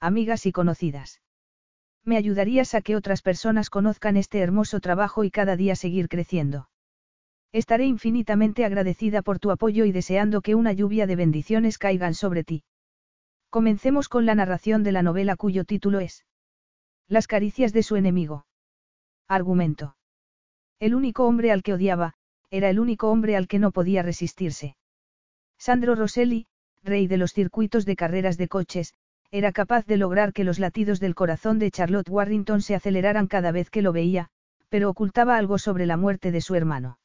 amigas 0.00 0.46
y 0.46 0.52
conocidas. 0.52 1.20
Me 2.04 2.16
ayudarías 2.16 2.74
a 2.74 2.80
que 2.80 2.96
otras 2.96 3.22
personas 3.22 3.70
conozcan 3.70 4.16
este 4.16 4.38
hermoso 4.38 4.80
trabajo 4.80 5.24
y 5.24 5.30
cada 5.30 5.56
día 5.56 5.76
seguir 5.76 6.08
creciendo. 6.08 6.68
Estaré 7.52 7.86
infinitamente 7.86 8.64
agradecida 8.64 9.22
por 9.22 9.38
tu 9.38 9.50
apoyo 9.50 9.84
y 9.84 9.92
deseando 9.92 10.42
que 10.42 10.54
una 10.54 10.72
lluvia 10.72 11.06
de 11.06 11.16
bendiciones 11.16 11.78
caigan 11.78 12.14
sobre 12.14 12.44
ti. 12.44 12.64
Comencemos 13.50 14.08
con 14.08 14.26
la 14.26 14.34
narración 14.34 14.82
de 14.82 14.92
la 14.92 15.02
novela 15.02 15.36
cuyo 15.36 15.64
título 15.64 16.00
es 16.00 16.26
Las 17.08 17.26
caricias 17.26 17.72
de 17.72 17.82
su 17.82 17.96
enemigo. 17.96 18.46
Argumento. 19.26 19.96
El 20.78 20.94
único 20.94 21.26
hombre 21.26 21.50
al 21.50 21.62
que 21.62 21.72
odiaba, 21.72 22.14
era 22.50 22.70
el 22.70 22.78
único 22.78 23.10
hombre 23.10 23.36
al 23.36 23.48
que 23.48 23.58
no 23.58 23.72
podía 23.72 24.02
resistirse. 24.02 24.76
Sandro 25.58 25.94
Rosselli, 25.94 26.46
rey 26.82 27.06
de 27.06 27.16
los 27.16 27.32
circuitos 27.32 27.84
de 27.84 27.96
carreras 27.96 28.36
de 28.36 28.48
coches, 28.48 28.94
era 29.30 29.52
capaz 29.52 29.84
de 29.86 29.98
lograr 29.98 30.32
que 30.32 30.44
los 30.44 30.58
latidos 30.58 31.00
del 31.00 31.14
corazón 31.14 31.58
de 31.58 31.70
Charlotte 31.70 32.08
Warrington 32.08 32.62
se 32.62 32.74
aceleraran 32.74 33.26
cada 33.26 33.52
vez 33.52 33.68
que 33.68 33.82
lo 33.82 33.92
veía, 33.92 34.28
pero 34.68 34.88
ocultaba 34.88 35.36
algo 35.36 35.58
sobre 35.58 35.86
la 35.86 35.96
muerte 35.96 36.30
de 36.32 36.40
su 36.40 36.54
hermano. 36.54 36.98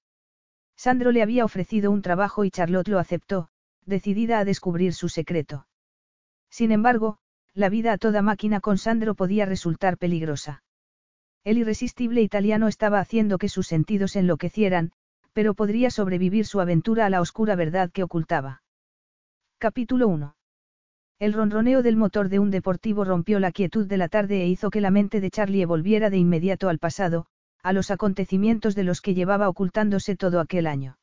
Sandro 0.75 1.11
le 1.11 1.21
había 1.21 1.45
ofrecido 1.45 1.91
un 1.91 2.01
trabajo 2.01 2.45
y 2.45 2.51
Charlotte 2.51 2.87
lo 2.87 2.99
aceptó, 2.99 3.49
decidida 3.85 4.39
a 4.39 4.45
descubrir 4.45 4.93
su 4.93 5.09
secreto. 5.09 5.67
Sin 6.49 6.71
embargo, 6.71 7.17
la 7.53 7.69
vida 7.69 7.91
a 7.91 7.97
toda 7.97 8.21
máquina 8.21 8.59
con 8.59 8.77
Sandro 8.77 9.15
podía 9.15 9.45
resultar 9.45 9.97
peligrosa. 9.97 10.63
El 11.43 11.57
irresistible 11.57 12.21
italiano 12.21 12.67
estaba 12.67 12.99
haciendo 12.99 13.37
que 13.37 13.49
sus 13.49 13.67
sentidos 13.67 14.15
enloquecieran, 14.15 14.91
pero 15.33 15.53
podría 15.55 15.91
sobrevivir 15.91 16.45
su 16.45 16.61
aventura 16.61 17.05
a 17.05 17.09
la 17.09 17.21
oscura 17.21 17.55
verdad 17.55 17.91
que 17.91 18.03
ocultaba. 18.03 18.63
Capítulo 19.57 20.07
1. 20.07 20.35
El 21.19 21.33
ronroneo 21.33 21.83
del 21.83 21.95
motor 21.95 22.29
de 22.29 22.39
un 22.39 22.51
deportivo 22.51 23.05
rompió 23.05 23.39
la 23.39 23.51
quietud 23.51 23.87
de 23.87 23.97
la 23.97 24.09
tarde 24.09 24.41
e 24.41 24.47
hizo 24.47 24.69
que 24.69 24.81
la 24.81 24.91
mente 24.91 25.21
de 25.21 25.29
Charlie 25.29 25.65
volviera 25.65 26.09
de 26.09 26.17
inmediato 26.17 26.69
al 26.69 26.79
pasado, 26.79 27.25
a 27.61 27.71
los 27.71 27.91
acontecimientos 27.91 28.75
de 28.75 28.83
los 28.83 29.01
que 29.01 29.13
llevaba 29.13 29.47
ocultándose 29.47 30.15
todo 30.15 30.39
aquel 30.39 30.67
año. 30.67 30.97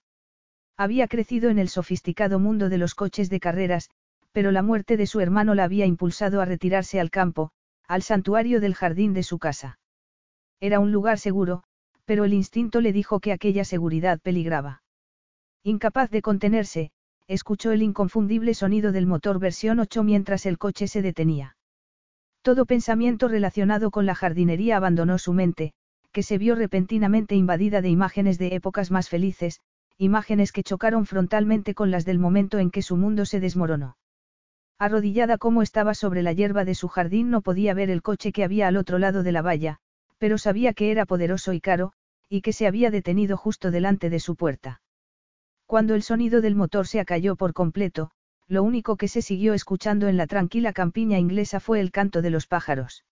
Había 0.77 1.09
crecido 1.09 1.51
en 1.51 1.59
el 1.59 1.69
sofisticado 1.69 2.39
mundo 2.39 2.69
de 2.69 2.79
los 2.79 2.95
coches 2.95 3.31
de 3.31 3.41
carreras, 3.41 3.91
pero 4.33 4.51
la 4.51 4.63
muerte 4.63 4.97
de 4.97 5.07
su 5.07 5.21
hermano 5.21 5.55
la 5.55 5.65
había 5.65 5.87
impulsado 5.87 6.41
a 6.41 6.45
retirarse 6.45 7.01
al 7.01 7.11
campo, 7.11 7.51
al 7.87 8.03
santuario 8.03 8.61
del 8.61 8.75
jardín 8.75 9.15
de 9.15 9.23
su 9.23 9.39
casa. 9.39 9.79
Era 10.61 10.81
un 10.81 10.93
lugar 10.93 11.19
seguro, 11.19 11.63
pero 12.05 12.25
el 12.25 12.35
instinto 12.35 12.81
le 12.81 12.93
dijo 12.93 13.21
que 13.21 13.33
aquella 13.33 13.65
seguridad 13.65 14.21
peligraba. 14.21 14.83
Incapaz 15.63 16.11
de 16.11 16.23
contenerse, 16.23 16.93
escuchó 17.31 17.71
el 17.71 17.81
inconfundible 17.81 18.55
sonido 18.55 18.91
del 18.91 19.07
motor 19.07 19.39
versión 19.39 19.79
8 19.79 20.03
mientras 20.03 20.47
el 20.47 20.59
coche 20.59 20.89
se 20.89 21.01
detenía. 21.01 21.57
Todo 22.43 22.67
pensamiento 22.67 23.29
relacionado 23.29 23.93
con 23.93 24.05
la 24.05 24.17
jardinería 24.17 24.77
abandonó 24.77 25.17
su 25.17 25.33
mente, 25.33 25.73
que 26.11 26.25
se 26.25 26.39
vio 26.39 26.57
repentinamente 26.57 27.37
invadida 27.37 27.83
de 27.83 27.89
imágenes 27.89 28.37
de 28.37 28.57
épocas 28.57 28.91
más 28.91 29.09
felices, 29.09 29.61
imágenes 29.97 30.51
que 30.51 30.65
chocaron 30.65 31.07
frontalmente 31.07 31.73
con 31.73 31.93
las 31.93 32.05
del 32.05 32.19
momento 32.19 32.59
en 32.59 32.73
que 32.73 32.83
su 32.83 32.97
mundo 32.97 33.25
se 33.25 33.39
desmoronó. 33.39 33.97
Arrodillada 34.77 35.39
como 35.39 35.63
estaba 35.63 35.95
sobre 35.95 36.25
la 36.25 36.33
hierba 36.33 36.65
de 36.65 36.75
su 36.75 36.89
jardín 36.89 37.31
no 37.31 37.43
podía 37.43 37.75
ver 37.75 37.91
el 37.91 38.03
coche 38.03 38.33
que 38.33 38.43
había 38.43 38.67
al 38.67 38.77
otro 38.77 38.99
lado 38.99 39.23
de 39.23 39.31
la 39.31 39.43
valla, 39.43 39.79
pero 40.19 40.37
sabía 40.37 40.73
que 40.73 40.91
era 40.91 41.07
poderoso 41.07 41.53
y 41.53 41.61
caro, 41.61 41.93
y 42.29 42.41
que 42.41 42.53
se 42.53 42.67
había 42.67 42.91
detenido 42.91 43.37
justo 43.37 43.71
delante 43.71 44.11
de 44.11 44.19
su 44.19 44.35
puerta. 44.35 44.81
Cuando 45.71 45.95
el 45.95 46.03
sonido 46.03 46.41
del 46.41 46.57
motor 46.57 46.89
se 46.89 46.99
acalló 46.99 47.37
por 47.37 47.53
completo, 47.53 48.11
lo 48.49 48.65
único 48.65 48.97
que 48.97 49.07
se 49.07 49.23
siguió 49.23 49.55
escuchando 49.55 50.09
en 50.09 50.17
la 50.17 50.27
tranquila 50.27 50.73
campiña 50.73 51.21
inglesa 51.21 51.61
fue 51.61 51.79
el 51.79 51.93
canto 51.93 52.23
de 52.23 52.31
los 52.31 52.49
pájaros. 52.49 53.05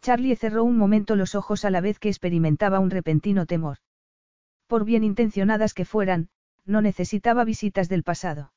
Charlie 0.00 0.36
cerró 0.36 0.62
un 0.62 0.76
momento 0.76 1.16
los 1.16 1.34
ojos 1.34 1.64
a 1.64 1.70
la 1.70 1.80
vez 1.80 1.98
que 1.98 2.08
experimentaba 2.08 2.78
un 2.78 2.90
repentino 2.90 3.46
temor. 3.46 3.78
Por 4.68 4.84
bien 4.84 5.02
intencionadas 5.02 5.74
que 5.74 5.84
fueran, 5.84 6.28
no 6.64 6.82
necesitaba 6.82 7.42
visitas 7.42 7.88
del 7.88 8.04
pasado. 8.04 8.52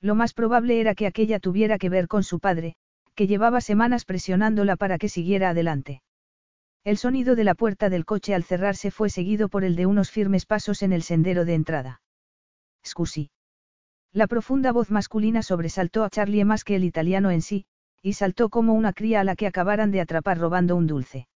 Lo 0.00 0.14
más 0.14 0.32
probable 0.32 0.80
era 0.80 0.94
que 0.94 1.06
aquella 1.06 1.40
tuviera 1.40 1.76
que 1.76 1.90
ver 1.90 2.08
con 2.08 2.24
su 2.24 2.40
padre, 2.40 2.76
que 3.14 3.26
llevaba 3.26 3.60
semanas 3.60 4.06
presionándola 4.06 4.76
para 4.76 4.96
que 4.96 5.10
siguiera 5.10 5.50
adelante. 5.50 6.00
El 6.82 6.96
sonido 6.96 7.36
de 7.36 7.44
la 7.44 7.54
puerta 7.54 7.90
del 7.90 8.06
coche 8.06 8.34
al 8.34 8.42
cerrarse 8.42 8.90
fue 8.90 9.10
seguido 9.10 9.50
por 9.50 9.64
el 9.64 9.76
de 9.76 9.84
unos 9.84 10.10
firmes 10.10 10.46
pasos 10.46 10.82
en 10.82 10.94
el 10.94 11.02
sendero 11.02 11.44
de 11.44 11.52
entrada. 11.52 12.00
La 14.12 14.26
profunda 14.26 14.72
voz 14.72 14.90
masculina 14.90 15.42
sobresaltó 15.42 16.04
a 16.04 16.10
Charlie 16.10 16.44
más 16.44 16.64
que 16.64 16.76
el 16.76 16.84
italiano 16.84 17.30
en 17.30 17.42
sí, 17.42 17.66
y 18.02 18.14
saltó 18.14 18.48
como 18.48 18.74
una 18.74 18.92
cría 18.92 19.20
a 19.20 19.24
la 19.24 19.36
que 19.36 19.46
acabaran 19.46 19.90
de 19.90 20.00
atrapar 20.00 20.38
robando 20.38 20.76
un 20.76 20.86
dulce. 20.86 21.28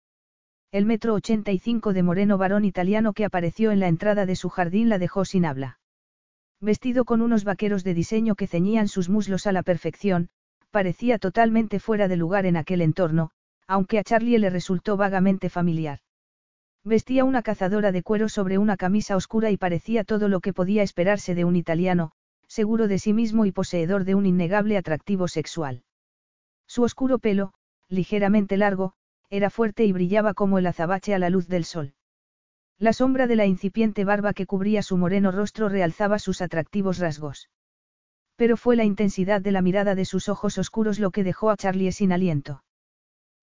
El 0.72 0.87
metro 0.87 1.15
85 1.15 1.93
de 1.93 2.03
moreno 2.03 2.38
varón 2.38 2.65
italiano 2.65 3.12
que 3.12 3.25
apareció 3.25 3.72
en 3.72 3.81
la 3.81 3.88
entrada 3.88 4.25
de 4.25 4.37
su 4.37 4.50
jardín 4.50 4.88
la 4.88 4.99
dejó 4.99 5.25
sin 5.25 5.44
habla. 5.44 5.81
Vestido 6.61 7.05
con 7.05 7.22
unos 7.22 7.43
vaqueros 7.43 7.82
de 7.82 7.94
diseño 7.94 8.34
que 8.34 8.47
ceñían 8.47 8.87
sus 8.87 9.09
muslos 9.09 9.47
a 9.47 9.53
la 9.53 9.62
perfección, 9.62 10.28
parecía 10.71 11.19
totalmente 11.19 11.81
fuera 11.81 12.06
de 12.06 12.17
lugar 12.17 12.47
en 12.47 12.56
aquel 12.56 12.82
entorno, 12.82 13.31
aunque 13.67 13.99
a 13.99 14.05
Charlie 14.05 14.38
le 14.38 14.50
resultó 14.50 14.97
vagamente 14.97 15.49
familiar. 15.49 16.00
Vestía 16.84 17.24
una 17.24 17.42
cazadora 17.42 17.92
de 17.92 18.02
cuero 18.02 18.30
sobre 18.30 18.56
una 18.56 18.78
camisa 18.78 19.14
oscura 19.14 19.50
y 19.50 19.58
parecía 19.58 20.02
todo 20.02 20.28
lo 20.28 20.41
que 20.41 20.54
podía 20.54 20.82
esperarse 20.82 21.34
de 21.34 21.44
un 21.44 21.54
italiano, 21.54 22.12
seguro 22.46 22.88
de 22.88 22.98
sí 22.98 23.12
mismo 23.12 23.44
y 23.44 23.52
poseedor 23.52 24.04
de 24.04 24.14
un 24.14 24.24
innegable 24.24 24.78
atractivo 24.78 25.28
sexual. 25.28 25.84
Su 26.66 26.82
oscuro 26.82 27.19
pelo, 27.19 27.52
ligeramente 27.88 28.56
largo, 28.56 28.94
era 29.28 29.50
fuerte 29.50 29.84
y 29.84 29.92
brillaba 29.92 30.32
como 30.32 30.58
el 30.58 30.66
azabache 30.66 31.14
a 31.14 31.19
la 31.19 31.28
luz 31.28 31.48
del 31.48 31.64
sol. 31.64 31.92
La 32.78 32.94
sombra 32.94 33.26
de 33.26 33.36
la 33.36 33.44
incipiente 33.44 34.06
barba 34.06 34.32
que 34.32 34.46
cubría 34.46 34.82
su 34.82 34.96
moreno 34.96 35.32
rostro 35.32 35.69
realzaba 35.69 36.19
sus 36.19 36.40
atractivos 36.40 36.99
rasgos. 36.99 37.50
Pero 38.37 38.56
fue 38.56 38.75
la 38.75 38.84
intensidad 38.84 39.43
de 39.43 39.52
la 39.52 39.60
mirada 39.60 39.94
de 39.94 40.06
sus 40.06 40.31
ojos 40.31 40.56
oscuros 40.56 40.99
lo 40.99 41.10
que 41.10 41.25
dejó 41.25 41.50
a 41.50 41.58
Charlie 41.58 41.93
sin 41.93 42.10
aliento. 42.10 42.64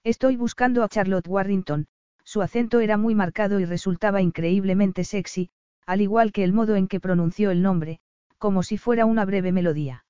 Estoy 0.04 0.38
buscando 0.38 0.84
a 0.84 0.90
Charlotte 0.90 1.28
Warrington, 1.28 1.88
su 2.28 2.42
acento 2.42 2.82
era 2.82 2.98
muy 2.98 3.16
marcado 3.16 3.62
y 3.62 3.66
resultaba 3.66 4.22
increíblemente 4.22 5.06
sexy, 5.06 5.50
al 5.86 6.02
igual 6.02 6.34
que 6.34 6.44
el 6.44 6.52
modo 6.52 6.76
en 6.76 6.90
que 6.90 7.00
pronunció 7.00 7.52
el 7.52 7.62
nombre, 7.62 8.02
como 8.38 8.64
si 8.64 8.78
fuera 8.78 9.06
una 9.06 9.24
breve 9.24 9.54
melodía. 9.54 10.04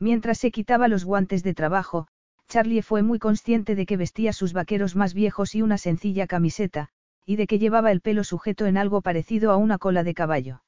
Mientras 0.00 0.38
se 0.38 0.50
quitaba 0.50 0.88
los 0.88 1.04
guantes 1.04 1.44
de 1.44 1.54
trabajo, 1.54 2.08
Charlie 2.48 2.82
fue 2.82 3.04
muy 3.04 3.20
consciente 3.20 3.76
de 3.76 3.86
que 3.86 3.96
vestía 3.96 4.32
sus 4.32 4.52
vaqueros 4.52 4.96
más 4.96 5.14
viejos 5.14 5.54
y 5.54 5.62
una 5.62 5.78
sencilla 5.78 6.26
camiseta, 6.26 6.88
y 7.24 7.36
de 7.36 7.46
que 7.46 7.60
llevaba 7.60 7.92
el 7.92 8.00
pelo 8.00 8.24
sujeto 8.24 8.66
en 8.66 8.76
algo 8.76 9.00
parecido 9.00 9.52
a 9.52 9.56
una 9.58 9.78
cola 9.78 10.02
de 10.02 10.14
caballo. 10.14 10.64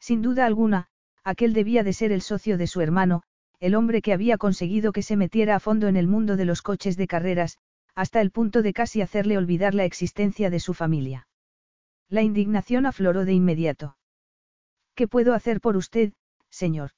Sin 0.00 0.22
duda 0.22 0.46
alguna, 0.46 0.88
aquel 1.22 1.52
debía 1.52 1.84
de 1.84 1.92
ser 1.92 2.12
el 2.12 2.22
socio 2.22 2.56
de 2.56 2.66
su 2.66 2.80
hermano, 2.80 3.24
el 3.60 3.74
hombre 3.74 4.00
que 4.00 4.14
había 4.14 4.38
conseguido 4.38 4.90
que 4.92 5.02
se 5.02 5.16
metiera 5.16 5.56
a 5.56 5.60
fondo 5.60 5.86
en 5.86 5.96
el 5.96 6.06
mundo 6.06 6.38
de 6.38 6.46
los 6.46 6.62
coches 6.62 6.96
de 6.96 7.06
carreras, 7.06 7.58
hasta 7.94 8.20
el 8.20 8.30
punto 8.30 8.62
de 8.62 8.72
casi 8.72 9.02
hacerle 9.02 9.36
olvidar 9.36 9.74
la 9.74 9.84
existencia 9.84 10.50
de 10.50 10.60
su 10.60 10.74
familia. 10.74 11.28
La 12.08 12.22
indignación 12.22 12.86
afloró 12.86 13.24
de 13.24 13.32
inmediato. 13.32 13.96
¿Qué 14.94 15.08
puedo 15.08 15.34
hacer 15.34 15.60
por 15.60 15.76
usted, 15.76 16.12
señor? 16.50 16.90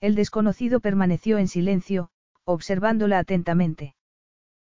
El 0.00 0.14
desconocido 0.14 0.80
permaneció 0.80 1.38
en 1.38 1.48
silencio, 1.48 2.10
observándola 2.44 3.18
atentamente. 3.18 3.94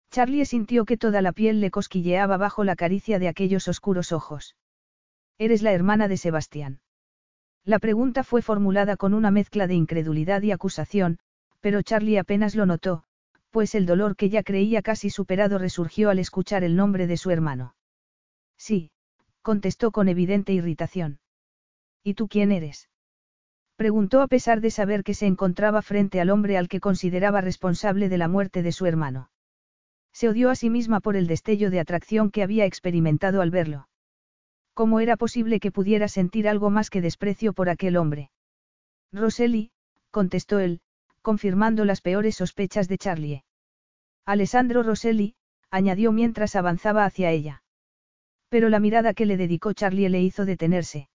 Charlie 0.09 0.45
sintió 0.45 0.85
que 0.85 0.97
toda 0.97 1.21
la 1.21 1.33
piel 1.33 1.59
le 1.59 1.71
cosquilleaba 1.71 2.37
bajo 2.37 2.63
la 2.63 2.75
caricia 2.75 3.19
de 3.19 3.27
aquellos 3.27 3.67
oscuros 3.67 4.11
ojos. 4.11 4.55
Eres 5.37 5.61
la 5.61 5.73
hermana 5.73 6.07
de 6.07 6.17
Sebastián. 6.17 6.79
La 7.65 7.79
pregunta 7.79 8.23
fue 8.23 8.41
formulada 8.41 8.95
con 8.95 9.13
una 9.13 9.31
mezcla 9.31 9.67
de 9.67 9.75
incredulidad 9.75 10.41
y 10.41 10.51
acusación, 10.51 11.19
pero 11.59 11.81
Charlie 11.81 12.17
apenas 12.17 12.55
lo 12.55 12.65
notó, 12.65 13.03
pues 13.49 13.75
el 13.75 13.85
dolor 13.85 14.15
que 14.15 14.29
ya 14.29 14.43
creía 14.43 14.81
casi 14.81 15.09
superado 15.09 15.57
resurgió 15.57 16.09
al 16.09 16.19
escuchar 16.19 16.63
el 16.63 16.75
nombre 16.75 17.07
de 17.07 17.17
su 17.17 17.31
hermano. 17.31 17.75
Sí, 18.57 18.91
contestó 19.41 19.91
con 19.91 20.09
evidente 20.09 20.53
irritación. 20.53 21.19
¿Y 22.03 22.13
tú 22.13 22.27
quién 22.27 22.51
eres? 22.51 22.89
Preguntó 23.75 24.21
a 24.21 24.27
pesar 24.27 24.59
de 24.59 24.71
saber 24.71 25.03
que 25.03 25.13
se 25.13 25.27
encontraba 25.27 25.81
frente 25.81 26.19
al 26.19 26.31
hombre 26.31 26.57
al 26.57 26.67
que 26.67 26.79
consideraba 26.79 27.41
responsable 27.41 28.09
de 28.09 28.17
la 28.17 28.27
muerte 28.27 28.63
de 28.63 28.71
su 28.71 28.85
hermano. 28.87 29.29
Se 30.11 30.27
odió 30.27 30.49
a 30.49 30.55
sí 30.55 30.71
misma 30.71 30.99
por 30.99 31.15
el 31.15 31.27
destello 31.27 31.69
de 31.69 31.79
atracción 31.79 32.31
que 32.31 32.41
había 32.41 32.65
experimentado 32.65 33.41
al 33.41 33.51
verlo. 33.51 33.87
¿Cómo 34.73 34.99
era 34.99 35.15
posible 35.15 35.59
que 35.59 35.71
pudiera 35.71 36.07
sentir 36.07 36.47
algo 36.47 36.71
más 36.71 36.89
que 36.89 37.01
desprecio 37.01 37.53
por 37.53 37.69
aquel 37.69 37.97
hombre? 37.97 38.31
Roseli, 39.11 39.71
contestó 40.09 40.59
él, 40.59 40.81
confirmando 41.27 41.83
las 41.83 41.99
peores 41.99 42.35
sospechas 42.35 42.87
de 42.87 42.97
Charlie. 42.97 43.43
Alessandro 44.25 44.81
Rosselli, 44.81 45.35
añadió 45.69 46.13
mientras 46.13 46.55
avanzaba 46.55 47.03
hacia 47.03 47.31
ella. 47.31 47.63
Pero 48.47 48.69
la 48.69 48.79
mirada 48.79 49.13
que 49.13 49.25
le 49.25 49.35
dedicó 49.35 49.73
Charlie 49.73 50.07
le 50.07 50.21
hizo 50.21 50.45
detenerse. 50.45 51.09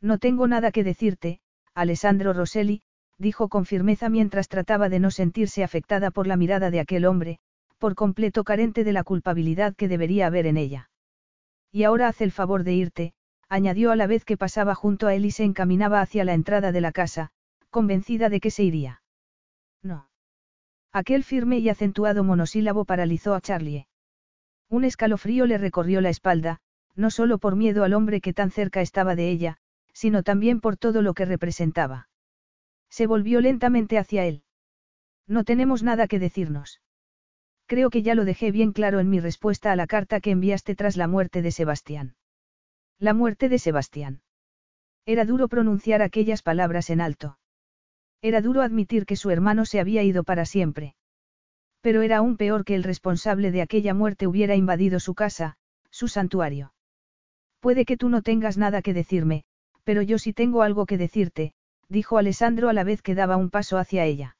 No 0.00 0.18
tengo 0.18 0.48
nada 0.48 0.72
que 0.72 0.82
decirte, 0.82 1.38
Alessandro 1.72 2.32
Rosselli, 2.32 2.82
dijo 3.16 3.48
con 3.48 3.64
firmeza 3.64 4.08
mientras 4.08 4.48
trataba 4.48 4.88
de 4.88 4.98
no 4.98 5.12
sentirse 5.12 5.62
afectada 5.62 6.10
por 6.10 6.26
la 6.26 6.36
mirada 6.36 6.72
de 6.72 6.80
aquel 6.80 7.04
hombre, 7.04 7.38
por 7.78 7.94
completo 7.94 8.42
carente 8.42 8.82
de 8.82 8.92
la 8.92 9.04
culpabilidad 9.04 9.76
que 9.76 9.86
debería 9.86 10.26
haber 10.26 10.46
en 10.46 10.56
ella. 10.56 10.90
Y 11.70 11.84
ahora 11.84 12.08
haz 12.08 12.22
el 12.22 12.32
favor 12.32 12.64
de 12.64 12.72
irte, 12.72 13.12
añadió 13.48 13.92
a 13.92 13.96
la 13.96 14.08
vez 14.08 14.24
que 14.24 14.36
pasaba 14.36 14.74
junto 14.74 15.06
a 15.06 15.14
él 15.14 15.24
y 15.24 15.30
se 15.30 15.44
encaminaba 15.44 16.00
hacia 16.00 16.24
la 16.24 16.34
entrada 16.34 16.72
de 16.72 16.80
la 16.80 16.90
casa, 16.90 17.30
convencida 17.70 18.30
de 18.30 18.40
que 18.40 18.50
se 18.50 18.64
iría. 18.64 19.00
No. 19.82 20.08
Aquel 20.92 21.24
firme 21.24 21.58
y 21.58 21.68
acentuado 21.68 22.24
monosílabo 22.24 22.84
paralizó 22.84 23.34
a 23.34 23.40
Charlie. 23.40 23.86
Un 24.68 24.84
escalofrío 24.84 25.46
le 25.46 25.58
recorrió 25.58 26.00
la 26.00 26.10
espalda, 26.10 26.60
no 26.94 27.10
solo 27.10 27.38
por 27.38 27.56
miedo 27.56 27.84
al 27.84 27.94
hombre 27.94 28.20
que 28.20 28.32
tan 28.32 28.50
cerca 28.50 28.80
estaba 28.80 29.14
de 29.14 29.30
ella, 29.30 29.58
sino 29.92 30.22
también 30.22 30.60
por 30.60 30.76
todo 30.76 31.02
lo 31.02 31.14
que 31.14 31.24
representaba. 31.24 32.08
Se 32.90 33.06
volvió 33.06 33.40
lentamente 33.40 33.98
hacia 33.98 34.24
él. 34.24 34.42
No 35.26 35.44
tenemos 35.44 35.82
nada 35.82 36.08
que 36.08 36.18
decirnos. 36.18 36.80
Creo 37.66 37.90
que 37.90 38.02
ya 38.02 38.14
lo 38.14 38.24
dejé 38.24 38.50
bien 38.50 38.72
claro 38.72 38.98
en 38.98 39.10
mi 39.10 39.20
respuesta 39.20 39.72
a 39.72 39.76
la 39.76 39.86
carta 39.86 40.20
que 40.20 40.30
enviaste 40.30 40.74
tras 40.74 40.96
la 40.96 41.06
muerte 41.06 41.42
de 41.42 41.52
Sebastián. 41.52 42.16
La 42.98 43.12
muerte 43.12 43.48
de 43.48 43.58
Sebastián. 43.58 44.22
Era 45.04 45.24
duro 45.24 45.48
pronunciar 45.48 46.02
aquellas 46.02 46.42
palabras 46.42 46.90
en 46.90 47.00
alto. 47.00 47.38
Era 48.22 48.40
duro 48.40 48.62
admitir 48.62 49.06
que 49.06 49.16
su 49.16 49.30
hermano 49.30 49.64
se 49.64 49.80
había 49.80 50.02
ido 50.02 50.24
para 50.24 50.44
siempre. 50.44 50.94
Pero 51.80 52.02
era 52.02 52.18
aún 52.18 52.36
peor 52.36 52.64
que 52.64 52.74
el 52.74 52.82
responsable 52.82 53.52
de 53.52 53.62
aquella 53.62 53.94
muerte 53.94 54.26
hubiera 54.26 54.56
invadido 54.56 54.98
su 54.98 55.14
casa, 55.14 55.56
su 55.90 56.08
santuario. 56.08 56.72
Puede 57.60 57.84
que 57.84 57.96
tú 57.96 58.08
no 58.08 58.22
tengas 58.22 58.58
nada 58.58 58.82
que 58.82 58.94
decirme, 58.94 59.44
pero 59.84 60.02
yo 60.02 60.18
sí 60.18 60.32
tengo 60.32 60.62
algo 60.62 60.86
que 60.86 60.98
decirte, 60.98 61.54
dijo 61.88 62.18
Alessandro 62.18 62.68
a 62.68 62.72
la 62.72 62.84
vez 62.84 63.02
que 63.02 63.14
daba 63.14 63.36
un 63.36 63.50
paso 63.50 63.78
hacia 63.78 64.04
ella. 64.04 64.36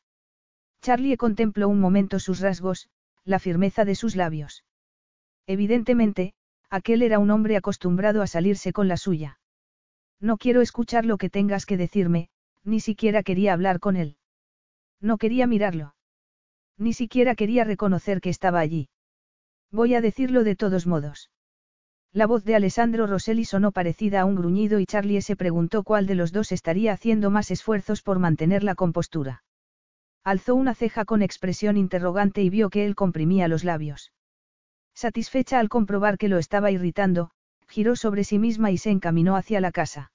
Charlie 0.82 1.16
contempló 1.16 1.68
un 1.68 1.80
momento 1.80 2.20
sus 2.20 2.40
rasgos, 2.40 2.88
la 3.24 3.38
firmeza 3.38 3.84
de 3.84 3.94
sus 3.94 4.16
labios. 4.16 4.64
Evidentemente, 5.46 6.34
aquel 6.70 7.02
era 7.02 7.18
un 7.18 7.30
hombre 7.30 7.56
acostumbrado 7.56 8.22
a 8.22 8.26
salirse 8.26 8.72
con 8.72 8.88
la 8.88 8.96
suya. 8.96 9.40
No 10.20 10.36
quiero 10.36 10.60
escuchar 10.60 11.06
lo 11.06 11.16
que 11.16 11.30
tengas 11.30 11.64
que 11.64 11.76
decirme, 11.76 12.28
ni 12.68 12.80
siquiera 12.80 13.22
quería 13.22 13.52
hablar 13.52 13.80
con 13.80 13.96
él. 13.96 14.16
No 15.00 15.18
quería 15.18 15.46
mirarlo. 15.46 15.94
Ni 16.76 16.92
siquiera 16.92 17.34
quería 17.34 17.64
reconocer 17.64 18.20
que 18.20 18.30
estaba 18.30 18.60
allí. 18.60 18.88
Voy 19.72 19.94
a 19.94 20.00
decirlo 20.00 20.44
de 20.44 20.54
todos 20.54 20.86
modos. 20.86 21.30
La 22.12 22.26
voz 22.26 22.44
de 22.44 22.54
Alessandro 22.54 23.06
Rosselli 23.06 23.44
sonó 23.44 23.72
parecida 23.72 24.20
a 24.20 24.24
un 24.24 24.34
gruñido 24.34 24.80
y 24.80 24.86
Charlie 24.86 25.20
se 25.20 25.36
preguntó 25.36 25.82
cuál 25.82 26.06
de 26.06 26.14
los 26.14 26.32
dos 26.32 26.52
estaría 26.52 26.92
haciendo 26.92 27.30
más 27.30 27.50
esfuerzos 27.50 28.02
por 28.02 28.18
mantener 28.18 28.64
la 28.64 28.74
compostura. 28.74 29.44
Alzó 30.24 30.54
una 30.54 30.74
ceja 30.74 31.04
con 31.04 31.22
expresión 31.22 31.76
interrogante 31.76 32.42
y 32.42 32.50
vio 32.50 32.70
que 32.70 32.86
él 32.86 32.94
comprimía 32.94 33.48
los 33.48 33.64
labios. 33.64 34.12
Satisfecha 34.94 35.58
al 35.58 35.68
comprobar 35.68 36.18
que 36.18 36.28
lo 36.28 36.38
estaba 36.38 36.70
irritando, 36.70 37.30
giró 37.68 37.94
sobre 37.94 38.24
sí 38.24 38.38
misma 38.38 38.70
y 38.70 38.78
se 38.78 38.90
encaminó 38.90 39.36
hacia 39.36 39.60
la 39.60 39.70
casa. 39.70 40.10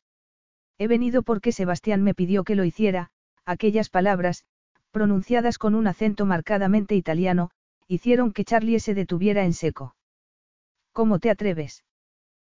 He 0.77 0.87
venido 0.87 1.23
porque 1.23 1.51
Sebastián 1.51 2.03
me 2.03 2.13
pidió 2.13 2.43
que 2.43 2.55
lo 2.55 2.63
hiciera, 2.63 3.11
aquellas 3.45 3.89
palabras, 3.89 4.45
pronunciadas 4.91 5.57
con 5.57 5.75
un 5.75 5.87
acento 5.87 6.25
marcadamente 6.25 6.95
italiano, 6.95 7.51
hicieron 7.87 8.31
que 8.33 8.45
Charlie 8.45 8.79
se 8.79 8.93
detuviera 8.93 9.43
en 9.43 9.53
seco. 9.53 9.95
¿Cómo 10.91 11.19
te 11.19 11.29
atreves? 11.29 11.83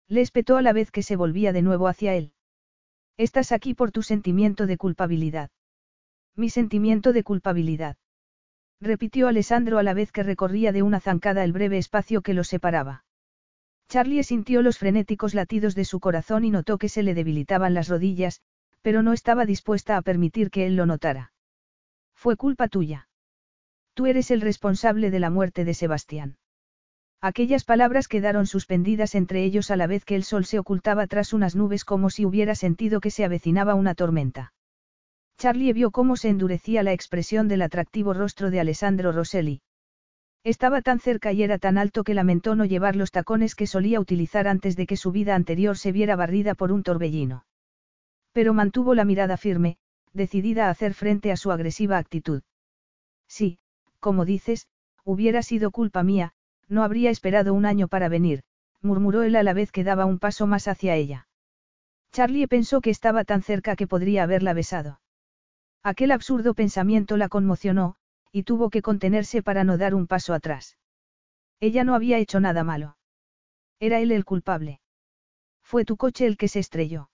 Le 0.09 0.21
espetó 0.21 0.57
a 0.57 0.63
la 0.63 0.73
vez 0.73 0.91
que 0.91 1.03
se 1.03 1.17
volvía 1.17 1.53
de 1.53 1.63
nuevo 1.63 1.89
hacia 1.89 2.15
él. 2.15 2.33
Estás 3.17 3.53
aquí 3.53 3.75
por 3.75 3.93
tu 3.93 4.03
sentimiento 4.03 4.67
de 4.67 4.77
culpabilidad. 4.77 5.51
Mi 6.35 6.51
sentimiento 6.51 7.13
de 7.13 7.23
culpabilidad. 7.23 7.97
Repitió 8.81 9.29
Alessandro 9.29 9.79
a 9.79 9.85
la 9.85 9.95
vez 9.95 10.11
que 10.11 10.25
recorría 10.25 10.73
de 10.73 10.83
una 10.83 11.01
zancada 11.01 11.45
el 11.45 11.53
breve 11.53 11.79
espacio 11.79 12.23
que 12.23 12.35
los 12.35 12.49
separaba. 12.49 13.04
Charlie 13.89 14.23
sintió 14.23 14.63
los 14.63 14.79
frenéticos 14.79 15.35
latidos 15.35 15.75
de 15.75 15.85
su 15.85 16.01
corazón 16.01 16.45
y 16.45 16.51
notó 16.51 16.79
que 16.79 16.89
se 16.89 17.03
le 17.03 17.15
debilitaban 17.15 17.75
las 17.75 17.89
rodillas, 17.89 18.41
pero 18.83 19.03
no 19.03 19.13
estaba 19.13 19.47
dispuesta 19.47 19.97
a 19.97 20.03
permitir 20.03 20.51
que 20.51 20.67
él 20.67 20.77
lo 20.77 20.87
notara. 20.87 21.33
Fue 22.15 22.37
culpa 22.37 22.69
tuya. 22.69 23.09
Tú 23.95 24.07
eres 24.07 24.31
el 24.31 24.41
responsable 24.41 25.11
de 25.11 25.21
la 25.21 25.31
muerte 25.31 25.65
de 25.65 25.75
Sebastián. 25.75 26.37
Aquellas 27.21 27.65
palabras 27.65 28.09
quedaron 28.09 28.47
suspendidas 28.47 29.15
entre 29.15 29.45
ellos 29.45 29.71
a 29.71 29.77
la 29.77 29.87
vez 29.87 30.05
que 30.05 30.17
el 30.17 30.25
sol 30.25 30.45
se 30.45 30.59
ocultaba 30.59 31.07
tras 31.07 31.33
unas 31.33 31.57
nubes 31.57 31.85
como 31.85 32.11
si 32.11 32.27
hubiera 32.27 32.55
sentido 32.55 33.01
que 33.01 33.11
se 33.11 33.25
avecinaba 33.25 33.75
una 33.75 33.95
tormenta. 33.95 34.53
Charlie 35.39 35.73
vio 35.73 35.91
cómo 35.91 36.17
se 36.17 36.29
endurecía 36.29 36.83
la 36.83 36.93
expresión 36.93 37.49
del 37.49 37.63
atractivo 37.63 38.13
rostro 38.13 38.51
de 38.51 38.61
Alessandro 38.61 39.11
Rosselli. 39.13 39.63
Estaba 40.45 40.83
tan 40.83 41.01
cerca 41.01 41.33
y 41.33 41.43
era 41.43 41.59
tan 41.59 41.79
alto 41.79 42.05
que 42.05 42.13
lamentó 42.13 42.55
no 42.55 42.67
llevar 42.67 42.97
los 42.97 43.11
tacones 43.11 43.55
que 43.55 43.67
solía 43.67 43.99
utilizar 43.99 44.47
antes 44.47 44.77
de 44.77 44.87
que 44.87 44.99
su 44.99 45.11
vida 45.11 45.35
anterior 45.35 45.79
se 45.79 45.91
viera 45.91 46.17
barrida 46.17 46.55
por 46.55 46.71
un 46.71 46.83
torbellino. 46.83 47.47
Pero 48.33 48.53
mantuvo 48.53 48.95
la 48.95 49.07
mirada 49.07 49.39
firme, 49.39 49.79
decidida 50.13 50.67
a 50.67 50.71
hacer 50.71 50.93
frente 50.93 51.33
a 51.33 51.37
su 51.37 51.51
agresiva 51.51 51.97
actitud. 51.97 52.43
Sí, 53.27 53.59
como 54.01 54.27
dices, 54.27 54.69
hubiera 55.03 55.43
sido 55.43 55.71
culpa 55.71 56.03
mía, 56.03 56.35
no 56.69 56.83
habría 56.83 57.11
esperado 57.11 57.55
un 57.55 57.65
año 57.65 57.89
para 57.89 58.11
venir, 58.11 58.43
murmuró 58.83 59.23
él 59.23 59.37
a 59.37 59.43
la 59.43 59.55
vez 59.55 59.73
que 59.73 59.83
daba 59.83 60.05
un 60.05 60.19
paso 60.19 60.47
más 60.47 60.69
hacia 60.69 60.95
ella. 60.95 61.27
Charlie 62.13 62.47
pensó 62.47 62.83
que 62.83 62.91
estaba 62.91 63.25
tan 63.25 63.43
cerca 63.43 63.77
que 63.77 63.87
podría 63.87 64.23
haberla 64.25 64.53
besado. 64.53 65.01
Aquel 65.83 66.13
absurdo 66.13 66.55
pensamiento 66.55 67.17
la 67.17 67.29
conmocionó, 67.29 67.97
y 68.35 68.43
tuvo 68.43 68.69
que 68.69 68.83
contenerse 68.83 69.45
para 69.45 69.63
no 69.63 69.79
dar 69.79 69.95
un 69.95 70.09
paso 70.09 70.35
atrás. 70.35 70.77
Ella 71.61 71.85
no 71.85 71.95
había 71.95 72.19
hecho 72.19 72.41
nada 72.41 72.65
malo. 72.65 72.97
Era 73.79 74.01
él 74.01 74.11
el 74.11 74.25
culpable. 74.25 74.81
Fue 75.63 75.85
tu 75.85 75.97
coche 75.97 76.27
el 76.27 76.37
que 76.37 76.49
se 76.49 76.59
estrelló. 76.59 77.11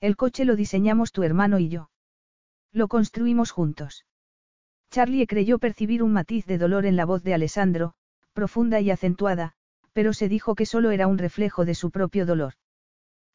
El 0.00 0.16
coche 0.16 0.44
lo 0.44 0.56
diseñamos 0.56 1.12
tu 1.12 1.22
hermano 1.22 1.60
y 1.60 1.68
yo. 1.68 1.90
Lo 2.72 2.88
construimos 2.88 3.52
juntos. 3.52 4.04
Charlie 4.90 5.28
creyó 5.28 5.60
percibir 5.60 6.02
un 6.02 6.12
matiz 6.12 6.44
de 6.46 6.58
dolor 6.58 6.86
en 6.86 6.96
la 6.96 7.04
voz 7.04 7.22
de 7.22 7.34
Alessandro, 7.34 7.94
profunda 8.32 8.80
y 8.80 8.90
acentuada, 8.90 9.52
pero 9.92 10.12
se 10.12 10.28
dijo 10.28 10.56
que 10.56 10.66
solo 10.66 10.90
era 10.90 11.06
un 11.06 11.18
reflejo 11.18 11.64
de 11.64 11.76
su 11.76 11.92
propio 11.92 12.26
dolor. 12.26 12.54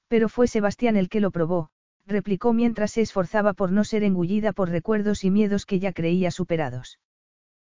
Pero 0.09 0.27
fue 0.27 0.47
Sebastián 0.47 0.97
el 0.97 1.07
que 1.07 1.21
lo 1.21 1.31
probó, 1.31 1.69
replicó 2.07 2.53
mientras 2.53 2.91
se 2.91 3.01
esforzaba 3.01 3.53
por 3.53 3.71
no 3.71 3.83
ser 3.83 4.03
engullida 4.03 4.53
por 4.53 4.69
recuerdos 4.69 5.23
y 5.25 5.29
miedos 5.29 5.65
que 5.65 5.79
ya 5.79 5.91
creía 5.91 6.31
superados. 6.31 6.99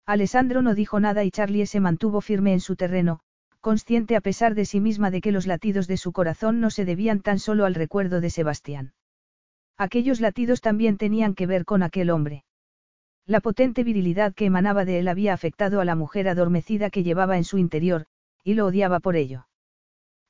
Alessandro 0.06 0.62
no 0.62 0.74
dijo 0.74 0.98
nada 0.98 1.22
y 1.22 1.30
Charlie 1.30 1.66
se 1.66 1.78
mantuvo 1.78 2.20
firme 2.20 2.52
en 2.52 2.60
su 2.60 2.74
terreno, 2.74 3.20
consciente 3.60 4.16
a 4.16 4.20
pesar 4.20 4.54
de 4.54 4.64
sí 4.64 4.80
misma 4.80 5.10
de 5.10 5.20
que 5.20 5.32
los 5.32 5.46
latidos 5.46 5.86
de 5.86 5.96
su 5.96 6.12
corazón 6.12 6.60
no 6.60 6.70
se 6.70 6.84
debían 6.84 7.20
tan 7.20 7.38
solo 7.38 7.66
al 7.66 7.74
recuerdo 7.74 8.20
de 8.20 8.30
Sebastián. 8.30 8.94
Aquellos 9.78 10.20
latidos 10.20 10.60
también 10.60 10.96
tenían 10.96 11.34
que 11.34 11.46
ver 11.46 11.64
con 11.64 11.82
aquel 11.82 12.10
hombre. 12.10 12.44
La 13.26 13.40
potente 13.40 13.84
virilidad 13.84 14.34
que 14.34 14.46
emanaba 14.46 14.84
de 14.84 14.98
él 14.98 15.08
había 15.08 15.32
afectado 15.32 15.80
a 15.80 15.84
la 15.84 15.94
mujer 15.94 16.28
adormecida 16.28 16.90
que 16.90 17.04
llevaba 17.04 17.36
en 17.36 17.44
su 17.44 17.58
interior, 17.58 18.06
y 18.42 18.54
lo 18.54 18.66
odiaba 18.66 18.98
por 18.98 19.14
ello. 19.14 19.46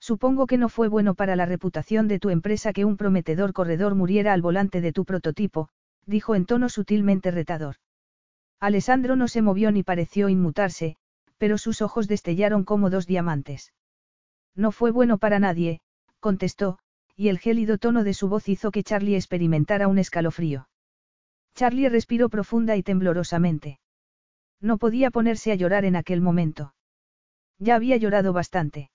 Supongo 0.03 0.49
que 0.49 0.59
no 0.59 0.69
fue 0.69 0.89
bueno 0.89 1.15
para 1.15 1.37
la 1.37 1.47
reputación 1.47 2.09
de 2.09 2.19
tu 2.19 2.31
empresa 2.31 2.73
que 2.73 2.85
un 2.85 2.97
prometedor 2.97 3.53
corredor 3.53 3.95
muriera 3.95 4.33
al 4.33 4.43
volante 4.43 4.81
de 4.81 4.93
tu 4.93 5.05
prototipo, 5.05 5.69
dijo 6.07 6.35
en 6.35 6.45
tono 6.45 6.69
sutilmente 6.69 7.31
retador. 7.31 7.77
Alessandro 8.59 9.15
no 9.15 9.29
se 9.29 9.43
movió 9.43 9.71
ni 9.71 9.85
pareció 9.85 10.29
inmutarse, 10.29 10.97
pero 11.39 11.57
sus 11.57 11.83
ojos 11.83 12.09
destellaron 12.09 12.65
como 12.65 12.91
dos 12.91 13.07
diamantes. 13.07 13.73
No 14.57 14.73
fue 14.73 14.91
bueno 14.91 15.19
para 15.19 15.39
nadie, 15.39 15.81
contestó, 16.19 16.81
y 17.15 17.29
el 17.29 17.39
gélido 17.39 17.79
tono 17.79 18.03
de 18.03 18.15
su 18.15 18.29
voz 18.29 18.49
hizo 18.49 18.73
que 18.73 18.83
Charlie 18.83 19.15
experimentara 19.15 19.87
un 19.87 19.99
escalofrío. 19.99 20.69
Charlie 21.55 21.89
respiró 21.89 22.29
profunda 22.29 22.77
y 22.77 22.83
temblorosamente. 22.83 23.79
No 24.61 24.79
podía 24.79 25.13
ponerse 25.13 25.53
a 25.53 25.55
llorar 25.55 25.85
en 25.85 25.95
aquel 25.95 26.21
momento. 26.21 26.75
Ya 27.61 27.77
había 27.77 27.99
llorado 27.99 28.33
bastante. 28.33 28.92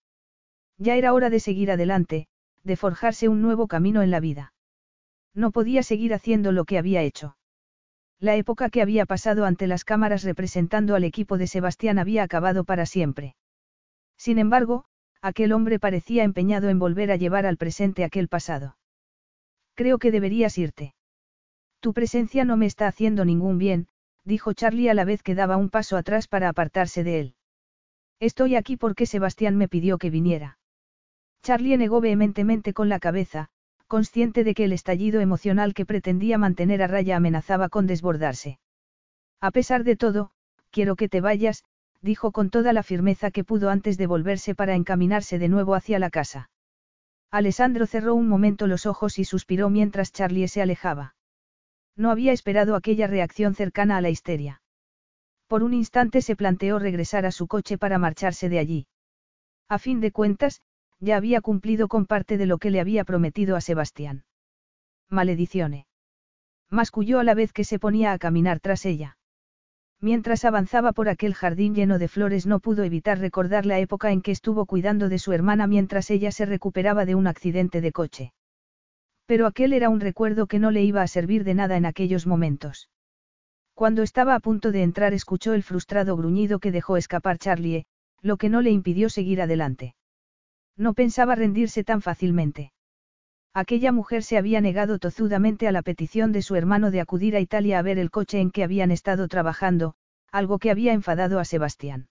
Ya 0.77 0.95
era 0.95 1.13
hora 1.13 1.29
de 1.29 1.39
seguir 1.39 1.71
adelante, 1.71 2.27
de 2.63 2.75
forjarse 2.75 3.27
un 3.27 3.41
nuevo 3.41 3.67
camino 3.67 4.01
en 4.01 4.11
la 4.11 4.19
vida. 4.19 4.53
No 5.33 5.51
podía 5.51 5.83
seguir 5.83 6.13
haciendo 6.13 6.51
lo 6.51 6.65
que 6.65 6.77
había 6.77 7.01
hecho. 7.01 7.37
La 8.19 8.35
época 8.35 8.69
que 8.69 8.81
había 8.81 9.05
pasado 9.05 9.45
ante 9.45 9.67
las 9.67 9.83
cámaras 9.83 10.23
representando 10.23 10.95
al 10.95 11.03
equipo 11.03 11.37
de 11.37 11.47
Sebastián 11.47 11.99
había 11.99 12.23
acabado 12.23 12.63
para 12.63 12.85
siempre. 12.85 13.35
Sin 14.17 14.39
embargo, 14.39 14.85
aquel 15.21 15.51
hombre 15.51 15.79
parecía 15.79 16.23
empeñado 16.23 16.69
en 16.69 16.79
volver 16.79 17.11
a 17.11 17.15
llevar 17.15 17.45
al 17.45 17.57
presente 17.57 18.03
aquel 18.03 18.27
pasado. 18.27 18.77
Creo 19.75 19.99
que 19.99 20.11
deberías 20.11 20.57
irte. 20.57 20.95
Tu 21.79 21.93
presencia 21.93 22.43
no 22.43 22.57
me 22.57 22.65
está 22.65 22.87
haciendo 22.87 23.23
ningún 23.25 23.59
bien, 23.59 23.87
dijo 24.23 24.53
Charlie 24.53 24.89
a 24.89 24.95
la 24.95 25.05
vez 25.05 25.21
que 25.21 25.35
daba 25.35 25.57
un 25.57 25.69
paso 25.69 25.97
atrás 25.97 26.27
para 26.27 26.49
apartarse 26.49 27.03
de 27.03 27.19
él. 27.19 27.35
Estoy 28.19 28.55
aquí 28.55 28.77
porque 28.77 29.05
Sebastián 29.05 29.55
me 29.57 29.67
pidió 29.67 29.99
que 29.99 30.09
viniera. 30.09 30.57
Charlie 31.47 31.77
negó 31.77 32.01
vehementemente 32.01 32.73
con 32.73 32.89
la 32.89 32.99
cabeza, 32.99 33.47
consciente 33.87 34.43
de 34.43 34.53
que 34.53 34.65
el 34.65 34.73
estallido 34.73 35.21
emocional 35.21 35.73
que 35.73 35.85
pretendía 35.85 36.37
mantener 36.37 36.83
a 36.83 36.87
raya 36.87 37.15
amenazaba 37.15 37.69
con 37.69 37.87
desbordarse. 37.87 38.59
A 39.39 39.51
pesar 39.51 39.85
de 39.85 39.95
todo, 39.95 40.31
quiero 40.71 40.97
que 40.97 41.07
te 41.07 41.21
vayas, 41.21 41.63
dijo 42.01 42.33
con 42.33 42.49
toda 42.49 42.73
la 42.73 42.83
firmeza 42.83 43.31
que 43.31 43.45
pudo 43.45 43.69
antes 43.69 43.97
de 43.97 44.07
volverse 44.07 44.55
para 44.55 44.75
encaminarse 44.75 45.39
de 45.39 45.47
nuevo 45.47 45.73
hacia 45.73 45.99
la 45.99 46.09
casa. 46.09 46.49
Alessandro 47.31 47.85
cerró 47.85 48.13
un 48.13 48.27
momento 48.27 48.67
los 48.67 48.85
ojos 48.85 49.17
y 49.17 49.23
suspiró 49.23 49.69
mientras 49.69 50.11
Charlie 50.11 50.49
se 50.49 50.61
alejaba. 50.61 51.15
No 51.95 52.11
había 52.11 52.33
esperado 52.33 52.75
aquella 52.75 53.07
reacción 53.07 53.55
cercana 53.55 53.95
a 53.95 54.01
la 54.01 54.09
histeria. 54.09 54.61
Por 55.47 55.63
un 55.63 55.73
instante 55.73 56.21
se 56.21 56.35
planteó 56.35 56.77
regresar 56.77 57.25
a 57.25 57.31
su 57.31 57.47
coche 57.47 57.77
para 57.77 57.99
marcharse 57.99 58.49
de 58.49 58.59
allí. 58.59 58.87
A 59.69 59.79
fin 59.79 60.01
de 60.01 60.11
cuentas, 60.11 60.61
ya 60.99 61.17
había 61.17 61.41
cumplido 61.41 61.87
con 61.87 62.05
parte 62.05 62.37
de 62.37 62.45
lo 62.45 62.57
que 62.57 62.71
le 62.71 62.79
había 62.79 63.03
prometido 63.03 63.55
a 63.55 63.61
Sebastián. 63.61 64.23
Maledicione. 65.09 65.85
Masculló 66.69 67.19
a 67.19 67.23
la 67.23 67.33
vez 67.33 67.53
que 67.53 67.63
se 67.63 67.79
ponía 67.79 68.11
a 68.11 68.17
caminar 68.17 68.59
tras 68.59 68.85
ella. 68.85 69.17
Mientras 69.99 70.45
avanzaba 70.45 70.91
por 70.91 71.09
aquel 71.09 71.33
jardín 71.33 71.73
lleno 71.73 71.97
de 71.97 72.07
flores 72.07 72.45
no 72.45 72.59
pudo 72.59 72.83
evitar 72.83 73.19
recordar 73.19 73.65
la 73.65 73.79
época 73.79 74.11
en 74.11 74.21
que 74.21 74.31
estuvo 74.31 74.65
cuidando 74.65 75.09
de 75.09 75.17
su 75.17 75.33
hermana 75.33 75.65
mientras 75.65 76.11
ella 76.11 76.31
se 76.31 76.45
recuperaba 76.45 77.05
de 77.05 77.15
un 77.15 77.25
accidente 77.25 77.81
de 77.81 77.91
coche. 77.91 78.33
Pero 79.25 79.47
aquel 79.47 79.73
era 79.73 79.89
un 79.89 79.99
recuerdo 79.99 80.45
que 80.45 80.59
no 80.59 80.71
le 80.71 80.83
iba 80.83 81.01
a 81.01 81.07
servir 81.07 81.43
de 81.43 81.55
nada 81.55 81.77
en 81.77 81.85
aquellos 81.85 82.27
momentos. 82.27 82.89
Cuando 83.73 84.03
estaba 84.03 84.35
a 84.35 84.39
punto 84.39 84.71
de 84.71 84.83
entrar 84.83 85.13
escuchó 85.13 85.53
el 85.53 85.63
frustrado 85.63 86.15
gruñido 86.15 86.59
que 86.59 86.71
dejó 86.71 86.97
escapar 86.97 87.37
Charlie, 87.37 87.85
lo 88.21 88.37
que 88.37 88.49
no 88.49 88.61
le 88.61 88.71
impidió 88.71 89.09
seguir 89.09 89.41
adelante. 89.41 89.95
No 90.77 90.93
pensaba 90.93 91.35
rendirse 91.35 91.83
tan 91.83 92.01
fácilmente. 92.01 92.71
Aquella 93.53 93.91
mujer 93.91 94.21
se 94.21 94.37
había 94.37 94.61
negado 94.61 94.99
tozudamente 94.99 95.67
a 95.67 95.71
la 95.71 95.81
petición 95.81 96.31
de 96.31 96.43
su 96.43 96.55
hermano 96.55 96.91
de 96.91 97.01
acudir 97.01 97.35
a 97.35 97.39
Italia 97.39 97.79
a 97.79 97.81
ver 97.81 97.97
el 97.97 98.11
coche 98.11 98.39
en 98.39 98.51
que 98.51 98.63
habían 98.63 98.91
estado 98.91 99.27
trabajando, 99.27 99.95
algo 100.31 100.59
que 100.59 100.69
había 100.69 100.93
enfadado 100.93 101.39
a 101.39 101.45
Sebastián. 101.45 102.07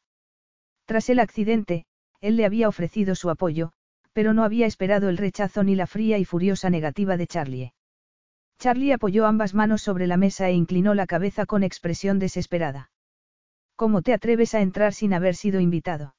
Tras 0.87 1.09
el 1.09 1.21
accidente, 1.21 1.87
él 2.21 2.37
le 2.37 2.45
había 2.45 2.69
ofrecido 2.69 3.15
su 3.15 3.31
apoyo, 3.31 3.71
pero 4.13 4.35
no 4.35 4.43
había 4.43 4.67
esperado 4.67 5.09
el 5.09 5.19
rechazo 5.19 5.63
ni 5.63 5.77
la 5.77 5.87
fría 5.87 6.19
y 6.19 6.25
furiosa 6.25 6.69
negativa 6.69 7.17
de 7.17 7.27
Charlie. 7.29 7.73
Charlie 8.59 8.93
apoyó 8.93 9.27
ambas 9.27 9.55
manos 9.55 9.83
sobre 9.83 10.09
la 10.09 10.17
mesa 10.17 10.49
e 10.49 10.55
inclinó 10.55 10.95
la 10.95 11.07
cabeza 11.07 11.47
con 11.47 11.63
expresión 11.63 12.19
desesperada. 12.19 12.91
¿Cómo 13.77 14.03
te 14.03 14.15
atreves 14.15 14.55
a 14.55 14.63
entrar 14.63 14.95
sin 14.95 15.13
haber 15.13 15.37
sido 15.37 15.61
invitado? 15.61 16.16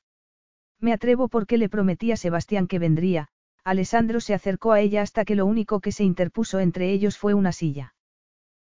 Me 0.80 0.94
atrevo 0.94 1.28
porque 1.28 1.58
le 1.58 1.70
prometí 1.70 2.12
a 2.12 2.18
Sebastián 2.18 2.68
que 2.68 2.80
vendría, 2.80 3.30
Alessandro 3.64 4.22
se 4.22 4.34
acercó 4.34 4.72
a 4.72 4.80
ella 4.80 5.02
hasta 5.02 5.26
que 5.26 5.36
lo 5.36 5.46
único 5.46 5.80
que 5.82 5.92
se 5.92 6.04
interpuso 6.04 6.60
entre 6.60 6.92
ellos 6.92 7.18
fue 7.18 7.34
una 7.34 7.52
silla. 7.52 7.96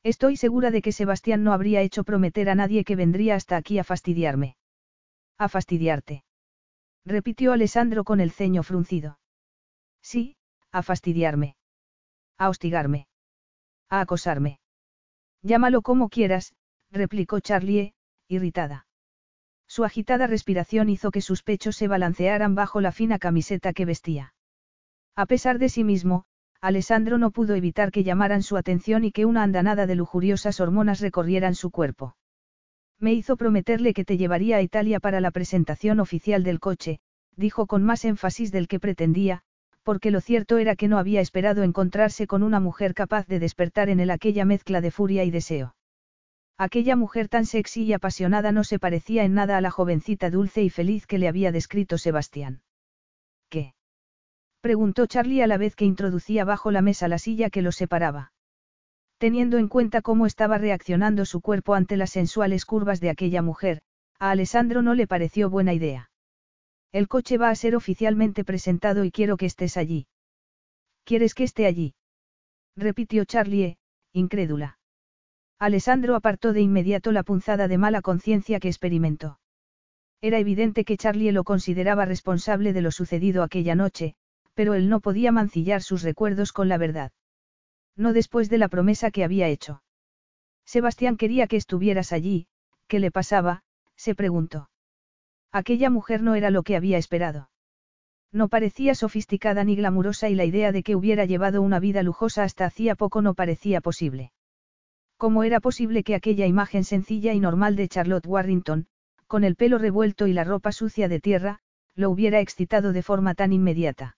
Estoy 0.02 0.36
segura 0.36 0.70
de 0.70 0.82
que 0.82 0.92
Sebastián 0.92 1.42
no 1.44 1.52
habría 1.52 1.80
hecho 1.80 2.04
prometer 2.04 2.50
a 2.50 2.54
nadie 2.54 2.84
que 2.84 2.94
vendría 2.94 3.34
hasta 3.34 3.56
aquí 3.56 3.78
a 3.78 3.84
fastidiarme. 3.84 4.56
A 5.38 5.48
fastidiarte. 5.48 6.24
Repitió 7.06 7.52
Alessandro 7.52 8.04
con 8.04 8.20
el 8.20 8.30
ceño 8.30 8.62
fruncido. 8.62 9.18
Sí, 10.02 10.36
a 10.70 10.82
fastidiarme. 10.82 11.56
A 12.38 12.50
hostigarme. 12.50 13.08
A 13.88 14.00
acosarme. 14.00 14.60
Llámalo 15.42 15.82
como 15.82 16.08
quieras, 16.08 16.54
replicó 16.90 17.40
Charlie, 17.40 17.94
irritada. 18.28 18.86
Su 19.74 19.82
agitada 19.82 20.28
respiración 20.28 20.88
hizo 20.88 21.10
que 21.10 21.20
sus 21.20 21.42
pechos 21.42 21.74
se 21.74 21.88
balancearan 21.88 22.54
bajo 22.54 22.80
la 22.80 22.92
fina 22.92 23.18
camiseta 23.18 23.72
que 23.72 23.84
vestía. 23.84 24.32
A 25.16 25.26
pesar 25.26 25.58
de 25.58 25.68
sí 25.68 25.82
mismo, 25.82 26.26
Alessandro 26.60 27.18
no 27.18 27.32
pudo 27.32 27.56
evitar 27.56 27.90
que 27.90 28.04
llamaran 28.04 28.44
su 28.44 28.56
atención 28.56 29.02
y 29.02 29.10
que 29.10 29.24
una 29.24 29.42
andanada 29.42 29.88
de 29.88 29.96
lujuriosas 29.96 30.60
hormonas 30.60 31.00
recorrieran 31.00 31.56
su 31.56 31.72
cuerpo. 31.72 32.14
Me 33.00 33.14
hizo 33.14 33.36
prometerle 33.36 33.94
que 33.94 34.04
te 34.04 34.16
llevaría 34.16 34.58
a 34.58 34.62
Italia 34.62 35.00
para 35.00 35.20
la 35.20 35.32
presentación 35.32 35.98
oficial 35.98 36.44
del 36.44 36.60
coche, 36.60 37.00
dijo 37.34 37.66
con 37.66 37.82
más 37.82 38.04
énfasis 38.04 38.52
del 38.52 38.68
que 38.68 38.78
pretendía, 38.78 39.42
porque 39.82 40.12
lo 40.12 40.20
cierto 40.20 40.58
era 40.58 40.76
que 40.76 40.86
no 40.86 40.98
había 40.98 41.20
esperado 41.20 41.64
encontrarse 41.64 42.28
con 42.28 42.44
una 42.44 42.60
mujer 42.60 42.94
capaz 42.94 43.26
de 43.26 43.40
despertar 43.40 43.88
en 43.88 43.98
él 43.98 44.12
aquella 44.12 44.44
mezcla 44.44 44.80
de 44.80 44.92
furia 44.92 45.24
y 45.24 45.32
deseo. 45.32 45.74
Aquella 46.56 46.94
mujer 46.94 47.28
tan 47.28 47.46
sexy 47.46 47.82
y 47.82 47.92
apasionada 47.92 48.52
no 48.52 48.62
se 48.62 48.78
parecía 48.78 49.24
en 49.24 49.34
nada 49.34 49.56
a 49.56 49.60
la 49.60 49.72
jovencita 49.72 50.30
dulce 50.30 50.62
y 50.62 50.70
feliz 50.70 51.06
que 51.06 51.18
le 51.18 51.26
había 51.26 51.50
descrito 51.50 51.98
Sebastián. 51.98 52.62
¿Qué? 53.48 53.74
preguntó 54.60 55.06
Charlie 55.06 55.42
a 55.42 55.46
la 55.48 55.58
vez 55.58 55.74
que 55.74 55.84
introducía 55.84 56.44
bajo 56.44 56.70
la 56.70 56.80
mesa 56.80 57.08
la 57.08 57.18
silla 57.18 57.50
que 57.50 57.60
los 57.60 57.74
separaba. 57.76 58.32
Teniendo 59.18 59.58
en 59.58 59.68
cuenta 59.68 60.00
cómo 60.00 60.26
estaba 60.26 60.58
reaccionando 60.58 61.24
su 61.24 61.40
cuerpo 61.40 61.74
ante 61.74 61.96
las 61.96 62.10
sensuales 62.10 62.64
curvas 62.64 63.00
de 63.00 63.10
aquella 63.10 63.42
mujer, 63.42 63.82
a 64.18 64.30
Alessandro 64.30 64.80
no 64.80 64.94
le 64.94 65.06
pareció 65.06 65.50
buena 65.50 65.74
idea. 65.74 66.10
El 66.92 67.08
coche 67.08 67.36
va 67.36 67.50
a 67.50 67.54
ser 67.56 67.74
oficialmente 67.74 68.44
presentado 68.44 69.04
y 69.04 69.10
quiero 69.10 69.36
que 69.36 69.46
estés 69.46 69.76
allí. 69.76 70.06
¿Quieres 71.04 71.34
que 71.34 71.44
esté 71.44 71.66
allí? 71.66 71.94
repitió 72.76 73.24
Charlie, 73.24 73.76
incrédula. 74.12 74.78
Alessandro 75.58 76.16
apartó 76.16 76.52
de 76.52 76.60
inmediato 76.60 77.12
la 77.12 77.22
punzada 77.22 77.68
de 77.68 77.78
mala 77.78 78.02
conciencia 78.02 78.60
que 78.60 78.68
experimentó. 78.68 79.38
Era 80.20 80.38
evidente 80.38 80.84
que 80.84 80.96
Charlie 80.96 81.32
lo 81.32 81.44
consideraba 81.44 82.04
responsable 82.04 82.72
de 82.72 82.82
lo 82.82 82.90
sucedido 82.90 83.42
aquella 83.42 83.74
noche, 83.74 84.14
pero 84.54 84.74
él 84.74 84.88
no 84.88 85.00
podía 85.00 85.32
mancillar 85.32 85.82
sus 85.82 86.02
recuerdos 86.02 86.52
con 86.52 86.68
la 86.68 86.78
verdad. 86.78 87.12
No 87.96 88.12
después 88.12 88.48
de 88.48 88.58
la 88.58 88.68
promesa 88.68 89.10
que 89.10 89.24
había 89.24 89.48
hecho. 89.48 89.82
Sebastián 90.64 91.16
quería 91.16 91.46
que 91.46 91.56
estuvieras 91.56 92.12
allí, 92.12 92.46
¿qué 92.88 92.98
le 92.98 93.10
pasaba? 93.10 93.62
se 93.96 94.14
preguntó. 94.14 94.70
Aquella 95.52 95.90
mujer 95.90 96.22
no 96.22 96.34
era 96.34 96.50
lo 96.50 96.62
que 96.62 96.76
había 96.76 96.98
esperado. 96.98 97.50
No 98.32 98.48
parecía 98.48 98.96
sofisticada 98.96 99.62
ni 99.62 99.76
glamurosa 99.76 100.28
y 100.28 100.34
la 100.34 100.44
idea 100.44 100.72
de 100.72 100.82
que 100.82 100.96
hubiera 100.96 101.24
llevado 101.24 101.62
una 101.62 101.78
vida 101.78 102.02
lujosa 102.02 102.42
hasta 102.42 102.64
hacía 102.64 102.96
poco 102.96 103.22
no 103.22 103.34
parecía 103.34 103.80
posible. 103.80 104.32
¿Cómo 105.16 105.44
era 105.44 105.60
posible 105.60 106.02
que 106.02 106.14
aquella 106.14 106.46
imagen 106.46 106.84
sencilla 106.84 107.32
y 107.32 107.40
normal 107.40 107.76
de 107.76 107.88
Charlotte 107.88 108.26
Warrington, 108.26 108.86
con 109.26 109.44
el 109.44 109.56
pelo 109.56 109.78
revuelto 109.78 110.26
y 110.26 110.32
la 110.32 110.44
ropa 110.44 110.72
sucia 110.72 111.08
de 111.08 111.20
tierra, 111.20 111.60
lo 111.94 112.10
hubiera 112.10 112.40
excitado 112.40 112.92
de 112.92 113.02
forma 113.02 113.34
tan 113.34 113.52
inmediata? 113.52 114.16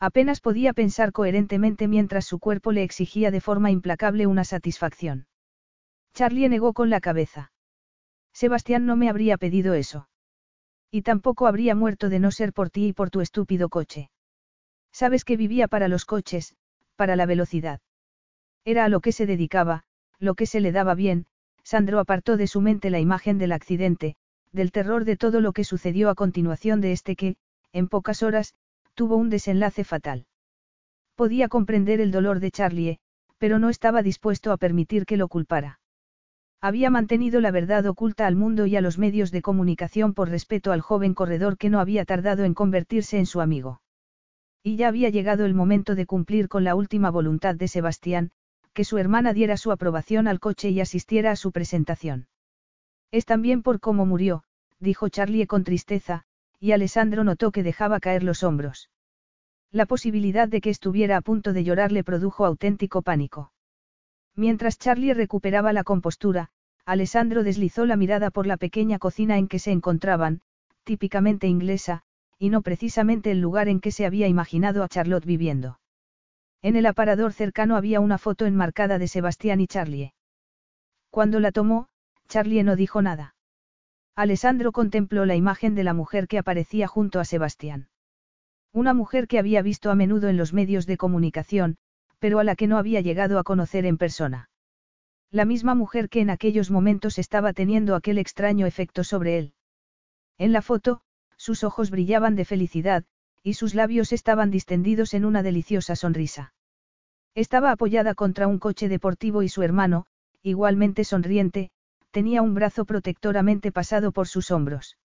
Apenas 0.00 0.40
podía 0.40 0.72
pensar 0.72 1.12
coherentemente 1.12 1.88
mientras 1.88 2.26
su 2.26 2.38
cuerpo 2.38 2.72
le 2.72 2.82
exigía 2.82 3.30
de 3.30 3.40
forma 3.40 3.70
implacable 3.70 4.26
una 4.26 4.44
satisfacción. 4.44 5.26
Charlie 6.12 6.48
negó 6.48 6.72
con 6.72 6.90
la 6.90 7.00
cabeza. 7.00 7.52
Sebastián 8.32 8.84
no 8.84 8.96
me 8.96 9.08
habría 9.08 9.38
pedido 9.38 9.74
eso. 9.74 10.08
Y 10.90 11.02
tampoco 11.02 11.46
habría 11.46 11.74
muerto 11.74 12.08
de 12.08 12.20
no 12.20 12.30
ser 12.30 12.52
por 12.52 12.70
ti 12.70 12.88
y 12.88 12.92
por 12.92 13.10
tu 13.10 13.20
estúpido 13.20 13.68
coche. 13.68 14.10
Sabes 14.92 15.24
que 15.24 15.36
vivía 15.36 15.68
para 15.68 15.88
los 15.88 16.04
coches, 16.04 16.54
para 16.96 17.16
la 17.16 17.26
velocidad. 17.26 17.80
Era 18.64 18.84
a 18.84 18.88
lo 18.88 19.00
que 19.00 19.12
se 19.12 19.26
dedicaba, 19.26 19.84
lo 20.18 20.34
que 20.34 20.46
se 20.46 20.60
le 20.60 20.72
daba 20.72 20.94
bien, 20.94 21.26
Sandro 21.62 21.98
apartó 21.98 22.36
de 22.36 22.46
su 22.46 22.60
mente 22.60 22.90
la 22.90 23.00
imagen 23.00 23.38
del 23.38 23.52
accidente, 23.52 24.16
del 24.52 24.72
terror 24.72 25.04
de 25.04 25.16
todo 25.16 25.40
lo 25.40 25.52
que 25.52 25.64
sucedió 25.64 26.10
a 26.10 26.14
continuación 26.14 26.80
de 26.80 26.92
este 26.92 27.16
que, 27.16 27.36
en 27.72 27.88
pocas 27.88 28.22
horas, 28.22 28.54
tuvo 28.94 29.16
un 29.16 29.30
desenlace 29.30 29.84
fatal. 29.84 30.26
Podía 31.14 31.48
comprender 31.48 32.00
el 32.00 32.10
dolor 32.10 32.40
de 32.40 32.50
Charlie, 32.50 32.98
pero 33.38 33.58
no 33.58 33.68
estaba 33.68 34.02
dispuesto 34.02 34.52
a 34.52 34.56
permitir 34.56 35.04
que 35.06 35.16
lo 35.16 35.28
culpara. 35.28 35.80
Había 36.60 36.88
mantenido 36.88 37.40
la 37.40 37.50
verdad 37.50 37.84
oculta 37.86 38.26
al 38.26 38.36
mundo 38.36 38.66
y 38.66 38.76
a 38.76 38.80
los 38.80 38.98
medios 38.98 39.30
de 39.30 39.42
comunicación 39.42 40.14
por 40.14 40.30
respeto 40.30 40.72
al 40.72 40.80
joven 40.80 41.14
corredor 41.14 41.58
que 41.58 41.68
no 41.68 41.80
había 41.80 42.04
tardado 42.04 42.44
en 42.44 42.54
convertirse 42.54 43.18
en 43.18 43.26
su 43.26 43.40
amigo. 43.40 43.82
Y 44.62 44.76
ya 44.76 44.88
había 44.88 45.10
llegado 45.10 45.44
el 45.44 45.54
momento 45.54 45.94
de 45.94 46.06
cumplir 46.06 46.48
con 46.48 46.64
la 46.64 46.74
última 46.74 47.10
voluntad 47.10 47.54
de 47.54 47.68
Sebastián, 47.68 48.30
que 48.76 48.84
su 48.84 48.98
hermana 48.98 49.32
diera 49.32 49.56
su 49.56 49.72
aprobación 49.72 50.28
al 50.28 50.38
coche 50.38 50.68
y 50.68 50.80
asistiera 50.82 51.30
a 51.30 51.36
su 51.36 51.50
presentación. 51.50 52.28
Es 53.10 53.24
también 53.24 53.62
por 53.62 53.80
cómo 53.80 54.04
murió, 54.04 54.44
dijo 54.80 55.08
Charlie 55.08 55.46
con 55.46 55.64
tristeza, 55.64 56.24
y 56.60 56.72
Alessandro 56.72 57.24
notó 57.24 57.52
que 57.52 57.62
dejaba 57.62 58.00
caer 58.00 58.22
los 58.22 58.42
hombros. 58.42 58.90
La 59.72 59.86
posibilidad 59.86 60.46
de 60.46 60.60
que 60.60 60.68
estuviera 60.68 61.16
a 61.16 61.22
punto 61.22 61.54
de 61.54 61.64
llorar 61.64 61.90
le 61.90 62.04
produjo 62.04 62.44
auténtico 62.44 63.00
pánico. 63.00 63.50
Mientras 64.34 64.78
Charlie 64.78 65.14
recuperaba 65.14 65.72
la 65.72 65.82
compostura, 65.82 66.50
Alessandro 66.84 67.44
deslizó 67.44 67.86
la 67.86 67.96
mirada 67.96 68.30
por 68.30 68.46
la 68.46 68.58
pequeña 68.58 68.98
cocina 68.98 69.38
en 69.38 69.48
que 69.48 69.58
se 69.58 69.70
encontraban, 69.70 70.42
típicamente 70.84 71.46
inglesa, 71.46 72.02
y 72.38 72.50
no 72.50 72.60
precisamente 72.60 73.30
el 73.30 73.40
lugar 73.40 73.70
en 73.70 73.80
que 73.80 73.90
se 73.90 74.04
había 74.04 74.28
imaginado 74.28 74.84
a 74.84 74.88
Charlotte 74.88 75.24
viviendo. 75.24 75.80
En 76.62 76.76
el 76.76 76.86
aparador 76.86 77.32
cercano 77.32 77.76
había 77.76 78.00
una 78.00 78.18
foto 78.18 78.46
enmarcada 78.46 78.98
de 78.98 79.08
Sebastián 79.08 79.60
y 79.60 79.66
Charlie. 79.66 80.12
Cuando 81.10 81.40
la 81.40 81.52
tomó, 81.52 81.88
Charlie 82.28 82.62
no 82.62 82.76
dijo 82.76 83.02
nada. 83.02 83.34
Alessandro 84.14 84.72
contempló 84.72 85.26
la 85.26 85.36
imagen 85.36 85.74
de 85.74 85.84
la 85.84 85.94
mujer 85.94 86.26
que 86.26 86.38
aparecía 86.38 86.86
junto 86.86 87.20
a 87.20 87.24
Sebastián. 87.24 87.88
Una 88.72 88.94
mujer 88.94 89.28
que 89.28 89.38
había 89.38 89.62
visto 89.62 89.90
a 89.90 89.94
menudo 89.94 90.28
en 90.28 90.36
los 90.36 90.52
medios 90.52 90.86
de 90.86 90.96
comunicación, 90.96 91.76
pero 92.18 92.38
a 92.38 92.44
la 92.44 92.56
que 92.56 92.66
no 92.66 92.78
había 92.78 93.00
llegado 93.00 93.38
a 93.38 93.44
conocer 93.44 93.86
en 93.86 93.98
persona. 93.98 94.50
La 95.30 95.44
misma 95.44 95.74
mujer 95.74 96.08
que 96.08 96.20
en 96.20 96.30
aquellos 96.30 96.70
momentos 96.70 97.18
estaba 97.18 97.52
teniendo 97.52 97.94
aquel 97.94 98.18
extraño 98.18 98.66
efecto 98.66 99.04
sobre 99.04 99.38
él. 99.38 99.54
En 100.38 100.52
la 100.52 100.62
foto, 100.62 101.00
sus 101.36 101.64
ojos 101.64 101.90
brillaban 101.90 102.36
de 102.36 102.44
felicidad, 102.44 103.04
y 103.46 103.54
sus 103.54 103.76
labios 103.76 104.12
estaban 104.12 104.50
distendidos 104.50 105.14
en 105.14 105.24
una 105.24 105.40
deliciosa 105.44 105.94
sonrisa. 105.94 106.52
Estaba 107.36 107.70
apoyada 107.70 108.16
contra 108.16 108.48
un 108.48 108.58
coche 108.58 108.88
deportivo 108.88 109.44
y 109.44 109.48
su 109.48 109.62
hermano, 109.62 110.06
igualmente 110.42 111.04
sonriente, 111.04 111.70
tenía 112.10 112.42
un 112.42 112.54
brazo 112.54 112.84
protectoramente 112.84 113.70
pasado 113.70 114.10
por 114.10 114.26
sus 114.26 114.50
hombros. 114.50 114.98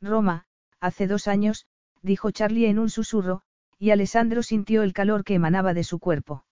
Roma, 0.00 0.46
hace 0.80 1.06
dos 1.06 1.28
años, 1.28 1.66
dijo 2.00 2.30
Charlie 2.30 2.70
en 2.70 2.78
un 2.78 2.88
susurro, 2.88 3.42
y 3.78 3.90
Alessandro 3.90 4.42
sintió 4.42 4.82
el 4.82 4.94
calor 4.94 5.22
que 5.22 5.34
emanaba 5.34 5.74
de 5.74 5.84
su 5.84 5.98
cuerpo. 5.98 6.46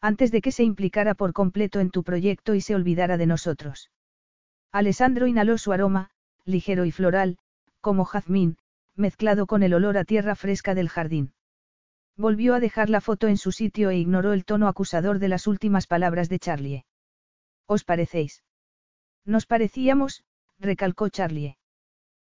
Antes 0.00 0.32
de 0.32 0.40
que 0.40 0.50
se 0.50 0.64
implicara 0.64 1.14
por 1.14 1.32
completo 1.32 1.78
en 1.78 1.90
tu 1.90 2.02
proyecto 2.02 2.56
y 2.56 2.60
se 2.62 2.74
olvidara 2.74 3.16
de 3.16 3.26
nosotros. 3.26 3.92
Alessandro 4.72 5.28
inhaló 5.28 5.56
su 5.56 5.70
aroma, 5.70 6.10
ligero 6.44 6.84
y 6.84 6.90
floral, 6.90 7.38
como 7.80 8.04
jazmín, 8.04 8.56
mezclado 8.96 9.46
con 9.46 9.62
el 9.62 9.74
olor 9.74 9.96
a 9.96 10.04
tierra 10.04 10.34
fresca 10.34 10.74
del 10.74 10.88
jardín. 10.88 11.32
Volvió 12.16 12.54
a 12.54 12.60
dejar 12.60 12.90
la 12.90 13.00
foto 13.00 13.28
en 13.28 13.36
su 13.36 13.52
sitio 13.52 13.90
e 13.90 13.96
ignoró 13.96 14.32
el 14.32 14.44
tono 14.44 14.68
acusador 14.68 15.18
de 15.18 15.28
las 15.28 15.46
últimas 15.46 15.86
palabras 15.86 16.28
de 16.28 16.38
Charlie. 16.38 16.84
¿Os 17.66 17.84
parecéis? 17.84 18.44
Nos 19.24 19.46
parecíamos, 19.46 20.24
recalcó 20.58 21.08
Charlie. 21.08 21.56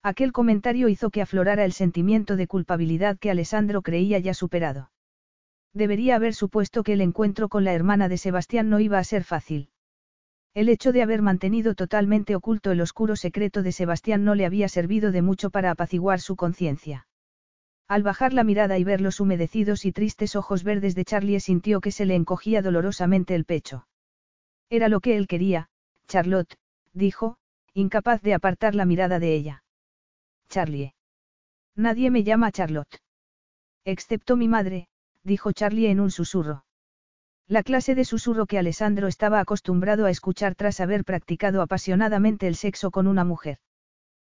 Aquel 0.02 0.32
comentario 0.32 0.88
hizo 0.88 1.10
que 1.10 1.20
aflorara 1.20 1.64
el 1.64 1.72
sentimiento 1.72 2.36
de 2.36 2.46
culpabilidad 2.46 3.18
que 3.18 3.30
Alessandro 3.30 3.82
creía 3.82 4.18
ya 4.18 4.34
superado. 4.34 4.90
Debería 5.74 6.16
haber 6.16 6.34
supuesto 6.34 6.82
que 6.82 6.94
el 6.94 7.00
encuentro 7.00 7.48
con 7.48 7.64
la 7.64 7.74
hermana 7.74 8.08
de 8.08 8.16
Sebastián 8.16 8.70
no 8.70 8.80
iba 8.80 8.98
a 8.98 9.04
ser 9.04 9.24
fácil. 9.24 9.70
El 10.56 10.70
hecho 10.70 10.90
de 10.90 11.02
haber 11.02 11.20
mantenido 11.20 11.74
totalmente 11.74 12.34
oculto 12.34 12.70
el 12.70 12.80
oscuro 12.80 13.14
secreto 13.14 13.62
de 13.62 13.72
Sebastián 13.72 14.24
no 14.24 14.34
le 14.34 14.46
había 14.46 14.70
servido 14.70 15.12
de 15.12 15.20
mucho 15.20 15.50
para 15.50 15.70
apaciguar 15.70 16.18
su 16.18 16.34
conciencia. 16.34 17.06
Al 17.86 18.02
bajar 18.02 18.32
la 18.32 18.42
mirada 18.42 18.78
y 18.78 18.84
ver 18.84 19.02
los 19.02 19.20
humedecidos 19.20 19.84
y 19.84 19.92
tristes 19.92 20.34
ojos 20.34 20.64
verdes 20.64 20.94
de 20.94 21.04
Charlie 21.04 21.40
sintió 21.40 21.82
que 21.82 21.92
se 21.92 22.06
le 22.06 22.14
encogía 22.14 22.62
dolorosamente 22.62 23.34
el 23.34 23.44
pecho. 23.44 23.86
Era 24.70 24.88
lo 24.88 25.00
que 25.00 25.18
él 25.18 25.26
quería, 25.26 25.68
Charlotte, 26.08 26.56
dijo, 26.94 27.36
incapaz 27.74 28.22
de 28.22 28.32
apartar 28.32 28.74
la 28.74 28.86
mirada 28.86 29.18
de 29.18 29.34
ella. 29.34 29.62
Charlie. 30.48 30.94
Nadie 31.74 32.10
me 32.10 32.24
llama 32.24 32.50
Charlotte. 32.50 33.02
Excepto 33.84 34.36
mi 34.36 34.48
madre, 34.48 34.88
dijo 35.22 35.52
Charlie 35.52 35.90
en 35.90 36.00
un 36.00 36.10
susurro. 36.10 36.65
La 37.48 37.62
clase 37.62 37.94
de 37.94 38.04
susurro 38.04 38.46
que 38.46 38.58
Alessandro 38.58 39.06
estaba 39.06 39.38
acostumbrado 39.38 40.06
a 40.06 40.10
escuchar 40.10 40.56
tras 40.56 40.80
haber 40.80 41.04
practicado 41.04 41.62
apasionadamente 41.62 42.48
el 42.48 42.56
sexo 42.56 42.90
con 42.90 43.06
una 43.06 43.22
mujer. 43.22 43.58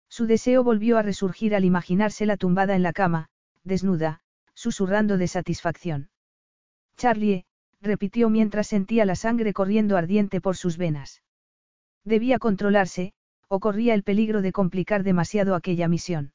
Su 0.09 0.25
deseo 0.25 0.63
volvió 0.63 0.97
a 0.97 1.03
resurgir 1.03 1.53
al 1.53 1.63
imaginársela 1.63 2.37
tumbada 2.37 2.75
en 2.75 2.81
la 2.81 2.91
cama, 2.91 3.29
desnuda, 3.63 4.21
susurrando 4.55 5.17
de 5.17 5.27
satisfacción. 5.27 6.09
Charlie, 6.97 7.45
repitió 7.81 8.29
mientras 8.29 8.67
sentía 8.67 9.05
la 9.05 9.15
sangre 9.15 9.53
corriendo 9.53 9.95
ardiente 9.95 10.41
por 10.41 10.55
sus 10.55 10.77
venas. 10.77 11.21
Debía 12.03 12.39
controlarse, 12.39 13.13
o 13.47 13.59
corría 13.59 13.93
el 13.93 14.03
peligro 14.03 14.41
de 14.41 14.51
complicar 14.51 15.03
demasiado 15.03 15.53
aquella 15.53 15.87
misión. 15.87 16.33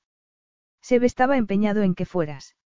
Seb 0.81 1.03
estaba 1.03 1.37
empeñado 1.37 1.83
en 1.83 1.95
que 1.95 2.07
fueras. 2.07 2.57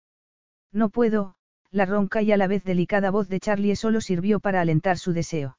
No 0.71 0.91
puedo, 0.91 1.37
la 1.73 1.87
ronca 1.87 2.23
y 2.23 2.31
a 2.31 2.37
la 2.37 2.47
vez 2.47 2.63
delicada 2.65 3.11
voz 3.11 3.29
de 3.29 3.41
Charlie 3.41 3.75
solo 3.75 4.01
sirvió 4.01 4.41
para 4.41 4.61
alentar 4.61 4.99
su 4.99 5.13
deseo. 5.13 5.57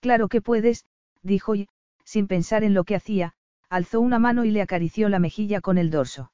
Claro 0.00 0.28
que 0.28 0.40
puedes, 0.40 0.86
dijo 1.22 1.54
y, 1.54 1.68
sin 2.04 2.26
pensar 2.26 2.64
en 2.64 2.74
lo 2.74 2.84
que 2.84 2.96
hacía, 2.96 3.34
alzó 3.68 4.00
una 4.00 4.18
mano 4.18 4.44
y 4.44 4.50
le 4.50 4.62
acarició 4.62 5.10
la 5.10 5.18
mejilla 5.18 5.60
con 5.60 5.76
el 5.76 5.90
dorso. 5.90 6.32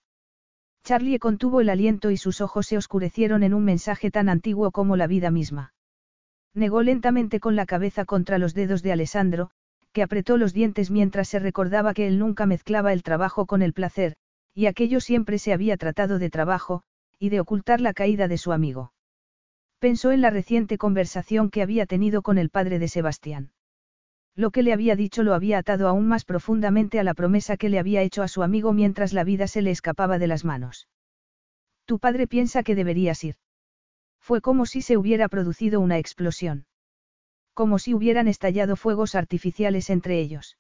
Charlie 0.85 1.19
contuvo 1.19 1.61
el 1.61 1.71
aliento 1.71 2.11
y 2.11 2.17
sus 2.17 2.41
ojos 2.41 2.67
se 2.67 2.77
oscurecieron 2.77 3.43
en 3.43 3.55
un 3.55 3.65
mensaje 3.65 4.11
tan 4.11 4.29
antiguo 4.29 4.71
como 4.71 4.97
la 4.97 5.07
vida 5.07 5.31
misma. 5.31 5.75
Negó 6.55 6.83
lentamente 6.83 7.41
con 7.41 7.57
la 7.57 7.67
cabeza 7.67 8.05
contra 8.05 8.39
los 8.39 8.55
dedos 8.55 8.83
de 8.83 8.93
Alessandro, 8.93 9.51
que 9.93 10.03
apretó 10.03 10.37
los 10.37 10.53
dientes 10.53 10.91
mientras 10.91 11.29
se 11.29 11.41
recordaba 11.41 11.95
que 11.95 12.07
él 12.07 12.19
nunca 12.19 12.47
mezclaba 12.47 12.93
el 12.93 13.03
trabajo 13.03 13.47
con 13.47 13.63
el 13.63 13.73
placer, 13.73 14.15
y 14.55 14.67
aquello 14.67 15.01
siempre 15.01 15.39
se 15.39 15.53
había 15.53 15.77
tratado 15.77 16.19
de 16.19 16.31
trabajo, 16.31 16.83
y 17.19 17.29
de 17.29 17.41
ocultar 17.41 17.81
la 17.81 17.95
caída 17.95 18.29
de 18.29 18.39
su 18.39 18.53
amigo. 18.53 18.93
Pensó 19.79 20.13
en 20.13 20.21
la 20.21 20.31
reciente 20.31 20.79
conversación 20.79 21.51
que 21.51 21.63
había 21.63 21.87
tenido 21.87 22.23
con 22.23 22.39
el 22.39 22.51
padre 22.51 22.79
de 22.79 22.89
Sebastián. 22.89 23.53
Lo 24.37 24.51
que 24.51 24.63
le 24.63 24.73
había 24.73 24.97
dicho 24.97 25.23
lo 25.23 25.35
había 25.35 25.59
atado 25.59 25.89
aún 25.89 26.09
más 26.09 26.25
profundamente 26.25 26.99
a 26.99 27.05
la 27.05 27.15
promesa 27.15 27.57
que 27.57 27.69
le 27.69 27.79
había 27.79 28.03
hecho 28.03 28.23
a 28.23 28.29
su 28.29 28.43
amigo 28.43 28.73
mientras 28.73 29.13
la 29.13 29.25
vida 29.25 29.47
se 29.47 29.63
le 29.63 29.71
escapaba 29.71 30.19
de 30.19 30.27
las 30.27 30.45
manos. 30.45 30.89
Tu 31.85 31.99
padre 31.99 32.27
piensa 32.27 32.63
que 32.63 32.75
deberías 32.75 33.23
ir. 33.23 33.37
Fue 34.19 34.41
como 34.41 34.67
si 34.67 34.81
se 34.81 34.97
hubiera 34.97 35.29
producido 35.29 35.81
una 35.81 35.99
explosión. 35.99 36.67
Como 37.53 37.79
si 37.79 37.95
hubieran 37.95 38.27
estallado 38.27 38.75
fuegos 38.75 39.15
artificiales 39.15 39.91
entre 39.91 40.19
ellos. 40.19 40.57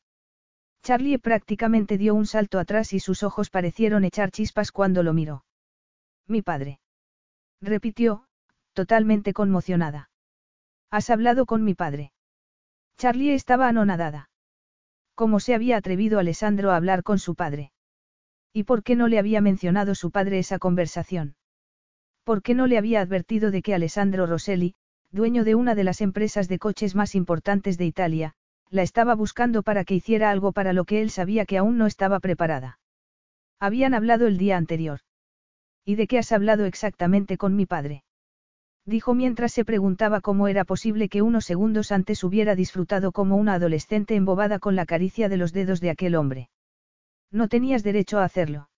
Charlie 0.82 1.18
prácticamente 1.18 1.96
dio 1.96 2.14
un 2.14 2.26
salto 2.26 2.58
atrás 2.58 2.92
y 2.92 3.00
sus 3.00 3.22
ojos 3.22 3.48
parecieron 3.48 4.04
echar 4.04 4.30
chispas 4.30 4.70
cuando 4.70 5.02
lo 5.02 5.14
miró. 5.14 5.44
Mi 6.26 6.42
padre. 6.42 6.80
Repitió, 7.60 8.26
totalmente 8.72 9.32
conmocionada. 9.32 10.10
¿Has 10.90 11.10
hablado 11.10 11.44
con 11.44 11.64
mi 11.64 11.74
padre? 11.74 12.12
Charlie 12.96 13.34
estaba 13.34 13.68
anonadada. 13.68 14.30
¿Cómo 15.14 15.38
se 15.40 15.54
había 15.54 15.76
atrevido 15.76 16.18
Alessandro 16.18 16.70
a 16.70 16.76
hablar 16.76 17.02
con 17.02 17.18
su 17.18 17.34
padre? 17.34 17.72
¿Y 18.52 18.64
por 18.64 18.82
qué 18.82 18.96
no 18.96 19.08
le 19.08 19.18
había 19.18 19.40
mencionado 19.40 19.94
su 19.94 20.10
padre 20.10 20.38
esa 20.38 20.58
conversación? 20.58 21.36
¿Por 22.24 22.42
qué 22.42 22.54
no 22.54 22.66
le 22.66 22.78
había 22.78 23.00
advertido 23.00 23.50
de 23.50 23.62
que 23.62 23.74
Alessandro 23.74 24.26
Rosselli, 24.26 24.74
dueño 25.10 25.44
de 25.44 25.54
una 25.54 25.74
de 25.74 25.84
las 25.84 26.00
empresas 26.00 26.48
de 26.48 26.58
coches 26.58 26.94
más 26.94 27.14
importantes 27.14 27.76
de 27.76 27.84
Italia, 27.84 28.34
la 28.70 28.82
estaba 28.82 29.14
buscando 29.14 29.62
para 29.62 29.84
que 29.84 29.94
hiciera 29.94 30.30
algo 30.30 30.52
para 30.52 30.72
lo 30.72 30.84
que 30.84 31.02
él 31.02 31.10
sabía 31.10 31.44
que 31.44 31.58
aún 31.58 31.76
no 31.76 31.86
estaba 31.86 32.18
preparada? 32.20 32.78
Habían 33.60 33.94
hablado 33.94 34.26
el 34.26 34.38
día 34.38 34.56
anterior. 34.56 35.00
¿Y 35.84 35.96
de 35.96 36.06
qué 36.06 36.18
has 36.18 36.32
hablado 36.32 36.64
exactamente 36.64 37.36
con 37.36 37.54
mi 37.56 37.66
padre? 37.66 38.04
Dijo 38.86 39.14
mientras 39.14 39.52
se 39.52 39.64
preguntaba 39.64 40.20
cómo 40.20 40.48
era 40.48 40.64
posible 40.64 41.08
que 41.08 41.22
unos 41.22 41.44
segundos 41.44 41.90
antes 41.92 42.22
hubiera 42.22 42.54
disfrutado 42.54 43.12
como 43.12 43.36
una 43.36 43.54
adolescente 43.54 44.14
embobada 44.14 44.58
con 44.58 44.76
la 44.76 44.84
caricia 44.84 45.28
de 45.28 45.38
los 45.38 45.52
dedos 45.52 45.80
de 45.80 45.90
aquel 45.90 46.14
hombre. 46.14 46.50
No 47.30 47.48
tenías 47.48 47.82
derecho 47.82 48.18
a 48.18 48.24
hacerlo. 48.24 48.68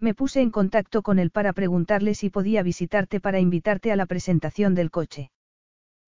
Me 0.00 0.14
puse 0.14 0.40
en 0.40 0.50
contacto 0.50 1.02
con 1.02 1.18
él 1.18 1.30
para 1.30 1.52
preguntarle 1.52 2.14
si 2.14 2.30
podía 2.30 2.62
visitarte 2.62 3.20
para 3.20 3.38
invitarte 3.38 3.92
a 3.92 3.96
la 3.96 4.06
presentación 4.06 4.74
del 4.74 4.90
coche. 4.90 5.30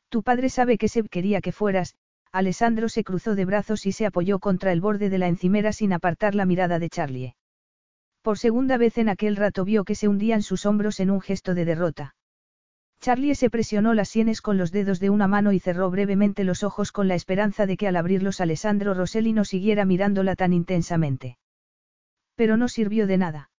Tu 0.09 0.23
padre 0.23 0.49
sabe 0.49 0.79
que 0.79 0.89
Seb 0.89 1.09
quería 1.09 1.41
que 1.41 1.53
fueras, 1.53 1.95
Alessandro 2.33 2.89
se 2.89 3.05
cruzó 3.05 3.35
de 3.35 3.45
brazos 3.45 3.87
y 3.87 3.93
se 3.93 4.07
apoyó 4.07 4.39
contra 4.39 4.73
el 4.73 4.81
borde 4.81 5.11
de 5.11 5.19
la 5.19 5.29
encimera 5.29 5.73
sin 5.73 5.93
apartar 5.93 6.35
la 6.35 6.47
mirada 6.47 6.79
de 6.79 6.89
Charlie. 6.89 7.35
Por 8.23 8.39
segunda 8.39 8.77
vez 8.77 8.99
en 8.99 9.09
aquel 9.09 9.35
rato 9.35 9.65
vio 9.65 9.85
que 9.85 9.97
se 9.97 10.07
hundían 10.07 10.43
sus 10.43 10.65
hombros 10.65 11.01
en 11.01 11.11
un 11.11 11.21
gesto 11.21 11.55
de 11.55 11.65
derrota. 11.65 12.15
Charlie 13.01 13.35
se 13.35 13.51
presionó 13.51 13.95
las 13.95 14.09
sienes 14.09 14.41
con 14.41 14.57
los 14.57 14.71
dedos 14.71 15.01
de 15.01 15.11
una 15.11 15.27
mano 15.27 15.51
y 15.51 15.59
cerró 15.59 15.91
brevemente 15.91 16.45
los 16.45 16.63
ojos 16.63 16.93
con 16.93 17.09
la 17.09 17.17
esperanza 17.17 17.67
de 17.67 17.77
que 17.77 17.89
al 17.89 17.97
abrirlos 17.97 18.41
Alessandro 18.41 18.95
Rosselli 18.95 19.33
no 19.33 19.45
siguiera 19.45 19.85
mirándola 19.85 20.37
tan 20.37 20.53
intensamente. 20.53 21.37
Pero 22.37 22.57
no 22.57 22.69
sirvió 22.69 23.09
de 23.09 23.19
nada. 23.19 23.51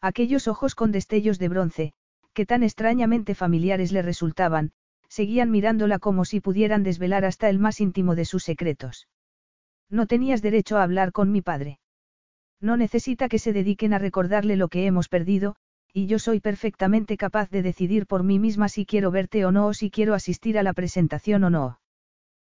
Aquellos 0.00 0.48
ojos 0.48 0.74
con 0.74 0.90
destellos 0.90 1.38
de 1.38 1.48
bronce, 1.50 1.92
que 2.32 2.46
tan 2.46 2.62
extrañamente 2.62 3.34
familiares 3.34 3.92
le 3.92 4.00
resultaban, 4.00 4.72
seguían 5.06 5.50
mirándola 5.50 5.98
como 5.98 6.24
si 6.24 6.40
pudieran 6.40 6.82
desvelar 6.82 7.26
hasta 7.26 7.50
el 7.50 7.58
más 7.58 7.78
íntimo 7.78 8.14
de 8.14 8.24
sus 8.24 8.42
secretos. 8.42 9.06
No 9.90 10.06
tenías 10.06 10.40
derecho 10.40 10.78
a 10.78 10.82
hablar 10.82 11.12
con 11.12 11.30
mi 11.30 11.42
padre. 11.42 11.78
No 12.62 12.76
necesita 12.76 13.28
que 13.28 13.40
se 13.40 13.52
dediquen 13.52 13.92
a 13.92 13.98
recordarle 13.98 14.56
lo 14.56 14.68
que 14.68 14.86
hemos 14.86 15.08
perdido, 15.08 15.56
y 15.92 16.06
yo 16.06 16.20
soy 16.20 16.38
perfectamente 16.38 17.16
capaz 17.16 17.50
de 17.50 17.60
decidir 17.60 18.06
por 18.06 18.22
mí 18.22 18.38
misma 18.38 18.68
si 18.68 18.86
quiero 18.86 19.10
verte 19.10 19.44
o 19.44 19.50
no 19.50 19.66
o 19.66 19.74
si 19.74 19.90
quiero 19.90 20.14
asistir 20.14 20.56
a 20.56 20.62
la 20.62 20.72
presentación 20.72 21.42
o 21.42 21.50
no. 21.50 21.80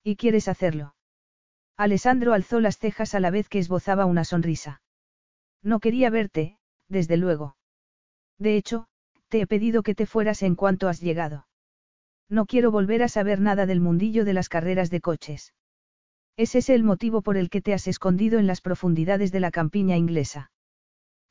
¿Y 0.04 0.18
quieres 0.18 0.50
hacerlo? 0.50 0.94
Alessandro 1.78 2.34
alzó 2.34 2.60
las 2.60 2.78
cejas 2.78 3.16
a 3.16 3.22
la 3.22 3.32
vez 3.32 3.48
que 3.48 3.60
esbozaba 3.60 4.06
una 4.06 4.26
sonrisa. 4.26 4.82
No 5.64 5.80
quería 5.80 6.10
verte, 6.10 6.58
desde 6.90 7.16
luego. 7.16 7.56
De 8.38 8.58
hecho, 8.58 8.88
te 9.30 9.40
he 9.40 9.48
pedido 9.48 9.82
que 9.84 9.96
te 9.96 10.06
fueras 10.06 10.44
en 10.44 10.56
cuanto 10.56 10.90
has 10.90 11.00
llegado. 11.00 11.48
No 12.30 12.46
quiero 12.46 12.72
volver 12.72 13.04
a 13.04 13.08
saber 13.08 13.40
nada 13.40 13.66
del 13.66 13.80
mundillo 13.80 14.26
de 14.26 14.34
las 14.34 14.50
carreras 14.50 14.90
de 14.90 15.00
coches. 15.00 15.54
¿Es 16.36 16.56
ese 16.56 16.74
el 16.74 16.84
motivo 16.84 17.22
por 17.22 17.38
el 17.38 17.50
que 17.50 17.62
te 17.62 17.74
has 17.74 17.88
escondido 17.88 18.40
en 18.40 18.48
las 18.48 18.60
profundidades 18.60 19.32
de 19.32 19.40
la 19.40 19.52
campiña 19.52 19.98
inglesa? 19.98 20.52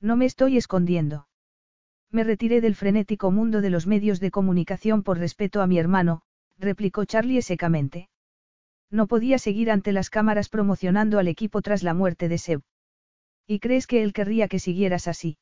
No 0.00 0.16
me 0.16 0.26
estoy 0.26 0.56
escondiendo. 0.56 1.26
Me 2.10 2.22
retiré 2.22 2.60
del 2.60 2.76
frenético 2.76 3.30
mundo 3.30 3.60
de 3.60 3.70
los 3.70 3.86
medios 3.86 4.20
de 4.20 4.30
comunicación 4.30 5.02
por 5.02 5.18
respeto 5.18 5.60
a 5.60 5.66
mi 5.66 5.78
hermano, 5.78 6.22
replicó 6.56 7.04
Charlie 7.04 7.42
secamente. 7.42 8.10
No 8.90 9.06
podía 9.08 9.38
seguir 9.38 9.70
ante 9.70 9.90
las 9.90 10.10
cámaras 10.10 10.48
promocionando 10.48 11.18
al 11.18 11.26
equipo 11.26 11.62
tras 11.62 11.82
la 11.82 11.94
muerte 11.94 12.28
de 12.28 12.38
Seb. 12.38 12.60
¿Y 13.46 13.58
crees 13.58 13.86
que 13.88 14.02
él 14.02 14.12
querría 14.12 14.46
que 14.46 14.60
siguieras 14.60 15.08
así? 15.08 15.38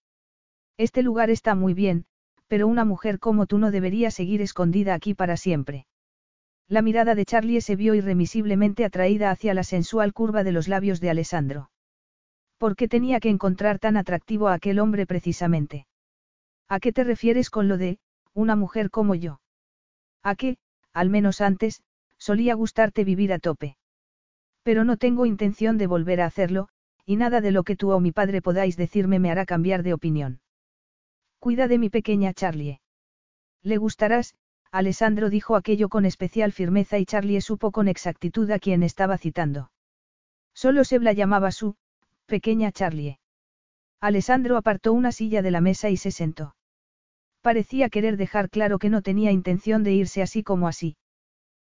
Este 0.78 1.02
lugar 1.02 1.28
está 1.28 1.54
muy 1.54 1.74
bien, 1.74 2.06
pero 2.46 2.66
una 2.66 2.86
mujer 2.86 3.18
como 3.18 3.46
tú 3.46 3.58
no 3.58 3.70
debería 3.70 4.10
seguir 4.10 4.40
escondida 4.40 4.94
aquí 4.94 5.12
para 5.12 5.36
siempre. 5.36 5.86
La 6.70 6.82
mirada 6.82 7.16
de 7.16 7.24
Charlie 7.24 7.60
se 7.60 7.74
vio 7.74 7.96
irremisiblemente 7.96 8.84
atraída 8.84 9.32
hacia 9.32 9.54
la 9.54 9.64
sensual 9.64 10.12
curva 10.12 10.44
de 10.44 10.52
los 10.52 10.68
labios 10.68 11.00
de 11.00 11.10
Alessandro. 11.10 11.68
¿Por 12.58 12.76
qué 12.76 12.86
tenía 12.86 13.18
que 13.18 13.28
encontrar 13.28 13.80
tan 13.80 13.96
atractivo 13.96 14.46
a 14.46 14.54
aquel 14.54 14.78
hombre 14.78 15.04
precisamente? 15.04 15.88
¿A 16.68 16.78
qué 16.78 16.92
te 16.92 17.02
refieres 17.02 17.50
con 17.50 17.66
lo 17.66 17.76
de, 17.76 17.98
una 18.34 18.54
mujer 18.54 18.88
como 18.88 19.16
yo? 19.16 19.40
A 20.22 20.36
qué, 20.36 20.58
al 20.92 21.10
menos 21.10 21.40
antes, 21.40 21.82
solía 22.18 22.54
gustarte 22.54 23.02
vivir 23.02 23.32
a 23.32 23.40
tope. 23.40 23.76
Pero 24.62 24.84
no 24.84 24.96
tengo 24.96 25.26
intención 25.26 25.76
de 25.76 25.88
volver 25.88 26.20
a 26.20 26.26
hacerlo, 26.26 26.68
y 27.04 27.16
nada 27.16 27.40
de 27.40 27.50
lo 27.50 27.64
que 27.64 27.74
tú 27.74 27.90
o 27.90 27.98
mi 27.98 28.12
padre 28.12 28.42
podáis 28.42 28.76
decirme 28.76 29.18
me 29.18 29.32
hará 29.32 29.44
cambiar 29.44 29.82
de 29.82 29.92
opinión. 29.92 30.40
Cuida 31.40 31.66
de 31.66 31.78
mi 31.78 31.90
pequeña 31.90 32.32
Charlie. 32.32 32.80
Le 33.64 33.76
gustarás, 33.76 34.36
Alessandro 34.72 35.30
dijo 35.30 35.56
aquello 35.56 35.88
con 35.88 36.04
especial 36.06 36.52
firmeza 36.52 36.98
y 36.98 37.04
Charlie 37.04 37.40
supo 37.40 37.72
con 37.72 37.88
exactitud 37.88 38.48
a 38.50 38.58
quien 38.60 38.82
estaba 38.84 39.18
citando. 39.18 39.72
Solo 40.54 40.84
se 40.84 41.00
la 41.00 41.12
llamaba 41.12 41.50
su, 41.50 41.74
pequeña 42.26 42.70
Charlie. 42.70 43.18
Alessandro 44.00 44.56
apartó 44.56 44.92
una 44.92 45.10
silla 45.12 45.42
de 45.42 45.50
la 45.50 45.60
mesa 45.60 45.90
y 45.90 45.96
se 45.96 46.12
sentó. 46.12 46.54
Parecía 47.42 47.88
querer 47.88 48.16
dejar 48.16 48.48
claro 48.48 48.78
que 48.78 48.90
no 48.90 49.02
tenía 49.02 49.32
intención 49.32 49.82
de 49.82 49.92
irse 49.92 50.22
así 50.22 50.42
como 50.42 50.68
así. 50.68 50.96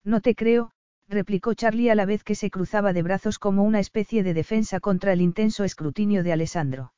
No 0.02 0.20
te 0.20 0.34
creo, 0.34 0.70
replicó 1.08 1.54
Charlie 1.54 1.90
a 1.90 1.94
la 1.94 2.06
vez 2.06 2.24
que 2.24 2.34
se 2.34 2.50
cruzaba 2.50 2.92
de 2.92 3.02
brazos 3.02 3.38
como 3.38 3.62
una 3.62 3.80
especie 3.80 4.22
de 4.22 4.32
defensa 4.32 4.80
contra 4.80 5.12
el 5.12 5.20
intenso 5.20 5.64
escrutinio 5.64 6.22
de 6.22 6.32
Alessandro. 6.32 6.92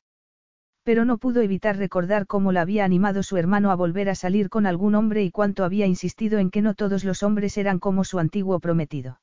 Pero 0.89 1.05
no 1.05 1.19
pudo 1.19 1.43
evitar 1.43 1.77
recordar 1.77 2.25
cómo 2.25 2.51
la 2.51 2.61
había 2.61 2.83
animado 2.83 3.21
su 3.21 3.37
hermano 3.37 3.69
a 3.69 3.75
volver 3.75 4.09
a 4.09 4.15
salir 4.15 4.49
con 4.49 4.65
algún 4.65 4.95
hombre 4.95 5.23
y 5.23 5.29
cuánto 5.29 5.63
había 5.63 5.85
insistido 5.85 6.39
en 6.39 6.49
que 6.49 6.63
no 6.63 6.73
todos 6.73 7.03
los 7.03 7.21
hombres 7.21 7.59
eran 7.59 7.77
como 7.77 8.03
su 8.03 8.17
antiguo 8.17 8.59
prometido. 8.59 9.21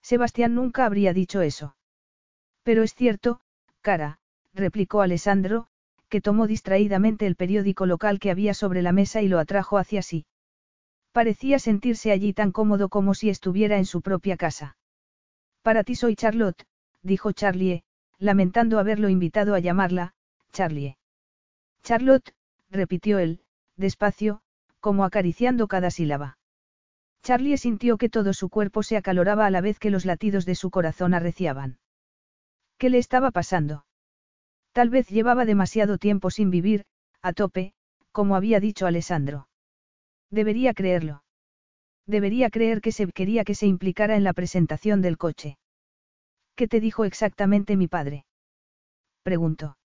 Sebastián 0.00 0.54
nunca 0.54 0.86
habría 0.86 1.12
dicho 1.12 1.42
eso. 1.42 1.76
Pero 2.62 2.82
es 2.82 2.94
cierto, 2.94 3.42
cara, 3.82 4.18
replicó 4.54 5.02
Alessandro, 5.02 5.66
que 6.08 6.22
tomó 6.22 6.46
distraídamente 6.46 7.26
el 7.26 7.36
periódico 7.36 7.84
local 7.84 8.18
que 8.18 8.30
había 8.30 8.54
sobre 8.54 8.80
la 8.80 8.92
mesa 8.92 9.20
y 9.20 9.28
lo 9.28 9.40
atrajo 9.40 9.76
hacia 9.76 10.00
sí. 10.00 10.24
Parecía 11.12 11.58
sentirse 11.58 12.12
allí 12.12 12.32
tan 12.32 12.50
cómodo 12.50 12.88
como 12.88 13.12
si 13.12 13.28
estuviera 13.28 13.76
en 13.76 13.84
su 13.84 14.00
propia 14.00 14.38
casa. 14.38 14.78
Para 15.60 15.84
ti 15.84 15.96
soy 15.96 16.16
Charlotte, 16.16 16.64
dijo 17.02 17.32
Charlie, 17.32 17.84
lamentando 18.18 18.78
haberlo 18.78 19.10
invitado 19.10 19.54
a 19.54 19.58
llamarla, 19.58 20.14
Charlie. 20.58 20.96
Charlotte, 21.84 22.34
repitió 22.68 23.20
él, 23.20 23.42
despacio, 23.76 24.40
como 24.80 25.04
acariciando 25.04 25.68
cada 25.68 25.92
sílaba. 25.92 26.36
Charlie 27.22 27.56
sintió 27.58 27.96
que 27.96 28.08
todo 28.08 28.34
su 28.34 28.48
cuerpo 28.48 28.82
se 28.82 28.96
acaloraba 28.96 29.46
a 29.46 29.50
la 29.50 29.60
vez 29.60 29.78
que 29.78 29.90
los 29.90 30.04
latidos 30.04 30.46
de 30.46 30.56
su 30.56 30.72
corazón 30.72 31.14
arreciaban. 31.14 31.78
¿Qué 32.76 32.90
le 32.90 32.98
estaba 32.98 33.30
pasando? 33.30 33.86
Tal 34.72 34.90
vez 34.90 35.06
llevaba 35.06 35.44
demasiado 35.44 35.96
tiempo 35.96 36.28
sin 36.28 36.50
vivir, 36.50 36.86
a 37.22 37.32
tope, 37.32 37.72
como 38.10 38.34
había 38.34 38.58
dicho 38.58 38.84
Alessandro. 38.88 39.46
Debería 40.28 40.74
creerlo. 40.74 41.22
Debería 42.04 42.50
creer 42.50 42.80
que 42.80 42.90
se 42.90 43.06
quería 43.12 43.44
que 43.44 43.54
se 43.54 43.68
implicara 43.68 44.16
en 44.16 44.24
la 44.24 44.32
presentación 44.32 45.02
del 45.02 45.18
coche. 45.18 45.56
¿Qué 46.56 46.66
te 46.66 46.80
dijo 46.80 47.04
exactamente 47.04 47.76
mi 47.76 47.86
padre? 47.86 48.26
Preguntó. 49.22 49.76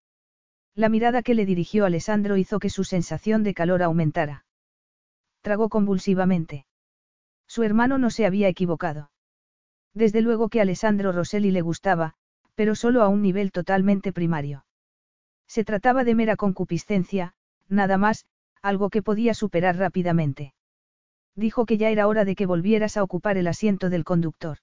La 0.75 0.89
mirada 0.89 1.21
que 1.21 1.35
le 1.35 1.45
dirigió 1.45 1.85
Alessandro 1.85 2.37
hizo 2.37 2.59
que 2.59 2.69
su 2.69 2.83
sensación 2.83 3.43
de 3.43 3.53
calor 3.53 3.83
aumentara. 3.83 4.45
Tragó 5.41 5.69
convulsivamente. 5.69 6.65
Su 7.47 7.63
hermano 7.63 7.97
no 7.97 8.09
se 8.09 8.25
había 8.25 8.47
equivocado. 8.47 9.11
Desde 9.93 10.21
luego 10.21 10.49
que 10.49 10.61
Alessandro 10.61 11.11
Rosselli 11.11 11.51
le 11.51 11.61
gustaba, 11.61 12.15
pero 12.55 12.73
solo 12.73 13.03
a 13.03 13.07
un 13.07 13.21
nivel 13.21 13.51
totalmente 13.51 14.11
primario. 14.11 14.65
Se 15.47 15.63
trataba 15.63 16.03
de 16.03 16.15
mera 16.15 16.35
concupiscencia, 16.35 17.35
nada 17.67 17.97
más, 17.97 18.25
algo 18.63 18.89
que 18.89 19.03
podía 19.03 19.35
superar 19.35 19.77
rápidamente. 19.77 20.55
Dijo 21.35 21.65
que 21.65 21.77
ya 21.77 21.89
era 21.89 22.07
hora 22.07 22.25
de 22.25 22.35
que 22.35 22.47
volvieras 22.47 22.97
a 22.97 23.03
ocupar 23.03 23.37
el 23.37 23.47
asiento 23.47 23.89
del 23.89 24.03
conductor. 24.03 24.57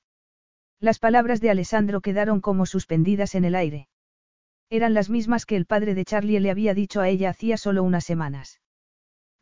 Las 0.81 0.99
palabras 0.99 1.41
de 1.41 1.51
Alessandro 1.51 2.01
quedaron 2.01 2.41
como 2.41 2.67
suspendidas 2.67 3.35
en 3.35 3.45
el 3.45 3.55
aire. 3.55 3.90
Eran 4.71 4.95
las 4.95 5.11
mismas 5.11 5.47
que 5.47 5.57
el 5.57 5.67
padre 5.67 5.95
de 5.95 6.05
Charlie 6.05 6.39
le 6.39 6.51
había 6.51 6.75
dicho 6.75 7.01
a 7.01 7.09
ella 7.09 7.31
hacía 7.31 7.57
solo 7.57 7.83
unas 7.83 8.05
semanas. 8.05 8.61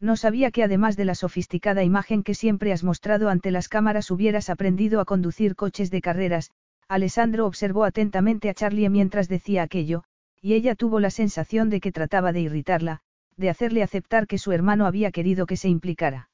No 0.00 0.16
sabía 0.16 0.50
que 0.50 0.62
además 0.62 0.96
de 0.96 1.04
la 1.04 1.14
sofisticada 1.14 1.84
imagen 1.84 2.22
que 2.22 2.34
siempre 2.34 2.72
has 2.72 2.82
mostrado 2.82 3.28
ante 3.28 3.50
las 3.50 3.68
cámaras 3.68 4.10
hubieras 4.10 4.48
aprendido 4.48 5.00
a 5.00 5.04
conducir 5.04 5.54
coches 5.54 5.90
de 5.90 6.00
carreras, 6.00 6.50
Alessandro 6.88 7.46
observó 7.46 7.84
atentamente 7.84 8.48
a 8.48 8.54
Charlie 8.54 8.88
mientras 8.88 9.28
decía 9.28 9.62
aquello, 9.62 10.04
y 10.40 10.54
ella 10.54 10.74
tuvo 10.74 10.98
la 10.98 11.10
sensación 11.10 11.68
de 11.68 11.80
que 11.80 11.92
trataba 11.92 12.32
de 12.32 12.40
irritarla, 12.40 13.00
de 13.36 13.50
hacerle 13.50 13.82
aceptar 13.82 14.26
que 14.26 14.38
su 14.38 14.52
hermano 14.52 14.86
había 14.86 15.10
querido 15.10 15.44
que 15.44 15.58
se 15.58 15.68
implicara. 15.68 16.30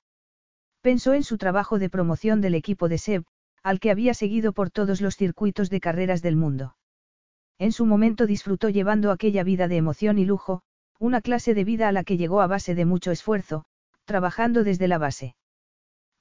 Pensó 0.82 1.14
en 1.14 1.24
su 1.24 1.36
trabajo 1.36 1.80
de 1.80 1.90
promoción 1.90 2.40
del 2.40 2.54
equipo 2.54 2.88
de 2.88 2.98
Seb, 2.98 3.24
al 3.64 3.80
que 3.80 3.90
había 3.90 4.14
seguido 4.14 4.52
por 4.52 4.70
todos 4.70 5.00
los 5.00 5.16
circuitos 5.16 5.68
de 5.70 5.80
carreras 5.80 6.22
del 6.22 6.36
mundo. 6.36 6.76
En 7.58 7.72
su 7.72 7.86
momento 7.86 8.26
disfrutó 8.26 8.68
llevando 8.68 9.10
aquella 9.10 9.44
vida 9.44 9.68
de 9.68 9.76
emoción 9.76 10.18
y 10.18 10.24
lujo, 10.24 10.62
una 10.98 11.20
clase 11.20 11.54
de 11.54 11.64
vida 11.64 11.88
a 11.88 11.92
la 11.92 12.04
que 12.04 12.16
llegó 12.16 12.40
a 12.40 12.46
base 12.46 12.74
de 12.74 12.84
mucho 12.84 13.10
esfuerzo, 13.10 13.64
trabajando 14.04 14.64
desde 14.64 14.88
la 14.88 14.98
base. 14.98 15.36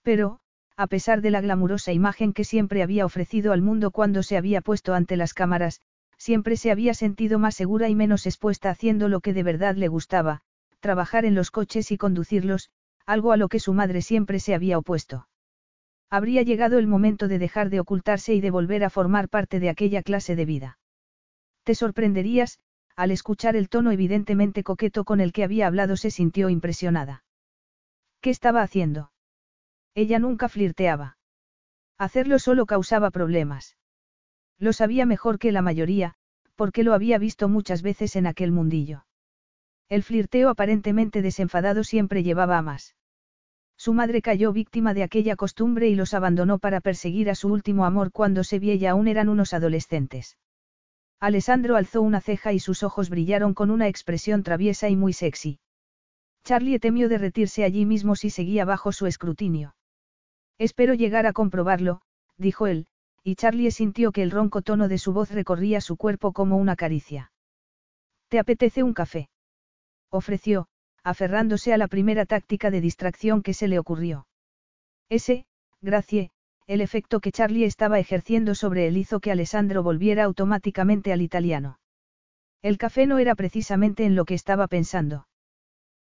Pero, 0.04 0.39
a 0.76 0.88
pesar 0.88 1.22
de 1.22 1.32
la 1.32 1.41
glamurosa 1.41 1.91
imagen 1.91 2.34
que 2.34 2.43
siempre 2.43 2.84
había 2.84 3.06
ofrecido 3.06 3.54
al 3.54 3.62
mundo 3.62 3.91
cuando 3.91 4.24
se 4.24 4.38
había 4.38 4.62
puesto 4.62 4.93
ante 4.93 5.17
las 5.17 5.34
cámaras, 5.34 5.82
siempre 6.17 6.58
se 6.58 6.72
había 6.72 6.93
sentido 6.93 7.39
más 7.39 7.56
segura 7.56 7.89
y 7.89 7.96
menos 7.96 8.26
expuesta 8.26 8.69
haciendo 8.69 9.08
lo 9.08 9.19
que 9.19 9.34
de 9.34 9.43
verdad 9.43 9.76
le 9.76 9.88
gustaba, 9.88 10.41
trabajar 10.80 11.26
en 11.26 11.36
los 11.36 11.52
coches 11.52 11.91
y 11.91 11.98
conducirlos, 11.98 12.69
algo 13.06 13.32
a 13.32 13.38
lo 13.38 13.50
que 13.50 13.60
su 13.60 13.74
madre 13.74 14.02
siempre 14.02 14.39
se 14.39 14.56
había 14.56 14.78
opuesto. 14.78 15.28
Habría 16.10 16.43
llegado 16.43 16.78
el 16.78 16.88
momento 16.88 17.28
de 17.28 17.39
dejar 17.39 17.69
de 17.69 17.80
ocultarse 17.80 18.34
y 18.34 18.41
de 18.41 18.52
volver 18.52 18.84
a 18.84 18.89
formar 18.89 19.30
parte 19.30 19.60
de 19.60 19.69
aquella 19.69 20.04
clase 20.04 20.36
de 20.36 20.46
vida. 20.46 20.78
Te 21.63 21.76
sorprenderías, 21.76 22.60
al 22.95 23.12
escuchar 23.12 23.56
el 23.56 23.69
tono 23.69 23.91
evidentemente 23.91 24.63
coqueto 24.63 25.04
con 25.04 25.19
el 25.21 25.32
que 25.32 25.43
había 25.43 25.67
hablado 25.67 25.97
se 25.97 26.12
sintió 26.12 26.49
impresionada. 26.49 27.23
¿Qué 28.21 28.30
estaba 28.30 28.62
haciendo? 28.62 29.12
Ella 29.95 30.19
nunca 30.19 30.49
flirteaba. 30.49 31.17
Hacerlo 31.97 32.39
solo 32.39 32.65
causaba 32.65 33.12
problemas. 33.12 33.78
Lo 34.60 34.73
sabía 34.73 35.06
mejor 35.06 35.39
que 35.39 35.52
la 35.52 35.62
mayoría, 35.62 36.15
porque 36.56 36.84
lo 36.84 36.93
había 36.93 37.17
visto 37.17 37.49
muchas 37.49 37.82
veces 37.82 38.15
en 38.15 38.28
aquel 38.28 38.52
mundillo. 38.52 39.06
El 39.89 40.04
flirteo 40.04 40.49
aparentemente 40.49 41.21
desenfadado 41.21 41.84
siempre 41.84 42.23
llevaba 42.23 42.58
a 42.58 42.62
más. 42.62 42.95
Su 43.78 43.93
madre 43.93 44.21
cayó 44.21 44.54
víctima 44.54 44.93
de 44.93 45.04
aquella 45.04 45.36
costumbre 45.36 45.89
y 45.89 45.95
los 45.95 46.13
abandonó 46.13 46.60
para 46.60 46.80
perseguir 46.80 47.30
a 47.30 47.36
su 47.36 47.49
último 47.49 47.86
amor 47.86 48.12
cuando 48.12 48.43
se 48.43 48.58
y 48.58 48.86
aún 48.86 49.08
eran 49.08 49.30
unos 49.30 49.54
adolescentes. 49.54 50.38
Alessandro 51.23 51.77
alzó 51.77 52.01
una 52.01 52.19
ceja 52.19 52.51
y 52.51 52.59
sus 52.59 52.83
ojos 52.83 53.09
brillaron 53.09 53.53
con 53.53 53.71
una 53.71 53.88
expresión 53.88 54.43
traviesa 54.43 54.89
y 54.89 54.97
muy 54.97 55.13
sexy. 55.13 55.57
Charlie 56.43 56.79
temió 56.79 57.07
derretirse 57.07 57.63
allí 57.63 57.86
mismo 57.86 58.17
si 58.17 58.29
seguía 58.29 58.65
bajo 58.65 58.91
su 58.91 59.05
escrutinio. 59.05 59.73
Espero 60.57 60.93
llegar 60.93 61.25
a 61.25 61.31
comprobarlo, 61.31 62.01
dijo 62.38 62.67
él, 62.67 62.88
y 63.23 63.36
Charlie 63.36 63.71
sintió 63.71 64.12
que 64.12 64.21
el 64.21 64.31
ronco 64.31 64.63
tono 64.63 64.89
de 64.89 64.97
su 64.97 65.13
voz 65.13 65.31
recorría 65.31 65.79
su 65.79 65.95
cuerpo 65.95 66.33
como 66.33 66.57
una 66.57 66.75
caricia. 66.75 67.31
¿Te 68.27 68.38
apetece 68.38 68.83
un 68.83 68.93
café? 68.93 69.29
ofreció, 70.09 70.67
aferrándose 71.05 71.71
a 71.71 71.77
la 71.77 71.88
primera 71.88 72.25
táctica 72.25 72.69
de 72.69 72.81
distracción 72.81 73.43
que 73.43 73.53
se 73.53 73.69
le 73.69 73.79
ocurrió. 73.79 74.27
Ese, 75.07 75.45
gracie, 75.79 76.33
el 76.67 76.82
efecto 76.82 77.19
que 77.19 77.32
Charlie 77.32 77.65
estaba 77.65 77.99
ejerciendo 77.99 78.56
sobre 78.56 78.88
él 78.88 78.97
hizo 78.97 79.19
que 79.19 79.32
Alessandro 79.32 79.84
volviera 79.84 80.23
automáticamente 80.23 81.12
al 81.12 81.21
italiano. 81.21 81.80
El 82.62 82.78
café 82.78 83.06
no 83.06 83.19
era 83.19 83.36
precisamente 83.36 84.06
en 84.06 84.15
lo 84.15 84.23
que 84.23 84.36
estaba 84.36 84.67
pensando. 84.67 85.28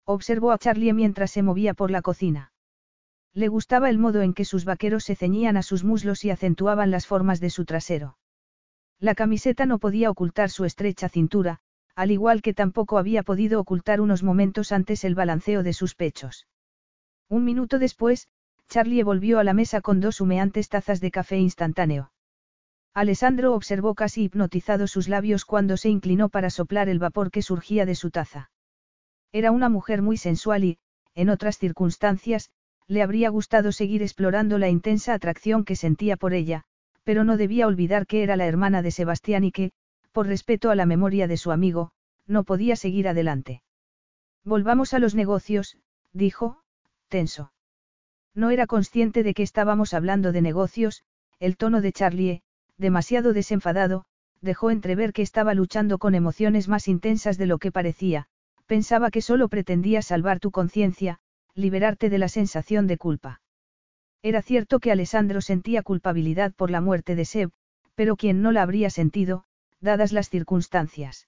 Observó 0.05 0.51
a 0.51 0.57
Charlie 0.57 0.93
mientras 0.93 1.31
se 1.31 1.43
movía 1.43 1.73
por 1.73 1.91
la 1.91 2.01
cocina. 2.01 2.51
Le 3.33 3.47
gustaba 3.47 3.89
el 3.89 3.99
modo 3.99 4.21
en 4.21 4.33
que 4.33 4.43
sus 4.43 4.65
vaqueros 4.65 5.05
se 5.05 5.15
ceñían 5.15 5.55
a 5.55 5.61
sus 5.61 5.83
muslos 5.83 6.25
y 6.25 6.31
acentuaban 6.31 6.91
las 6.91 7.07
formas 7.07 7.39
de 7.39 7.49
su 7.49 7.63
trasero. 7.63 8.17
La 8.99 9.15
camiseta 9.15 9.65
no 9.65 9.79
podía 9.79 10.09
ocultar 10.09 10.49
su 10.49 10.65
estrecha 10.65 11.07
cintura, 11.07 11.59
al 11.95 12.11
igual 12.11 12.41
que 12.41 12.53
tampoco 12.53 12.97
había 12.97 13.23
podido 13.23 13.61
ocultar 13.61 14.01
unos 14.01 14.23
momentos 14.23 14.71
antes 14.71 15.05
el 15.05 15.15
balanceo 15.15 15.63
de 15.63 15.73
sus 15.73 15.95
pechos. 15.95 16.47
Un 17.29 17.45
minuto 17.45 17.79
después, 17.79 18.27
Charlie 18.69 19.01
volvió 19.01 19.39
a 19.39 19.43
la 19.43 19.53
mesa 19.53 19.81
con 19.81 19.99
dos 19.99 20.21
humeantes 20.21 20.69
tazas 20.69 21.01
de 21.01 21.09
café 21.09 21.39
instantáneo. 21.39 22.11
Alessandro 22.93 23.53
observó 23.53 23.95
casi 23.95 24.23
hipnotizado 24.23 24.85
sus 24.87 25.09
labios 25.09 25.43
cuando 25.43 25.75
se 25.75 25.89
inclinó 25.89 26.29
para 26.29 26.51
soplar 26.51 26.87
el 26.87 26.99
vapor 26.99 27.31
que 27.31 27.41
surgía 27.41 27.85
de 27.85 27.95
su 27.95 28.11
taza. 28.11 28.51
Era 29.31 29.51
una 29.51 29.69
mujer 29.69 30.01
muy 30.01 30.17
sensual 30.17 30.63
y, 30.63 30.77
en 31.15 31.29
otras 31.29 31.57
circunstancias, 31.57 32.51
le 32.87 33.01
habría 33.01 33.29
gustado 33.29 33.71
seguir 33.71 34.03
explorando 34.03 34.57
la 34.57 34.69
intensa 34.69 35.13
atracción 35.13 35.65
que 35.65 35.75
sentía 35.75 36.15
por 36.15 36.33
ella, 36.33 36.63
pero 37.03 37.23
no 37.23 37.37
debía 37.37 37.67
olvidar 37.67 38.05
que 38.05 38.21
era 38.23 38.35
la 38.35 38.45
hermana 38.45 38.81
de 38.81 38.91
Sebastián 38.91 39.43
y 39.43 39.51
que, 39.51 39.71
por 40.11 40.27
respeto 40.27 40.69
a 40.69 40.75
la 40.75 40.85
memoria 40.85 41.27
de 41.27 41.37
su 41.37 41.51
amigo, 41.51 41.91
no 42.27 42.43
podía 42.43 42.75
seguir 42.75 43.07
adelante. 43.07 43.63
Volvamos 44.43 44.93
a 44.93 44.99
los 44.99 45.15
negocios, 45.15 45.77
dijo, 46.13 46.61
tenso. 47.07 47.51
No 48.39 48.51
era 48.51 48.67
consciente 48.67 49.21
de 49.21 49.33
que 49.33 49.43
estábamos 49.43 49.93
hablando 49.93 50.31
de 50.31 50.41
negocios, 50.41 51.03
el 51.41 51.57
tono 51.57 51.81
de 51.81 51.91
Charlie, 51.91 52.41
demasiado 52.77 53.33
desenfadado, 53.33 54.05
dejó 54.39 54.71
entrever 54.71 55.11
que 55.11 55.21
estaba 55.21 55.53
luchando 55.53 55.97
con 55.97 56.15
emociones 56.15 56.69
más 56.69 56.87
intensas 56.87 57.37
de 57.37 57.47
lo 57.47 57.57
que 57.57 57.73
parecía, 57.73 58.27
pensaba 58.65 59.11
que 59.11 59.19
solo 59.19 59.49
pretendía 59.49 60.01
salvar 60.01 60.39
tu 60.39 60.51
conciencia, 60.51 61.19
liberarte 61.53 62.09
de 62.09 62.17
la 62.17 62.29
sensación 62.29 62.87
de 62.87 62.97
culpa. 62.97 63.41
Era 64.23 64.41
cierto 64.41 64.79
que 64.79 64.93
Alessandro 64.93 65.41
sentía 65.41 65.83
culpabilidad 65.83 66.53
por 66.53 66.71
la 66.71 66.79
muerte 66.79 67.15
de 67.15 67.25
Seb, 67.25 67.51
pero 67.93 68.15
quien 68.15 68.41
no 68.41 68.53
la 68.53 68.61
habría 68.61 68.89
sentido, 68.89 69.43
dadas 69.81 70.13
las 70.13 70.29
circunstancias. 70.29 71.27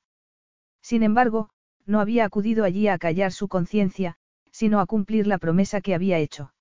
Sin 0.81 1.03
embargo, 1.03 1.49
no 1.85 1.99
había 1.99 2.23
acudido 2.23 2.63
allí 2.63 2.87
a 2.87 2.97
callar 2.97 3.33
su 3.33 3.49
conciencia, 3.49 4.15
sino 4.49 4.79
a 4.79 4.85
cumplir 4.85 5.27
la 5.27 5.39
promesa 5.39 5.81
que 5.81 5.93
había 5.93 6.17
hecho. 6.17 6.53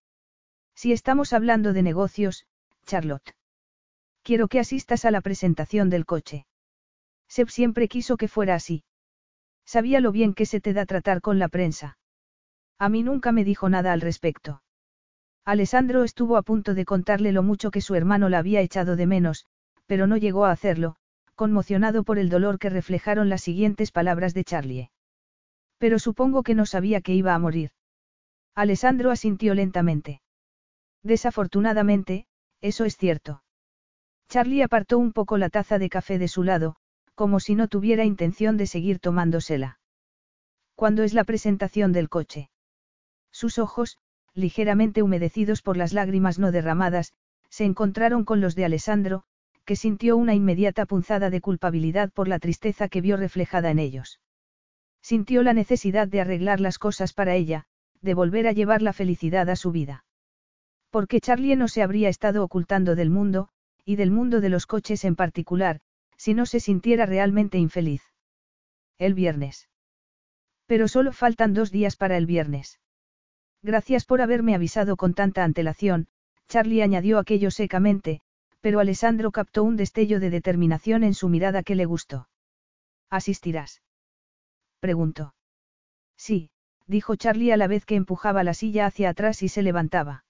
Si 0.80 0.92
estamos 0.92 1.34
hablando 1.34 1.74
de 1.74 1.82
negocios, 1.82 2.46
Charlotte. 2.86 3.34
Quiero 4.22 4.48
que 4.48 4.58
asistas 4.58 5.04
a 5.04 5.10
la 5.10 5.20
presentación 5.20 5.90
del 5.90 6.06
coche. 6.06 6.46
Seb 7.28 7.50
siempre 7.50 7.86
quiso 7.86 8.16
que 8.16 8.28
fuera 8.28 8.54
así. 8.54 8.82
Sabía 9.66 10.00
lo 10.00 10.10
bien 10.10 10.32
que 10.32 10.46
se 10.46 10.58
te 10.58 10.72
da 10.72 10.86
tratar 10.86 11.20
con 11.20 11.38
la 11.38 11.48
prensa. 11.48 11.98
A 12.78 12.88
mí 12.88 13.02
nunca 13.02 13.30
me 13.30 13.44
dijo 13.44 13.68
nada 13.68 13.92
al 13.92 14.00
respecto. 14.00 14.62
Alessandro 15.44 16.02
estuvo 16.02 16.38
a 16.38 16.42
punto 16.42 16.72
de 16.72 16.86
contarle 16.86 17.32
lo 17.32 17.42
mucho 17.42 17.70
que 17.70 17.82
su 17.82 17.94
hermano 17.94 18.30
la 18.30 18.38
había 18.38 18.62
echado 18.62 18.96
de 18.96 19.06
menos, 19.06 19.44
pero 19.84 20.06
no 20.06 20.16
llegó 20.16 20.46
a 20.46 20.50
hacerlo, 20.50 20.96
conmocionado 21.34 22.04
por 22.04 22.18
el 22.18 22.30
dolor 22.30 22.58
que 22.58 22.70
reflejaron 22.70 23.28
las 23.28 23.42
siguientes 23.42 23.92
palabras 23.92 24.32
de 24.32 24.44
Charlie. 24.44 24.90
Pero 25.76 25.98
supongo 25.98 26.42
que 26.42 26.54
no 26.54 26.64
sabía 26.64 27.02
que 27.02 27.12
iba 27.12 27.34
a 27.34 27.38
morir. 27.38 27.72
Alessandro 28.54 29.10
asintió 29.10 29.52
lentamente. 29.54 30.22
Desafortunadamente, 31.02 32.26
eso 32.60 32.84
es 32.84 32.96
cierto. 32.96 33.42
Charlie 34.28 34.62
apartó 34.62 34.98
un 34.98 35.12
poco 35.12 35.38
la 35.38 35.48
taza 35.48 35.78
de 35.78 35.88
café 35.88 36.18
de 36.18 36.28
su 36.28 36.42
lado, 36.42 36.76
como 37.14 37.40
si 37.40 37.54
no 37.54 37.68
tuviera 37.68 38.04
intención 38.04 38.56
de 38.56 38.66
seguir 38.66 38.98
tomándosela. 38.98 39.78
¿Cuándo 40.74 41.02
es 41.02 41.14
la 41.14 41.24
presentación 41.24 41.92
del 41.92 42.08
coche? 42.08 42.50
Sus 43.32 43.58
ojos, 43.58 43.98
ligeramente 44.34 45.02
humedecidos 45.02 45.62
por 45.62 45.76
las 45.76 45.92
lágrimas 45.92 46.38
no 46.38 46.52
derramadas, 46.52 47.12
se 47.48 47.64
encontraron 47.64 48.24
con 48.24 48.40
los 48.40 48.54
de 48.54 48.64
Alessandro, 48.64 49.24
que 49.64 49.76
sintió 49.76 50.16
una 50.16 50.34
inmediata 50.34 50.86
punzada 50.86 51.30
de 51.30 51.40
culpabilidad 51.40 52.10
por 52.10 52.28
la 52.28 52.38
tristeza 52.38 52.88
que 52.88 53.00
vio 53.00 53.16
reflejada 53.16 53.70
en 53.70 53.78
ellos. 53.78 54.20
Sintió 55.02 55.42
la 55.42 55.52
necesidad 55.52 56.08
de 56.08 56.20
arreglar 56.20 56.60
las 56.60 56.78
cosas 56.78 57.12
para 57.12 57.34
ella, 57.34 57.66
de 58.00 58.14
volver 58.14 58.46
a 58.46 58.52
llevar 58.52 58.82
la 58.82 58.92
felicidad 58.92 59.48
a 59.50 59.56
su 59.56 59.72
vida. 59.72 60.04
Porque 60.90 61.20
Charlie 61.20 61.56
no 61.56 61.68
se 61.68 61.82
habría 61.82 62.08
estado 62.08 62.44
ocultando 62.44 62.94
del 62.94 63.10
mundo, 63.10 63.48
y 63.84 63.96
del 63.96 64.10
mundo 64.10 64.40
de 64.40 64.48
los 64.48 64.66
coches 64.66 65.04
en 65.04 65.16
particular, 65.16 65.80
si 66.16 66.34
no 66.34 66.46
se 66.46 66.60
sintiera 66.60 67.06
realmente 67.06 67.58
infeliz. 67.58 68.02
El 68.98 69.14
viernes. 69.14 69.68
Pero 70.66 70.88
solo 70.88 71.12
faltan 71.12 71.54
dos 71.54 71.70
días 71.70 71.96
para 71.96 72.16
el 72.16 72.26
viernes. 72.26 72.80
Gracias 73.62 74.04
por 74.04 74.20
haberme 74.20 74.54
avisado 74.54 74.96
con 74.96 75.14
tanta 75.14 75.44
antelación, 75.44 76.08
Charlie 76.48 76.82
añadió 76.82 77.18
aquello 77.18 77.50
secamente, 77.50 78.20
pero 78.60 78.80
Alessandro 78.80 79.30
captó 79.30 79.62
un 79.62 79.76
destello 79.76 80.20
de 80.20 80.30
determinación 80.30 81.04
en 81.04 81.14
su 81.14 81.28
mirada 81.28 81.62
que 81.62 81.74
le 81.74 81.84
gustó. 81.84 82.28
¿Asistirás? 83.08 83.82
preguntó. 84.80 85.34
Sí, 86.16 86.50
dijo 86.86 87.16
Charlie 87.16 87.52
a 87.52 87.56
la 87.56 87.66
vez 87.66 87.84
que 87.84 87.94
empujaba 87.96 88.44
la 88.44 88.54
silla 88.54 88.86
hacia 88.86 89.10
atrás 89.10 89.42
y 89.42 89.48
se 89.48 89.62
levantaba. 89.62 90.24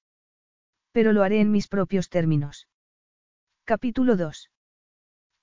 Pero 0.92 1.12
lo 1.12 1.22
haré 1.22 1.40
en 1.40 1.52
mis 1.52 1.68
propios 1.68 2.08
términos. 2.08 2.66
Capítulo 3.64 4.16
2. 4.16 4.50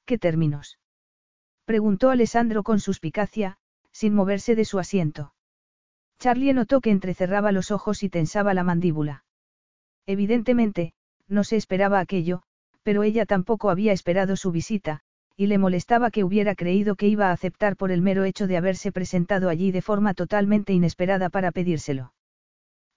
¿Qué 0.05 0.17
términos? 0.17 0.79
preguntó 1.65 2.09
Alessandro 2.09 2.63
con 2.63 2.79
suspicacia, 2.79 3.57
sin 3.91 4.13
moverse 4.13 4.55
de 4.55 4.65
su 4.65 4.79
asiento. 4.79 5.33
Charlie 6.19 6.53
notó 6.53 6.81
que 6.81 6.91
entrecerraba 6.91 7.51
los 7.51 7.71
ojos 7.71 8.03
y 8.03 8.09
tensaba 8.09 8.53
la 8.53 8.63
mandíbula. 8.63 9.23
Evidentemente, 10.05 10.93
no 11.27 11.43
se 11.43 11.55
esperaba 11.55 11.99
aquello, 11.99 12.41
pero 12.83 13.03
ella 13.03 13.25
tampoco 13.25 13.69
había 13.69 13.93
esperado 13.93 14.35
su 14.35 14.51
visita, 14.51 15.01
y 15.35 15.47
le 15.47 15.57
molestaba 15.57 16.09
que 16.09 16.23
hubiera 16.23 16.55
creído 16.55 16.95
que 16.95 17.07
iba 17.07 17.29
a 17.29 17.31
aceptar 17.31 17.75
por 17.75 17.91
el 17.91 18.01
mero 18.01 18.23
hecho 18.23 18.47
de 18.47 18.57
haberse 18.57 18.91
presentado 18.91 19.49
allí 19.49 19.71
de 19.71 19.81
forma 19.81 20.13
totalmente 20.13 20.73
inesperada 20.73 21.29
para 21.29 21.51
pedírselo. 21.51 22.13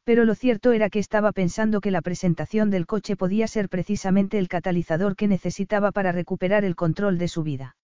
Pero 0.04 0.24
lo 0.24 0.34
cierto 0.34 0.72
era 0.72 0.90
que 0.90 0.98
estaba 0.98 1.32
pensando 1.32 1.80
que 1.80 1.90
la 1.90 2.02
presentación 2.02 2.70
del 2.70 2.86
coche 2.86 3.16
podía 3.16 3.46
ser 3.46 3.68
precisamente 3.68 4.38
el 4.38 4.48
catalizador 4.48 5.14
que 5.14 5.28
necesitaba 5.28 5.92
para 5.92 6.12
recuperar 6.12 6.64
el 6.64 6.74
control 6.74 7.18
de 7.18 7.28
su 7.28 7.42
vida. 7.42 7.76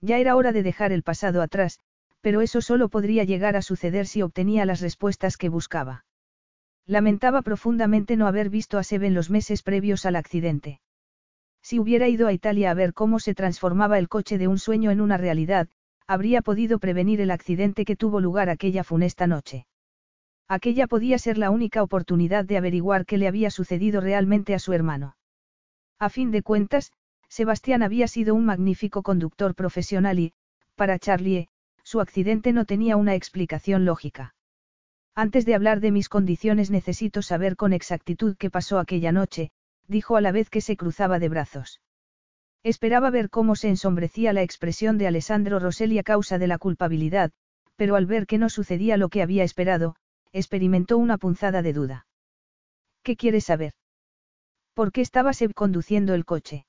Ya 0.00 0.18
era 0.18 0.36
hora 0.36 0.52
de 0.52 0.62
dejar 0.62 0.92
el 0.92 1.02
pasado 1.02 1.42
atrás, 1.42 1.78
pero 2.20 2.40
eso 2.40 2.60
solo 2.60 2.88
podría 2.88 3.24
llegar 3.24 3.56
a 3.56 3.62
suceder 3.62 4.06
si 4.06 4.22
obtenía 4.22 4.64
las 4.64 4.80
respuestas 4.80 5.36
que 5.36 5.48
buscaba. 5.48 6.04
Lamentaba 6.86 7.42
profundamente 7.42 8.16
no 8.16 8.26
haber 8.26 8.48
visto 8.48 8.78
a 8.78 8.84
Seb 8.84 9.04
en 9.04 9.14
los 9.14 9.30
meses 9.30 9.62
previos 9.62 10.06
al 10.06 10.16
accidente. 10.16 10.80
Si 11.62 11.78
hubiera 11.78 12.08
ido 12.08 12.26
a 12.26 12.32
Italia 12.32 12.70
a 12.70 12.74
ver 12.74 12.92
cómo 12.92 13.20
se 13.20 13.34
transformaba 13.34 13.98
el 13.98 14.08
coche 14.08 14.38
de 14.38 14.48
un 14.48 14.58
sueño 14.58 14.90
en 14.90 15.00
una 15.00 15.16
realidad, 15.16 15.68
habría 16.06 16.42
podido 16.42 16.78
prevenir 16.78 17.20
el 17.20 17.30
accidente 17.30 17.84
que 17.84 17.94
tuvo 17.94 18.20
lugar 18.20 18.50
aquella 18.50 18.82
funesta 18.82 19.28
noche. 19.28 19.66
Aquella 20.52 20.86
podía 20.86 21.18
ser 21.18 21.38
la 21.38 21.50
única 21.50 21.82
oportunidad 21.82 22.44
de 22.44 22.58
averiguar 22.58 23.06
qué 23.06 23.16
le 23.16 23.26
había 23.26 23.50
sucedido 23.50 24.02
realmente 24.02 24.52
a 24.54 24.58
su 24.58 24.74
hermano. 24.74 25.16
A 25.98 26.10
fin 26.10 26.30
de 26.30 26.42
cuentas, 26.42 26.92
Sebastián 27.26 27.82
había 27.82 28.06
sido 28.06 28.34
un 28.34 28.44
magnífico 28.44 29.02
conductor 29.02 29.54
profesional 29.54 30.18
y, 30.18 30.34
para 30.76 30.98
Charlie, 30.98 31.48
su 31.82 32.02
accidente 32.02 32.52
no 32.52 32.66
tenía 32.66 32.98
una 32.98 33.14
explicación 33.14 33.86
lógica. 33.86 34.34
Antes 35.14 35.46
de 35.46 35.54
hablar 35.54 35.80
de 35.80 35.90
mis 35.90 36.10
condiciones 36.10 36.70
necesito 36.70 37.22
saber 37.22 37.56
con 37.56 37.72
exactitud 37.72 38.36
qué 38.36 38.50
pasó 38.50 38.78
aquella 38.78 39.10
noche, 39.10 39.52
dijo 39.88 40.16
a 40.16 40.20
la 40.20 40.32
vez 40.32 40.50
que 40.50 40.60
se 40.60 40.76
cruzaba 40.76 41.18
de 41.18 41.30
brazos. 41.30 41.80
Esperaba 42.62 43.08
ver 43.08 43.30
cómo 43.30 43.56
se 43.56 43.70
ensombrecía 43.70 44.34
la 44.34 44.42
expresión 44.42 44.98
de 44.98 45.06
Alessandro 45.06 45.60
Rosselli 45.60 45.98
a 45.98 46.02
causa 46.02 46.36
de 46.36 46.46
la 46.46 46.58
culpabilidad, 46.58 47.30
pero 47.76 47.96
al 47.96 48.04
ver 48.04 48.26
que 48.26 48.36
no 48.36 48.50
sucedía 48.50 48.98
lo 48.98 49.08
que 49.08 49.22
había 49.22 49.44
esperado, 49.44 49.96
experimentó 50.32 50.98
una 50.98 51.18
punzada 51.18 51.62
de 51.62 51.72
duda. 51.72 52.06
¿Qué 53.02 53.16
quieres 53.16 53.44
saber? 53.44 53.72
¿Por 54.74 54.92
qué 54.92 55.00
estaba 55.00 55.32
Seb 55.32 55.52
conduciendo 55.54 56.14
el 56.14 56.24
coche? 56.24 56.66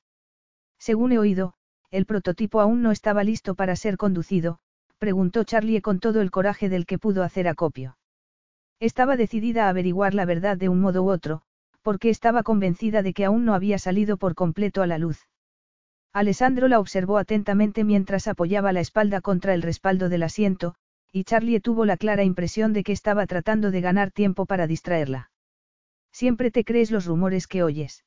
Según 0.79 1.11
he 1.13 1.19
oído, 1.19 1.53
el 1.91 2.05
prototipo 2.05 2.59
aún 2.59 2.81
no 2.81 2.91
estaba 2.91 3.23
listo 3.23 3.55
para 3.55 3.75
ser 3.75 3.97
conducido, 3.97 4.59
preguntó 4.97 5.43
Charlie 5.43 5.81
con 5.81 5.99
todo 5.99 6.21
el 6.21 6.31
coraje 6.31 6.67
del 6.67 6.85
que 6.85 6.97
pudo 6.97 7.23
hacer 7.23 7.47
acopio. 7.47 7.97
Estaba 8.79 9.15
decidida 9.15 9.65
a 9.65 9.69
averiguar 9.69 10.13
la 10.13 10.25
verdad 10.25 10.57
de 10.57 10.69
un 10.69 10.81
modo 10.81 11.03
u 11.03 11.09
otro, 11.09 11.43
porque 11.81 12.09
estaba 12.09 12.43
convencida 12.43 13.01
de 13.01 13.13
que 13.13 13.25
aún 13.25 13.45
no 13.45 13.53
había 13.53 13.77
salido 13.77 14.17
por 14.17 14.35
completo 14.35 14.81
a 14.81 14.87
la 14.87 14.97
luz. 14.97 15.27
Alessandro 16.13 16.67
la 16.67 16.79
observó 16.79 17.17
atentamente 17.17 17.83
mientras 17.83 18.27
apoyaba 18.27 18.71
la 18.73 18.81
espalda 18.81 19.21
contra 19.21 19.53
el 19.53 19.61
respaldo 19.61 20.09
del 20.09 20.23
asiento, 20.23 20.75
y 21.15 21.25
Charlie 21.25 21.61
tuvo 21.61 21.85
la 21.85 21.95
clara 21.95 22.23
impresión 22.23 22.73
de 22.73 22.83
que 22.83 22.91
estaba 22.91 23.27
tratando 23.27 23.69
de 23.69 23.81
ganar 23.81 24.09
tiempo 24.09 24.47
para 24.47 24.65
distraerla. 24.65 25.29
¿Siempre 26.11 26.49
te 26.49 26.65
crees 26.65 26.89
los 26.89 27.05
rumores 27.05 27.45
que 27.47 27.61
oyes? 27.61 28.03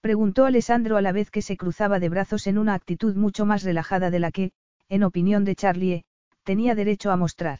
Preguntó 0.00 0.44
Alessandro 0.44 0.96
a 0.96 1.02
la 1.02 1.10
vez 1.10 1.32
que 1.32 1.42
se 1.42 1.56
cruzaba 1.56 1.98
de 1.98 2.08
brazos 2.08 2.46
en 2.46 2.58
una 2.58 2.74
actitud 2.74 3.16
mucho 3.16 3.44
más 3.44 3.64
relajada 3.64 4.10
de 4.10 4.20
la 4.20 4.30
que, 4.30 4.52
en 4.88 5.02
opinión 5.02 5.44
de 5.44 5.56
Charlie, 5.56 6.04
tenía 6.44 6.76
derecho 6.76 7.10
a 7.10 7.16
mostrar. 7.16 7.58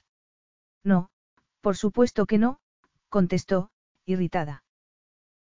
No, 0.85 1.11
por 1.61 1.77
supuesto 1.77 2.27
que 2.27 2.39
no, 2.39 2.61
contestó, 3.09 3.71
irritada. 4.07 4.63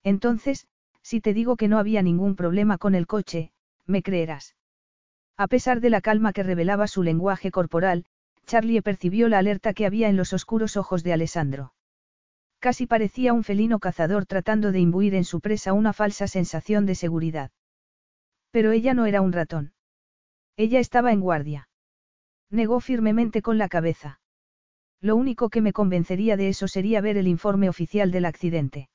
Entonces, 0.03 0.67
si 1.03 1.21
te 1.21 1.35
digo 1.35 1.57
que 1.57 1.69
no 1.69 1.79
había 1.79 2.01
ningún 2.01 2.37
problema 2.37 2.79
con 2.79 2.95
el 2.95 3.07
coche, 3.07 3.53
me 3.87 4.03
creerás. 4.03 4.57
A 5.37 5.47
pesar 5.47 5.81
de 5.81 5.91
la 5.91 6.01
calma 6.01 6.33
que 6.33 6.43
revelaba 6.43 6.87
su 6.87 7.03
lenguaje 7.03 7.51
corporal, 7.51 8.07
Charlie 8.51 8.83
percibió 8.83 9.29
la 9.29 9.39
alerta 9.39 9.73
que 9.75 9.87
había 9.87 10.09
en 10.09 10.17
los 10.17 10.33
oscuros 10.33 10.77
ojos 10.77 11.05
de 11.05 11.13
Alessandro. 11.13 11.73
Casi 12.59 12.85
parecía 12.85 13.33
un 13.33 13.45
felino 13.45 13.79
cazador 13.79 14.27
tratando 14.27 14.73
de 14.73 14.81
imbuir 14.81 15.15
en 15.15 15.23
su 15.23 15.41
presa 15.41 15.73
una 15.73 15.93
falsa 15.93 16.27
sensación 16.27 16.85
de 16.85 16.97
seguridad. 16.97 17.53
Pero 18.51 18.73
ella 18.73 18.93
no 18.93 19.07
era 19.07 19.21
un 19.21 19.33
ratón. 19.33 19.73
Ella 20.57 20.81
estaba 20.81 21.13
en 21.13 21.21
guardia. 21.21 21.69
Negó 22.51 22.81
firmemente 22.81 23.41
con 23.41 23.57
la 23.57 23.69
cabeza. 23.69 24.21
Lo 25.01 25.15
único 25.15 25.49
que 25.49 25.61
me 25.61 25.73
convencería 25.73 26.37
de 26.37 26.49
eso 26.49 26.67
sería 26.67 27.01
ver 27.01 27.19
el 27.19 27.29
informe 27.29 27.69
oficial 27.69 28.11
del 28.11 28.25
accidente. 28.25 28.89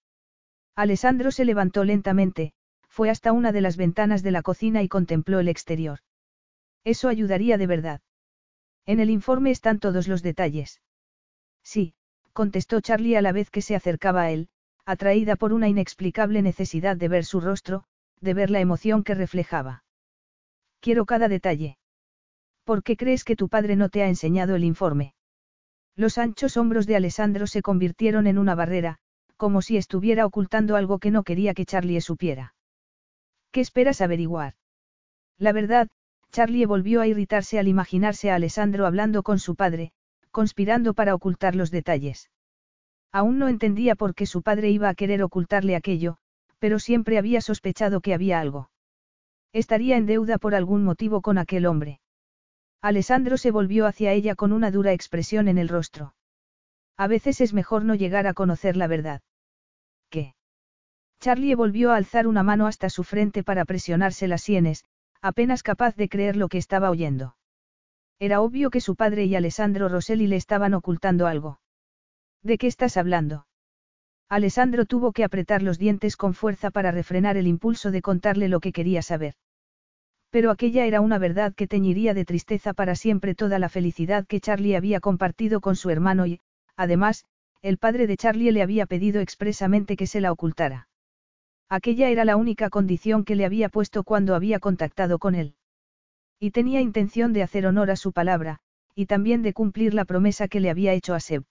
Alessandro 0.75 1.31
se 1.31 1.45
levantó 1.45 1.85
lentamente, 1.85 2.51
fue 2.89 3.09
hasta 3.09 3.31
una 3.31 3.53
de 3.53 3.61
las 3.61 3.77
ventanas 3.77 4.21
de 4.21 4.31
la 4.31 4.41
cocina 4.41 4.83
y 4.83 4.89
contempló 4.89 5.39
el 5.39 5.47
exterior. 5.47 5.99
Eso 6.83 7.07
ayudaría 7.07 7.57
de 7.57 7.67
verdad. 7.67 8.01
En 8.85 8.99
el 8.99 9.09
informe 9.09 9.51
están 9.51 9.79
todos 9.79 10.07
los 10.07 10.21
detalles. 10.21 10.81
Sí, 11.63 11.95
contestó 12.33 12.81
Charlie 12.81 13.15
a 13.15 13.21
la 13.21 13.31
vez 13.31 13.49
que 13.49 13.61
se 13.61 13.75
acercaba 13.75 14.23
a 14.23 14.31
él, 14.31 14.49
atraída 14.85 15.35
por 15.35 15.53
una 15.53 15.67
inexplicable 15.67 16.41
necesidad 16.41 16.95
de 16.95 17.07
ver 17.07 17.25
su 17.25 17.41
rostro, 17.41 17.85
de 18.21 18.33
ver 18.33 18.51
la 18.51 18.59
emoción 18.59 19.03
que 19.03 19.15
reflejaba. 19.15 19.83
Quiero 20.79 21.05
cada 21.05 21.27
detalle. 21.27 21.77
¿Por 22.63 22.83
qué 22.83 22.95
crees 22.95 23.23
que 23.23 23.35
tu 23.35 23.49
padre 23.49 23.75
no 23.75 23.89
te 23.89 24.03
ha 24.03 24.07
enseñado 24.07 24.55
el 24.55 24.63
informe? 24.63 25.15
Los 25.95 26.17
anchos 26.17 26.57
hombros 26.57 26.85
de 26.85 26.95
Alessandro 26.95 27.47
se 27.47 27.61
convirtieron 27.61 28.27
en 28.27 28.37
una 28.37 28.53
barrera, 28.53 28.97
como 29.37 29.61
si 29.61 29.77
estuviera 29.77 30.25
ocultando 30.25 30.75
algo 30.75 30.99
que 30.99 31.11
no 31.11 31.23
quería 31.23 31.53
que 31.53 31.65
Charlie 31.65 32.01
supiera. 32.01 32.53
¿Qué 33.51 33.61
esperas 33.61 34.01
averiguar? 34.01 34.55
La 35.37 35.51
verdad, 35.53 35.89
Charlie 36.35 36.65
volvió 36.65 36.99
a 36.99 37.07
irritarse 37.07 37.59
al 37.59 37.69
imaginarse 37.69 38.29
a 38.29 38.35
Alessandro 38.35 38.85
hablando 38.85 39.23
con 39.23 39.39
su 39.39 39.55
padre, 39.55 39.93
conspirando 40.31 40.93
para 40.93 41.15
ocultar 41.15 41.55
los 41.55 41.71
detalles. 41.71 42.29
Aún 43.13 43.39
no 43.39 43.47
entendía 43.47 43.95
por 43.95 44.13
qué 44.15 44.25
su 44.25 44.41
padre 44.41 44.69
iba 44.69 44.89
a 44.89 44.95
querer 44.95 45.23
ocultarle 45.23 45.77
aquello, 45.77 46.17
pero 46.59 46.79
siempre 46.79 47.17
había 47.17 47.39
sospechado 47.39 48.01
que 48.01 48.13
había 48.13 48.41
algo. 48.41 48.69
Estaría 49.53 49.95
en 49.95 50.07
deuda 50.07 50.37
por 50.37 50.55
algún 50.55 50.83
motivo 50.83 51.21
con 51.21 51.37
aquel 51.37 51.65
hombre. 51.65 52.01
Alessandro 52.81 53.37
se 53.37 53.51
volvió 53.51 53.85
hacia 53.85 54.11
ella 54.11 54.35
con 54.35 54.51
una 54.51 54.71
dura 54.71 54.91
expresión 54.91 55.47
en 55.47 55.57
el 55.57 55.69
rostro. 55.69 56.15
A 56.97 57.07
veces 57.07 57.39
es 57.39 57.53
mejor 57.53 57.85
no 57.85 57.95
llegar 57.95 58.27
a 58.27 58.33
conocer 58.33 58.75
la 58.75 58.87
verdad. 58.87 59.21
¿Qué? 60.09 60.35
Charlie 61.21 61.55
volvió 61.55 61.93
a 61.93 61.95
alzar 61.95 62.27
una 62.27 62.43
mano 62.43 62.67
hasta 62.67 62.89
su 62.89 63.05
frente 63.05 63.41
para 63.41 63.63
presionarse 63.63 64.27
las 64.27 64.41
sienes, 64.41 64.83
apenas 65.25 65.63
capaz 65.63 65.95
de 65.95 66.07
creer 66.07 66.35
lo 66.35 66.49
que 66.49 66.59
estaba 66.59 66.91
oyendo. 66.91 67.35
Era 68.19 68.41
obvio 68.41 68.69
que 68.69 68.79
su 68.79 68.95
padre 68.95 69.25
y 69.25 69.35
Alessandro 69.35 69.89
Rosselli 69.89 70.27
le 70.27 70.35
estaban 70.35 70.75
ocultando 70.75 71.25
algo. 71.25 71.59
¿De 72.43 72.59
qué 72.59 72.67
estás 72.67 72.95
hablando? 72.95 73.47
Alessandro 74.29 74.85
tuvo 74.85 75.13
que 75.13 75.23
apretar 75.23 75.63
los 75.63 75.79
dientes 75.79 76.15
con 76.15 76.35
fuerza 76.35 76.69
para 76.69 76.91
refrenar 76.91 77.37
el 77.37 77.47
impulso 77.47 77.89
de 77.89 78.03
contarle 78.03 78.49
lo 78.49 78.59
que 78.59 78.71
quería 78.71 79.01
saber. 79.01 79.33
Pero 80.29 80.51
aquella 80.51 80.85
era 80.85 81.01
una 81.01 81.17
verdad 81.17 81.55
que 81.55 81.67
teñiría 81.67 82.13
de 82.13 82.25
tristeza 82.25 82.75
para 82.75 82.93
siempre 82.93 83.33
toda 83.33 83.57
la 83.57 83.69
felicidad 83.69 84.27
que 84.27 84.39
Charlie 84.39 84.75
había 84.75 84.99
compartido 84.99 85.59
con 85.59 85.75
su 85.75 85.89
hermano 85.89 86.27
y, 86.27 86.39
además, 86.75 87.25
el 87.63 87.79
padre 87.79 88.05
de 88.05 88.15
Charlie 88.15 88.51
le 88.51 88.61
había 88.61 88.85
pedido 88.85 89.21
expresamente 89.21 89.95
que 89.95 90.05
se 90.05 90.21
la 90.21 90.31
ocultara. 90.31 90.87
Aquella 91.69 92.09
era 92.09 92.25
la 92.25 92.35
única 92.35 92.69
condición 92.69 93.25
que 93.25 93.35
le 93.35 93.45
había 93.45 93.69
puesto 93.69 94.03
cuando 94.03 94.35
había 94.35 94.59
contactado 94.59 95.17
con 95.19 95.35
él. 95.35 95.55
Y 96.39 96.51
tenía 96.51 96.81
intención 96.81 97.33
de 97.33 97.43
hacer 97.43 97.65
honor 97.65 97.89
a 97.89 97.95
su 97.95 98.11
palabra, 98.11 98.59
y 98.93 99.07
también 99.07 99.41
de 99.41 99.53
cumplir 99.53 99.93
la 99.93 100.05
promesa 100.05 100.47
que 100.47 100.59
le 100.59 100.69
había 100.69 100.93
hecho 100.93 101.13
a 101.13 101.19
Seb. 101.19 101.43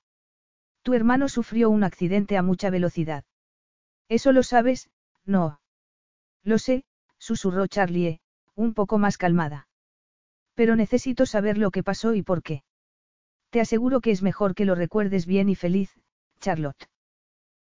Tu 0.83 0.95
hermano 0.95 1.29
sufrió 1.29 1.71
un 1.71 1.83
accidente 1.83 2.37
a 2.37 2.43
mucha 2.43 2.71
velocidad. 2.71 3.25
Eso 4.09 4.33
lo 4.33 4.43
sabes, 4.43 4.91
no. 5.25 5.61
Lo 6.43 6.59
sé, 6.59 6.85
susurró 7.19 7.67
Charlie, 7.67 8.21
un 8.55 8.75
poco 8.75 8.99
más 8.99 9.17
calmada. 9.17 9.67
Pero 10.55 10.77
necesito 10.77 11.27
saber 11.27 11.59
lo 11.59 11.71
que 11.71 11.83
pasó 11.83 12.15
y 12.15 12.23
por 12.23 12.43
qué. 12.43 12.63
Te 13.51 13.61
aseguro 13.61 14.01
que 14.01 14.11
es 14.11 14.23
mejor 14.23 14.55
que 14.55 14.65
lo 14.65 14.75
recuerdes 14.75 15.27
bien 15.27 15.49
y 15.49 15.55
feliz, 15.55 15.99
Charlotte. 16.41 16.89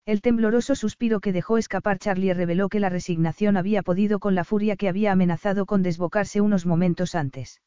El 0.07 0.21
tembloroso 0.21 0.73
suspiro 0.73 1.19
que 1.19 1.33
dejó 1.33 1.57
escapar 1.57 1.99
Charlie 1.99 2.33
reveló 2.33 2.69
que 2.69 2.79
la 2.79 2.87
resignación 2.87 3.57
había 3.57 3.83
podido 3.83 4.19
con 4.19 4.35
la 4.35 4.45
furia 4.45 4.77
que 4.77 4.87
había 4.87 5.11
amenazado 5.11 5.65
con 5.65 5.83
desbocarse 5.83 6.39
unos 6.39 6.65
momentos 6.65 7.13
antes. 7.13 7.61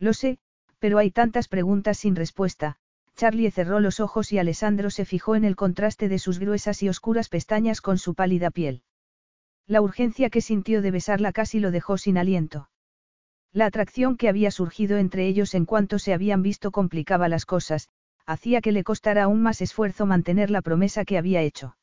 Lo 0.00 0.12
sé, 0.12 0.40
pero 0.80 0.98
hay 0.98 1.12
tantas 1.12 1.46
preguntas 1.46 1.98
sin 1.98 2.16
respuesta. 2.16 2.78
Charlie 3.14 3.52
cerró 3.52 3.78
los 3.78 4.00
ojos 4.00 4.32
y 4.32 4.38
Alessandro 4.38 4.90
se 4.90 5.04
fijó 5.04 5.36
en 5.36 5.44
el 5.44 5.54
contraste 5.54 6.08
de 6.08 6.18
sus 6.18 6.40
gruesas 6.40 6.82
y 6.82 6.88
oscuras 6.88 7.28
pestañas 7.28 7.80
con 7.80 7.96
su 7.96 8.16
pálida 8.16 8.50
piel. 8.50 8.82
La 9.68 9.82
urgencia 9.82 10.30
que 10.30 10.40
sintió 10.40 10.82
de 10.82 10.90
besarla 10.90 11.30
casi 11.30 11.60
lo 11.60 11.70
dejó 11.70 11.96
sin 11.96 12.18
aliento. 12.18 12.70
La 13.52 13.66
atracción 13.66 14.16
que 14.16 14.28
había 14.28 14.50
surgido 14.50 14.98
entre 14.98 15.28
ellos 15.28 15.54
en 15.54 15.66
cuanto 15.66 16.00
se 16.00 16.12
habían 16.12 16.42
visto 16.42 16.72
complicaba 16.72 17.28
las 17.28 17.46
cosas, 17.46 17.88
hacía 18.26 18.60
que 18.60 18.72
le 18.72 18.84
costara 18.84 19.24
aún 19.24 19.42
más 19.42 19.60
esfuerzo 19.60 20.06
mantener 20.06 20.50
la 20.50 20.62
promesa 20.62 21.04
que 21.04 21.18
había 21.18 21.42
hecho. 21.42 21.76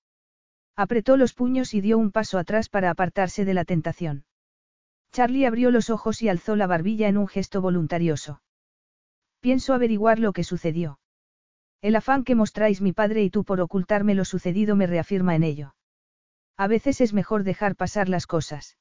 Apretó 0.75 1.17
los 1.17 1.33
puños 1.33 1.73
y 1.73 1.81
dio 1.81 1.97
un 1.97 2.11
paso 2.11 2.37
atrás 2.37 2.69
para 2.69 2.89
apartarse 2.89 3.45
de 3.45 3.53
la 3.53 3.65
tentación. 3.65 4.25
Charlie 5.11 5.45
abrió 5.45 5.71
los 5.71 5.89
ojos 5.89 6.21
y 6.21 6.29
alzó 6.29 6.55
la 6.55 6.67
barbilla 6.67 7.07
en 7.07 7.17
un 7.17 7.27
gesto 7.27 7.61
voluntarioso. 7.61 8.41
Pienso 9.39 9.73
averiguar 9.73 10.19
lo 10.19 10.33
que 10.33 10.43
sucedió. 10.43 10.99
El 11.81 11.95
afán 11.95 12.23
que 12.23 12.35
mostráis 12.35 12.81
mi 12.81 12.93
padre 12.93 13.23
y 13.23 13.29
tú 13.29 13.43
por 13.43 13.61
ocultarme 13.61 14.13
lo 14.13 14.25
sucedido 14.25 14.75
me 14.75 14.87
reafirma 14.87 15.35
en 15.35 15.43
ello. 15.43 15.75
A 16.57 16.67
veces 16.67 16.99
es 16.99 17.13
mejor 17.13 17.43
dejar 17.43 17.75
pasar 17.75 18.09
las 18.09 18.27
cosas. 18.27 18.77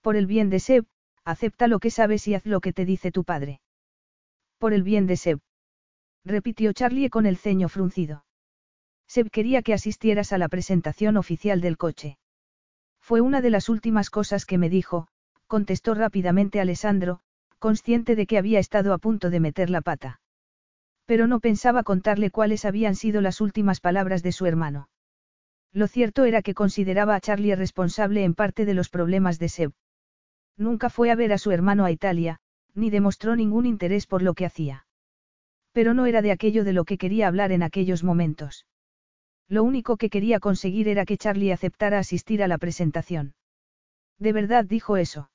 Por 0.00 0.16
el 0.16 0.26
bien 0.26 0.48
de 0.48 0.60
Seb, 0.60 0.86
acepta 1.24 1.68
lo 1.68 1.78
que 1.78 1.90
sabes 1.90 2.26
y 2.26 2.34
haz 2.34 2.46
lo 2.46 2.60
que 2.60 2.72
te 2.72 2.84
dice 2.84 3.12
tu 3.12 3.24
padre. 3.24 3.60
Por 4.58 4.72
el 4.72 4.82
bien 4.82 5.06
de 5.06 5.16
Seb. 5.16 5.40
Repitió 6.26 6.72
Charlie 6.72 7.08
con 7.08 7.24
el 7.24 7.36
ceño 7.36 7.68
fruncido. 7.68 8.24
Seb 9.06 9.30
quería 9.30 9.62
que 9.62 9.72
asistieras 9.72 10.32
a 10.32 10.38
la 10.38 10.48
presentación 10.48 11.16
oficial 11.16 11.60
del 11.60 11.76
coche. 11.76 12.18
Fue 13.00 13.20
una 13.20 13.40
de 13.40 13.50
las 13.50 13.68
últimas 13.68 14.10
cosas 14.10 14.44
que 14.44 14.58
me 14.58 14.68
dijo, 14.68 15.06
contestó 15.46 15.94
rápidamente 15.94 16.60
Alessandro, 16.60 17.20
consciente 17.60 18.16
de 18.16 18.26
que 18.26 18.38
había 18.38 18.58
estado 18.58 18.92
a 18.92 18.98
punto 18.98 19.30
de 19.30 19.38
meter 19.38 19.70
la 19.70 19.82
pata. 19.82 20.20
Pero 21.04 21.28
no 21.28 21.38
pensaba 21.38 21.84
contarle 21.84 22.32
cuáles 22.32 22.64
habían 22.64 22.96
sido 22.96 23.20
las 23.20 23.40
últimas 23.40 23.78
palabras 23.78 24.24
de 24.24 24.32
su 24.32 24.46
hermano. 24.46 24.88
Lo 25.72 25.86
cierto 25.86 26.24
era 26.24 26.42
que 26.42 26.54
consideraba 26.54 27.14
a 27.14 27.20
Charlie 27.20 27.54
responsable 27.54 28.24
en 28.24 28.34
parte 28.34 28.64
de 28.64 28.74
los 28.74 28.88
problemas 28.88 29.38
de 29.38 29.48
Seb. 29.48 29.72
Nunca 30.56 30.90
fue 30.90 31.12
a 31.12 31.14
ver 31.14 31.32
a 31.32 31.38
su 31.38 31.52
hermano 31.52 31.84
a 31.84 31.92
Italia, 31.92 32.40
ni 32.74 32.90
demostró 32.90 33.36
ningún 33.36 33.64
interés 33.64 34.08
por 34.08 34.22
lo 34.22 34.34
que 34.34 34.46
hacía. 34.46 34.85
Pero 35.76 35.92
no 35.92 36.06
era 36.06 36.22
de 36.22 36.32
aquello 36.32 36.64
de 36.64 36.72
lo 36.72 36.86
que 36.86 36.96
quería 36.96 37.28
hablar 37.28 37.52
en 37.52 37.62
aquellos 37.62 38.02
momentos. 38.02 38.64
Lo 39.46 39.62
único 39.62 39.98
que 39.98 40.08
quería 40.08 40.40
conseguir 40.40 40.88
era 40.88 41.04
que 41.04 41.18
Charlie 41.18 41.52
aceptara 41.52 41.98
asistir 41.98 42.42
a 42.42 42.48
la 42.48 42.56
presentación. 42.56 43.34
¿De 44.18 44.32
verdad 44.32 44.64
dijo 44.64 44.96
eso? 44.96 45.28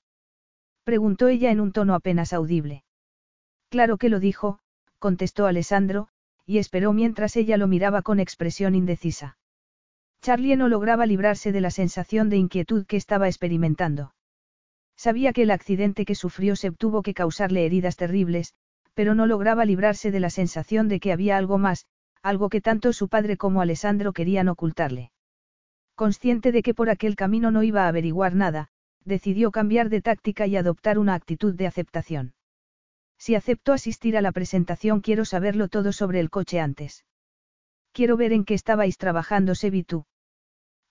Preguntó 0.84 1.28
ella 1.28 1.52
en 1.52 1.60
un 1.60 1.72
tono 1.72 1.94
apenas 1.94 2.34
audible. 2.34 2.84
Claro 3.70 3.98
que 4.00 4.10
lo 4.10 4.20
dijo, 4.20 4.58
contestó 4.98 5.46
Alessandro, 5.46 6.08
y 6.48 6.58
esperó 6.58 6.92
mientras 6.92 7.36
ella 7.36 7.56
lo 7.58 7.68
miraba 7.68 8.02
con 8.02 8.20
expresión 8.20 8.74
indecisa. 8.74 9.38
Charlie 10.24 10.56
no 10.56 10.70
lograba 10.70 11.06
librarse 11.06 11.52
de 11.52 11.62
la 11.62 11.70
sensación 11.70 12.30
de 12.30 12.38
inquietud 12.38 12.88
que 12.88 12.98
estaba 12.98 13.28
experimentando. 13.28 14.16
Sabía 14.98 15.34
que 15.34 15.44
el 15.44 15.52
accidente 15.52 16.04
que 16.04 16.16
sufrió 16.16 16.56
se 16.56 16.72
tuvo 16.72 17.04
que 17.04 17.14
causarle 17.14 17.64
heridas 17.64 17.96
terribles, 17.96 18.56
pero 18.94 19.16
no 19.16 19.26
lograba 19.26 19.66
librarse 19.66 20.12
de 20.12 20.20
la 20.20 20.30
sensación 20.30 20.88
de 20.88 21.00
que 21.00 21.12
había 21.12 21.38
algo 21.38 21.58
más, 21.58 21.86
algo 22.22 22.50
que 22.50 22.62
tanto 22.62 22.94
su 22.94 23.08
padre 23.08 23.38
como 23.38 23.62
Alessandro 23.62 24.14
querían 24.14 24.48
ocultarle. 24.48 25.12
Consciente 25.96 26.52
de 26.52 26.62
que 26.64 26.74
por 26.74 26.89
aquel 26.89 27.16
camino 27.16 27.52
no 27.52 27.64
iba 27.64 27.86
a 27.86 27.88
averiguar 27.88 28.36
nada, 28.36 28.70
decidió 29.04 29.52
cambiar 29.52 29.89
de 29.89 30.02
táctica 30.02 30.48
y 30.48 30.56
adoptar 30.56 31.00
una 31.00 31.16
actitud 31.16 31.56
de 31.56 31.68
aceptación. 31.68 32.34
Si 33.18 33.36
acepto 33.36 33.74
asistir 33.74 34.18
a 34.18 34.22
la 34.22 34.32
presentación 34.32 35.02
quiero 35.02 35.26
saberlo 35.26 35.68
todo 35.68 35.94
sobre 35.94 36.20
el 36.20 36.30
coche 36.30 36.60
antes. 36.60 37.06
Quiero 37.92 38.18
ver 38.18 38.34
en 38.34 38.46
qué 38.46 38.54
estabais 38.54 38.98
trabajando 38.98 39.54
tú. 39.86 40.06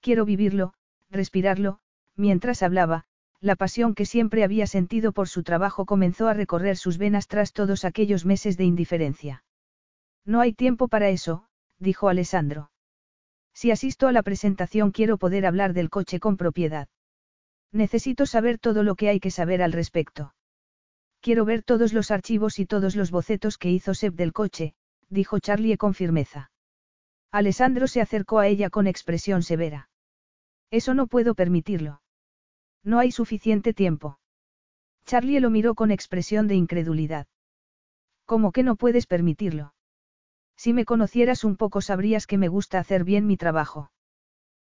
Quiero 0.01 0.25
vivirlo, 0.25 0.75
respirarlo, 1.11 1.81
mientras 2.17 2.63
hablaba, 2.63 3.05
la 3.41 3.57
pasión 3.57 3.95
que 3.95 4.05
siempre 4.05 4.45
había 4.45 4.67
sentido 4.67 5.13
por 5.13 5.29
su 5.29 5.43
trabajo 5.43 5.87
comenzó 5.87 6.29
a 6.29 6.35
recorrer 6.35 6.77
sus 6.77 6.99
venas 6.99 7.27
tras 7.27 7.53
todos 7.53 7.85
aquellos 7.85 8.27
meses 8.27 8.57
de 8.57 8.65
indiferencia. 8.65 9.45
No 10.25 10.41
hay 10.41 10.53
tiempo 10.53 10.89
para 10.89 11.09
eso, 11.09 11.47
dijo 11.79 12.09
Alessandro. 12.09 12.71
Si 13.55 13.71
asisto 13.71 14.09
a 14.09 14.13
la 14.13 14.23
presentación 14.23 14.91
quiero 14.91 15.17
poder 15.17 15.47
hablar 15.47 15.73
del 15.73 15.91
coche 15.91 16.21
con 16.21 16.37
propiedad. 16.37 16.89
Necesito 17.73 18.27
saber 18.27 18.59
todo 18.59 18.83
lo 18.83 18.95
que 18.95 19.09
hay 19.09 19.21
que 19.21 19.31
saber 19.31 19.63
al 19.63 19.73
respecto. 19.73 20.35
Quiero 21.21 21.45
ver 21.45 21.63
todos 21.63 21.93
los 21.93 22.11
archivos 22.11 22.59
y 22.59 22.67
todos 22.67 22.97
los 22.97 23.11
bocetos 23.11 23.59
que 23.59 23.71
hizo 23.71 23.95
Seb 23.95 24.15
del 24.15 24.33
coche, 24.33 24.75
dijo 25.09 25.39
Charlie 25.39 25.77
con 25.77 25.95
firmeza. 25.95 26.51
Alessandro 27.31 27.87
se 27.87 28.01
acercó 28.01 28.39
a 28.39 28.49
ella 28.49 28.71
con 28.71 28.87
expresión 28.87 29.43
severa. 29.43 29.89
Eso 30.71 30.95
no 30.95 31.07
puedo 31.07 31.35
permitirlo. 31.35 32.01
No 32.83 32.99
hay 32.99 33.11
suficiente 33.13 33.75
tiempo. 33.75 34.19
Charlie 35.05 35.41
lo 35.41 35.51
miró 35.51 35.75
con 35.75 35.91
expresión 35.91 36.47
de 36.49 36.55
incredulidad. 36.55 37.27
¿Cómo 38.25 38.53
que 38.53 38.63
no 38.63 38.77
puedes 38.77 39.07
permitirlo? 39.07 39.75
Si 40.57 40.73
me 40.73 40.85
conocieras 40.85 41.45
un 41.45 41.57
poco 41.57 41.81
sabrías 41.81 42.27
que 42.27 42.39
me 42.39 42.49
gusta 42.49 42.79
hacer 42.79 43.05
bien 43.05 43.27
mi 43.27 43.37
trabajo. 43.37 43.91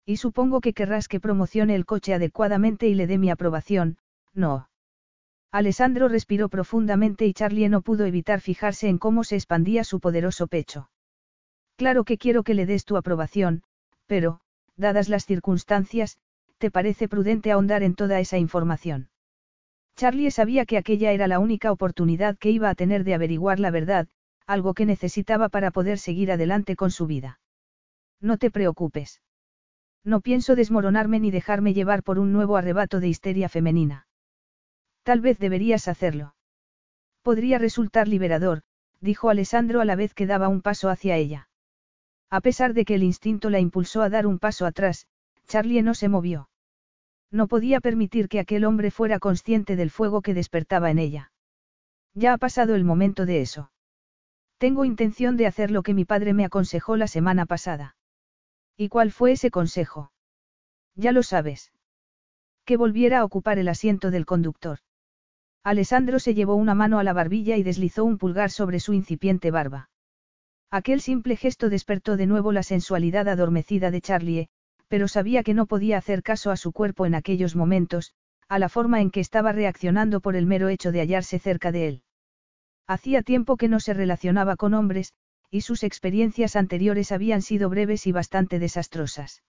Y 0.04 0.16
supongo 0.16 0.60
que 0.60 0.72
querrás 0.72 1.06
que 1.06 1.20
promocione 1.20 1.74
el 1.74 1.86
coche 1.86 2.14
adecuadamente 2.14 2.88
y 2.88 2.94
le 2.94 3.06
dé 3.06 3.18
mi 3.18 3.30
aprobación, 3.30 3.98
no. 4.34 4.68
Alessandro 5.52 6.08
respiró 6.08 6.48
profundamente 6.48 7.26
y 7.26 7.34
Charlie 7.34 7.68
no 7.68 7.82
pudo 7.82 8.06
evitar 8.06 8.40
fijarse 8.40 8.88
en 8.88 8.98
cómo 8.98 9.22
se 9.22 9.36
expandía 9.36 9.84
su 9.84 10.00
poderoso 10.00 10.46
pecho. 10.46 10.90
Claro 11.76 12.04
que 12.04 12.18
quiero 12.18 12.42
que 12.42 12.54
le 12.54 12.66
des 12.66 12.84
tu 12.84 12.96
aprobación, 12.96 13.62
pero, 14.06 14.40
dadas 14.76 15.08
las 15.08 15.26
circunstancias, 15.26 16.18
¿te 16.62 16.70
parece 16.70 17.08
prudente 17.08 17.50
ahondar 17.50 17.82
en 17.82 17.96
toda 17.96 18.20
esa 18.20 18.38
información? 18.38 19.08
Charlie 19.96 20.30
sabía 20.30 20.64
que 20.64 20.78
aquella 20.78 21.10
era 21.10 21.26
la 21.26 21.40
única 21.40 21.72
oportunidad 21.72 22.38
que 22.38 22.50
iba 22.50 22.70
a 22.70 22.76
tener 22.76 23.02
de 23.02 23.14
averiguar 23.14 23.58
la 23.58 23.72
verdad, 23.72 24.06
algo 24.46 24.72
que 24.72 24.86
necesitaba 24.86 25.48
para 25.48 25.72
poder 25.72 25.98
seguir 25.98 26.30
adelante 26.30 26.76
con 26.76 26.92
su 26.92 27.08
vida. 27.08 27.40
No 28.20 28.38
te 28.38 28.52
preocupes. 28.52 29.20
No 30.04 30.20
pienso 30.20 30.54
desmoronarme 30.54 31.18
ni 31.18 31.32
dejarme 31.32 31.74
llevar 31.74 32.04
por 32.04 32.20
un 32.20 32.32
nuevo 32.32 32.56
arrebato 32.56 33.00
de 33.00 33.08
histeria 33.08 33.48
femenina. 33.48 34.06
Tal 35.02 35.20
vez 35.20 35.40
deberías 35.40 35.88
hacerlo. 35.88 36.36
Podría 37.22 37.58
resultar 37.58 38.06
liberador, 38.06 38.62
dijo 39.00 39.30
Alessandro 39.30 39.80
a 39.80 39.84
la 39.84 39.96
vez 39.96 40.14
que 40.14 40.28
daba 40.28 40.46
un 40.46 40.62
paso 40.62 40.90
hacia 40.90 41.16
ella. 41.16 41.48
A 42.30 42.40
pesar 42.40 42.72
de 42.72 42.84
que 42.84 42.94
el 42.94 43.02
instinto 43.02 43.50
la 43.50 43.58
impulsó 43.58 44.02
a 44.02 44.10
dar 44.10 44.28
un 44.28 44.38
paso 44.38 44.64
atrás, 44.64 45.08
Charlie 45.48 45.82
no 45.82 45.94
se 45.94 46.08
movió. 46.08 46.48
No 47.32 47.48
podía 47.48 47.80
permitir 47.80 48.28
que 48.28 48.38
aquel 48.38 48.66
hombre 48.66 48.90
fuera 48.90 49.18
consciente 49.18 49.74
del 49.74 49.90
fuego 49.90 50.20
que 50.20 50.34
despertaba 50.34 50.90
en 50.90 50.98
ella. 50.98 51.32
Ya 52.14 52.34
ha 52.34 52.38
pasado 52.38 52.74
el 52.74 52.84
momento 52.84 53.24
de 53.24 53.40
eso. 53.40 53.72
Tengo 54.58 54.84
intención 54.84 55.38
de 55.38 55.46
hacer 55.46 55.70
lo 55.70 55.82
que 55.82 55.94
mi 55.94 56.04
padre 56.04 56.34
me 56.34 56.44
aconsejó 56.44 56.96
la 56.96 57.08
semana 57.08 57.46
pasada. 57.46 57.96
¿Y 58.76 58.90
cuál 58.90 59.10
fue 59.10 59.32
ese 59.32 59.50
consejo? 59.50 60.12
Ya 60.94 61.10
lo 61.10 61.22
sabes. 61.22 61.72
Que 62.66 62.76
volviera 62.76 63.20
a 63.20 63.24
ocupar 63.24 63.58
el 63.58 63.68
asiento 63.68 64.10
del 64.10 64.26
conductor. 64.26 64.80
Alessandro 65.64 66.18
se 66.18 66.34
llevó 66.34 66.54
una 66.54 66.74
mano 66.74 66.98
a 66.98 67.04
la 67.04 67.14
barbilla 67.14 67.56
y 67.56 67.62
deslizó 67.62 68.04
un 68.04 68.18
pulgar 68.18 68.50
sobre 68.50 68.78
su 68.78 68.92
incipiente 68.92 69.50
barba. 69.50 69.88
Aquel 70.70 71.00
simple 71.00 71.36
gesto 71.36 71.70
despertó 71.70 72.16
de 72.16 72.26
nuevo 72.26 72.52
la 72.52 72.62
sensualidad 72.62 73.28
adormecida 73.28 73.90
de 73.90 74.00
Charlie, 74.00 74.48
pero 74.92 75.08
sabía 75.08 75.42
que 75.42 75.54
no 75.54 75.64
podía 75.64 75.96
hacer 75.96 76.22
caso 76.22 76.50
a 76.50 76.58
su 76.58 76.70
cuerpo 76.70 77.06
en 77.06 77.14
aquellos 77.14 77.56
momentos, 77.56 78.12
a 78.46 78.58
la 78.58 78.68
forma 78.68 79.00
en 79.00 79.10
que 79.10 79.20
estaba 79.20 79.50
reaccionando 79.50 80.20
por 80.20 80.36
el 80.36 80.44
mero 80.44 80.68
hecho 80.68 80.92
de 80.92 81.00
hallarse 81.00 81.38
cerca 81.38 81.72
de 81.72 81.88
él. 81.88 82.02
Hacía 82.86 83.22
tiempo 83.22 83.56
que 83.56 83.68
no 83.68 83.80
se 83.80 83.94
relacionaba 83.94 84.56
con 84.56 84.74
hombres, 84.74 85.14
y 85.50 85.62
sus 85.62 85.82
experiencias 85.82 86.56
anteriores 86.56 87.10
habían 87.10 87.40
sido 87.40 87.70
breves 87.70 88.06
y 88.06 88.12
bastante 88.12 88.58
desastrosas. 88.58 89.42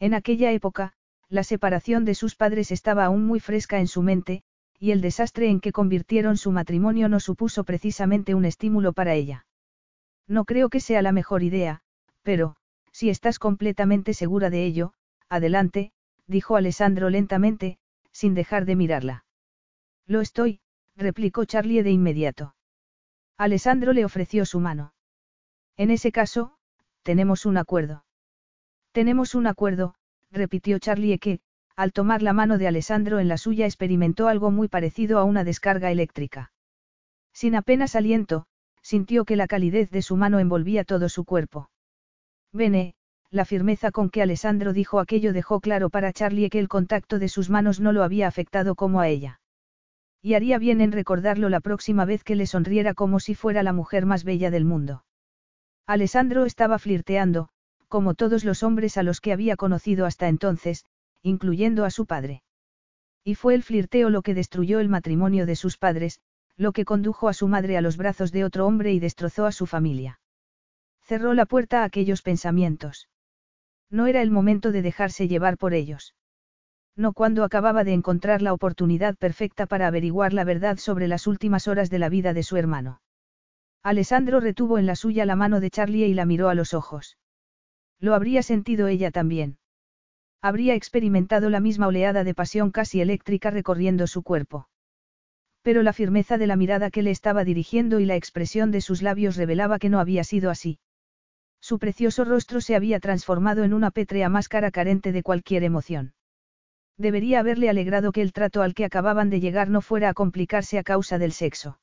En 0.00 0.14
aquella 0.14 0.50
época, 0.50 0.94
la 1.28 1.44
separación 1.44 2.04
de 2.04 2.16
sus 2.16 2.34
padres 2.34 2.72
estaba 2.72 3.04
aún 3.04 3.24
muy 3.24 3.38
fresca 3.38 3.78
en 3.78 3.86
su 3.86 4.02
mente, 4.02 4.42
y 4.80 4.90
el 4.90 5.00
desastre 5.00 5.48
en 5.48 5.60
que 5.60 5.70
convirtieron 5.70 6.36
su 6.36 6.50
matrimonio 6.50 7.08
no 7.08 7.20
supuso 7.20 7.62
precisamente 7.62 8.34
un 8.34 8.44
estímulo 8.44 8.92
para 8.92 9.14
ella. 9.14 9.46
No 10.26 10.44
creo 10.44 10.70
que 10.70 10.80
sea 10.80 11.02
la 11.02 11.12
mejor 11.12 11.44
idea, 11.44 11.82
pero, 12.24 12.56
si 12.96 13.10
estás 13.10 13.38
completamente 13.38 14.14
segura 14.14 14.48
de 14.48 14.64
ello, 14.64 14.94
adelante, 15.28 15.92
dijo 16.26 16.56
Alessandro 16.56 17.10
lentamente, 17.10 17.76
sin 18.10 18.32
dejar 18.32 18.64
de 18.64 18.74
mirarla. 18.74 19.26
Lo 20.06 20.22
estoy, 20.22 20.60
replicó 20.96 21.44
Charlie 21.44 21.82
de 21.82 21.90
inmediato. 21.90 22.54
Alessandro 23.36 23.92
le 23.92 24.06
ofreció 24.06 24.46
su 24.46 24.60
mano. 24.60 24.94
En 25.76 25.90
ese 25.90 26.10
caso, 26.10 26.56
tenemos 27.02 27.44
un 27.44 27.58
acuerdo. 27.58 28.06
Tenemos 28.92 29.34
un 29.34 29.46
acuerdo, 29.46 29.94
repitió 30.30 30.78
Charlie 30.78 31.18
que, 31.18 31.40
al 31.76 31.92
tomar 31.92 32.22
la 32.22 32.32
mano 32.32 32.56
de 32.56 32.66
Alessandro 32.66 33.18
en 33.18 33.28
la 33.28 33.36
suya 33.36 33.66
experimentó 33.66 34.26
algo 34.26 34.50
muy 34.50 34.68
parecido 34.68 35.18
a 35.18 35.24
una 35.24 35.44
descarga 35.44 35.90
eléctrica. 35.90 36.50
Sin 37.34 37.56
apenas 37.56 37.94
aliento, 37.94 38.46
sintió 38.80 39.26
que 39.26 39.36
la 39.36 39.48
calidez 39.48 39.90
de 39.90 40.00
su 40.00 40.16
mano 40.16 40.38
envolvía 40.38 40.82
todo 40.84 41.10
su 41.10 41.26
cuerpo. 41.26 41.68
Bene, 42.56 42.94
la 43.30 43.44
firmeza 43.44 43.90
con 43.90 44.08
que 44.08 44.22
Alessandro 44.22 44.72
dijo 44.72 44.98
aquello 44.98 45.34
dejó 45.34 45.60
claro 45.60 45.90
para 45.90 46.12
Charlie 46.12 46.48
que 46.48 46.58
el 46.58 46.68
contacto 46.68 47.18
de 47.18 47.28
sus 47.28 47.50
manos 47.50 47.80
no 47.80 47.92
lo 47.92 48.02
había 48.02 48.26
afectado 48.26 48.74
como 48.74 49.00
a 49.00 49.08
ella. 49.08 49.40
Y 50.22 50.34
haría 50.34 50.58
bien 50.58 50.80
en 50.80 50.90
recordarlo 50.90 51.50
la 51.50 51.60
próxima 51.60 52.06
vez 52.06 52.24
que 52.24 52.34
le 52.34 52.46
sonriera 52.46 52.94
como 52.94 53.20
si 53.20 53.34
fuera 53.34 53.62
la 53.62 53.74
mujer 53.74 54.06
más 54.06 54.24
bella 54.24 54.50
del 54.50 54.64
mundo. 54.64 55.04
Alessandro 55.86 56.46
estaba 56.46 56.78
flirteando, 56.78 57.50
como 57.88 58.14
todos 58.14 58.42
los 58.44 58.62
hombres 58.62 58.96
a 58.96 59.02
los 59.02 59.20
que 59.20 59.32
había 59.32 59.56
conocido 59.56 60.06
hasta 60.06 60.28
entonces, 60.28 60.86
incluyendo 61.22 61.84
a 61.84 61.90
su 61.90 62.06
padre. 62.06 62.42
Y 63.22 63.34
fue 63.34 63.54
el 63.54 63.62
flirteo 63.62 64.08
lo 64.08 64.22
que 64.22 64.34
destruyó 64.34 64.80
el 64.80 64.88
matrimonio 64.88 65.44
de 65.44 65.56
sus 65.56 65.76
padres, 65.76 66.20
lo 66.56 66.72
que 66.72 66.86
condujo 66.86 67.28
a 67.28 67.34
su 67.34 67.48
madre 67.48 67.76
a 67.76 67.82
los 67.82 67.98
brazos 67.98 68.32
de 68.32 68.44
otro 68.44 68.66
hombre 68.66 68.92
y 68.94 68.98
destrozó 68.98 69.44
a 69.44 69.52
su 69.52 69.66
familia. 69.66 70.20
Cerró 71.06 71.34
la 71.34 71.46
puerta 71.46 71.82
a 71.82 71.84
aquellos 71.84 72.22
pensamientos. 72.22 73.08
No 73.90 74.08
era 74.08 74.22
el 74.22 74.32
momento 74.32 74.72
de 74.72 74.82
dejarse 74.82 75.28
llevar 75.28 75.56
por 75.56 75.72
ellos. 75.72 76.16
No 76.96 77.12
cuando 77.12 77.44
acababa 77.44 77.84
de 77.84 77.92
encontrar 77.92 78.42
la 78.42 78.52
oportunidad 78.52 79.16
perfecta 79.16 79.66
para 79.66 79.86
averiguar 79.86 80.32
la 80.32 80.42
verdad 80.42 80.78
sobre 80.78 81.06
las 81.06 81.28
últimas 81.28 81.68
horas 81.68 81.90
de 81.90 82.00
la 82.00 82.08
vida 82.08 82.32
de 82.32 82.42
su 82.42 82.56
hermano. 82.56 83.00
Alessandro 83.84 84.40
retuvo 84.40 84.78
en 84.78 84.86
la 84.86 84.96
suya 84.96 85.26
la 85.26 85.36
mano 85.36 85.60
de 85.60 85.70
Charlie 85.70 86.06
y 86.06 86.14
la 86.14 86.26
miró 86.26 86.48
a 86.48 86.56
los 86.56 86.74
ojos. 86.74 87.18
Lo 88.00 88.14
habría 88.14 88.42
sentido 88.42 88.88
ella 88.88 89.12
también. 89.12 89.58
Habría 90.42 90.74
experimentado 90.74 91.50
la 91.50 91.60
misma 91.60 91.86
oleada 91.86 92.24
de 92.24 92.34
pasión 92.34 92.72
casi 92.72 93.00
eléctrica 93.00 93.52
recorriendo 93.52 94.08
su 94.08 94.24
cuerpo. 94.24 94.68
Pero 95.62 95.84
la 95.84 95.92
firmeza 95.92 96.36
de 96.36 96.48
la 96.48 96.56
mirada 96.56 96.90
que 96.90 97.02
le 97.02 97.12
estaba 97.12 97.44
dirigiendo 97.44 98.00
y 98.00 98.06
la 98.06 98.16
expresión 98.16 98.72
de 98.72 98.80
sus 98.80 99.02
labios 99.02 99.36
revelaba 99.36 99.78
que 99.78 99.88
no 99.88 100.00
había 100.00 100.24
sido 100.24 100.50
así. 100.50 100.80
Su 101.60 101.78
precioso 101.78 102.24
rostro 102.24 102.60
se 102.60 102.76
había 102.76 103.00
transformado 103.00 103.64
en 103.64 103.72
una 103.72 103.90
pétrea 103.90 104.28
máscara 104.28 104.70
carente 104.70 105.12
de 105.12 105.22
cualquier 105.22 105.64
emoción. 105.64 106.14
Debería 106.96 107.40
haberle 107.40 107.68
alegrado 107.68 108.12
que 108.12 108.22
el 108.22 108.32
trato 108.32 108.62
al 108.62 108.74
que 108.74 108.84
acababan 108.84 109.28
de 109.30 109.40
llegar 109.40 109.68
no 109.68 109.80
fuera 109.80 110.08
a 110.08 110.14
complicarse 110.14 110.78
a 110.78 110.82
causa 110.82 111.18
del 111.18 111.32
sexo. 111.32 111.78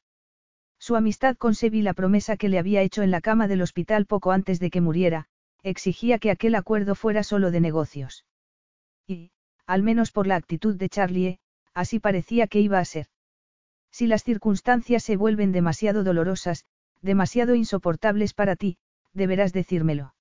Su 0.79 0.95
amistad 0.95 1.37
con 1.37 1.55
Sebi 1.55 1.81
la 1.81 1.93
promesa 1.93 2.35
que 2.35 2.49
le 2.49 2.59
había 2.59 2.81
hecho 2.81 3.03
en 3.03 3.11
la 3.11 3.21
cama 3.21 3.47
del 3.47 3.61
hospital 3.61 4.05
poco 4.05 4.31
antes 4.31 4.59
de 4.59 4.69
que 4.69 4.81
muriera, 4.81 5.27
exigía 5.61 6.19
que 6.19 6.31
aquel 6.31 6.55
acuerdo 6.55 6.95
fuera 6.95 7.23
solo 7.23 7.51
de 7.51 7.61
negocios. 7.61 8.25
Y, 9.07 9.31
al 9.65 9.83
menos 9.83 10.11
por 10.11 10.27
la 10.27 10.35
actitud 10.35 10.75
de 10.75 10.89
Charlie, 10.89 11.39
así 11.73 11.99
parecía 11.99 12.47
que 12.47 12.59
iba 12.59 12.79
a 12.79 12.85
ser. 12.85 13.07
Si 13.91 14.07
las 14.07 14.23
circunstancias 14.23 15.03
se 15.03 15.15
vuelven 15.15 15.51
demasiado 15.51 16.03
dolorosas, 16.03 16.65
demasiado 17.01 17.55
insoportables 17.55 18.33
para 18.33 18.55
ti, 18.55 18.77
deberás 19.13 19.53
decírmelo. 19.53 20.13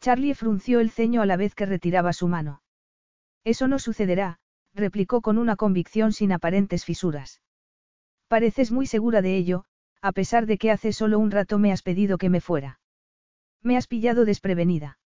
Charlie 0.00 0.34
frunció 0.34 0.80
el 0.80 0.90
ceño 0.90 1.22
a 1.22 1.26
la 1.26 1.36
vez 1.36 1.54
que 1.54 1.66
retiraba 1.66 2.12
su 2.12 2.28
mano. 2.28 2.62
Eso 3.44 3.68
no 3.68 3.78
sucederá, 3.78 4.38
replicó 4.74 5.20
con 5.20 5.38
una 5.38 5.56
convicción 5.56 6.12
sin 6.12 6.32
aparentes 6.32 6.84
fisuras. 6.84 7.42
Pareces 8.28 8.72
muy 8.72 8.86
segura 8.86 9.22
de 9.22 9.36
ello, 9.36 9.64
a 10.00 10.12
pesar 10.12 10.46
de 10.46 10.58
que 10.58 10.70
hace 10.70 10.92
solo 10.92 11.18
un 11.18 11.30
rato 11.30 11.58
me 11.58 11.72
has 11.72 11.82
pedido 11.82 12.18
que 12.18 12.28
me 12.28 12.40
fuera. 12.40 12.80
Me 13.62 13.76
has 13.76 13.86
pillado 13.86 14.24
desprevenida. 14.24 14.98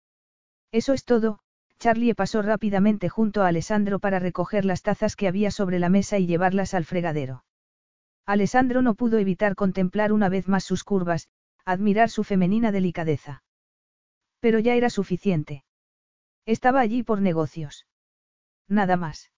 Eso 0.72 0.92
es 0.92 1.04
todo, 1.04 1.40
Charlie 1.78 2.14
pasó 2.14 2.40
rápidamente 2.42 3.08
junto 3.08 3.42
a 3.42 3.48
Alessandro 3.48 3.98
para 3.98 4.18
recoger 4.18 4.64
las 4.64 4.82
tazas 4.82 5.14
que 5.14 5.28
había 5.28 5.50
sobre 5.50 5.78
la 5.78 5.90
mesa 5.90 6.18
y 6.18 6.26
llevarlas 6.26 6.72
al 6.72 6.84
fregadero. 6.84 7.44
Alessandro 8.24 8.82
no 8.82 8.94
pudo 8.94 9.18
evitar 9.18 9.54
contemplar 9.54 10.12
una 10.12 10.28
vez 10.28 10.48
más 10.48 10.64
sus 10.64 10.84
curvas, 10.84 11.28
admirar 11.66 12.08
su 12.08 12.24
femenina 12.24 12.72
delicadeza. 12.72 13.42
Pero 14.40 14.60
ya 14.60 14.74
era 14.74 14.88
suficiente. 14.88 15.64
Estaba 16.46 16.80
allí 16.80 17.02
por 17.02 17.20
negocios. 17.20 17.86
Nada 18.68 18.96
más. 18.96 19.32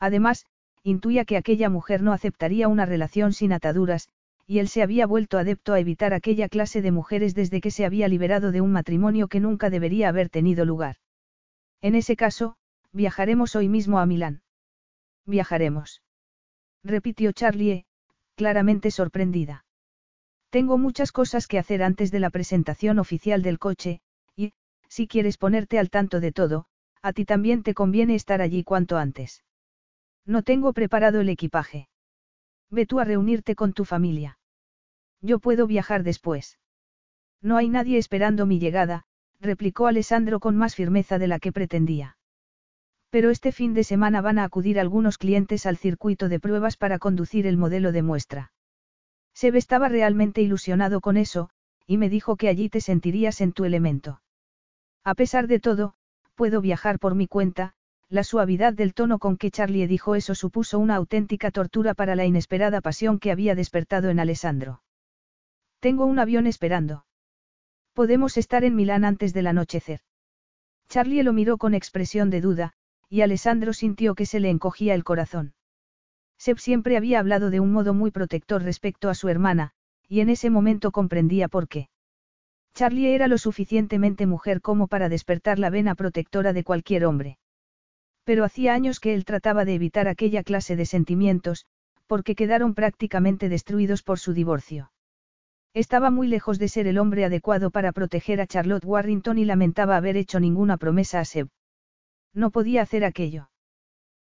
Además, 0.00 0.46
intuía 0.82 1.24
que 1.24 1.36
aquella 1.36 1.68
mujer 1.68 2.02
no 2.02 2.12
aceptaría 2.12 2.68
una 2.68 2.86
relación 2.86 3.34
sin 3.34 3.52
ataduras, 3.52 4.08
y 4.46 4.58
él 4.58 4.68
se 4.68 4.82
había 4.82 5.06
vuelto 5.06 5.38
adepto 5.38 5.74
a 5.74 5.78
evitar 5.78 6.14
aquella 6.14 6.48
clase 6.48 6.82
de 6.82 6.90
mujeres 6.90 7.34
desde 7.34 7.60
que 7.60 7.70
se 7.70 7.84
había 7.84 8.08
liberado 8.08 8.50
de 8.50 8.60
un 8.60 8.72
matrimonio 8.72 9.28
que 9.28 9.38
nunca 9.38 9.70
debería 9.70 10.08
haber 10.08 10.30
tenido 10.30 10.64
lugar. 10.64 10.96
En 11.82 11.94
ese 11.94 12.16
caso, 12.16 12.56
viajaremos 12.92 13.54
hoy 13.56 13.68
mismo 13.68 13.98
a 13.98 14.06
Milán. 14.06 14.42
Viajaremos. 15.26 16.02
Repitió 16.82 17.32
Charlie, 17.32 17.84
claramente 18.36 18.90
sorprendida. 18.90 19.64
Tengo 20.52 20.76
muchas 20.76 21.12
cosas 21.12 21.46
que 21.46 21.58
hacer 21.58 21.82
antes 21.82 22.10
de 22.10 22.20
la 22.20 22.28
presentación 22.28 22.98
oficial 22.98 23.40
del 23.40 23.58
coche, 23.58 24.02
y, 24.36 24.52
si 24.86 25.08
quieres 25.08 25.38
ponerte 25.38 25.78
al 25.78 25.88
tanto 25.88 26.20
de 26.20 26.30
todo, 26.30 26.66
a 27.00 27.14
ti 27.14 27.24
también 27.24 27.62
te 27.62 27.72
conviene 27.72 28.14
estar 28.14 28.42
allí 28.42 28.62
cuanto 28.62 28.98
antes. 28.98 29.44
No 30.26 30.42
tengo 30.42 30.74
preparado 30.74 31.22
el 31.22 31.30
equipaje. 31.30 31.88
Ve 32.68 32.84
tú 32.84 33.00
a 33.00 33.04
reunirte 33.04 33.54
con 33.54 33.72
tu 33.72 33.86
familia. 33.86 34.38
Yo 35.22 35.38
puedo 35.38 35.66
viajar 35.66 36.02
después. 36.02 36.58
No 37.40 37.56
hay 37.56 37.70
nadie 37.70 37.96
esperando 37.96 38.44
mi 38.44 38.58
llegada, 38.58 39.04
replicó 39.40 39.86
Alessandro 39.86 40.38
con 40.38 40.58
más 40.58 40.74
firmeza 40.74 41.18
de 41.18 41.28
la 41.28 41.38
que 41.38 41.52
pretendía. 41.52 42.18
Pero 43.08 43.30
este 43.30 43.52
fin 43.52 43.72
de 43.72 43.84
semana 43.84 44.20
van 44.20 44.38
a 44.38 44.44
acudir 44.44 44.78
algunos 44.78 45.16
clientes 45.16 45.64
al 45.64 45.78
circuito 45.78 46.28
de 46.28 46.40
pruebas 46.40 46.76
para 46.76 46.98
conducir 46.98 47.46
el 47.46 47.56
modelo 47.56 47.90
de 47.90 48.02
muestra. 48.02 48.52
Seb 49.34 49.56
estaba 49.56 49.88
realmente 49.88 50.42
ilusionado 50.42 51.00
con 51.00 51.16
eso, 51.16 51.50
y 51.86 51.96
me 51.96 52.08
dijo 52.08 52.36
que 52.36 52.48
allí 52.48 52.68
te 52.68 52.80
sentirías 52.80 53.40
en 53.40 53.52
tu 53.52 53.64
elemento. 53.64 54.22
A 55.04 55.14
pesar 55.14 55.46
de 55.46 55.58
todo, 55.58 55.94
puedo 56.34 56.60
viajar 56.60 56.98
por 56.98 57.14
mi 57.14 57.26
cuenta, 57.26 57.74
la 58.08 58.24
suavidad 58.24 58.74
del 58.74 58.94
tono 58.94 59.18
con 59.18 59.36
que 59.36 59.50
Charlie 59.50 59.86
dijo 59.86 60.14
eso 60.14 60.34
supuso 60.34 60.78
una 60.78 60.96
auténtica 60.96 61.50
tortura 61.50 61.94
para 61.94 62.14
la 62.14 62.26
inesperada 62.26 62.80
pasión 62.80 63.18
que 63.18 63.32
había 63.32 63.54
despertado 63.54 64.10
en 64.10 64.20
Alessandro. 64.20 64.82
Tengo 65.80 66.04
un 66.04 66.18
avión 66.18 66.46
esperando. 66.46 67.06
Podemos 67.94 68.36
estar 68.36 68.64
en 68.64 68.76
Milán 68.76 69.04
antes 69.04 69.32
del 69.32 69.46
anochecer. 69.46 70.00
Charlie 70.88 71.22
lo 71.22 71.32
miró 71.32 71.56
con 71.56 71.74
expresión 71.74 72.28
de 72.28 72.40
duda, 72.42 72.74
y 73.08 73.22
Alessandro 73.22 73.72
sintió 73.72 74.14
que 74.14 74.26
se 74.26 74.40
le 74.40 74.50
encogía 74.50 74.94
el 74.94 75.04
corazón. 75.04 75.54
Seb 76.42 76.58
siempre 76.58 76.96
había 76.96 77.20
hablado 77.20 77.50
de 77.50 77.60
un 77.60 77.70
modo 77.70 77.94
muy 77.94 78.10
protector 78.10 78.64
respecto 78.64 79.08
a 79.08 79.14
su 79.14 79.28
hermana, 79.28 79.70
y 80.08 80.22
en 80.22 80.28
ese 80.28 80.50
momento 80.50 80.90
comprendía 80.90 81.46
por 81.46 81.68
qué. 81.68 81.88
Charlie 82.74 83.14
era 83.14 83.28
lo 83.28 83.38
suficientemente 83.38 84.26
mujer 84.26 84.60
como 84.60 84.88
para 84.88 85.08
despertar 85.08 85.60
la 85.60 85.70
vena 85.70 85.94
protectora 85.94 86.52
de 86.52 86.64
cualquier 86.64 87.04
hombre. 87.04 87.38
Pero 88.24 88.42
hacía 88.42 88.74
años 88.74 88.98
que 88.98 89.14
él 89.14 89.24
trataba 89.24 89.64
de 89.64 89.76
evitar 89.76 90.08
aquella 90.08 90.42
clase 90.42 90.74
de 90.74 90.84
sentimientos, 90.84 91.66
porque 92.08 92.34
quedaron 92.34 92.74
prácticamente 92.74 93.48
destruidos 93.48 94.02
por 94.02 94.18
su 94.18 94.32
divorcio. 94.32 94.90
Estaba 95.74 96.10
muy 96.10 96.26
lejos 96.26 96.58
de 96.58 96.66
ser 96.66 96.88
el 96.88 96.98
hombre 96.98 97.24
adecuado 97.24 97.70
para 97.70 97.92
proteger 97.92 98.40
a 98.40 98.48
Charlotte 98.48 98.84
Warrington 98.84 99.38
y 99.38 99.44
lamentaba 99.44 99.96
haber 99.96 100.16
hecho 100.16 100.40
ninguna 100.40 100.76
promesa 100.76 101.20
a 101.20 101.24
Seb. 101.24 101.50
No 102.34 102.50
podía 102.50 102.82
hacer 102.82 103.04
aquello. 103.04 103.48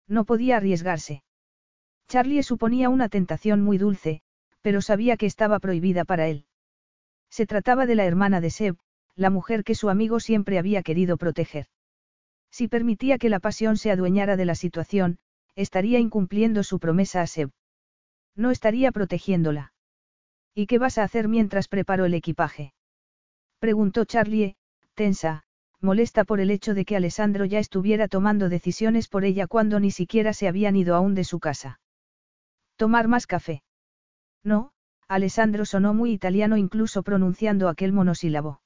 No 0.08 0.26
podía 0.26 0.58
arriesgarse. 0.58 1.22
Charlie 2.08 2.44
suponía 2.44 2.90
una 2.90 3.10
tentación 3.10 3.62
muy 3.62 3.78
dulce, 3.78 4.22
pero 4.62 4.82
sabía 4.82 5.18
que 5.18 5.26
estaba 5.26 5.60
prohibida 5.60 6.06
para 6.06 6.28
él. 6.28 6.46
Se 7.30 7.46
trataba 7.46 7.86
de 7.86 7.96
la 7.96 8.06
hermana 8.06 8.40
de 8.40 8.50
Seb, 8.50 8.78
la 9.16 9.30
mujer 9.30 9.64
que 9.64 9.76
su 9.76 9.90
amigo 9.90 10.20
siempre 10.20 10.58
había 10.58 10.84
querido 10.84 11.18
proteger. 11.18 11.68
Si 12.50 12.68
permitía 12.68 13.18
que 13.18 13.30
la 13.30 13.40
pasión 13.40 13.78
se 13.78 13.92
adueñara 13.92 14.38
de 14.38 14.46
la 14.46 14.56
situación, 14.56 15.20
estaría 15.56 16.00
incumpliendo 16.00 16.64
su 16.64 16.80
promesa 16.80 17.22
a 17.22 17.28
Seb. 17.28 17.52
No 18.36 18.52
estaría 18.52 18.92
protegiéndola. 18.92 19.74
¿Y 20.54 20.68
qué 20.68 20.78
vas 20.78 20.98
a 20.98 21.04
hacer 21.04 21.28
mientras 21.28 21.68
preparo 21.68 22.06
el 22.06 22.14
equipaje? 22.14 22.74
Preguntó 23.60 24.06
Charlie, 24.06 24.56
tensa, 24.94 25.44
molesta 25.82 26.24
por 26.24 26.40
el 26.40 26.52
hecho 26.52 26.74
de 26.74 26.86
que 26.86 26.96
Alessandro 26.96 27.46
ya 27.46 27.60
estuviera 27.60 28.08
tomando 28.08 28.50
decisiones 28.50 29.08
por 29.08 29.26
ella 29.26 29.48
cuando 29.48 29.80
ni 29.80 29.92
siquiera 29.92 30.34
se 30.34 30.48
habían 30.48 30.76
ido 30.76 30.96
aún 30.96 31.14
de 31.14 31.24
su 31.24 31.40
casa. 31.40 31.80
¿Tomar 32.78 33.08
más 33.08 33.28
café? 33.28 33.64
No, 34.44 34.72
Alessandro 35.08 35.66
sonó 35.66 35.94
muy 35.94 36.12
italiano 36.12 36.58
incluso 36.58 37.04
pronunciando 37.04 37.70
aquel 37.70 37.92
monosílabo. 37.92 38.62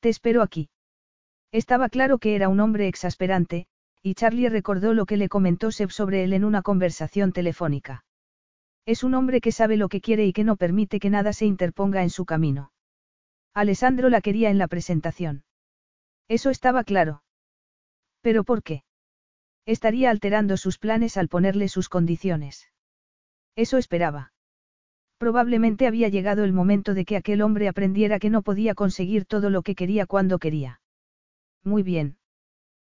Te 0.00 0.08
espero 0.08 0.40
aquí. 0.42 0.70
Estaba 1.50 1.88
claro 1.88 2.18
que 2.18 2.36
era 2.36 2.48
un 2.48 2.60
hombre 2.60 2.86
exasperante, 2.86 3.66
y 4.02 4.14
Charlie 4.14 4.48
recordó 4.48 4.94
lo 4.94 5.04
que 5.04 5.16
le 5.16 5.28
comentó 5.28 5.72
Seb 5.72 5.90
sobre 5.90 6.22
él 6.22 6.32
en 6.32 6.44
una 6.44 6.62
conversación 6.62 7.32
telefónica. 7.32 8.04
Es 8.86 9.02
un 9.02 9.14
hombre 9.14 9.40
que 9.40 9.52
sabe 9.52 9.76
lo 9.76 9.88
que 9.88 10.00
quiere 10.00 10.24
y 10.24 10.32
que 10.32 10.44
no 10.44 10.56
permite 10.56 11.00
que 11.00 11.10
nada 11.10 11.32
se 11.32 11.44
interponga 11.44 12.02
en 12.02 12.10
su 12.10 12.24
camino. 12.24 12.72
Alessandro 13.52 14.08
la 14.08 14.20
quería 14.20 14.50
en 14.50 14.58
la 14.58 14.68
presentación. 14.68 15.44
Eso 16.28 16.50
estaba 16.50 16.84
claro. 16.84 17.22
¿Pero 18.20 18.44
por 18.44 18.62
qué? 18.62 18.84
Estaría 19.66 20.10
alterando 20.10 20.56
sus 20.56 20.78
planes 20.78 21.16
al 21.16 21.28
ponerle 21.28 21.68
sus 21.68 21.88
condiciones. 21.88 22.70
Eso 23.58 23.76
esperaba. 23.76 24.32
Probablemente 25.18 25.88
había 25.88 26.08
llegado 26.08 26.44
el 26.44 26.52
momento 26.52 26.94
de 26.94 27.04
que 27.04 27.16
aquel 27.16 27.42
hombre 27.42 27.66
aprendiera 27.66 28.20
que 28.20 28.30
no 28.30 28.42
podía 28.42 28.76
conseguir 28.76 29.24
todo 29.24 29.50
lo 29.50 29.62
que 29.62 29.74
quería 29.74 30.06
cuando 30.06 30.38
quería. 30.38 30.80
Muy 31.64 31.82
bien. 31.82 32.18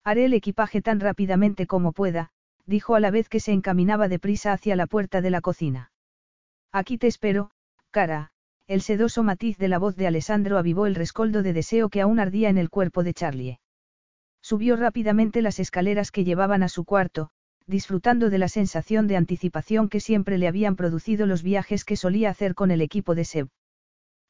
Haré 0.04 0.26
el 0.26 0.36
equipaje 0.36 0.84
tan 0.84 1.00
rápidamente 1.00 1.66
como 1.66 1.94
pueda, 1.94 2.30
dijo 2.68 2.94
a 2.94 3.00
la 3.00 3.10
vez 3.10 3.28
que 3.28 3.40
se 3.40 3.54
encaminaba 3.54 4.08
deprisa 4.08 4.54
hacia 4.54 4.76
la 4.76 4.86
puerta 4.86 5.20
de 5.22 5.32
la 5.32 5.42
cocina. 5.42 5.92
Aquí 6.72 7.00
te 7.00 7.08
espero, 7.08 7.50
cara, 7.90 8.30
el 8.68 8.82
sedoso 8.82 9.24
matiz 9.24 9.58
de 9.58 9.68
la 9.68 9.80
voz 9.80 9.96
de 9.96 10.06
Alessandro 10.06 10.60
avivó 10.60 10.86
el 10.86 10.94
rescoldo 10.94 11.42
de 11.42 11.54
deseo 11.54 11.90
que 11.90 12.02
aún 12.02 12.20
ardía 12.20 12.50
en 12.50 12.60
el 12.60 12.70
cuerpo 12.70 13.04
de 13.04 13.16
Charlie. 13.16 13.60
Subió 14.44 14.76
rápidamente 14.76 15.42
las 15.42 15.60
escaleras 15.60 16.12
que 16.12 16.24
llevaban 16.24 16.62
a 16.62 16.70
su 16.70 16.86
cuarto, 16.86 17.32
disfrutando 17.68 18.30
de 18.30 18.38
la 18.38 18.48
sensación 18.48 19.08
de 19.08 19.18
anticipación 19.18 19.90
que 19.90 20.00
siempre 20.00 20.38
le 20.38 20.48
habían 20.48 20.76
producido 20.76 21.26
los 21.26 21.44
viajes 21.44 21.86
que 21.86 21.96
solía 21.96 22.30
hacer 22.30 22.56
con 22.56 22.72
el 22.72 22.82
equipo 22.82 23.16
de 23.16 23.26
Seb. 23.26 23.50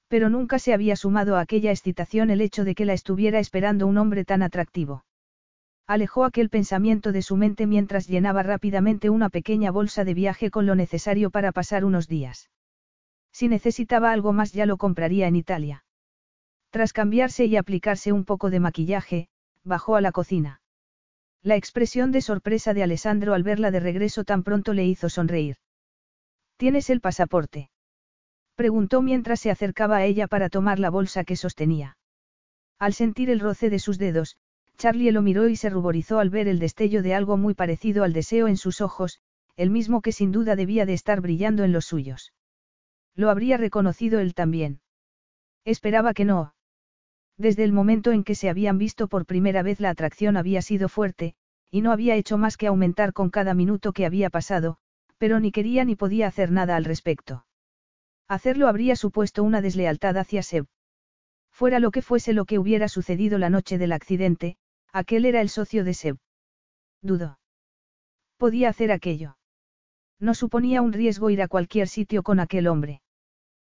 Pero 0.08 0.30
nunca 0.30 0.60
se 0.60 0.74
había 0.74 0.96
sumado 0.96 1.36
a 1.38 1.42
aquella 1.42 1.72
excitación 1.72 2.30
el 2.30 2.42
hecho 2.42 2.66
de 2.66 2.76
que 2.76 2.86
la 2.86 2.94
estuviera 2.94 3.40
esperando 3.40 3.88
un 3.88 3.98
hombre 3.98 4.26
tan 4.26 4.44
atractivo. 4.44 5.06
Alejó 5.88 6.26
aquel 6.26 6.50
pensamiento 6.50 7.12
de 7.12 7.22
su 7.22 7.36
mente 7.36 7.68
mientras 7.68 8.08
llenaba 8.08 8.44
rápidamente 8.44 9.10
una 9.10 9.30
pequeña 9.30 9.72
bolsa 9.72 10.04
de 10.04 10.14
viaje 10.14 10.52
con 10.52 10.66
lo 10.66 10.76
necesario 10.76 11.32
para 11.32 11.52
pasar 11.52 11.86
unos 11.86 12.08
días. 12.08 12.50
Si 13.32 13.48
necesitaba 13.48 14.12
algo 14.12 14.34
más 14.34 14.52
ya 14.54 14.66
lo 14.66 14.78
compraría 14.78 15.28
en 15.28 15.36
Italia. 15.36 15.84
Tras 16.70 16.94
cambiarse 16.94 17.46
y 17.46 17.58
aplicarse 17.58 18.12
un 18.12 18.24
poco 18.24 18.50
de 18.50 18.60
maquillaje, 18.60 19.28
bajó 19.64 19.96
a 19.96 20.02
la 20.02 20.12
cocina. 20.12 20.61
La 21.44 21.56
expresión 21.56 22.12
de 22.12 22.22
sorpresa 22.22 22.76
de 22.76 22.84
Alessandro 22.84 23.34
al 23.34 23.42
verla 23.42 23.72
de 23.72 23.80
regreso 23.80 24.24
tan 24.24 24.44
pronto 24.44 24.74
le 24.74 24.86
hizo 24.86 25.10
sonreír. 25.10 25.58
¿Tienes 26.58 26.92
el 26.92 27.02
pasaporte? 27.02 27.72
Preguntó 28.56 29.02
mientras 29.02 29.40
se 29.40 29.50
acercaba 29.50 29.98
a 29.98 30.06
ella 30.06 30.28
para 30.28 30.50
tomar 30.50 30.78
la 30.78 30.92
bolsa 30.92 31.24
que 31.24 31.36
sostenía. 31.36 31.98
Al 32.78 32.94
sentir 32.94 33.32
el 33.32 33.40
roce 33.40 33.72
de 33.72 33.80
sus 33.80 33.98
dedos, 33.98 34.38
Charlie 34.78 35.12
lo 35.12 35.24
miró 35.24 35.48
y 35.48 35.56
se 35.56 35.72
ruborizó 35.72 36.20
al 36.20 36.30
ver 36.30 36.48
el 36.48 36.60
destello 36.60 37.02
de 37.02 37.16
algo 37.16 37.38
muy 37.38 37.56
parecido 37.56 38.04
al 38.04 38.14
deseo 38.14 38.48
en 38.48 38.58
sus 38.58 38.80
ojos, 38.80 39.20
el 39.56 39.72
mismo 39.72 40.02
que 40.02 40.12
sin 40.12 40.32
duda 40.32 40.56
debía 40.56 40.86
de 40.86 40.94
estar 40.94 41.22
brillando 41.22 41.64
en 41.64 41.72
los 41.72 41.86
suyos. 41.86 42.34
Lo 43.16 43.32
habría 43.32 43.58
reconocido 43.58 44.20
él 44.20 44.36
también. 44.36 44.82
Esperaba 45.66 46.14
que 46.14 46.26
no. 46.26 46.54
Desde 47.42 47.64
el 47.64 47.74
momento 47.74 48.12
en 48.12 48.24
que 48.24 48.36
se 48.36 48.52
habían 48.52 48.78
visto 48.78 49.08
por 49.08 49.26
primera 49.26 49.64
vez 49.64 49.80
la 49.80 49.90
atracción 49.90 50.38
había 50.38 50.62
sido 50.62 50.88
fuerte, 50.90 51.34
y 51.72 51.82
no 51.82 51.92
había 51.92 52.16
hecho 52.16 52.38
más 52.38 52.56
que 52.56 52.68
aumentar 52.68 53.14
con 53.14 53.32
cada 53.32 53.56
minuto 53.56 53.94
que 53.94 54.06
había 54.06 54.30
pasado, 54.30 54.78
pero 55.18 55.40
ni 55.40 55.52
quería 55.52 55.84
ni 55.84 55.96
podía 55.96 56.28
hacer 56.28 56.52
nada 56.52 56.76
al 56.76 56.86
respecto. 56.86 57.48
Hacerlo 58.28 58.68
habría 58.68 58.96
supuesto 58.96 59.44
una 59.44 59.60
deslealtad 59.60 60.18
hacia 60.18 60.44
Seb. 60.44 60.68
Fuera 61.50 61.80
lo 61.80 61.90
que 61.90 62.04
fuese 62.04 62.34
lo 62.34 62.46
que 62.46 62.60
hubiera 62.60 62.88
sucedido 62.88 63.40
la 63.40 63.50
noche 63.50 63.80
del 63.80 63.94
accidente, 63.94 64.58
aquel 64.94 65.26
era 65.26 65.42
el 65.42 65.50
socio 65.50 65.84
de 65.84 65.96
Seb. 65.96 66.18
Dudó. 67.02 67.40
Podía 68.38 68.70
hacer 68.70 68.92
aquello. 68.92 69.36
No 70.20 70.36
suponía 70.36 70.84
un 70.84 70.94
riesgo 70.94 71.32
ir 71.32 71.42
a 71.42 71.48
cualquier 71.48 71.88
sitio 71.88 72.22
con 72.22 72.40
aquel 72.40 72.68
hombre. 72.68 73.01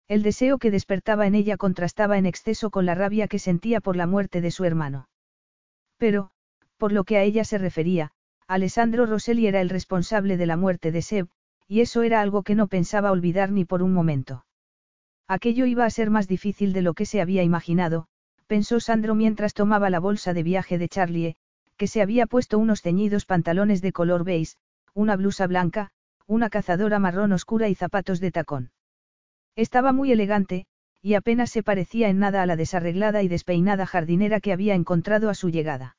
El 0.08 0.22
deseo 0.22 0.60
que 0.60 0.70
despertaba 0.70 1.26
en 1.26 1.34
ella 1.34 1.58
contrastaba 1.58 2.18
en 2.18 2.28
exceso 2.28 2.70
con 2.70 2.86
la 2.86 2.93
rabia 2.93 3.28
que 3.28 3.39
sentía 3.39 3.82
por 3.82 3.95
la 3.95 4.06
muerte 4.06 4.39
de 4.39 4.51
su 4.51 4.64
hermano. 4.64 5.10
Pero, 5.97 6.30
por 6.78 6.91
lo 6.91 7.03
que 7.03 7.18
a 7.18 7.24
ella 7.24 7.43
se 7.43 7.58
refería, 7.58 8.12
Alessandro 8.47 9.08
Rosselli 9.08 9.47
era 9.47 9.62
el 9.62 9.70
responsable 9.70 10.38
de 10.38 10.45
la 10.45 10.58
muerte 10.58 10.91
de 10.91 11.01
Seb, 11.01 11.30
y 11.68 11.82
eso 11.82 12.03
era 12.03 12.22
algo 12.22 12.43
que 12.43 12.53
no 12.53 12.68
pensaba 12.68 13.12
olvidar 13.12 13.51
ni 13.51 13.66
por 13.66 13.82
un 13.82 13.93
momento. 13.93 14.45
Aquello 15.28 15.66
iba 15.66 15.86
a 15.86 15.89
ser 15.89 16.12
más 16.12 16.28
difícil 16.28 16.72
de 16.72 16.84
lo 16.84 16.93
que 16.93 17.08
se 17.08 17.20
había 17.20 17.41
imaginado, 17.41 18.08
pensó 18.45 18.80
Sandro 18.80 19.16
mientras 19.16 19.56
tomaba 19.56 19.89
la 19.89 19.99
bolsa 19.99 20.34
de 20.34 20.43
viaje 20.43 20.78
de 20.78 20.88
Charlie, 20.88 21.36
que 21.78 21.88
se 21.88 22.03
había 22.03 22.28
puesto 22.28 22.60
unos 22.60 22.84
ceñidos 22.84 23.26
pantalones 23.26 23.82
de 23.82 23.91
color 23.91 24.24
beige, 24.24 24.56
una 24.93 25.16
blusa 25.16 25.47
blanca, 25.47 25.89
una 26.28 26.51
cazadora 26.51 26.99
marrón 26.99 27.32
oscura 27.32 27.70
y 27.70 27.76
zapatos 27.76 28.20
de 28.20 28.32
tacón. 28.32 28.70
Estaba 29.56 29.93
muy 29.93 30.12
elegante, 30.12 30.66
y 31.01 31.14
apenas 31.14 31.49
se 31.49 31.64
parecía 31.64 32.10
en 32.10 32.20
nada 32.20 32.41
a 32.41 32.45
la 32.45 32.56
desarreglada 32.56 33.24
y 33.24 33.28
despeinada 33.28 33.86
jardinera 33.86 34.39
que 34.39 34.51
había 34.51 34.76
encontrado 34.76 35.30
a 35.30 35.36
su 35.36 35.49
llegada. 35.49 35.97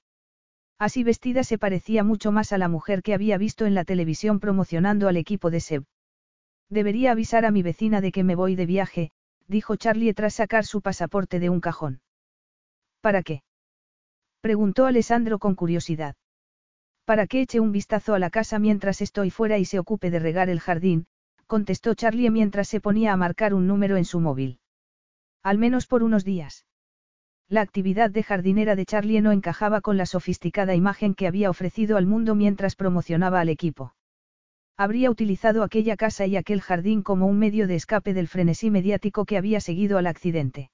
Así 0.79 1.05
vestida 1.05 1.43
se 1.43 1.57
parecía 1.57 2.05
mucho 2.05 2.33
más 2.33 2.53
a 2.53 2.59
la 2.59 2.69
mujer 2.69 3.03
que 3.03 3.15
había 3.15 3.39
visto 3.39 3.65
en 3.65 3.75
la 3.75 3.85
televisión 3.85 4.41
promocionando 4.41 5.09
al 5.09 5.17
equipo 5.17 5.51
de 5.51 5.61
Seb. 5.61 5.85
Debería 6.69 7.13
avisar 7.13 7.47
a 7.47 7.51
mi 7.51 7.63
vecina 7.63 8.01
de 8.01 8.13
que 8.13 8.25
me 8.25 8.35
voy 8.35 8.57
de 8.57 8.67
viaje, 8.67 9.11
dijo 9.47 9.77
Charlie 9.77 10.13
tras 10.13 10.35
sacar 10.35 10.67
su 10.67 10.83
pasaporte 10.83 11.39
de 11.39 11.49
un 11.49 11.61
cajón. 11.61 12.01
¿Para 13.01 13.23
qué? 13.23 13.43
preguntó 14.41 14.85
Alessandro 14.85 15.39
con 15.39 15.55
curiosidad. 15.55 16.17
Para 17.05 17.27
que 17.27 17.41
eche 17.41 17.61
un 17.61 17.73
vistazo 17.73 18.15
a 18.15 18.19
la 18.19 18.31
casa 18.31 18.59
mientras 18.59 19.01
estoy 19.01 19.31
fuera 19.31 19.59
y 19.59 19.65
se 19.65 19.79
ocupe 19.79 20.11
de 20.11 20.19
regar 20.19 20.51
el 20.51 20.61
jardín, 20.61 21.07
contestó 21.47 21.95
Charlie 21.95 22.31
mientras 22.31 22.69
se 22.69 22.81
ponía 22.81 23.13
a 23.13 23.17
marcar 23.17 23.55
un 23.55 23.67
número 23.67 23.97
en 23.97 24.05
su 24.05 24.21
móvil. 24.21 24.59
Al 25.43 25.59
menos 25.59 25.87
por 25.87 26.03
unos 26.03 26.25
días. 26.25 26.67
La 27.49 27.61
actividad 27.61 28.11
de 28.11 28.25
jardinera 28.25 28.75
de 28.75 28.85
Charlie 28.85 29.21
no 29.21 29.31
encajaba 29.31 29.81
con 29.81 29.97
la 29.97 30.07
sofisticada 30.07 30.75
imagen 30.75 31.15
que 31.15 31.29
había 31.29 31.49
ofrecido 31.49 31.97
al 31.97 32.07
mundo 32.07 32.35
mientras 32.35 32.75
promocionaba 32.75 33.41
al 33.41 33.49
equipo. 33.49 33.95
Habría 34.77 35.11
utilizado 35.11 35.63
aquella 35.63 35.97
casa 35.97 36.27
y 36.27 36.37
aquel 36.37 36.61
jardín 36.61 37.03
como 37.03 37.27
un 37.27 37.39
medio 37.39 37.69
de 37.69 37.77
escape 37.77 38.13
del 38.13 38.27
frenesí 38.27 38.71
mediático 38.71 39.25
que 39.25 39.39
había 39.39 39.61
seguido 39.61 39.97
al 39.97 40.09
accidente. 40.09 40.71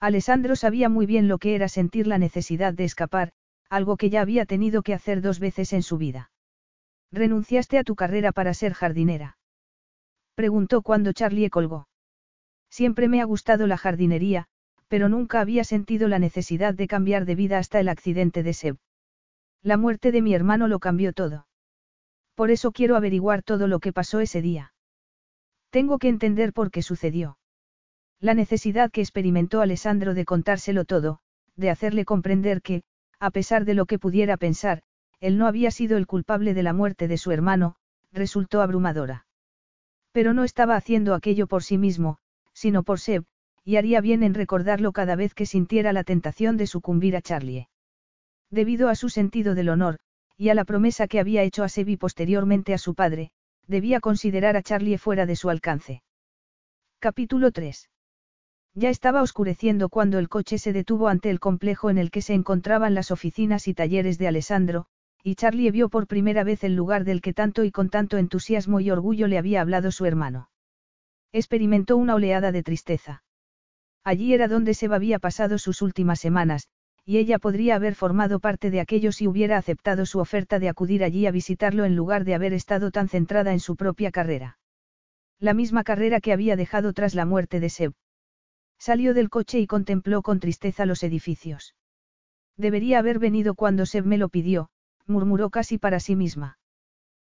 Alessandro 0.00 0.56
sabía 0.56 0.88
muy 0.88 1.06
bien 1.06 1.28
lo 1.28 1.38
que 1.38 1.54
era 1.54 1.68
sentir 1.68 2.06
la 2.08 2.18
necesidad 2.18 2.74
de 2.74 2.84
escapar, 2.84 3.30
algo 3.70 3.96
que 3.96 4.10
ya 4.10 4.20
había 4.20 4.44
tenido 4.44 4.82
que 4.82 4.94
hacer 4.94 5.22
dos 5.22 5.38
veces 5.38 5.72
en 5.72 5.82
su 5.82 5.96
vida. 5.96 6.30
¿Renunciaste 7.12 7.78
a 7.78 7.84
tu 7.84 7.94
carrera 7.94 8.32
para 8.32 8.52
ser 8.52 8.74
jardinera? 8.74 9.38
Preguntó 10.34 10.82
cuando 10.82 11.12
Charlie 11.12 11.50
colgó. 11.50 11.88
Siempre 12.68 13.08
me 13.08 13.20
ha 13.20 13.24
gustado 13.24 13.66
la 13.66 13.76
jardinería, 13.76 14.46
pero 14.88 15.08
nunca 15.08 15.40
había 15.40 15.64
sentido 15.64 16.08
la 16.08 16.18
necesidad 16.18 16.74
de 16.74 16.88
cambiar 16.88 17.24
de 17.24 17.34
vida 17.34 17.58
hasta 17.58 17.80
el 17.80 17.88
accidente 17.88 18.42
de 18.42 18.52
Seb. 18.52 18.76
La 19.62 19.76
muerte 19.76 20.12
de 20.12 20.22
mi 20.22 20.34
hermano 20.34 20.68
lo 20.68 20.78
cambió 20.78 21.12
todo. 21.12 21.46
Por 22.34 22.50
eso 22.50 22.72
quiero 22.72 22.96
averiguar 22.96 23.42
todo 23.42 23.68
lo 23.68 23.78
que 23.78 23.92
pasó 23.92 24.20
ese 24.20 24.42
día. 24.42 24.74
Tengo 25.70 25.98
que 25.98 26.08
entender 26.08 26.52
por 26.52 26.70
qué 26.70 26.82
sucedió. 26.82 27.38
La 28.20 28.34
necesidad 28.34 28.90
que 28.90 29.00
experimentó 29.00 29.60
Alessandro 29.60 30.14
de 30.14 30.24
contárselo 30.24 30.84
todo, 30.84 31.20
de 31.56 31.70
hacerle 31.70 32.04
comprender 32.04 32.60
que, 32.60 32.82
a 33.20 33.30
pesar 33.30 33.64
de 33.64 33.74
lo 33.74 33.86
que 33.86 33.98
pudiera 33.98 34.36
pensar, 34.36 34.82
él 35.20 35.38
no 35.38 35.46
había 35.46 35.70
sido 35.70 35.96
el 35.96 36.06
culpable 36.06 36.54
de 36.54 36.62
la 36.62 36.72
muerte 36.72 37.08
de 37.08 37.18
su 37.18 37.30
hermano, 37.30 37.76
resultó 38.12 38.60
abrumadora. 38.60 39.26
Pero 40.14 40.32
no 40.32 40.44
estaba 40.44 40.76
haciendo 40.76 41.12
aquello 41.12 41.48
por 41.48 41.64
sí 41.64 41.76
mismo, 41.76 42.18
sino 42.52 42.84
por 42.84 43.00
Seb, 43.00 43.24
y 43.64 43.76
haría 43.76 44.00
bien 44.00 44.22
en 44.22 44.34
recordarlo 44.34 44.92
cada 44.92 45.16
vez 45.16 45.34
que 45.34 45.44
sintiera 45.44 45.92
la 45.92 46.04
tentación 46.04 46.56
de 46.56 46.68
sucumbir 46.68 47.16
a 47.16 47.20
Charlie. 47.20 47.66
Debido 48.48 48.88
a 48.88 48.94
su 48.94 49.08
sentido 49.08 49.56
del 49.56 49.70
honor, 49.70 49.98
y 50.36 50.50
a 50.50 50.54
la 50.54 50.64
promesa 50.64 51.08
que 51.08 51.18
había 51.18 51.42
hecho 51.42 51.64
a 51.64 51.68
Sebi 51.68 51.96
posteriormente 51.96 52.74
a 52.74 52.78
su 52.78 52.94
padre, 52.94 53.32
debía 53.66 53.98
considerar 53.98 54.56
a 54.56 54.62
Charlie 54.62 54.98
fuera 54.98 55.26
de 55.26 55.34
su 55.34 55.50
alcance. 55.50 56.04
Capítulo 57.00 57.50
3. 57.50 57.90
Ya 58.74 58.90
estaba 58.90 59.20
oscureciendo 59.20 59.88
cuando 59.88 60.20
el 60.20 60.28
coche 60.28 60.58
se 60.58 60.72
detuvo 60.72 61.08
ante 61.08 61.28
el 61.28 61.40
complejo 61.40 61.90
en 61.90 61.98
el 61.98 62.12
que 62.12 62.22
se 62.22 62.34
encontraban 62.34 62.94
las 62.94 63.10
oficinas 63.10 63.66
y 63.66 63.74
talleres 63.74 64.18
de 64.18 64.28
Alessandro, 64.28 64.86
y 65.26 65.36
Charlie 65.36 65.70
vio 65.70 65.88
por 65.88 66.06
primera 66.06 66.44
vez 66.44 66.64
el 66.64 66.76
lugar 66.76 67.04
del 67.04 67.22
que 67.22 67.32
tanto 67.32 67.64
y 67.64 67.70
con 67.70 67.88
tanto 67.88 68.18
entusiasmo 68.18 68.80
y 68.80 68.90
orgullo 68.90 69.26
le 69.26 69.38
había 69.38 69.62
hablado 69.62 69.90
su 69.90 70.04
hermano. 70.04 70.50
Experimentó 71.32 71.96
una 71.96 72.14
oleada 72.14 72.52
de 72.52 72.62
tristeza. 72.62 73.24
Allí 74.04 74.34
era 74.34 74.48
donde 74.48 74.74
se 74.74 74.92
había 74.92 75.18
pasado 75.18 75.56
sus 75.56 75.80
últimas 75.80 76.20
semanas, 76.20 76.68
y 77.06 77.16
ella 77.16 77.38
podría 77.38 77.76
haber 77.76 77.94
formado 77.94 78.38
parte 78.38 78.70
de 78.70 78.80
aquello 78.80 79.12
si 79.12 79.26
hubiera 79.26 79.56
aceptado 79.56 80.04
su 80.04 80.18
oferta 80.18 80.58
de 80.58 80.68
acudir 80.68 81.02
allí 81.02 81.26
a 81.26 81.30
visitarlo 81.30 81.86
en 81.86 81.96
lugar 81.96 82.24
de 82.24 82.34
haber 82.34 82.52
estado 82.52 82.90
tan 82.90 83.08
centrada 83.08 83.52
en 83.52 83.60
su 83.60 83.76
propia 83.76 84.10
carrera. 84.10 84.58
La 85.40 85.54
misma 85.54 85.84
carrera 85.84 86.20
que 86.20 86.34
había 86.34 86.54
dejado 86.54 86.92
tras 86.92 87.14
la 87.14 87.24
muerte 87.24 87.60
de 87.60 87.70
Seb. 87.70 87.94
Salió 88.78 89.14
del 89.14 89.30
coche 89.30 89.58
y 89.58 89.66
contempló 89.66 90.20
con 90.20 90.38
tristeza 90.38 90.84
los 90.84 91.02
edificios. 91.02 91.74
Debería 92.58 92.98
haber 92.98 93.18
venido 93.18 93.54
cuando 93.54 93.86
Seb 93.86 94.04
me 94.04 94.18
lo 94.18 94.28
pidió, 94.28 94.68
murmuró 95.06 95.50
casi 95.50 95.78
para 95.78 96.00
sí 96.00 96.16
misma. 96.16 96.58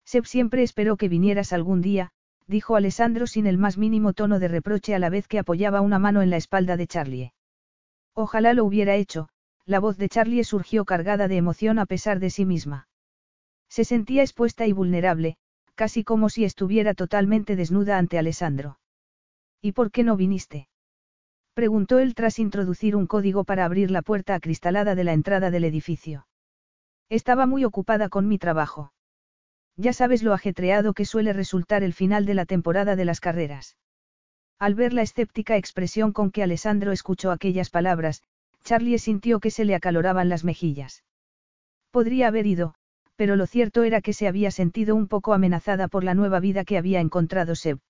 Seb 0.05 0.27
siempre 0.27 0.62
esperó 0.62 0.97
que 0.97 1.09
vinieras 1.09 1.53
algún 1.53 1.81
día, 1.81 2.11
dijo 2.47 2.77
Alessandro 2.77 3.27
sin 3.27 3.47
el 3.47 3.59
más 3.59 3.79
mínimo 3.79 4.12
tono 4.12 4.39
de 4.39 4.49
reproche 4.49 4.95
a 4.95 4.99
la 4.99 5.09
vez 5.09 5.29
que 5.29 5.39
apoyaba 5.39 5.81
una 5.81 5.99
mano 5.99 6.23
en 6.23 6.31
la 6.31 6.37
espalda 6.37 6.77
de 6.77 6.87
Charlie. 6.87 7.33
Ojalá 8.14 8.55
lo 8.55 8.64
hubiera 8.64 8.97
hecho, 8.97 9.29
la 9.66 9.79
voz 9.79 9.97
de 9.97 10.09
Charlie 10.09 10.43
surgió 10.43 10.85
cargada 10.85 11.29
de 11.29 11.37
emoción 11.37 11.79
a 11.79 11.87
pesar 11.87 12.18
de 12.18 12.31
sí 12.31 12.45
misma. 12.45 12.89
Se 13.68 13.85
sentía 13.85 14.23
expuesta 14.23 14.66
y 14.66 14.73
vulnerable, 14.73 15.37
casi 15.77 16.03
como 16.03 16.29
si 16.29 16.45
estuviera 16.45 16.93
totalmente 16.95 17.55
desnuda 17.55 17.99
ante 17.99 18.18
Alessandro. 18.18 18.81
¿Y 19.62 19.73
por 19.73 19.93
qué 19.93 20.03
no 20.03 20.16
viniste? 20.16 20.68
Preguntó 21.55 21.99
él 21.99 22.14
tras 22.14 22.39
introducir 22.39 22.97
un 22.97 23.07
código 23.07 23.45
para 23.45 23.64
abrir 23.64 23.91
la 23.91 24.03
puerta 24.03 24.35
acristalada 24.35 24.95
de 24.95 25.05
la 25.05 25.12
entrada 25.12 25.51
del 25.51 25.64
edificio. 25.64 26.27
Estaba 27.11 27.45
muy 27.45 27.65
ocupada 27.65 28.09
con 28.09 28.29
mi 28.29 28.39
trabajo. 28.39 28.93
Ya 29.77 29.93
sabes 29.93 30.23
lo 30.23 30.33
ajetreado 30.33 30.95
que 30.95 31.05
suele 31.05 31.33
resultar 31.33 31.83
el 31.83 31.93
final 31.93 32.25
de 32.25 32.35
la 32.35 32.47
temporada 32.47 32.95
de 32.95 33.05
las 33.05 33.19
carreras. 33.19 33.77
Al 34.61 34.77
ver 34.77 34.93
la 34.93 35.03
escéptica 35.03 35.57
expresión 35.57 36.13
con 36.13 36.31
que 36.31 36.45
Alessandro 36.45 36.93
escuchó 36.93 37.33
aquellas 37.33 37.69
palabras, 37.69 38.23
Charlie 38.63 38.99
sintió 38.99 39.41
que 39.41 39.51
se 39.51 39.65
le 39.65 39.75
acaloraban 39.75 40.29
las 40.29 40.45
mejillas. 40.45 41.03
Podría 41.91 42.29
haber 42.29 42.47
ido, 42.47 42.75
pero 43.17 43.35
lo 43.35 43.47
cierto 43.47 43.83
era 43.83 44.03
que 44.03 44.13
se 44.13 44.29
había 44.29 44.53
sentido 44.53 44.95
un 44.95 45.09
poco 45.09 45.35
amenazada 45.35 45.89
por 45.89 46.05
la 46.05 46.15
nueva 46.15 46.39
vida 46.39 46.65
que 46.65 46.79
había 46.79 47.01
encontrado 47.01 47.57
Seb. 47.57 47.81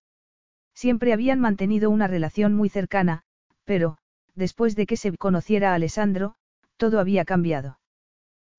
Siempre 0.75 1.13
habían 1.13 1.41
mantenido 1.41 1.91
una 1.91 2.07
relación 2.07 2.55
muy 2.55 2.71
cercana, 2.71 3.25
pero, 3.65 3.99
después 4.35 4.77
de 4.77 4.87
que 4.87 4.97
Seb 4.97 5.19
conociera 5.19 5.73
a 5.73 5.75
Alessandro, 5.75 6.37
todo 6.79 7.01
había 7.01 7.27
cambiado. 7.27 7.80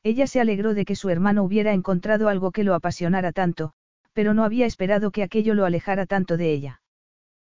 Ella 0.03 0.27
se 0.27 0.41
alegró 0.41 0.73
de 0.73 0.85
que 0.85 0.95
su 0.95 1.09
hermano 1.09 1.43
hubiera 1.43 1.73
encontrado 1.73 2.27
algo 2.27 2.51
que 2.51 2.63
lo 2.63 2.73
apasionara 2.73 3.31
tanto, 3.31 3.73
pero 4.13 4.33
no 4.33 4.43
había 4.43 4.65
esperado 4.65 5.11
que 5.11 5.23
aquello 5.23 5.53
lo 5.53 5.65
alejara 5.65 6.05
tanto 6.05 6.37
de 6.37 6.51
ella. 6.51 6.81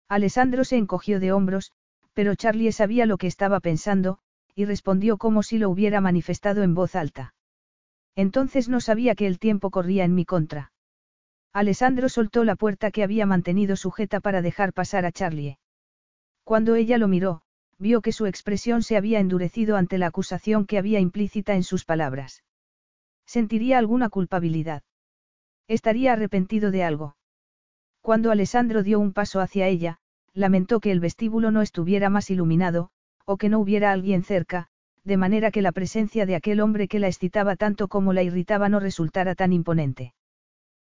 Alessandro 0.08 0.64
se 0.64 0.78
encogió 0.78 1.20
de 1.20 1.34
hombros, 1.34 1.74
pero 2.14 2.36
Charlie 2.36 2.72
sabía 2.72 3.06
lo 3.06 3.18
que 3.18 3.28
estaba 3.28 3.60
pensando, 3.60 4.20
y 4.56 4.66
respondió 4.66 5.18
como 5.18 5.44
si 5.44 5.58
lo 5.58 5.70
hubiera 5.70 6.02
manifestado 6.02 6.64
en 6.64 6.74
voz 6.74 6.96
alta. 6.96 7.36
Entonces 8.16 8.70
no 8.70 8.80
sabía 8.80 9.14
que 9.14 9.28
el 9.28 9.38
tiempo 9.38 9.70
corría 9.70 10.04
en 10.04 10.16
mi 10.16 10.26
contra. 10.26 10.72
Alessandro 11.54 12.10
soltó 12.10 12.44
la 12.44 12.56
puerta 12.56 12.92
que 12.92 13.04
había 13.04 13.26
mantenido 13.26 13.76
sujeta 13.76 14.20
para 14.20 14.42
dejar 14.42 14.74
pasar 14.74 15.06
a 15.06 15.12
Charlie. 15.12 15.60
Cuando 16.44 16.76
ella 16.76 16.98
lo 16.98 17.08
miró, 17.08 17.42
vio 17.80 18.02
que 18.02 18.12
su 18.12 18.26
expresión 18.26 18.82
se 18.84 18.98
había 18.98 19.20
endurecido 19.20 19.78
ante 19.78 19.98
la 19.98 20.08
acusación 20.08 20.66
que 20.66 20.78
había 20.78 21.00
implícita 21.00 21.56
en 21.56 21.64
sus 21.64 21.86
palabras. 21.86 22.44
Sentiría 23.26 23.78
alguna 23.78 24.10
culpabilidad. 24.10 24.84
Estaría 25.68 26.14
arrepentido 26.14 26.72
de 26.72 26.84
algo. 26.84 27.18
Cuando 28.02 28.32
Alessandro 28.32 28.84
dio 28.84 29.00
un 29.00 29.12
paso 29.14 29.42
hacia 29.42 29.68
ella, 29.68 30.00
lamentó 30.34 30.80
que 30.80 30.92
el 30.92 31.00
vestíbulo 31.00 31.52
no 31.52 31.62
estuviera 31.62 32.10
más 32.10 32.30
iluminado, 32.30 32.90
o 33.26 33.38
que 33.38 33.50
no 33.50 33.60
hubiera 33.60 33.92
alguien 33.92 34.24
cerca, 34.24 34.68
de 35.04 35.18
manera 35.18 35.52
que 35.52 35.62
la 35.62 35.72
presencia 35.72 36.26
de 36.26 36.36
aquel 36.36 36.62
hombre 36.62 36.88
que 36.88 37.00
la 37.00 37.08
excitaba 37.08 37.56
tanto 37.56 37.88
como 37.88 38.14
la 38.14 38.24
irritaba 38.24 38.70
no 38.70 38.80
resultara 38.80 39.36
tan 39.36 39.52
imponente. 39.52 40.14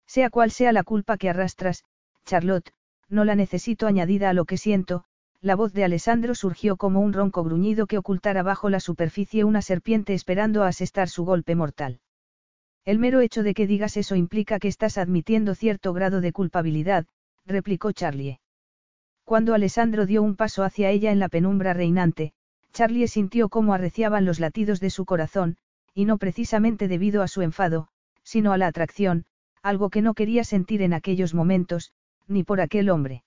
Sea 0.06 0.30
cual 0.30 0.50
sea 0.50 0.72
la 0.72 0.84
culpa 0.84 1.16
que 1.16 1.28
arrastras, 1.28 1.84
Charlotte, 2.24 2.72
no 3.08 3.24
la 3.24 3.34
necesito 3.34 3.86
añadida 3.86 4.30
a 4.30 4.32
lo 4.32 4.44
que 4.44 4.56
siento, 4.56 5.04
la 5.40 5.54
voz 5.54 5.72
de 5.72 5.84
Alessandro 5.84 6.34
surgió 6.34 6.76
como 6.76 7.00
un 7.00 7.12
ronco 7.12 7.44
gruñido 7.44 7.86
que 7.86 7.98
ocultara 7.98 8.42
bajo 8.42 8.70
la 8.70 8.80
superficie 8.80 9.44
una 9.44 9.62
serpiente 9.62 10.14
esperando 10.14 10.64
a 10.64 10.68
asestar 10.68 11.08
su 11.08 11.24
golpe 11.24 11.54
mortal. 11.54 12.00
El 12.84 12.98
mero 12.98 13.20
hecho 13.20 13.42
de 13.42 13.54
que 13.54 13.66
digas 13.66 13.96
eso 13.96 14.16
implica 14.16 14.58
que 14.58 14.68
estás 14.68 14.98
admitiendo 14.98 15.54
cierto 15.54 15.92
grado 15.92 16.20
de 16.20 16.32
culpabilidad, 16.32 17.06
replicó 17.46 17.92
Charlie. 17.92 18.40
Cuando 19.24 19.54
Alessandro 19.54 20.06
dio 20.06 20.22
un 20.22 20.36
paso 20.36 20.64
hacia 20.64 20.90
ella 20.90 21.12
en 21.12 21.18
la 21.18 21.28
penumbra 21.28 21.72
reinante, 21.72 22.32
Charlie 22.72 23.06
sintió 23.06 23.48
cómo 23.48 23.74
arreciaban 23.74 24.24
los 24.24 24.40
latidos 24.40 24.80
de 24.80 24.90
su 24.90 25.04
corazón, 25.04 25.56
y 25.94 26.04
no 26.04 26.18
precisamente 26.18 26.88
debido 26.88 27.22
a 27.22 27.28
su 27.28 27.42
enfado, 27.42 27.88
sino 28.22 28.52
a 28.52 28.58
la 28.58 28.66
atracción, 28.66 29.26
algo 29.62 29.90
que 29.90 30.02
no 30.02 30.14
quería 30.14 30.44
sentir 30.44 30.82
en 30.82 30.94
aquellos 30.94 31.34
momentos, 31.34 31.92
ni 32.26 32.42
por 32.42 32.60
aquel 32.60 32.90
hombre. 32.90 33.22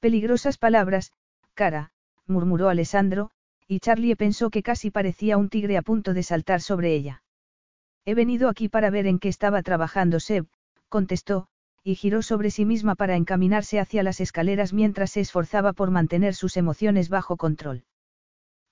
Peligrosas 0.00 0.58
palabras, 0.58 1.12
cara, 1.54 1.90
murmuró 2.26 2.68
Alessandro, 2.68 3.30
y 3.66 3.80
Charlie 3.80 4.14
pensó 4.14 4.48
que 4.50 4.62
casi 4.62 4.90
parecía 4.92 5.36
un 5.36 5.48
tigre 5.48 5.76
a 5.76 5.82
punto 5.82 6.14
de 6.14 6.22
saltar 6.22 6.60
sobre 6.60 6.94
ella. 6.94 7.24
He 8.04 8.14
venido 8.14 8.48
aquí 8.48 8.68
para 8.68 8.90
ver 8.90 9.06
en 9.06 9.18
qué 9.18 9.28
estaba 9.28 9.60
trabajando 9.62 10.20
Seb, 10.20 10.46
contestó, 10.88 11.48
y 11.82 11.96
giró 11.96 12.22
sobre 12.22 12.50
sí 12.50 12.64
misma 12.64 12.94
para 12.94 13.16
encaminarse 13.16 13.80
hacia 13.80 14.04
las 14.04 14.20
escaleras 14.20 14.72
mientras 14.72 15.10
se 15.10 15.20
esforzaba 15.20 15.72
por 15.72 15.90
mantener 15.90 16.34
sus 16.34 16.56
emociones 16.56 17.08
bajo 17.08 17.36
control. 17.36 17.84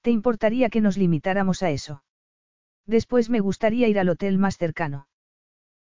¿Te 0.03 0.13
importaría 0.13 0.71
que 0.71 0.81
nos 0.81 0.97
limitáramos 0.97 1.63
a 1.65 1.71
eso? 1.71 2.05
Después 2.87 3.31
me 3.31 3.41
gustaría 3.41 3.89
ir 3.89 3.99
al 3.99 4.11
hotel 4.11 4.39
más 4.39 4.59
cercano. 4.59 5.09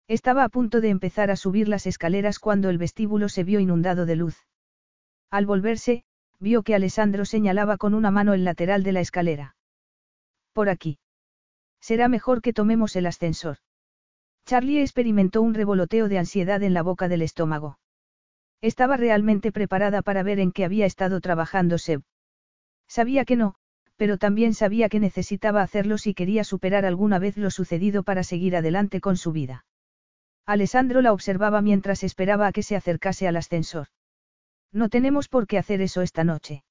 Estaba 0.07 0.45
a 0.45 0.49
punto 0.49 0.79
de 0.79 0.89
empezar 0.89 1.31
a 1.31 1.35
subir 1.35 1.67
las 1.67 1.85
escaleras 1.85 2.39
cuando 2.39 2.69
el 2.69 2.77
vestíbulo 2.77 3.27
se 3.27 3.43
vio 3.43 3.59
inundado 3.59 4.05
de 4.05 4.15
luz. 4.15 4.37
Al 5.33 5.47
volverse, 5.47 6.03
vio 6.39 6.61
que 6.61 6.75
Alessandro 6.75 7.25
señalaba 7.25 7.77
con 7.77 7.95
una 7.95 8.11
mano 8.11 8.35
el 8.35 8.43
lateral 8.43 8.83
de 8.83 8.91
la 8.91 8.99
escalera. 8.99 9.55
Por 10.53 10.69
aquí. 10.69 10.99
Será 11.81 12.07
mejor 12.07 12.43
que 12.43 12.53
tomemos 12.53 12.95
el 12.95 13.07
ascensor. 13.07 13.57
Charlie 14.45 14.81
experimentó 14.81 15.41
un 15.41 15.55
revoloteo 15.55 16.07
de 16.07 16.19
ansiedad 16.19 16.61
en 16.61 16.75
la 16.75 16.83
boca 16.83 17.07
del 17.07 17.23
estómago. 17.23 17.79
Estaba 18.61 18.95
realmente 18.95 19.51
preparada 19.51 20.03
para 20.03 20.21
ver 20.21 20.39
en 20.39 20.51
qué 20.51 20.65
había 20.65 20.85
estado 20.85 21.19
trabajando 21.19 21.79
Seb. 21.79 22.03
Sabía 22.87 23.25
que 23.25 23.35
no, 23.35 23.55
pero 23.95 24.19
también 24.19 24.53
sabía 24.53 24.87
que 24.87 24.99
necesitaba 24.99 25.63
hacerlo 25.63 25.97
si 25.97 26.13
quería 26.13 26.43
superar 26.43 26.85
alguna 26.85 27.17
vez 27.17 27.37
lo 27.37 27.49
sucedido 27.49 28.03
para 28.03 28.21
seguir 28.21 28.55
adelante 28.55 29.01
con 29.01 29.17
su 29.17 29.31
vida. 29.31 29.65
Alessandro 30.45 31.01
la 31.01 31.11
observaba 31.11 31.63
mientras 31.63 32.03
esperaba 32.03 32.45
a 32.45 32.51
que 32.51 32.61
se 32.61 32.75
acercase 32.75 33.27
al 33.27 33.37
ascensor. 33.37 33.87
No 34.73 34.89
tenemos 34.89 35.29
por 35.29 35.45
qué 35.47 35.59
hacer 35.59 35.81
eso 35.81 36.01
esta 36.01 36.23
noche. 36.23 36.63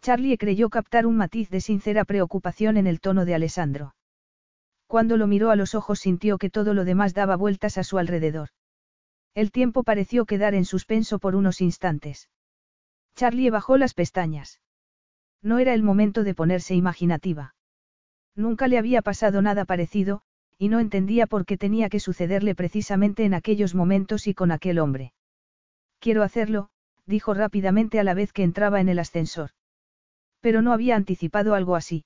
Charlie 0.00 0.38
creyó 0.38 0.70
captar 0.70 1.06
un 1.06 1.16
matiz 1.16 1.50
de 1.50 1.60
sincera 1.60 2.04
preocupación 2.04 2.76
en 2.76 2.86
el 2.86 3.00
tono 3.00 3.24
de 3.24 3.34
Alessandro. 3.34 3.96
Cuando 4.86 5.16
lo 5.16 5.26
miró 5.26 5.50
a 5.50 5.56
los 5.56 5.74
ojos 5.74 5.98
sintió 5.98 6.38
que 6.38 6.48
todo 6.48 6.72
lo 6.72 6.84
demás 6.84 7.12
daba 7.12 7.34
vueltas 7.34 7.76
a 7.76 7.82
su 7.82 7.98
alrededor. 7.98 8.50
El 9.34 9.50
tiempo 9.50 9.82
pareció 9.82 10.24
quedar 10.24 10.54
en 10.54 10.64
suspenso 10.64 11.18
por 11.18 11.34
unos 11.34 11.60
instantes. 11.60 12.30
Charlie 13.16 13.50
bajó 13.50 13.76
las 13.76 13.94
pestañas. 13.94 14.60
No 15.42 15.58
era 15.58 15.74
el 15.74 15.82
momento 15.82 16.22
de 16.22 16.34
ponerse 16.34 16.74
imaginativa. 16.74 17.54
Nunca 18.36 18.68
le 18.68 18.78
había 18.78 19.02
pasado 19.02 19.42
nada 19.42 19.64
parecido, 19.64 20.22
y 20.58 20.68
no 20.68 20.78
entendía 20.78 21.26
por 21.26 21.44
qué 21.44 21.58
tenía 21.58 21.88
que 21.88 22.00
sucederle 22.00 22.54
precisamente 22.54 23.24
en 23.24 23.34
aquellos 23.34 23.74
momentos 23.74 24.26
y 24.26 24.34
con 24.34 24.52
aquel 24.52 24.78
hombre. 24.78 25.12
Quiero 25.98 26.22
hacerlo, 26.22 26.70
dijo 27.06 27.34
rápidamente 27.34 28.00
a 28.00 28.04
la 28.04 28.14
vez 28.14 28.32
que 28.32 28.42
entraba 28.42 28.80
en 28.80 28.88
el 28.88 28.98
ascensor. 28.98 29.50
Pero 30.40 30.62
no 30.62 30.72
había 30.72 30.96
anticipado 30.96 31.54
algo 31.54 31.76
así. 31.76 32.04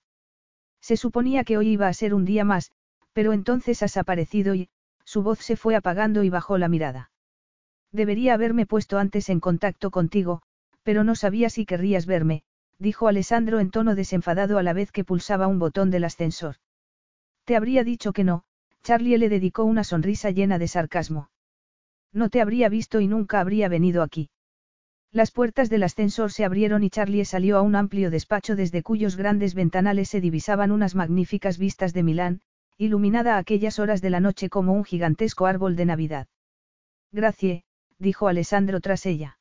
Se 0.81 0.97
suponía 0.97 1.45
que 1.45 1.59
hoy 1.59 1.69
iba 1.69 1.89
a 1.89 1.93
ser 1.93 2.15
un 2.15 2.25
día 2.25 2.45
más, 2.45 2.73
pero 3.13 3.33
entonces 3.33 3.83
has 3.83 3.97
aparecido 3.97 4.55
y, 4.55 4.69
su 5.05 5.23
voz 5.23 5.41
se 5.41 5.57
fue 5.57 5.75
apagando 5.75 6.23
y 6.23 6.31
bajó 6.31 6.59
la 6.59 6.69
mirada. 6.69 7.11
Debería 7.93 8.35
haberme 8.35 8.67
puesto 8.67 8.99
antes 8.99 9.29
en 9.29 9.41
contacto 9.41 9.91
contigo, 9.91 10.43
pero 10.83 11.05
no 11.05 11.15
sabía 11.15 11.51
si 11.51 11.67
querrías 11.67 12.07
verme, 12.07 12.45
dijo 12.79 13.09
Alessandro 13.09 13.59
en 13.59 13.71
tono 13.71 13.95
desenfadado 13.95 14.59
a 14.59 14.63
la 14.63 14.73
vez 14.73 14.93
que 14.93 15.05
pulsaba 15.05 15.49
un 15.49 15.59
botón 15.59 15.91
del 15.91 16.05
ascensor. 16.05 16.57
Te 17.45 17.57
habría 17.57 17.85
dicho 17.85 18.13
que 18.13 18.25
no, 18.25 18.45
Charlie 18.83 19.19
le 19.19 19.29
dedicó 19.29 19.65
una 19.65 19.85
sonrisa 19.85 20.31
llena 20.31 20.59
de 20.59 20.69
sarcasmo. 20.69 21.31
No 22.13 22.29
te 22.31 22.41
habría 22.41 22.69
visto 22.69 23.01
y 23.01 23.07
nunca 23.07 23.41
habría 23.41 23.69
venido 23.69 24.03
aquí. 24.03 24.31
Las 25.13 25.33
puertas 25.33 25.69
del 25.69 25.83
ascensor 25.83 26.31
se 26.31 26.45
abrieron 26.45 26.85
y 26.85 26.91
Charlie 26.91 27.25
salió 27.25 27.57
a 27.57 27.63
un 27.63 27.75
amplio 27.75 28.11
despacho 28.11 28.55
desde 28.55 28.85
cuyos 28.85 29.17
grandes 29.17 29.55
ventanales 29.55 30.09
se 30.09 30.21
divisaban 30.21 30.71
unas 30.71 30.95
magníficas 30.95 31.59
vistas 31.59 31.93
de 31.93 32.05
Milán, 32.05 32.43
iluminada 32.79 33.35
a 33.35 33.39
aquellas 33.39 33.81
horas 33.81 34.01
de 34.03 34.11
la 34.11 34.21
noche 34.21 34.49
como 34.49 34.73
un 34.73 34.85
gigantesco 34.85 35.47
árbol 35.47 35.75
de 35.75 35.85
Navidad. 35.85 36.29
Gracie, 37.11 37.65
dijo 37.99 38.29
Alessandro 38.29 38.81
tras 38.81 39.05
ella. 39.05 39.39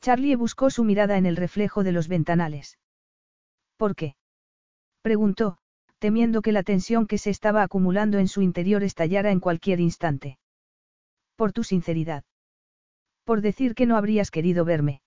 Charlie 0.00 0.36
buscó 0.36 0.70
su 0.70 0.84
mirada 0.84 1.18
en 1.18 1.26
el 1.26 1.36
reflejo 1.36 1.84
de 1.84 1.92
los 1.92 2.08
ventanales. 2.08 2.78
¿Por 3.76 3.94
qué? 3.94 4.16
preguntó, 5.02 5.58
temiendo 5.98 6.40
que 6.40 6.52
la 6.52 6.62
tensión 6.62 7.06
que 7.06 7.18
se 7.18 7.30
estaba 7.30 7.62
acumulando 7.62 8.18
en 8.18 8.28
su 8.28 8.40
interior 8.40 8.82
estallara 8.82 9.32
en 9.32 9.40
cualquier 9.40 9.80
instante. 9.80 10.38
Por 11.36 11.52
tu 11.52 11.62
sinceridad. 11.62 12.24
Por 13.28 13.42
decir 13.42 13.74
que 13.74 13.84
no 13.84 13.98
habrías 13.98 14.30
querido 14.30 14.64
verme. 14.64 15.02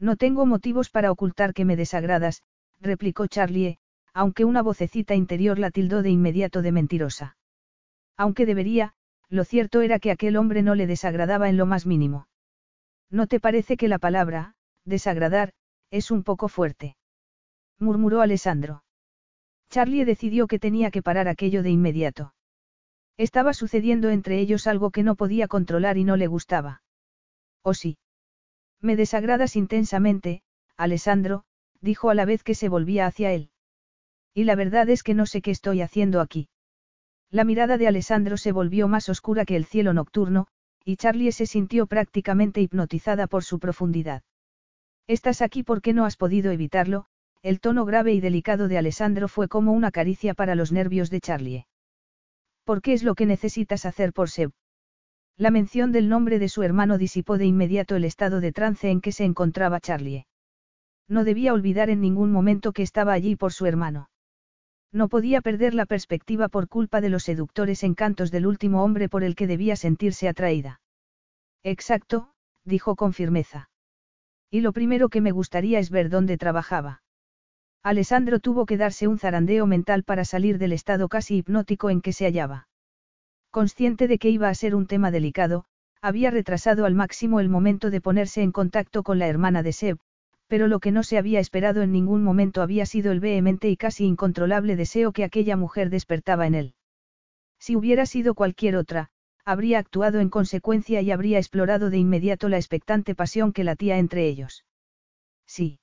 No 0.00 0.16
tengo 0.16 0.46
motivos 0.46 0.88
para 0.88 1.12
ocultar 1.12 1.52
que 1.52 1.66
me 1.66 1.76
desagradas, 1.76 2.42
replicó 2.80 3.26
Charlie, 3.26 3.76
aunque 4.14 4.46
una 4.46 4.62
vocecita 4.62 5.14
interior 5.14 5.58
la 5.58 5.70
tildó 5.70 6.00
de 6.00 6.08
inmediato 6.08 6.62
de 6.62 6.72
mentirosa. 6.72 7.36
Aunque 8.16 8.46
debería, 8.46 8.94
lo 9.28 9.44
cierto 9.44 9.82
era 9.82 9.98
que 9.98 10.10
aquel 10.10 10.38
hombre 10.38 10.62
no 10.62 10.74
le 10.74 10.86
desagradaba 10.86 11.50
en 11.50 11.58
lo 11.58 11.66
más 11.66 11.84
mínimo. 11.84 12.28
¿No 13.10 13.26
te 13.26 13.40
parece 13.40 13.76
que 13.76 13.88
la 13.88 13.98
palabra, 13.98 14.54
desagradar, 14.86 15.52
es 15.90 16.10
un 16.10 16.22
poco 16.22 16.48
fuerte? 16.48 16.96
murmuró 17.78 18.22
Alessandro. 18.22 18.84
Charlie 19.68 20.06
decidió 20.06 20.46
que 20.46 20.58
tenía 20.58 20.90
que 20.90 21.02
parar 21.02 21.28
aquello 21.28 21.62
de 21.62 21.68
inmediato. 21.68 22.32
Estaba 23.18 23.52
sucediendo 23.52 24.08
entre 24.08 24.38
ellos 24.40 24.66
algo 24.66 24.90
que 24.90 25.02
no 25.02 25.14
podía 25.14 25.46
controlar 25.46 25.98
y 25.98 26.04
no 26.04 26.16
le 26.16 26.26
gustaba. 26.26 26.80
¿O 27.64 27.74
sí? 27.74 27.96
Me 28.80 28.94
desagradas 28.94 29.56
intensamente, 29.56 30.42
Alessandro, 30.76 31.44
dijo 31.80 32.10
a 32.10 32.14
la 32.14 32.26
vez 32.26 32.44
que 32.44 32.54
se 32.54 32.68
volvía 32.68 33.06
hacia 33.06 33.32
él. 33.32 33.50
Y 34.34 34.44
la 34.44 34.54
verdad 34.54 34.88
es 34.90 35.02
que 35.02 35.14
no 35.14 35.26
sé 35.26 35.40
qué 35.40 35.50
estoy 35.50 35.80
haciendo 35.80 36.20
aquí. 36.20 36.48
La 37.30 37.44
mirada 37.44 37.78
de 37.78 37.88
Alessandro 37.88 38.36
se 38.36 38.52
volvió 38.52 38.86
más 38.86 39.08
oscura 39.08 39.44
que 39.44 39.56
el 39.56 39.64
cielo 39.64 39.94
nocturno, 39.94 40.46
y 40.84 40.96
Charlie 40.96 41.32
se 41.32 41.46
sintió 41.46 41.86
prácticamente 41.86 42.60
hipnotizada 42.60 43.26
por 43.26 43.42
su 43.42 43.58
profundidad. 43.58 44.22
Estás 45.06 45.40
aquí 45.40 45.62
porque 45.62 45.94
no 45.94 46.04
has 46.04 46.16
podido 46.16 46.52
evitarlo, 46.52 47.06
el 47.42 47.60
tono 47.60 47.84
grave 47.86 48.12
y 48.12 48.20
delicado 48.20 48.68
de 48.68 48.78
Alessandro 48.78 49.28
fue 49.28 49.48
como 49.48 49.72
una 49.72 49.90
caricia 49.90 50.34
para 50.34 50.54
los 50.54 50.72
nervios 50.72 51.10
de 51.10 51.20
Charlie. 51.20 51.66
¿Por 52.64 52.82
qué 52.82 52.92
es 52.92 53.02
lo 53.02 53.14
que 53.14 53.26
necesitas 53.26 53.86
hacer 53.86 54.12
por 54.12 54.30
Seb? 54.30 54.52
La 55.36 55.50
mención 55.50 55.90
del 55.90 56.08
nombre 56.08 56.38
de 56.38 56.48
su 56.48 56.62
hermano 56.62 56.96
disipó 56.96 57.38
de 57.38 57.46
inmediato 57.46 57.96
el 57.96 58.04
estado 58.04 58.40
de 58.40 58.52
trance 58.52 58.88
en 58.90 59.00
que 59.00 59.10
se 59.10 59.24
encontraba 59.24 59.80
Charlie. 59.80 60.26
No 61.08 61.24
debía 61.24 61.52
olvidar 61.52 61.90
en 61.90 62.00
ningún 62.00 62.30
momento 62.30 62.72
que 62.72 62.82
estaba 62.82 63.12
allí 63.12 63.34
por 63.34 63.52
su 63.52 63.66
hermano. 63.66 64.10
No 64.92 65.08
podía 65.08 65.40
perder 65.40 65.74
la 65.74 65.86
perspectiva 65.86 66.48
por 66.48 66.68
culpa 66.68 67.00
de 67.00 67.08
los 67.08 67.24
seductores 67.24 67.82
encantos 67.82 68.30
del 68.30 68.46
último 68.46 68.84
hombre 68.84 69.08
por 69.08 69.24
el 69.24 69.34
que 69.34 69.48
debía 69.48 69.74
sentirse 69.74 70.28
atraída. 70.28 70.80
Exacto, 71.64 72.30
dijo 72.64 72.94
con 72.94 73.12
firmeza. 73.12 73.70
Y 74.50 74.60
lo 74.60 74.72
primero 74.72 75.08
que 75.08 75.20
me 75.20 75.32
gustaría 75.32 75.80
es 75.80 75.90
ver 75.90 76.10
dónde 76.10 76.38
trabajaba. 76.38 77.02
Alessandro 77.82 78.38
tuvo 78.38 78.66
que 78.66 78.76
darse 78.76 79.08
un 79.08 79.18
zarandeo 79.18 79.66
mental 79.66 80.04
para 80.04 80.24
salir 80.24 80.58
del 80.58 80.72
estado 80.72 81.08
casi 81.08 81.38
hipnótico 81.38 81.90
en 81.90 82.00
que 82.00 82.12
se 82.12 82.24
hallaba. 82.24 82.68
Consciente 83.54 84.08
de 84.08 84.18
que 84.18 84.30
iba 84.30 84.48
a 84.48 84.54
ser 84.56 84.74
un 84.74 84.88
tema 84.88 85.12
delicado, 85.12 85.64
había 86.02 86.32
retrasado 86.32 86.86
al 86.86 86.94
máximo 86.96 87.38
el 87.38 87.48
momento 87.48 87.92
de 87.92 88.00
ponerse 88.00 88.42
en 88.42 88.50
contacto 88.50 89.04
con 89.04 89.20
la 89.20 89.28
hermana 89.28 89.62
de 89.62 89.72
Seb, 89.72 89.98
pero 90.48 90.66
lo 90.66 90.80
que 90.80 90.90
no 90.90 91.04
se 91.04 91.18
había 91.18 91.38
esperado 91.38 91.82
en 91.82 91.92
ningún 91.92 92.24
momento 92.24 92.62
había 92.62 92.84
sido 92.84 93.12
el 93.12 93.20
vehemente 93.20 93.70
y 93.70 93.76
casi 93.76 94.06
incontrolable 94.06 94.74
deseo 94.74 95.12
que 95.12 95.22
aquella 95.22 95.56
mujer 95.56 95.88
despertaba 95.88 96.48
en 96.48 96.56
él. 96.56 96.74
Si 97.60 97.76
hubiera 97.76 98.06
sido 98.06 98.34
cualquier 98.34 98.74
otra, 98.74 99.10
habría 99.44 99.78
actuado 99.78 100.18
en 100.18 100.30
consecuencia 100.30 101.00
y 101.00 101.12
habría 101.12 101.38
explorado 101.38 101.90
de 101.90 101.98
inmediato 101.98 102.48
la 102.48 102.56
expectante 102.56 103.14
pasión 103.14 103.52
que 103.52 103.62
latía 103.62 103.98
entre 103.98 104.26
ellos. 104.26 104.64
Sí. 105.46 105.78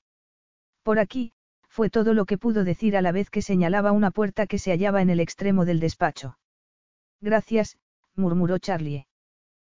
Por 0.83 0.99
aquí, 0.99 1.31
fue 1.69 1.89
todo 1.89 2.13
lo 2.13 2.25
que 2.25 2.37
pudo 2.37 2.65
decir 2.65 2.97
a 2.97 3.01
la 3.01 3.13
vez 3.13 3.29
que 3.29 3.41
señalaba 3.41 3.93
una 3.93 4.11
puerta 4.11 4.45
que 4.45 4.59
se 4.59 4.71
hallaba 4.71 5.01
en 5.01 5.09
el 5.09 5.21
extremo 5.21 5.63
del 5.63 5.79
despacho. 5.79 6.35
Gracias, 7.21 7.77
murmuró 8.15 8.57
Charlie. 8.57 9.05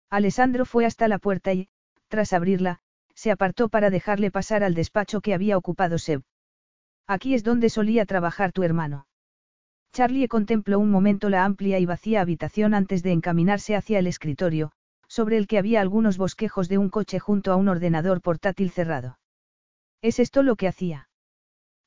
Alessandro 0.10 0.66
fue 0.66 0.86
hasta 0.86 1.08
la 1.08 1.20
puerta 1.20 1.54
y, 1.54 1.68
tras 2.08 2.34
abrirla, 2.34 2.80
se 3.16 3.32
apartó 3.32 3.70
para 3.70 3.89
dejarle 3.89 4.32
pasar 4.32 4.64
al 4.64 4.74
despacho 4.74 5.22
que 5.22 5.34
había 5.34 5.58
ocupado 5.58 5.98
Seb. 5.98 6.24
Aquí 7.06 7.34
es 7.34 7.44
donde 7.44 7.70
solía 7.70 8.06
trabajar 8.06 8.52
tu 8.54 8.64
hermano. 8.64 9.08
Charlie 9.91 10.28
contempló 10.28 10.80
un 10.80 10.89
momento 10.89 11.30
la 11.30 11.44
amplia 11.44 11.80
y 11.80 11.86
vacía 11.86 12.22
habitación 12.22 12.74
antes 12.74 13.04
de 13.04 13.12
encaminarse 13.12 13.76
hacia 13.76 14.00
el 14.00 14.08
escritorio, 14.08 14.72
sobre 15.08 15.38
el 15.38 15.46
que 15.46 15.60
había 15.60 15.82
algunos 15.82 16.18
bosquejos 16.18 16.70
de 16.70 16.80
un 16.80 16.89
coche 16.89 17.20
junto 17.20 17.52
a 17.52 17.56
un 17.56 17.68
ordenador 17.68 18.22
portátil 18.22 18.72
cerrado. 18.72 19.20
¿Es 20.02 20.20
esto 20.20 20.41
lo 20.41 20.56
que 20.56 20.68
hacía? 20.68 21.10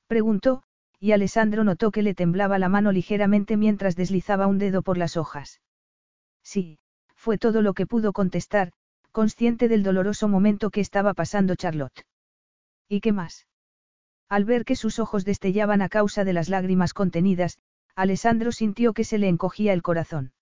Preguntó, 0.06 0.62
y 0.98 1.12
Alessandro 1.12 1.64
notó 1.64 1.90
que 1.90 2.02
le 2.02 2.14
temblaba 2.14 2.58
la 2.58 2.68
mano 2.68 2.92
ligeramente 2.92 3.56
mientras 3.56 3.96
deslizaba 3.96 4.46
un 4.46 4.58
dedo 4.58 4.82
por 4.82 4.98
las 4.98 5.16
hojas. 5.16 5.60
Sí, 6.42 6.78
fue 7.14 7.38
todo 7.38 7.62
lo 7.62 7.74
que 7.74 7.86
pudo 7.86 8.12
contestar, 8.12 8.72
consciente 9.12 9.68
del 9.68 9.82
doloroso 9.82 10.28
momento 10.28 10.70
que 10.70 10.80
estaba 10.80 11.14
pasando 11.14 11.54
Charlotte. 11.54 12.06
¿Y 12.88 13.00
qué 13.00 13.12
más? 13.12 13.46
Al 14.28 14.44
ver 14.44 14.64
que 14.64 14.76
sus 14.76 14.98
ojos 14.98 15.24
destellaban 15.24 15.82
a 15.82 15.88
causa 15.88 16.24
de 16.24 16.32
las 16.32 16.48
lágrimas 16.48 16.92
contenidas, 16.92 17.58
Alessandro 17.94 18.52
sintió 18.52 18.92
que 18.92 19.04
se 19.04 19.18
le 19.18 19.28
encogía 19.28 19.72
el 19.72 19.82
corazón. 19.82 20.32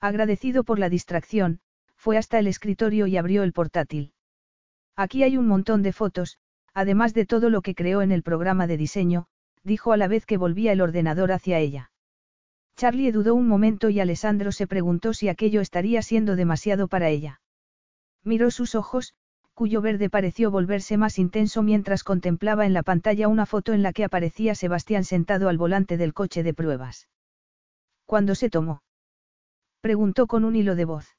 Agradecido 0.00 0.64
por 0.64 0.78
la 0.78 0.88
distracción, 0.88 1.60
fue 1.94 2.16
hasta 2.16 2.38
el 2.38 2.46
escritorio 2.46 3.06
y 3.06 3.16
abrió 3.18 3.42
el 3.42 3.52
portátil. 3.52 4.14
Aquí 4.96 5.22
hay 5.22 5.36
un 5.36 5.46
montón 5.46 5.82
de 5.82 5.92
fotos, 5.92 6.38
además 6.72 7.12
de 7.14 7.26
todo 7.26 7.50
lo 7.50 7.62
que 7.62 7.74
creó 7.74 8.00
en 8.00 8.12
el 8.12 8.22
programa 8.22 8.66
de 8.66 8.76
diseño, 8.76 9.26
dijo 9.64 9.92
a 9.92 9.96
la 9.96 10.08
vez 10.08 10.26
que 10.26 10.36
volvía 10.36 10.72
el 10.72 10.80
ordenador 10.80 11.32
hacia 11.32 11.58
ella. 11.58 11.90
Charlie 12.76 13.12
dudó 13.12 13.34
un 13.34 13.46
momento 13.46 13.90
y 13.90 14.00
Alessandro 14.00 14.52
se 14.52 14.66
preguntó 14.66 15.12
si 15.12 15.28
aquello 15.28 15.60
estaría 15.60 16.02
siendo 16.02 16.36
demasiado 16.36 16.88
para 16.88 17.08
ella. 17.08 17.40
Miró 18.24 18.50
sus 18.50 18.74
ojos, 18.74 19.14
cuyo 19.54 19.82
verde 19.82 20.08
pareció 20.08 20.50
volverse 20.50 20.96
más 20.96 21.18
intenso 21.18 21.62
mientras 21.62 22.04
contemplaba 22.04 22.64
en 22.64 22.72
la 22.72 22.82
pantalla 22.82 23.28
una 23.28 23.44
foto 23.44 23.74
en 23.74 23.82
la 23.82 23.92
que 23.92 24.04
aparecía 24.04 24.54
Sebastián 24.54 25.04
sentado 25.04 25.48
al 25.50 25.58
volante 25.58 25.98
del 25.98 26.14
coche 26.14 26.42
de 26.42 26.54
pruebas. 26.54 27.08
¿Cuándo 28.06 28.34
se 28.34 28.48
tomó? 28.48 28.82
Preguntó 29.82 30.26
con 30.26 30.44
un 30.44 30.56
hilo 30.56 30.74
de 30.76 30.86
voz. 30.86 31.16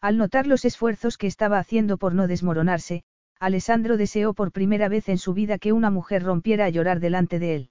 Al 0.00 0.16
notar 0.16 0.46
los 0.46 0.64
esfuerzos 0.64 1.18
que 1.18 1.26
estaba 1.26 1.58
haciendo 1.58 1.98
por 1.98 2.14
no 2.14 2.26
desmoronarse, 2.26 3.02
Alessandro 3.40 3.96
deseó 3.96 4.34
por 4.34 4.52
primera 4.52 4.90
vez 4.90 5.08
en 5.08 5.16
su 5.16 5.32
vida 5.32 5.58
que 5.58 5.72
una 5.72 5.90
mujer 5.90 6.22
rompiera 6.22 6.66
a 6.66 6.68
llorar 6.68 7.00
delante 7.00 7.38
de 7.38 7.54
él. 7.54 7.70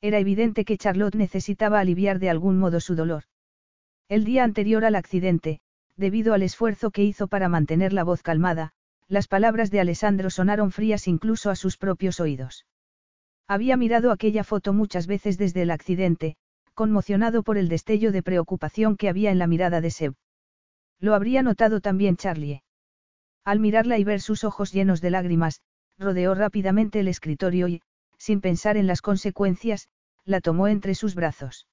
Era 0.00 0.20
evidente 0.20 0.64
que 0.64 0.78
Charlotte 0.78 1.16
necesitaba 1.16 1.80
aliviar 1.80 2.20
de 2.20 2.30
algún 2.30 2.56
modo 2.56 2.78
su 2.78 2.94
dolor. 2.94 3.24
El 4.08 4.24
día 4.24 4.44
anterior 4.44 4.84
al 4.84 4.94
accidente, 4.94 5.58
debido 5.96 6.34
al 6.34 6.42
esfuerzo 6.42 6.92
que 6.92 7.02
hizo 7.02 7.26
para 7.26 7.48
mantener 7.48 7.92
la 7.92 8.04
voz 8.04 8.22
calmada, 8.22 8.74
las 9.08 9.26
palabras 9.26 9.72
de 9.72 9.80
Alessandro 9.80 10.30
sonaron 10.30 10.70
frías 10.70 11.08
incluso 11.08 11.50
a 11.50 11.56
sus 11.56 11.76
propios 11.78 12.20
oídos. 12.20 12.64
Había 13.48 13.76
mirado 13.76 14.12
aquella 14.12 14.44
foto 14.44 14.72
muchas 14.72 15.08
veces 15.08 15.36
desde 15.36 15.62
el 15.62 15.72
accidente, 15.72 16.36
conmocionado 16.74 17.42
por 17.42 17.58
el 17.58 17.68
destello 17.68 18.12
de 18.12 18.22
preocupación 18.22 18.96
que 18.96 19.08
había 19.08 19.32
en 19.32 19.40
la 19.40 19.48
mirada 19.48 19.80
de 19.80 19.90
Seb. 19.90 20.14
Lo 21.00 21.14
habría 21.14 21.42
notado 21.42 21.80
también 21.80 22.16
Charlie. 22.16 22.62
Al 23.46 23.60
mirarla 23.60 23.96
y 23.96 24.02
ver 24.02 24.20
sus 24.20 24.42
ojos 24.42 24.72
llenos 24.72 25.00
de 25.00 25.10
lágrimas, 25.10 25.60
rodeó 25.98 26.34
rápidamente 26.34 26.98
el 26.98 27.06
escritorio 27.06 27.68
y, 27.68 27.80
sin 28.18 28.40
pensar 28.40 28.76
en 28.76 28.88
las 28.88 29.02
consecuencias, 29.02 29.88
la 30.24 30.40
tomó 30.40 30.66
entre 30.66 30.96
sus 30.96 31.14
brazos. 31.14 31.68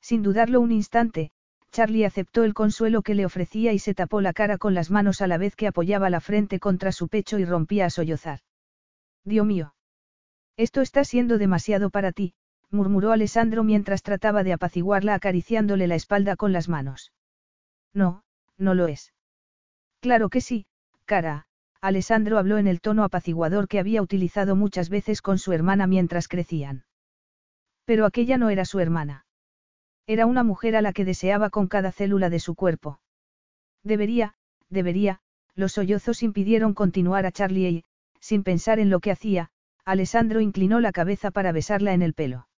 Sin 0.00 0.24
dudarlo 0.24 0.60
un 0.60 0.72
instante, 0.72 1.30
Charlie 1.70 2.04
aceptó 2.04 2.42
el 2.42 2.52
consuelo 2.52 3.02
que 3.02 3.14
le 3.14 3.26
ofrecía 3.26 3.72
y 3.72 3.78
se 3.78 3.94
tapó 3.94 4.20
la 4.20 4.32
cara 4.32 4.58
con 4.58 4.74
las 4.74 4.90
manos 4.90 5.22
a 5.22 5.28
la 5.28 5.38
vez 5.38 5.54
que 5.54 5.68
apoyaba 5.68 6.10
la 6.10 6.20
frente 6.20 6.58
contra 6.58 6.90
su 6.90 7.06
pecho 7.06 7.38
y 7.38 7.44
rompía 7.44 7.86
a 7.86 7.90
sollozar. 7.90 8.40
Dios 9.24 9.46
mío. 9.46 9.76
Esto 10.56 10.80
está 10.80 11.04
siendo 11.04 11.38
demasiado 11.38 11.90
para 11.90 12.10
ti, 12.10 12.34
murmuró 12.70 13.12
Alessandro 13.12 13.62
mientras 13.62 14.02
trataba 14.02 14.42
de 14.42 14.52
apaciguarla 14.52 15.14
acariciándole 15.14 15.86
la 15.86 15.94
espalda 15.94 16.34
con 16.34 16.52
las 16.52 16.68
manos. 16.68 17.12
No, 17.94 18.24
no 18.56 18.74
lo 18.74 18.88
es. 18.88 19.14
Claro 20.00 20.28
que 20.28 20.40
sí, 20.40 20.66
cara, 21.08 21.46
Alessandro 21.80 22.38
habló 22.38 22.58
en 22.58 22.66
el 22.68 22.80
tono 22.80 23.02
apaciguador 23.02 23.66
que 23.66 23.80
había 23.80 24.02
utilizado 24.02 24.54
muchas 24.54 24.90
veces 24.90 25.22
con 25.22 25.38
su 25.38 25.52
hermana 25.52 25.86
mientras 25.86 26.28
crecían. 26.28 26.84
Pero 27.86 28.04
aquella 28.04 28.36
no 28.36 28.50
era 28.50 28.64
su 28.66 28.78
hermana. 28.78 29.24
Era 30.06 30.26
una 30.26 30.44
mujer 30.44 30.76
a 30.76 30.82
la 30.82 30.92
que 30.92 31.06
deseaba 31.06 31.48
con 31.48 31.66
cada 31.66 31.92
célula 31.92 32.28
de 32.28 32.40
su 32.40 32.54
cuerpo. 32.54 33.00
Debería, 33.82 34.34
debería, 34.68 35.20
los 35.54 35.72
sollozos 35.72 36.22
impidieron 36.22 36.74
continuar 36.74 37.24
a 37.24 37.32
Charlie 37.32 37.68
y, 37.68 37.84
sin 38.20 38.42
pensar 38.42 38.78
en 38.78 38.90
lo 38.90 39.00
que 39.00 39.10
hacía, 39.10 39.50
Alessandro 39.86 40.40
inclinó 40.40 40.78
la 40.78 40.92
cabeza 40.92 41.30
para 41.30 41.52
besarla 41.52 41.94
en 41.94 42.02
el 42.02 42.12
pelo. 42.12 42.48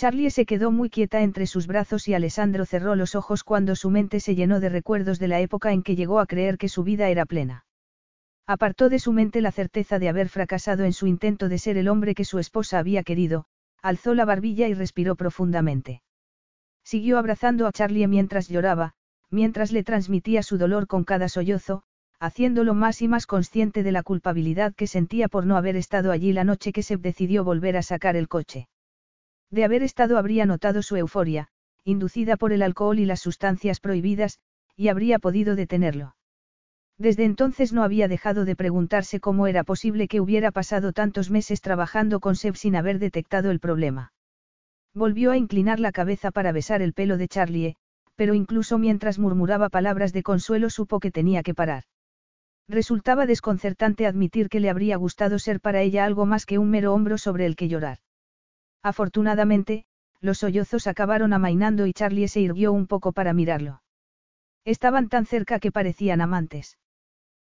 Charlie 0.00 0.30
se 0.30 0.46
quedó 0.46 0.70
muy 0.70 0.88
quieta 0.88 1.20
entre 1.20 1.46
sus 1.46 1.66
brazos 1.66 2.08
y 2.08 2.14
Alessandro 2.14 2.64
cerró 2.64 2.94
los 2.96 3.14
ojos 3.14 3.44
cuando 3.44 3.76
su 3.76 3.90
mente 3.90 4.18
se 4.18 4.34
llenó 4.34 4.58
de 4.58 4.70
recuerdos 4.70 5.18
de 5.18 5.28
la 5.28 5.40
época 5.40 5.74
en 5.74 5.82
que 5.82 5.94
llegó 5.94 6.20
a 6.20 6.26
creer 6.26 6.56
que 6.56 6.70
su 6.70 6.84
vida 6.84 7.10
era 7.10 7.26
plena. 7.26 7.66
Apartó 8.46 8.88
de 8.88 8.98
su 8.98 9.12
mente 9.12 9.42
la 9.42 9.52
certeza 9.52 9.98
de 9.98 10.08
haber 10.08 10.30
fracasado 10.30 10.84
en 10.84 10.94
su 10.94 11.06
intento 11.06 11.50
de 11.50 11.58
ser 11.58 11.76
el 11.76 11.86
hombre 11.86 12.14
que 12.14 12.24
su 12.24 12.38
esposa 12.38 12.78
había 12.78 13.02
querido, 13.02 13.44
alzó 13.82 14.14
la 14.14 14.24
barbilla 14.24 14.68
y 14.68 14.72
respiró 14.72 15.16
profundamente. 15.16 16.00
Siguió 16.82 17.18
abrazando 17.18 17.66
a 17.66 17.72
Charlie 17.72 18.06
mientras 18.06 18.48
lloraba, 18.48 18.94
mientras 19.28 19.70
le 19.70 19.84
transmitía 19.84 20.42
su 20.42 20.56
dolor 20.56 20.86
con 20.86 21.04
cada 21.04 21.28
sollozo, 21.28 21.82
haciéndolo 22.18 22.72
más 22.72 23.02
y 23.02 23.08
más 23.08 23.26
consciente 23.26 23.82
de 23.82 23.92
la 23.92 24.02
culpabilidad 24.02 24.74
que 24.74 24.86
sentía 24.86 25.28
por 25.28 25.44
no 25.44 25.58
haber 25.58 25.76
estado 25.76 26.10
allí 26.10 26.32
la 26.32 26.44
noche 26.44 26.72
que 26.72 26.82
se 26.82 26.96
decidió 26.96 27.44
volver 27.44 27.76
a 27.76 27.82
sacar 27.82 28.16
el 28.16 28.28
coche. 28.28 28.66
De 29.50 29.64
haber 29.64 29.82
estado 29.82 30.18
habría 30.18 30.46
notado 30.46 30.82
su 30.82 30.96
euforia, 30.96 31.48
inducida 31.84 32.36
por 32.36 32.52
el 32.52 32.62
alcohol 32.62 32.98
y 32.98 33.04
las 33.04 33.20
sustancias 33.20 33.80
prohibidas, 33.80 34.38
y 34.76 34.88
habría 34.88 35.18
podido 35.18 35.56
detenerlo. 35.56 36.14
Desde 36.98 37.24
entonces 37.24 37.72
no 37.72 37.82
había 37.82 38.08
dejado 38.08 38.44
de 38.44 38.54
preguntarse 38.54 39.20
cómo 39.20 39.46
era 39.46 39.64
posible 39.64 40.06
que 40.06 40.20
hubiera 40.20 40.52
pasado 40.52 40.92
tantos 40.92 41.30
meses 41.30 41.62
trabajando 41.62 42.20
con 42.20 42.36
Seb 42.36 42.56
sin 42.56 42.76
haber 42.76 42.98
detectado 42.98 43.50
el 43.50 43.58
problema. 43.58 44.12
Volvió 44.94 45.30
a 45.30 45.36
inclinar 45.36 45.80
la 45.80 45.92
cabeza 45.92 46.30
para 46.30 46.52
besar 46.52 46.82
el 46.82 46.92
pelo 46.92 47.16
de 47.16 47.28
Charlie, 47.28 47.76
pero 48.16 48.34
incluso 48.34 48.76
mientras 48.76 49.18
murmuraba 49.18 49.70
palabras 49.70 50.12
de 50.12 50.22
consuelo 50.22 50.68
supo 50.68 51.00
que 51.00 51.10
tenía 51.10 51.42
que 51.42 51.54
parar. 51.54 51.84
Resultaba 52.68 53.24
desconcertante 53.24 54.06
admitir 54.06 54.48
que 54.48 54.60
le 54.60 54.68
habría 54.68 54.96
gustado 54.96 55.38
ser 55.38 55.60
para 55.60 55.80
ella 55.80 56.04
algo 56.04 56.26
más 56.26 56.44
que 56.44 56.58
un 56.58 56.70
mero 56.70 56.92
hombro 56.92 57.18
sobre 57.18 57.46
el 57.46 57.56
que 57.56 57.68
llorar. 57.68 57.98
Afortunadamente, 58.82 59.84
los 60.20 60.38
sollozos 60.38 60.86
acabaron 60.86 61.32
amainando 61.32 61.86
y 61.86 61.92
Charlie 61.92 62.28
se 62.28 62.40
irguió 62.40 62.72
un 62.72 62.86
poco 62.86 63.12
para 63.12 63.32
mirarlo. 63.32 63.82
Estaban 64.64 65.08
tan 65.08 65.26
cerca 65.26 65.58
que 65.58 65.72
parecían 65.72 66.20
amantes. 66.20 66.78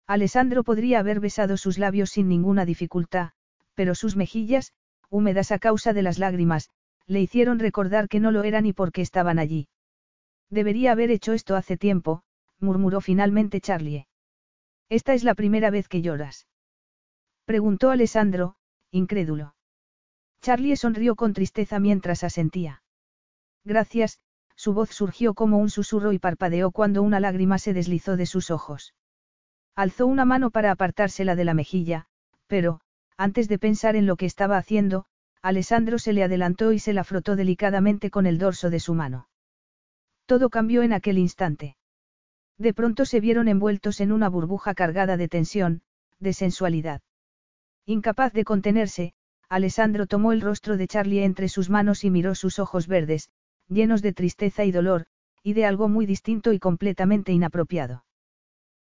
Alessandro 0.05 0.63
podría 0.63 0.99
haber 0.99 1.19
besado 1.19 1.57
sus 1.57 1.77
labios 1.77 2.11
sin 2.11 2.29
ninguna 2.29 2.65
dificultad, 2.65 3.31
pero 3.73 3.93
sus 3.93 4.15
mejillas, 4.15 4.73
húmedas 5.09 5.51
a 5.51 5.59
causa 5.59 5.93
de 5.93 6.01
las 6.01 6.17
lágrimas, 6.17 6.69
le 7.05 7.21
hicieron 7.21 7.59
recordar 7.59 8.07
que 8.07 8.19
no 8.19 8.31
lo 8.31 8.43
eran 8.43 8.65
y 8.65 8.73
por 8.73 8.91
qué 8.91 9.01
estaban 9.01 9.39
allí. 9.39 9.67
Debería 10.49 10.93
haber 10.93 11.11
hecho 11.11 11.33
esto 11.33 11.55
hace 11.55 11.77
tiempo, 11.77 12.23
murmuró 12.59 13.01
finalmente 13.01 13.59
Charlie. 13.61 14.07
Esta 14.89 15.13
es 15.13 15.23
la 15.25 15.35
primera 15.35 15.69
vez 15.69 15.89
que 15.89 16.01
lloras. 16.01 16.47
Preguntó 17.45 17.91
Alessandro, 17.91 18.55
incrédulo. 18.91 19.56
Charlie 20.47 20.77
sonrió 20.77 21.17
con 21.17 21.33
tristeza 21.33 21.77
mientras 21.77 22.23
asentía. 22.23 22.81
Gracias, 23.65 24.21
su 24.55 24.73
voz 24.73 24.91
surgió 24.91 25.33
como 25.33 25.57
un 25.57 25.69
susurro 25.69 26.13
y 26.13 26.19
parpadeó 26.19 26.71
cuando 26.71 27.03
una 27.03 27.19
lágrima 27.19 27.59
se 27.59 27.73
deslizó 27.73 28.15
de 28.15 28.25
sus 28.25 28.49
ojos. 28.49 28.95
Alzó 29.75 30.07
una 30.07 30.23
mano 30.23 30.49
para 30.49 30.71
apartársela 30.71 31.35
de 31.35 31.43
la 31.43 31.53
mejilla, 31.53 32.05
pero, 32.47 32.79
antes 33.17 33.49
de 33.49 33.59
pensar 33.59 33.97
en 33.97 34.05
lo 34.05 34.15
que 34.15 34.25
estaba 34.25 34.55
haciendo, 34.55 35.03
Alessandro 35.41 35.99
se 35.99 36.13
le 36.13 36.23
adelantó 36.23 36.71
y 36.71 36.79
se 36.79 36.93
la 36.93 37.03
frotó 37.03 37.35
delicadamente 37.35 38.09
con 38.09 38.25
el 38.25 38.37
dorso 38.37 38.69
de 38.69 38.79
su 38.79 38.93
mano. 38.93 39.27
Todo 40.27 40.49
cambió 40.49 40.81
en 40.81 40.93
aquel 40.93 41.17
instante. 41.17 41.75
De 42.57 42.73
pronto 42.73 43.03
se 43.03 43.19
vieron 43.19 43.49
envueltos 43.49 43.99
en 43.99 44.13
una 44.13 44.29
burbuja 44.29 44.75
cargada 44.75 45.17
de 45.17 45.27
tensión, 45.27 45.81
de 46.19 46.31
sensualidad. 46.31 47.01
Incapaz 47.85 48.31
de 48.31 48.45
contenerse, 48.45 49.13
Alessandro 49.49 50.07
tomó 50.07 50.33
el 50.33 50.41
rostro 50.41 50.75
de 50.75 50.87
Charlie 50.87 51.23
entre 51.23 51.47
sus 51.47 51.69
manos 51.69 52.03
y 52.03 52.09
miró 52.09 52.35
sus 52.35 52.59
ojos 52.59 52.87
verdes, 52.87 53.29
llenos 53.69 54.01
de 54.01 54.11
tristeza 54.11 54.65
y 54.65 54.71
dolor, 54.71 55.05
y 55.41 55.53
de 55.53 55.65
algo 55.65 55.87
muy 55.87 56.05
distinto 56.05 56.51
y 56.51 56.59
completamente 56.59 57.31
inapropiado. 57.31 58.03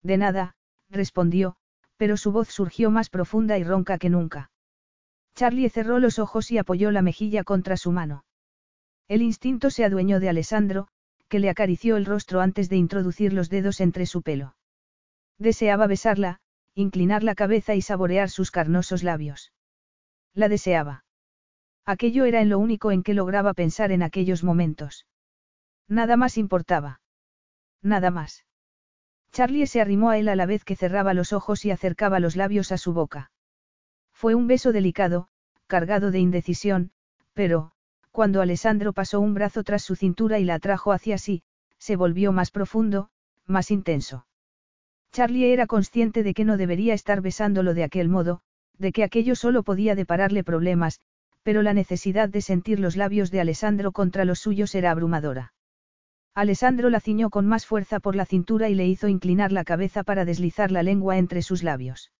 De 0.02 0.16
nada, 0.16 0.54
respondió, 0.88 1.56
pero 1.96 2.16
su 2.16 2.30
voz 2.30 2.48
surgió 2.48 2.90
más 2.90 3.10
profunda 3.10 3.58
y 3.58 3.64
ronca 3.64 3.98
que 3.98 4.10
nunca. 4.10 4.50
Charlie 5.34 5.68
cerró 5.68 5.98
los 5.98 6.18
ojos 6.18 6.50
y 6.52 6.58
apoyó 6.58 6.90
la 6.90 7.02
mejilla 7.02 7.42
contra 7.42 7.76
su 7.76 7.90
mano. 7.90 8.24
El 9.08 9.22
instinto 9.22 9.70
se 9.70 9.84
adueñó 9.84 10.20
de 10.20 10.28
Alessandro, 10.28 10.88
que 11.28 11.40
le 11.40 11.50
acarició 11.50 11.96
el 11.96 12.04
rostro 12.04 12.40
antes 12.40 12.68
de 12.68 12.76
introducir 12.76 13.32
los 13.32 13.48
dedos 13.48 13.80
entre 13.80 14.06
su 14.06 14.22
pelo. 14.22 14.54
Deseaba 15.38 15.86
besarla, 15.86 16.38
inclinar 16.74 17.24
la 17.24 17.34
cabeza 17.34 17.74
y 17.74 17.82
saborear 17.82 18.30
sus 18.30 18.50
carnosos 18.50 19.02
labios. 19.02 19.50
La 20.34 20.48
deseaba. 20.48 21.04
Aquello 21.84 22.24
era 22.24 22.40
en 22.40 22.48
lo 22.48 22.58
único 22.58 22.92
en 22.92 23.02
que 23.02 23.14
lograba 23.14 23.54
pensar 23.54 23.92
en 23.92 24.02
aquellos 24.02 24.44
momentos. 24.44 25.06
Nada 25.88 26.16
más 26.16 26.38
importaba. 26.38 27.00
Nada 27.82 28.10
más. 28.10 28.44
Charlie 29.32 29.66
se 29.66 29.80
arrimó 29.80 30.10
a 30.10 30.18
él 30.18 30.28
a 30.28 30.36
la 30.36 30.46
vez 30.46 30.64
que 30.64 30.76
cerraba 30.76 31.14
los 31.14 31.32
ojos 31.32 31.64
y 31.64 31.70
acercaba 31.70 32.20
los 32.20 32.36
labios 32.36 32.70
a 32.70 32.78
su 32.78 32.92
boca. 32.92 33.30
Fue 34.12 34.34
un 34.34 34.46
beso 34.46 34.72
delicado, 34.72 35.28
cargado 35.66 36.10
de 36.10 36.20
indecisión, 36.20 36.92
pero, 37.32 37.72
cuando 38.10 38.42
Alessandro 38.42 38.92
pasó 38.92 39.20
un 39.20 39.34
brazo 39.34 39.64
tras 39.64 39.82
su 39.82 39.96
cintura 39.96 40.38
y 40.38 40.44
la 40.44 40.54
atrajo 40.54 40.92
hacia 40.92 41.18
sí, 41.18 41.42
se 41.78 41.96
volvió 41.96 42.30
más 42.30 42.50
profundo, 42.50 43.08
más 43.46 43.70
intenso. 43.70 44.26
Charlie 45.10 45.52
era 45.52 45.66
consciente 45.66 46.22
de 46.22 46.34
que 46.34 46.44
no 46.44 46.56
debería 46.56 46.94
estar 46.94 47.20
besándolo 47.22 47.74
de 47.74 47.84
aquel 47.84 48.08
modo, 48.08 48.42
de 48.82 48.92
que 48.92 49.04
aquello 49.04 49.36
solo 49.36 49.62
podía 49.62 49.94
depararle 49.94 50.42
problemas, 50.42 51.00
pero 51.44 51.62
la 51.62 51.72
necesidad 51.72 52.28
de 52.28 52.40
sentir 52.40 52.80
los 52.80 52.96
labios 52.96 53.30
de 53.30 53.40
Alessandro 53.40 53.92
contra 53.92 54.24
los 54.24 54.40
suyos 54.40 54.74
era 54.74 54.90
abrumadora. 54.90 55.54
Alessandro 56.34 56.90
la 56.90 56.98
ciñó 56.98 57.30
con 57.30 57.46
más 57.46 57.64
fuerza 57.64 58.00
por 58.00 58.16
la 58.16 58.26
cintura 58.26 58.68
y 58.68 58.74
le 58.74 58.86
hizo 58.86 59.06
inclinar 59.06 59.52
la 59.52 59.64
cabeza 59.64 60.02
para 60.02 60.24
deslizar 60.24 60.72
la 60.72 60.82
lengua 60.82 61.16
entre 61.16 61.42
sus 61.42 61.62
labios. 61.62 62.10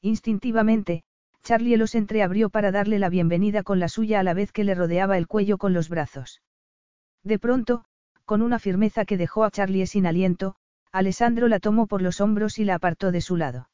Instintivamente, 0.00 1.02
Charlie 1.42 1.76
los 1.76 1.94
entreabrió 1.94 2.50
para 2.50 2.70
darle 2.70 2.98
la 2.98 3.08
bienvenida 3.08 3.62
con 3.64 3.80
la 3.80 3.88
suya 3.88 4.20
a 4.20 4.22
la 4.22 4.34
vez 4.34 4.52
que 4.52 4.62
le 4.62 4.74
rodeaba 4.74 5.18
el 5.18 5.26
cuello 5.26 5.58
con 5.58 5.72
los 5.72 5.88
brazos. 5.88 6.40
De 7.24 7.38
pronto, 7.38 7.84
con 8.24 8.42
una 8.42 8.60
firmeza 8.60 9.04
que 9.04 9.16
dejó 9.16 9.42
a 9.42 9.50
Charlie 9.50 9.86
sin 9.86 10.06
aliento, 10.06 10.54
Alessandro 10.92 11.48
la 11.48 11.58
tomó 11.58 11.88
por 11.88 12.00
los 12.00 12.20
hombros 12.20 12.58
y 12.60 12.64
la 12.64 12.76
apartó 12.76 13.10
de 13.10 13.20
su 13.20 13.36
lado. 13.36 13.68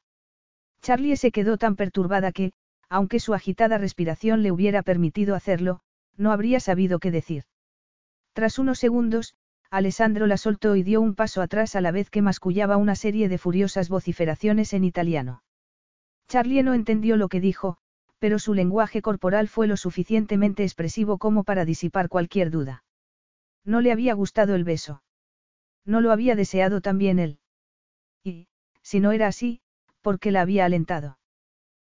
Charlie 0.87 1.17
se 1.17 1.33
quedó 1.33 1.59
tan 1.59 1.75
perturbada 1.75 2.31
que, 2.31 2.53
aunque 2.89 3.19
su 3.19 3.35
agitada 3.35 3.77
respiración 3.77 4.45
le 4.45 4.53
hubiera 4.53 4.83
permitido 4.83 5.35
hacerlo, 5.35 5.81
no 6.17 6.31
habría 6.31 6.61
sabido 6.61 7.01
qué 7.01 7.11
decir. 7.11 7.43
Tras 8.35 8.61
unos 8.61 8.79
segundos, 8.79 9.35
Alessandro 9.69 10.29
la 10.29 10.37
soltó 10.37 10.77
y 10.77 10.85
dio 10.85 11.01
un 11.01 11.17
paso 11.17 11.43
atrás 11.43 11.75
a 11.75 11.81
la 11.81 11.91
vez 11.91 12.09
que 12.09 12.23
mascullaba 12.23 12.77
una 12.77 12.95
serie 12.95 13.29
de 13.29 13.37
furiosas 13.37 13.89
vociferaciones 13.89 14.73
en 14.75 14.85
italiano. 14.85 15.43
Charlie 16.29 16.63
no 16.63 16.73
entendió 16.73 17.17
lo 17.17 17.29
que 17.29 17.41
dijo, 17.41 17.79
pero 18.21 18.39
su 18.39 18.55
lenguaje 18.55 19.03
corporal 19.03 19.49
fue 19.49 19.67
lo 19.67 19.77
suficientemente 19.77 20.63
expresivo 20.63 21.19
como 21.19 21.43
para 21.43 21.65
disipar 21.65 22.09
cualquier 22.09 22.53
duda. 22.53 22.85
No 23.65 23.81
le 23.81 23.91
había 23.91 24.15
gustado 24.15 24.55
el 24.55 24.63
beso. 24.63 25.03
No 25.85 26.01
lo 26.01 26.13
había 26.13 26.37
deseado 26.37 26.81
también 26.81 27.19
él. 27.19 27.41
Y, 28.23 28.47
si 28.83 29.01
no 29.01 29.11
era 29.11 29.27
así, 29.27 29.63
¿por 30.07 30.21
qué 30.21 30.31
la 30.31 30.43
había 30.43 30.65
alentado? 30.65 31.19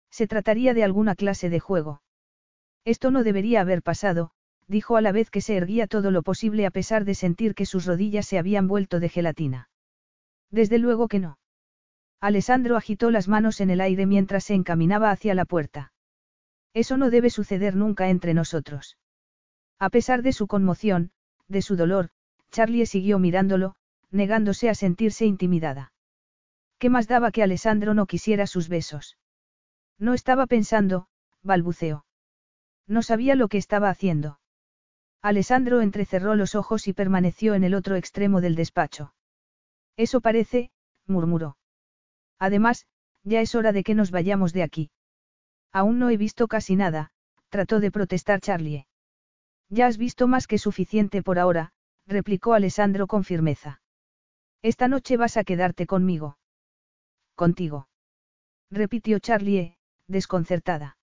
Se 0.09 0.26
trataría 0.26 0.74
de 0.74 0.86
alguna 0.86 1.16
clase 1.16 1.49
de 1.49 1.59
juego. 1.59 2.01
Esto 2.86 3.11
no 3.11 3.26
debería 3.26 3.59
haber 3.59 3.82
pasado, 3.82 4.32
dijo 4.70 4.95
a 4.95 5.01
la 5.01 5.11
vez 5.11 5.30
que 5.30 5.41
se 5.41 5.57
erguía 5.57 5.86
todo 5.86 6.11
lo 6.11 6.24
posible 6.24 6.66
a 6.66 6.72
pesar 6.72 7.03
de 7.03 7.13
sentir 7.13 7.55
que 7.55 7.66
sus 7.66 7.86
rodillas 7.86 8.26
se 8.26 8.38
habían 8.38 8.70
vuelto 8.70 9.01
de 9.01 9.09
gelatina. 9.09 9.70
Desde 10.49 10.78
luego 10.78 11.09
que 11.09 11.20
no. 11.20 11.39
Alessandro 12.22 12.78
agitó 12.78 13.11
las 13.11 13.28
manos 13.28 13.59
en 13.59 13.70
el 13.70 13.82
aire 13.82 14.05
mientras 14.05 14.45
se 14.45 14.53
encaminaba 14.53 15.11
hacia 15.11 15.36
la 15.36 15.43
puerta. 15.43 15.91
Eso 16.74 16.95
no 16.95 17.09
debe 17.09 17.30
suceder 17.30 17.76
nunca 17.76 18.07
entre 18.07 18.34
nosotros. 18.34 18.97
A 19.78 19.89
pesar 19.89 20.22
de 20.22 20.32
su 20.32 20.47
conmoción, 20.47 21.11
de 21.49 21.61
su 21.61 21.76
dolor, 21.76 22.11
Charlie 22.49 22.86
siguió 22.86 23.20
mirándolo, 23.20 23.76
negándose 24.09 24.70
a 24.70 24.74
sentirse 24.74 25.26
intimidada. 25.26 25.91
¿Qué 26.86 26.91
más 26.91 27.07
daba 27.07 27.31
que 27.31 27.41
Alessandro 27.41 27.95
no 27.95 28.05
quisiera 28.05 28.45
sus 28.45 28.69
besos? 28.69 29.17
No 29.97 30.13
estaba 30.13 30.45
pensando, 30.45 31.07
balbuceó. 31.41 32.05
No 32.86 33.01
sabía 33.01 33.33
lo 33.33 33.47
que 33.47 33.57
estaba 33.57 33.89
haciendo. 33.89 34.39
Alessandro 35.19 35.81
entrecerró 35.81 36.36
los 36.36 36.53
ojos 36.53 36.88
y 36.88 36.93
permaneció 36.93 37.55
en 37.55 37.63
el 37.63 37.73
otro 37.73 37.95
extremo 37.95 38.39
del 38.39 38.53
despacho. 38.53 39.15
Eso 39.97 40.21
parece, 40.21 40.69
murmuró. 41.07 41.57
Además, 42.38 42.86
ya 43.23 43.41
es 43.41 43.55
hora 43.55 43.71
de 43.71 43.83
que 43.83 43.95
nos 43.95 44.11
vayamos 44.11 44.53
de 44.53 44.61
aquí. 44.61 44.91
Aún 45.71 45.97
no 45.97 46.11
he 46.11 46.17
visto 46.17 46.47
casi 46.47 46.75
nada, 46.75 47.09
trató 47.49 47.79
de 47.79 47.89
protestar 47.89 48.41
Charlie. 48.41 48.86
Ya 49.69 49.88
has 49.88 49.97
visto 49.97 50.27
más 50.27 50.45
que 50.45 50.59
suficiente 50.59 51.23
por 51.23 51.39
ahora, 51.39 51.71
replicó 52.05 52.53
Alessandro 52.53 53.07
con 53.07 53.23
firmeza. 53.23 53.81
Esta 54.61 54.88
noche 54.88 55.17
vas 55.17 55.36
a 55.36 55.43
quedarte 55.43 55.88
conmigo. 55.88 56.38
Contigo. 57.36 57.88
Repitió 58.71 59.19
Charlie, 59.19 59.75
desconcertada. 60.07 60.97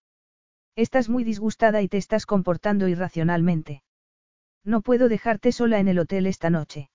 Estás 0.76 1.08
muy 1.08 1.24
disgustada 1.24 1.82
y 1.82 1.88
te 1.88 1.98
estás 1.98 2.24
comportando 2.24 2.88
irracionalmente. 2.88 3.82
No 4.64 4.80
puedo 4.80 5.08
dejarte 5.08 5.52
sola 5.52 5.78
en 5.78 5.88
el 5.88 5.98
hotel 5.98 6.26
esta 6.26 6.48
noche. 6.48 6.88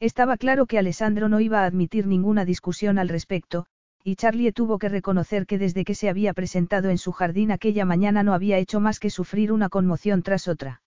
Estaba 0.00 0.36
claro 0.36 0.66
que 0.66 0.78
Alessandro 0.78 1.28
no 1.28 1.40
iba 1.40 1.62
a 1.62 1.66
admitir 1.66 2.06
ninguna 2.06 2.44
discusión 2.44 2.98
al 2.98 3.08
respecto, 3.08 3.66
y 4.02 4.16
Charlie 4.16 4.52
tuvo 4.52 4.78
que 4.78 4.88
reconocer 4.88 5.46
que 5.46 5.58
desde 5.58 5.84
que 5.84 5.94
se 5.94 6.08
había 6.08 6.32
presentado 6.34 6.90
en 6.90 6.98
su 6.98 7.12
jardín 7.12 7.50
aquella 7.52 7.84
mañana 7.84 8.22
no 8.22 8.34
había 8.34 8.58
hecho 8.58 8.80
más 8.80 8.98
que 8.98 9.10
sufrir 9.10 9.52
una 9.52 9.68
conmoción 9.68 10.22
tras 10.22 10.48
otra. 10.48 10.82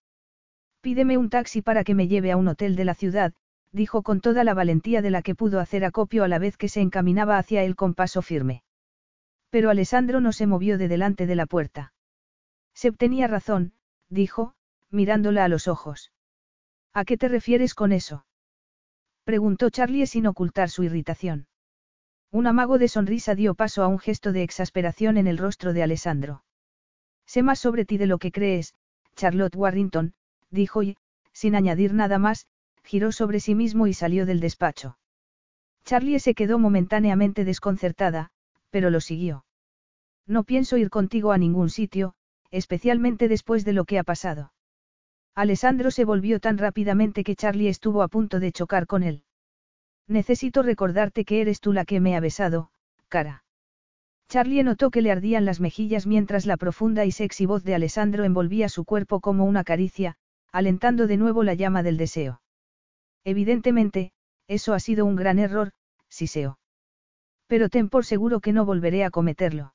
Pídeme 0.81 1.17
un 1.17 1.29
taxi 1.29 1.61
para 1.61 1.83
que 1.83 1.95
me 1.95 2.07
lleve 2.07 2.31
a 2.31 2.37
un 2.37 2.47
hotel 2.47 2.75
de 2.75 2.85
la 2.85 2.95
ciudad, 2.95 3.33
dijo 3.73 4.03
con 4.03 4.21
toda 4.21 4.43
la 4.43 4.53
valentía 4.53 5.01
de 5.01 5.09
la 5.09 5.21
que 5.23 5.35
pudo 5.35 5.59
hacer 5.59 5.83
acopio 5.83 6.23
a 6.23 6.27
la 6.27 6.39
vez 6.39 6.55
que 6.55 6.69
se 6.69 6.79
encaminaba 6.79 7.37
hacia 7.37 7.63
él 7.63 7.75
con 7.75 7.95
paso 7.95 8.21
firme. 8.21 8.63
Pero 9.49 9.69
Alessandro 9.69 10.21
no 10.21 10.31
se 10.31 10.47
movió 10.47 10.77
de 10.77 10.87
delante 10.87 11.25
de 11.25 11.35
la 11.35 11.47
puerta. 11.47 11.93
Seb 12.73 12.95
tenía 12.97 13.27
razón, 13.27 13.73
dijo, 14.09 14.53
mirándola 14.89 15.43
a 15.43 15.47
los 15.47 15.67
ojos. 15.67 16.11
¿A 16.93 17.03
qué 17.03 17.17
te 17.17 17.27
refieres 17.27 17.73
con 17.73 17.91
eso? 17.91 18.25
Preguntó 19.23 19.69
Charlie 19.69 20.05
sin 20.05 20.27
ocultar 20.27 20.69
su 20.69 20.83
irritación. 20.83 21.47
Un 22.31 22.47
amago 22.47 22.77
de 22.77 22.87
sonrisa 22.87 23.35
dio 23.35 23.55
paso 23.55 23.83
a 23.83 23.87
un 23.87 23.99
gesto 23.99 24.31
de 24.31 24.43
exasperación 24.43 25.17
en 25.17 25.27
el 25.27 25.37
rostro 25.37 25.73
de 25.73 25.83
Alessandro. 25.83 26.43
Sé 27.25 27.41
más 27.41 27.59
sobre 27.59 27.85
ti 27.85 27.97
de 27.97 28.07
lo 28.07 28.17
que 28.17 28.31
crees, 28.31 28.75
Charlotte 29.15 29.55
Warrington, 29.55 30.13
dijo 30.49 30.83
y, 30.83 30.97
sin 31.31 31.55
añadir 31.55 31.93
nada 31.93 32.19
más, 32.19 32.47
giró 32.83 33.11
sobre 33.11 33.39
sí 33.39 33.55
mismo 33.55 33.87
y 33.87 33.93
salió 33.93 34.25
del 34.25 34.39
despacho. 34.39 34.97
Charlie 35.85 36.19
se 36.19 36.33
quedó 36.33 36.59
momentáneamente 36.59 37.45
desconcertada, 37.45 38.29
pero 38.69 38.89
lo 38.89 39.01
siguió. 39.01 39.45
No 40.25 40.43
pienso 40.43 40.77
ir 40.77 40.89
contigo 40.89 41.31
a 41.31 41.37
ningún 41.37 41.69
sitio, 41.69 42.13
especialmente 42.51 43.27
después 43.27 43.65
de 43.65 43.73
lo 43.73 43.85
que 43.85 43.99
ha 43.99 44.03
pasado. 44.03 44.53
Alessandro 45.35 45.89
se 45.89 46.05
volvió 46.05 46.39
tan 46.39 46.57
rápidamente 46.57 47.23
que 47.23 47.35
Charlie 47.35 47.67
estuvo 47.67 48.03
a 48.03 48.07
punto 48.07 48.39
de 48.39 48.51
chocar 48.51 48.85
con 48.85 49.03
él. 49.03 49.23
Necesito 50.07 50.61
recordarte 50.61 51.25
que 51.25 51.41
eres 51.41 51.59
tú 51.59 51.73
la 51.73 51.85
que 51.85 51.99
me 51.99 52.15
ha 52.15 52.19
besado, 52.19 52.69
cara. 53.07 53.43
Charlie 54.29 54.63
notó 54.63 54.91
que 54.91 55.01
le 55.01 55.11
ardían 55.11 55.45
las 55.45 55.59
mejillas 55.59 56.05
mientras 56.05 56.45
la 56.45 56.57
profunda 56.57 57.05
y 57.05 57.11
sexy 57.11 57.45
voz 57.45 57.63
de 57.63 57.75
Alessandro 57.75 58.23
envolvía 58.23 58.69
su 58.69 58.85
cuerpo 58.85 59.19
como 59.19 59.45
una 59.45 59.63
caricia, 59.63 60.15
alentando 60.51 61.07
de 61.07 61.17
nuevo 61.17 61.43
la 61.43 61.55
llama 61.55 61.81
del 61.83 61.97
deseo. 61.97 62.42
Evidentemente, 63.23 64.11
eso 64.47 64.73
ha 64.73 64.79
sido 64.79 65.05
un 65.05 65.15
gran 65.15 65.39
error, 65.39 65.71
Siseo. 66.09 66.59
Pero 67.47 67.69
ten 67.69 67.89
por 67.89 68.05
seguro 68.05 68.39
que 68.39 68.53
no 68.53 68.65
volveré 68.65 69.03
a 69.03 69.11
cometerlo. 69.11 69.73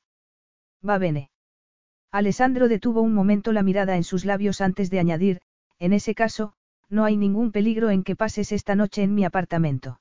Va 0.86 0.98
bene. 0.98 1.30
Alessandro 2.10 2.68
detuvo 2.68 3.02
un 3.02 3.14
momento 3.14 3.52
la 3.52 3.62
mirada 3.62 3.96
en 3.96 4.04
sus 4.04 4.24
labios 4.24 4.60
antes 4.60 4.90
de 4.90 4.98
añadir, 4.98 5.40
en 5.78 5.92
ese 5.92 6.14
caso, 6.14 6.54
no 6.88 7.04
hay 7.04 7.16
ningún 7.16 7.52
peligro 7.52 7.90
en 7.90 8.02
que 8.02 8.16
pases 8.16 8.52
esta 8.52 8.74
noche 8.74 9.02
en 9.02 9.14
mi 9.14 9.24
apartamento. 9.24 10.00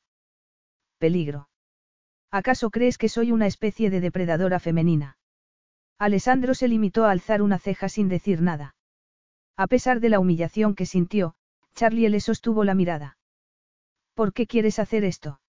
Peligro. 0.98 1.50
¿Acaso 2.32 2.70
crees 2.70 2.98
que 2.98 3.10
soy 3.10 3.32
una 3.32 3.48
especie 3.48 3.90
de 3.90 4.02
depredadora 4.02 4.60
femenina? 4.60 5.18
Alessandro 5.98 6.54
se 6.54 6.68
limitó 6.68 7.06
a 7.06 7.12
alzar 7.12 7.42
una 7.42 7.60
ceja 7.60 7.90
sin 7.90 8.08
decir 8.08 8.42
nada. 8.42 8.76
A 9.56 9.68
pesar 9.68 10.00
de 10.00 10.10
la 10.10 10.20
humillación 10.20 10.76
que 10.76 10.86
sintió, 10.86 11.36
Charlie 11.74 12.10
le 12.10 12.20
sostuvo 12.20 12.64
la 12.64 12.76
mirada. 12.76 13.17
¿Por 14.18 14.34
qué 14.34 14.48
quieres 14.48 14.80
hacer 14.80 15.04
esto? 15.04 15.40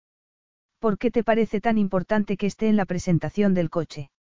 ¿Por 0.79 0.99
qué 0.99 1.11
te 1.11 1.25
parece 1.25 1.59
tan 1.59 1.79
importante 1.79 2.37
que 2.37 2.45
esté 2.45 2.69
en 2.69 2.77
la 2.77 2.85
presentación 2.85 3.55
del 3.55 3.71
coche? 3.71 4.11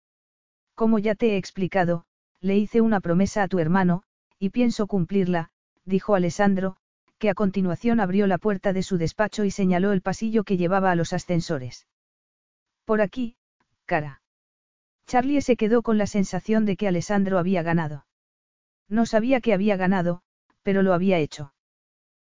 Como 0.75 0.99
ya 0.99 1.15
te 1.15 1.35
he 1.35 1.37
explicado, 1.37 2.07
le 2.41 2.57
hice 2.57 2.81
una 2.81 3.01
promesa 3.01 3.43
a 3.43 3.49
tu 3.49 3.59
hermano, 3.59 4.05
y 4.39 4.49
pienso 4.49 4.87
cumplirla, 4.87 5.51
dijo 5.85 6.15
Alessandro, 6.15 6.79
que 7.19 7.29
a 7.29 7.35
continuación 7.35 8.01
abrió 8.01 8.27
la 8.27 8.39
puerta 8.39 8.73
de 8.73 8.83
su 8.83 8.97
despacho 8.97 9.45
y 9.45 9.51
señaló 9.51 9.93
el 9.93 10.01
pasillo 10.01 10.45
que 10.45 10.57
llevaba 10.57 10.93
a 10.93 10.95
los 10.95 11.13
ascensores. 11.13 11.87
Por 12.87 13.03
aquí, 13.03 13.37
cara. 13.85 14.23
Charlie 15.07 15.43
se 15.43 15.59
quedó 15.59 15.83
con 15.83 15.99
la 15.99 16.07
sensación 16.07 16.65
de 16.65 16.79
que 16.79 16.89
Alessandro 16.89 17.39
había 17.39 17.63
ganado. 17.63 18.07
No 18.89 19.05
sabía 19.05 19.43
que 19.43 19.53
había 19.53 19.77
ganado, 19.77 20.23
pero 20.63 20.83
lo 20.83 20.95
había 20.95 21.19
hecho. 21.19 21.53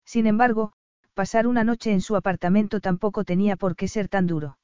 Sin 0.04 0.26
embargo, 0.26 0.74
pasar 1.18 1.48
una 1.48 1.64
noche 1.64 1.92
en 1.92 2.02
su 2.02 2.16
apartamento 2.16 2.80
tampoco 2.80 3.24
tenía 3.24 3.56
por 3.56 3.76
qué 3.76 3.88
ser 3.88 4.08
tan 4.08 4.28
duro. 4.28 4.60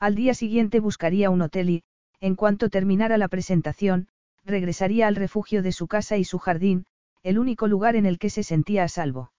Al 0.00 0.14
día 0.14 0.32
siguiente 0.32 0.80
buscaría 0.80 1.28
un 1.28 1.42
hotel 1.42 1.68
y, 1.68 1.84
en 2.18 2.34
cuanto 2.34 2.70
terminara 2.70 3.18
la 3.18 3.28
presentación, 3.28 4.08
regresaría 4.46 5.06
al 5.06 5.16
refugio 5.16 5.62
de 5.62 5.72
su 5.72 5.86
casa 5.86 6.16
y 6.16 6.24
su 6.24 6.38
jardín, 6.38 6.86
el 7.22 7.38
único 7.38 7.66
lugar 7.66 7.94
en 7.94 8.06
el 8.06 8.18
que 8.18 8.30
se 8.30 8.42
sentía 8.42 8.84
a 8.84 8.88
salvo. 8.88 9.32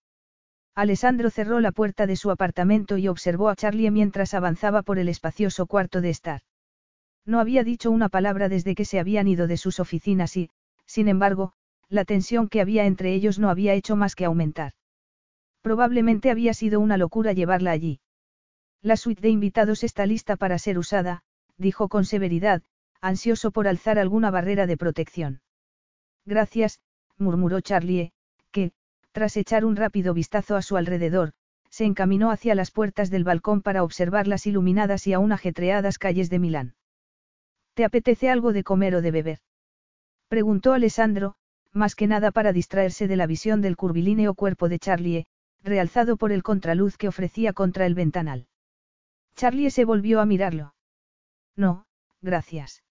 Alessandro 0.75 1.31
cerró 1.31 1.59
la 1.59 1.71
puerta 1.71 2.05
de 2.05 2.15
su 2.15 2.29
apartamento 2.29 2.99
y 2.99 3.07
observó 3.07 3.49
a 3.49 3.55
Charlie 3.55 3.89
mientras 3.89 4.35
avanzaba 4.35 4.83
por 4.83 4.99
el 4.99 5.09
espacioso 5.09 5.65
cuarto 5.65 6.01
de 6.01 6.11
estar. 6.11 6.41
No 7.25 7.39
había 7.39 7.63
dicho 7.63 7.89
una 7.89 8.09
palabra 8.09 8.47
desde 8.47 8.75
que 8.75 8.85
se 8.85 8.99
habían 8.99 9.27
ido 9.27 9.47
de 9.47 9.57
sus 9.57 9.79
oficinas 9.79 10.37
y, 10.37 10.51
sin 10.85 11.07
embargo, 11.07 11.53
la 11.89 12.05
tensión 12.05 12.47
que 12.47 12.61
había 12.61 12.85
entre 12.85 13.15
ellos 13.15 13.39
no 13.39 13.49
había 13.49 13.73
hecho 13.73 13.95
más 13.95 14.13
que 14.13 14.25
aumentar. 14.25 14.73
Probablemente 15.61 16.31
había 16.31 16.53
sido 16.53 16.79
una 16.79 16.97
locura 16.97 17.33
llevarla 17.33 17.71
allí. 17.71 17.99
La 18.81 18.95
suite 18.95 19.21
de 19.21 19.29
invitados 19.29 19.83
está 19.83 20.05
lista 20.05 20.35
para 20.35 20.59
ser 20.59 20.77
usada, 20.77 21.23
dijo 21.57 21.89
con 21.89 22.05
severidad, 22.05 22.61
ansioso 23.01 23.51
por 23.51 23.67
alzar 23.67 23.99
alguna 23.99 24.31
barrera 24.31 24.67
de 24.67 24.77
protección. 24.77 25.41
Gracias, 26.25 26.79
murmuró 27.17 27.61
Charlie, 27.61 28.11
que, 28.51 28.71
tras 29.11 29.37
echar 29.37 29.65
un 29.65 29.75
rápido 29.75 30.13
vistazo 30.13 30.55
a 30.55 30.61
su 30.61 30.77
alrededor, 30.77 31.33
se 31.69 31.85
encaminó 31.85 32.31
hacia 32.31 32.55
las 32.55 32.71
puertas 32.71 33.09
del 33.09 33.23
balcón 33.23 33.61
para 33.61 33.83
observar 33.83 34.27
las 34.27 34.45
iluminadas 34.45 35.07
y 35.07 35.13
aún 35.13 35.31
ajetreadas 35.31 35.97
calles 35.97 36.29
de 36.29 36.39
Milán. 36.39 36.75
¿Te 37.73 37.85
apetece 37.85 38.29
algo 38.29 38.53
de 38.53 38.63
comer 38.63 38.95
o 38.95 39.01
de 39.01 39.11
beber? 39.11 39.39
Preguntó 40.27 40.73
Alessandro, 40.73 41.35
más 41.71 41.95
que 41.95 42.07
nada 42.07 42.31
para 42.31 42.51
distraerse 42.51 43.07
de 43.07 43.15
la 43.15 43.27
visión 43.27 43.61
del 43.61 43.75
curvilíneo 43.75 44.33
cuerpo 44.33 44.69
de 44.69 44.79
Charlie, 44.79 45.25
realzado 45.67 46.17
por 46.17 46.31
el 46.31 46.43
contraluz 46.43 46.97
que 46.97 47.07
ofrecía 47.07 47.53
contra 47.53 47.85
el 47.85 47.93
ventanal. 47.93 48.47
Charlie 49.35 49.69
se 49.69 49.85
volvió 49.85 50.19
a 50.19 50.25
mirarlo. 50.25 50.73
No, 51.55 51.85
gracias. 52.21 52.83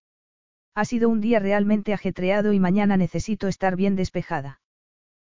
Ha 0.75 0.85
sido 0.85 1.09
un 1.09 1.21
día 1.21 1.39
realmente 1.39 1.93
ajetreado 1.93 2.53
y 2.53 2.61
mañana 2.61 2.97
necesito 2.97 3.49
estar 3.49 3.77
bien 3.77 3.97
despejada. 3.97 4.61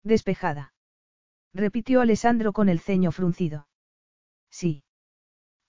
Despejada. 0.02 0.74
Repitió 1.54 2.00
Alessandro 2.00 2.52
con 2.52 2.68
el 2.68 2.80
ceño 2.80 3.12
fruncido. 3.12 3.68
Sí. 4.50 4.82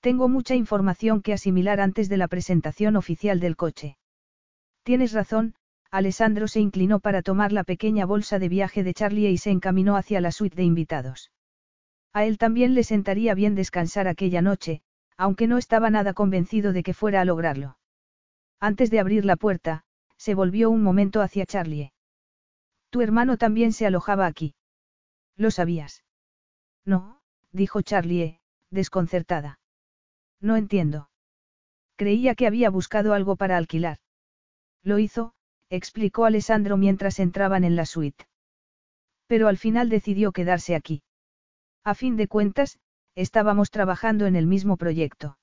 Tengo 0.02 0.28
mucha 0.28 0.56
información 0.56 1.22
que 1.22 1.34
asimilar 1.34 1.80
antes 1.82 2.10
de 2.10 2.18
la 2.18 2.28
presentación 2.28 2.96
oficial 2.96 3.40
del 3.40 3.56
coche. 3.56 3.98
Tienes 4.84 5.14
razón, 5.14 5.56
Alessandro 5.92 6.48
se 6.48 6.60
inclinó 6.60 7.00
para 7.00 7.22
tomar 7.22 7.52
la 7.52 7.64
pequeña 7.64 8.06
bolsa 8.06 8.40
de 8.40 8.50
viaje 8.50 8.84
de 8.84 8.94
Charlie 8.94 9.30
y 9.30 9.38
se 9.38 9.52
encaminó 9.52 9.98
hacia 9.98 10.22
la 10.22 10.32
suite 10.32 10.56
de 10.56 10.64
invitados. 10.64 11.32
A 12.14 12.26
él 12.26 12.38
también 12.38 12.74
le 12.74 12.84
sentaría 12.84 13.34
bien 13.34 13.56
descansar 13.56 14.08
aquella 14.08 14.42
noche, 14.42 14.82
aunque 15.18 15.48
no 15.48 15.58
estaba 15.58 15.90
nada 15.90 16.14
convencido 16.14 16.74
de 16.74 16.84
que 16.84 16.94
fuera 16.94 17.22
a 17.22 17.26
lograrlo. 17.26 17.78
Antes 18.60 18.90
de 18.90 19.00
abrir 19.00 19.26
la 19.26 19.36
puerta, 19.36 19.84
se 20.18 20.34
volvió 20.34 20.70
un 20.70 20.82
momento 20.82 21.22
hacia 21.22 21.46
Charlie. 21.46 21.94
Tu 22.90 23.02
hermano 23.02 23.38
también 23.38 23.72
se 23.72 23.86
alojaba 23.86 24.26
aquí. 24.26 24.56
¿Lo 25.36 25.52
sabías? 25.52 26.04
No, 26.86 27.22
dijo 27.52 27.82
Charlie, 27.82 28.40
desconcertada. 28.72 29.60
No 30.42 30.56
entiendo. 30.56 31.10
Creía 31.96 32.34
que 32.36 32.48
había 32.48 32.70
buscado 32.70 33.14
algo 33.14 33.36
para 33.36 33.58
alquilar. 33.58 33.98
Lo 34.84 35.00
hizo, 35.00 35.34
explicó 35.70 36.26
Alessandro 36.26 36.78
mientras 36.78 37.20
entraban 37.20 37.64
en 37.64 37.76
la 37.76 37.86
suite. 37.86 38.26
Pero 39.28 39.48
al 39.48 39.58
final 39.58 39.90
decidió 39.90 40.32
quedarse 40.32 40.76
aquí. 40.76 41.04
A 41.90 41.96
fin 41.96 42.18
de 42.18 42.28
cuentas, 42.28 42.78
estábamos 43.16 43.72
trabajando 43.72 44.28
en 44.28 44.36
el 44.36 44.46
mismo 44.46 44.78
proyecto. 44.78 45.40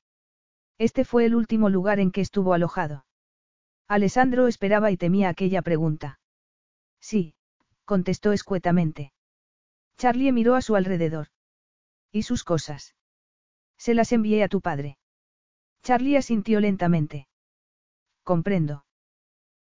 Este 0.79 1.05
fue 1.05 1.25
el 1.25 1.35
último 1.35 1.71
lugar 1.71 1.99
en 1.99 2.13
que 2.13 2.21
estuvo 2.21 2.55
alojado. 2.55 3.05
Alessandro 3.89 4.47
esperaba 4.47 4.93
y 4.93 4.97
temía 4.97 5.29
aquella 5.29 5.61
pregunta. 5.63 6.21
Sí, 7.01 7.35
contestó 7.85 8.31
escuetamente. 8.31 9.13
Charlie 9.97 10.31
miró 10.31 10.55
a 10.55 10.63
su 10.63 10.77
alrededor. 10.77 11.31
¿Y 12.13 12.23
sus 12.23 12.45
cosas? 12.45 12.95
Se 13.77 13.95
las 13.95 14.13
envié 14.13 14.45
a 14.45 14.49
tu 14.49 14.61
padre. 14.61 14.99
Charlie 15.83 16.17
asintió 16.17 16.61
lentamente. 16.61 17.27
Comprendo. 18.23 18.85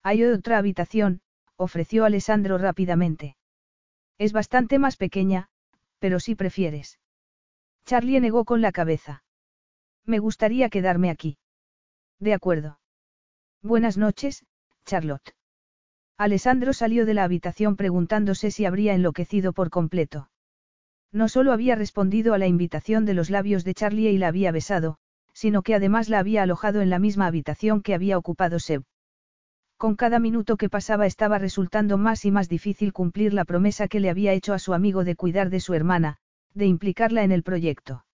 Hay 0.03 0.25
otra 0.25 0.59
habitación, 0.59 1.21
ofreció 1.55 2.05
Alessandro 2.05 2.59
rápidamente. 2.59 3.37
Es 4.19 4.33
bastante 4.33 4.81
más 4.81 4.97
pequeña, 4.97 5.49
pero 6.03 6.19
si 6.19 6.35
prefieres. 6.35 6.99
Charlie 7.87 8.19
negó 8.21 8.45
con 8.45 8.61
la 8.61 8.73
cabeza. 8.73 9.23
Me 10.05 10.19
gustaría 10.19 10.69
quedarme 10.69 11.11
aquí. 11.11 11.39
De 12.19 12.35
acuerdo. 12.35 12.81
Buenas 13.63 13.97
noches, 13.97 14.45
Charlotte. 14.85 15.37
Alessandro 16.19 16.73
salió 16.73 17.07
de 17.07 17.15
la 17.15 17.23
habitación 17.23 17.77
preguntándose 17.77 18.51
si 18.51 18.65
habría 18.65 18.95
enloquecido 18.95 19.53
por 19.53 19.71
completo. 19.71 20.29
No 21.13 21.29
solo 21.29 21.53
había 21.53 21.77
respondido 21.77 22.35
a 22.35 22.39
la 22.39 22.49
invitación 22.49 23.05
de 23.05 23.15
los 23.15 23.31
labios 23.31 23.63
de 23.63 23.75
Charlie 23.75 24.11
y 24.11 24.19
la 24.19 24.27
había 24.27 24.51
besado, 24.51 24.99
sino 25.33 25.63
que 25.63 25.77
además 25.77 26.09
la 26.09 26.19
había 26.19 26.43
alojado 26.43 26.81
en 26.81 26.91
la 26.91 26.99
misma 26.99 27.27
habitación 27.27 27.81
que 27.81 27.95
había 27.95 28.19
ocupado 28.19 28.59
Seb. 28.59 28.83
Con 29.83 29.97
cada 29.97 30.21
minuto 30.21 30.57
que 30.57 30.69
pasaba 30.69 31.07
estaba 31.07 31.39
resultando 31.39 31.99
más 31.99 32.25
y 32.25 32.31
más 32.31 32.49
difícil 32.49 32.93
cumplir 32.93 33.35
la 33.35 33.45
promesa 33.45 33.89
que 33.89 33.99
le 33.99 34.11
había 34.11 34.33
hecho 34.33 34.55
a 34.55 34.61
su 34.61 34.75
amigo 34.75 35.03
de 35.03 35.17
cuidar 35.17 35.51
de 35.51 35.59
su 35.59 35.75
hermana, 35.75 36.19
de 36.55 36.67
implicarla 36.67 37.25
en 37.25 37.33
el 37.33 37.43
proyecto. 37.43 38.05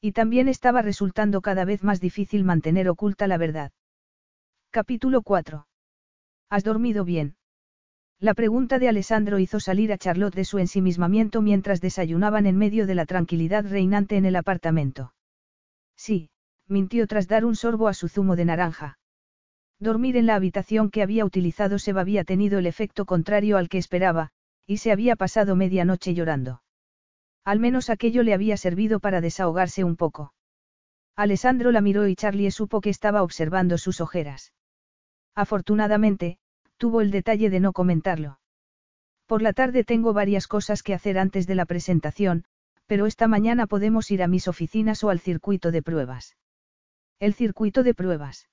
Y 0.00 0.12
también 0.12 0.48
estaba 0.48 0.80
resultando 0.80 1.42
cada 1.42 1.66
vez 1.66 1.84
más 1.84 2.00
difícil 2.00 2.44
mantener 2.44 2.88
oculta 2.88 3.26
la 3.26 3.36
verdad. 3.36 3.72
Capítulo 4.70 5.20
4. 5.20 5.66
¿Has 6.48 6.64
dormido 6.64 7.04
bien? 7.04 7.36
La 8.18 8.32
pregunta 8.32 8.78
de 8.78 8.88
Alessandro 8.88 9.38
hizo 9.38 9.60
salir 9.60 9.92
a 9.92 9.98
Charlotte 9.98 10.34
de 10.34 10.46
su 10.46 10.58
ensimismamiento 10.58 11.42
mientras 11.42 11.82
desayunaban 11.82 12.46
en 12.46 12.56
medio 12.56 12.86
de 12.86 12.94
la 12.94 13.04
tranquilidad 13.04 13.66
reinante 13.68 14.16
en 14.16 14.24
el 14.24 14.34
apartamento. 14.34 15.12
Sí, 15.94 16.30
mintió 16.66 17.06
tras 17.06 17.28
dar 17.28 17.44
un 17.44 17.54
sorbo 17.54 17.86
a 17.86 17.92
su 17.92 18.08
zumo 18.08 18.34
de 18.34 18.46
naranja. 18.46 18.96
Dormir 19.78 20.16
en 20.16 20.26
la 20.26 20.34
habitación 20.34 20.90
que 20.90 21.02
había 21.02 21.24
utilizado 21.24 21.78
Seba 21.78 22.00
había 22.00 22.24
tenido 22.24 22.58
el 22.58 22.66
efecto 22.66 23.04
contrario 23.04 23.58
al 23.58 23.68
que 23.68 23.78
esperaba, 23.78 24.30
y 24.66 24.78
se 24.78 24.90
había 24.90 25.16
pasado 25.16 25.54
media 25.54 25.84
noche 25.84 26.14
llorando. 26.14 26.62
Al 27.44 27.60
menos 27.60 27.90
aquello 27.90 28.22
le 28.22 28.34
había 28.34 28.56
servido 28.56 29.00
para 29.00 29.20
desahogarse 29.20 29.84
un 29.84 29.96
poco. 29.96 30.32
Alessandro 31.14 31.70
la 31.72 31.80
miró 31.80 32.08
y 32.08 32.16
Charlie 32.16 32.50
supo 32.50 32.80
que 32.80 32.90
estaba 32.90 33.22
observando 33.22 33.78
sus 33.78 34.00
ojeras. 34.00 34.52
Afortunadamente, 35.34 36.38
tuvo 36.78 37.00
el 37.00 37.10
detalle 37.10 37.50
de 37.50 37.60
no 37.60 37.72
comentarlo. 37.72 38.40
Por 39.26 39.42
la 39.42 39.52
tarde 39.52 39.84
tengo 39.84 40.12
varias 40.12 40.46
cosas 40.46 40.82
que 40.82 40.94
hacer 40.94 41.18
antes 41.18 41.46
de 41.46 41.54
la 41.54 41.66
presentación, 41.66 42.44
pero 42.86 43.06
esta 43.06 43.28
mañana 43.28 43.66
podemos 43.66 44.10
ir 44.10 44.22
a 44.22 44.28
mis 44.28 44.48
oficinas 44.48 45.04
o 45.04 45.10
al 45.10 45.20
circuito 45.20 45.70
de 45.70 45.82
pruebas. 45.82 46.36
El 47.18 47.34
circuito 47.34 47.82
de 47.82 47.94
pruebas. 47.94 48.48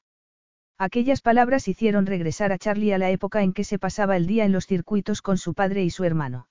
Aquellas 0.77 1.21
palabras 1.21 1.67
hicieron 1.67 2.05
regresar 2.05 2.51
a 2.51 2.57
Charlie 2.57 2.93
a 2.93 2.97
la 2.97 3.09
época 3.11 3.43
en 3.43 3.53
que 3.53 3.63
se 3.63 3.79
pasaba 3.79 4.17
el 4.17 4.27
día 4.27 4.45
en 4.45 4.51
los 4.51 4.65
circuitos 4.65 5.21
con 5.21 5.37
su 5.37 5.53
padre 5.53 5.83
y 5.83 5.89
su 5.89 6.03
hermano. 6.03 6.47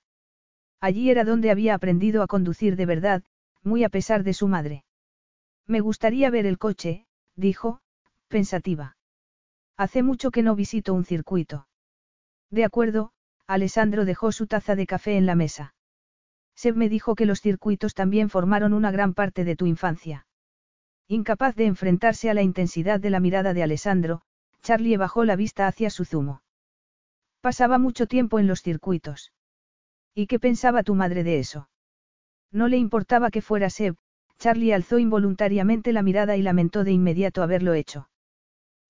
Allí 0.79 1.09
era 1.09 1.23
donde 1.23 1.51
había 1.51 1.75
aprendido 1.75 2.23
a 2.23 2.27
conducir 2.27 2.75
de 2.75 2.85
verdad, 2.85 3.23
muy 3.61 3.83
a 3.83 3.89
pesar 3.89 4.23
de 4.23 4.33
su 4.33 4.47
madre. 4.47 4.85
Me 5.65 5.79
gustaría 5.79 6.29
ver 6.29 6.45
el 6.45 6.57
coche, 6.57 7.05
dijo, 7.35 7.81
pensativa. 8.27 8.97
Hace 9.77 10.03
mucho 10.03 10.31
que 10.31 10.43
no 10.43 10.55
visito 10.55 10.93
un 10.93 11.05
circuito. 11.05 11.67
De 12.49 12.65
acuerdo, 12.65 13.11
Alessandro 13.47 14.05
dejó 14.05 14.31
su 14.31 14.47
taza 14.47 14.75
de 14.75 14.85
café 14.85 15.17
en 15.17 15.25
la 15.25 15.35
mesa. 15.35 15.73
Seb 16.55 16.75
me 16.75 16.89
dijo 16.89 17.15
que 17.15 17.25
los 17.25 17.41
circuitos 17.41 17.93
también 17.93 18.29
formaron 18.29 18.73
una 18.73 18.91
gran 18.91 19.13
parte 19.13 19.43
de 19.43 19.55
tu 19.55 19.65
infancia. 19.65 20.27
Incapaz 21.07 21.55
de 21.55 21.65
enfrentarse 21.65 22.29
a 22.29 22.33
la 22.33 22.41
intensidad 22.41 22.99
de 22.99 23.09
la 23.09 23.19
mirada 23.19 23.53
de 23.53 23.63
Alessandro, 23.63 24.21
Charlie 24.61 24.97
bajó 24.97 25.25
la 25.25 25.35
vista 25.35 25.67
hacia 25.67 25.89
su 25.89 26.05
zumo. 26.05 26.41
Pasaba 27.41 27.77
mucho 27.77 28.07
tiempo 28.07 28.39
en 28.39 28.47
los 28.47 28.61
circuitos. 28.61 29.33
¿Y 30.15 30.27
qué 30.27 30.39
pensaba 30.39 30.83
tu 30.83 30.95
madre 30.95 31.23
de 31.23 31.39
eso? 31.39 31.69
No 32.51 32.67
le 32.67 32.77
importaba 32.77 33.31
que 33.31 33.41
fuera 33.41 33.69
Seb, 33.69 33.95
Charlie 34.37 34.73
alzó 34.73 34.99
involuntariamente 34.99 35.91
la 35.91 36.03
mirada 36.03 36.37
y 36.37 36.41
lamentó 36.41 36.83
de 36.83 36.91
inmediato 36.91 37.43
haberlo 37.43 37.73
hecho. 37.73 38.09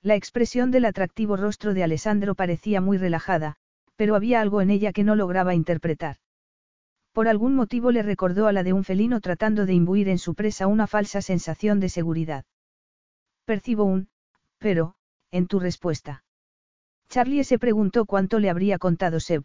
La 0.02 0.15
expresión 0.15 0.69
del 0.69 0.85
atractivo 0.85 1.38
rostro 1.38 1.73
de 1.73 1.84
Alessandro 1.84 2.35
parecía 2.35 2.81
muy 2.81 2.98
relajada, 2.98 3.56
pero 3.95 4.15
había 4.15 4.41
algo 4.41 4.61
en 4.61 4.69
ella 4.69 4.91
que 4.91 5.03
no 5.03 5.15
lograba 5.15 5.56
interpretar. 5.56 6.18
Por 7.14 7.27
algún 7.27 7.56
motivo 7.56 7.91
le 7.91 8.02
recordó 8.02 8.48
a 8.48 8.52
la 8.52 8.64
de 8.64 8.73
un 8.73 8.84
felino 8.84 9.22
tratando 9.22 9.65
de 9.68 9.73
imbuir 9.73 10.10
en 10.10 10.18
su 10.18 10.34
presa 10.34 10.65
una 10.65 10.88
falsa 10.88 11.22
sensación 11.22 11.80
de 11.80 11.90
seguridad. 11.90 12.44
Percibo 13.45 13.84
un, 13.84 14.10
pero, 14.57 14.95
en 15.31 15.45
tu 15.48 15.60
respuesta. 15.60 16.23
Charlie 17.10 17.44
se 17.44 17.60
preguntó 17.60 18.06
cuánto 18.06 18.40
le 18.40 18.49
habría 18.49 18.80
contado 18.80 19.19
Seb. 19.19 19.44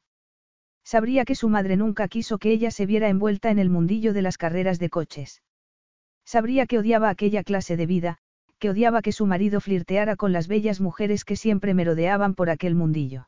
Sabría 0.82 1.27
que 1.27 1.35
su 1.35 1.51
madre 1.51 1.77
nunca 1.77 2.09
quiso 2.09 2.39
que 2.39 2.51
ella 2.51 2.70
se 2.70 2.86
viera 2.86 3.11
envuelta 3.11 3.51
en 3.51 3.59
el 3.59 3.69
mundillo 3.69 4.15
de 4.15 4.23
las 4.23 4.39
carreras 4.39 4.78
de 4.78 4.89
coches. 4.89 5.43
Sabría 6.24 6.66
que 6.66 6.78
odiaba 6.78 7.11
aquella 7.11 7.43
clase 7.43 7.77
de 7.77 7.85
vida, 7.85 8.19
que 8.59 8.70
odiaba 8.70 9.03
que 9.03 9.12
su 9.12 9.27
marido 9.27 9.61
flirteara 9.61 10.16
con 10.16 10.32
las 10.32 10.49
bellas 10.49 10.81
mujeres 10.81 11.27
que 11.27 11.36
siempre 11.36 11.74
merodeaban 11.74 12.35
por 12.35 12.49
aquel 12.49 12.74
mundillo. 12.74 13.28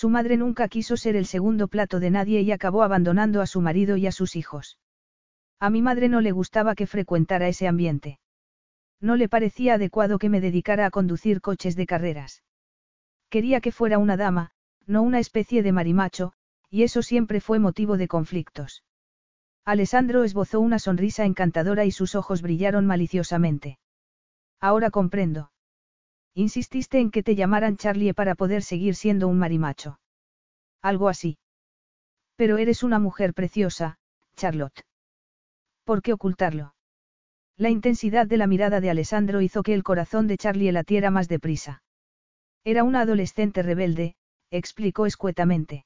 Su 0.00 0.08
madre 0.08 0.38
nunca 0.38 0.66
quiso 0.68 0.96
ser 0.96 1.14
el 1.14 1.26
segundo 1.26 1.68
plato 1.68 2.00
de 2.00 2.10
nadie 2.10 2.40
y 2.40 2.52
acabó 2.52 2.82
abandonando 2.84 3.42
a 3.42 3.46
su 3.46 3.60
marido 3.60 3.98
y 3.98 4.06
a 4.06 4.12
sus 4.12 4.34
hijos. 4.34 4.78
A 5.58 5.68
mi 5.68 5.82
madre 5.82 6.08
no 6.08 6.22
le 6.22 6.32
gustaba 6.32 6.74
que 6.74 6.86
frecuentara 6.86 7.48
ese 7.48 7.68
ambiente. 7.68 8.18
No 8.98 9.16
le 9.16 9.28
parecía 9.28 9.74
adecuado 9.74 10.18
que 10.18 10.30
me 10.30 10.40
dedicara 10.40 10.86
a 10.86 10.90
conducir 10.90 11.42
coches 11.42 11.76
de 11.76 11.84
carreras. 11.84 12.42
Quería 13.28 13.60
que 13.60 13.72
fuera 13.72 13.98
una 13.98 14.16
dama, 14.16 14.52
no 14.86 15.02
una 15.02 15.18
especie 15.18 15.62
de 15.62 15.72
marimacho, 15.72 16.32
y 16.70 16.84
eso 16.84 17.02
siempre 17.02 17.42
fue 17.42 17.58
motivo 17.58 17.98
de 17.98 18.08
conflictos. 18.08 18.84
Alessandro 19.66 20.24
esbozó 20.24 20.60
una 20.60 20.78
sonrisa 20.78 21.26
encantadora 21.26 21.84
y 21.84 21.90
sus 21.90 22.14
ojos 22.14 22.40
brillaron 22.40 22.86
maliciosamente. 22.86 23.78
Ahora 24.60 24.88
comprendo. 24.90 25.50
Insististe 26.34 26.98
en 26.98 27.10
que 27.10 27.22
te 27.22 27.34
llamaran 27.34 27.76
Charlie 27.76 28.14
para 28.14 28.34
poder 28.34 28.62
seguir 28.62 28.94
siendo 28.94 29.28
un 29.28 29.38
marimacho. 29.38 29.98
Algo 30.82 31.08
así. 31.08 31.38
Pero 32.36 32.56
eres 32.58 32.82
una 32.82 32.98
mujer 32.98 33.34
preciosa, 33.34 33.98
Charlotte. 34.36 34.84
¿Por 35.84 36.02
qué 36.02 36.12
ocultarlo? 36.12 36.74
La 37.56 37.68
intensidad 37.68 38.26
de 38.26 38.38
la 38.38 38.46
mirada 38.46 38.80
de 38.80 38.88
Alessandro 38.88 39.42
hizo 39.42 39.62
que 39.62 39.74
el 39.74 39.82
corazón 39.82 40.26
de 40.26 40.38
Charlie 40.38 40.72
latiera 40.72 41.10
más 41.10 41.28
deprisa. 41.28 41.82
Era 42.64 42.84
una 42.84 43.02
adolescente 43.02 43.62
rebelde, 43.62 44.14
explicó 44.50 45.06
escuetamente. 45.06 45.84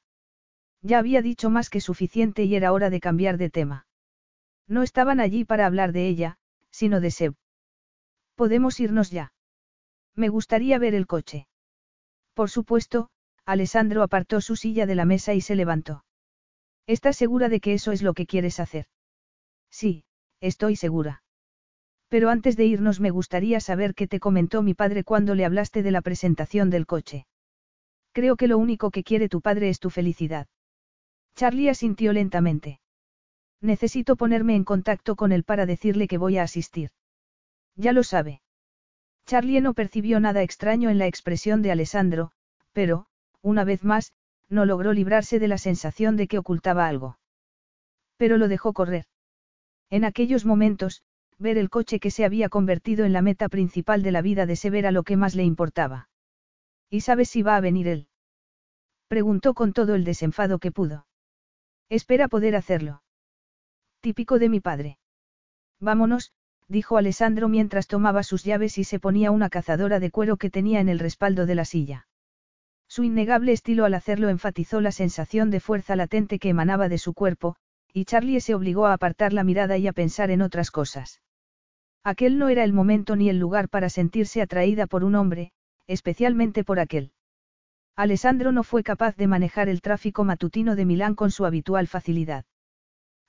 Ya 0.82 0.98
había 0.98 1.22
dicho 1.22 1.50
más 1.50 1.70
que 1.70 1.80
suficiente 1.80 2.44
y 2.44 2.54
era 2.54 2.72
hora 2.72 2.90
de 2.90 3.00
cambiar 3.00 3.38
de 3.38 3.50
tema. 3.50 3.86
No 4.68 4.82
estaban 4.82 5.18
allí 5.18 5.44
para 5.44 5.66
hablar 5.66 5.92
de 5.92 6.06
ella, 6.06 6.38
sino 6.70 7.00
de 7.00 7.10
Seb. 7.10 7.34
Podemos 8.36 8.78
irnos 8.78 9.10
ya. 9.10 9.33
Me 10.16 10.28
gustaría 10.28 10.78
ver 10.78 10.94
el 10.94 11.06
coche. 11.06 11.46
Por 12.34 12.50
supuesto, 12.50 13.08
Alessandro 13.44 14.02
apartó 14.02 14.40
su 14.40 14.56
silla 14.56 14.86
de 14.86 14.94
la 14.94 15.04
mesa 15.04 15.34
y 15.34 15.40
se 15.40 15.54
levantó. 15.54 16.04
¿Estás 16.86 17.16
segura 17.16 17.48
de 17.48 17.60
que 17.60 17.74
eso 17.74 17.92
es 17.92 18.02
lo 18.02 18.14
que 18.14 18.26
quieres 18.26 18.60
hacer? 18.60 18.86
Sí, 19.70 20.04
estoy 20.40 20.76
segura. 20.76 21.22
Pero 22.08 22.30
antes 22.30 22.56
de 22.56 22.66
irnos 22.66 23.00
me 23.00 23.10
gustaría 23.10 23.58
saber 23.60 23.94
qué 23.94 24.06
te 24.06 24.20
comentó 24.20 24.62
mi 24.62 24.74
padre 24.74 25.02
cuando 25.02 25.34
le 25.34 25.44
hablaste 25.44 25.82
de 25.82 25.90
la 25.90 26.02
presentación 26.02 26.70
del 26.70 26.86
coche. 26.86 27.26
Creo 28.12 28.36
que 28.36 28.46
lo 28.46 28.58
único 28.58 28.90
que 28.90 29.02
quiere 29.02 29.28
tu 29.28 29.40
padre 29.40 29.68
es 29.68 29.80
tu 29.80 29.90
felicidad. 29.90 30.46
Charlie 31.34 31.68
asintió 31.68 32.12
lentamente. 32.12 32.80
Necesito 33.60 34.14
ponerme 34.14 34.54
en 34.54 34.62
contacto 34.62 35.16
con 35.16 35.32
él 35.32 35.42
para 35.42 35.66
decirle 35.66 36.06
que 36.06 36.18
voy 36.18 36.38
a 36.38 36.44
asistir. 36.44 36.90
Ya 37.74 37.92
lo 37.92 38.04
sabe. 38.04 38.43
Charlie 39.26 39.60
no 39.60 39.74
percibió 39.74 40.20
nada 40.20 40.42
extraño 40.42 40.90
en 40.90 40.98
la 40.98 41.06
expresión 41.06 41.62
de 41.62 41.72
Alessandro, 41.72 42.30
pero, 42.72 43.06
una 43.42 43.64
vez 43.64 43.84
más, 43.84 44.12
no 44.48 44.66
logró 44.66 44.92
librarse 44.92 45.38
de 45.38 45.48
la 45.48 45.58
sensación 45.58 46.16
de 46.16 46.28
que 46.28 46.38
ocultaba 46.38 46.86
algo. 46.86 47.18
Pero 48.16 48.36
lo 48.36 48.48
dejó 48.48 48.72
correr. 48.72 49.06
En 49.90 50.04
aquellos 50.04 50.44
momentos, 50.44 51.02
ver 51.38 51.58
el 51.58 51.70
coche 51.70 52.00
que 52.00 52.10
se 52.10 52.24
había 52.24 52.48
convertido 52.48 53.04
en 53.04 53.12
la 53.12 53.22
meta 53.22 53.48
principal 53.48 54.02
de 54.02 54.12
la 54.12 54.22
vida 54.22 54.46
de 54.46 54.56
Severa 54.56 54.92
lo 54.92 55.02
que 55.02 55.16
más 55.16 55.34
le 55.34 55.44
importaba. 55.44 56.08
¿Y 56.90 57.00
sabes 57.00 57.28
si 57.28 57.42
va 57.42 57.56
a 57.56 57.60
venir 57.60 57.88
él? 57.88 58.08
Preguntó 59.08 59.54
con 59.54 59.72
todo 59.72 59.94
el 59.94 60.04
desenfado 60.04 60.58
que 60.58 60.72
pudo. 60.72 61.06
Espera 61.88 62.28
poder 62.28 62.56
hacerlo. 62.56 63.02
Típico 64.00 64.38
de 64.38 64.48
mi 64.48 64.60
padre. 64.60 64.98
Vámonos, 65.80 66.32
dijo 66.68 66.96
Alessandro 66.96 67.48
mientras 67.48 67.86
tomaba 67.86 68.22
sus 68.22 68.44
llaves 68.44 68.78
y 68.78 68.84
se 68.84 68.98
ponía 68.98 69.30
una 69.30 69.50
cazadora 69.50 70.00
de 70.00 70.10
cuero 70.10 70.36
que 70.36 70.50
tenía 70.50 70.80
en 70.80 70.88
el 70.88 70.98
respaldo 70.98 71.46
de 71.46 71.54
la 71.54 71.64
silla. 71.64 72.06
Su 72.88 73.04
innegable 73.04 73.52
estilo 73.52 73.84
al 73.84 73.94
hacerlo 73.94 74.28
enfatizó 74.28 74.80
la 74.80 74.92
sensación 74.92 75.50
de 75.50 75.60
fuerza 75.60 75.96
latente 75.96 76.38
que 76.38 76.50
emanaba 76.50 76.88
de 76.88 76.98
su 76.98 77.12
cuerpo, 77.12 77.56
y 77.92 78.04
Charlie 78.04 78.40
se 78.40 78.54
obligó 78.54 78.86
a 78.86 78.92
apartar 78.92 79.32
la 79.32 79.44
mirada 79.44 79.78
y 79.78 79.86
a 79.86 79.92
pensar 79.92 80.30
en 80.30 80.42
otras 80.42 80.70
cosas. 80.70 81.20
Aquel 82.02 82.38
no 82.38 82.48
era 82.48 82.64
el 82.64 82.72
momento 82.72 83.16
ni 83.16 83.28
el 83.28 83.38
lugar 83.38 83.68
para 83.68 83.88
sentirse 83.88 84.42
atraída 84.42 84.86
por 84.86 85.04
un 85.04 85.14
hombre, 85.14 85.52
especialmente 85.86 86.62
por 86.62 86.78
aquel. 86.78 87.12
Alessandro 87.96 88.52
no 88.52 88.64
fue 88.64 88.82
capaz 88.82 89.16
de 89.16 89.26
manejar 89.26 89.68
el 89.68 89.80
tráfico 89.80 90.24
matutino 90.24 90.76
de 90.76 90.84
Milán 90.84 91.14
con 91.14 91.30
su 91.30 91.46
habitual 91.46 91.86
facilidad. 91.86 92.44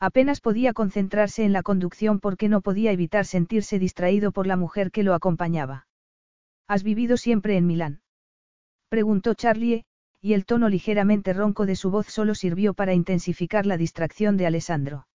Apenas 0.06 0.40
podía 0.40 0.72
concentrarse 0.72 1.46
en 1.46 1.52
la 1.52 1.64
conducción 1.64 2.20
porque 2.20 2.48
no 2.48 2.62
podía 2.62 2.92
evitar 2.92 3.26
sentirse 3.26 3.80
distraído 3.80 4.32
por 4.32 4.46
la 4.46 4.56
mujer 4.56 4.92
que 4.92 5.02
lo 5.02 5.16
acompañaba. 5.16 5.88
¿Has 6.68 6.84
vivido 6.84 7.18
siempre 7.18 7.58
en 7.58 7.66
Milán? 7.66 8.02
Preguntó 8.88 9.34
Charlie, 9.34 9.84
y 10.22 10.34
el 10.34 10.46
tono 10.46 10.70
ligeramente 10.70 11.34
ronco 11.34 11.66
de 11.66 11.76
su 11.76 11.90
voz 11.90 12.06
solo 12.06 12.36
sirvió 12.36 12.76
para 12.76 12.94
intensificar 12.94 13.66
la 13.66 13.78
distracción 13.78 14.38
de 14.38 14.46
Alessandro. 14.46 15.08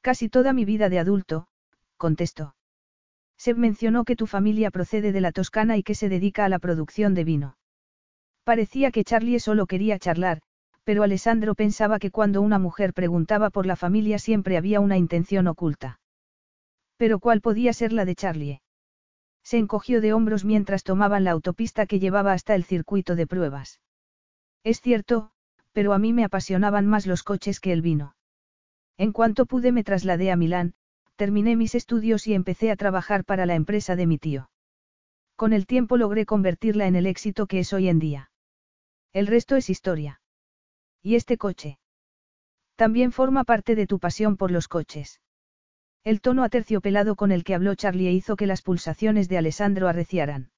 Casi 0.00 0.28
toda 0.28 0.52
mi 0.52 0.64
vida 0.64 0.88
de 0.88 0.98
adulto, 0.98 1.46
contestó. 1.96 2.56
Seb 3.36 3.56
mencionó 3.56 4.04
que 4.04 4.16
tu 4.16 4.26
familia 4.26 4.72
procede 4.72 5.12
de 5.12 5.20
la 5.20 5.30
Toscana 5.30 5.76
y 5.76 5.84
que 5.84 5.94
se 5.94 6.08
dedica 6.08 6.44
a 6.44 6.48
la 6.48 6.58
producción 6.58 7.14
de 7.14 7.22
vino. 7.22 7.56
Parecía 8.42 8.90
que 8.90 9.04
Charlie 9.04 9.38
solo 9.38 9.66
quería 9.66 10.00
charlar, 10.00 10.42
pero 10.84 11.02
Alessandro 11.02 11.54
pensaba 11.54 11.98
que 11.98 12.10
cuando 12.10 12.42
una 12.42 12.58
mujer 12.58 12.92
preguntaba 12.92 13.50
por 13.50 13.66
la 13.66 13.76
familia 13.76 14.18
siempre 14.18 14.56
había 14.56 14.80
una 14.80 14.96
intención 14.96 15.46
oculta. 15.46 16.00
Pero 16.96 17.18
¿cuál 17.18 17.40
podía 17.40 17.72
ser 17.72 17.92
la 17.92 18.04
de 18.04 18.14
Charlie? 18.14 18.62
Se 19.44 19.58
encogió 19.58 20.00
de 20.00 20.12
hombros 20.12 20.44
mientras 20.44 20.84
tomaban 20.84 21.24
la 21.24 21.32
autopista 21.32 21.86
que 21.86 21.98
llevaba 21.98 22.32
hasta 22.32 22.54
el 22.54 22.64
circuito 22.64 23.16
de 23.16 23.26
pruebas. 23.26 23.80
Es 24.64 24.80
cierto, 24.80 25.32
pero 25.72 25.92
a 25.92 25.98
mí 25.98 26.12
me 26.12 26.24
apasionaban 26.24 26.86
más 26.86 27.06
los 27.06 27.22
coches 27.22 27.58
que 27.58 27.72
el 27.72 27.82
vino. 27.82 28.14
En 28.98 29.12
cuanto 29.12 29.46
pude 29.46 29.72
me 29.72 29.84
trasladé 29.84 30.30
a 30.30 30.36
Milán, 30.36 30.74
terminé 31.16 31.56
mis 31.56 31.74
estudios 31.74 32.26
y 32.26 32.34
empecé 32.34 32.70
a 32.70 32.76
trabajar 32.76 33.24
para 33.24 33.46
la 33.46 33.54
empresa 33.54 33.96
de 33.96 34.06
mi 34.06 34.18
tío. 34.18 34.50
Con 35.34 35.52
el 35.52 35.66
tiempo 35.66 35.96
logré 35.96 36.24
convertirla 36.26 36.86
en 36.86 36.94
el 36.94 37.06
éxito 37.06 37.46
que 37.46 37.60
es 37.60 37.72
hoy 37.72 37.88
en 37.88 37.98
día. 37.98 38.30
El 39.12 39.26
resto 39.26 39.56
es 39.56 39.70
historia. 39.70 40.21
¿Y 41.02 41.16
este 41.16 41.36
coche? 41.36 41.78
También 42.76 43.12
forma 43.12 43.44
parte 43.44 43.74
de 43.74 43.86
tu 43.86 43.98
pasión 43.98 44.36
por 44.36 44.50
los 44.50 44.68
coches. 44.68 45.20
El 46.04 46.20
tono 46.20 46.44
aterciopelado 46.44 47.16
con 47.16 47.32
el 47.32 47.44
que 47.44 47.54
habló 47.54 47.74
Charlie 47.74 48.10
hizo 48.10 48.36
que 48.36 48.46
las 48.46 48.62
pulsaciones 48.62 49.28
de 49.28 49.38
Alessandro 49.38 49.88
arreciaran. 49.88 50.50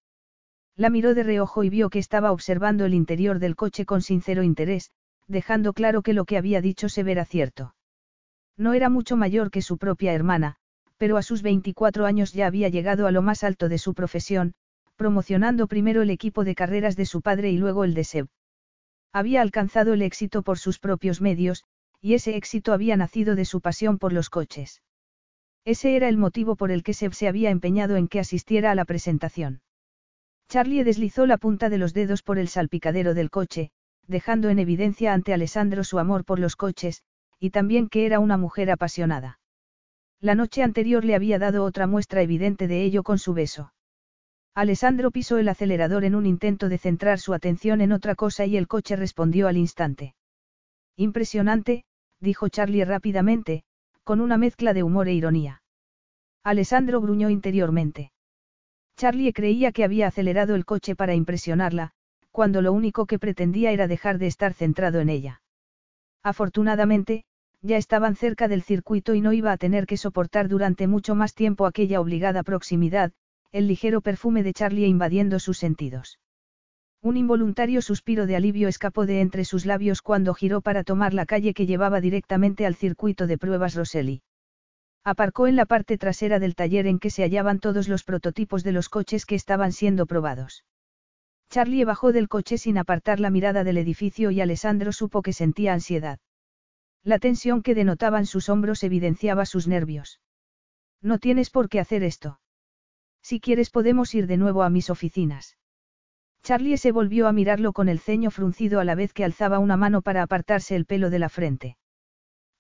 La 0.76 0.90
miró 0.90 1.14
de 1.14 1.22
reojo 1.22 1.64
y 1.64 1.70
vio 1.70 1.88
que 1.88 1.98
estaba 1.98 2.32
observando 2.32 2.84
el 2.84 2.94
interior 2.94 3.38
del 3.38 3.56
coche 3.56 3.86
con 3.86 4.02
sincero 4.02 4.42
interés, 4.42 4.90
dejando 5.28 5.72
claro 5.72 6.02
que 6.02 6.12
lo 6.12 6.24
que 6.24 6.36
había 6.36 6.60
dicho 6.60 6.88
se 6.88 7.02
verá 7.02 7.24
cierto. 7.24 7.74
No 8.56 8.74
era 8.74 8.88
mucho 8.88 9.16
mayor 9.16 9.50
que 9.50 9.62
su 9.62 9.78
propia 9.78 10.12
hermana, 10.12 10.56
pero 10.96 11.16
a 11.16 11.22
sus 11.22 11.42
24 11.42 12.06
años 12.06 12.32
ya 12.32 12.46
había 12.46 12.68
llegado 12.68 13.06
a 13.06 13.12
lo 13.12 13.22
más 13.22 13.44
alto 13.44 13.68
de 13.68 13.78
su 13.78 13.94
profesión, 13.94 14.54
promocionando 14.96 15.66
primero 15.66 16.02
el 16.02 16.10
equipo 16.10 16.44
de 16.44 16.54
carreras 16.54 16.96
de 16.96 17.06
su 17.06 17.20
padre 17.20 17.50
y 17.50 17.58
luego 17.58 17.84
el 17.84 17.94
de 17.94 18.04
Seb. 18.04 18.28
Había 19.14 19.42
alcanzado 19.42 19.92
el 19.92 20.02
éxito 20.02 20.42
por 20.42 20.58
sus 20.58 20.80
propios 20.80 21.20
medios, 21.20 21.62
y 22.00 22.14
ese 22.14 22.36
éxito 22.36 22.72
había 22.72 22.96
nacido 22.96 23.36
de 23.36 23.44
su 23.44 23.60
pasión 23.60 23.96
por 23.96 24.12
los 24.12 24.28
coches. 24.28 24.82
Ese 25.64 25.94
era 25.94 26.08
el 26.08 26.18
motivo 26.18 26.56
por 26.56 26.72
el 26.72 26.82
que 26.82 26.94
Seb 26.94 27.14
se 27.14 27.28
había 27.28 27.50
empeñado 27.50 27.94
en 27.94 28.08
que 28.08 28.18
asistiera 28.18 28.72
a 28.72 28.74
la 28.74 28.84
presentación. 28.84 29.62
Charlie 30.48 30.82
deslizó 30.82 31.26
la 31.26 31.38
punta 31.38 31.70
de 31.70 31.78
los 31.78 31.94
dedos 31.94 32.24
por 32.24 32.38
el 32.40 32.48
salpicadero 32.48 33.14
del 33.14 33.30
coche, 33.30 33.70
dejando 34.08 34.48
en 34.50 34.58
evidencia 34.58 35.14
ante 35.14 35.32
Alessandro 35.32 35.84
su 35.84 36.00
amor 36.00 36.24
por 36.24 36.40
los 36.40 36.56
coches, 36.56 37.04
y 37.38 37.50
también 37.50 37.88
que 37.88 38.06
era 38.06 38.18
una 38.18 38.36
mujer 38.36 38.68
apasionada. 38.68 39.38
La 40.20 40.34
noche 40.34 40.64
anterior 40.64 41.04
le 41.04 41.14
había 41.14 41.38
dado 41.38 41.62
otra 41.62 41.86
muestra 41.86 42.20
evidente 42.20 42.66
de 42.66 42.82
ello 42.82 43.04
con 43.04 43.20
su 43.20 43.32
beso. 43.32 43.72
Alessandro 44.56 45.10
pisó 45.10 45.39
el 45.39 45.48
acelerador 45.48 46.05
en 46.05 46.14
un 46.14 46.26
intento 46.26 46.68
de 46.68 46.78
centrar 46.78 47.18
su 47.18 47.35
atención 47.35 47.81
en 47.81 47.90
otra 47.90 48.14
cosa 48.14 48.47
y 48.47 48.56
el 48.56 48.68
coche 48.68 48.94
respondió 48.94 49.48
al 49.48 49.56
instante. 49.56 50.14
Impresionante, 50.97 51.85
dijo 52.20 52.48
Charlie 52.48 52.85
rápidamente, 52.85 53.64
con 54.05 54.20
una 54.20 54.39
mezcla 54.39 54.72
de 54.72 54.85
humor 54.85 55.09
e 55.09 55.14
ironía. 55.14 55.62
Alessandro 56.44 57.01
gruñó 57.01 57.31
interiormente. 57.31 58.12
Charlie 58.97 59.32
creía 59.32 59.72
que 59.72 59.82
había 59.82 60.06
acelerado 60.06 60.55
el 60.55 60.64
coche 60.64 60.94
para 60.94 61.14
impresionarla, 61.14 61.90
cuando 62.31 62.62
lo 62.62 62.72
único 62.72 63.06
que 63.06 63.18
pretendía 63.18 63.72
era 63.72 63.89
dejar 63.89 64.18
de 64.18 64.28
estar 64.28 64.55
centrado 64.55 65.01
en 65.01 65.09
ella. 65.09 65.43
Afortunadamente, 66.22 67.24
ya 67.60 67.76
estaban 67.76 68.14
cerca 68.14 68.47
del 68.47 68.62
circuito 68.62 69.14
y 69.14 69.20
no 69.20 69.32
iba 69.32 69.51
a 69.51 69.56
tener 69.56 69.86
que 69.86 69.97
soportar 69.97 70.48
durante 70.48 70.86
mucho 70.86 71.16
más 71.16 71.35
tiempo 71.35 71.66
aquella 71.66 72.01
obligada 72.01 72.44
proximidad, 72.44 73.12
el 73.55 73.68
ligero 73.68 74.01
perfume 74.01 74.43
de 74.43 74.52
Charlie 74.52 74.89
invadiendo 74.89 75.39
sus 75.39 75.59
sentidos. 75.59 76.18
Un 77.01 77.16
involuntario 77.16 77.82
suspiro 77.82 78.26
de 78.26 78.35
alivio 78.35 78.66
escapó 78.66 79.06
de 79.06 79.20
entre 79.20 79.44
sus 79.44 79.64
labios 79.64 80.02
cuando 80.02 80.35
giró 80.35 80.60
para 80.60 80.82
tomar 80.82 81.14
la 81.14 81.24
calle 81.24 81.55
que 81.55 81.64
llevaba 81.64 82.01
directamente 82.01 82.66
al 82.66 82.74
circuito 82.74 83.28
de 83.28 83.39
pruebas 83.39 83.76
Rosselli. 83.76 84.22
Aparcó 85.05 85.47
en 85.47 85.55
la 85.55 85.66
parte 85.66 85.98
trasera 85.98 86.40
del 86.40 86.56
taller 86.56 86.89
en 86.89 86.98
que 86.98 87.10
se 87.10 87.22
hallaban 87.22 87.60
todos 87.60 87.86
los 87.86 88.02
prototipos 88.02 88.64
de 88.64 88.72
los 88.72 88.89
coches 88.89 89.24
que 89.24 89.36
estaban 89.36 89.70
siendo 89.70 90.06
probados. 90.06 90.64
Charlie 91.48 91.85
bajó 91.85 92.10
del 92.10 92.26
coche 92.26 92.59
sin 92.59 92.76
apartar 92.76 93.20
la 93.20 93.31
mirada 93.31 93.62
del 93.62 93.78
edificio 93.78 94.32
y 94.32 94.40
Alessandro 94.40 94.90
supo 94.90 95.22
que 95.22 95.32
sentía 95.32 95.74
ansiedad. 95.74 96.18
La 97.05 97.20
tensión 97.20 97.62
que 97.62 97.76
denotaban 97.76 98.26
sus 98.26 98.48
hombros 98.48 98.82
evidenciaba 98.82 99.47
sus 99.47 99.68
nervios. 99.68 100.18
No 101.01 101.20
tienes 101.20 101.51
por 101.51 101.68
qué 101.68 101.78
hacer 101.78 102.02
esto. 102.02 102.40
Si 103.24 103.40
quieres 103.40 103.70
podemos 103.70 104.14
ir 104.14 104.26
de 104.26 104.36
nuevo 104.36 104.62
a 104.62 104.68
mis 104.68 104.90
oficinas. 104.90 105.56
Charlie 106.42 106.76
se 106.76 106.92
volvió 106.92 107.26
a 107.26 107.32
mirarlo 107.32 107.72
con 107.72 107.88
el 107.88 107.98
ceño 107.98 108.30
fruncido 108.30 108.80
a 108.80 108.84
la 108.84 108.94
vez 108.94 109.14
que 109.14 109.24
alzaba 109.24 109.59
una 109.59 109.78
mano 109.78 110.02
para 110.02 110.22
apartarse 110.22 110.76
el 110.76 110.84
pelo 110.84 111.09
de 111.09 111.18
la 111.18 111.30
frente. 111.30 111.78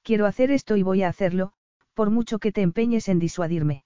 Quiero 0.02 0.24
hacer 0.24 0.50
esto 0.50 0.78
y 0.78 0.82
voy 0.82 1.02
a 1.02 1.08
hacerlo, 1.08 1.52
por 1.92 2.08
mucho 2.08 2.38
que 2.38 2.50
te 2.50 2.62
empeñes 2.62 3.10
en 3.10 3.18
disuadirme. 3.18 3.84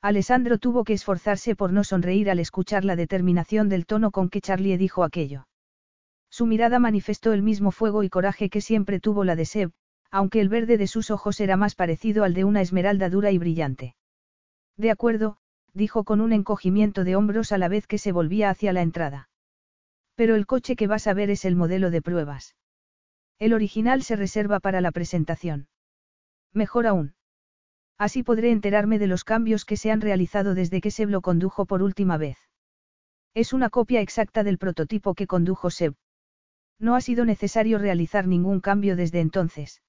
Alessandro 0.00 0.56
tuvo 0.56 0.84
que 0.84 0.94
esforzarse 0.94 1.54
por 1.54 1.70
no 1.70 1.84
sonreír 1.84 2.30
al 2.30 2.38
escuchar 2.38 2.86
la 2.86 2.96
determinación 2.96 3.68
del 3.68 3.84
tono 3.84 4.10
con 4.10 4.30
que 4.30 4.40
Charlie 4.40 4.78
dijo 4.78 5.04
aquello. 5.04 5.48
Su 6.30 6.46
mirada 6.46 6.78
manifestó 6.78 7.34
el 7.34 7.42
mismo 7.42 7.72
fuego 7.72 8.04
y 8.04 8.08
coraje 8.08 8.48
que 8.48 8.62
siempre 8.62 9.00
tuvo 9.00 9.24
la 9.24 9.36
de 9.36 9.44
Seb, 9.44 9.72
aunque 10.10 10.40
el 10.40 10.48
verde 10.48 10.78
de 10.78 10.86
sus 10.86 11.10
ojos 11.10 11.40
era 11.40 11.58
más 11.58 11.74
parecido 11.74 12.24
al 12.24 12.32
de 12.32 12.44
una 12.44 12.62
esmeralda 12.62 13.10
dura 13.10 13.32
y 13.32 13.36
brillante. 13.36 13.96
De 14.78 14.90
acuerdo, 14.90 15.36
dijo 15.74 16.04
con 16.04 16.20
un 16.20 16.32
encogimiento 16.32 17.04
de 17.04 17.16
hombros 17.16 17.52
a 17.52 17.58
la 17.58 17.68
vez 17.68 17.86
que 17.86 17.98
se 17.98 18.12
volvía 18.12 18.50
hacia 18.50 18.72
la 18.72 18.82
entrada. 18.82 19.28
Pero 20.14 20.34
el 20.34 20.46
coche 20.46 20.76
que 20.76 20.86
vas 20.86 21.06
a 21.06 21.14
ver 21.14 21.30
es 21.30 21.44
el 21.44 21.56
modelo 21.56 21.90
de 21.90 22.02
pruebas. 22.02 22.56
El 23.38 23.54
original 23.54 24.02
se 24.02 24.16
reserva 24.16 24.60
para 24.60 24.80
la 24.80 24.92
presentación. 24.92 25.68
Mejor 26.52 26.86
aún. 26.86 27.14
Así 27.96 28.22
podré 28.22 28.50
enterarme 28.50 28.98
de 28.98 29.06
los 29.06 29.24
cambios 29.24 29.64
que 29.64 29.76
se 29.76 29.90
han 29.90 30.00
realizado 30.00 30.54
desde 30.54 30.80
que 30.80 30.90
Seb 30.90 31.10
lo 31.10 31.20
condujo 31.20 31.66
por 31.66 31.82
última 31.82 32.16
vez. 32.16 32.38
Es 33.34 33.52
una 33.52 33.70
copia 33.70 34.00
exacta 34.00 34.42
del 34.42 34.58
prototipo 34.58 35.14
que 35.14 35.26
condujo 35.26 35.70
Seb. 35.70 35.94
No 36.78 36.96
ha 36.96 37.00
sido 37.00 37.24
necesario 37.24 37.78
realizar 37.78 38.26
ningún 38.26 38.60
cambio 38.60 38.96
desde 38.96 39.20
entonces. 39.20 39.82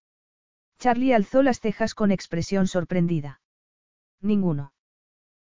Charlie 0.78 1.14
alzó 1.14 1.42
las 1.42 1.60
cejas 1.60 1.96
con 1.96 2.12
expresión 2.12 2.68
sorprendida. 2.68 3.42
Ninguno. 4.20 4.74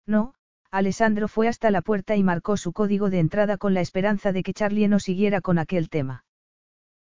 No, 0.05 0.33
Alessandro 0.71 1.27
fue 1.27 1.47
hasta 1.47 1.71
la 1.71 1.81
puerta 1.81 2.15
y 2.15 2.23
marcó 2.23 2.57
su 2.57 2.73
código 2.73 3.09
de 3.09 3.19
entrada 3.19 3.57
con 3.57 3.73
la 3.73 3.81
esperanza 3.81 4.31
de 4.31 4.43
que 4.43 4.53
Charlie 4.53 4.87
no 4.87 4.99
siguiera 4.99 5.39
con 5.39 5.59
aquel 5.59 5.89
tema. 5.89 6.25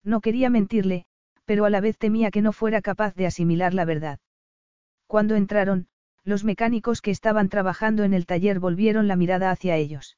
No 0.04 0.22
quería 0.22 0.50
mentirle, 0.50 1.06
pero 1.46 1.66
a 1.66 1.70
la 1.70 1.82
vez 1.82 1.98
temía 1.98 2.32
que 2.32 2.42
no 2.42 2.54
fuera 2.54 2.82
capaz 2.82 3.16
de 3.16 3.26
asimilar 3.26 3.74
la 3.74 3.86
verdad. 3.86 4.20
Cuando 5.08 5.36
entraron, 5.36 5.88
los 6.24 6.44
mecánicos 6.44 7.02
que 7.02 7.12
estaban 7.12 7.50
trabajando 7.50 8.04
en 8.04 8.14
el 8.14 8.26
taller 8.26 8.60
volvieron 8.60 9.08
la 9.08 9.16
mirada 9.16 9.52
hacia 9.52 9.76
ellos. 9.76 10.18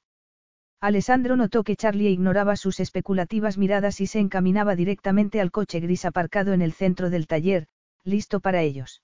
Alessandro 0.81 1.38
notó 1.38 1.64
que 1.64 1.77
Charlie 1.77 2.10
ignoraba 2.10 2.57
sus 2.57 2.81
especulativas 2.81 3.57
miradas 3.57 4.01
y 4.01 4.07
se 4.07 4.19
encaminaba 4.19 4.76
directamente 4.76 5.39
al 5.39 5.49
coche 5.49 5.80
gris 5.80 6.03
aparcado 6.03 6.51
en 6.51 6.61
el 6.61 6.73
centro 6.73 7.10
del 7.10 7.26
taller, 7.26 7.68
listo 8.03 8.41
para 8.41 8.61
ellos. 8.61 9.01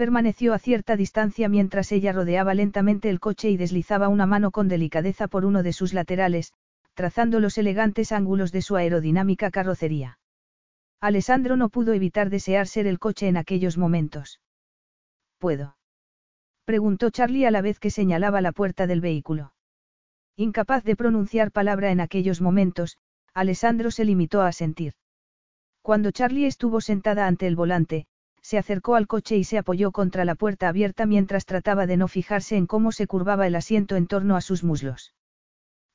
Permaneció 0.00 0.54
a 0.54 0.58
cierta 0.58 0.96
distancia 0.96 1.50
mientras 1.50 1.92
ella 1.92 2.14
rodeaba 2.14 2.54
lentamente 2.54 3.10
el 3.10 3.20
coche 3.20 3.50
y 3.50 3.58
deslizaba 3.58 4.08
una 4.08 4.24
mano 4.24 4.50
con 4.50 4.66
delicadeza 4.66 5.28
por 5.28 5.44
uno 5.44 5.62
de 5.62 5.74
sus 5.74 5.92
laterales, 5.92 6.54
trazando 6.94 7.38
los 7.38 7.58
elegantes 7.58 8.10
ángulos 8.10 8.50
de 8.50 8.62
su 8.62 8.76
aerodinámica 8.76 9.50
carrocería. 9.50 10.18
Alessandro 11.02 11.58
no 11.58 11.68
pudo 11.68 11.92
evitar 11.92 12.30
desear 12.30 12.66
ser 12.66 12.86
el 12.86 12.98
coche 12.98 13.28
en 13.28 13.36
aquellos 13.36 13.76
momentos. 13.76 14.40
¿Puedo? 15.36 15.76
Preguntó 16.64 17.10
Charlie 17.10 17.44
a 17.44 17.50
la 17.50 17.60
vez 17.60 17.78
que 17.78 17.90
señalaba 17.90 18.40
la 18.40 18.52
puerta 18.52 18.86
del 18.86 19.02
vehículo. 19.02 19.52
Incapaz 20.34 20.82
de 20.82 20.96
pronunciar 20.96 21.52
palabra 21.52 21.90
en 21.90 22.00
aquellos 22.00 22.40
momentos, 22.40 22.96
Alessandro 23.34 23.90
se 23.90 24.06
limitó 24.06 24.40
a 24.40 24.52
sentir. 24.52 24.94
Cuando 25.82 26.10
Charlie 26.10 26.46
estuvo 26.46 26.80
sentada 26.80 27.26
ante 27.26 27.46
el 27.46 27.54
volante, 27.54 28.06
se 28.42 28.58
acercó 28.58 28.94
al 28.94 29.06
coche 29.06 29.36
y 29.36 29.44
se 29.44 29.58
apoyó 29.58 29.92
contra 29.92 30.24
la 30.24 30.34
puerta 30.34 30.68
abierta 30.68 31.06
mientras 31.06 31.46
trataba 31.46 31.86
de 31.86 31.96
no 31.96 32.08
fijarse 32.08 32.56
en 32.56 32.66
cómo 32.66 32.92
se 32.92 33.06
curvaba 33.06 33.46
el 33.46 33.54
asiento 33.54 33.96
en 33.96 34.06
torno 34.06 34.36
a 34.36 34.40
sus 34.40 34.64
muslos. 34.64 35.14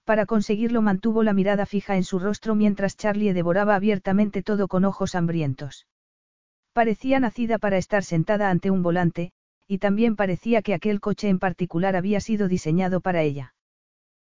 Para 0.03 0.26
conseguirlo 0.26 0.81
mantuvo 0.81 1.23
la 1.23 1.34
mirada 1.34 1.65
fija 1.65 1.95
en 1.95 2.03
su 2.03 2.19
rostro 2.19 2.53
mientras 2.53 2.95
Charlie 2.95 3.34
devoraba 3.34 3.76
abiertamente 3.76 4.43
todo 4.43 4.67
con 4.67 4.85
ojos 4.85 5.15
hambrientos. 5.15 5.88
Parecía 6.73 7.19
nacida 7.19 7.57
para 7.57 7.77
estar 7.77 8.03
sentada 8.03 8.49
ante 8.49 8.69
un 8.69 8.84
volante, 8.84 9.31
y 9.67 9.80
también 9.80 10.15
parecía 10.15 10.61
que 10.61 10.73
aquel 10.76 10.99
coche 10.99 11.30
en 11.30 11.39
particular 11.39 11.95
había 11.95 12.19
sido 12.19 12.47
diseñado 12.47 13.01
para 13.01 13.23
ella. 13.23 13.55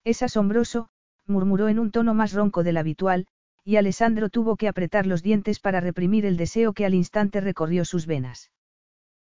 Es 0.03 0.22
asombroso, 0.22 0.90
murmuró 1.26 1.69
en 1.69 1.80
un 1.80 1.90
tono 1.90 2.14
más 2.14 2.34
ronco 2.34 2.64
del 2.64 2.77
habitual, 2.77 3.26
y 3.65 3.77
Alessandro 3.77 4.30
tuvo 4.30 4.57
que 4.57 4.68
apretar 4.68 5.06
los 5.06 5.23
dientes 5.23 5.60
para 5.60 5.80
reprimir 5.80 6.26
el 6.26 6.38
deseo 6.38 6.73
que 6.73 6.85
al 6.85 6.94
instante 6.94 7.41
recorrió 7.41 7.85
sus 7.85 8.06
venas. 8.06 8.52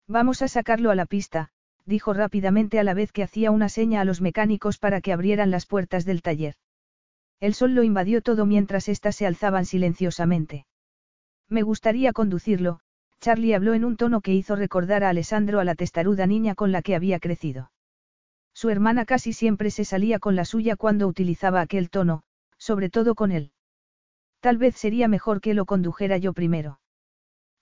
Vamos 0.08 0.42
a 0.42 0.48
sacarlo 0.48 0.92
a 0.92 0.96
la 0.96 1.06
pista, 1.06 1.50
dijo 1.86 2.14
rápidamente 2.14 2.80
a 2.80 2.84
la 2.84 2.94
vez 2.94 3.12
que 3.12 3.24
hacía 3.24 3.52
una 3.52 3.70
seña 3.70 4.02
a 4.02 4.06
los 4.06 4.22
mecánicos 4.22 4.78
para 4.78 5.02
que 5.02 5.14
abrieran 5.14 5.52
las 5.52 5.66
puertas 5.66 6.06
del 6.06 6.22
taller. 6.22 6.56
El 7.40 7.54
sol 7.54 7.74
lo 7.74 7.84
invadió 7.84 8.22
todo 8.22 8.46
mientras 8.46 8.90
éstas 8.90 9.16
se 9.16 9.26
alzaban 9.26 9.66
silenciosamente. 9.66 10.66
Me 11.50 11.62
gustaría 11.62 12.14
conducirlo, 12.14 12.80
Charlie 13.20 13.54
habló 13.54 13.74
en 13.74 13.86
un 13.86 13.98
tono 13.98 14.22
que 14.22 14.34
hizo 14.34 14.56
recordar 14.56 15.04
a 15.04 15.10
Alessandro 15.10 15.60
a 15.60 15.64
la 15.64 15.76
testaruda 15.76 16.28
niña 16.28 16.56
con 16.56 16.72
la 16.72 16.82
que 16.82 16.96
había 16.96 17.20
crecido. 17.20 17.72
Su 18.54 18.70
hermana 18.70 19.06
casi 19.06 19.34
siempre 19.34 19.72
se 19.72 19.86
salía 19.86 20.20
con 20.20 20.36
la 20.36 20.46
suya 20.46 20.76
cuando 20.76 21.08
utilizaba 21.08 21.62
aquel 21.62 21.90
tono, 21.90 22.24
sobre 22.58 22.90
todo 22.90 23.16
con 23.16 23.32
él. 23.32 23.52
Tal 24.40 24.58
vez 24.58 24.76
sería 24.76 25.08
mejor 25.08 25.42
que 25.42 25.54
lo 25.54 25.66
condujera 25.66 26.18
yo 26.18 26.34
primero. 26.34 26.80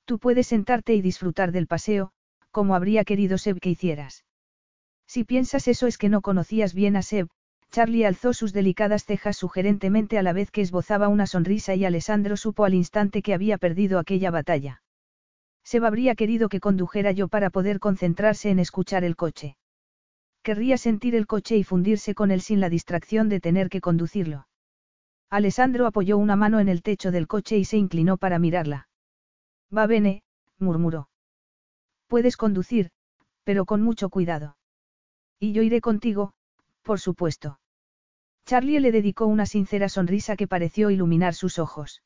Tú 0.05 0.19
puedes 0.19 0.47
sentarte 0.47 0.93
y 0.93 1.01
disfrutar 1.01 1.51
del 1.51 1.67
paseo, 1.67 2.11
como 2.51 2.75
habría 2.75 3.03
querido 3.03 3.37
Seb 3.37 3.59
que 3.59 3.69
hicieras. 3.69 4.25
Si 5.07 5.23
piensas 5.23 5.67
eso 5.67 5.87
es 5.87 5.97
que 5.97 6.09
no 6.09 6.21
conocías 6.21 6.73
bien 6.73 6.95
a 6.95 7.01
Seb, 7.01 7.27
Charlie 7.71 8.05
alzó 8.05 8.33
sus 8.33 8.53
delicadas 8.53 9.05
cejas 9.05 9.35
sugerentemente 9.37 10.17
a 10.17 10.23
la 10.23 10.33
vez 10.33 10.51
que 10.51 10.61
esbozaba 10.61 11.07
una 11.07 11.27
sonrisa 11.27 11.75
y 11.75 11.85
Alessandro 11.85 12.37
supo 12.37 12.65
al 12.65 12.73
instante 12.73 13.21
que 13.21 13.33
había 13.33 13.57
perdido 13.57 13.99
aquella 13.99 14.31
batalla. 14.31 14.81
Seb 15.63 15.83
habría 15.83 16.15
querido 16.15 16.47
que 16.47 16.59
condujera 16.59 17.11
yo 17.11 17.27
para 17.27 17.49
poder 17.49 17.79
concentrarse 17.79 18.49
en 18.49 18.59
escuchar 18.59 19.03
el 19.03 19.15
coche. 19.15 19.57
Querría 20.43 20.77
sentir 20.77 21.15
el 21.15 21.25
coche 21.25 21.57
y 21.57 21.63
fundirse 21.63 22.13
con 22.13 22.29
él 22.29 22.41
sin 22.41 22.59
la 22.59 22.69
distracción 22.69 23.29
de 23.29 23.39
tener 23.39 23.69
que 23.69 23.81
conducirlo. 23.81 24.47
Alessandro 25.35 25.85
apoyó 25.85 26.17
una 26.17 26.37
mano 26.37 26.61
en 26.61 26.69
el 26.69 26.81
techo 26.81 27.11
del 27.11 27.27
coche 27.27 27.57
y 27.57 27.65
se 27.65 27.75
inclinó 27.75 28.15
para 28.15 28.39
mirarla. 28.39 28.87
Va 29.75 29.85
bene, 29.85 30.23
murmuró. 30.59 31.09
Puedes 32.07 32.37
conducir, 32.37 32.89
pero 33.43 33.65
con 33.65 33.81
mucho 33.81 34.07
cuidado. 34.07 34.55
Y 35.37 35.51
yo 35.51 35.61
iré 35.61 35.81
contigo, 35.81 36.31
por 36.83 37.01
supuesto. 37.01 37.59
Charlie 38.45 38.79
le 38.79 38.93
dedicó 38.93 39.25
una 39.25 39.45
sincera 39.45 39.89
sonrisa 39.89 40.37
que 40.37 40.47
pareció 40.47 40.89
iluminar 40.89 41.33
sus 41.33 41.59
ojos. 41.59 42.01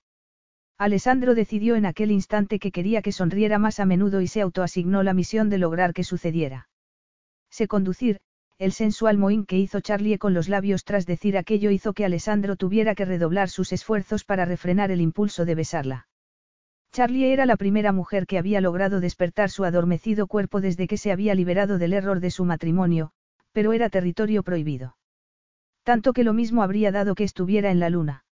Alessandro 0.80 1.36
decidió 1.36 1.76
en 1.76 1.86
aquel 1.86 2.10
instante 2.10 2.58
que 2.58 2.72
quería 2.72 3.04
que 3.04 3.12
sonriera 3.12 3.60
más 3.60 3.80
a 3.80 3.86
menudo 3.86 4.22
y 4.22 4.28
se 4.28 4.42
autoasignó 4.42 5.04
la 5.04 5.14
misión 5.14 5.52
de 5.52 5.60
lograr 5.60 5.94
que 5.94 6.04
sucediera. 6.04 6.68
Sé 7.52 7.68
conducir, 7.68 8.22
el 8.60 8.74
sensual 8.74 9.18
mohín 9.18 9.46
que 9.46 9.58
hizo 9.58 9.80
Charlie 9.80 10.18
con 10.18 10.34
los 10.34 10.50
labios 10.50 10.84
tras 10.84 11.06
decir 11.06 11.38
aquello 11.38 11.72
hizo 11.72 11.94
que 11.94 12.04
Alessandro 12.04 12.58
tuviera 12.58 12.94
que 12.94 13.06
redoblar 13.06 13.50
sus 13.50 13.72
esfuerzos 13.72 14.26
para 14.26 14.44
refrenar 14.44 14.92
el 14.92 15.00
impulso 15.00 15.46
de 15.46 15.56
besarla. 15.56 16.08
Charlie 16.92 17.32
era 17.32 17.46
la 17.46 17.56
primera 17.56 17.94
mujer 17.94 18.28
que 18.28 18.38
había 18.38 18.60
logrado 18.60 19.00
despertar 19.00 19.50
su 19.50 19.64
adormecido 19.64 20.28
cuerpo 20.28 20.60
desde 20.60 20.88
que 20.88 20.98
se 20.98 21.14
había 21.14 21.36
liberado 21.36 21.78
del 21.78 21.94
error 21.94 22.20
de 22.20 22.32
su 22.32 22.44
matrimonio, 22.44 23.12
pero 23.54 23.72
era 23.72 23.90
territorio 23.90 24.44
prohibido. 24.44 24.98
Tanto 25.84 26.12
que 26.12 26.26
lo 26.26 26.34
mismo 26.34 26.62
habría 26.62 26.92
dado 26.92 27.16
que 27.16 27.24
estuviera 27.24 27.72
en 27.72 27.80
la 27.80 27.90
luna. 27.90 28.26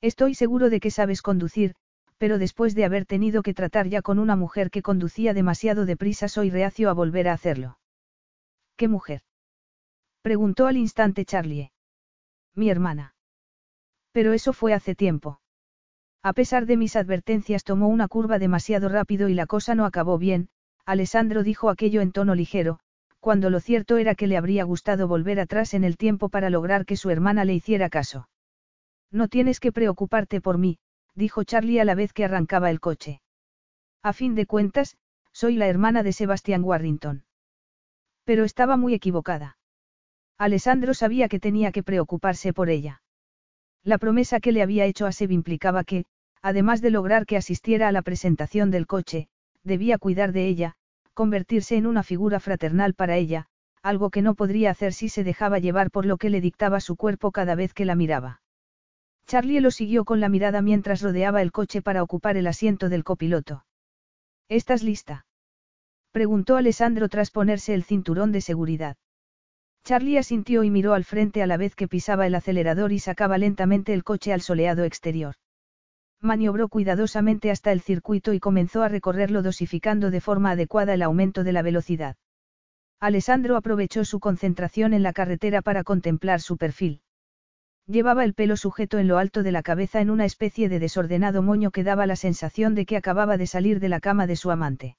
Estoy 0.00 0.34
seguro 0.34 0.68
de 0.68 0.80
que 0.80 0.90
sabes 0.90 1.22
conducir, 1.22 1.76
pero 2.18 2.38
después 2.38 2.74
de 2.74 2.86
haber 2.86 3.06
tenido 3.06 3.42
que 3.42 3.54
tratar 3.54 3.86
ya 3.86 4.02
con 4.02 4.18
una 4.18 4.34
mujer 4.34 4.70
que 4.70 4.82
conducía 4.82 5.32
demasiado 5.32 5.86
deprisa 5.86 6.26
soy 6.26 6.50
reacio 6.50 6.90
a 6.90 6.92
volver 6.92 7.28
a 7.28 7.34
hacerlo. 7.34 7.78
¿Qué 8.76 8.88
mujer? 8.88 9.22
Preguntó 10.24 10.68
al 10.68 10.78
instante 10.78 11.26
Charlie. 11.26 11.70
Mi 12.54 12.70
hermana. 12.70 13.14
Pero 14.10 14.32
eso 14.32 14.54
fue 14.54 14.72
hace 14.72 14.94
tiempo. 14.94 15.38
A 16.22 16.32
pesar 16.32 16.64
de 16.64 16.78
mis 16.78 16.96
advertencias 16.96 17.62
tomó 17.62 17.88
una 17.88 18.08
curva 18.08 18.38
demasiado 18.38 18.88
rápido 18.88 19.28
y 19.28 19.34
la 19.34 19.44
cosa 19.44 19.74
no 19.74 19.84
acabó 19.84 20.16
bien, 20.16 20.48
Alessandro 20.86 21.42
dijo 21.42 21.68
aquello 21.68 22.00
en 22.00 22.10
tono 22.10 22.34
ligero, 22.34 22.78
cuando 23.20 23.50
lo 23.50 23.60
cierto 23.60 23.98
era 23.98 24.14
que 24.14 24.26
le 24.26 24.38
habría 24.38 24.64
gustado 24.64 25.08
volver 25.08 25.40
atrás 25.40 25.74
en 25.74 25.84
el 25.84 25.98
tiempo 25.98 26.30
para 26.30 26.48
lograr 26.48 26.86
que 26.86 26.96
su 26.96 27.10
hermana 27.10 27.44
le 27.44 27.52
hiciera 27.52 27.90
caso. 27.90 28.30
No 29.10 29.28
tienes 29.28 29.60
que 29.60 29.72
preocuparte 29.72 30.40
por 30.40 30.56
mí, 30.56 30.78
dijo 31.14 31.44
Charlie 31.44 31.80
a 31.80 31.84
la 31.84 31.94
vez 31.94 32.14
que 32.14 32.24
arrancaba 32.24 32.70
el 32.70 32.80
coche. 32.80 33.20
A 34.02 34.14
fin 34.14 34.34
de 34.34 34.46
cuentas, 34.46 34.96
Soy 35.34 35.56
la 35.56 35.66
hermana 35.66 36.02
de 36.02 36.14
Sebastián 36.14 36.64
Warrington. 36.64 37.24
Pero 38.24 38.44
estaba 38.44 38.78
muy 38.78 38.94
equivocada. 38.94 39.58
Alessandro 40.38 40.94
sabía 40.94 41.28
que 41.28 41.40
tenía 41.40 41.70
que 41.70 41.82
preocuparse 41.82 42.52
por 42.52 42.68
ella. 42.68 43.02
La 43.84 43.98
promesa 43.98 44.40
que 44.40 44.52
le 44.52 44.62
había 44.62 44.86
hecho 44.86 45.06
a 45.06 45.12
Seb 45.12 45.30
implicaba 45.30 45.84
que, 45.84 46.06
además 46.42 46.80
de 46.80 46.90
lograr 46.90 47.26
que 47.26 47.36
asistiera 47.36 47.88
a 47.88 47.92
la 47.92 48.02
presentación 48.02 48.70
del 48.70 48.86
coche, 48.86 49.28
debía 49.62 49.98
cuidar 49.98 50.32
de 50.32 50.46
ella, 50.46 50.74
convertirse 51.14 51.76
en 51.76 51.86
una 51.86 52.02
figura 52.02 52.40
fraternal 52.40 52.94
para 52.94 53.16
ella, 53.16 53.46
algo 53.82 54.10
que 54.10 54.22
no 54.22 54.34
podría 54.34 54.70
hacer 54.70 54.92
si 54.92 55.08
se 55.08 55.24
dejaba 55.24 55.58
llevar 55.58 55.90
por 55.90 56.06
lo 56.06 56.16
que 56.16 56.30
le 56.30 56.40
dictaba 56.40 56.80
su 56.80 56.96
cuerpo 56.96 57.30
cada 57.30 57.54
vez 57.54 57.74
que 57.74 57.84
la 57.84 57.94
miraba. 57.94 58.40
Charlie 59.26 59.60
lo 59.60 59.70
siguió 59.70 60.04
con 60.04 60.20
la 60.20 60.28
mirada 60.28 60.62
mientras 60.62 61.00
rodeaba 61.00 61.42
el 61.42 61.52
coche 61.52 61.82
para 61.82 62.02
ocupar 62.02 62.36
el 62.36 62.46
asiento 62.46 62.88
del 62.88 63.04
copiloto. 63.04 63.64
¿Estás 64.48 64.82
lista? 64.82 65.26
preguntó 66.12 66.56
Alessandro 66.56 67.08
tras 67.08 67.30
ponerse 67.30 67.74
el 67.74 67.84
cinturón 67.84 68.32
de 68.32 68.40
seguridad. 68.40 68.96
Charlie 69.84 70.16
asintió 70.16 70.64
y 70.64 70.70
miró 70.70 70.94
al 70.94 71.04
frente 71.04 71.42
a 71.42 71.46
la 71.46 71.58
vez 71.58 71.74
que 71.76 71.88
pisaba 71.88 72.26
el 72.26 72.34
acelerador 72.34 72.90
y 72.92 72.98
sacaba 72.98 73.36
lentamente 73.36 73.92
el 73.92 74.02
coche 74.02 74.32
al 74.32 74.40
soleado 74.40 74.84
exterior. 74.84 75.34
Maniobró 76.22 76.68
cuidadosamente 76.68 77.50
hasta 77.50 77.70
el 77.70 77.82
circuito 77.82 78.32
y 78.32 78.40
comenzó 78.40 78.82
a 78.82 78.88
recorrerlo 78.88 79.42
dosificando 79.42 80.10
de 80.10 80.22
forma 80.22 80.52
adecuada 80.52 80.94
el 80.94 81.02
aumento 81.02 81.44
de 81.44 81.52
la 81.52 81.60
velocidad. 81.60 82.16
Alessandro 82.98 83.56
aprovechó 83.56 84.06
su 84.06 84.20
concentración 84.20 84.94
en 84.94 85.02
la 85.02 85.12
carretera 85.12 85.60
para 85.60 85.84
contemplar 85.84 86.40
su 86.40 86.56
perfil. 86.56 87.02
Llevaba 87.86 88.24
el 88.24 88.32
pelo 88.32 88.56
sujeto 88.56 88.98
en 88.98 89.08
lo 89.08 89.18
alto 89.18 89.42
de 89.42 89.52
la 89.52 89.62
cabeza 89.62 90.00
en 90.00 90.08
una 90.08 90.24
especie 90.24 90.70
de 90.70 90.78
desordenado 90.78 91.42
moño 91.42 91.70
que 91.70 91.84
daba 91.84 92.06
la 92.06 92.16
sensación 92.16 92.74
de 92.74 92.86
que 92.86 92.96
acababa 92.96 93.36
de 93.36 93.46
salir 93.46 93.80
de 93.80 93.90
la 93.90 94.00
cama 94.00 94.26
de 94.26 94.36
su 94.36 94.50
amante. 94.50 94.96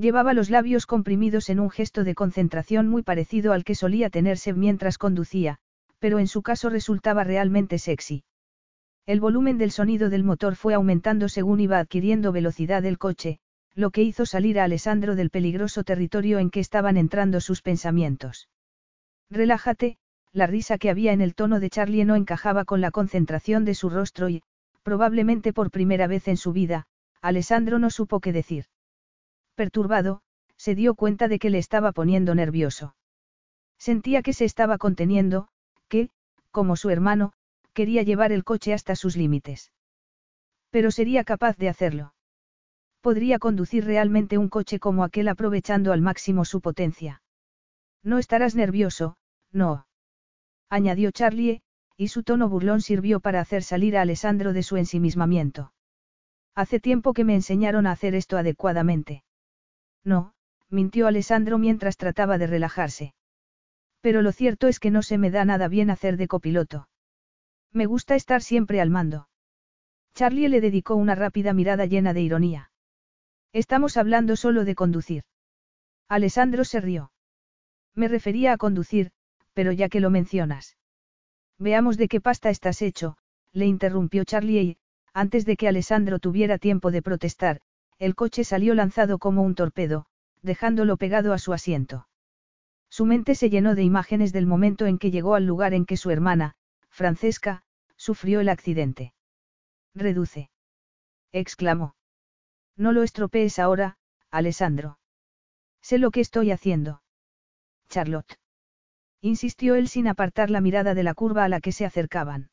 Llevaba 0.00 0.32
los 0.32 0.48
labios 0.48 0.86
comprimidos 0.86 1.50
en 1.50 1.60
un 1.60 1.68
gesto 1.68 2.04
de 2.04 2.14
concentración 2.14 2.88
muy 2.88 3.02
parecido 3.02 3.52
al 3.52 3.64
que 3.64 3.74
solía 3.74 4.08
tenerse 4.08 4.54
mientras 4.54 4.96
conducía, 4.96 5.58
pero 5.98 6.18
en 6.18 6.26
su 6.26 6.40
caso 6.40 6.70
resultaba 6.70 7.22
realmente 7.22 7.78
sexy. 7.78 8.24
El 9.04 9.20
volumen 9.20 9.58
del 9.58 9.70
sonido 9.70 10.08
del 10.08 10.24
motor 10.24 10.56
fue 10.56 10.72
aumentando 10.72 11.28
según 11.28 11.60
iba 11.60 11.78
adquiriendo 11.78 12.32
velocidad 12.32 12.82
el 12.86 12.96
coche, 12.96 13.40
lo 13.74 13.90
que 13.90 14.02
hizo 14.02 14.24
salir 14.24 14.58
a 14.58 14.64
Alessandro 14.64 15.16
del 15.16 15.28
peligroso 15.28 15.84
territorio 15.84 16.38
en 16.38 16.48
que 16.48 16.60
estaban 16.60 16.96
entrando 16.96 17.38
sus 17.42 17.60
pensamientos. 17.60 18.48
Relájate, 19.28 19.98
la 20.32 20.46
risa 20.46 20.78
que 20.78 20.88
había 20.88 21.12
en 21.12 21.20
el 21.20 21.34
tono 21.34 21.60
de 21.60 21.68
Charlie 21.68 22.06
no 22.06 22.16
encajaba 22.16 22.64
con 22.64 22.80
la 22.80 22.90
concentración 22.90 23.66
de 23.66 23.74
su 23.74 23.90
rostro 23.90 24.30
y, 24.30 24.40
probablemente 24.82 25.52
por 25.52 25.70
primera 25.70 26.06
vez 26.06 26.26
en 26.26 26.38
su 26.38 26.54
vida, 26.54 26.86
Alessandro 27.20 27.78
no 27.78 27.90
supo 27.90 28.20
qué 28.20 28.32
decir. 28.32 28.64
Perturbado, 29.60 30.22
se 30.56 30.74
dio 30.74 30.94
cuenta 30.94 31.28
de 31.28 31.38
que 31.38 31.50
le 31.50 31.58
estaba 31.58 31.92
poniendo 31.92 32.34
nervioso. 32.34 32.96
Sentía 33.78 34.22
que 34.22 34.32
se 34.32 34.46
estaba 34.46 34.78
conteniendo, 34.78 35.48
que, 35.88 36.08
como 36.50 36.76
su 36.76 36.88
hermano, 36.88 37.34
quería 37.74 38.02
llevar 38.02 38.32
el 38.32 38.42
coche 38.42 38.72
hasta 38.72 38.96
sus 38.96 39.18
límites. 39.18 39.70
Pero 40.70 40.90
sería 40.90 41.24
capaz 41.24 41.58
de 41.58 41.68
hacerlo. 41.68 42.14
Podría 43.02 43.38
conducir 43.38 43.84
realmente 43.84 44.38
un 44.38 44.48
coche 44.48 44.78
como 44.78 45.04
aquel 45.04 45.28
aprovechando 45.28 45.92
al 45.92 46.00
máximo 46.00 46.46
su 46.46 46.62
potencia. 46.62 47.20
No 48.02 48.16
estarás 48.16 48.54
nervioso, 48.54 49.18
no. 49.52 49.86
Añadió 50.70 51.10
Charlie, 51.10 51.60
y 51.98 52.08
su 52.08 52.22
tono 52.22 52.48
burlón 52.48 52.80
sirvió 52.80 53.20
para 53.20 53.42
hacer 53.42 53.62
salir 53.62 53.98
a 53.98 54.00
Alessandro 54.00 54.54
de 54.54 54.62
su 54.62 54.78
ensimismamiento. 54.78 55.74
Hace 56.54 56.80
tiempo 56.80 57.12
que 57.12 57.24
me 57.24 57.34
enseñaron 57.34 57.86
a 57.86 57.90
hacer 57.90 58.14
esto 58.14 58.38
adecuadamente. 58.38 59.22
No, 60.04 60.32
mintió 60.68 61.06
Alessandro 61.06 61.58
mientras 61.58 61.96
trataba 61.96 62.38
de 62.38 62.46
relajarse. 62.46 63.14
Pero 64.00 64.22
lo 64.22 64.32
cierto 64.32 64.68
es 64.68 64.80
que 64.80 64.90
no 64.90 65.02
se 65.02 65.18
me 65.18 65.30
da 65.30 65.44
nada 65.44 65.68
bien 65.68 65.90
hacer 65.90 66.16
de 66.16 66.28
copiloto. 66.28 66.88
Me 67.72 67.86
gusta 67.86 68.14
estar 68.14 68.42
siempre 68.42 68.80
al 68.80 68.90
mando. 68.90 69.28
Charlie 70.14 70.48
le 70.48 70.60
dedicó 70.60 70.96
una 70.96 71.14
rápida 71.14 71.52
mirada 71.52 71.86
llena 71.86 72.12
de 72.12 72.22
ironía. 72.22 72.70
Estamos 73.52 73.96
hablando 73.96 74.36
solo 74.36 74.64
de 74.64 74.74
conducir. 74.74 75.24
Alessandro 76.08 76.64
se 76.64 76.80
rió. 76.80 77.12
Me 77.94 78.08
refería 78.08 78.52
a 78.52 78.56
conducir, 78.56 79.12
pero 79.52 79.72
ya 79.72 79.88
que 79.88 80.00
lo 80.00 80.10
mencionas. 80.10 80.76
Veamos 81.58 81.96
de 81.96 82.08
qué 82.08 82.20
pasta 82.20 82.50
estás 82.50 82.80
hecho, 82.82 83.16
le 83.52 83.66
interrumpió 83.66 84.24
Charlie 84.24 84.60
y, 84.60 84.76
antes 85.12 85.44
de 85.44 85.56
que 85.56 85.68
Alessandro 85.68 86.18
tuviera 86.18 86.58
tiempo 86.58 86.90
de 86.90 87.02
protestar, 87.02 87.60
el 88.00 88.14
coche 88.14 88.44
salió 88.44 88.74
lanzado 88.74 89.18
como 89.18 89.42
un 89.42 89.54
torpedo, 89.54 90.06
dejándolo 90.42 90.96
pegado 90.96 91.34
a 91.34 91.38
su 91.38 91.52
asiento. 91.52 92.08
Su 92.88 93.04
mente 93.04 93.34
se 93.34 93.50
llenó 93.50 93.74
de 93.74 93.84
imágenes 93.84 94.32
del 94.32 94.46
momento 94.46 94.86
en 94.86 94.98
que 94.98 95.10
llegó 95.10 95.34
al 95.34 95.46
lugar 95.46 95.74
en 95.74 95.84
que 95.84 95.98
su 95.98 96.10
hermana, 96.10 96.56
Francesca, 96.88 97.62
sufrió 97.96 98.40
el 98.40 98.48
accidente. 98.48 99.12
Reduce. 99.94 100.50
exclamó. 101.30 101.94
No 102.74 102.92
lo 102.92 103.02
estropees 103.02 103.58
ahora, 103.58 103.98
Alessandro. 104.30 104.98
Sé 105.82 105.98
lo 105.98 106.10
que 106.10 106.20
estoy 106.20 106.50
haciendo. 106.52 107.02
Charlotte. 107.90 108.38
Insistió 109.20 109.74
él 109.74 109.88
sin 109.88 110.08
apartar 110.08 110.48
la 110.48 110.62
mirada 110.62 110.94
de 110.94 111.02
la 111.02 111.12
curva 111.12 111.44
a 111.44 111.48
la 111.50 111.60
que 111.60 111.72
se 111.72 111.84
acercaban. 111.84 112.50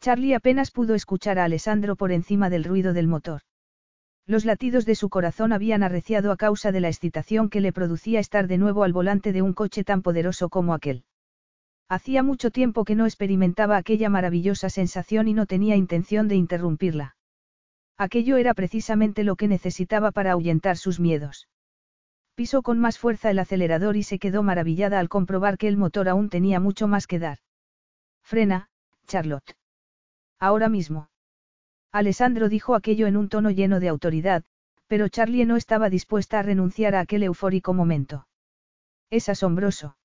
Charlie 0.00 0.34
apenas 0.34 0.70
pudo 0.70 0.94
escuchar 0.94 1.38
a 1.38 1.44
Alessandro 1.44 1.96
por 1.96 2.12
encima 2.12 2.48
del 2.48 2.64
ruido 2.64 2.94
del 2.94 3.08
motor. 3.08 3.42
Los 4.26 4.46
latidos 4.46 4.86
de 4.86 4.94
su 4.94 5.10
corazón 5.10 5.52
habían 5.52 5.82
arreciado 5.82 6.32
a 6.32 6.36
causa 6.36 6.72
de 6.72 6.80
la 6.80 6.88
excitación 6.88 7.50
que 7.50 7.60
le 7.60 7.72
producía 7.72 8.20
estar 8.20 8.46
de 8.46 8.56
nuevo 8.56 8.82
al 8.82 8.94
volante 8.94 9.32
de 9.32 9.42
un 9.42 9.52
coche 9.52 9.84
tan 9.84 10.00
poderoso 10.00 10.48
como 10.48 10.72
aquel. 10.72 11.04
Hacía 11.90 12.22
mucho 12.22 12.50
tiempo 12.50 12.84
que 12.84 12.94
no 12.94 13.04
experimentaba 13.04 13.76
aquella 13.76 14.08
maravillosa 14.08 14.70
sensación 14.70 15.28
y 15.28 15.34
no 15.34 15.44
tenía 15.44 15.76
intención 15.76 16.28
de 16.28 16.36
interrumpirla. 16.36 17.16
Aquello 17.98 18.38
era 18.38 18.54
precisamente 18.54 19.24
lo 19.24 19.36
que 19.36 19.46
necesitaba 19.46 20.10
para 20.10 20.32
ahuyentar 20.32 20.78
sus 20.78 20.98
miedos. 20.98 21.48
Pisó 22.34 22.62
con 22.62 22.80
más 22.80 22.98
fuerza 22.98 23.30
el 23.30 23.38
acelerador 23.38 23.96
y 23.96 24.02
se 24.02 24.18
quedó 24.18 24.42
maravillada 24.42 24.98
al 24.98 25.10
comprobar 25.10 25.58
que 25.58 25.68
el 25.68 25.76
motor 25.76 26.08
aún 26.08 26.30
tenía 26.30 26.58
mucho 26.58 26.88
más 26.88 27.06
que 27.06 27.18
dar. 27.18 27.38
Frena, 28.22 28.68
Charlotte. 29.06 29.54
Ahora 30.40 30.68
mismo. 30.68 31.08
Alessandro 31.94 32.48
dijo 32.48 32.74
aquello 32.74 33.06
en 33.06 33.16
un 33.16 33.28
tono 33.28 33.52
lleno 33.52 33.78
de 33.78 33.88
autoridad, 33.88 34.42
pero 34.88 35.08
Charlie 35.08 35.44
no 35.44 35.54
estaba 35.54 35.90
dispuesta 35.90 36.40
a 36.40 36.42
renunciar 36.42 36.96
a 36.96 37.00
aquel 37.00 37.22
eufórico 37.22 37.72
momento. 37.72 38.26
Es 39.10 39.28
asombroso. 39.28 39.96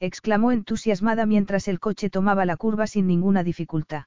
exclamó 0.00 0.50
entusiasmada 0.50 1.24
mientras 1.24 1.68
el 1.68 1.78
coche 1.78 2.10
tomaba 2.10 2.44
la 2.46 2.56
curva 2.56 2.88
sin 2.88 3.06
ninguna 3.06 3.44
dificultad. 3.44 4.06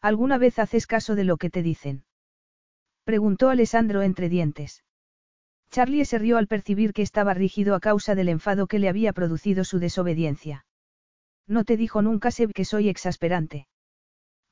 ¿Alguna 0.00 0.36
vez 0.36 0.58
haces 0.58 0.88
caso 0.88 1.14
de 1.14 1.22
lo 1.22 1.36
que 1.36 1.48
te 1.48 1.62
dicen? 1.62 2.02
preguntó 3.04 3.48
Alessandro 3.48 4.02
entre 4.02 4.28
dientes. 4.28 4.82
Charlie 5.70 6.04
se 6.04 6.18
rió 6.18 6.38
al 6.38 6.48
percibir 6.48 6.92
que 6.92 7.02
estaba 7.02 7.34
rígido 7.34 7.76
a 7.76 7.80
causa 7.80 8.16
del 8.16 8.30
enfado 8.30 8.66
que 8.66 8.80
le 8.80 8.88
había 8.88 9.12
producido 9.12 9.62
su 9.62 9.78
desobediencia. 9.78 10.66
No 11.46 11.62
te 11.62 11.76
dijo 11.76 12.02
nunca 12.02 12.32
Seb 12.32 12.52
que 12.52 12.64
soy 12.64 12.88
exasperante. 12.88 13.68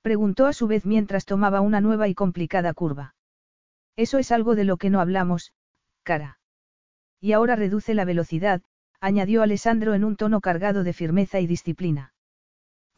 Preguntó 0.05 0.45
a 0.47 0.53
su 0.53 0.67
vez 0.67 0.85
mientras 0.85 1.25
tomaba 1.25 1.63
una 1.63 1.81
nueva 1.81 2.09
y 2.09 2.15
complicada 2.15 2.75
curva. 2.75 3.15
Eso 3.97 4.19
es 4.19 4.33
algo 4.33 4.55
de 4.55 4.65
lo 4.65 4.77
que 4.77 4.91
no 4.91 5.01
hablamos, 5.01 5.55
cara. 6.03 6.39
Y 7.23 7.33
ahora 7.33 7.57
reduce 7.57 7.95
la 7.95 8.05
velocidad, 8.05 8.61
añadió 9.01 9.43
Alessandro 9.43 9.95
en 9.95 10.05
un 10.05 10.17
tono 10.17 10.43
cargado 10.43 10.85
de 10.85 10.93
firmeza 10.93 11.41
y 11.41 11.47
disciplina. 11.47 12.13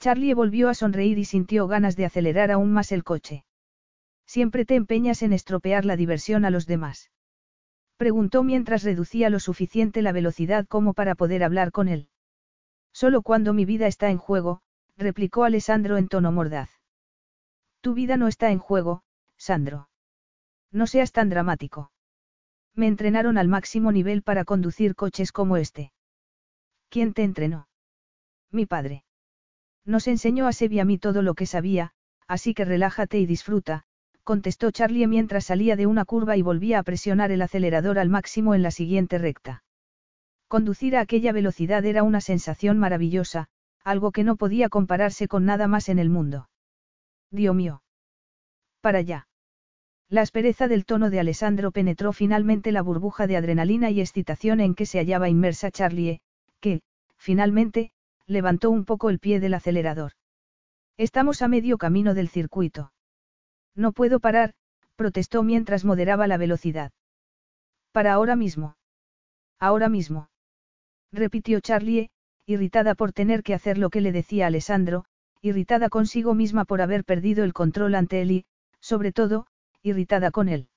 Charlie 0.00 0.34
volvió 0.34 0.68
a 0.68 0.74
sonreír 0.74 1.16
y 1.18 1.24
sintió 1.24 1.68
ganas 1.68 1.94
de 1.94 2.06
acelerar 2.06 2.50
aún 2.50 2.72
más 2.72 2.90
el 2.90 3.04
coche. 3.04 3.44
Siempre 4.26 4.64
te 4.64 4.74
empeñas 4.74 5.22
en 5.22 5.32
estropear 5.32 5.84
la 5.84 5.94
diversión 5.94 6.44
a 6.44 6.50
los 6.50 6.66
demás. 6.66 7.12
Preguntó 7.98 8.42
mientras 8.42 8.82
reducía 8.82 9.30
lo 9.30 9.38
suficiente 9.38 10.02
la 10.02 10.10
velocidad 10.10 10.66
como 10.66 10.92
para 10.92 11.14
poder 11.14 11.44
hablar 11.44 11.70
con 11.70 11.86
él. 11.86 12.08
Solo 12.92 13.22
cuando 13.22 13.52
mi 13.52 13.64
vida 13.64 13.86
está 13.86 14.10
en 14.10 14.18
juego, 14.18 14.60
replicó 14.96 15.44
Alessandro 15.44 15.98
en 15.98 16.08
tono 16.08 16.32
mordaz. 16.32 16.75
Tu 17.86 17.94
vida 17.94 18.16
no 18.16 18.26
está 18.26 18.50
en 18.50 18.58
juego, 18.58 19.04
Sandro. 19.36 19.88
No 20.72 20.88
seas 20.88 21.12
tan 21.12 21.28
dramático. 21.28 21.92
Me 22.74 22.88
entrenaron 22.88 23.38
al 23.38 23.46
máximo 23.46 23.92
nivel 23.92 24.22
para 24.22 24.44
conducir 24.44 24.96
coches 24.96 25.30
como 25.30 25.56
este. 25.56 25.92
¿Quién 26.88 27.14
te 27.14 27.22
entrenó? 27.22 27.68
Mi 28.50 28.66
padre. 28.66 29.04
Nos 29.84 30.08
enseñó 30.08 30.48
a 30.48 30.52
Sebi 30.52 30.80
a 30.80 30.84
mí 30.84 30.98
todo 30.98 31.22
lo 31.22 31.34
que 31.34 31.46
sabía, 31.46 31.92
así 32.26 32.54
que 32.54 32.64
relájate 32.64 33.20
y 33.20 33.26
disfruta, 33.26 33.84
contestó 34.24 34.72
Charlie 34.72 35.06
mientras 35.06 35.44
salía 35.44 35.76
de 35.76 35.86
una 35.86 36.04
curva 36.04 36.36
y 36.36 36.42
volvía 36.42 36.80
a 36.80 36.82
presionar 36.82 37.30
el 37.30 37.40
acelerador 37.40 38.00
al 38.00 38.08
máximo 38.08 38.56
en 38.56 38.64
la 38.64 38.72
siguiente 38.72 39.16
recta. 39.16 39.62
Conducir 40.48 40.96
a 40.96 41.02
aquella 41.02 41.30
velocidad 41.30 41.84
era 41.84 42.02
una 42.02 42.20
sensación 42.20 42.80
maravillosa, 42.80 43.46
algo 43.84 44.10
que 44.10 44.24
no 44.24 44.34
podía 44.34 44.70
compararse 44.70 45.28
con 45.28 45.44
nada 45.44 45.68
más 45.68 45.88
en 45.88 46.00
el 46.00 46.10
mundo. 46.10 46.48
Dios 47.30 47.54
mío. 47.54 47.82
Para 48.80 48.98
allá. 48.98 49.28
La 50.08 50.22
aspereza 50.22 50.68
del 50.68 50.84
tono 50.84 51.10
de 51.10 51.18
Alessandro 51.18 51.72
penetró 51.72 52.12
finalmente 52.12 52.70
la 52.70 52.82
burbuja 52.82 53.26
de 53.26 53.36
adrenalina 53.36 53.90
y 53.90 54.00
excitación 54.00 54.60
en 54.60 54.74
que 54.74 54.86
se 54.86 54.98
hallaba 54.98 55.28
inmersa 55.28 55.70
Charlie, 55.70 56.20
que, 56.60 56.82
finalmente, 57.16 57.90
levantó 58.26 58.70
un 58.70 58.84
poco 58.84 59.10
el 59.10 59.18
pie 59.18 59.40
del 59.40 59.54
acelerador. 59.54 60.12
Estamos 60.96 61.42
a 61.42 61.48
medio 61.48 61.76
camino 61.76 62.14
del 62.14 62.28
circuito. 62.28 62.92
No 63.74 63.92
puedo 63.92 64.20
parar, 64.20 64.54
protestó 64.94 65.42
mientras 65.42 65.84
moderaba 65.84 66.26
la 66.26 66.38
velocidad. 66.38 66.92
Para 67.92 68.12
ahora 68.12 68.36
mismo. 68.36 68.76
Ahora 69.58 69.88
mismo. 69.88 70.28
Repitió 71.12 71.60
Charlie, 71.60 72.10
irritada 72.46 72.94
por 72.94 73.12
tener 73.12 73.42
que 73.42 73.54
hacer 73.54 73.76
lo 73.76 73.90
que 73.90 74.00
le 74.00 74.12
decía 74.12 74.46
Alessandro, 74.46 75.04
irritada 75.40 75.88
consigo 75.88 76.34
misma 76.34 76.64
por 76.64 76.80
haber 76.80 77.04
perdido 77.04 77.44
el 77.44 77.52
control 77.52 77.94
ante 77.94 78.22
él 78.22 78.30
y, 78.30 78.44
sobre 78.80 79.12
todo, 79.12 79.46
irritada 79.82 80.30
con 80.30 80.48
él. 80.48 80.68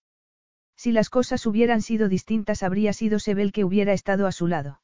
Si 0.75 0.91
las 0.91 1.09
cosas 1.09 1.45
hubieran 1.45 1.81
sido 1.81 2.07
distintas 2.07 2.63
habría 2.63 2.93
sido 2.93 3.19
Sebel 3.19 3.51
que 3.51 3.65
hubiera 3.65 3.93
estado 3.93 4.27
a 4.27 4.31
su 4.31 4.47
lado. 4.47 4.81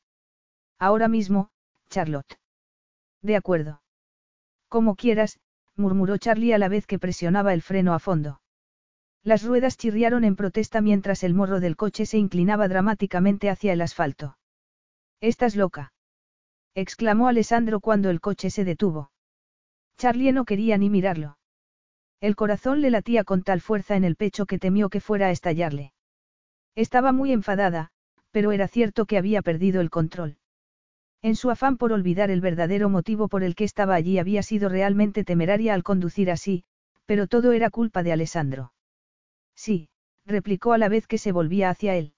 Ahora 0.77 1.07
mismo, 1.07 1.49
Charlotte. 1.89 2.37
De 3.21 3.35
acuerdo. 3.35 3.81
Como 4.67 4.95
quieras, 4.95 5.39
murmuró 5.75 6.17
Charlie 6.17 6.53
a 6.53 6.57
la 6.57 6.67
vez 6.67 6.85
que 6.85 6.99
presionaba 6.99 7.53
el 7.53 7.61
freno 7.61 7.93
a 7.93 7.99
fondo. 7.99 8.41
Las 9.23 9.43
ruedas 9.43 9.77
chirriaron 9.77 10.23
en 10.23 10.35
protesta 10.35 10.81
mientras 10.81 11.23
el 11.23 11.33
morro 11.33 11.59
del 11.59 11.75
coche 11.75 12.05
se 12.05 12.17
inclinaba 12.17 12.67
dramáticamente 12.67 13.49
hacia 13.49 13.73
el 13.73 13.81
asfalto. 13.81 14.37
Estás 15.21 15.55
loca. 15.55 15.93
exclamó 16.75 17.27
Alessandro 17.27 17.79
cuando 17.79 18.09
el 18.09 18.21
coche 18.21 18.49
se 18.49 18.65
detuvo. 18.65 19.11
Charlie 19.97 20.31
no 20.31 20.45
quería 20.45 20.77
ni 20.77 20.89
mirarlo. 20.89 21.37
El 22.21 22.35
corazón 22.35 22.81
le 22.81 22.89
latía 22.89 23.23
con 23.23 23.43
tal 23.43 23.61
fuerza 23.61 23.95
en 23.95 24.03
el 24.03 24.15
pecho 24.15 24.45
que 24.45 24.59
temió 24.59 24.89
que 24.89 25.01
fuera 25.01 25.27
a 25.27 25.31
estallarle. 25.31 25.93
Estaba 26.75 27.11
muy 27.11 27.31
enfadada, 27.31 27.91
pero 28.31 28.51
era 28.51 28.67
cierto 28.67 29.05
que 29.05 29.17
había 29.17 29.41
perdido 29.41 29.81
el 29.81 29.89
control. 29.89 30.37
En 31.21 31.35
su 31.35 31.49
afán 31.49 31.77
por 31.77 31.91
olvidar 31.91 32.29
el 32.29 32.41
verdadero 32.41 32.89
motivo 32.89 33.27
por 33.27 33.43
el 33.43 33.55
que 33.55 33.63
estaba 33.63 33.95
allí 33.95 34.19
había 34.19 34.43
sido 34.43 34.69
realmente 34.69 35.23
temeraria 35.23 35.73
al 35.73 35.83
conducir 35.83 36.29
así, 36.29 36.65
pero 37.05 37.27
todo 37.27 37.51
era 37.51 37.69
culpa 37.69 38.03
de 38.03 38.11
Alessandro. 38.11 38.73
Sí, 39.55 39.89
replicó 40.25 40.73
a 40.73 40.77
la 40.77 40.89
vez 40.89 41.07
que 41.07 41.17
se 41.17 41.31
volvía 41.31 41.69
hacia 41.69 41.95
él. 41.95 42.13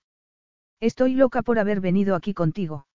Estoy 0.80 1.14
loca 1.14 1.42
por 1.42 1.60
haber 1.60 1.82
venido 1.82 2.16
aquí 2.16 2.34
contigo. 2.34 2.88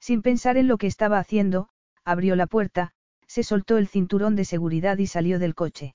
Sin 0.00 0.22
pensar 0.22 0.56
en 0.56 0.68
lo 0.68 0.78
que 0.78 0.86
estaba 0.86 1.18
haciendo, 1.18 1.68
abrió 2.04 2.36
la 2.36 2.46
puerta, 2.46 2.92
se 3.28 3.44
soltó 3.44 3.76
el 3.76 3.86
cinturón 3.86 4.34
de 4.34 4.44
seguridad 4.44 4.98
y 4.98 5.06
salió 5.06 5.38
del 5.38 5.54
coche. 5.54 5.94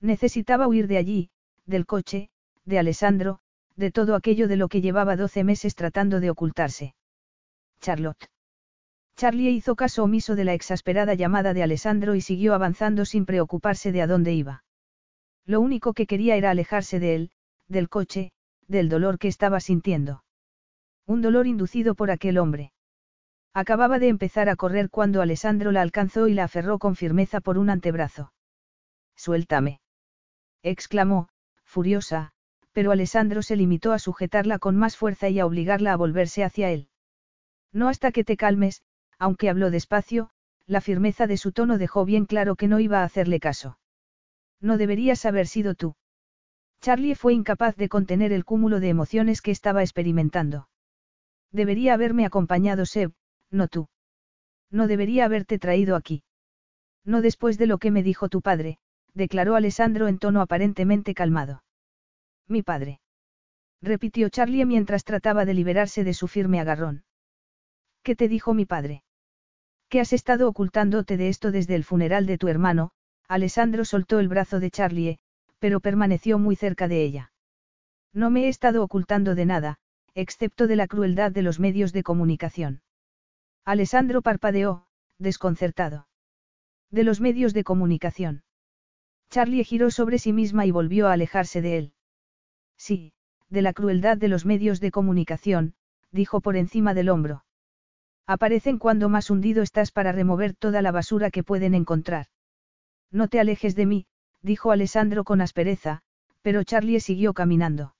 Necesitaba 0.00 0.68
huir 0.68 0.86
de 0.86 0.98
allí, 0.98 1.30
del 1.66 1.86
coche, 1.86 2.30
de 2.64 2.78
Alessandro, 2.78 3.40
de 3.74 3.90
todo 3.90 4.14
aquello 4.14 4.46
de 4.46 4.56
lo 4.56 4.68
que 4.68 4.80
llevaba 4.80 5.16
doce 5.16 5.42
meses 5.42 5.74
tratando 5.74 6.20
de 6.20 6.30
ocultarse. 6.30 6.94
Charlotte. 7.80 8.28
Charlie 9.16 9.50
hizo 9.50 9.76
caso 9.76 10.04
omiso 10.04 10.36
de 10.36 10.44
la 10.44 10.54
exasperada 10.54 11.14
llamada 11.14 11.54
de 11.54 11.62
Alessandro 11.62 12.14
y 12.14 12.20
siguió 12.20 12.54
avanzando 12.54 13.04
sin 13.04 13.26
preocuparse 13.26 13.92
de 13.92 14.02
a 14.02 14.06
dónde 14.06 14.32
iba. 14.32 14.64
Lo 15.44 15.60
único 15.60 15.92
que 15.92 16.06
quería 16.06 16.36
era 16.36 16.50
alejarse 16.50 17.00
de 17.00 17.14
él, 17.14 17.30
del 17.68 17.88
coche, 17.88 18.32
del 18.68 18.88
dolor 18.88 19.18
que 19.18 19.28
estaba 19.28 19.60
sintiendo. 19.60 20.24
Un 21.06 21.22
dolor 21.22 21.46
inducido 21.46 21.94
por 21.94 22.10
aquel 22.10 22.38
hombre. 22.38 22.72
Acababa 23.54 23.98
de 23.98 24.08
empezar 24.08 24.48
a 24.48 24.56
correr 24.56 24.88
cuando 24.90 25.20
Alessandro 25.20 25.72
la 25.72 25.82
alcanzó 25.82 26.28
y 26.28 26.34
la 26.34 26.44
aferró 26.44 26.78
con 26.78 26.96
firmeza 26.96 27.40
por 27.40 27.58
un 27.58 27.70
antebrazo. 27.70 28.32
Suéltame 29.14 29.82
exclamó, 30.62 31.28
furiosa, 31.64 32.30
pero 32.72 32.92
Alessandro 32.92 33.42
se 33.42 33.56
limitó 33.56 33.92
a 33.92 33.98
sujetarla 33.98 34.58
con 34.58 34.76
más 34.76 34.96
fuerza 34.96 35.28
y 35.28 35.40
a 35.40 35.46
obligarla 35.46 35.92
a 35.92 35.96
volverse 35.96 36.44
hacia 36.44 36.70
él. 36.70 36.88
No 37.72 37.88
hasta 37.88 38.12
que 38.12 38.24
te 38.24 38.36
calmes, 38.36 38.82
aunque 39.18 39.50
habló 39.50 39.70
despacio, 39.70 40.30
la 40.66 40.80
firmeza 40.80 41.26
de 41.26 41.36
su 41.36 41.52
tono 41.52 41.78
dejó 41.78 42.04
bien 42.04 42.26
claro 42.26 42.56
que 42.56 42.68
no 42.68 42.80
iba 42.80 43.00
a 43.00 43.04
hacerle 43.04 43.40
caso. 43.40 43.78
No 44.60 44.78
deberías 44.78 45.24
haber 45.26 45.46
sido 45.46 45.74
tú. 45.74 45.96
Charlie 46.80 47.14
fue 47.14 47.34
incapaz 47.34 47.76
de 47.76 47.88
contener 47.88 48.32
el 48.32 48.44
cúmulo 48.44 48.80
de 48.80 48.88
emociones 48.88 49.42
que 49.42 49.50
estaba 49.50 49.82
experimentando. 49.82 50.68
Debería 51.50 51.94
haberme 51.94 52.24
acompañado 52.24 52.86
Seb, 52.86 53.12
no 53.52 53.68
tú. 53.68 53.88
No 54.70 54.86
debería 54.88 55.26
haberte 55.26 55.58
traído 55.58 55.94
aquí. 55.94 56.24
No 57.04 57.20
después 57.20 57.58
de 57.58 57.66
lo 57.66 57.78
que 57.78 57.90
me 57.90 58.02
dijo 58.02 58.28
tu 58.28 58.42
padre, 58.42 58.78
declaró 59.14 59.54
Alessandro 59.54 60.08
en 60.08 60.18
tono 60.18 60.40
aparentemente 60.40 61.14
calmado. 61.14 61.62
Mi 62.48 62.62
padre. 62.62 63.00
Repitió 63.80 64.28
Charlie 64.28 64.64
mientras 64.64 65.04
trataba 65.04 65.44
de 65.44 65.54
liberarse 65.54 66.04
de 66.04 66.14
su 66.14 66.28
firme 66.28 66.60
agarrón. 66.60 67.04
¿Qué 68.02 68.16
te 68.16 68.28
dijo 68.28 68.54
mi 68.54 68.64
padre? 68.64 69.02
¿Qué 69.88 70.00
has 70.00 70.12
estado 70.12 70.48
ocultándote 70.48 71.16
de 71.16 71.28
esto 71.28 71.50
desde 71.50 71.74
el 71.74 71.84
funeral 71.84 72.26
de 72.26 72.38
tu 72.38 72.48
hermano? 72.48 72.92
Alessandro 73.28 73.84
soltó 73.84 74.20
el 74.20 74.28
brazo 74.28 74.60
de 74.60 74.70
Charlie, 74.70 75.18
pero 75.58 75.80
permaneció 75.80 76.38
muy 76.38 76.56
cerca 76.56 76.88
de 76.88 77.02
ella. 77.02 77.32
No 78.12 78.30
me 78.30 78.44
he 78.44 78.48
estado 78.48 78.82
ocultando 78.82 79.34
de 79.34 79.46
nada, 79.46 79.78
excepto 80.14 80.66
de 80.66 80.76
la 80.76 80.86
crueldad 80.86 81.32
de 81.32 81.42
los 81.42 81.60
medios 81.60 81.92
de 81.92 82.02
comunicación. 82.02 82.82
Alessandro 83.64 84.22
parpadeó, 84.22 84.86
desconcertado. 85.18 86.08
De 86.90 87.04
los 87.04 87.20
medios 87.20 87.54
de 87.54 87.62
comunicación. 87.62 88.42
Charlie 89.30 89.64
giró 89.64 89.90
sobre 89.90 90.18
sí 90.18 90.32
misma 90.32 90.66
y 90.66 90.72
volvió 90.72 91.08
a 91.08 91.12
alejarse 91.12 91.62
de 91.62 91.78
él. 91.78 91.92
Sí, 92.76 93.12
de 93.48 93.62
la 93.62 93.72
crueldad 93.72 94.16
de 94.16 94.28
los 94.28 94.44
medios 94.44 94.80
de 94.80 94.90
comunicación, 94.90 95.74
dijo 96.10 96.40
por 96.40 96.56
encima 96.56 96.92
del 96.92 97.08
hombro. 97.08 97.44
Aparecen 98.26 98.78
cuando 98.78 99.08
más 99.08 99.30
hundido 99.30 99.62
estás 99.62 99.92
para 99.92 100.12
remover 100.12 100.54
toda 100.54 100.82
la 100.82 100.90
basura 100.90 101.30
que 101.30 101.44
pueden 101.44 101.74
encontrar. 101.74 102.26
No 103.10 103.28
te 103.28 103.38
alejes 103.40 103.76
de 103.76 103.86
mí, 103.86 104.06
dijo 104.42 104.72
Alessandro 104.72 105.22
con 105.22 105.40
aspereza, 105.40 106.02
pero 106.42 106.64
Charlie 106.64 107.00
siguió 107.00 107.32
caminando. 107.32 107.94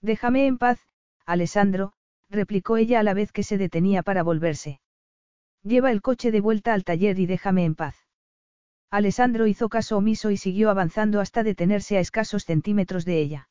Déjame 0.00 0.46
en 0.46 0.58
paz, 0.58 0.78
Alessandro, 1.24 1.92
replicó 2.30 2.76
ella 2.76 3.00
a 3.00 3.02
la 3.02 3.14
vez 3.14 3.32
que 3.32 3.42
se 3.42 3.58
detenía 3.58 4.02
para 4.02 4.22
volverse. 4.22 4.80
Lleva 5.62 5.90
el 5.90 6.02
coche 6.02 6.30
de 6.30 6.40
vuelta 6.40 6.74
al 6.74 6.84
taller 6.84 7.18
y 7.18 7.26
déjame 7.26 7.64
en 7.64 7.74
paz. 7.74 7.96
Alessandro 8.90 9.46
hizo 9.46 9.68
caso 9.68 9.96
omiso 9.96 10.30
y 10.30 10.36
siguió 10.36 10.70
avanzando 10.70 11.20
hasta 11.20 11.42
detenerse 11.42 11.96
a 11.96 12.00
escasos 12.00 12.44
centímetros 12.44 13.04
de 13.04 13.20
ella. 13.20 13.48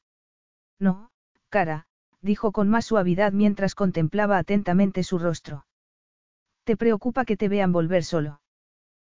No, 0.79 1.11
cara, 1.49 1.87
dijo 2.21 2.51
con 2.51 2.69
más 2.69 2.85
suavidad 2.85 3.33
mientras 3.33 3.75
contemplaba 3.75 4.37
atentamente 4.37 5.03
su 5.03 5.19
rostro. 5.19 5.65
¿Te 6.63 6.77
preocupa 6.77 7.25
que 7.25 7.37
te 7.37 7.49
vean 7.49 7.71
volver 7.71 8.03
solo? 8.03 8.41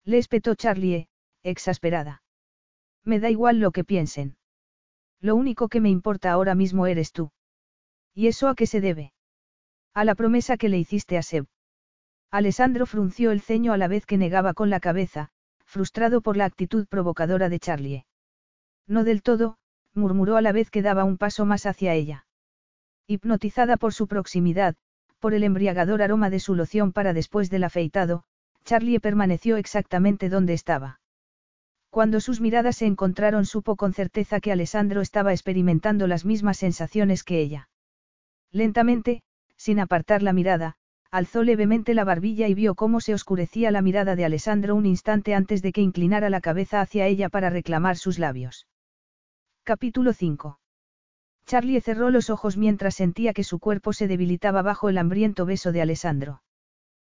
Le 0.04 0.18
espetó 0.18 0.54
Charlie, 0.54 1.08
exasperada. 1.42 2.22
Me 3.04 3.20
da 3.20 3.30
igual 3.30 3.60
lo 3.60 3.70
que 3.70 3.84
piensen. 3.84 4.36
Lo 5.20 5.36
único 5.36 5.68
que 5.68 5.80
me 5.80 5.90
importa 5.90 6.32
ahora 6.32 6.54
mismo 6.54 6.86
eres 6.86 7.12
tú. 7.12 7.30
¿Y 8.14 8.26
eso 8.26 8.48
a 8.48 8.54
qué 8.54 8.66
se 8.66 8.80
debe? 8.80 9.12
A 9.96 10.04
la 10.04 10.14
promesa 10.14 10.58
que 10.58 10.68
le 10.68 10.76
hiciste 10.76 11.16
a 11.16 11.22
Seb. 11.22 11.46
Alessandro 12.30 12.84
frunció 12.84 13.30
el 13.30 13.40
ceño 13.40 13.72
a 13.72 13.78
la 13.78 13.88
vez 13.88 14.04
que 14.04 14.18
negaba 14.18 14.52
con 14.52 14.68
la 14.68 14.78
cabeza, 14.78 15.30
frustrado 15.64 16.20
por 16.20 16.36
la 16.36 16.44
actitud 16.44 16.86
provocadora 16.86 17.48
de 17.48 17.58
Charlie. 17.58 18.04
No 18.86 19.04
del 19.04 19.22
todo, 19.22 19.56
murmuró 19.94 20.36
a 20.36 20.42
la 20.42 20.52
vez 20.52 20.68
que 20.68 20.82
daba 20.82 21.04
un 21.04 21.16
paso 21.16 21.46
más 21.46 21.64
hacia 21.64 21.94
ella. 21.94 22.26
Hipnotizada 23.06 23.78
por 23.78 23.94
su 23.94 24.06
proximidad, 24.06 24.74
por 25.18 25.32
el 25.32 25.44
embriagador 25.44 26.02
aroma 26.02 26.28
de 26.28 26.40
su 26.40 26.54
loción 26.54 26.92
para 26.92 27.14
después 27.14 27.48
del 27.48 27.64
afeitado, 27.64 28.24
Charlie 28.64 29.00
permaneció 29.00 29.56
exactamente 29.56 30.28
donde 30.28 30.52
estaba. 30.52 31.00
Cuando 31.88 32.20
sus 32.20 32.42
miradas 32.42 32.76
se 32.76 32.84
encontraron 32.84 33.46
supo 33.46 33.76
con 33.76 33.94
certeza 33.94 34.40
que 34.40 34.52
Alessandro 34.52 35.00
estaba 35.00 35.32
experimentando 35.32 36.06
las 36.06 36.26
mismas 36.26 36.58
sensaciones 36.58 37.24
que 37.24 37.40
ella. 37.40 37.70
Lentamente, 38.52 39.22
sin 39.56 39.80
apartar 39.80 40.22
la 40.22 40.32
mirada, 40.32 40.76
alzó 41.10 41.42
levemente 41.42 41.94
la 41.94 42.04
barbilla 42.04 42.48
y 42.48 42.54
vio 42.54 42.74
cómo 42.74 43.00
se 43.00 43.14
oscurecía 43.14 43.70
la 43.70 43.82
mirada 43.82 44.16
de 44.16 44.24
Alessandro 44.24 44.74
un 44.74 44.86
instante 44.86 45.34
antes 45.34 45.62
de 45.62 45.72
que 45.72 45.80
inclinara 45.80 46.30
la 46.30 46.40
cabeza 46.40 46.80
hacia 46.80 47.06
ella 47.06 47.28
para 47.28 47.50
reclamar 47.50 47.96
sus 47.96 48.18
labios. 48.18 48.66
Capítulo 49.64 50.12
5. 50.12 50.58
Charlie 51.46 51.80
cerró 51.80 52.10
los 52.10 52.28
ojos 52.28 52.56
mientras 52.56 52.94
sentía 52.94 53.32
que 53.32 53.44
su 53.44 53.58
cuerpo 53.58 53.92
se 53.92 54.08
debilitaba 54.08 54.62
bajo 54.62 54.88
el 54.88 54.98
hambriento 54.98 55.46
beso 55.46 55.72
de 55.72 55.80
Alessandro. 55.80 56.42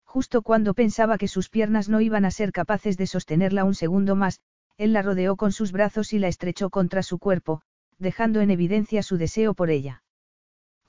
Justo 0.03 0.41
cuando 0.41 0.73
pensaba 0.73 1.18
que 1.18 1.27
sus 1.27 1.49
piernas 1.49 1.89
no 1.89 2.01
iban 2.01 2.26
a 2.26 2.31
ser 2.31 2.51
capaces 2.51 2.97
de 2.97 3.07
sostenerla 3.07 3.64
un 3.64 3.76
segundo 3.76 4.15
más, 4.15 4.41
él 4.77 4.93
la 4.93 5.01
rodeó 5.01 5.38
con 5.38 5.51
sus 5.51 5.72
brazos 5.72 6.14
y 6.14 6.19
la 6.19 6.27
estrechó 6.27 6.69
contra 6.69 7.03
su 7.03 7.19
cuerpo, 7.19 7.61
dejando 7.97 8.41
en 8.41 8.51
evidencia 8.51 9.01
su 9.01 9.18
deseo 9.18 9.53
por 9.53 9.69
ella. 9.69 10.03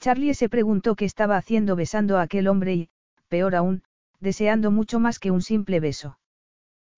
Charlie 0.00 0.34
se 0.34 0.48
preguntó 0.48 0.94
qué 0.94 1.04
estaba 1.04 1.36
haciendo 1.36 1.74
besando 1.74 2.18
a 2.18 2.22
aquel 2.22 2.48
hombre 2.48 2.74
y, 2.74 2.88
peor 3.28 3.54
aún, 3.54 3.82
deseando 4.20 4.70
mucho 4.70 5.00
más 5.00 5.18
que 5.18 5.30
un 5.30 5.42
simple 5.42 5.80
beso. 5.80 6.18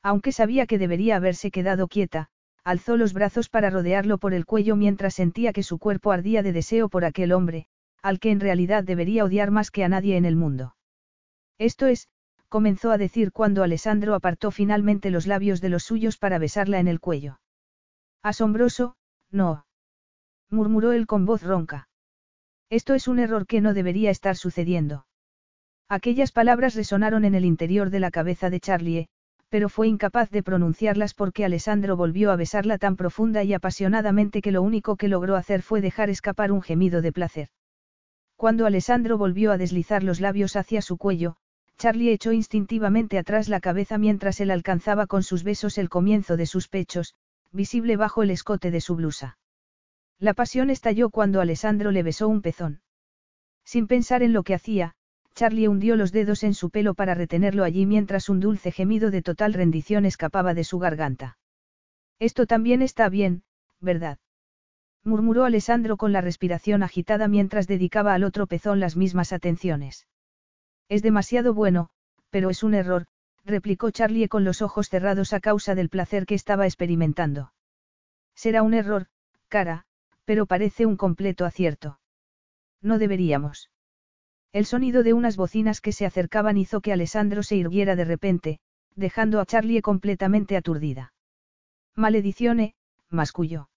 Aunque 0.02 0.32
sabía 0.32 0.66
que 0.66 0.78
debería 0.78 1.16
haberse 1.16 1.50
quedado 1.50 1.88
quieta, 1.88 2.28
alzó 2.64 2.96
los 2.96 3.12
brazos 3.12 3.48
para 3.48 3.70
rodearlo 3.70 4.18
por 4.18 4.34
el 4.34 4.46
cuello 4.46 4.76
mientras 4.76 5.14
sentía 5.14 5.52
que 5.52 5.62
su 5.62 5.78
cuerpo 5.78 6.12
ardía 6.12 6.42
de 6.42 6.52
deseo 6.52 6.88
por 6.88 7.04
aquel 7.04 7.32
hombre, 7.32 7.66
al 8.02 8.18
que 8.18 8.30
en 8.30 8.40
realidad 8.40 8.84
debería 8.84 9.24
odiar 9.24 9.50
más 9.50 9.70
que 9.70 9.84
a 9.84 9.88
nadie 9.88 10.16
en 10.16 10.24
el 10.24 10.36
mundo. 10.36 10.74
Esto 11.58 11.86
es, 11.86 12.08
comenzó 12.48 12.90
a 12.90 12.98
decir 12.98 13.32
cuando 13.32 13.62
Alessandro 13.62 14.14
apartó 14.14 14.50
finalmente 14.50 15.10
los 15.10 15.26
labios 15.26 15.60
de 15.60 15.68
los 15.68 15.84
suyos 15.84 16.16
para 16.16 16.38
besarla 16.38 16.80
en 16.80 16.88
el 16.88 17.00
cuello. 17.00 17.40
Asombroso, 18.22 18.96
no. 19.30 19.66
murmuró 20.50 20.92
él 20.92 21.06
con 21.06 21.26
voz 21.26 21.42
ronca. 21.42 21.89
Esto 22.70 22.94
es 22.94 23.08
un 23.08 23.18
error 23.18 23.46
que 23.46 23.60
no 23.60 23.74
debería 23.74 24.10
estar 24.10 24.36
sucediendo. 24.36 25.04
Aquellas 25.88 26.30
palabras 26.30 26.76
resonaron 26.76 27.24
en 27.24 27.34
el 27.34 27.44
interior 27.44 27.90
de 27.90 27.98
la 27.98 28.12
cabeza 28.12 28.48
de 28.48 28.60
Charlie, 28.60 29.08
pero 29.48 29.68
fue 29.68 29.88
incapaz 29.88 30.30
de 30.30 30.44
pronunciarlas 30.44 31.12
porque 31.12 31.44
Alessandro 31.44 31.96
volvió 31.96 32.30
a 32.30 32.36
besarla 32.36 32.78
tan 32.78 32.94
profunda 32.94 33.42
y 33.42 33.52
apasionadamente 33.52 34.40
que 34.40 34.52
lo 34.52 34.62
único 34.62 34.96
que 34.96 35.08
logró 35.08 35.34
hacer 35.34 35.62
fue 35.62 35.80
dejar 35.80 36.10
escapar 36.10 36.52
un 36.52 36.62
gemido 36.62 37.02
de 37.02 37.12
placer. 37.12 37.48
Cuando 38.36 38.66
Alessandro 38.66 39.18
volvió 39.18 39.50
a 39.50 39.58
deslizar 39.58 40.04
los 40.04 40.20
labios 40.20 40.54
hacia 40.54 40.80
su 40.80 40.96
cuello, 40.96 41.36
Charlie 41.76 42.12
echó 42.12 42.30
instintivamente 42.30 43.18
atrás 43.18 43.48
la 43.48 43.58
cabeza 43.58 43.98
mientras 43.98 44.40
él 44.40 44.52
alcanzaba 44.52 45.08
con 45.08 45.24
sus 45.24 45.42
besos 45.42 45.76
el 45.76 45.88
comienzo 45.88 46.36
de 46.36 46.46
sus 46.46 46.68
pechos, 46.68 47.14
visible 47.50 47.96
bajo 47.96 48.22
el 48.22 48.30
escote 48.30 48.70
de 48.70 48.80
su 48.80 48.94
blusa. 48.94 49.38
La 50.20 50.34
pasión 50.34 50.68
estalló 50.68 51.08
cuando 51.08 51.40
Alessandro 51.40 51.90
le 51.90 52.02
besó 52.02 52.28
un 52.28 52.42
pezón. 52.42 52.82
Sin 53.64 53.86
pensar 53.86 54.22
en 54.22 54.34
lo 54.34 54.42
que 54.42 54.54
hacía, 54.54 54.94
Charlie 55.34 55.66
hundió 55.66 55.96
los 55.96 56.12
dedos 56.12 56.42
en 56.44 56.52
su 56.52 56.68
pelo 56.68 56.92
para 56.92 57.14
retenerlo 57.14 57.64
allí 57.64 57.86
mientras 57.86 58.28
un 58.28 58.38
dulce 58.38 58.70
gemido 58.70 59.10
de 59.10 59.22
total 59.22 59.54
rendición 59.54 60.04
escapaba 60.04 60.52
de 60.52 60.64
su 60.64 60.78
garganta. 60.78 61.38
Esto 62.18 62.46
también 62.46 62.82
está 62.82 63.08
bien, 63.08 63.44
¿verdad? 63.80 64.18
murmuró 65.02 65.44
Alessandro 65.44 65.96
con 65.96 66.12
la 66.12 66.20
respiración 66.20 66.82
agitada 66.82 67.26
mientras 67.26 67.66
dedicaba 67.66 68.12
al 68.12 68.24
otro 68.24 68.46
pezón 68.46 68.78
las 68.78 68.96
mismas 68.96 69.32
atenciones. 69.32 70.06
Es 70.90 71.02
demasiado 71.02 71.54
bueno, 71.54 71.88
pero 72.28 72.50
es 72.50 72.62
un 72.62 72.74
error, 72.74 73.06
replicó 73.46 73.90
Charlie 73.90 74.28
con 74.28 74.44
los 74.44 74.60
ojos 74.60 74.90
cerrados 74.90 75.32
a 75.32 75.40
causa 75.40 75.74
del 75.74 75.88
placer 75.88 76.26
que 76.26 76.34
estaba 76.34 76.66
experimentando. 76.66 77.54
Será 78.34 78.62
un 78.62 78.74
error, 78.74 79.06
cara, 79.48 79.86
pero 80.30 80.46
parece 80.46 80.86
un 80.86 80.96
completo 80.96 81.44
acierto. 81.44 81.98
No 82.80 83.00
deberíamos. 83.00 83.68
El 84.52 84.64
sonido 84.64 85.02
de 85.02 85.12
unas 85.12 85.36
bocinas 85.36 85.80
que 85.80 85.90
se 85.90 86.06
acercaban 86.06 86.56
hizo 86.56 86.80
que 86.80 86.92
Alessandro 86.92 87.42
se 87.42 87.56
irguiera 87.56 87.96
de 87.96 88.04
repente, 88.04 88.60
dejando 88.94 89.40
a 89.40 89.44
Charlie 89.44 89.82
completamente 89.82 90.56
aturdida. 90.56 91.12
Maledicione, 91.96 92.76
masculló. 93.08 93.70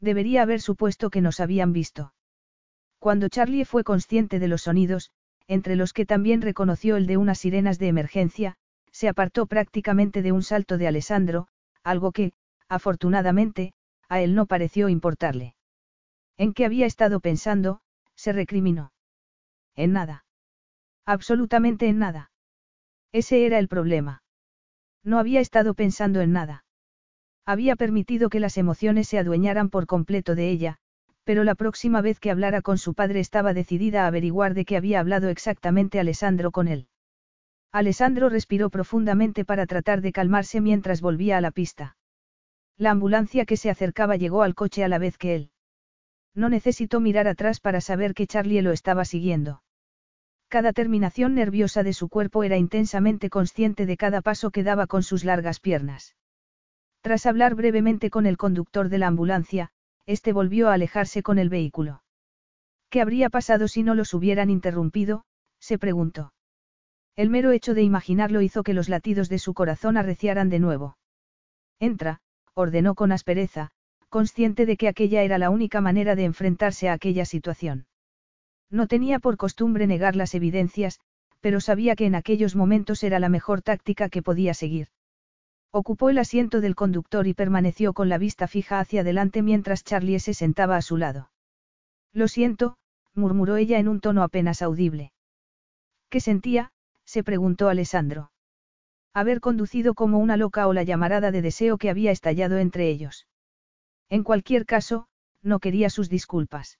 Debería 0.00 0.42
haber 0.42 0.60
supuesto 0.60 1.10
que 1.10 1.20
nos 1.20 1.38
habían 1.38 1.72
visto. 1.72 2.12
Cuando 2.98 3.28
Charlie 3.28 3.64
fue 3.64 3.84
consciente 3.84 4.40
de 4.40 4.48
los 4.48 4.62
sonidos, 4.62 5.12
entre 5.46 5.76
los 5.76 5.92
que 5.92 6.04
también 6.04 6.42
reconoció 6.42 6.96
el 6.96 7.06
de 7.06 7.18
unas 7.18 7.38
sirenas 7.38 7.78
de 7.78 7.86
emergencia, 7.86 8.56
se 8.90 9.08
apartó 9.08 9.46
prácticamente 9.46 10.22
de 10.22 10.32
un 10.32 10.42
salto 10.42 10.76
de 10.76 10.88
Alessandro, 10.88 11.46
algo 11.84 12.10
que, 12.10 12.32
afortunadamente, 12.68 13.74
a 14.08 14.20
él 14.20 14.34
no 14.34 14.46
pareció 14.46 14.88
importarle. 14.88 15.54
¿En 16.38 16.54
qué 16.54 16.64
había 16.64 16.86
estado 16.86 17.20
pensando? 17.20 17.82
se 18.14 18.32
recriminó. 18.32 18.92
En 19.74 19.92
nada. 19.92 20.24
Absolutamente 21.04 21.88
en 21.88 21.98
nada. 21.98 22.30
Ese 23.12 23.44
era 23.44 23.58
el 23.58 23.68
problema. 23.68 24.22
No 25.02 25.18
había 25.18 25.40
estado 25.40 25.74
pensando 25.74 26.20
en 26.20 26.32
nada. 26.32 26.64
Había 27.44 27.76
permitido 27.76 28.28
que 28.28 28.40
las 28.40 28.56
emociones 28.56 29.08
se 29.08 29.18
adueñaran 29.18 29.68
por 29.68 29.86
completo 29.86 30.34
de 30.34 30.50
ella, 30.50 30.76
pero 31.24 31.44
la 31.44 31.54
próxima 31.54 32.02
vez 32.02 32.20
que 32.20 32.30
hablara 32.30 32.62
con 32.62 32.78
su 32.78 32.94
padre 32.94 33.20
estaba 33.20 33.52
decidida 33.52 34.04
a 34.04 34.06
averiguar 34.06 34.54
de 34.54 34.64
qué 34.64 34.76
había 34.76 35.00
hablado 35.00 35.28
exactamente 35.28 35.98
Alessandro 35.98 36.52
con 36.52 36.68
él. 36.68 36.88
Alessandro 37.72 38.28
respiró 38.28 38.70
profundamente 38.70 39.44
para 39.44 39.66
tratar 39.66 40.02
de 40.02 40.12
calmarse 40.12 40.60
mientras 40.60 41.00
volvía 41.00 41.36
a 41.36 41.40
la 41.40 41.50
pista. 41.50 41.96
La 42.76 42.92
ambulancia 42.92 43.44
que 43.44 43.56
se 43.56 43.70
acercaba 43.70 44.16
llegó 44.16 44.42
al 44.42 44.54
coche 44.54 44.84
a 44.84 44.88
la 44.88 44.98
vez 44.98 45.18
que 45.18 45.34
él. 45.34 45.50
No 46.34 46.48
necesitó 46.48 47.00
mirar 47.00 47.28
atrás 47.28 47.60
para 47.60 47.80
saber 47.80 48.14
que 48.14 48.26
Charlie 48.26 48.62
lo 48.62 48.72
estaba 48.72 49.04
siguiendo. 49.04 49.62
Cada 50.48 50.72
terminación 50.72 51.34
nerviosa 51.34 51.82
de 51.82 51.92
su 51.92 52.08
cuerpo 52.08 52.42
era 52.42 52.56
intensamente 52.56 53.28
consciente 53.28 53.84
de 53.84 53.96
cada 53.96 54.22
paso 54.22 54.50
que 54.50 54.62
daba 54.62 54.86
con 54.86 55.02
sus 55.02 55.24
largas 55.24 55.60
piernas. 55.60 56.16
Tras 57.02 57.26
hablar 57.26 57.54
brevemente 57.54 58.10
con 58.10 58.26
el 58.26 58.36
conductor 58.36 58.88
de 58.88 58.98
la 58.98 59.06
ambulancia, 59.06 59.70
este 60.06 60.32
volvió 60.32 60.68
a 60.68 60.74
alejarse 60.74 61.22
con 61.22 61.38
el 61.38 61.50
vehículo. 61.50 62.02
¿Qué 62.88 63.02
habría 63.02 63.28
pasado 63.28 63.68
si 63.68 63.82
no 63.82 63.94
los 63.94 64.14
hubieran 64.14 64.48
interrumpido? 64.48 65.24
se 65.60 65.78
preguntó. 65.78 66.32
El 67.14 67.30
mero 67.30 67.50
hecho 67.50 67.74
de 67.74 67.82
imaginarlo 67.82 68.40
hizo 68.40 68.62
que 68.62 68.74
los 68.74 68.88
latidos 68.88 69.28
de 69.28 69.38
su 69.38 69.52
corazón 69.52 69.96
arreciaran 69.96 70.48
de 70.48 70.60
nuevo. 70.60 70.96
Entra, 71.78 72.20
ordenó 72.54 72.94
con 72.94 73.12
aspereza, 73.12 73.70
consciente 74.08 74.66
de 74.66 74.76
que 74.76 74.88
aquella 74.88 75.22
era 75.22 75.38
la 75.38 75.50
única 75.50 75.80
manera 75.80 76.14
de 76.16 76.24
enfrentarse 76.24 76.88
a 76.88 76.94
aquella 76.94 77.24
situación. 77.24 77.86
No 78.70 78.86
tenía 78.86 79.18
por 79.18 79.36
costumbre 79.36 79.86
negar 79.86 80.16
las 80.16 80.34
evidencias, 80.34 81.00
pero 81.40 81.60
sabía 81.60 81.96
que 81.96 82.06
en 82.06 82.14
aquellos 82.14 82.56
momentos 82.56 83.02
era 83.02 83.18
la 83.18 83.28
mejor 83.28 83.62
táctica 83.62 84.08
que 84.08 84.22
podía 84.22 84.54
seguir. 84.54 84.88
Ocupó 85.70 86.10
el 86.10 86.18
asiento 86.18 86.60
del 86.60 86.74
conductor 86.74 87.26
y 87.26 87.34
permaneció 87.34 87.92
con 87.92 88.08
la 88.08 88.18
vista 88.18 88.48
fija 88.48 88.80
hacia 88.80 89.02
adelante 89.02 89.42
mientras 89.42 89.84
Charlie 89.84 90.18
se 90.18 90.34
sentaba 90.34 90.76
a 90.76 90.82
su 90.82 90.96
lado. 90.96 91.30
Lo 92.12 92.26
siento, 92.26 92.76
murmuró 93.14 93.56
ella 93.56 93.78
en 93.78 93.88
un 93.88 94.00
tono 94.00 94.22
apenas 94.22 94.62
audible. 94.62 95.12
¿Qué 96.08 96.20
sentía? 96.20 96.72
se 97.04 97.22
preguntó 97.22 97.68
Alessandro. 97.68 98.30
Haber 99.12 99.40
conducido 99.40 99.94
como 99.94 100.18
una 100.18 100.36
loca 100.36 100.66
o 100.68 100.72
la 100.72 100.82
llamarada 100.82 101.30
de 101.30 101.42
deseo 101.42 101.76
que 101.76 101.90
había 101.90 102.12
estallado 102.12 102.58
entre 102.58 102.88
ellos. 102.88 103.26
En 104.10 104.22
cualquier 104.22 104.64
caso, 104.64 105.06
no 105.42 105.58
quería 105.58 105.90
sus 105.90 106.08
disculpas. 106.08 106.78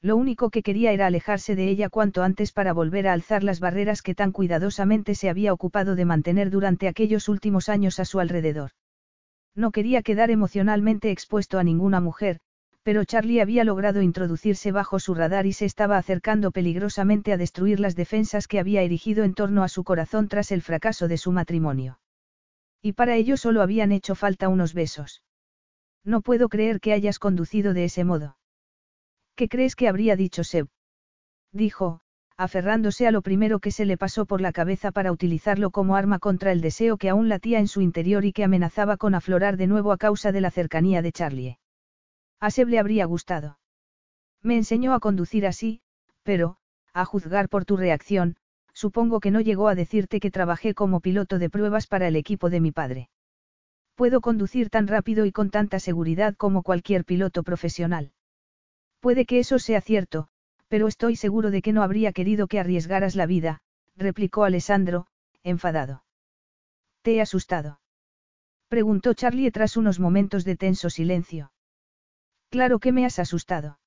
Lo 0.00 0.16
único 0.16 0.50
que 0.50 0.62
quería 0.62 0.92
era 0.92 1.06
alejarse 1.06 1.56
de 1.56 1.68
ella 1.68 1.88
cuanto 1.88 2.22
antes 2.22 2.52
para 2.52 2.72
volver 2.72 3.08
a 3.08 3.12
alzar 3.12 3.42
las 3.42 3.58
barreras 3.58 4.00
que 4.00 4.14
tan 4.14 4.30
cuidadosamente 4.30 5.14
se 5.14 5.28
había 5.28 5.52
ocupado 5.52 5.96
de 5.96 6.04
mantener 6.04 6.50
durante 6.50 6.86
aquellos 6.86 7.28
últimos 7.28 7.68
años 7.68 7.98
a 7.98 8.04
su 8.04 8.20
alrededor. 8.20 8.70
No 9.56 9.72
quería 9.72 10.02
quedar 10.02 10.30
emocionalmente 10.30 11.10
expuesto 11.10 11.58
a 11.58 11.64
ninguna 11.64 12.00
mujer, 12.00 12.38
pero 12.84 13.04
Charlie 13.04 13.40
había 13.40 13.64
logrado 13.64 14.00
introducirse 14.00 14.70
bajo 14.70 15.00
su 15.00 15.14
radar 15.14 15.46
y 15.46 15.52
se 15.52 15.64
estaba 15.64 15.98
acercando 15.98 16.52
peligrosamente 16.52 17.32
a 17.32 17.36
destruir 17.36 17.80
las 17.80 17.96
defensas 17.96 18.46
que 18.46 18.60
había 18.60 18.82
erigido 18.82 19.24
en 19.24 19.34
torno 19.34 19.64
a 19.64 19.68
su 19.68 19.82
corazón 19.82 20.28
tras 20.28 20.52
el 20.52 20.62
fracaso 20.62 21.08
de 21.08 21.18
su 21.18 21.32
matrimonio. 21.32 21.98
Y 22.80 22.92
para 22.92 23.16
ello 23.16 23.36
solo 23.36 23.62
habían 23.62 23.90
hecho 23.90 24.14
falta 24.14 24.48
unos 24.48 24.72
besos. 24.74 25.22
No 26.04 26.20
puedo 26.20 26.48
creer 26.48 26.80
que 26.80 26.92
hayas 26.92 27.18
conducido 27.18 27.74
de 27.74 27.84
ese 27.84 28.04
modo. 28.04 28.36
¿Qué 29.36 29.48
crees 29.48 29.76
que 29.76 29.88
habría 29.88 30.16
dicho 30.16 30.44
Seb? 30.44 30.68
Dijo, 31.52 32.00
aferrándose 32.36 33.06
a 33.06 33.10
lo 33.10 33.22
primero 33.22 33.58
que 33.58 33.70
se 33.70 33.84
le 33.84 33.96
pasó 33.96 34.24
por 34.26 34.40
la 34.40 34.52
cabeza 34.52 34.92
para 34.92 35.12
utilizarlo 35.12 35.70
como 35.70 35.96
arma 35.96 36.18
contra 36.18 36.52
el 36.52 36.60
deseo 36.60 36.96
que 36.96 37.08
aún 37.08 37.28
latía 37.28 37.58
en 37.58 37.68
su 37.68 37.80
interior 37.80 38.24
y 38.24 38.32
que 38.32 38.44
amenazaba 38.44 38.96
con 38.96 39.14
aflorar 39.14 39.56
de 39.56 39.66
nuevo 39.66 39.92
a 39.92 39.98
causa 39.98 40.32
de 40.32 40.40
la 40.40 40.50
cercanía 40.50 41.02
de 41.02 41.12
Charlie. 41.12 41.58
A 42.40 42.50
Seb 42.50 42.68
le 42.68 42.78
habría 42.78 43.04
gustado. 43.06 43.58
Me 44.42 44.56
enseñó 44.56 44.94
a 44.94 45.00
conducir 45.00 45.46
así, 45.46 45.80
pero, 46.22 46.58
a 46.92 47.04
juzgar 47.04 47.48
por 47.48 47.64
tu 47.64 47.76
reacción, 47.76 48.36
supongo 48.72 49.18
que 49.18 49.32
no 49.32 49.40
llegó 49.40 49.68
a 49.68 49.74
decirte 49.74 50.20
que 50.20 50.30
trabajé 50.30 50.74
como 50.74 51.00
piloto 51.00 51.40
de 51.40 51.50
pruebas 51.50 51.88
para 51.88 52.06
el 52.06 52.14
equipo 52.14 52.50
de 52.50 52.60
mi 52.60 52.70
padre. 52.70 53.10
Puedo 53.98 54.20
conducir 54.20 54.70
tan 54.70 54.86
rápido 54.86 55.26
y 55.26 55.32
con 55.32 55.50
tanta 55.50 55.80
seguridad 55.80 56.36
como 56.36 56.62
cualquier 56.62 57.04
piloto 57.04 57.42
profesional. 57.42 58.12
Puede 59.00 59.26
que 59.26 59.40
eso 59.40 59.58
sea 59.58 59.80
cierto, 59.80 60.28
pero 60.68 60.86
estoy 60.86 61.16
seguro 61.16 61.50
de 61.50 61.62
que 61.62 61.72
no 61.72 61.82
habría 61.82 62.12
querido 62.12 62.46
que 62.46 62.60
arriesgaras 62.60 63.16
la 63.16 63.26
vida, 63.26 63.58
replicó 63.96 64.44
Alessandro, 64.44 65.08
enfadado. 65.42 66.04
¿Te 67.02 67.16
he 67.16 67.20
asustado? 67.20 67.80
preguntó 68.68 69.14
Charlie 69.14 69.50
tras 69.50 69.76
unos 69.76 69.98
momentos 69.98 70.44
de 70.44 70.54
tenso 70.54 70.90
silencio. 70.90 71.50
Claro 72.50 72.78
que 72.78 72.92
me 72.92 73.04
has 73.04 73.18
asustado. 73.18 73.80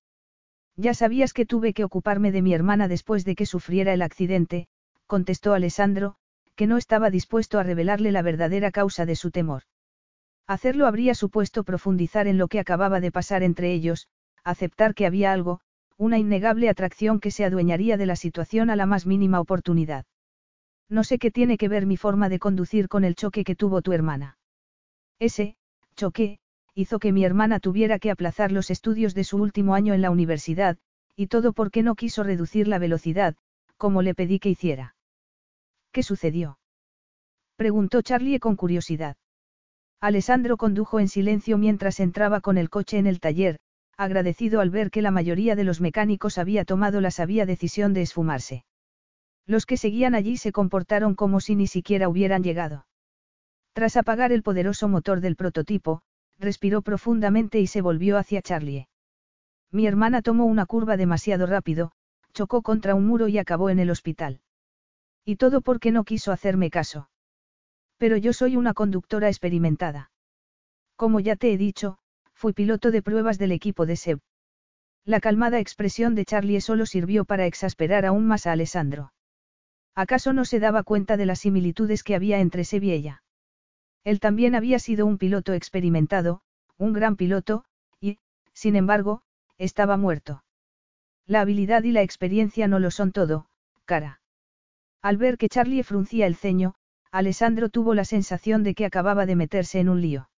Ya 0.76 0.94
sabías 0.94 1.32
que 1.32 1.46
tuve 1.46 1.74
que 1.74 1.86
ocuparme 1.86 2.34
de 2.34 2.42
mi 2.42 2.54
hermana 2.54 2.90
después 2.90 3.24
de 3.24 3.36
que 3.36 3.46
sufriera 3.46 3.94
el 3.94 4.02
accidente, 4.02 4.68
contestó 5.08 5.54
Alessandro, 5.54 6.16
que 6.58 6.68
no 6.68 6.76
estaba 6.76 7.10
dispuesto 7.10 7.60
a 7.60 7.64
revelarle 7.64 8.12
la 8.12 8.24
verdadera 8.24 8.72
causa 8.72 9.06
de 9.06 9.16
su 9.16 9.32
temor. 9.32 9.64
Hacerlo 10.48 10.88
habría 10.88 11.16
supuesto 11.16 11.64
profundizar 11.64 12.28
en 12.28 12.38
lo 12.38 12.48
que 12.48 12.60
acababa 12.60 13.00
de 13.00 13.12
pasar 13.12 13.44
entre 13.44 13.74
ellos, 13.74 14.08
aceptar 14.44 14.94
que 14.94 15.06
había 15.06 15.32
algo, 15.32 15.62
una 15.98 16.18
innegable 16.18 16.68
atracción 16.68 17.20
que 17.20 17.32
se 17.32 17.46
adueñaría 17.46 17.96
de 17.98 18.06
la 18.06 18.16
situación 18.16 18.70
a 18.70 18.76
la 18.76 18.86
más 18.86 19.06
mínima 19.06 19.40
oportunidad. 19.40 20.06
No 20.90 21.04
sé 21.04 21.20
qué 21.20 21.32
tiene 21.32 21.58
que 21.58 21.70
ver 21.70 21.86
mi 21.86 21.96
forma 21.96 22.28
de 22.28 22.40
conducir 22.40 22.88
con 22.90 23.04
el 23.04 23.16
choque 23.16 23.44
que 23.44 23.56
tuvo 23.56 23.82
tu 23.82 23.94
hermana. 23.94 24.38
Ese, 25.20 25.56
choque, 25.96 26.40
hizo 26.74 27.00
que 27.00 27.12
mi 27.12 27.24
hermana 27.24 27.60
tuviera 27.60 28.00
que 28.00 28.12
aplazar 28.12 28.52
los 28.52 28.72
estudios 28.72 29.14
de 29.14 29.24
su 29.24 29.38
último 29.38 29.76
año 29.76 29.94
en 29.94 30.02
la 30.02 30.10
universidad, 30.10 30.78
y 31.16 31.28
todo 31.28 31.54
porque 31.54 31.84
no 31.84 31.96
quiso 31.96 32.24
reducir 32.24 32.68
la 32.68 32.80
velocidad, 32.80 33.36
como 33.78 34.02
le 34.02 34.16
pedí 34.16 34.40
que 34.40 34.50
hiciera. 34.50 34.96
¿Qué 35.92 36.04
sucedió? 36.04 36.58
Preguntó 37.58 38.02
Charlie 38.02 38.40
con 38.40 38.56
curiosidad. 38.56 39.18
Alessandro 40.02 40.58
condujo 40.58 41.00
en 41.00 41.08
silencio 41.08 41.60
mientras 41.60 42.00
entraba 42.00 42.42
con 42.42 42.58
el 42.58 42.72
coche 42.72 42.98
en 42.98 43.06
el 43.06 43.20
taller, 43.20 43.60
agradecido 43.98 44.60
al 44.60 44.72
ver 44.72 44.90
que 44.90 45.04
la 45.04 45.12
mayoría 45.12 45.56
de 45.56 45.64
los 45.64 45.80
mecánicos 45.80 46.40
había 46.40 46.66
tomado 46.66 47.02
la 47.02 47.12
sabia 47.12 47.46
decisión 47.46 47.94
de 47.94 48.02
esfumarse. 48.02 48.66
Los 49.46 49.68
que 49.68 49.78
seguían 49.78 50.16
allí 50.16 50.38
se 50.38 50.52
comportaron 50.52 51.14
como 51.14 51.40
si 51.40 51.56
ni 51.56 51.68
siquiera 51.68 52.10
hubieran 52.10 52.42
llegado. 52.42 52.88
Tras 53.74 53.96
apagar 53.96 54.32
el 54.32 54.42
poderoso 54.42 54.88
motor 54.88 55.22
del 55.22 55.36
prototipo, 55.36 56.02
respiró 56.40 56.82
profundamente 56.82 57.60
y 57.60 57.68
se 57.68 57.82
volvió 57.82 58.18
hacia 58.18 58.42
Charlie. 58.42 58.88
Mi 59.70 59.86
hermana 59.86 60.24
tomó 60.24 60.46
una 60.46 60.66
curva 60.66 60.98
demasiado 60.98 61.46
rápido, 61.46 61.92
chocó 62.34 62.64
contra 62.64 62.96
un 62.96 63.06
muro 63.06 63.28
y 63.28 63.38
acabó 63.38 63.70
en 63.70 63.78
el 63.78 63.92
hospital. 63.92 64.42
Y 65.26 65.36
todo 65.36 65.62
porque 65.62 65.92
no 65.92 66.06
quiso 66.06 66.32
hacerme 66.32 66.72
caso. 66.72 67.11
Pero 68.02 68.18
yo 68.18 68.34
soy 68.34 68.58
una 68.58 68.74
conductora 68.74 69.28
experimentada. 69.28 70.10
Como 70.96 71.20
ya 71.20 71.36
te 71.36 71.54
he 71.54 71.58
dicho, 71.58 72.00
fui 72.34 72.52
piloto 72.52 72.90
de 72.90 73.04
pruebas 73.04 73.38
del 73.38 73.52
equipo 73.52 73.86
de 73.86 73.96
Seb. 73.96 74.20
La 75.06 75.20
calmada 75.20 75.60
expresión 75.60 76.16
de 76.16 76.26
Charlie 76.26 76.62
solo 76.62 76.88
sirvió 76.88 77.26
para 77.26 77.46
exasperar 77.46 78.08
aún 78.08 78.26
más 78.26 78.48
a 78.48 78.54
Alessandro. 78.54 79.14
¿Acaso 79.94 80.34
no 80.34 80.46
se 80.46 80.60
daba 80.60 80.82
cuenta 80.82 81.16
de 81.16 81.28
las 81.28 81.42
similitudes 81.42 82.02
que 82.02 82.16
había 82.16 82.40
entre 82.40 82.64
Seb 82.64 82.86
y 82.86 82.92
ella? 82.92 83.22
Él 84.04 84.20
también 84.20 84.56
había 84.56 84.80
sido 84.80 85.06
un 85.06 85.20
piloto 85.20 85.54
experimentado, 85.54 86.42
un 86.78 86.94
gran 86.94 87.16
piloto, 87.16 87.66
y, 88.00 88.18
sin 88.52 88.76
embargo, 88.76 89.22
estaba 89.60 89.96
muerto. 89.96 90.44
La 91.28 91.42
habilidad 91.42 91.84
y 91.84 91.92
la 91.92 92.02
experiencia 92.02 92.68
no 92.68 92.80
lo 92.80 92.90
son 92.90 93.12
todo, 93.12 93.46
cara. 93.86 94.22
Al 95.04 95.18
ver 95.18 95.38
que 95.38 95.50
Charlie 95.50 95.84
fruncía 95.84 96.26
el 96.26 96.36
ceño, 96.36 96.74
Alessandro 97.12 97.68
tuvo 97.68 97.94
la 97.94 98.06
sensación 98.06 98.64
de 98.64 98.74
que 98.74 98.86
acababa 98.86 99.26
de 99.26 99.36
meterse 99.36 99.80
en 99.80 99.90
un 99.90 100.00
lío. 100.00 100.30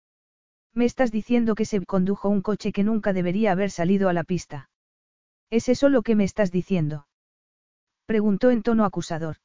Me 0.73 0.86
estás 0.86 1.12
diciendo 1.12 1.55
que 1.55 1.66
se 1.66 1.85
condujo 1.85 2.31
un 2.31 2.40
coche 2.40 2.73
que 2.73 2.82
nunca 2.82 3.12
debería 3.12 3.53
haber 3.53 3.70
salido 3.70 4.09
a 4.09 4.15
la 4.15 4.24
pista. 4.24 4.70
¿Es 5.51 5.69
eso 5.69 5.90
lo 5.90 6.01
que 6.01 6.15
me 6.15 6.24
estás 6.24 6.51
diciendo? 6.51 7.07
Preguntó 8.07 8.51
en 8.51 8.62
tono 8.62 8.86
acusador. 8.86 9.36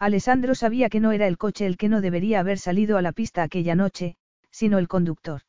Alessandro 0.00 0.56
sabía 0.56 0.88
que 0.88 0.98
no 0.98 1.12
era 1.12 1.28
el 1.28 1.38
coche 1.38 1.66
el 1.66 1.76
que 1.76 1.88
no 1.88 2.00
debería 2.00 2.40
haber 2.40 2.58
salido 2.58 2.96
a 2.96 3.02
la 3.02 3.12
pista 3.12 3.44
aquella 3.44 3.76
noche, 3.76 4.16
sino 4.50 4.78
el 4.78 4.88
conductor. 4.88 5.42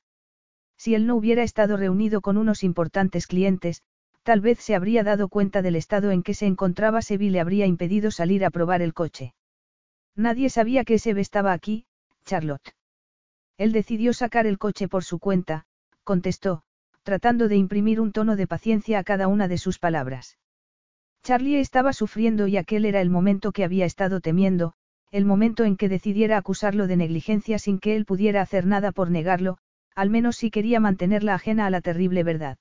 Si 0.78 0.94
él 0.94 1.08
no 1.08 1.16
hubiera 1.16 1.42
estado 1.42 1.78
reunido 1.78 2.22
con 2.22 2.38
unos 2.38 2.64
importantes 2.64 3.26
clientes, 3.26 3.82
tal 4.22 4.40
vez 4.40 4.60
se 4.60 4.76
habría 4.76 5.04
dado 5.04 5.30
cuenta 5.30 5.64
del 5.64 5.76
estado 5.76 6.12
en 6.12 6.22
que 6.22 6.36
se 6.36 6.46
encontraba 6.46 7.02
Sevi 7.02 7.28
y 7.28 7.30
le 7.32 7.40
habría 7.40 7.66
impedido 7.66 8.12
salir 8.12 8.46
a 8.46 8.52
probar 8.52 8.84
el 8.84 8.94
coche. 8.94 9.34
Nadie 10.16 10.50
sabía 10.50 10.84
que 10.84 11.00
Seb 11.00 11.18
estaba 11.18 11.54
aquí, 11.54 11.86
Charlotte. 12.26 12.76
Él 13.58 13.72
decidió 13.72 14.14
sacar 14.14 14.48
el 14.48 14.58
coche 14.58 14.88
por 14.88 15.04
su 15.04 15.20
cuenta, 15.20 15.66
contestó, 16.04 16.64
tratando 17.04 17.48
de 17.48 17.56
imprimir 17.56 18.00
un 18.00 18.12
tono 18.12 18.36
de 18.36 18.48
paciencia 18.48 19.00
a 19.00 19.04
cada 19.04 19.28
una 19.28 19.48
de 19.48 19.58
sus 19.58 19.80
palabras. 19.80 20.38
Charlie 21.24 21.60
estaba 21.60 21.94
sufriendo 21.94 22.48
y 22.48 22.58
aquel 22.58 22.86
era 22.86 23.02
el 23.02 23.10
momento 23.10 23.52
que 23.52 23.64
había 23.64 23.86
estado 23.86 24.22
temiendo, 24.22 24.74
el 25.12 25.26
momento 25.26 25.66
en 25.66 25.78
que 25.78 25.90
decidiera 25.90 26.38
acusarlo 26.38 26.88
de 26.88 26.98
negligencia 26.98 27.60
sin 27.60 27.80
que 27.80 27.96
él 27.96 28.06
pudiera 28.06 28.42
hacer 28.42 28.66
nada 28.66 28.92
por 28.92 29.12
negarlo, 29.12 29.58
al 29.94 30.10
menos 30.10 30.38
si 30.38 30.50
quería 30.50 30.80
mantenerla 30.80 31.36
ajena 31.36 31.66
a 31.66 31.70
la 31.70 31.82
terrible 31.82 32.24
verdad. 32.24 32.58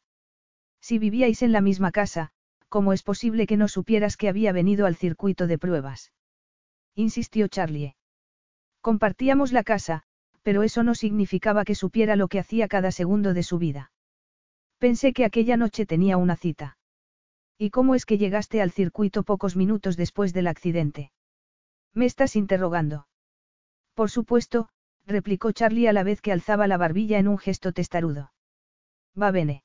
Si 0.80 0.98
vivíais 0.98 1.42
en 1.42 1.52
la 1.52 1.60
misma 1.60 1.92
casa, 1.92 2.32
¿cómo 2.68 2.92
es 2.92 3.02
posible 3.02 3.46
que 3.46 3.56
no 3.56 3.68
supieras 3.68 4.16
que 4.16 4.28
había 4.28 4.52
venido 4.52 4.86
al 4.86 4.96
circuito 4.96 5.46
de 5.46 5.58
pruebas? 5.58 6.12
Insistió 6.94 7.48
Charlie. 7.48 7.94
Compartíamos 8.80 9.52
la 9.52 9.62
casa, 9.62 10.02
pero 10.42 10.62
eso 10.62 10.82
no 10.82 10.94
significaba 10.94 11.64
que 11.64 11.74
supiera 11.74 12.16
lo 12.16 12.28
que 12.28 12.38
hacía 12.38 12.68
cada 12.68 12.92
segundo 12.92 13.34
de 13.34 13.42
su 13.42 13.58
vida. 13.58 13.92
Pensé 14.78 15.12
que 15.12 15.24
aquella 15.24 15.56
noche 15.56 15.84
tenía 15.86 16.16
una 16.16 16.36
cita. 16.36 16.78
¿Y 17.58 17.70
cómo 17.70 17.94
es 17.94 18.06
que 18.06 18.16
llegaste 18.16 18.62
al 18.62 18.70
circuito 18.70 19.22
pocos 19.22 19.54
minutos 19.54 19.96
después 19.98 20.32
del 20.32 20.46
accidente? 20.46 21.12
¿Me 21.92 22.06
estás 22.06 22.36
interrogando? 22.36 23.06
Por 23.94 24.10
supuesto, 24.10 24.70
replicó 25.06 25.52
Charlie 25.52 25.88
a 25.88 25.92
la 25.92 26.02
vez 26.02 26.22
que 26.22 26.32
alzaba 26.32 26.66
la 26.66 26.78
barbilla 26.78 27.18
en 27.18 27.28
un 27.28 27.36
gesto 27.36 27.72
testarudo. 27.72 28.32
Va 29.20 29.30
bene. 29.30 29.62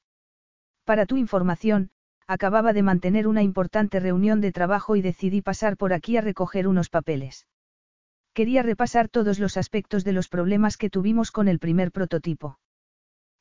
Para 0.84 1.06
tu 1.06 1.16
información, 1.16 1.92
acababa 2.28 2.74
de 2.74 2.84
mantener 2.84 3.28
una 3.28 3.44
importante 3.44 4.00
reunión 4.00 4.42
de 4.42 4.52
trabajo 4.52 4.96
y 4.96 5.02
decidí 5.02 5.42
pasar 5.42 5.78
por 5.78 5.94
aquí 5.94 6.18
a 6.18 6.22
recoger 6.22 6.68
unos 6.68 6.90
papeles. 6.90 7.48
Quería 8.34 8.64
repasar 8.64 9.08
todos 9.08 9.40
los 9.40 9.58
aspectos 9.58 10.04
de 10.04 10.12
los 10.12 10.28
problemas 10.28 10.78
que 10.78 10.90
tuvimos 10.90 11.32
con 11.32 11.48
el 11.48 11.60
primer 11.60 11.92
prototipo. 11.92 12.60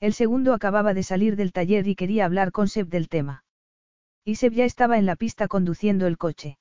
El 0.01 0.12
segundo 0.12 0.52
acababa 0.52 0.94
de 0.94 1.02
salir 1.02 1.35
del 1.36 1.52
taller 1.52 1.89
y 1.89 1.94
quería 1.94 2.27
hablar 2.27 2.52
con 2.52 2.69
Seb 2.69 2.89
del 2.89 3.09
tema. 3.09 3.44
Y 4.24 4.36
Seb 4.36 4.52
ya 4.52 4.65
estaba 4.65 4.98
en 4.98 5.06
la 5.06 5.16
pista 5.16 5.48
conduciendo 5.48 6.06
el 6.06 6.19
coche. 6.19 6.59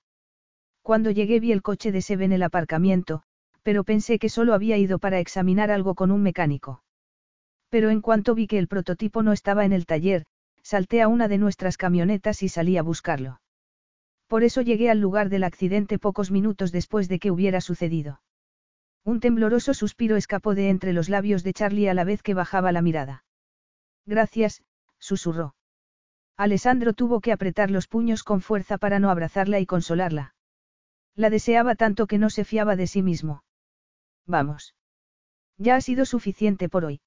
Cuando 0.82 1.12
llegué 1.12 1.40
vi 1.40 1.52
el 1.52 1.62
coche 1.62 1.92
de 1.92 2.02
Seb 2.02 2.22
en 2.22 2.32
el 2.32 2.44
aparcamiento, 2.44 3.24
pero 3.64 3.84
pensé 3.84 4.20
que 4.20 4.30
solo 4.30 4.54
había 4.54 4.78
ido 4.78 5.00
para 5.00 5.20
examinar 5.20 5.72
algo 5.72 5.96
con 5.96 6.12
un 6.12 6.22
mecánico. 6.22 6.84
Pero 7.70 7.90
en 7.90 8.02
cuanto 8.02 8.36
vi 8.36 8.48
que 8.48 8.60
el 8.60 8.68
prototipo 8.68 9.24
no 9.24 9.32
estaba 9.32 9.66
en 9.66 9.74
el 9.74 9.86
taller, 9.86 10.26
salté 10.64 11.02
a 11.02 11.08
una 11.08 11.28
de 11.28 11.38
nuestras 11.38 11.78
camionetas 11.78 12.42
y 12.42 12.50
salí 12.50 12.78
a 12.78 12.84
buscarlo. 12.84 13.42
Por 14.28 14.44
eso 14.44 14.62
llegué 14.62 14.90
al 14.90 15.00
lugar 15.00 15.30
del 15.30 15.44
accidente 15.44 16.00
pocos 16.00 16.32
minutos 16.32 16.72
después 16.72 17.08
de 17.08 17.20
que 17.20 17.30
hubiera 17.30 17.62
sucedido. 17.62 18.22
Un 19.06 19.20
tembloroso 19.20 19.74
suspiro 19.74 20.16
escapó 20.16 20.56
de 20.56 20.70
entre 20.70 20.94
los 20.94 21.10
labios 21.10 21.44
de 21.44 21.54
Charlie 21.54 21.90
a 21.90 21.94
la 21.94 22.06
vez 22.06 22.24
que 22.24 22.34
bajaba 22.34 22.72
la 22.72 22.82
mirada. 22.82 23.26
Gracias, 24.06 24.64
susurró. 24.98 25.56
Alessandro 26.38 26.94
tuvo 26.94 27.20
que 27.20 27.32
apretar 27.32 27.70
los 27.70 27.88
puños 27.88 28.24
con 28.24 28.42
fuerza 28.42 28.78
para 28.78 29.00
no 29.00 29.10
abrazarla 29.12 29.60
y 29.60 29.66
consolarla. 29.66 30.34
La 31.16 31.30
deseaba 31.30 31.76
tanto 31.76 32.08
que 32.08 32.18
no 32.18 32.30
se 32.30 32.44
fiaba 32.44 32.76
de 32.76 32.88
sí 32.88 33.04
mismo. 33.04 33.44
Vamos. 34.26 34.74
Ya 35.58 35.76
ha 35.76 35.82
sido 35.82 36.06
suficiente 36.06 36.70
por 36.70 36.86
hoy. 36.86 37.02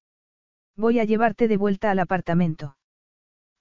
Voy 0.77 0.99
a 0.99 1.03
llevarte 1.03 1.47
de 1.47 1.57
vuelta 1.57 1.91
al 1.91 1.99
apartamento. 1.99 2.76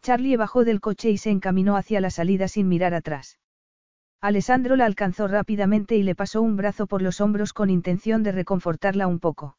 Charlie 0.07 0.37
bajó 0.37 0.65
del 0.65 0.81
coche 0.81 1.11
y 1.11 1.19
se 1.19 1.31
encaminó 1.31 1.77
hacia 1.77 2.01
la 2.01 2.11
salida 2.11 2.47
sin 2.47 2.69
mirar 2.69 2.95
atrás. 2.95 3.41
Alessandro 4.21 4.77
la 4.77 4.85
alcanzó 4.85 5.27
rápidamente 5.27 5.97
y 5.97 6.05
le 6.05 6.15
pasó 6.15 6.43
un 6.43 6.57
brazo 6.57 6.87
por 6.87 7.03
los 7.03 7.21
hombros 7.21 7.53
con 7.53 7.71
intención 7.71 8.23
de 8.23 8.31
reconfortarla 8.31 9.09
un 9.09 9.19
poco. 9.19 9.59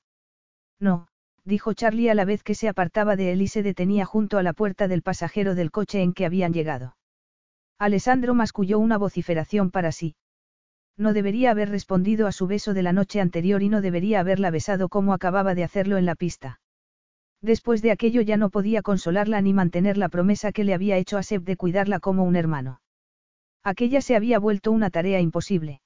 No, 0.80 1.10
dijo 1.44 1.74
Charlie 1.74 2.10
a 2.10 2.16
la 2.16 2.24
vez 2.24 2.44
que 2.44 2.56
se 2.56 2.70
apartaba 2.70 3.18
de 3.18 3.34
él 3.34 3.42
y 3.42 3.50
se 3.50 3.62
detenía 3.62 4.06
junto 4.06 4.38
a 4.38 4.44
la 4.44 4.54
puerta 4.54 4.88
del 4.88 5.02
pasajero 5.02 5.54
del 5.54 5.70
coche 5.70 6.02
en 6.02 6.14
que 6.14 6.26
habían 6.26 6.54
llegado. 6.54 6.96
Alessandro 7.78 8.34
masculló 8.34 8.80
una 8.80 8.98
vociferación 8.98 9.70
para 9.70 9.92
sí. 9.92 10.16
No 10.96 11.12
debería 11.12 11.52
haber 11.52 11.68
respondido 11.72 12.26
a 12.26 12.32
su 12.32 12.48
beso 12.48 12.74
de 12.74 12.84
la 12.84 12.94
noche 12.94 13.20
anterior 13.20 13.64
y 13.64 13.68
no 13.68 13.82
debería 13.82 14.22
haberla 14.22 14.50
besado 14.50 14.88
como 14.88 15.12
acababa 15.12 15.56
de 15.56 15.66
hacerlo 15.66 15.98
en 15.98 16.06
la 16.06 16.16
pista. 16.16 16.62
Después 17.42 17.82
de 17.82 17.92
aquello 17.92 18.22
ya 18.22 18.38
no 18.38 18.50
podía 18.50 18.82
consolarla 18.82 19.42
ni 19.42 19.54
mantener 19.54 19.98
la 19.98 20.10
promesa 20.10 20.52
que 20.52 20.64
le 20.64 20.74
había 20.74 20.98
hecho 20.98 21.18
a 21.18 21.24
Seb 21.24 21.44
de 21.44 21.56
cuidarla 21.56 22.00
como 22.00 22.24
un 22.24 22.36
hermano. 22.36 22.82
Aquella 23.64 24.02
se 24.02 24.16
había 24.16 24.40
vuelto 24.40 24.72
una 24.72 24.90
tarea 24.90 25.20
imposible. 25.20 25.82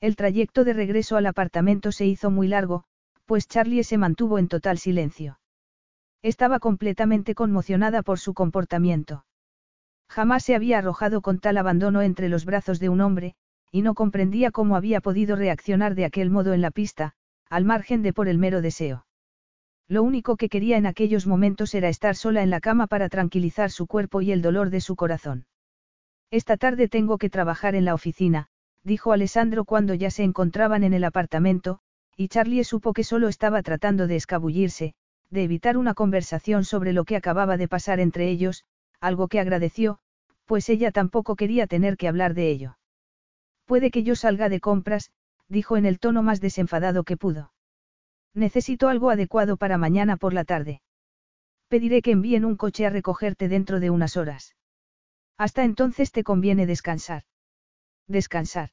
El 0.00 0.16
trayecto 0.16 0.64
de 0.64 0.72
regreso 0.72 1.16
al 1.16 1.26
apartamento 1.26 1.92
se 1.92 2.06
hizo 2.06 2.30
muy 2.30 2.48
largo, 2.48 2.84
pues 3.24 3.46
Charlie 3.46 3.84
se 3.84 3.98
mantuvo 3.98 4.38
en 4.38 4.48
total 4.48 4.78
silencio. 4.78 5.38
Estaba 6.22 6.58
completamente 6.58 7.34
conmocionada 7.34 8.02
por 8.02 8.18
su 8.18 8.34
comportamiento. 8.34 9.24
Jamás 10.08 10.44
se 10.44 10.54
había 10.54 10.78
arrojado 10.78 11.22
con 11.22 11.38
tal 11.38 11.56
abandono 11.56 12.02
entre 12.02 12.28
los 12.28 12.44
brazos 12.44 12.80
de 12.80 12.88
un 12.88 13.00
hombre, 13.00 13.34
y 13.70 13.82
no 13.82 13.94
comprendía 13.94 14.50
cómo 14.50 14.76
había 14.76 15.00
podido 15.00 15.36
reaccionar 15.36 15.94
de 15.94 16.04
aquel 16.04 16.30
modo 16.30 16.52
en 16.52 16.60
la 16.60 16.70
pista, 16.70 17.14
al 17.48 17.64
margen 17.64 18.02
de 18.02 18.12
por 18.12 18.28
el 18.28 18.38
mero 18.38 18.60
deseo. 18.60 19.03
Lo 19.94 20.02
único 20.02 20.36
que 20.36 20.48
quería 20.48 20.76
en 20.76 20.86
aquellos 20.86 21.24
momentos 21.24 21.72
era 21.72 21.88
estar 21.88 22.16
sola 22.16 22.42
en 22.42 22.50
la 22.50 22.58
cama 22.58 22.88
para 22.88 23.08
tranquilizar 23.08 23.70
su 23.70 23.86
cuerpo 23.86 24.22
y 24.22 24.32
el 24.32 24.42
dolor 24.42 24.70
de 24.70 24.80
su 24.80 24.96
corazón. 24.96 25.46
Esta 26.32 26.56
tarde 26.56 26.88
tengo 26.88 27.16
que 27.16 27.30
trabajar 27.30 27.76
en 27.76 27.84
la 27.84 27.94
oficina, 27.94 28.48
dijo 28.82 29.12
Alessandro 29.12 29.64
cuando 29.64 29.94
ya 29.94 30.10
se 30.10 30.24
encontraban 30.24 30.82
en 30.82 30.94
el 30.94 31.04
apartamento, 31.04 31.78
y 32.16 32.26
Charlie 32.26 32.64
supo 32.64 32.92
que 32.92 33.04
solo 33.04 33.28
estaba 33.28 33.62
tratando 33.62 34.08
de 34.08 34.16
escabullirse, 34.16 34.94
de 35.30 35.44
evitar 35.44 35.76
una 35.76 35.94
conversación 35.94 36.64
sobre 36.64 36.92
lo 36.92 37.04
que 37.04 37.14
acababa 37.14 37.56
de 37.56 37.68
pasar 37.68 38.00
entre 38.00 38.28
ellos, 38.28 38.64
algo 38.98 39.28
que 39.28 39.38
agradeció, 39.38 40.00
pues 40.44 40.68
ella 40.70 40.90
tampoco 40.90 41.36
quería 41.36 41.68
tener 41.68 41.96
que 41.96 42.08
hablar 42.08 42.34
de 42.34 42.50
ello. 42.50 42.78
Puede 43.64 43.92
que 43.92 44.02
yo 44.02 44.16
salga 44.16 44.48
de 44.48 44.58
compras, 44.58 45.12
dijo 45.48 45.76
en 45.76 45.86
el 45.86 46.00
tono 46.00 46.24
más 46.24 46.40
desenfadado 46.40 47.04
que 47.04 47.16
pudo. 47.16 47.53
Necesito 48.34 48.88
algo 48.88 49.10
adecuado 49.10 49.56
para 49.56 49.78
mañana 49.78 50.16
por 50.16 50.34
la 50.34 50.44
tarde. 50.44 50.82
Pediré 51.68 52.02
que 52.02 52.10
envíen 52.10 52.44
un 52.44 52.56
coche 52.56 52.84
a 52.84 52.90
recogerte 52.90 53.48
dentro 53.48 53.80
de 53.80 53.90
unas 53.90 54.16
horas. 54.16 54.54
Hasta 55.38 55.64
entonces 55.64 56.12
te 56.12 56.24
conviene 56.24 56.66
descansar. 56.66 57.22
Descansar. 58.06 58.70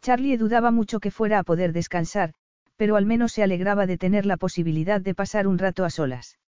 Charlie 0.00 0.36
dudaba 0.36 0.70
mucho 0.70 1.00
que 1.00 1.10
fuera 1.10 1.40
a 1.40 1.42
poder 1.42 1.72
descansar, 1.72 2.34
pero 2.76 2.96
al 2.96 3.04
menos 3.04 3.32
se 3.32 3.42
alegraba 3.42 3.86
de 3.86 3.98
tener 3.98 4.24
la 4.24 4.36
posibilidad 4.36 5.00
de 5.00 5.14
pasar 5.14 5.46
un 5.48 5.58
rato 5.58 5.84
a 5.84 5.90
solas. 5.90 6.38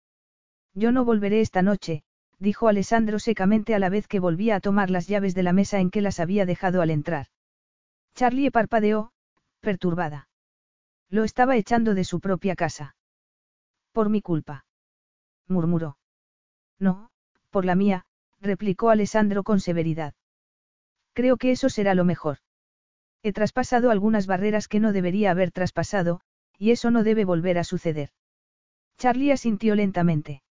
Yo 0.75 0.93
no 0.93 1.05
volveré 1.05 1.41
esta 1.41 1.63
noche, 1.63 2.05
dijo 2.39 2.69
Alessandro 2.69 3.19
secamente 3.19 3.75
a 3.75 3.81
la 3.81 3.89
vez 3.89 4.07
que 4.07 4.21
volvía 4.21 4.57
a 4.57 4.61
tomar 4.61 4.89
las 4.89 5.09
llaves 5.09 5.35
de 5.35 5.43
la 5.43 5.53
mesa 5.53 5.81
en 5.81 5.91
que 5.91 6.01
las 6.01 6.21
había 6.21 6.47
dejado 6.47 6.81
al 6.81 6.91
entrar. 6.91 7.27
Charlie 8.15 8.51
parpadeó, 8.51 9.13
perturbada. 9.61 10.30
Lo 11.11 11.25
estaba 11.25 11.57
echando 11.57 11.95
de 11.95 12.05
su 12.05 12.21
propia 12.21 12.55
casa. 12.55 12.95
Por 13.93 14.09
mi 14.09 14.23
culpa. 14.23 14.65
murmuró. 15.49 15.99
No, 16.79 17.11
por 17.51 17.65
la 17.65 17.75
mía, 17.75 18.07
replicó 18.41 18.91
Alessandro 18.91 19.43
con 19.43 19.61
severidad. 19.61 20.15
Creo 21.13 21.37
que 21.37 21.51
eso 21.51 21.69
será 21.69 21.95
lo 21.95 22.05
mejor. 22.05 22.39
He 23.23 23.33
traspasado 23.33 23.91
algunas 23.91 24.27
barreras 24.27 24.69
que 24.69 24.81
no 24.81 24.93
debería 24.93 25.33
haber 25.33 25.51
traspasado, 25.51 26.21
y 26.57 26.71
eso 26.71 26.91
no 26.91 27.03
debe 27.03 27.25
volver 27.25 27.59
a 27.59 27.65
suceder. 27.65 28.11
Charlie 28.97 29.33
asintió 29.33 29.75
lentamente. 29.75 30.43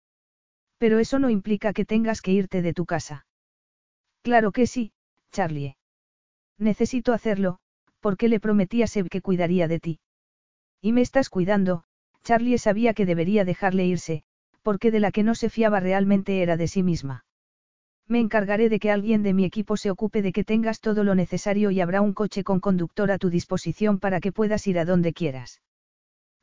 Pero 0.77 0.99
eso 0.99 1.19
no 1.19 1.30
implica 1.30 1.73
que 1.73 1.86
tengas 1.86 2.22
que 2.22 2.31
irte 2.31 2.61
de 2.61 2.73
tu 2.73 2.86
casa. 2.86 3.26
Claro 4.22 4.52
que 4.52 4.68
sí, 4.68 4.91
Charlie. 5.31 5.77
Necesito 6.57 7.14
hacerlo, 7.14 7.60
porque 8.02 8.27
le 8.27 8.40
prometí 8.40 8.84
a 8.84 8.88
Seb 8.88 9.07
que 9.10 9.22
cuidaría 9.22 9.68
de 9.68 9.80
ti. 9.80 9.99
Y 10.81 10.91
me 10.91 11.01
estás 11.01 11.30
cuidando, 11.30 11.84
Charlie 12.23 12.57
sabía 12.57 12.93
que 12.93 13.06
debería 13.06 13.45
dejarle 13.45 13.85
irse, 13.85 14.23
porque 14.61 14.91
de 14.91 14.99
la 14.99 15.11
que 15.11 15.23
no 15.23 15.35
se 15.35 15.49
fiaba 15.49 15.80
realmente 15.80 16.41
era 16.41 16.57
de 16.57 16.68
sí 16.68 16.84
misma. 16.84 17.26
Me 18.07 18.19
encargaré 18.19 18.69
de 18.69 18.80
que 18.80 18.91
alguien 18.91 19.23
de 19.23 19.34
mi 19.34 19.45
equipo 19.45 19.77
se 19.77 19.91
ocupe 19.91 20.22
de 20.22 20.31
que 20.31 20.43
tengas 20.43 20.80
todo 20.80 21.03
lo 21.03 21.15
necesario 21.15 21.69
y 21.72 21.81
habrá 21.81 22.01
un 22.01 22.14
coche 22.14 22.43
con 22.43 22.60
conductor 22.60 23.11
a 23.11 23.18
tu 23.18 23.30
disposición 23.30 23.99
para 23.99 24.19
que 24.19 24.31
puedas 24.31 24.65
ir 24.68 24.80
a 24.80 24.85
donde 24.85 25.14
quieras. 25.14 25.61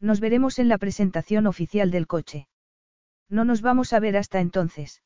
Nos 0.00 0.20
veremos 0.20 0.58
en 0.58 0.68
la 0.68 0.78
presentación 0.78 1.46
oficial 1.46 1.90
del 1.90 2.06
coche. 2.06 2.48
No 3.28 3.44
nos 3.44 3.62
vamos 3.62 3.92
a 3.92 4.00
ver 4.00 4.16
hasta 4.16 4.40
entonces. 4.40 5.02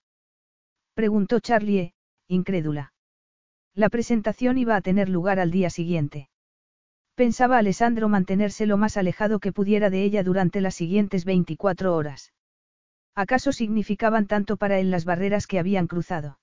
Preguntó 0.95 1.41
Charlie, 1.41 1.95
incrédula. 2.27 2.93
La 3.75 3.89
presentación 3.89 4.59
iba 4.59 4.77
a 4.77 4.81
tener 4.81 5.09
lugar 5.09 5.39
al 5.39 5.51
día 5.51 5.71
siguiente. 5.71 6.30
Pensaba 7.15 7.59
Alessandro 7.59 8.09
mantenerse 8.09 8.67
lo 8.67 8.77
más 8.77 8.97
alejado 8.97 9.41
que 9.41 9.53
pudiera 9.53 9.91
de 9.91 10.05
ella 10.05 10.23
durante 10.23 10.61
las 10.61 10.75
siguientes 10.75 11.25
24 11.25 11.95
horas. 11.95 12.33
¿Acaso 13.15 13.53
significaban 13.53 14.27
tanto 14.27 14.57
para 14.57 14.79
él 14.79 14.91
las 14.91 15.05
barreras 15.05 15.47
que 15.47 15.59
habían 15.59 15.87
cruzado? 15.87 16.39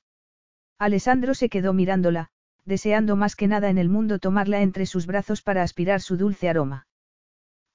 Alessandro 0.78 1.34
se 1.34 1.50
quedó 1.50 1.74
mirándola, 1.74 2.30
deseando 2.66 3.16
más 3.16 3.36
que 3.36 3.48
nada 3.48 3.70
en 3.70 3.78
el 3.78 3.90
mundo 3.90 4.20
tomarla 4.20 4.62
entre 4.62 4.86
sus 4.86 5.08
brazos 5.08 5.42
para 5.42 5.64
aspirar 5.64 6.02
su 6.02 6.18
dulce 6.18 6.50
aroma. 6.50 6.88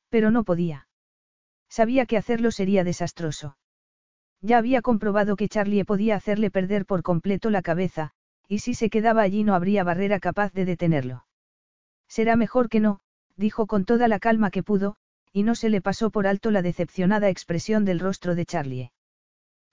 Pero 0.08 0.30
no 0.30 0.44
podía. 0.44 0.86
Sabía 1.68 2.06
que 2.06 2.18
hacerlo 2.18 2.50
sería 2.50 2.84
desastroso. 2.84 3.56
Ya 4.42 4.58
había 4.58 4.82
comprobado 4.82 5.36
que 5.36 5.48
Charlie 5.48 5.84
podía 5.84 6.16
hacerle 6.16 6.50
perder 6.50 6.84
por 6.84 7.02
completo 7.02 7.48
la 7.48 7.62
cabeza, 7.62 8.10
y 8.46 8.58
si 8.58 8.74
se 8.74 8.90
quedaba 8.90 9.22
allí 9.22 9.44
no 9.44 9.54
habría 9.54 9.82
barrera 9.82 10.20
capaz 10.20 10.52
de 10.52 10.66
detenerlo. 10.66 11.24
Será 12.12 12.36
mejor 12.36 12.68
que 12.68 12.78
no, 12.78 13.00
dijo 13.36 13.66
con 13.66 13.86
toda 13.86 14.06
la 14.06 14.18
calma 14.18 14.50
que 14.50 14.62
pudo, 14.62 14.96
y 15.32 15.44
no 15.44 15.54
se 15.54 15.70
le 15.70 15.80
pasó 15.80 16.10
por 16.10 16.26
alto 16.26 16.50
la 16.50 16.60
decepcionada 16.60 17.30
expresión 17.30 17.86
del 17.86 18.00
rostro 18.00 18.34
de 18.34 18.44
Charlie. 18.44 18.92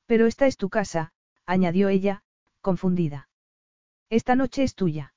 Pero 0.05 0.25
esta 0.25 0.47
es 0.47 0.55
tu 0.55 0.69
casa, 0.69 1.11
añadió 1.45 1.89
ella, 1.89 2.23
confundida. 2.61 3.27
Esta 4.09 4.37
noche 4.37 4.63
es 4.63 4.73
tuya. 4.73 5.13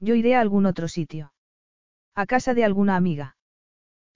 Yo 0.00 0.16
iré 0.16 0.34
a 0.34 0.40
algún 0.40 0.66
otro 0.66 0.88
sitio. 0.88 1.32
A 2.16 2.26
casa 2.26 2.54
de 2.54 2.64
alguna 2.64 2.96
amiga. 2.96 3.36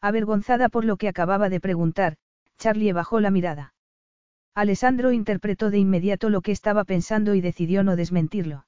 Avergonzada 0.01 0.69
por 0.69 0.85
lo 0.85 0.97
que 0.97 1.07
acababa 1.07 1.49
de 1.49 1.61
preguntar, 1.61 2.17
Charlie 2.59 2.93
bajó 2.93 3.21
la 3.21 3.31
mirada. 3.31 3.73
Alessandro 4.53 5.13
interpretó 5.13 5.71
de 5.71 5.79
inmediato 5.79 6.29
lo 6.29 6.41
que 6.41 6.51
estaba 6.51 6.83
pensando 6.83 7.37
y 7.37 7.41
decidió 7.41 7.85
no 7.85 7.95
desmentirlo. 7.95 8.67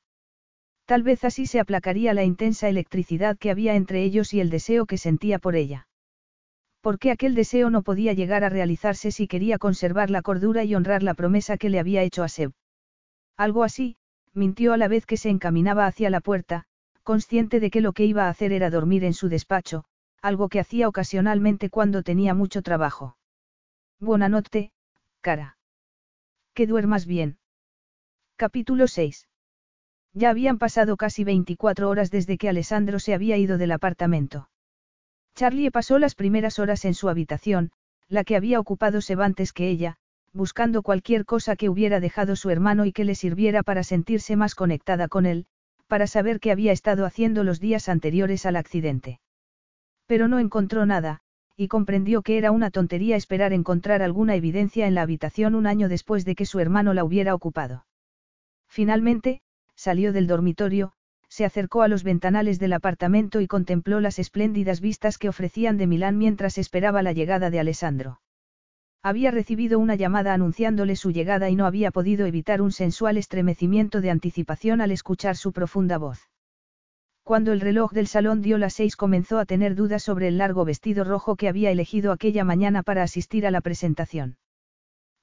Tal 0.88 1.02
vez 1.02 1.22
así 1.22 1.44
se 1.44 1.60
aplacaría 1.60 2.14
la 2.14 2.24
intensa 2.24 2.66
electricidad 2.66 3.36
que 3.36 3.50
había 3.50 3.74
entre 3.74 4.02
ellos 4.04 4.32
y 4.32 4.40
el 4.40 4.48
deseo 4.48 4.86
que 4.86 4.96
sentía 4.96 5.38
por 5.38 5.54
ella. 5.54 5.86
Porque 6.80 7.10
aquel 7.10 7.34
deseo 7.34 7.68
no 7.68 7.82
podía 7.82 8.14
llegar 8.14 8.42
a 8.42 8.48
realizarse 8.48 9.12
si 9.12 9.28
quería 9.28 9.58
conservar 9.58 10.08
la 10.08 10.22
cordura 10.22 10.64
y 10.64 10.74
honrar 10.74 11.02
la 11.02 11.12
promesa 11.12 11.58
que 11.58 11.68
le 11.68 11.78
había 11.78 12.02
hecho 12.04 12.24
a 12.24 12.28
Seb. 12.30 12.52
Algo 13.36 13.64
así, 13.64 13.96
mintió 14.32 14.72
a 14.72 14.78
la 14.78 14.88
vez 14.88 15.04
que 15.04 15.18
se 15.18 15.28
encaminaba 15.28 15.84
hacia 15.84 16.08
la 16.08 16.22
puerta, 16.22 16.64
consciente 17.02 17.60
de 17.60 17.68
que 17.70 17.82
lo 17.82 17.92
que 17.92 18.06
iba 18.06 18.24
a 18.24 18.30
hacer 18.30 18.52
era 18.52 18.70
dormir 18.70 19.04
en 19.04 19.12
su 19.12 19.28
despacho, 19.28 19.84
algo 20.22 20.48
que 20.48 20.58
hacía 20.58 20.88
ocasionalmente 20.88 21.68
cuando 21.68 22.02
tenía 22.02 22.32
mucho 22.32 22.62
trabajo. 22.62 23.18
Buena 24.00 24.30
noche, 24.30 24.72
cara. 25.20 25.58
Que 26.54 26.66
duermas 26.66 27.04
bien. 27.04 27.36
Capítulo 28.36 28.86
6. 28.86 29.27
Ya 30.14 30.30
habían 30.30 30.58
pasado 30.58 30.96
casi 30.96 31.24
24 31.24 31.88
horas 31.88 32.10
desde 32.10 32.38
que 32.38 32.48
Alessandro 32.48 32.98
se 32.98 33.14
había 33.14 33.36
ido 33.36 33.58
del 33.58 33.72
apartamento. 33.72 34.48
Charlie 35.34 35.70
pasó 35.70 35.98
las 35.98 36.14
primeras 36.14 36.58
horas 36.58 36.84
en 36.84 36.94
su 36.94 37.08
habitación, 37.08 37.70
la 38.08 38.24
que 38.24 38.36
había 38.36 38.58
ocupado 38.58 39.00
Seb 39.00 39.20
antes 39.20 39.52
que 39.52 39.68
ella, 39.68 39.96
buscando 40.32 40.82
cualquier 40.82 41.24
cosa 41.24 41.56
que 41.56 41.68
hubiera 41.68 42.00
dejado 42.00 42.36
su 42.36 42.50
hermano 42.50 42.86
y 42.86 42.92
que 42.92 43.04
le 43.04 43.14
sirviera 43.14 43.62
para 43.62 43.82
sentirse 43.82 44.36
más 44.36 44.54
conectada 44.54 45.08
con 45.08 45.26
él, 45.26 45.46
para 45.86 46.06
saber 46.06 46.40
qué 46.40 46.52
había 46.52 46.72
estado 46.72 47.06
haciendo 47.06 47.44
los 47.44 47.60
días 47.60 47.88
anteriores 47.88 48.46
al 48.46 48.56
accidente. 48.56 49.20
Pero 50.06 50.28
no 50.28 50.38
encontró 50.38 50.86
nada, 50.86 51.20
y 51.56 51.68
comprendió 51.68 52.22
que 52.22 52.38
era 52.38 52.50
una 52.50 52.70
tontería 52.70 53.16
esperar 53.16 53.52
encontrar 53.52 54.02
alguna 54.02 54.36
evidencia 54.36 54.86
en 54.86 54.94
la 54.94 55.02
habitación 55.02 55.54
un 55.54 55.66
año 55.66 55.88
después 55.88 56.24
de 56.24 56.34
que 56.34 56.46
su 56.46 56.60
hermano 56.60 56.94
la 56.94 57.04
hubiera 57.04 57.34
ocupado. 57.34 57.84
Finalmente, 58.68 59.40
salió 59.78 60.12
del 60.12 60.26
dormitorio, 60.26 60.92
se 61.28 61.44
acercó 61.44 61.82
a 61.82 61.88
los 61.88 62.02
ventanales 62.02 62.58
del 62.58 62.72
apartamento 62.72 63.40
y 63.40 63.46
contempló 63.46 64.00
las 64.00 64.18
espléndidas 64.18 64.80
vistas 64.80 65.18
que 65.18 65.28
ofrecían 65.28 65.76
de 65.76 65.86
Milán 65.86 66.18
mientras 66.18 66.58
esperaba 66.58 67.02
la 67.02 67.12
llegada 67.12 67.48
de 67.48 67.60
Alessandro. 67.60 68.20
Había 69.04 69.30
recibido 69.30 69.78
una 69.78 69.94
llamada 69.94 70.34
anunciándole 70.34 70.96
su 70.96 71.12
llegada 71.12 71.48
y 71.48 71.54
no 71.54 71.64
había 71.64 71.92
podido 71.92 72.26
evitar 72.26 72.60
un 72.60 72.72
sensual 72.72 73.16
estremecimiento 73.16 74.00
de 74.00 74.10
anticipación 74.10 74.80
al 74.80 74.90
escuchar 74.90 75.36
su 75.36 75.52
profunda 75.52 75.96
voz. 75.96 76.28
Cuando 77.22 77.52
el 77.52 77.60
reloj 77.60 77.92
del 77.92 78.08
salón 78.08 78.42
dio 78.42 78.58
las 78.58 78.74
seis 78.74 78.96
comenzó 78.96 79.38
a 79.38 79.44
tener 79.44 79.76
dudas 79.76 80.02
sobre 80.02 80.26
el 80.26 80.38
largo 80.38 80.64
vestido 80.64 81.04
rojo 81.04 81.36
que 81.36 81.46
había 81.46 81.70
elegido 81.70 82.10
aquella 82.10 82.42
mañana 82.42 82.82
para 82.82 83.04
asistir 83.04 83.46
a 83.46 83.52
la 83.52 83.60
presentación. 83.60 84.38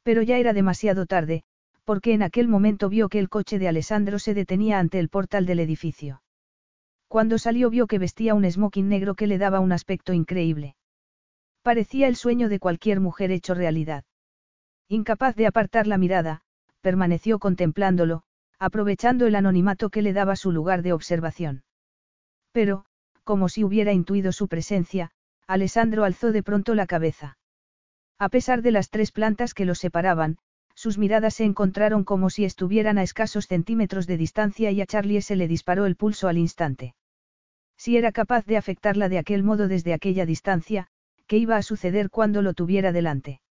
Pero 0.03 0.21
ya 0.21 0.37
era 0.37 0.53
demasiado 0.53 1.07
tarde, 1.07 1.43
porque 1.85 2.13
en 2.13 2.23
aquel 2.23 2.47
momento 2.47 2.89
vio 2.89 3.07
que 3.09 3.19
el 3.19 3.29
coche 3.29 3.59
de 3.59 3.67
Alessandro 3.67 4.19
se 4.19 4.33
detenía 4.33 4.79
ante 4.79 4.99
el 4.99 5.07
portal 5.07 5.45
del 5.45 5.59
edificio. 5.59 6.21
Cuando 7.07 7.37
salió 7.37 7.69
vio 7.69 7.87
que 7.87 7.99
vestía 7.99 8.33
un 8.33 8.49
smoking 8.49 8.89
negro 8.89 9.15
que 9.15 9.27
le 9.27 9.37
daba 9.37 9.59
un 9.59 9.71
aspecto 9.71 10.11
increíble. 10.11 10.75
Parecía 11.61 12.07
el 12.07 12.15
sueño 12.15 12.49
de 12.49 12.59
cualquier 12.59 12.99
mujer 12.99 13.31
hecho 13.31 13.53
realidad. 13.53 14.03
Incapaz 14.89 15.35
de 15.35 15.47
apartar 15.47 15.87
la 15.87 15.97
mirada, 15.97 16.41
permaneció 16.81 17.39
contemplándolo, 17.39 18.23
aprovechando 18.59 19.27
el 19.27 19.35
anonimato 19.35 19.89
que 19.89 20.01
le 20.01 20.13
daba 20.13 20.35
su 20.35 20.51
lugar 20.51 20.81
de 20.81 20.93
observación. 20.93 21.63
Pero, 22.51 22.85
como 23.23 23.49
si 23.49 23.63
hubiera 23.63 23.93
intuido 23.93 24.31
su 24.31 24.47
presencia, 24.47 25.11
Alessandro 25.47 26.03
alzó 26.03 26.31
de 26.31 26.43
pronto 26.43 26.73
la 26.73 26.87
cabeza. 26.87 27.37
A 28.17 28.29
pesar 28.29 28.61
de 28.61 28.71
las 28.71 28.89
tres 28.89 29.11
plantas 29.11 29.53
que 29.53 29.65
los 29.65 29.79
separaban, 29.79 30.37
sus 30.75 30.97
miradas 30.97 31.33
se 31.33 31.45
encontraron 31.45 32.03
como 32.03 32.29
si 32.29 32.45
estuvieran 32.45 32.97
a 32.97 33.03
escasos 33.03 33.47
centímetros 33.47 34.05
de 34.05 34.17
distancia 34.17 34.71
y 34.71 34.81
a 34.81 34.85
Charlie 34.85 35.21
se 35.21 35.35
le 35.35 35.47
disparó 35.47 35.85
el 35.85 35.95
pulso 35.95 36.27
al 36.27 36.37
instante. 36.37 36.93
Si 37.77 37.97
era 37.97 38.11
capaz 38.11 38.45
de 38.45 38.57
afectarla 38.57 39.09
de 39.09 39.17
aquel 39.17 39.43
modo 39.43 39.67
desde 39.67 39.93
aquella 39.93 40.25
distancia, 40.25 40.87
qué 41.27 41.37
iba 41.37 41.57
a 41.57 41.63
suceder 41.63 42.09
cuando 42.09 42.41
lo 42.41 42.53
tuviera 42.53 42.91
delante. 42.91 43.41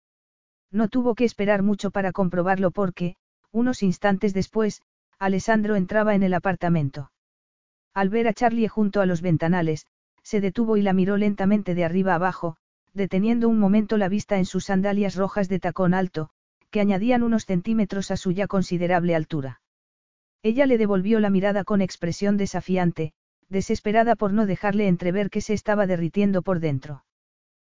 No 0.71 0.89
tuvo 0.89 1.15
que 1.15 1.25
esperar 1.25 1.63
mucho 1.63 1.91
para 1.91 2.13
comprobarlo 2.13 2.71
porque, 2.71 3.17
unos 3.53 3.83
instantes 3.83 4.35
después, 4.35 4.83
Alessandro 5.19 5.77
entraba 5.77 6.15
en 6.15 6.23
el 6.23 6.35
apartamento. 6.35 7.11
Al 7.95 8.09
ver 8.09 8.29
a 8.29 8.35
Charlie 8.35 8.69
junto 8.69 9.01
a 9.01 9.07
los 9.07 9.23
ventanales, 9.23 9.87
se 10.23 10.41
detuvo 10.41 10.77
y 10.77 10.83
la 10.83 10.93
miró 10.93 11.17
lentamente 11.17 11.75
de 11.75 11.85
arriba 11.85 12.15
abajo, 12.15 12.57
deteniendo 12.93 13.49
un 13.49 13.59
momento 13.59 13.97
la 13.97 14.09
vista 14.09 14.37
en 14.39 14.47
sus 14.47 14.65
sandalias 14.65 15.15
rojas 15.15 15.49
de 15.49 15.61
tacón 15.61 15.95
alto, 15.95 16.31
que 16.75 16.81
añadían 16.81 17.23
unos 17.23 17.47
centímetros 17.47 18.11
a 18.11 18.17
su 18.17 18.33
ya 18.33 18.49
considerable 18.49 19.15
altura. 19.15 19.61
Ella 20.43 20.67
le 20.67 20.77
devolvió 20.77 21.21
la 21.21 21.31
mirada 21.31 21.63
con 21.63 21.81
expresión 21.81 22.37
desafiante, 22.37 23.13
desesperada 23.49 24.17
por 24.17 24.33
no 24.33 24.45
dejarle 24.45 24.89
entrever 24.89 25.31
que 25.31 25.41
se 25.41 25.55
estaba 25.55 25.87
derritiendo 25.87 26.43
por 26.43 26.59
dentro. 26.59 27.05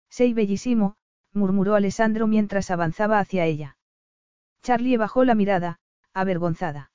Sei 0.09 0.33
bellísimo, 0.33 0.95
murmuró 1.31 1.75
Alessandro 1.75 2.25
mientras 2.25 2.71
avanzaba 2.71 3.19
hacia 3.19 3.45
ella. 3.45 3.77
Charlie 4.63 4.97
bajó 4.97 5.25
la 5.25 5.35
mirada, 5.35 5.77
avergonzada. 6.15 6.89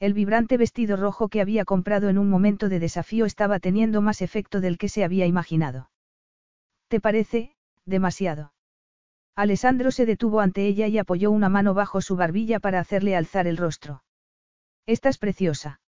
El 0.00 0.12
vibrante 0.12 0.58
vestido 0.58 0.98
rojo 0.98 1.28
que 1.28 1.40
había 1.40 1.64
comprado 1.64 2.10
en 2.10 2.18
un 2.18 2.28
momento 2.28 2.68
de 2.68 2.80
desafío 2.80 3.24
estaba 3.24 3.60
teniendo 3.60 4.02
más 4.02 4.20
efecto 4.20 4.60
del 4.60 4.76
que 4.76 4.90
se 4.90 5.04
había 5.04 5.24
imaginado. 5.24 5.88
¿Te 6.88 7.00
parece, 7.00 7.56
demasiado? 7.86 8.53
Alessandro 9.36 9.90
se 9.90 10.06
detuvo 10.06 10.40
ante 10.40 10.66
ella 10.66 10.86
y 10.86 10.98
apoyó 10.98 11.30
una 11.30 11.48
mano 11.48 11.74
bajo 11.74 12.00
su 12.00 12.14
barbilla 12.14 12.60
para 12.60 12.78
hacerle 12.78 13.16
alzar 13.16 13.46
el 13.46 13.56
rostro. 13.56 14.04
Estás 14.86 15.18
preciosa. 15.18 15.80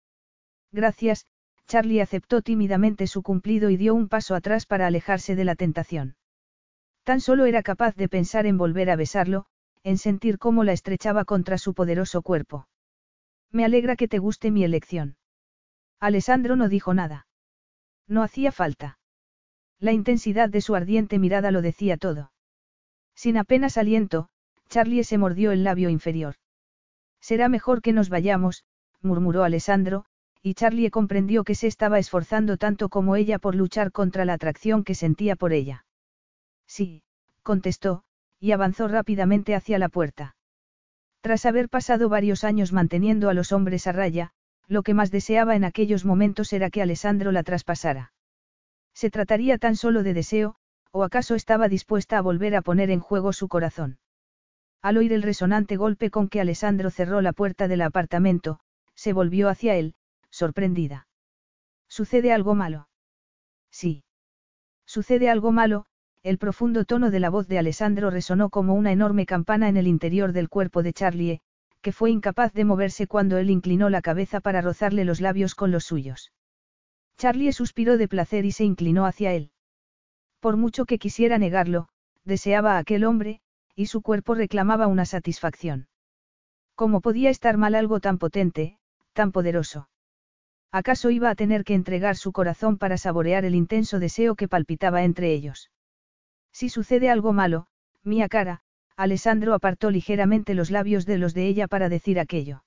Gracias, 0.72 1.26
Charlie 1.66 2.00
aceptó 2.00 2.42
tímidamente 2.42 3.06
su 3.06 3.22
cumplido 3.22 3.70
y 3.70 3.76
dio 3.76 3.94
un 3.94 4.08
paso 4.08 4.34
atrás 4.34 4.66
para 4.66 4.86
alejarse 4.86 5.36
de 5.36 5.44
la 5.44 5.56
tentación. 5.56 6.16
Tan 7.04 7.20
solo 7.20 7.44
era 7.44 7.62
capaz 7.62 7.94
de 7.96 8.08
pensar 8.08 8.46
en 8.46 8.56
volver 8.56 8.90
a 8.90 8.96
besarlo, 8.96 9.46
en 9.82 9.98
sentir 9.98 10.38
cómo 10.38 10.64
la 10.64 10.72
estrechaba 10.72 11.24
contra 11.24 11.58
su 11.58 11.74
poderoso 11.74 12.22
cuerpo. 12.22 12.66
Me 13.50 13.64
alegra 13.64 13.96
que 13.96 14.08
te 14.08 14.18
guste 14.18 14.50
mi 14.50 14.64
elección. 14.64 15.16
Alessandro 16.00 16.56
no 16.56 16.68
dijo 16.68 16.94
nada. 16.94 17.26
No 18.08 18.22
hacía 18.22 18.52
falta. 18.52 18.98
La 19.78 19.92
intensidad 19.92 20.48
de 20.48 20.60
su 20.60 20.74
ardiente 20.74 21.18
mirada 21.18 21.50
lo 21.50 21.60
decía 21.60 21.96
todo. 21.96 22.32
Sin 23.14 23.36
apenas 23.36 23.78
aliento, 23.78 24.28
Charlie 24.68 25.04
se 25.04 25.18
mordió 25.18 25.52
el 25.52 25.64
labio 25.64 25.88
inferior. 25.88 26.34
Será 27.20 27.48
mejor 27.48 27.80
que 27.80 27.92
nos 27.92 28.08
vayamos, 28.08 28.64
murmuró 29.00 29.44
Alessandro, 29.44 30.04
y 30.42 30.54
Charlie 30.54 30.90
comprendió 30.90 31.44
que 31.44 31.54
se 31.54 31.66
estaba 31.66 31.98
esforzando 31.98 32.56
tanto 32.58 32.88
como 32.88 33.16
ella 33.16 33.38
por 33.38 33.54
luchar 33.54 33.92
contra 33.92 34.24
la 34.24 34.34
atracción 34.34 34.84
que 34.84 34.94
sentía 34.94 35.36
por 35.36 35.52
ella. 35.52 35.86
Sí, 36.66 37.02
contestó, 37.42 38.04
y 38.40 38.52
avanzó 38.52 38.88
rápidamente 38.88 39.54
hacia 39.54 39.78
la 39.78 39.88
puerta. 39.88 40.36
Tras 41.22 41.46
haber 41.46 41.70
pasado 41.70 42.10
varios 42.10 42.44
años 42.44 42.74
manteniendo 42.74 43.30
a 43.30 43.34
los 43.34 43.52
hombres 43.52 43.86
a 43.86 43.92
raya, 43.92 44.32
lo 44.66 44.82
que 44.82 44.92
más 44.92 45.10
deseaba 45.10 45.56
en 45.56 45.64
aquellos 45.64 46.04
momentos 46.04 46.52
era 46.52 46.68
que 46.68 46.82
Alessandro 46.82 47.32
la 47.32 47.42
traspasara. 47.42 48.12
¿Se 48.92 49.10
trataría 49.10 49.56
tan 49.56 49.76
solo 49.76 50.02
de 50.02 50.12
deseo, 50.12 50.56
o 50.96 51.02
acaso 51.02 51.34
estaba 51.34 51.68
dispuesta 51.68 52.18
a 52.18 52.22
volver 52.22 52.54
a 52.54 52.62
poner 52.62 52.88
en 52.92 53.00
juego 53.00 53.32
su 53.32 53.48
corazón? 53.48 53.98
Al 54.80 54.96
oír 54.96 55.12
el 55.12 55.24
resonante 55.24 55.76
golpe 55.76 56.08
con 56.08 56.28
que 56.28 56.40
Alessandro 56.40 56.88
cerró 56.88 57.20
la 57.20 57.32
puerta 57.32 57.66
del 57.66 57.82
apartamento, 57.82 58.60
se 58.94 59.12
volvió 59.12 59.48
hacia 59.48 59.74
él, 59.74 59.96
sorprendida. 60.30 61.08
¿Sucede 61.88 62.32
algo 62.32 62.54
malo? 62.54 62.88
Sí. 63.72 64.04
Sucede 64.86 65.30
algo 65.30 65.50
malo, 65.50 65.86
el 66.22 66.38
profundo 66.38 66.84
tono 66.84 67.10
de 67.10 67.18
la 67.18 67.28
voz 67.28 67.48
de 67.48 67.58
Alessandro 67.58 68.10
resonó 68.10 68.48
como 68.48 68.74
una 68.74 68.92
enorme 68.92 69.26
campana 69.26 69.68
en 69.68 69.76
el 69.76 69.88
interior 69.88 70.32
del 70.32 70.48
cuerpo 70.48 70.84
de 70.84 70.92
Charlie, 70.92 71.40
que 71.82 71.90
fue 71.90 72.12
incapaz 72.12 72.52
de 72.52 72.64
moverse 72.64 73.08
cuando 73.08 73.36
él 73.38 73.50
inclinó 73.50 73.90
la 73.90 74.00
cabeza 74.00 74.40
para 74.40 74.60
rozarle 74.60 75.04
los 75.04 75.20
labios 75.20 75.56
con 75.56 75.72
los 75.72 75.84
suyos. 75.84 76.32
Charlie 77.18 77.52
suspiró 77.52 77.98
de 77.98 78.06
placer 78.06 78.44
y 78.44 78.52
se 78.52 78.62
inclinó 78.62 79.06
hacia 79.06 79.32
él. 79.32 79.50
Por 80.44 80.58
mucho 80.58 80.84
que 80.84 80.98
quisiera 80.98 81.38
negarlo, 81.38 81.88
deseaba 82.26 82.74
a 82.74 82.78
aquel 82.78 83.06
hombre, 83.06 83.40
y 83.74 83.86
su 83.86 84.02
cuerpo 84.02 84.34
reclamaba 84.34 84.88
una 84.88 85.06
satisfacción. 85.06 85.88
¿Cómo 86.74 87.00
podía 87.00 87.30
estar 87.30 87.56
mal 87.56 87.74
algo 87.74 87.98
tan 87.98 88.18
potente, 88.18 88.76
tan 89.14 89.32
poderoso? 89.32 89.88
¿Acaso 90.70 91.08
iba 91.08 91.30
a 91.30 91.34
tener 91.34 91.64
que 91.64 91.72
entregar 91.72 92.16
su 92.16 92.30
corazón 92.30 92.76
para 92.76 92.98
saborear 92.98 93.46
el 93.46 93.54
intenso 93.54 93.98
deseo 93.98 94.34
que 94.34 94.46
palpitaba 94.46 95.02
entre 95.02 95.32
ellos? 95.32 95.70
Si 96.52 96.68
sucede 96.68 97.08
algo 97.08 97.32
malo, 97.32 97.66
mía 98.02 98.28
cara, 98.28 98.60
Alessandro 98.98 99.54
apartó 99.54 99.90
ligeramente 99.90 100.52
los 100.52 100.70
labios 100.70 101.06
de 101.06 101.16
los 101.16 101.32
de 101.32 101.46
ella 101.46 101.68
para 101.68 101.88
decir 101.88 102.20
aquello. 102.20 102.64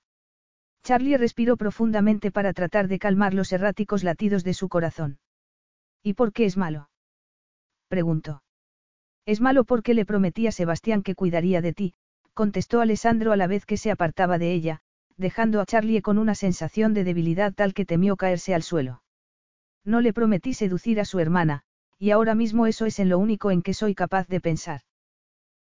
Charlie 0.82 1.16
respiró 1.16 1.58
profundamente 1.58 2.32
para 2.32 2.54
tratar 2.54 2.88
de 2.88 2.98
calmar 2.98 3.36
los 3.36 3.52
erráticos 3.54 4.04
latidos 4.04 4.44
de 4.44 4.56
su 4.56 4.68
corazón. 4.68 5.20
¿Y 6.02 6.16
por 6.16 6.34
qué 6.34 6.46
es 6.46 6.58
malo? 6.58 6.90
Preguntó. 7.88 8.44
Es 9.26 9.42
malo 9.42 9.64
porque 9.64 9.94
le 9.94 10.06
prometí 10.06 10.48
a 10.48 10.52
Sebastián 10.52 11.04
que 11.04 11.16
cuidaría 11.16 11.62
de 11.62 11.74
ti, 11.74 11.94
contestó 12.34 12.82
Alessandro 12.82 13.32
a 13.32 13.38
la 13.38 13.48
vez 13.48 13.66
que 13.66 13.78
se 13.78 13.92
apartaba 13.92 14.38
de 14.38 14.54
ella, 14.54 14.82
dejando 15.18 15.60
a 15.60 15.66
Charlie 15.66 16.02
con 16.02 16.18
una 16.18 16.36
sensación 16.36 16.94
de 16.94 17.04
debilidad 17.04 17.54
tal 17.54 17.74
que 17.74 17.86
temió 17.86 18.16
caerse 18.16 18.54
al 18.54 18.64
suelo. 18.64 19.02
No 19.84 20.02
le 20.02 20.14
prometí 20.14 20.54
seducir 20.54 21.00
a 21.00 21.06
su 21.06 21.20
hermana, 21.20 21.64
y 21.98 22.12
ahora 22.12 22.36
mismo 22.36 22.68
eso 22.68 22.86
es 22.86 23.00
en 23.00 23.10
lo 23.10 23.18
único 23.18 23.52
en 23.52 23.62
que 23.62 23.74
soy 23.74 23.96
capaz 23.96 24.28
de 24.28 24.40
pensar. 24.40 24.82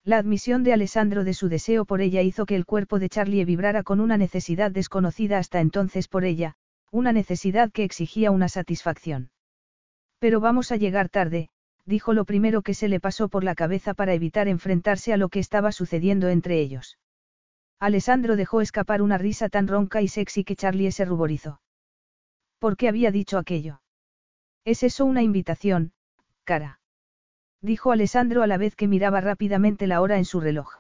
La 0.04 0.18
admisión 0.18 0.64
de 0.64 0.74
Alessandro 0.74 1.24
de 1.24 1.34
su 1.34 1.50
deseo 1.50 1.86
por 1.86 2.02
ella 2.02 2.22
hizo 2.22 2.46
que 2.46 2.56
el 2.56 2.66
cuerpo 2.66 3.00
de 3.00 3.10
Charlie 3.10 3.46
vibrara 3.46 3.82
con 3.82 4.00
una 4.00 4.18
necesidad 4.18 4.70
desconocida 4.70 5.40
hasta 5.40 5.62
entonces 5.62 6.08
por 6.08 6.26
ella, 6.26 6.56
una 6.92 7.12
necesidad 7.12 7.72
que 7.72 7.84
exigía 7.84 8.30
una 8.30 8.48
satisfacción. 8.50 9.32
Pero 10.20 10.40
vamos 10.40 10.72
a 10.72 10.76
llegar 10.76 11.10
tarde, 11.10 11.50
dijo 11.86 12.14
lo 12.14 12.26
primero 12.26 12.62
que 12.62 12.74
se 12.74 12.88
le 12.88 13.00
pasó 13.00 13.30
por 13.30 13.44
la 13.44 13.56
cabeza 13.56 13.94
para 13.94 14.14
evitar 14.14 14.48
enfrentarse 14.48 15.14
a 15.14 15.18
lo 15.18 15.30
que 15.30 15.40
estaba 15.40 15.72
sucediendo 15.72 16.30
entre 16.30 16.60
ellos. 16.60 16.98
Alessandro 17.80 18.36
dejó 18.36 18.62
escapar 18.62 19.02
una 19.02 19.18
risa 19.18 19.50
tan 19.50 19.68
ronca 19.68 20.02
y 20.02 20.08
sexy 20.08 20.44
que 20.44 20.56
Charlie 20.56 20.92
se 20.92 21.06
ruborizó. 21.06 21.62
¿Por 22.60 22.78
qué 22.78 22.88
había 22.88 23.12
dicho 23.12 23.38
aquello? 23.38 23.82
¿Es 24.64 24.82
eso 24.82 25.06
una 25.06 25.22
invitación, 25.22 25.94
cara. 26.44 26.80
Dijo 27.62 27.92
Alessandro 27.92 28.44
a 28.44 28.48
la 28.48 28.58
vez 28.58 28.76
que 28.76 28.88
miraba 28.88 29.22
rápidamente 29.22 29.88
la 29.88 30.02
hora 30.02 30.18
en 30.18 30.26
su 30.26 30.40
reloj. 30.40 30.80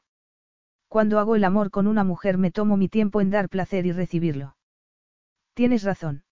Cuando 0.87 1.19
hago 1.19 1.35
el 1.35 1.43
amor 1.43 1.71
con 1.71 1.87
una 1.87 2.03
mujer 2.03 2.37
me 2.37 2.51
tomo 2.51 2.77
mi 2.77 2.89
tiempo 2.89 3.21
en 3.21 3.29
dar 3.29 3.49
placer 3.49 3.85
y 3.85 3.91
recibirlo. 3.91 4.55
Tienes 5.53 5.83
razón. 5.83 6.23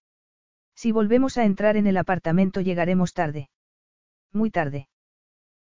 Si 0.76 0.92
volvemos 0.92 1.38
a 1.38 1.46
entrar 1.46 1.78
en 1.78 1.88
el 1.88 1.98
apartamento 1.98 2.62
llegaremos 2.62 3.14
tarde. 3.14 3.50
Muy 4.34 4.50
tarde. 4.50 4.90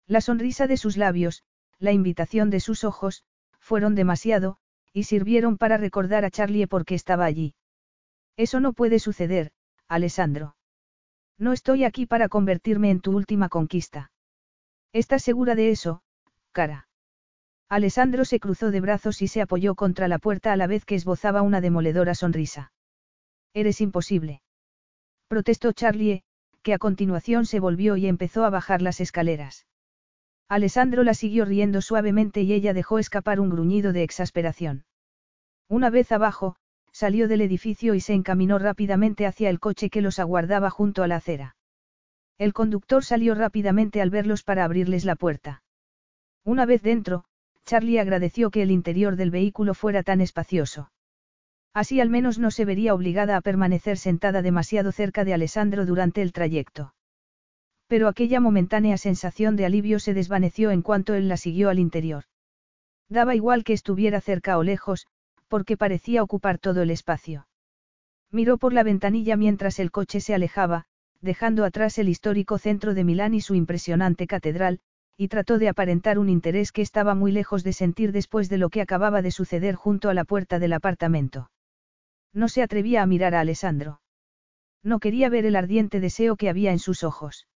La 0.07 0.21
sonrisa 0.21 0.67
de 0.67 0.77
sus 0.77 0.97
labios, 0.97 1.43
la 1.79 1.93
invitación 1.93 2.51
de 2.51 2.61
sus 2.61 2.85
ojos, 2.85 3.25
fueron 3.59 3.95
demasiado, 3.95 4.59
y 4.93 5.05
sirvieron 5.05 5.59
para 5.59 5.77
recordar 5.77 6.25
a 6.25 6.31
Charlie 6.31 6.67
por 6.67 6.85
qué 6.85 6.95
estaba 6.95 7.25
allí. 7.25 7.55
Eso 8.37 8.61
no 8.61 8.73
puede 8.73 8.99
suceder, 8.99 9.53
Alessandro. 9.89 10.57
No 11.37 11.53
estoy 11.53 11.85
aquí 11.85 12.07
para 12.07 12.29
convertirme 12.29 12.91
en 12.91 13.01
tu 13.01 13.13
última 13.17 13.49
conquista. 13.49 14.13
¿Estás 14.93 15.23
segura 15.23 15.55
de 15.55 15.71
eso, 15.71 16.03
cara? 16.53 16.89
Alessandro 17.69 18.25
se 18.25 18.41
cruzó 18.41 18.71
de 18.71 18.81
brazos 18.81 19.23
y 19.23 19.29
se 19.29 19.41
apoyó 19.41 19.75
contra 19.75 20.09
la 20.09 20.19
puerta 20.19 20.53
a 20.53 20.57
la 20.57 20.67
vez 20.67 20.85
que 20.85 20.97
esbozaba 20.97 21.43
una 21.43 21.61
demoledora 21.61 22.15
sonrisa. 22.15 22.73
Eres 23.55 23.81
imposible. 23.81 24.43
Protestó 25.29 25.73
Charlie, 25.73 26.25
que 26.62 26.74
a 26.74 26.78
continuación 26.78 27.47
se 27.47 27.61
volvió 27.61 27.97
y 27.97 28.07
empezó 28.07 28.45
a 28.45 28.51
bajar 28.51 28.82
las 28.82 29.01
escaleras. 29.01 29.66
Alessandro 30.49 31.05
la 31.05 31.15
siguió 31.15 31.45
riendo 31.45 31.81
suavemente 31.81 32.43
y 32.43 32.53
ella 32.53 32.74
dejó 32.74 32.99
escapar 32.99 33.41
un 33.41 33.51
gruñido 33.51 33.93
de 33.93 34.03
exasperación. 34.03 34.85
Una 35.69 35.91
vez 35.91 36.11
abajo, 36.11 36.57
salió 36.93 37.28
del 37.28 37.41
edificio 37.41 37.95
y 37.95 38.01
se 38.01 38.15
encaminó 38.15 38.59
rápidamente 38.59 39.27
hacia 39.27 39.49
el 39.49 39.61
coche 39.61 39.91
que 39.91 40.03
los 40.03 40.19
aguardaba 40.19 40.70
junto 40.70 41.03
a 41.03 41.07
la 41.09 41.16
acera. 41.16 41.57
El 42.37 42.53
conductor 42.53 43.05
salió 43.05 43.35
rápidamente 43.35 44.01
al 44.01 44.11
verlos 44.11 44.43
para 44.43 44.65
abrirles 44.65 45.05
la 45.05 45.15
puerta. 45.15 45.62
Una 46.45 46.66
vez 46.66 46.82
dentro, 46.82 47.24
Charlie 47.65 48.01
agradeció 48.01 48.51
que 48.51 48.62
el 48.62 48.70
interior 48.70 49.16
del 49.16 49.31
vehículo 49.31 49.74
fuera 49.74 50.03
tan 50.03 50.20
espacioso. 50.20 50.91
Así 51.73 52.01
al 52.01 52.11
menos 52.11 52.39
no 52.39 52.51
se 52.51 52.65
vería 52.65 52.95
obligada 52.95 53.37
a 53.37 53.41
permanecer 53.41 53.97
sentada 53.97 54.43
demasiado 54.43 54.91
cerca 54.91 55.25
de 55.25 55.35
Alessandro 55.35 55.87
durante 55.87 56.21
el 56.21 56.33
trayecto. 56.33 56.95
Pero 57.87 58.09
aquella 58.09 58.41
momentánea 58.41 58.99
sensación 58.99 59.57
de 59.57 59.67
alivio 59.67 59.99
se 60.01 60.15
desvaneció 60.15 60.71
en 60.71 60.83
cuanto 60.83 61.15
él 61.15 61.29
la 61.29 61.37
siguió 61.37 61.71
al 61.71 61.79
interior. 61.79 62.25
Daba 63.09 63.35
igual 63.35 63.65
que 63.65 63.73
estuviera 63.73 64.21
cerca 64.21 64.59
o 64.59 64.63
lejos, 64.63 65.07
porque 65.49 65.77
parecía 65.77 66.23
ocupar 66.23 66.59
todo 66.59 66.83
el 66.83 66.91
espacio. 66.91 67.47
Miró 68.31 68.59
por 68.59 68.73
la 68.73 68.85
ventanilla 68.85 69.37
mientras 69.37 69.81
el 69.81 69.91
coche 69.91 70.21
se 70.21 70.35
alejaba, 70.35 70.87
dejando 71.21 71.65
atrás 71.65 71.99
el 71.99 72.09
histórico 72.09 72.59
centro 72.59 72.95
de 72.95 73.05
Milán 73.05 73.35
y 73.35 73.41
su 73.41 73.55
impresionante 73.55 74.27
catedral, 74.27 74.81
y 75.17 75.29
trató 75.29 75.59
de 75.59 75.69
aparentar 75.69 76.19
un 76.19 76.29
interés 76.29 76.73
que 76.73 76.83
estaba 76.83 77.15
muy 77.15 77.33
lejos 77.33 77.63
de 77.63 77.73
sentir 77.73 78.13
después 78.13 78.49
de 78.49 78.59
lo 78.59 78.71
que 78.71 78.81
acababa 78.81 79.23
de 79.23 79.31
suceder 79.31 79.75
junto 79.75 80.09
a 80.09 80.15
la 80.15 80.25
puerta 80.25 80.59
del 80.59 80.73
apartamento. 80.73 81.51
No 82.32 82.48
se 82.48 82.62
atrevía 82.62 83.02
a 83.02 83.07
mirar 83.07 83.35
a 83.35 83.40
Alessandro. 83.40 84.01
No 84.82 84.98
quería 84.98 85.28
ver 85.28 85.47
el 85.47 85.57
ardiente 85.57 86.01
deseo 86.01 86.36
que 86.36 86.48
había 86.48 86.73
en 86.73 86.78
sus 86.78 87.02
ojos. 87.02 87.47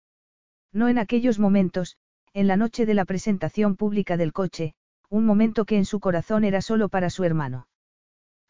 No 0.73 0.89
en 0.89 0.99
aquellos 0.99 1.39
momentos, 1.39 1.97
en 2.33 2.49
la 2.49 2.57
noche 2.57 2.85
de 2.85 2.95
la 2.95 3.05
presentación 3.05 3.77
pública 3.77 4.17
del 4.17 4.33
coche, 4.33 4.75
un 5.09 5.25
momento 5.25 5.65
que 5.65 5.77
en 5.77 5.85
su 5.85 6.01
corazón 6.01 6.45
era 6.45 6.61
solo 6.61 6.89
para 6.89 7.09
su 7.11 7.23
hermano. 7.25 7.69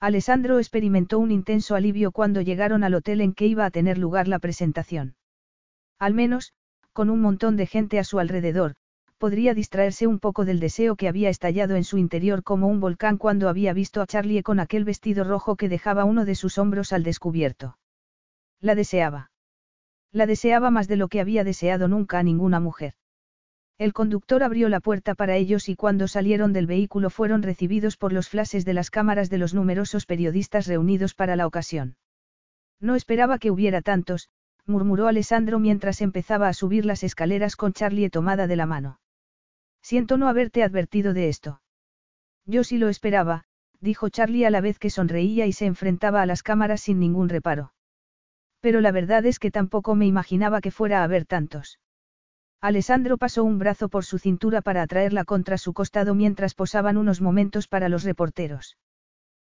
Alessandro 0.00 0.58
experimentó 0.58 1.18
un 1.18 1.30
intenso 1.30 1.74
alivio 1.74 2.12
cuando 2.12 2.40
llegaron 2.40 2.84
al 2.84 2.94
hotel 2.94 3.20
en 3.20 3.34
que 3.34 3.46
iba 3.46 3.64
a 3.64 3.70
tener 3.70 3.98
lugar 3.98 4.28
la 4.28 4.38
presentación. 4.38 5.16
Al 5.98 6.14
menos, 6.14 6.52
con 6.92 7.10
un 7.10 7.20
montón 7.20 7.56
de 7.56 7.66
gente 7.66 7.98
a 7.98 8.04
su 8.04 8.18
alrededor, 8.18 8.74
podría 9.18 9.54
distraerse 9.54 10.06
un 10.06 10.18
poco 10.18 10.44
del 10.44 10.60
deseo 10.60 10.96
que 10.96 11.08
había 11.08 11.28
estallado 11.28 11.76
en 11.76 11.84
su 11.84 11.98
interior 11.98 12.42
como 12.42 12.68
un 12.68 12.80
volcán 12.80 13.16
cuando 13.16 13.48
había 13.48 13.72
visto 13.72 14.02
a 14.02 14.06
Charlie 14.06 14.42
con 14.42 14.60
aquel 14.60 14.84
vestido 14.84 15.24
rojo 15.24 15.56
que 15.56 15.68
dejaba 15.68 16.04
uno 16.04 16.24
de 16.24 16.34
sus 16.34 16.58
hombros 16.58 16.92
al 16.92 17.02
descubierto. 17.02 17.78
La 18.60 18.74
deseaba. 18.74 19.30
La 20.12 20.26
deseaba 20.26 20.70
más 20.70 20.88
de 20.88 20.96
lo 20.96 21.08
que 21.08 21.20
había 21.20 21.44
deseado 21.44 21.88
nunca 21.88 22.18
a 22.18 22.22
ninguna 22.22 22.60
mujer. 22.60 22.94
El 23.76 23.92
conductor 23.92 24.44
abrió 24.44 24.68
la 24.68 24.78
puerta 24.78 25.14
para 25.14 25.36
ellos 25.36 25.68
y 25.68 25.74
cuando 25.74 26.06
salieron 26.06 26.52
del 26.52 26.66
vehículo 26.66 27.10
fueron 27.10 27.42
recibidos 27.42 27.96
por 27.96 28.12
los 28.12 28.28
flashes 28.28 28.64
de 28.64 28.74
las 28.74 28.90
cámaras 28.90 29.30
de 29.30 29.38
los 29.38 29.52
numerosos 29.52 30.06
periodistas 30.06 30.68
reunidos 30.68 31.14
para 31.14 31.34
la 31.34 31.46
ocasión. 31.46 31.96
No 32.80 32.94
esperaba 32.94 33.38
que 33.38 33.50
hubiera 33.50 33.82
tantos, 33.82 34.28
murmuró 34.66 35.08
Alessandro 35.08 35.58
mientras 35.58 36.00
empezaba 36.00 36.48
a 36.48 36.54
subir 36.54 36.86
las 36.86 37.02
escaleras 37.02 37.56
con 37.56 37.72
Charlie 37.72 38.10
tomada 38.10 38.46
de 38.46 38.56
la 38.56 38.66
mano. 38.66 39.00
Siento 39.84 40.16
no 40.16 40.28
haberte 40.28 40.62
advertido 40.62 41.12
de 41.12 41.28
esto. 41.28 41.60
Yo 42.46 42.64
sí 42.64 42.78
lo 42.78 42.88
esperaba, 42.88 43.44
dijo 43.80 44.08
Charlie 44.08 44.46
a 44.46 44.50
la 44.50 44.62
vez 44.62 44.78
que 44.78 44.88
sonreía 44.88 45.44
y 45.44 45.52
se 45.52 45.66
enfrentaba 45.66 46.22
a 46.22 46.26
las 46.26 46.42
cámaras 46.42 46.80
sin 46.80 46.98
ningún 46.98 47.28
reparo. 47.28 47.74
Pero 48.60 48.80
la 48.80 48.92
verdad 48.92 49.26
es 49.26 49.38
que 49.38 49.50
tampoco 49.50 49.94
me 49.94 50.06
imaginaba 50.06 50.62
que 50.62 50.70
fuera 50.70 51.00
a 51.00 51.04
haber 51.04 51.26
tantos. 51.26 51.80
Alessandro 52.62 53.18
pasó 53.18 53.44
un 53.44 53.58
brazo 53.58 53.90
por 53.90 54.06
su 54.06 54.18
cintura 54.18 54.62
para 54.62 54.80
atraerla 54.80 55.26
contra 55.26 55.58
su 55.58 55.74
costado 55.74 56.14
mientras 56.14 56.54
posaban 56.54 56.96
unos 56.96 57.20
momentos 57.20 57.68
para 57.68 57.90
los 57.90 58.04
reporteros. 58.04 58.78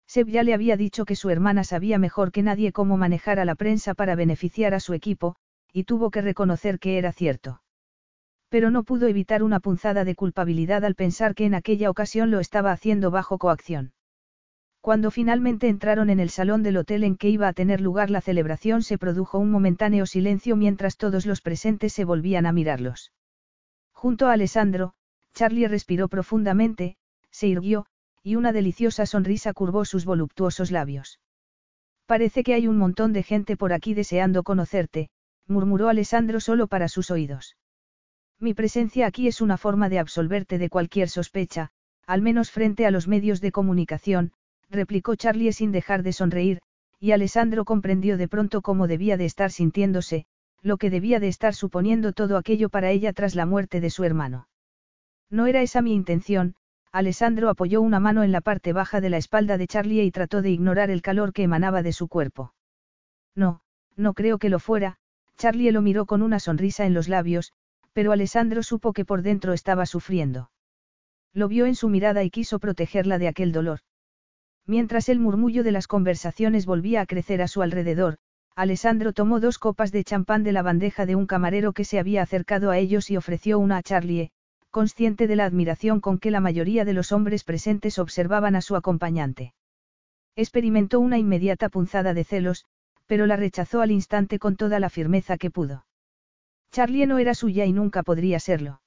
Seb 0.06 0.28
ya 0.28 0.44
le 0.44 0.54
había 0.54 0.78
dicho 0.78 1.04
que 1.04 1.14
su 1.14 1.28
hermana 1.28 1.62
sabía 1.62 1.98
mejor 1.98 2.32
que 2.32 2.42
nadie 2.42 2.72
cómo 2.72 2.96
manejar 2.96 3.38
a 3.38 3.44
la 3.44 3.54
prensa 3.54 3.92
para 3.92 4.14
beneficiar 4.14 4.72
a 4.72 4.80
su 4.80 4.94
equipo, 4.94 5.36
y 5.74 5.84
tuvo 5.84 6.10
que 6.10 6.22
reconocer 6.22 6.78
que 6.78 6.96
era 6.96 7.12
cierto. 7.12 7.60
Pero 8.52 8.70
no 8.70 8.82
pudo 8.82 9.06
evitar 9.08 9.42
una 9.42 9.60
punzada 9.60 10.04
de 10.04 10.14
culpabilidad 10.14 10.84
al 10.84 10.94
pensar 10.94 11.34
que 11.34 11.46
en 11.46 11.54
aquella 11.54 11.88
ocasión 11.88 12.30
lo 12.30 12.38
estaba 12.38 12.70
haciendo 12.70 13.10
bajo 13.10 13.38
coacción. 13.38 13.94
Cuando 14.82 15.10
finalmente 15.10 15.68
entraron 15.68 16.10
en 16.10 16.20
el 16.20 16.28
salón 16.28 16.62
del 16.62 16.76
hotel 16.76 17.02
en 17.04 17.16
que 17.16 17.30
iba 17.30 17.48
a 17.48 17.54
tener 17.54 17.80
lugar 17.80 18.10
la 18.10 18.20
celebración 18.20 18.82
se 18.82 18.98
produjo 18.98 19.38
un 19.38 19.50
momentáneo 19.50 20.04
silencio 20.04 20.54
mientras 20.54 20.98
todos 20.98 21.24
los 21.24 21.40
presentes 21.40 21.94
se 21.94 22.04
volvían 22.04 22.44
a 22.44 22.52
mirarlos. 22.52 23.14
Junto 23.94 24.26
a 24.26 24.34
Alessandro, 24.34 24.92
Charlie 25.32 25.66
respiró 25.66 26.08
profundamente, 26.08 26.98
se 27.30 27.46
irguió, 27.46 27.86
y 28.22 28.36
una 28.36 28.52
deliciosa 28.52 29.06
sonrisa 29.06 29.54
curvó 29.54 29.86
sus 29.86 30.04
voluptuosos 30.04 30.70
labios. 30.70 31.20
Parece 32.04 32.42
que 32.42 32.52
hay 32.52 32.68
un 32.68 32.76
montón 32.76 33.14
de 33.14 33.22
gente 33.22 33.56
por 33.56 33.72
aquí 33.72 33.94
deseando 33.94 34.42
conocerte, 34.42 35.08
murmuró 35.46 35.88
Alessandro 35.88 36.38
solo 36.38 36.66
para 36.66 36.88
sus 36.88 37.10
oídos. 37.10 37.56
Mi 38.43 38.55
presencia 38.55 39.06
aquí 39.06 39.28
es 39.28 39.40
una 39.40 39.56
forma 39.56 39.89
de 39.89 40.01
absolverte 40.01 40.59
de 40.59 40.69
cualquier 40.69 41.09
sospecha, 41.09 41.70
al 42.09 42.23
menos 42.23 42.51
frente 42.51 42.86
a 42.86 42.90
los 42.90 43.06
medios 43.06 43.40
de 43.40 43.52
comunicación, 43.52 44.32
replicó 44.69 45.14
Charlie 45.14 45.52
sin 45.52 45.70
dejar 45.70 46.02
de 46.02 46.12
sonreír, 46.12 46.60
y 46.98 47.12
Alessandro 47.12 47.64
comprendió 47.64 48.16
de 48.16 48.27
pronto 48.27 48.60
cómo 48.60 48.89
debía 48.89 49.16
de 49.16 49.27
estar 49.27 49.52
sintiéndose, 49.52 50.27
lo 50.60 50.77
que 50.77 50.90
debía 50.90 51.20
de 51.20 51.28
estar 51.28 51.55
suponiendo 51.55 52.12
todo 52.12 52.36
aquello 52.36 52.69
para 52.69 52.90
ella 52.90 53.12
tras 53.12 53.36
la 53.36 53.47
muerte 53.47 53.81
de 53.81 53.90
su 53.90 54.02
hermano. 54.02 54.48
No 55.31 55.47
era 55.47 55.62
esa 55.62 55.81
mi 55.81 55.94
intención, 55.94 56.56
Alessandro 56.90 57.48
apoyó 57.48 57.81
una 57.81 58.01
mano 58.01 58.24
en 58.24 58.32
la 58.32 58.40
parte 58.40 58.73
baja 58.73 59.01
de 59.01 59.10
la 59.10 59.19
espalda 59.19 59.56
de 59.56 59.69
Charlie 59.69 60.02
y 60.02 60.10
trató 60.10 60.43
de 60.43 60.51
ignorar 60.51 60.90
el 60.90 61.01
calor 61.01 61.32
que 61.32 61.44
emanaba 61.44 61.85
de 61.85 61.93
su 61.93 62.09
cuerpo. 62.09 62.55
No, 63.36 63.60
no 63.94 64.14
creo 64.14 64.39
que 64.39 64.48
lo 64.48 64.59
fuera, 64.59 64.97
Charlie 65.36 65.70
lo 65.70 65.81
miró 65.81 66.06
con 66.06 66.23
una 66.23 66.40
sonrisa 66.40 66.86
en 66.86 66.94
los 66.94 67.09
labios, 67.09 67.52
pero 67.93 68.12
Alessandro 68.12 68.62
supo 68.62 68.93
que 68.93 69.05
por 69.05 69.23
dentro 69.23 69.52
estaba 69.52 69.86
sufriendo. 69.86 70.51
Lo 71.32 71.48
vio 71.48 71.66
en 71.66 71.74
su 71.74 71.89
mirada 71.89 72.24
y 72.24 72.31
quiso 72.31 72.59
protegerla 72.59 73.19
de 73.19 73.28
aquel 73.28 73.52
dolor. 73.52 73.81
Mientras 74.66 75.09
el 75.09 75.19
murmullo 75.19 75.64
de 75.64 75.73
las 75.73 75.86
conversaciones 75.86 76.66
volvía 76.66 77.01
a 77.01 77.06
crecer 77.06 77.43
a 77.43 77.48
su 77.48 77.62
alrededor, 77.62 78.19
Alessandro 78.55 79.12
tomó 79.12 79.40
dos 79.40 79.59
copas 79.59 79.93
de 79.93 80.05
champán 80.05 80.44
de 80.44 80.52
la 80.52 80.62
bandeja 80.62 81.06
de 81.06 81.16
un 81.16 81.27
camarero 81.27 81.73
que 81.73 81.85
se 81.85 81.98
había 81.98 82.23
acercado 82.23 82.70
a 82.70 82.78
ellos 82.78 83.10
y 83.10 83.16
ofreció 83.16 83.59
una 83.59 83.78
a 83.78 83.82
Charlie, 83.82 84.31
consciente 84.70 85.27
de 85.27 85.36
la 85.36 85.47
admiración 85.47 86.01
con 86.01 86.19
que 86.19 86.31
la 86.31 86.40
mayoría 86.40 86.85
de 86.85 86.93
los 86.93 87.12
hombres 87.12 87.44
presentes 87.44 87.98
observaban 87.98 88.55
a 88.55 88.60
su 88.60 88.77
acompañante. 88.77 89.55
Experimentó 90.36 91.01
una 91.01 91.19
inmediata 91.19 91.69
punzada 91.69 92.14
de 92.14 92.24
celos, 92.24 92.66
pero 93.06 93.27
la 93.27 93.36
rechazó 93.36 93.81
al 93.81 93.90
instante 93.90 94.39
con 94.39 94.56
toda 94.56 94.81
la 94.81 94.90
firmeza 94.90 95.36
que 95.36 95.51
pudo. 95.51 95.85
Charlie 96.72 97.06
no 97.06 97.18
era 97.18 97.34
suya 97.34 97.66
y 97.66 97.72
nunca 97.72 98.02
podría 98.02 98.40
serlo. 98.40 98.80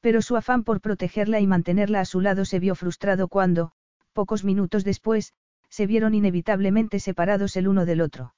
Pero 0.00 0.22
su 0.22 0.36
afán 0.36 0.64
por 0.64 0.80
protegerla 0.80 1.38
y 1.40 1.46
mantenerla 1.46 2.00
a 2.00 2.04
su 2.04 2.20
lado 2.20 2.44
se 2.44 2.58
vio 2.58 2.74
frustrado 2.74 3.28
cuando, 3.28 3.72
pocos 4.14 4.42
minutos 4.42 4.84
después, 4.84 5.34
se 5.68 5.86
vieron 5.86 6.14
inevitablemente 6.14 7.00
separados 7.00 7.56
el 7.56 7.68
uno 7.68 7.84
del 7.84 8.00
otro. 8.00 8.34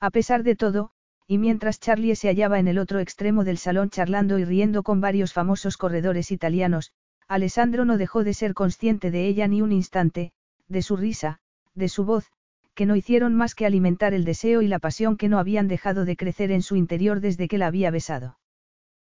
A 0.00 0.10
pesar 0.10 0.42
de 0.42 0.54
todo, 0.54 0.90
y 1.26 1.38
mientras 1.38 1.80
Charlie 1.80 2.14
se 2.14 2.28
hallaba 2.28 2.58
en 2.58 2.68
el 2.68 2.78
otro 2.78 3.00
extremo 3.00 3.44
del 3.44 3.58
salón 3.58 3.90
charlando 3.90 4.38
y 4.38 4.44
riendo 4.44 4.82
con 4.82 5.00
varios 5.00 5.32
famosos 5.32 5.76
corredores 5.76 6.30
italianos, 6.30 6.92
Alessandro 7.26 7.84
no 7.84 7.98
dejó 7.98 8.24
de 8.24 8.34
ser 8.34 8.54
consciente 8.54 9.10
de 9.10 9.26
ella 9.26 9.48
ni 9.48 9.60
un 9.60 9.72
instante, 9.72 10.32
de 10.68 10.82
su 10.82 10.96
risa, 10.96 11.40
de 11.74 11.88
su 11.88 12.04
voz, 12.04 12.30
que 12.78 12.86
no 12.86 12.94
hicieron 12.94 13.34
más 13.34 13.56
que 13.56 13.66
alimentar 13.66 14.14
el 14.14 14.24
deseo 14.24 14.62
y 14.62 14.68
la 14.68 14.78
pasión 14.78 15.16
que 15.16 15.28
no 15.28 15.40
habían 15.40 15.66
dejado 15.66 16.04
de 16.04 16.16
crecer 16.16 16.52
en 16.52 16.62
su 16.62 16.76
interior 16.76 17.18
desde 17.18 17.48
que 17.48 17.58
la 17.58 17.66
había 17.66 17.90
besado. 17.90 18.38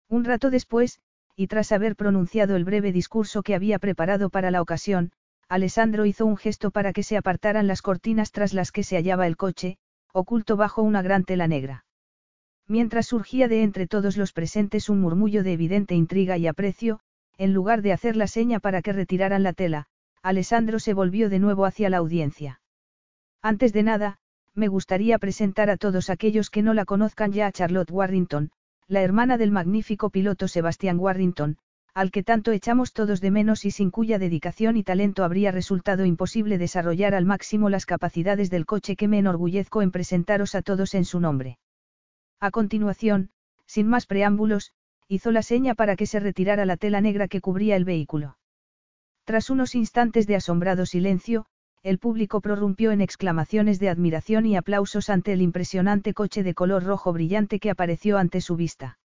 Un 0.09 0.25
rato 0.25 0.51
después, 0.51 1.01
y 1.35 1.49
tras 1.49 1.73
haber 1.73 1.97
pronunciado 1.97 2.55
el 2.55 2.65
breve 2.65 2.93
discurso 2.93 3.43
que 3.43 3.57
había 3.57 3.81
preparado 3.81 4.31
para 4.31 4.53
la 4.53 4.63
ocasión, 4.63 5.11
Alessandro 5.49 6.07
hizo 6.07 6.27
un 6.27 6.37
gesto 6.37 6.71
para 6.71 6.93
que 6.93 7.03
se 7.03 7.17
apartaran 7.17 7.67
las 7.67 7.83
cortinas 7.83 8.31
tras 8.31 8.55
las 8.55 8.71
que 8.71 8.85
se 8.85 8.95
hallaba 8.95 9.27
el 9.27 9.37
coche, 9.37 9.79
oculto 10.13 10.57
bajo 10.57 10.83
una 10.83 11.03
gran 11.03 11.25
tela 11.25 11.49
negra. 11.49 11.85
Mientras 12.69 13.07
surgía 13.07 13.49
de 13.49 13.65
entre 13.65 13.89
todos 13.89 14.17
los 14.17 14.33
presentes 14.33 14.89
un 14.89 15.01
murmullo 15.01 15.43
de 15.43 15.55
evidente 15.55 15.97
intriga 15.97 16.39
y 16.39 16.47
aprecio, 16.47 17.01
en 17.37 17.53
lugar 17.53 17.83
de 17.83 17.93
hacer 17.93 18.15
la 18.15 18.29
seña 18.29 18.61
para 18.61 18.81
que 18.81 18.93
retiraran 18.93 19.43
la 19.43 19.55
tela, 19.55 19.89
Alessandro 20.23 20.79
se 20.79 20.95
volvió 20.95 21.29
de 21.29 21.41
nuevo 21.41 21.67
hacia 21.67 21.91
la 21.91 21.97
audiencia. 21.97 22.61
Antes 23.43 23.73
de 23.73 23.83
nada, 23.83 24.19
me 24.55 24.69
gustaría 24.69 25.19
presentar 25.19 25.71
a 25.71 25.77
todos 25.77 26.11
aquellos 26.11 26.51
que 26.51 26.63
no 26.63 26.75
la 26.75 26.85
conozcan 26.85 27.33
ya 27.33 27.47
a 27.47 27.53
Charlotte 27.53 27.91
Warrington, 27.91 28.51
la 28.89 29.03
hermana 29.03 29.37
del 29.37 29.51
magnífico 29.51 30.11
piloto 30.11 30.49
Sebastian 30.49 30.99
Warrington, 30.99 31.59
al 31.93 32.11
que 32.11 32.23
tanto 32.23 32.53
echamos 32.53 32.93
todos 32.93 33.21
de 33.21 33.31
menos 33.31 33.65
y 33.65 33.71
sin 33.71 33.91
cuya 33.91 34.19
dedicación 34.19 34.77
y 34.77 34.83
talento 34.83 35.25
habría 35.25 35.51
resultado 35.51 36.05
imposible 36.05 36.59
desarrollar 36.59 37.15
al 37.15 37.25
máximo 37.25 37.71
las 37.71 37.87
capacidades 37.87 38.51
del 38.51 38.67
coche 38.67 38.97
que 38.97 39.09
me 39.09 39.19
enorgullezco 39.19 39.81
en 39.81 39.91
presentaros 39.91 40.55
a 40.55 40.63
todos 40.63 40.95
en 40.95 41.05
su 41.05 41.21
nombre. 41.21 41.59
A 42.39 42.51
continuación, 42.51 43.31
sin 43.67 43.89
más 43.89 44.07
preámbulos, 44.07 44.73
hizo 45.09 45.31
la 45.31 45.43
seña 45.43 45.75
para 45.75 45.97
que 45.97 46.07
se 46.07 46.21
retirara 46.21 46.67
la 46.67 46.77
tela 46.77 47.01
negra 47.01 47.29
que 47.29 47.41
cubría 47.41 47.77
el 47.77 47.85
vehículo. 47.85 48.37
Tras 49.25 49.51
unos 49.51 49.75
instantes 49.75 50.27
de 50.27 50.37
asombrado 50.37 50.85
silencio, 50.85 51.47
el 51.87 52.01
público 52.01 52.41
prorrumpió 52.41 52.91
en 52.91 53.01
exclamaciones 53.01 53.79
de 53.79 53.89
admiración 53.89 54.45
y 54.45 54.57
aplausos 54.57 55.09
ante 55.09 55.33
el 55.33 55.41
impresionante 55.41 56.15
coche 56.15 56.43
de 56.43 56.53
color 56.53 56.83
rojo 56.83 57.13
brillante 57.13 57.61
que 57.61 57.71
apareció 57.71 58.19
ante 58.19 58.41
su 58.41 58.57
vista. 58.57 58.99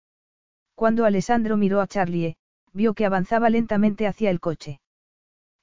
Cuando 0.76 1.04
Alessandro 1.04 1.56
miró 1.56 1.80
a 1.80 1.88
Charlie, 1.88 2.36
vio 2.72 2.94
que 2.94 3.04
avanzaba 3.04 3.50
lentamente 3.50 4.06
hacia 4.06 4.30
el 4.30 4.38
coche. 4.38 4.78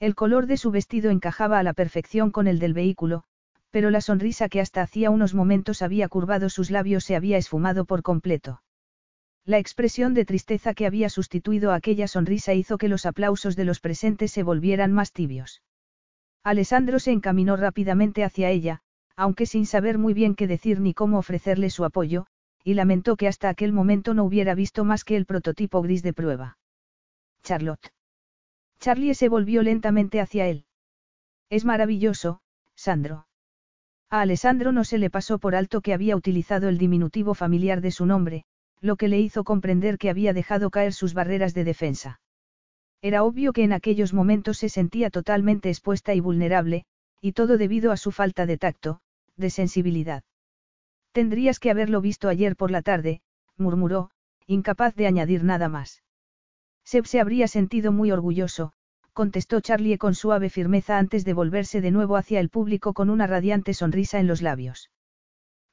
El 0.01 0.13
color 0.13 0.45
de 0.45 0.57
su 0.57 0.71
vestido 0.71 1.09
encajaba 1.09 1.57
a 1.57 1.63
la 1.63 1.71
perfección 1.71 2.31
con 2.31 2.47
el 2.47 2.59
del 2.59 2.73
vehículo, 2.73 3.23
pero 3.71 3.91
la 3.91 4.01
sonrisa 4.01 4.49
que 4.49 4.59
hasta 4.59 4.81
hacía 4.81 5.09
unos 5.09 5.33
momentos 5.33 5.81
había 5.81 6.09
curvado 6.09 6.49
sus 6.49 6.69
labios 6.69 7.05
se 7.05 7.15
había 7.15 7.37
esfumado 7.37 7.85
por 7.85 8.01
completo. 8.01 8.61
La 9.45 9.57
expresión 9.57 10.15
de 10.15 10.25
tristeza 10.25 10.73
que 10.73 10.85
había 10.85 11.07
sustituido 11.07 11.71
a 11.71 11.75
aquella 11.75 12.09
sonrisa 12.09 12.53
hizo 12.53 12.77
que 12.77 12.89
los 12.89 13.05
aplausos 13.05 13.55
de 13.55 13.63
los 13.63 13.79
presentes 13.79 14.33
se 14.33 14.43
volvieran 14.43 14.91
más 14.91 15.13
tibios. 15.13 15.61
Alessandro 16.45 16.99
se 16.99 17.11
encaminó 17.11 17.57
rápidamente 17.57 18.23
hacia 18.23 18.51
ella, 18.51 18.81
aunque 19.15 19.47
sin 19.47 19.65
saber 19.65 19.97
muy 19.97 20.13
bien 20.13 20.35
qué 20.35 20.45
decir 20.45 20.79
ni 20.79 20.93
cómo 20.93 21.17
ofrecerle 21.17 21.71
su 21.71 21.83
apoyo, 21.85 22.27
y 22.63 22.75
lamentó 22.75 23.15
que 23.15 23.27
hasta 23.27 23.49
aquel 23.49 23.73
momento 23.73 24.13
no 24.13 24.23
hubiera 24.23 24.53
visto 24.53 24.85
más 24.85 25.03
que 25.03 25.15
el 25.17 25.25
prototipo 25.25 25.81
gris 25.81 26.03
de 26.03 26.13
prueba. 26.13 26.59
Charlotte. 27.41 27.91
Charlie 28.79 29.15
se 29.15 29.27
volvió 29.27 29.63
lentamente 29.63 30.21
hacia 30.21 30.45
él. 30.45 30.65
Es 31.49 31.65
maravilloso, 31.65 32.41
Sandro. 32.75 33.25
A 34.11 34.21
Alessandro 34.21 34.71
no 34.71 34.83
se 34.83 34.99
le 34.99 35.09
pasó 35.09 35.39
por 35.39 35.55
alto 35.55 35.81
que 35.81 35.95
había 35.95 36.15
utilizado 36.15 36.69
el 36.69 36.77
diminutivo 36.77 37.33
familiar 37.33 37.81
de 37.81 37.89
su 37.89 38.05
nombre, 38.05 38.43
lo 38.81 38.97
que 38.97 39.07
le 39.07 39.19
hizo 39.19 39.43
comprender 39.43 39.97
que 39.97 40.11
había 40.11 40.31
dejado 40.31 40.69
caer 40.69 40.93
sus 40.93 41.15
barreras 41.15 41.55
de 41.55 41.63
defensa. 41.63 42.19
Era 43.05 43.21
obvio 43.21 43.53
que 43.53 43.63
en 43.63 43.71
aquellos 43.71 44.15
momentos 44.15 44.57
se 44.57 44.67
sentía 44.67 45.11
totalmente 45.11 45.69
expuesta 45.69 46.15
y 46.15 46.19
vulnerable, 46.21 46.85
y 47.21 47.33
todo 47.33 47.59
debido 47.59 47.91
a 47.91 47.97
su 47.97 48.11
falta 48.11 48.47
de 48.47 48.57
tacto, 48.57 48.99
de 49.37 49.51
sensibilidad. 49.51 50.23
Tendrías 51.11 51.59
que 51.59 51.69
haberlo 51.69 52.01
visto 52.01 52.29
ayer 52.29 52.55
por 52.55 52.71
la 52.71 52.81
tarde, 52.81 53.21
murmuró, 53.57 54.09
incapaz 54.47 54.95
de 54.95 55.05
añadir 55.05 55.43
nada 55.43 55.69
más. 55.69 56.01
Seb 56.83 57.05
se 57.05 57.19
habría 57.19 57.47
sentido 57.47 57.91
muy 57.91 58.09
orgulloso, 58.09 58.73
contestó 59.13 59.61
Charlie 59.61 59.99
con 59.99 60.15
suave 60.15 60.49
firmeza 60.49 60.97
antes 60.97 61.25
de 61.25 61.33
volverse 61.33 61.81
de 61.81 61.91
nuevo 61.91 62.17
hacia 62.17 62.39
el 62.39 62.49
público 62.49 62.95
con 62.95 63.11
una 63.11 63.27
radiante 63.27 63.75
sonrisa 63.75 64.19
en 64.19 64.25
los 64.25 64.41
labios. 64.41 64.89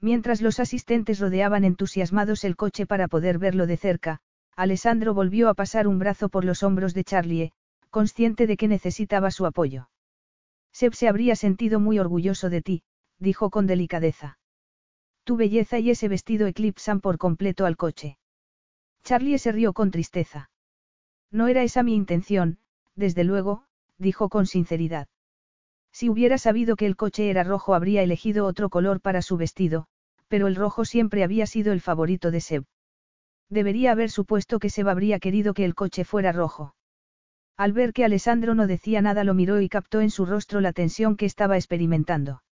Mientras 0.03 0.43
los 0.43 0.61
asistentes 0.61 1.19
rodeaban 1.19 1.65
entusiasmados 1.65 2.45
el 2.45 2.57
coche 2.57 2.85
para 2.85 3.09
poder 3.09 3.39
verlo 3.39 3.67
de 3.67 3.79
cerca, 3.79 4.21
Alessandro 4.57 5.15
volvió 5.15 5.49
a 5.49 5.55
pasar 5.55 5.87
un 5.89 5.99
brazo 5.99 6.29
por 6.29 6.45
los 6.45 6.63
hombros 6.63 6.93
de 6.95 7.05
Charlie, 7.05 7.53
consciente 7.91 8.47
de 8.47 8.57
que 8.57 8.69
necesitaba 8.69 9.31
su 9.31 9.47
apoyo. 9.47 9.89
Seb 10.73 10.95
se 10.95 11.09
habría 11.09 11.37
sentido 11.37 11.81
muy 11.81 11.99
orgulloso 11.99 12.51
de 12.51 12.63
ti, 12.63 12.83
dijo 13.19 13.51
con 13.51 13.67
delicadeza. 13.67 14.39
Tu 15.25 15.37
belleza 15.37 15.79
y 15.79 15.91
ese 15.91 16.09
vestido 16.09 16.47
eclipsan 16.47 17.01
por 17.01 17.19
completo 17.19 17.67
al 17.67 17.77
coche. 17.77 18.19
Charlie 19.05 19.39
se 19.39 19.53
rió 19.53 19.73
con 19.73 19.91
tristeza. 19.91 20.51
No 21.31 21.49
era 21.49 21.63
esa 21.63 21.83
mi 21.83 21.95
intención, 21.95 22.59
desde 22.95 23.25
luego, 23.25 23.65
dijo 23.99 24.29
con 24.29 24.47
sinceridad. 24.47 25.09
Si 25.93 26.09
hubiera 26.09 26.39
sabido 26.39 26.77
que 26.77 26.87
el 26.87 26.97
coche 26.97 27.31
era 27.31 27.45
rojo 27.45 27.75
habría 27.75 28.03
elegido 28.03 28.47
otro 28.47 28.71
color 28.71 29.01
para 29.01 29.23
su 29.23 29.37
vestido, 29.37 29.87
pero 30.29 30.47
el 30.47 30.57
rojo 30.57 30.85
siempre 30.85 31.25
había 31.25 31.47
sido 31.47 31.73
el 31.73 31.81
favorito 31.81 32.31
de 32.31 32.41
Seb. 32.41 32.65
Debería 33.53 33.93
haber 33.93 34.11
supuesto 34.11 34.59
que 34.59 34.71
Seb 34.71 34.89
habría 34.89 35.19
querido 35.19 35.53
que 35.53 35.67
el 35.67 35.75
coche 35.75 36.05
fuera 36.05 36.33
rojo. 36.33 36.75
Al 37.59 37.75
ver 37.75 37.93
que 37.93 38.03
Alessandro 38.03 38.55
no 38.55 38.67
decía 38.67 39.03
nada 39.03 39.25
lo 39.25 39.35
miró 39.35 39.61
y 39.61 39.69
captó 39.69 40.01
en 40.01 40.09
su 40.09 40.25
rostro 40.25 40.63
la 40.63 40.73
tensión 40.73 41.17
que 41.17 41.27
estaba 41.27 41.57
experimentando. 41.57 42.43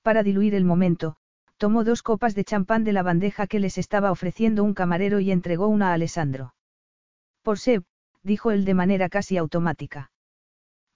Para 0.00 0.22
diluir 0.22 0.54
el 0.54 0.64
momento, 0.64 1.16
tomó 1.58 1.84
dos 1.84 2.02
copas 2.02 2.34
de 2.34 2.42
champán 2.42 2.84
de 2.84 2.94
la 2.94 3.02
bandeja 3.02 3.46
que 3.46 3.60
les 3.60 3.76
estaba 3.76 4.10
ofreciendo 4.10 4.64
un 4.64 4.72
camarero 4.72 5.20
y 5.20 5.30
entregó 5.30 5.68
una 5.68 5.90
a 5.90 5.92
Alessandro. 5.92 6.54
Por 7.42 7.58
Seb, 7.58 7.84
dijo 8.22 8.50
él 8.50 8.64
de 8.64 8.72
manera 8.72 9.10
casi 9.10 9.36
automática. 9.36 10.10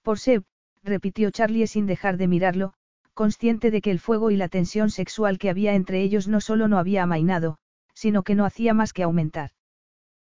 Por 0.01 0.19
Seb, 0.19 0.45
repitió 0.83 1.31
Charlie 1.31 1.67
sin 1.67 1.85
dejar 1.85 2.17
de 2.17 2.29
mirarlo, 2.29 2.73
consciente 3.13 3.71
de 3.71 3.83
que 3.83 3.91
el 3.91 4.01
fuego 4.01 4.31
y 4.31 4.37
la 4.37 4.49
tensión 4.49 4.89
sexual 4.89 5.37
que 5.37 5.51
había 5.51 5.75
entre 5.75 6.01
ellos 6.01 6.29
no 6.29 6.41
solo 6.41 6.67
no 6.67 6.79
había 6.79 7.03
amainado, 7.03 7.59
sino 7.99 8.23
que 8.23 8.37
no 8.37 8.45
hacía 8.45 8.75
más 8.75 8.93
que 8.93 9.03
aumentar. 9.03 9.51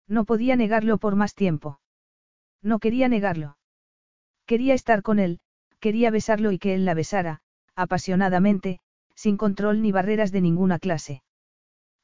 No 0.06 0.26
podía 0.26 0.57
negarlo 0.57 0.98
por 0.98 1.15
más 1.15 1.35
tiempo. 1.35 1.80
No 2.61 2.80
quería 2.80 3.07
negarlo. 3.07 3.57
Quería 4.45 4.73
estar 4.73 5.02
con 5.02 5.19
él, 5.19 5.39
quería 5.80 6.11
besarlo 6.11 6.52
y 6.52 6.60
que 6.60 6.73
él 6.73 6.84
la 6.84 6.95
besara, 6.95 7.39
apasionadamente, 7.73 8.80
sin 9.15 9.38
control 9.38 9.81
ni 9.81 9.93
barreras 9.93 10.34
de 10.34 10.41
ninguna 10.41 10.80
clase. 10.80 11.23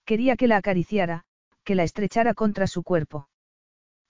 Quería 0.05 0.37
que 0.37 0.47
la 0.47 0.55
acariciara, 0.55 1.25
que 1.65 1.75
la 1.75 1.83
estrechara 1.83 2.33
contra 2.33 2.65
su 2.67 2.81
cuerpo. 2.83 3.27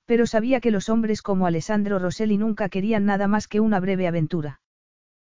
Pero 0.06 0.28
sabía 0.28 0.62
que 0.62 0.70
los 0.70 0.90
hombres 0.90 1.24
como 1.24 1.48
Alessandro 1.48 1.98
Rosselli 1.98 2.38
nunca 2.38 2.70
querían 2.70 3.06
nada 3.06 3.28
más 3.28 3.48
que 3.48 3.62
una 3.62 3.80
breve 3.80 4.08
aventura. 4.08 4.62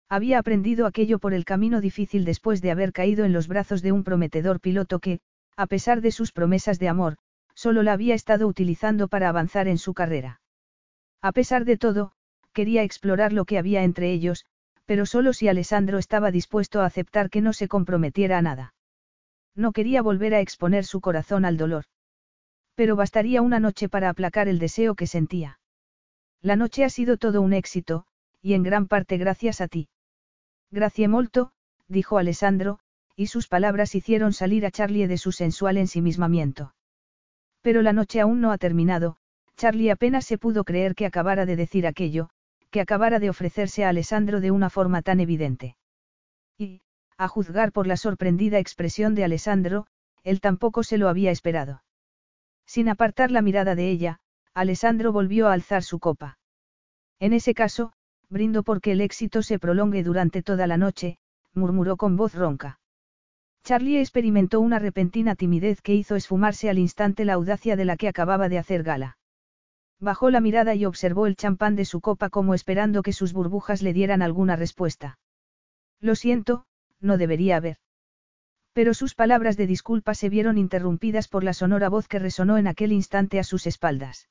Había 0.09 0.39
aprendido 0.39 0.87
aquello 0.87 1.19
por 1.19 1.35
el 1.35 1.45
camino 1.45 1.83
difícil 1.83 2.25
después 2.25 2.63
de 2.63 2.71
haber 2.71 2.95
caído 2.95 3.27
en 3.27 3.35
los 3.35 3.47
brazos 3.47 3.83
de 3.83 3.93
un 3.93 4.05
prometedor 4.05 4.59
piloto 4.61 5.01
que, 5.01 5.21
a 5.57 5.67
pesar 5.67 6.01
de 6.01 6.11
sus 6.11 6.33
promesas 6.33 6.79
de 6.79 6.89
amor, 6.89 7.17
solo 7.55 7.83
la 7.83 7.93
había 7.93 8.15
estado 8.15 8.47
utilizando 8.47 9.09
para 9.09 9.29
avanzar 9.29 9.69
en 9.69 9.79
su 9.79 9.95
carrera. 9.95 10.41
A 11.23 11.33
pesar 11.33 11.65
de 11.65 11.77
todo, 11.77 12.13
quería 12.53 12.83
explorar 12.83 13.33
lo 13.33 13.45
que 13.45 13.59
había 13.59 13.83
entre 13.83 14.13
ellos, 14.13 14.45
pero 14.85 15.07
solo 15.07 15.33
si 15.33 15.49
Alessandro 15.49 15.99
estaba 15.99 16.31
dispuesto 16.31 16.81
a 16.81 16.87
aceptar 16.87 17.31
que 17.31 17.41
no 17.41 17.53
se 17.53 17.69
comprometiera 17.69 18.39
a 18.39 18.43
nada. 18.43 18.75
No 19.55 19.73
quería 19.73 20.03
volver 20.03 20.35
a 20.35 20.41
exponer 20.41 20.85
su 20.85 21.01
corazón 21.01 21.45
al 21.45 21.57
dolor. 21.57 21.85
Pero 22.75 22.97
bastaría 22.97 23.41
una 23.41 23.61
noche 23.61 23.89
para 23.89 24.09
aplacar 24.09 24.49
el 24.49 24.59
deseo 24.59 24.95
que 24.95 25.07
sentía. 25.07 25.61
La 26.43 26.57
noche 26.57 26.85
ha 26.85 26.91
sido 26.91 27.17
todo 27.17 27.41
un 27.41 27.53
éxito, 27.53 28.05
y 28.43 28.55
en 28.55 28.63
gran 28.63 28.87
parte 28.87 29.17
gracias 29.17 29.61
a 29.61 29.69
ti. 29.69 29.89
Gracias 30.71 31.09
molto, 31.09 31.53
dijo 31.89 32.19
Alessandro, 32.19 32.81
y 33.17 33.27
sus 33.27 33.49
palabras 33.49 33.95
hicieron 33.95 34.33
salir 34.33 34.67
a 34.67 34.71
Charlie 34.71 35.07
de 35.07 35.19
su 35.19 35.33
sensual 35.33 35.77
ensimismamiento. 35.77 36.75
Pero 37.63 37.83
la 37.83 37.93
noche 37.93 38.21
aún 38.21 38.41
no 38.41 38.51
ha 38.53 38.59
terminado, 38.59 39.17
Charlie 39.57 39.91
apenas 39.91 40.25
se 40.25 40.39
pudo 40.39 40.65
creer 40.65 40.95
que 40.95 41.07
acabara 41.07 41.47
de 41.47 41.57
decir 41.57 41.87
aquello, 41.87 42.31
que 42.71 42.81
acabara 42.81 43.21
de 43.21 43.31
ofrecerse 43.31 43.85
a 43.85 43.89
Alessandro 43.91 44.41
de 44.41 44.51
una 44.51 44.69
forma 44.69 45.01
tan 45.03 45.21
evidente. 45.21 45.77
Y, 46.59 46.81
a 47.17 47.29
juzgar 47.29 47.71
por 47.71 47.87
la 47.87 47.97
sorprendida 47.97 48.59
expresión 48.59 49.15
de 49.15 49.25
Alessandro, 49.25 49.87
él 50.25 50.41
tampoco 50.41 50.83
se 50.83 50.99
lo 50.99 51.09
había 51.09 51.31
esperado. 51.31 51.85
Sin 52.67 52.89
apartar 52.89 53.31
la 53.31 53.43
mirada 53.43 53.75
de 53.75 53.91
ella, 53.91 54.21
Alessandro 54.55 55.13
volvió 55.13 55.49
a 55.49 55.53
alzar 55.53 55.83
su 55.83 56.01
copa. 56.01 56.39
En 57.21 57.33
ese 57.33 57.55
caso, 57.55 57.93
brindo 58.29 58.63
porque 58.63 58.93
el 58.93 59.01
éxito 59.01 59.43
se 59.43 59.59
prolongue 59.59 60.03
durante 60.03 60.43
toda 60.43 60.67
la 60.67 60.77
noche, 60.77 61.19
murmuró 61.53 61.97
con 61.97 62.17
voz 62.17 62.35
ronca. 62.35 62.81
Charlie 63.65 63.99
experimentó 63.99 64.61
una 64.61 64.79
repentina 64.79 65.37
timidez 65.37 65.81
que 65.81 65.95
hizo 65.95 66.17
esfumarse 66.17 66.69
al 66.69 66.79
instante 66.79 67.25
la 67.25 67.33
audacia 67.33 67.77
de 67.77 67.87
la 67.87 67.97
que 67.97 68.09
acababa 68.09 68.51
de 68.51 68.59
hacer 68.59 68.83
gala. 68.83 69.17
Bajó 69.99 70.29
la 70.31 70.41
mirada 70.41 70.75
y 70.75 70.85
observó 70.85 71.27
el 71.27 71.35
champán 71.35 71.75
de 71.75 71.87
su 71.87 72.03
copa 72.03 72.29
como 72.29 72.53
esperando 72.53 73.03
que 73.03 73.15
sus 73.15 73.33
burbujas 73.33 73.81
le 73.81 73.95
dieran 73.95 74.21
alguna 74.21 74.55
respuesta. 74.55 75.19
Lo 75.99 76.15
siento, 76.15 76.67
no 77.01 77.17
debería 77.17 77.57
haber. 77.57 77.79
Pero 78.75 78.93
sus 78.93 79.15
palabras 79.15 79.57
de 79.57 79.67
disculpa 79.67 80.13
se 80.13 80.29
vieron 80.29 80.59
interrumpidas 80.59 81.27
por 81.27 81.43
la 81.43 81.55
sonora 81.55 81.89
voz 81.89 82.07
que 82.07 82.19
resonó 82.19 82.59
en 82.59 82.67
aquel 82.67 82.93
instante 82.93 83.39
a 83.39 83.45
sus 83.45 83.67
espaldas. 83.67 84.29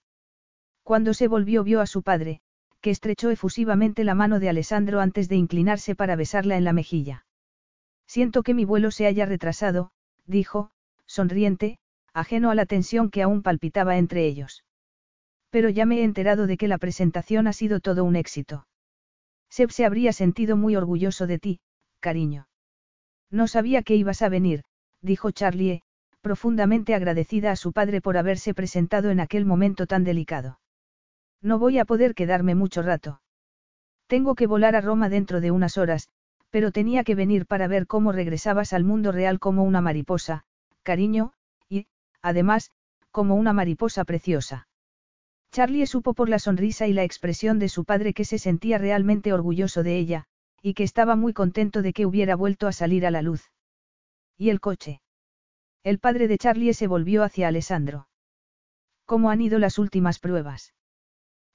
Cuando 0.84 1.15
se 1.15 1.27
volvió 1.27 1.64
vio 1.64 1.81
a 1.81 1.88
su 1.88 2.03
padre, 2.03 2.41
que 2.81 2.91
estrechó 2.91 3.31
efusivamente 3.31 4.03
la 4.03 4.14
mano 4.14 4.39
de 4.39 4.49
Alessandro 4.49 4.99
antes 4.99 5.27
de 5.27 5.38
inclinarse 5.38 5.95
para 5.95 6.15
besarla 6.15 6.55
en 6.55 6.65
la 6.65 6.73
mejilla. 6.73 7.23
Siento 8.07 8.43
que 8.43 8.53
mi 8.53 8.65
vuelo 8.65 8.91
se 8.91 9.07
haya 9.07 9.25
retrasado, 9.25 9.91
dijo, 10.25 10.71
sonriente, 11.05 11.80
ajeno 12.13 12.51
a 12.51 12.55
la 12.55 12.65
tensión 12.65 13.09
que 13.09 13.23
aún 13.23 13.41
palpitaba 13.41 13.97
entre 13.97 14.25
ellos. 14.25 14.63
Pero 15.49 15.69
ya 15.69 15.85
me 15.85 15.99
he 15.99 16.03
enterado 16.03 16.47
de 16.47 16.57
que 16.57 16.67
la 16.67 16.77
presentación 16.77 17.47
ha 17.47 17.53
sido 17.53 17.80
todo 17.80 18.03
un 18.03 18.15
éxito. 18.15 18.67
Seb 19.49 19.71
se 19.71 19.85
habría 19.85 20.13
sentido 20.13 20.57
muy 20.57 20.75
orgulloso 20.75 21.27
de 21.27 21.39
ti, 21.39 21.59
cariño. 21.99 22.47
No 23.30 23.47
sabía 23.47 23.84
que 23.84 23.95
ibas 23.95 24.21
a 24.21 24.30
venir, 24.30 24.63
dijo 25.01 25.31
Charlie, 25.31 25.84
profundamente 26.21 26.95
agradecida 26.95 27.51
a 27.51 27.55
su 27.55 27.73
padre 27.73 28.01
por 28.01 28.17
haberse 28.17 28.53
presentado 28.53 29.11
en 29.11 29.19
aquel 29.19 29.45
momento 29.45 29.85
tan 29.85 30.03
delicado. 30.03 30.59
No 31.41 31.59
voy 31.59 31.77
a 31.77 31.85
poder 31.85 32.15
quedarme 32.15 32.55
mucho 32.55 32.81
rato. 32.81 33.21
Tengo 34.07 34.34
que 34.34 34.47
volar 34.47 34.75
a 34.75 34.81
Roma 34.81 35.09
dentro 35.09 35.41
de 35.41 35.51
unas 35.51 35.77
horas, 35.77 36.09
pero 36.53 36.71
tenía 36.71 37.03
que 37.03 37.15
venir 37.15 37.47
para 37.47 37.67
ver 37.67 37.88
cómo 37.88 38.11
regresabas 38.11 38.73
al 38.73 38.84
mundo 38.84 39.11
real 39.11 39.39
como 39.39 39.63
una 39.63 39.81
mariposa, 39.81 40.43
cariño, 40.84 41.34
y, 41.67 41.88
además, 42.21 42.69
como 43.09 43.34
una 43.34 43.53
mariposa 43.53 44.05
preciosa. 44.05 44.67
Charlie 45.51 45.88
supo 45.88 46.13
por 46.13 46.30
la 46.30 46.38
sonrisa 46.38 46.85
y 46.85 46.93
la 46.93 47.03
expresión 47.03 47.57
de 47.57 47.69
su 47.69 47.85
padre 47.85 48.13
que 48.13 48.23
se 48.23 48.38
sentía 48.38 48.77
realmente 48.77 49.34
orgulloso 49.34 49.81
de 49.81 49.97
ella, 49.97 50.25
y 50.61 50.75
que 50.75 50.84
estaba 50.84 51.15
muy 51.15 51.34
contento 51.34 51.81
de 51.81 51.91
que 51.91 52.05
hubiera 52.05 52.35
vuelto 52.35 52.67
a 52.67 52.71
salir 52.71 53.07
a 53.07 53.09
la 53.09 53.23
luz. 53.23 53.49
¿Y 54.38 54.51
el 54.51 54.59
coche? 54.59 55.01
El 55.84 55.97
padre 55.97 56.27
de 56.27 56.38
Charlie 56.38 56.75
se 56.75 56.85
volvió 56.85 57.23
hacia 57.23 57.47
Alessandro. 57.47 58.09
¿Cómo 59.05 59.31
han 59.31 59.41
ido 59.41 59.57
las 59.57 59.80
últimas 59.80 60.19
pruebas? 60.19 60.75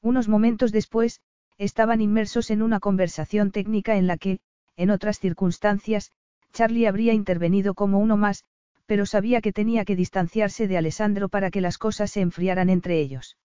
Unos 0.03 0.27
momentos 0.27 0.73
después, 0.73 1.21
estaban 1.57 2.01
inmersos 2.01 2.51
en 2.51 2.63
una 2.63 2.81
conversación 2.81 3.53
técnica 3.53 3.97
en 3.97 4.09
la 4.09 4.17
que, 4.17 4.41
en 4.79 4.91
otras 4.91 5.19
circunstancias, 5.19 6.13
Charlie 6.53 6.87
habría 6.87 7.13
intervenido 7.13 7.75
como 7.75 7.99
uno 7.99 8.17
más, 8.17 8.45
pero 8.87 9.05
sabía 9.05 9.43
que 9.43 9.53
tenía 9.53 9.85
que 9.85 9.97
distanciarse 9.97 10.67
de 10.67 10.79
Alessandro 10.79 11.29
para 11.29 11.51
que 11.51 11.61
las 11.61 11.77
cosas 11.77 12.13
se 12.13 12.23
enfriaran 12.23 12.71
entre 12.71 13.01
ellos. 13.01 13.37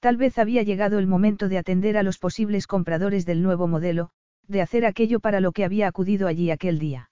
Tal 0.00 0.16
vez 0.16 0.38
había 0.38 0.62
llegado 0.62 0.98
el 0.98 1.06
momento 1.06 1.48
de 1.48 1.58
atender 1.58 1.96
a 1.98 2.02
los 2.02 2.18
posibles 2.18 2.66
compradores 2.66 3.26
del 3.26 3.42
nuevo 3.42 3.66
modelo, 3.66 4.10
de 4.46 4.62
hacer 4.62 4.86
aquello 4.86 5.18
para 5.18 5.40
lo 5.40 5.52
que 5.52 5.64
había 5.64 5.88
acudido 5.88 6.28
allí 6.28 6.50
aquel 6.50 6.78
día. 6.78 7.10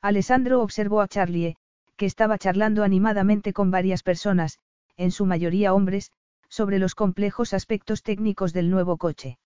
Alessandro 0.00 0.62
observó 0.62 1.00
a 1.00 1.08
Charlie, 1.08 1.56
que 1.96 2.06
estaba 2.06 2.38
charlando 2.38 2.82
animadamente 2.82 3.52
con 3.52 3.70
varias 3.70 4.02
personas, 4.02 4.58
en 4.96 5.10
su 5.10 5.26
mayoría 5.26 5.74
hombres, 5.74 6.10
sobre 6.48 6.78
los 6.78 6.94
complejos 6.94 7.52
aspectos 7.52 8.02
técnicos 8.02 8.52
del 8.52 8.70
nuevo 8.70 8.96
coche. 8.96 9.38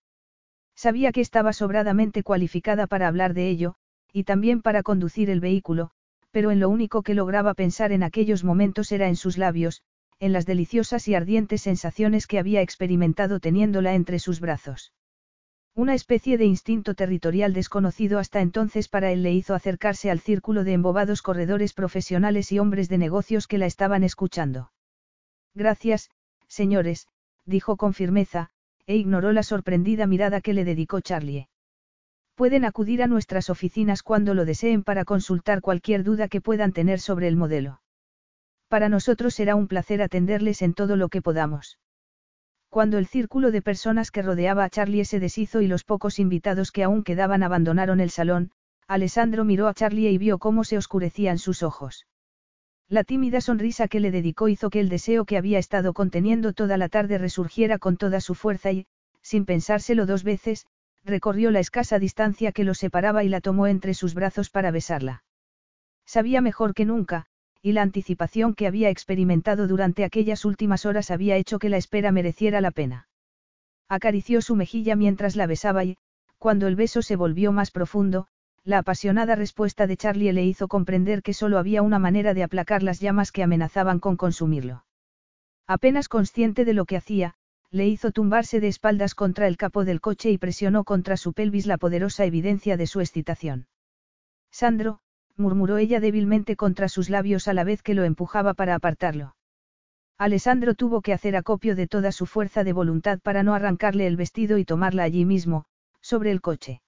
Sabía 0.79 1.11
que 1.11 1.19
estaba 1.19 1.51
sobradamente 1.51 2.23
cualificada 2.23 2.87
para 2.87 3.09
hablar 3.09 3.33
de 3.33 3.49
ello, 3.49 3.75
y 4.13 4.23
también 4.23 4.61
para 4.61 4.81
conducir 4.81 5.29
el 5.29 5.41
vehículo, 5.41 5.91
pero 6.31 6.51
en 6.51 6.61
lo 6.61 6.69
único 6.69 7.03
que 7.03 7.15
lograba 7.15 7.53
pensar 7.53 7.91
en 7.91 8.01
aquellos 8.01 8.45
momentos 8.45 8.93
era 8.93 9.09
en 9.09 9.17
sus 9.17 9.37
labios, 9.37 9.83
en 10.19 10.31
las 10.31 10.45
deliciosas 10.45 11.09
y 11.09 11.15
ardientes 11.15 11.63
sensaciones 11.63 12.27
que 12.27 12.39
había 12.39 12.61
experimentado 12.61 13.41
teniéndola 13.41 13.93
entre 13.93 14.19
sus 14.19 14.39
brazos. 14.39 14.93
Una 15.75 15.95
especie 15.95 16.37
de 16.37 16.45
instinto 16.45 16.93
territorial 16.93 17.51
desconocido 17.51 18.17
hasta 18.17 18.39
entonces 18.39 18.87
para 18.87 19.11
él 19.11 19.21
le 19.21 19.33
hizo 19.33 19.55
acercarse 19.55 20.09
al 20.09 20.21
círculo 20.21 20.63
de 20.63 20.71
embobados 20.71 21.21
corredores 21.21 21.73
profesionales 21.73 22.53
y 22.53 22.59
hombres 22.59 22.87
de 22.87 22.99
negocios 22.99 23.47
que 23.47 23.57
la 23.57 23.65
estaban 23.65 24.05
escuchando. 24.05 24.71
Gracias, 25.53 26.09
señores, 26.47 27.09
dijo 27.43 27.75
con 27.75 27.93
firmeza, 27.93 28.51
e 28.89 28.95
ignoró 28.95 29.31
la 29.33 29.43
sorprendida 29.43 30.07
mirada 30.07 30.41
que 30.41 30.51
le 30.51 30.65
dedicó 30.65 30.99
Charlie. 30.99 31.47
Pueden 32.33 32.65
acudir 32.65 33.03
a 33.03 33.07
nuestras 33.07 33.51
oficinas 33.51 34.01
cuando 34.01 34.33
lo 34.33 34.45
deseen 34.45 34.81
para 34.81 35.05
consultar 35.05 35.61
cualquier 35.61 36.03
duda 36.03 36.27
que 36.27 36.41
puedan 36.41 36.73
tener 36.73 36.99
sobre 36.99 37.27
el 37.27 37.35
modelo. 37.35 37.81
Para 38.67 38.89
nosotros 38.89 39.35
será 39.35 39.53
un 39.53 39.67
placer 39.67 40.01
atenderles 40.01 40.63
en 40.63 40.73
todo 40.73 40.95
lo 40.95 41.09
que 41.09 41.21
podamos. 41.21 41.77
Cuando 42.69 42.97
el 42.97 43.05
círculo 43.05 43.51
de 43.51 43.61
personas 43.61 44.09
que 44.09 44.23
rodeaba 44.23 44.63
a 44.63 44.71
Charlie 44.71 45.05
se 45.05 45.19
deshizo 45.19 45.61
y 45.61 45.67
los 45.67 45.83
pocos 45.83 46.17
invitados 46.17 46.71
que 46.71 46.83
aún 46.83 47.03
quedaban 47.03 47.43
abandonaron 47.43 47.99
el 47.99 48.09
salón, 48.09 48.49
Alessandro 48.87 49.45
miró 49.45 49.67
a 49.67 49.75
Charlie 49.75 50.09
y 50.09 50.17
vio 50.17 50.39
cómo 50.39 50.63
se 50.63 50.79
oscurecían 50.79 51.37
sus 51.37 51.61
ojos. 51.61 52.07
La 52.89 53.03
tímida 53.03 53.39
sonrisa 53.39 53.87
que 53.87 53.99
le 53.99 54.09
dedicó 54.09 54.49
hizo 54.49 54.71
que 54.71 54.79
el 54.79 54.89
deseo 54.89 55.25
que 55.25 55.37
había 55.37 55.59
estado 55.59 55.93
conteniendo 55.93 56.53
toda 56.53 56.75
la 56.75 56.89
tarde 56.89 57.19
resurgiera 57.19 57.77
con 57.77 57.97
toda 57.97 58.19
su 58.19 58.33
fuerza 58.33 58.71
y, 58.71 58.87
sin 59.21 59.45
pensárselo 59.45 60.07
dos 60.07 60.23
veces, 60.23 60.65
recorrió 61.05 61.51
la 61.51 61.59
escasa 61.59 61.99
distancia 61.99 62.51
que 62.51 62.63
los 62.63 62.79
separaba 62.79 63.23
y 63.23 63.29
la 63.29 63.41
tomó 63.41 63.67
entre 63.67 63.93
sus 63.93 64.15
brazos 64.15 64.49
para 64.49 64.71
besarla. 64.71 65.23
Sabía 66.05 66.41
mejor 66.41 66.73
que 66.73 66.85
nunca, 66.85 67.27
y 67.61 67.73
la 67.73 67.83
anticipación 67.83 68.55
que 68.55 68.65
había 68.65 68.89
experimentado 68.89 69.67
durante 69.67 70.03
aquellas 70.03 70.43
últimas 70.43 70.87
horas 70.87 71.11
había 71.11 71.35
hecho 71.35 71.59
que 71.59 71.69
la 71.69 71.77
espera 71.77 72.11
mereciera 72.11 72.59
la 72.59 72.71
pena. 72.71 73.07
Acarició 73.87 74.41
su 74.41 74.55
mejilla 74.55 74.95
mientras 74.95 75.35
la 75.35 75.45
besaba 75.45 75.83
y, 75.83 75.97
cuando 76.39 76.65
el 76.65 76.75
beso 76.75 77.03
se 77.03 77.15
volvió 77.15 77.51
más 77.51 77.69
profundo, 77.69 78.27
la 78.63 78.79
apasionada 78.79 79.35
respuesta 79.35 79.87
de 79.87 79.97
Charlie 79.97 80.33
le 80.33 80.45
hizo 80.45 80.67
comprender 80.67 81.21
que 81.21 81.33
solo 81.33 81.57
había 81.57 81.81
una 81.81 81.99
manera 81.99 82.33
de 82.33 82.43
aplacar 82.43 82.83
las 82.83 82.99
llamas 82.99 83.31
que 83.31 83.43
amenazaban 83.43 83.99
con 83.99 84.17
consumirlo. 84.17 84.85
Apenas 85.67 86.07
consciente 86.07 86.65
de 86.65 86.73
lo 86.73 86.85
que 86.85 86.97
hacía, 86.97 87.35
le 87.71 87.87
hizo 87.87 88.11
tumbarse 88.11 88.59
de 88.59 88.67
espaldas 88.67 89.13
contra 89.13 89.47
el 89.47 89.57
capó 89.57 89.85
del 89.85 90.01
coche 90.01 90.31
y 90.31 90.37
presionó 90.37 90.83
contra 90.83 91.17
su 91.17 91.33
pelvis 91.33 91.67
la 91.67 91.77
poderosa 91.77 92.25
evidencia 92.25 92.77
de 92.77 92.87
su 92.87 92.99
excitación. 92.99 93.67
Sandro, 94.51 94.99
murmuró 95.37 95.77
ella 95.77 95.99
débilmente 95.99 96.55
contra 96.55 96.89
sus 96.89 97.09
labios 97.09 97.47
a 97.47 97.53
la 97.53 97.63
vez 97.63 97.83
que 97.83 97.93
lo 97.93 98.03
empujaba 98.03 98.55
para 98.55 98.75
apartarlo. 98.75 99.35
Alessandro 100.17 100.73
tuvo 100.73 101.01
que 101.01 101.13
hacer 101.13 101.35
acopio 101.35 101.75
de 101.75 101.87
toda 101.87 102.11
su 102.11 102.25
fuerza 102.25 102.63
de 102.63 102.73
voluntad 102.73 103.19
para 103.19 103.43
no 103.43 103.53
arrancarle 103.53 104.05
el 104.05 104.17
vestido 104.17 104.57
y 104.57 104.65
tomarla 104.65 105.03
allí 105.03 105.23
mismo, 105.23 105.65
sobre 106.01 106.31
el 106.31 106.41
coche. 106.41 106.81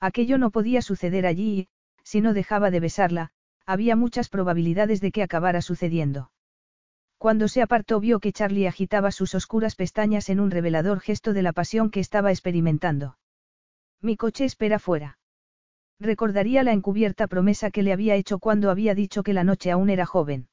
Aquello 0.00 0.38
no 0.38 0.50
podía 0.50 0.82
suceder 0.82 1.26
allí 1.26 1.58
y, 1.60 1.68
si 2.02 2.20
no 2.20 2.34
dejaba 2.34 2.70
de 2.70 2.80
besarla, 2.80 3.30
había 3.64 3.96
muchas 3.96 4.28
probabilidades 4.28 5.00
de 5.00 5.10
que 5.10 5.22
acabara 5.22 5.62
sucediendo. 5.62 6.30
Cuando 7.18 7.48
se 7.48 7.62
apartó 7.62 7.98
vio 7.98 8.20
que 8.20 8.32
Charlie 8.32 8.68
agitaba 8.68 9.10
sus 9.10 9.34
oscuras 9.34 9.74
pestañas 9.74 10.28
en 10.28 10.38
un 10.38 10.50
revelador 10.50 11.00
gesto 11.00 11.32
de 11.32 11.42
la 11.42 11.52
pasión 11.52 11.90
que 11.90 12.00
estaba 12.00 12.30
experimentando. 12.30 13.18
Mi 14.02 14.16
coche 14.16 14.44
espera 14.44 14.78
fuera. 14.78 15.18
Recordaría 15.98 16.62
la 16.62 16.72
encubierta 16.72 17.26
promesa 17.26 17.70
que 17.70 17.82
le 17.82 17.92
había 17.92 18.14
hecho 18.16 18.38
cuando 18.38 18.70
había 18.70 18.94
dicho 18.94 19.22
que 19.22 19.32
la 19.32 19.44
noche 19.44 19.70
aún 19.70 19.88
era 19.88 20.04
joven. 20.04 20.48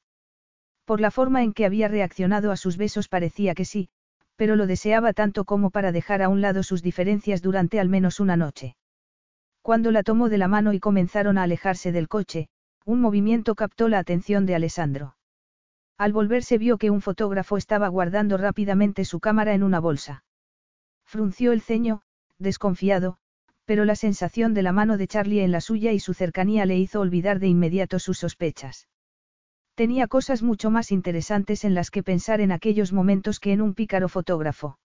Por 0.86 1.00
la 1.00 1.10
forma 1.10 1.42
en 1.42 1.52
que 1.52 1.66
había 1.66 1.88
reaccionado 1.88 2.50
a 2.50 2.56
sus 2.56 2.78
besos 2.78 3.08
parecía 3.08 3.54
que 3.54 3.66
sí, 3.66 3.88
pero 4.36 4.56
lo 4.56 4.66
deseaba 4.66 5.12
tanto 5.12 5.44
como 5.44 5.70
para 5.70 5.92
dejar 5.92 6.22
a 6.22 6.28
un 6.28 6.40
lado 6.40 6.62
sus 6.62 6.82
diferencias 6.82 7.42
durante 7.42 7.78
al 7.78 7.88
menos 7.90 8.20
una 8.20 8.36
noche. 8.36 8.76
Cuando 9.64 9.90
la 9.92 10.02
tomó 10.02 10.28
de 10.28 10.36
la 10.36 10.46
mano 10.46 10.74
y 10.74 10.78
comenzaron 10.78 11.38
a 11.38 11.44
alejarse 11.44 11.90
del 11.90 12.06
coche, 12.06 12.48
un 12.84 13.00
movimiento 13.00 13.54
captó 13.54 13.88
la 13.88 13.98
atención 13.98 14.44
de 14.44 14.54
Alessandro. 14.54 15.16
Al 15.96 16.12
volverse 16.12 16.58
vio 16.58 16.76
que 16.76 16.90
un 16.90 17.00
fotógrafo 17.00 17.56
estaba 17.56 17.88
guardando 17.88 18.36
rápidamente 18.36 19.06
su 19.06 19.20
cámara 19.20 19.54
en 19.54 19.62
una 19.62 19.80
bolsa. 19.80 20.22
Frunció 21.06 21.52
el 21.52 21.62
ceño, 21.62 22.02
desconfiado, 22.38 23.16
pero 23.64 23.86
la 23.86 23.96
sensación 23.96 24.52
de 24.52 24.60
la 24.60 24.72
mano 24.72 24.98
de 24.98 25.06
Charlie 25.06 25.42
en 25.42 25.50
la 25.50 25.62
suya 25.62 25.92
y 25.92 25.98
su 25.98 26.12
cercanía 26.12 26.66
le 26.66 26.76
hizo 26.76 27.00
olvidar 27.00 27.38
de 27.38 27.48
inmediato 27.48 27.98
sus 27.98 28.18
sospechas. 28.18 28.86
Tenía 29.74 30.08
cosas 30.08 30.42
mucho 30.42 30.70
más 30.70 30.92
interesantes 30.92 31.64
en 31.64 31.72
las 31.72 31.90
que 31.90 32.02
pensar 32.02 32.42
en 32.42 32.52
aquellos 32.52 32.92
momentos 32.92 33.40
que 33.40 33.52
en 33.52 33.62
un 33.62 33.72
pícaro 33.72 34.10
fotógrafo. 34.10 34.78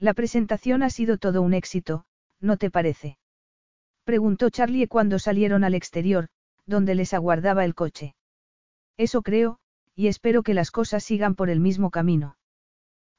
La 0.00 0.12
presentación 0.12 0.82
ha 0.82 0.90
sido 0.90 1.18
todo 1.18 1.40
un 1.40 1.54
éxito, 1.54 2.04
¿no 2.40 2.56
te 2.56 2.68
parece? 2.68 3.18
Preguntó 4.04 4.50
Charlie 4.50 4.88
cuando 4.88 5.18
salieron 5.18 5.64
al 5.64 5.74
exterior, 5.74 6.28
donde 6.66 6.94
les 6.94 7.14
aguardaba 7.14 7.64
el 7.64 7.74
coche. 7.74 8.14
Eso 8.96 9.22
creo, 9.22 9.58
y 9.94 10.08
espero 10.08 10.42
que 10.42 10.54
las 10.54 10.70
cosas 10.70 11.04
sigan 11.04 11.34
por 11.34 11.50
el 11.50 11.60
mismo 11.60 11.90
camino. 11.90 12.36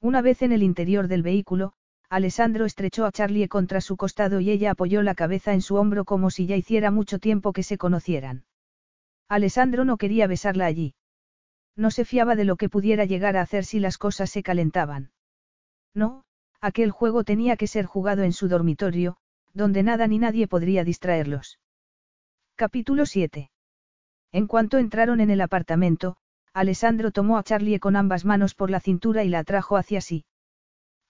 Una 0.01 0.21
vez 0.21 0.41
en 0.41 0.51
el 0.51 0.63
interior 0.63 1.07
del 1.07 1.23
vehículo, 1.23 1.73
Alessandro 2.09 2.65
estrechó 2.65 3.05
a 3.05 3.11
Charlie 3.11 3.47
contra 3.47 3.81
su 3.81 3.97
costado 3.97 4.39
y 4.39 4.51
ella 4.51 4.71
apoyó 4.71 5.01
la 5.01 5.15
cabeza 5.15 5.53
en 5.53 5.61
su 5.61 5.75
hombro 5.75 6.05
como 6.05 6.29
si 6.29 6.45
ya 6.45 6.55
hiciera 6.55 6.91
mucho 6.91 7.19
tiempo 7.19 7.53
que 7.53 7.63
se 7.63 7.77
conocieran. 7.77 8.45
Alessandro 9.29 9.85
no 9.85 9.97
quería 9.97 10.27
besarla 10.27 10.65
allí. 10.65 10.93
No 11.75 11.89
se 11.89 12.05
fiaba 12.05 12.35
de 12.35 12.43
lo 12.43 12.55
que 12.55 12.69
pudiera 12.69 13.05
llegar 13.05 13.35
a 13.35 13.41
hacer 13.41 13.65
si 13.65 13.79
las 13.79 13.97
cosas 13.97 14.29
se 14.29 14.43
calentaban. 14.43 15.11
No, 15.95 16.23
aquel 16.61 16.91
juego 16.91 17.23
tenía 17.23 17.57
que 17.57 17.67
ser 17.67 17.85
jugado 17.85 18.23
en 18.23 18.33
su 18.33 18.47
dormitorio, 18.47 19.17
donde 19.53 19.83
nada 19.83 20.07
ni 20.07 20.19
nadie 20.19 20.47
podría 20.47 20.83
distraerlos. 20.83 21.59
Capítulo 22.55 23.05
7. 23.05 23.51
En 24.31 24.47
cuanto 24.47 24.77
entraron 24.77 25.21
en 25.21 25.29
el 25.29 25.41
apartamento, 25.41 26.17
Alessandro 26.53 27.11
tomó 27.11 27.37
a 27.37 27.43
Charlie 27.43 27.79
con 27.79 27.95
ambas 27.95 28.25
manos 28.25 28.55
por 28.55 28.69
la 28.69 28.79
cintura 28.79 29.23
y 29.23 29.29
la 29.29 29.39
atrajo 29.39 29.77
hacia 29.77 30.01
sí. 30.01 30.25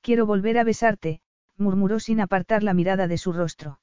Quiero 0.02 0.26
volver 0.26 0.57
a 0.57 0.64
besarte, 0.64 1.22
murmuró 1.57 1.99
sin 1.99 2.20
apartar 2.20 2.64
la 2.64 2.74
mirada 2.74 3.07
de 3.07 3.18
su 3.18 3.32
rostro. 3.32 3.80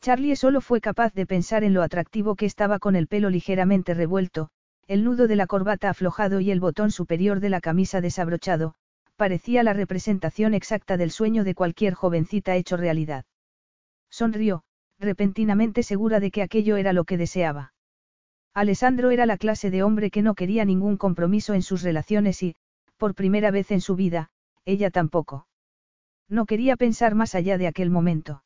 Charlie 0.00 0.36
solo 0.36 0.60
fue 0.60 0.80
capaz 0.80 1.12
de 1.14 1.26
pensar 1.26 1.64
en 1.64 1.74
lo 1.74 1.82
atractivo 1.82 2.36
que 2.36 2.46
estaba 2.46 2.78
con 2.78 2.96
el 2.96 3.08
pelo 3.08 3.30
ligeramente 3.30 3.94
revuelto, 3.94 4.50
el 4.86 5.04
nudo 5.04 5.26
de 5.26 5.36
la 5.36 5.46
corbata 5.46 5.90
aflojado 5.90 6.40
y 6.40 6.50
el 6.50 6.60
botón 6.60 6.90
superior 6.90 7.40
de 7.40 7.50
la 7.50 7.60
camisa 7.60 8.00
desabrochado, 8.00 8.74
parecía 9.16 9.62
la 9.62 9.72
representación 9.72 10.54
exacta 10.54 10.96
del 10.96 11.10
sueño 11.10 11.44
de 11.44 11.54
cualquier 11.54 11.94
jovencita 11.94 12.56
hecho 12.56 12.76
realidad. 12.76 13.24
Sonrió, 14.10 14.62
repentinamente 14.98 15.82
segura 15.82 16.20
de 16.20 16.30
que 16.30 16.42
aquello 16.42 16.76
era 16.76 16.92
lo 16.92 17.04
que 17.04 17.16
deseaba. 17.16 17.72
Alessandro 18.54 19.10
era 19.10 19.26
la 19.26 19.38
clase 19.38 19.70
de 19.70 19.82
hombre 19.82 20.10
que 20.10 20.22
no 20.22 20.34
quería 20.34 20.64
ningún 20.64 20.96
compromiso 20.96 21.54
en 21.54 21.62
sus 21.62 21.82
relaciones 21.82 22.42
y, 22.42 22.56
por 22.96 23.14
primera 23.14 23.50
vez 23.50 23.70
en 23.70 23.80
su 23.80 23.94
vida, 23.94 24.30
ella 24.64 24.90
tampoco. 24.90 25.46
No 26.28 26.44
quería 26.46 26.76
pensar 26.76 27.14
más 27.14 27.34
allá 27.34 27.56
de 27.58 27.68
aquel 27.68 27.90
momento. 27.90 28.42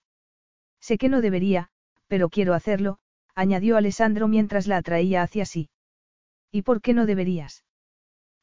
Sé 0.80 0.98
que 0.98 1.08
no 1.08 1.20
debería, 1.20 1.70
pero 2.06 2.28
quiero 2.28 2.54
hacerlo, 2.54 2.98
añadió 3.34 3.76
Alessandro 3.76 4.28
mientras 4.28 4.66
la 4.66 4.76
atraía 4.76 5.22
hacia 5.22 5.46
sí. 5.46 5.70
¿Y 6.50 6.62
por 6.62 6.82
qué 6.82 6.92
no 6.92 7.06
deberías? 7.06 7.64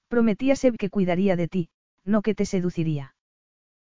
Prometí 0.07 0.49
a 0.49 0.55
Seb 0.55 0.75
que 0.77 0.89
cuidaría 0.89 1.35
de 1.35 1.47
ti, 1.47 1.69
no 2.03 2.23
que 2.23 2.33
te 2.33 2.45
seduciría. 2.45 3.15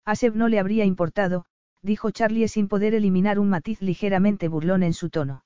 A 0.04 0.16
Seb 0.16 0.34
no 0.34 0.48
le 0.48 0.58
habría 0.58 0.84
importado, 0.84 1.44
dijo 1.82 2.10
Charlie 2.10 2.48
sin 2.48 2.68
poder 2.68 2.94
eliminar 2.94 3.38
un 3.38 3.48
matiz 3.48 3.80
ligeramente 3.82 4.48
burlón 4.48 4.82
en 4.82 4.92
su 4.92 5.10
tono. 5.10 5.44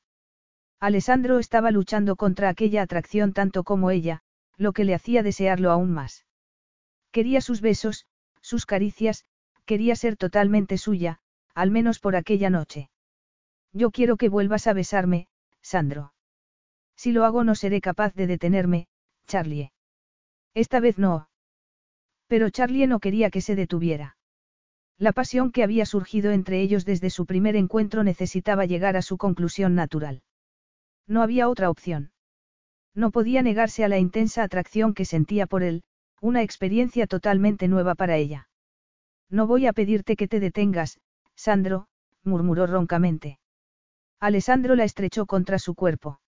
Alessandro 0.80 1.38
estaba 1.38 1.70
luchando 1.70 2.16
contra 2.16 2.48
aquella 2.48 2.82
atracción 2.82 3.32
tanto 3.32 3.62
como 3.64 3.90
ella, 3.90 4.22
lo 4.56 4.72
que 4.72 4.84
le 4.84 4.94
hacía 4.94 5.22
desearlo 5.22 5.70
aún 5.70 5.92
más. 5.92 6.26
Quería 7.10 7.40
sus 7.40 7.60
besos, 7.60 8.06
sus 8.40 8.66
caricias, 8.66 9.24
quería 9.64 9.94
ser 9.96 10.16
totalmente 10.16 10.78
suya, 10.78 11.20
al 11.54 11.70
menos 11.70 11.98
por 11.98 12.16
aquella 12.16 12.50
noche. 12.50 12.90
Yo 13.72 13.90
quiero 13.90 14.16
que 14.16 14.28
vuelvas 14.28 14.66
a 14.66 14.72
besarme, 14.72 15.28
Sandro. 15.60 16.12
Si 16.96 17.12
lo 17.12 17.24
hago 17.24 17.44
no 17.44 17.54
seré 17.54 17.80
capaz 17.80 18.14
de 18.14 18.26
detenerme, 18.26 18.88
Charlie. 19.26 19.72
Esta 20.54 20.80
vez 20.80 20.98
no. 20.98 21.28
Pero 22.26 22.50
Charlie 22.50 22.86
no 22.86 23.00
quería 23.00 23.30
que 23.30 23.40
se 23.40 23.54
detuviera. 23.54 24.16
La 24.98 25.12
pasión 25.12 25.50
que 25.50 25.62
había 25.62 25.86
surgido 25.86 26.30
entre 26.30 26.60
ellos 26.60 26.84
desde 26.84 27.10
su 27.10 27.26
primer 27.26 27.56
encuentro 27.56 28.04
necesitaba 28.04 28.66
llegar 28.66 28.96
a 28.96 29.02
su 29.02 29.18
conclusión 29.18 29.74
natural. 29.74 30.22
No 31.06 31.22
había 31.22 31.48
otra 31.48 31.70
opción. 31.70 32.12
No 32.94 33.10
podía 33.10 33.42
negarse 33.42 33.84
a 33.84 33.88
la 33.88 33.98
intensa 33.98 34.42
atracción 34.42 34.94
que 34.94 35.04
sentía 35.04 35.46
por 35.46 35.62
él, 35.62 35.82
una 36.20 36.42
experiencia 36.42 37.06
totalmente 37.06 37.66
nueva 37.68 37.94
para 37.94 38.16
ella. 38.16 38.48
No 39.28 39.46
voy 39.46 39.66
a 39.66 39.72
pedirte 39.72 40.14
que 40.14 40.28
te 40.28 40.40
detengas, 40.40 41.00
Sandro, 41.34 41.86
murmuró 42.22 42.66
roncamente. 42.66 43.38
Alessandro 44.20 44.76
la 44.76 44.84
estrechó 44.84 45.26
contra 45.26 45.58
su 45.58 45.74
cuerpo. 45.74 46.20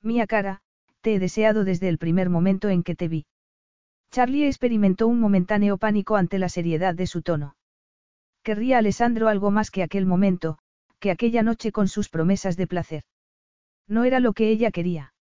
Mía 0.00 0.26
cara, 0.26 0.62
te 1.02 1.14
he 1.14 1.18
deseado 1.18 1.64
desde 1.64 1.88
el 1.88 1.98
primer 1.98 2.30
momento 2.30 2.68
en 2.68 2.82
que 2.82 2.94
te 2.94 3.08
vi. 3.08 3.26
Charlie 4.10 4.46
experimentó 4.46 5.06
un 5.06 5.20
momentáneo 5.20 5.76
pánico 5.76 6.16
ante 6.16 6.38
la 6.38 6.48
seriedad 6.48 6.94
de 6.94 7.06
su 7.06 7.20
tono. 7.20 7.56
Querría 8.42 8.78
Alessandro 8.78 9.28
algo 9.28 9.50
más 9.50 9.70
que 9.70 9.82
aquel 9.82 10.06
momento, 10.06 10.58
que 10.98 11.10
aquella 11.10 11.42
noche 11.42 11.72
con 11.72 11.88
sus 11.88 12.08
promesas 12.08 12.56
de 12.56 12.66
placer. 12.66 13.04
No 13.86 14.04
era 14.04 14.20
lo 14.20 14.32
que 14.32 14.48
ella 14.50 14.70
quería. 14.70 15.14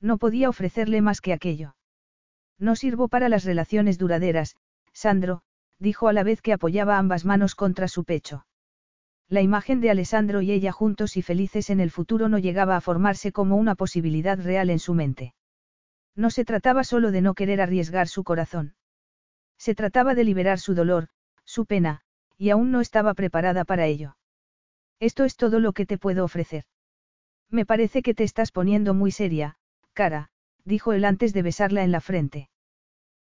No 0.00 0.18
podía 0.18 0.48
ofrecerle 0.48 1.00
más 1.00 1.20
que 1.20 1.32
aquello. 1.32 1.76
No 2.58 2.76
sirvo 2.76 3.08
para 3.08 3.28
las 3.28 3.44
relaciones 3.44 3.98
duraderas, 3.98 4.56
Sandro, 4.92 5.42
dijo 5.78 6.08
a 6.08 6.12
la 6.12 6.22
vez 6.22 6.40
que 6.40 6.52
apoyaba 6.52 6.98
ambas 6.98 7.24
manos 7.24 7.54
contra 7.54 7.88
su 7.88 8.04
pecho. 8.04 8.46
La 9.28 9.42
imagen 9.42 9.80
de 9.80 9.90
Alessandro 9.90 10.40
y 10.40 10.52
ella 10.52 10.72
juntos 10.72 11.16
y 11.16 11.22
felices 11.22 11.70
en 11.70 11.80
el 11.80 11.90
futuro 11.90 12.28
no 12.28 12.38
llegaba 12.38 12.76
a 12.76 12.80
formarse 12.80 13.32
como 13.32 13.56
una 13.56 13.74
posibilidad 13.74 14.38
real 14.38 14.70
en 14.70 14.78
su 14.78 14.94
mente. 14.94 15.34
No 16.14 16.30
se 16.30 16.44
trataba 16.44 16.84
solo 16.84 17.10
de 17.10 17.20
no 17.20 17.34
querer 17.34 17.60
arriesgar 17.60 18.08
su 18.08 18.24
corazón. 18.24 18.76
Se 19.58 19.74
trataba 19.74 20.14
de 20.14 20.24
liberar 20.24 20.60
su 20.60 20.74
dolor, 20.74 21.08
su 21.44 21.66
pena, 21.66 22.02
y 22.38 22.50
aún 22.50 22.70
no 22.70 22.80
estaba 22.80 23.14
preparada 23.14 23.64
para 23.64 23.86
ello. 23.86 24.16
Esto 25.00 25.24
es 25.24 25.36
todo 25.36 25.60
lo 25.60 25.72
que 25.72 25.86
te 25.86 25.98
puedo 25.98 26.24
ofrecer. 26.24 26.64
Me 27.50 27.66
parece 27.66 28.02
que 28.02 28.14
te 28.14 28.24
estás 28.24 28.50
poniendo 28.50 28.94
muy 28.94 29.10
seria, 29.10 29.56
cara, 29.92 30.30
dijo 30.64 30.92
él 30.92 31.04
antes 31.04 31.32
de 31.32 31.42
besarla 31.42 31.84
en 31.84 31.92
la 31.92 32.00
frente. 32.00 32.48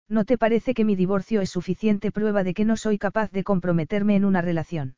¿No 0.08 0.24
te 0.24 0.38
parece 0.38 0.74
que 0.74 0.84
mi 0.84 0.96
divorcio 0.96 1.40
es 1.40 1.50
suficiente 1.50 2.12
prueba 2.12 2.44
de 2.44 2.54
que 2.54 2.64
no 2.64 2.76
soy 2.76 2.98
capaz 2.98 3.30
de 3.30 3.44
comprometerme 3.44 4.16
en 4.16 4.24
una 4.24 4.42
relación? 4.42 4.96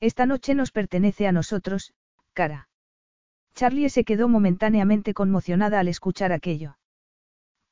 Esta 0.00 0.26
noche 0.26 0.54
nos 0.54 0.70
pertenece 0.72 1.26
a 1.26 1.32
nosotros, 1.32 1.94
cara. 2.32 2.68
Charlie 3.54 3.88
se 3.88 4.04
quedó 4.04 4.28
momentáneamente 4.28 5.14
conmocionada 5.14 5.78
al 5.78 5.88
escuchar 5.88 6.32
aquello. 6.32 6.76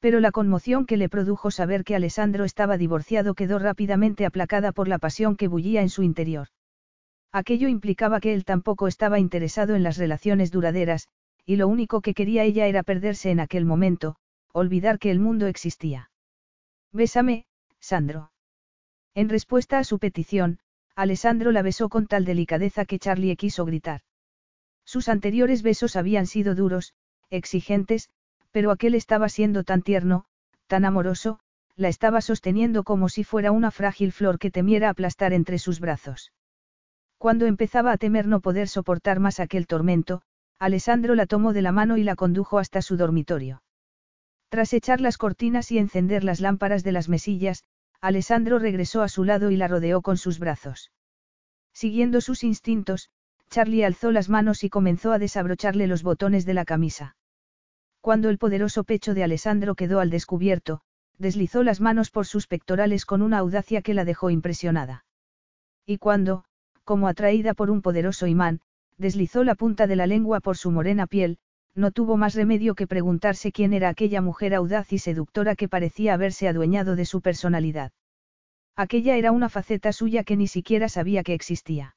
Pero 0.03 0.19
la 0.19 0.33
conmoción 0.33 0.85
que 0.85 0.97
le 0.97 1.09
produjo 1.09 1.53
saber 1.53 1.85
que 1.85 1.95
Alessandro 1.95 2.45
estaba 2.45 2.77
divorciado 2.77 3.35
quedó 3.35 3.61
rápidamente 3.61 4.27
aplacada 4.27 4.73
por 4.73 4.89
la 4.89 4.99
pasión 4.99 5.37
que 5.37 5.47
bullía 5.47 5.81
en 5.81 5.91
su 5.91 6.03
interior. 6.03 6.49
Aquello 7.31 7.69
implicaba 7.69 8.19
que 8.19 8.35
él 8.35 8.45
tampoco 8.45 8.89
estaba 8.89 9.21
interesado 9.21 9.77
en 9.77 9.85
las 9.85 9.99
relaciones 9.99 10.51
duraderas, 10.51 11.07
y 11.47 11.55
lo 11.55 11.69
único 11.69 12.01
que 12.01 12.15
quería 12.15 12.43
ella 12.43 12.67
era 12.67 12.83
perderse 12.83 13.31
en 13.31 13.39
aquel 13.39 13.65
momento, 13.65 14.17
olvidar 14.53 14.99
que 14.99 15.13
el 15.13 15.21
mundo 15.21 15.47
existía. 15.47 16.11
Bésame, 16.91 17.47
Sandro. 17.79 18.33
En 19.15 19.29
respuesta 19.29 19.79
a 19.79 19.85
su 19.85 20.01
petición, 20.01 20.59
Alessandro 20.97 21.53
la 21.53 21.63
besó 21.63 21.89
con 21.89 22.09
tal 22.09 22.25
delicadeza 22.25 22.87
que 22.87 22.99
Charlie 22.99 23.37
quiso 23.37 23.65
gritar. 23.65 24.01
Sus 24.85 25.09
anteriores 25.09 25.63
besos 25.63 25.95
habían 25.95 26.27
sido 26.27 26.57
duros, 26.57 26.93
exigentes, 27.31 28.11
pero 28.53 28.71
aquel 28.71 28.95
estaba 28.95 29.29
siendo 29.29 29.65
tan 29.65 29.83
tierno, 29.83 30.25
tan 30.67 30.85
amoroso, 30.85 31.41
la 31.75 31.89
estaba 31.89 32.21
sosteniendo 32.21 32.85
como 32.85 33.09
si 33.09 33.25
fuera 33.25 33.51
una 33.51 33.71
frágil 33.71 34.13
flor 34.13 34.39
que 34.39 34.51
temiera 34.51 34.91
aplastar 34.91 35.33
entre 35.33 35.59
sus 35.59 35.81
brazos. 35.81 36.33
Cuando 37.19 37.47
empezaba 37.47 37.93
a 37.93 37.97
temer 37.97 38.27
no 38.27 38.41
poder 38.41 38.69
soportar 38.69 39.21
más 39.21 39.41
aquel 39.41 39.67
tormento, 39.67 40.23
Alessandro 40.59 41.15
la 41.15 41.27
tomó 41.27 41.53
de 41.53 41.63
la 41.63 41.73
mano 41.73 41.97
y 41.97 42.05
la 42.05 42.15
condujo 42.15 42.59
hasta 42.59 42.83
su 42.83 42.97
dormitorio. 42.97 43.63
Tras 44.49 44.73
echar 44.75 45.01
las 45.01 45.17
cortinas 45.17 45.73
y 45.73 45.79
encender 45.79 46.25
las 46.25 46.41
lámparas 46.41 46.85
de 46.85 46.93
las 46.93 47.09
mesillas, 47.09 47.65
Alessandro 48.01 48.59
regresó 48.59 49.03
a 49.03 49.09
su 49.09 49.25
lado 49.25 49.51
y 49.51 49.57
la 49.57 49.67
rodeó 49.67 50.03
con 50.03 50.17
sus 50.19 50.39
brazos. 50.39 50.93
Siguiendo 51.73 52.21
sus 52.21 52.45
instintos, 52.45 53.09
Charlie 53.49 53.85
alzó 53.85 54.11
las 54.11 54.29
manos 54.29 54.63
y 54.65 54.69
comenzó 54.69 55.13
a 55.13 55.19
desabrocharle 55.19 55.87
los 55.87 56.03
botones 56.03 56.45
de 56.45 56.55
la 56.55 56.65
camisa. 56.65 57.17
Cuando 58.03 58.31
el 58.31 58.39
poderoso 58.39 58.83
pecho 58.83 59.15
de 59.15 59.23
Alessandro 59.23 59.77
quedó 59.77 60.01
al 60.01 60.11
descubierto, 60.11 60.81
deslizó 61.19 61.63
las 61.63 61.81
manos 61.81 62.11
por 62.11 62.27
sus 62.27 62.49
pectorales 62.49 63.07
con 63.07 63.23
una 63.23 63.39
audacia 63.39 63.81
que 63.81 63.95
la 63.95 64.05
dejó 64.05 64.29
impresionada. 64.31 65.05
Y 65.87 65.99
cuando, 65.99 66.45
como 66.83 67.07
atraída 67.07 67.55
por 67.55 67.71
un 67.71 67.81
poderoso 67.81 68.27
imán, 68.27 68.61
deslizó 68.99 69.45
la 69.45 69.55
punta 69.55 69.87
de 69.87 69.95
la 69.95 70.09
lengua 70.09 70.41
por 70.41 70.57
su 70.57 70.73
morena 70.73 71.07
piel, 71.07 71.39
no 71.77 71.93
tuvo 71.93 72.17
más 72.17 72.35
remedio 72.35 72.75
que 72.75 72.89
preguntarse 72.89 73.53
quién 73.53 73.73
era 73.73 73.89
aquella 73.89 74.21
mujer 74.21 74.53
audaz 74.53 74.93
y 74.93 74.99
seductora 74.99 75.55
que 75.55 75.69
parecía 75.69 76.15
haberse 76.15 76.49
adueñado 76.49 76.97
de 76.97 77.05
su 77.05 77.21
personalidad. 77.21 77.93
Aquella 78.75 79.17
era 79.17 79.31
una 79.31 79.49
faceta 79.49 79.93
suya 79.93 80.25
que 80.25 80.37
ni 80.37 80.49
siquiera 80.49 80.89
sabía 80.89 81.23
que 81.23 81.35
existía. 81.35 81.95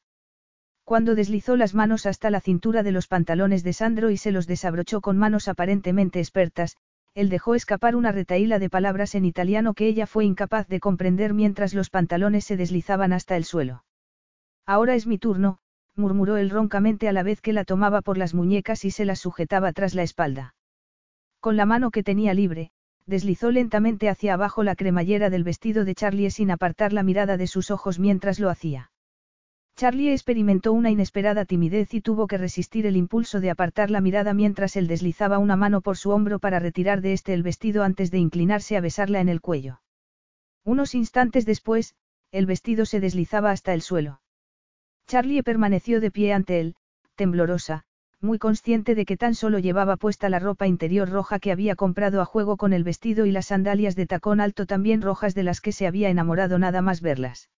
Cuando 0.85 1.15
deslizó 1.15 1.55
las 1.55 1.73
manos 1.73 2.05
hasta 2.05 2.29
la 2.29 2.39
cintura 2.39 2.83
de 2.83 2.91
los 2.91 3.07
pantalones 3.07 3.63
de 3.63 3.73
Sandro 3.73 4.11
y 4.11 4.17
se 4.17 4.31
los 4.31 4.45
desabrochó 4.45 5.01
con 5.01 5.17
manos 5.17 5.47
aparentemente 5.47 6.19
expertas, 6.19 6.77
él 7.15 7.29
dejó 7.29 7.55
escapar 7.55 7.95
una 7.95 8.11
retaíla 8.11 8.59
de 8.59 8.69
palabras 8.69 9.15
en 9.15 9.25
italiano 9.25 9.73
que 9.73 9.87
ella 9.87 10.05
fue 10.05 10.25
incapaz 10.25 10.67
de 10.67 10.79
comprender 10.79 11.33
mientras 11.33 11.73
los 11.73 11.89
pantalones 11.89 12.45
se 12.45 12.55
deslizaban 12.55 13.13
hasta 13.13 13.35
el 13.35 13.45
suelo. 13.45 13.83
Ahora 14.67 14.93
es 14.93 15.07
mi 15.07 15.17
turno, 15.17 15.57
murmuró 15.95 16.37
él 16.37 16.51
roncamente 16.51 17.09
a 17.09 17.13
la 17.13 17.23
vez 17.23 17.41
que 17.41 17.53
la 17.53 17.65
tomaba 17.65 18.03
por 18.03 18.19
las 18.19 18.35
muñecas 18.35 18.85
y 18.85 18.91
se 18.91 19.05
las 19.05 19.19
sujetaba 19.19 19.73
tras 19.73 19.95
la 19.95 20.03
espalda. 20.03 20.53
Con 21.39 21.57
la 21.57 21.65
mano 21.65 21.89
que 21.89 22.03
tenía 22.03 22.35
libre, 22.35 22.69
deslizó 23.07 23.49
lentamente 23.49 24.07
hacia 24.07 24.35
abajo 24.35 24.61
la 24.61 24.75
cremallera 24.75 25.31
del 25.31 25.43
vestido 25.43 25.83
de 25.83 25.95
Charlie 25.95 26.29
sin 26.29 26.51
apartar 26.51 26.93
la 26.93 27.01
mirada 27.01 27.37
de 27.37 27.47
sus 27.47 27.71
ojos 27.71 27.97
mientras 27.97 28.39
lo 28.39 28.51
hacía. 28.51 28.91
Charlie 29.77 30.13
experimentó 30.13 30.71
una 30.71 30.89
inesperada 30.89 31.43
timidez 31.43 31.93
y 31.93 31.99
tuvo 31.99 32.27
que 32.27 32.37
resistir 32.37 32.85
el 32.85 32.95
impulso 32.95 33.41
de 33.41 33.49
apartar 33.49 33.91
la 33.91 33.99
mirada 33.99 34.33
mientras 34.33 34.77
él 34.77 34.87
deslizaba 34.87 35.37
una 35.37 35.57
mano 35.57 35.81
por 35.81 35.97
su 35.97 36.11
hombro 36.11 36.39
para 36.39 36.59
retirar 36.59 37.01
de 37.01 37.11
este 37.11 37.33
el 37.33 37.43
vestido 37.43 37.83
antes 37.83 38.09
de 38.09 38.19
inclinarse 38.19 38.77
a 38.77 38.81
besarla 38.81 39.19
en 39.19 39.27
el 39.27 39.41
cuello. 39.41 39.81
Unos 40.63 40.95
instantes 40.95 41.45
después, 41.45 41.93
el 42.31 42.45
vestido 42.45 42.85
se 42.85 43.01
deslizaba 43.01 43.51
hasta 43.51 43.73
el 43.73 43.81
suelo. 43.81 44.21
Charlie 45.07 45.43
permaneció 45.43 45.99
de 45.99 46.09
pie 46.09 46.31
ante 46.31 46.61
él, 46.61 46.75
temblorosa, 47.15 47.83
muy 48.21 48.39
consciente 48.39 48.95
de 48.95 49.05
que 49.05 49.17
tan 49.17 49.35
solo 49.35 49.59
llevaba 49.59 49.97
puesta 49.97 50.29
la 50.29 50.39
ropa 50.39 50.67
interior 50.67 51.09
roja 51.09 51.37
que 51.37 51.51
había 51.51 51.75
comprado 51.75 52.21
a 52.21 52.25
juego 52.25 52.55
con 52.55 52.71
el 52.71 52.85
vestido 52.85 53.25
y 53.25 53.31
las 53.31 53.47
sandalias 53.47 53.97
de 53.97 54.07
tacón 54.07 54.39
alto 54.39 54.65
también 54.65 55.01
rojas 55.01 55.35
de 55.35 55.43
las 55.43 55.59
que 55.59 55.73
se 55.73 55.85
había 55.85 56.09
enamorado 56.09 56.59
nada 56.59 56.81
más 56.81 57.01
verlas. 57.01 57.49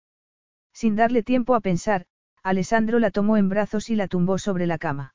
Sin 0.77 0.95
darle 0.95 1.23
tiempo 1.23 1.55
a 1.55 1.61
pensar, 1.61 2.05
Alessandro 2.43 2.99
la 2.99 3.11
tomó 3.11 3.39
en 3.39 3.49
brazos 3.49 3.89
y 3.89 3.97
la 3.97 4.09
tumbó 4.09 4.37
sobre 4.37 4.67
la 4.67 4.77
cama. 4.77 5.15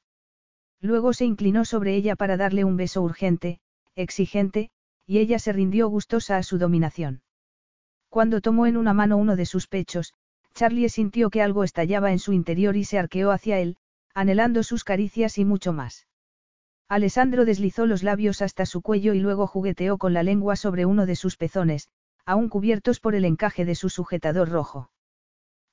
Luego 0.79 1.13
se 1.13 1.25
inclinó 1.25 1.65
sobre 1.65 1.93
ella 1.93 2.15
para 2.15 2.35
darle 2.35 2.63
un 2.63 2.77
beso 2.77 3.03
urgente, 3.03 3.59
exigente, 3.95 4.71
y 5.05 5.19
ella 5.19 5.37
se 5.37 5.53
rindió 5.53 5.87
gustosa 5.87 6.37
a 6.37 6.41
su 6.41 6.57
dominación. 6.57 7.21
Cuando 8.09 8.41
tomó 8.41 8.65
en 8.65 8.75
una 8.75 8.95
mano 8.95 9.17
uno 9.17 9.35
de 9.35 9.45
sus 9.45 9.67
pechos, 9.67 10.15
Charlie 10.55 10.89
sintió 10.89 11.29
que 11.29 11.43
algo 11.43 11.63
estallaba 11.63 12.11
en 12.11 12.17
su 12.17 12.33
interior 12.33 12.75
y 12.75 12.83
se 12.83 12.97
arqueó 12.97 13.29
hacia 13.29 13.59
él, 13.59 13.77
anhelando 14.15 14.63
sus 14.63 14.83
caricias 14.83 15.37
y 15.37 15.45
mucho 15.45 15.73
más. 15.73 16.07
Alessandro 16.87 17.45
deslizó 17.45 17.85
los 17.85 18.01
labios 18.01 18.41
hasta 18.41 18.65
su 18.65 18.81
cuello 18.81 19.13
y 19.13 19.19
luego 19.19 19.45
jugueteó 19.45 19.99
con 19.99 20.15
la 20.15 20.23
lengua 20.23 20.55
sobre 20.55 20.87
uno 20.87 21.05
de 21.05 21.15
sus 21.15 21.37
pezones, 21.37 21.87
aún 22.25 22.49
cubiertos 22.49 22.99
por 22.99 23.13
el 23.13 23.25
encaje 23.25 23.63
de 23.63 23.75
su 23.75 23.89
sujetador 23.89 24.49
rojo. 24.49 24.90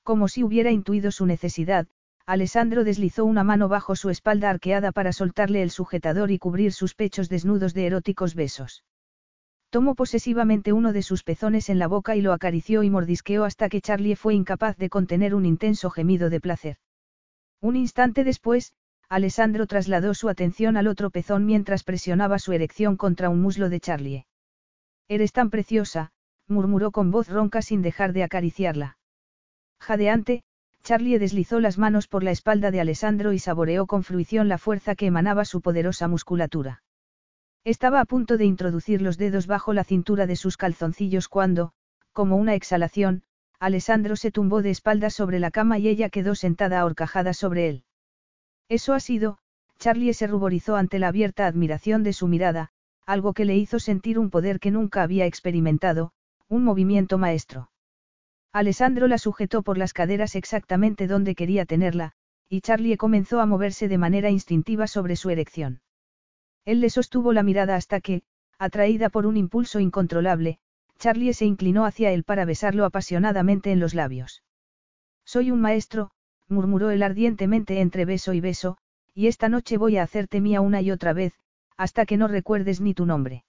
Como 0.08 0.26
si 0.28 0.42
hubiera 0.42 0.70
intuido 0.70 1.10
su 1.10 1.26
necesidad, 1.26 1.86
Alessandro 2.24 2.82
deslizó 2.82 3.26
una 3.26 3.44
mano 3.44 3.68
bajo 3.68 3.94
su 3.94 4.08
espalda 4.08 4.48
arqueada 4.48 4.90
para 4.90 5.12
soltarle 5.12 5.60
el 5.60 5.70
sujetador 5.70 6.30
y 6.30 6.38
cubrir 6.38 6.72
sus 6.72 6.94
pechos 6.94 7.28
desnudos 7.28 7.74
de 7.74 7.84
eróticos 7.84 8.34
besos. 8.34 8.84
Tomó 9.68 9.94
posesivamente 9.94 10.72
uno 10.72 10.94
de 10.94 11.02
sus 11.02 11.24
pezones 11.24 11.68
en 11.68 11.78
la 11.78 11.88
boca 11.88 12.16
y 12.16 12.22
lo 12.22 12.32
acarició 12.32 12.82
y 12.84 12.88
mordisqueó 12.88 13.44
hasta 13.44 13.68
que 13.68 13.82
Charlie 13.82 14.16
fue 14.16 14.34
incapaz 14.34 14.78
de 14.78 14.88
contener 14.88 15.34
un 15.34 15.44
intenso 15.44 15.90
gemido 15.90 16.30
de 16.30 16.40
placer. 16.40 16.76
Un 17.60 17.76
instante 17.76 18.24
después, 18.24 18.72
Alessandro 19.10 19.66
trasladó 19.66 20.14
su 20.14 20.30
atención 20.30 20.78
al 20.78 20.86
otro 20.86 21.10
pezón 21.10 21.44
mientras 21.44 21.84
presionaba 21.84 22.38
su 22.38 22.54
erección 22.54 22.96
contra 22.96 23.28
un 23.28 23.42
muslo 23.42 23.68
de 23.68 23.80
Charlie. 23.80 24.26
Eres 25.06 25.32
tan 25.32 25.50
preciosa, 25.50 26.12
murmuró 26.46 26.92
con 26.92 27.10
voz 27.10 27.28
ronca 27.28 27.60
sin 27.60 27.82
dejar 27.82 28.14
de 28.14 28.22
acariciarla. 28.22 28.97
Jadeante, 29.80 30.42
Charlie 30.82 31.18
deslizó 31.18 31.60
las 31.60 31.78
manos 31.78 32.08
por 32.08 32.22
la 32.22 32.30
espalda 32.30 32.70
de 32.70 32.80
Alessandro 32.80 33.32
y 33.32 33.38
saboreó 33.38 33.86
con 33.86 34.04
fruición 34.04 34.48
la 34.48 34.58
fuerza 34.58 34.94
que 34.94 35.06
emanaba 35.06 35.44
su 35.44 35.60
poderosa 35.60 36.08
musculatura. 36.08 36.82
Estaba 37.64 38.00
a 38.00 38.04
punto 38.04 38.36
de 38.36 38.44
introducir 38.44 39.02
los 39.02 39.18
dedos 39.18 39.46
bajo 39.46 39.72
la 39.72 39.84
cintura 39.84 40.26
de 40.26 40.36
sus 40.36 40.56
calzoncillos 40.56 41.28
cuando, 41.28 41.72
como 42.12 42.36
una 42.36 42.54
exhalación, 42.54 43.22
Alessandro 43.60 44.16
se 44.16 44.30
tumbó 44.30 44.62
de 44.62 44.70
espaldas 44.70 45.14
sobre 45.14 45.40
la 45.40 45.50
cama 45.50 45.78
y 45.78 45.88
ella 45.88 46.08
quedó 46.08 46.34
sentada 46.34 46.80
ahorcajada 46.80 47.34
sobre 47.34 47.68
él. 47.68 47.84
Eso 48.68 48.94
ha 48.94 49.00
sido, 49.00 49.38
Charlie 49.78 50.14
se 50.14 50.26
ruborizó 50.26 50.76
ante 50.76 50.98
la 50.98 51.08
abierta 51.08 51.46
admiración 51.46 52.02
de 52.02 52.12
su 52.12 52.28
mirada, 52.28 52.70
algo 53.04 53.32
que 53.32 53.44
le 53.44 53.56
hizo 53.56 53.78
sentir 53.78 54.18
un 54.18 54.30
poder 54.30 54.60
que 54.60 54.70
nunca 54.70 55.02
había 55.02 55.26
experimentado, 55.26 56.12
un 56.48 56.64
movimiento 56.64 57.18
maestro. 57.18 57.70
Alessandro 58.52 59.08
la 59.08 59.18
sujetó 59.18 59.62
por 59.62 59.78
las 59.78 59.92
caderas 59.92 60.34
exactamente 60.34 61.06
donde 61.06 61.34
quería 61.34 61.64
tenerla, 61.66 62.12
y 62.48 62.62
Charlie 62.62 62.96
comenzó 62.96 63.40
a 63.40 63.46
moverse 63.46 63.88
de 63.88 63.98
manera 63.98 64.30
instintiva 64.30 64.86
sobre 64.86 65.16
su 65.16 65.30
erección. 65.30 65.82
Él 66.64 66.80
le 66.80 66.90
sostuvo 66.90 67.32
la 67.32 67.42
mirada 67.42 67.76
hasta 67.76 68.00
que, 68.00 68.22
atraída 68.58 69.10
por 69.10 69.26
un 69.26 69.36
impulso 69.36 69.80
incontrolable, 69.80 70.58
Charlie 70.98 71.34
se 71.34 71.46
inclinó 71.46 71.84
hacia 71.84 72.10
él 72.10 72.24
para 72.24 72.44
besarlo 72.44 72.84
apasionadamente 72.84 73.70
en 73.70 73.80
los 73.80 73.94
labios. 73.94 74.42
Soy 75.24 75.50
un 75.50 75.60
maestro, 75.60 76.10
murmuró 76.48 76.90
él 76.90 77.02
ardientemente 77.02 77.80
entre 77.80 78.04
beso 78.04 78.32
y 78.32 78.40
beso, 78.40 78.78
y 79.14 79.26
esta 79.26 79.48
noche 79.48 79.76
voy 79.76 79.98
a 79.98 80.02
hacerte 80.02 80.40
mía 80.40 80.60
una 80.60 80.80
y 80.80 80.90
otra 80.90 81.12
vez, 81.12 81.34
hasta 81.76 82.06
que 82.06 82.16
no 82.16 82.28
recuerdes 82.28 82.80
ni 82.80 82.94
tu 82.94 83.04
nombre. 83.04 83.44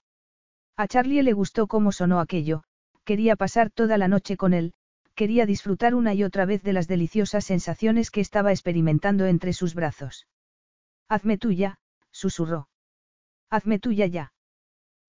A 0.75 0.87
Charlie 0.87 1.23
le 1.23 1.33
gustó 1.33 1.67
cómo 1.67 1.91
sonó 1.91 2.19
aquello, 2.19 2.63
quería 3.03 3.35
pasar 3.35 3.71
toda 3.71 3.97
la 3.97 4.07
noche 4.07 4.37
con 4.37 4.53
él, 4.53 4.73
quería 5.19 5.45
disfrutar 5.45 5.95
una 5.95 6.13
y 6.13 6.23
otra 6.23 6.45
vez 6.45 6.63
de 6.63 6.71
las 6.71 6.87
deliciosas 6.87 7.43
sensaciones 7.43 8.09
que 8.09 8.21
estaba 8.21 8.51
experimentando 8.51 9.25
entre 9.25 9.51
sus 9.51 9.75
brazos. 9.75 10.27
Hazme 11.09 11.37
tuya, 11.37 11.77
susurró. 12.09 12.69
Hazme 13.49 13.79
tuya 13.79 14.05
ya. 14.05 14.31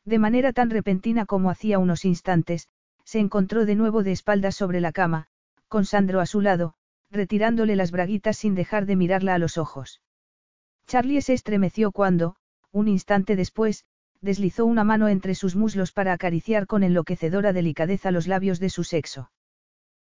De 0.04 0.18
manera 0.18 0.52
tan 0.52 0.68
repentina 0.68 1.26
como 1.26 1.48
hacía 1.48 1.78
unos 1.78 2.04
instantes, 2.04 2.66
se 3.04 3.20
encontró 3.20 3.64
de 3.66 3.76
nuevo 3.76 4.02
de 4.02 4.10
espaldas 4.10 4.56
sobre 4.56 4.80
la 4.80 4.90
cama, 4.90 5.28
con 5.68 5.84
Sandro 5.84 6.18
a 6.18 6.26
su 6.26 6.40
lado, 6.40 6.74
retirándole 7.12 7.76
las 7.76 7.92
braguitas 7.92 8.36
sin 8.36 8.56
dejar 8.56 8.86
de 8.86 8.96
mirarla 8.96 9.34
a 9.34 9.38
los 9.38 9.58
ojos. 9.58 10.02
Charlie 10.88 11.22
se 11.22 11.34
estremeció 11.34 11.92
cuando, 11.92 12.34
un 12.72 12.88
instante 12.88 13.36
después, 13.36 13.84
deslizó 14.20 14.66
una 14.66 14.82
mano 14.82 15.06
entre 15.06 15.36
sus 15.36 15.54
muslos 15.54 15.92
para 15.92 16.12
acariciar 16.12 16.66
con 16.66 16.82
enloquecedora 16.82 17.52
delicadeza 17.52 18.10
los 18.10 18.26
labios 18.26 18.58
de 18.58 18.70
su 18.70 18.82
sexo. 18.82 19.30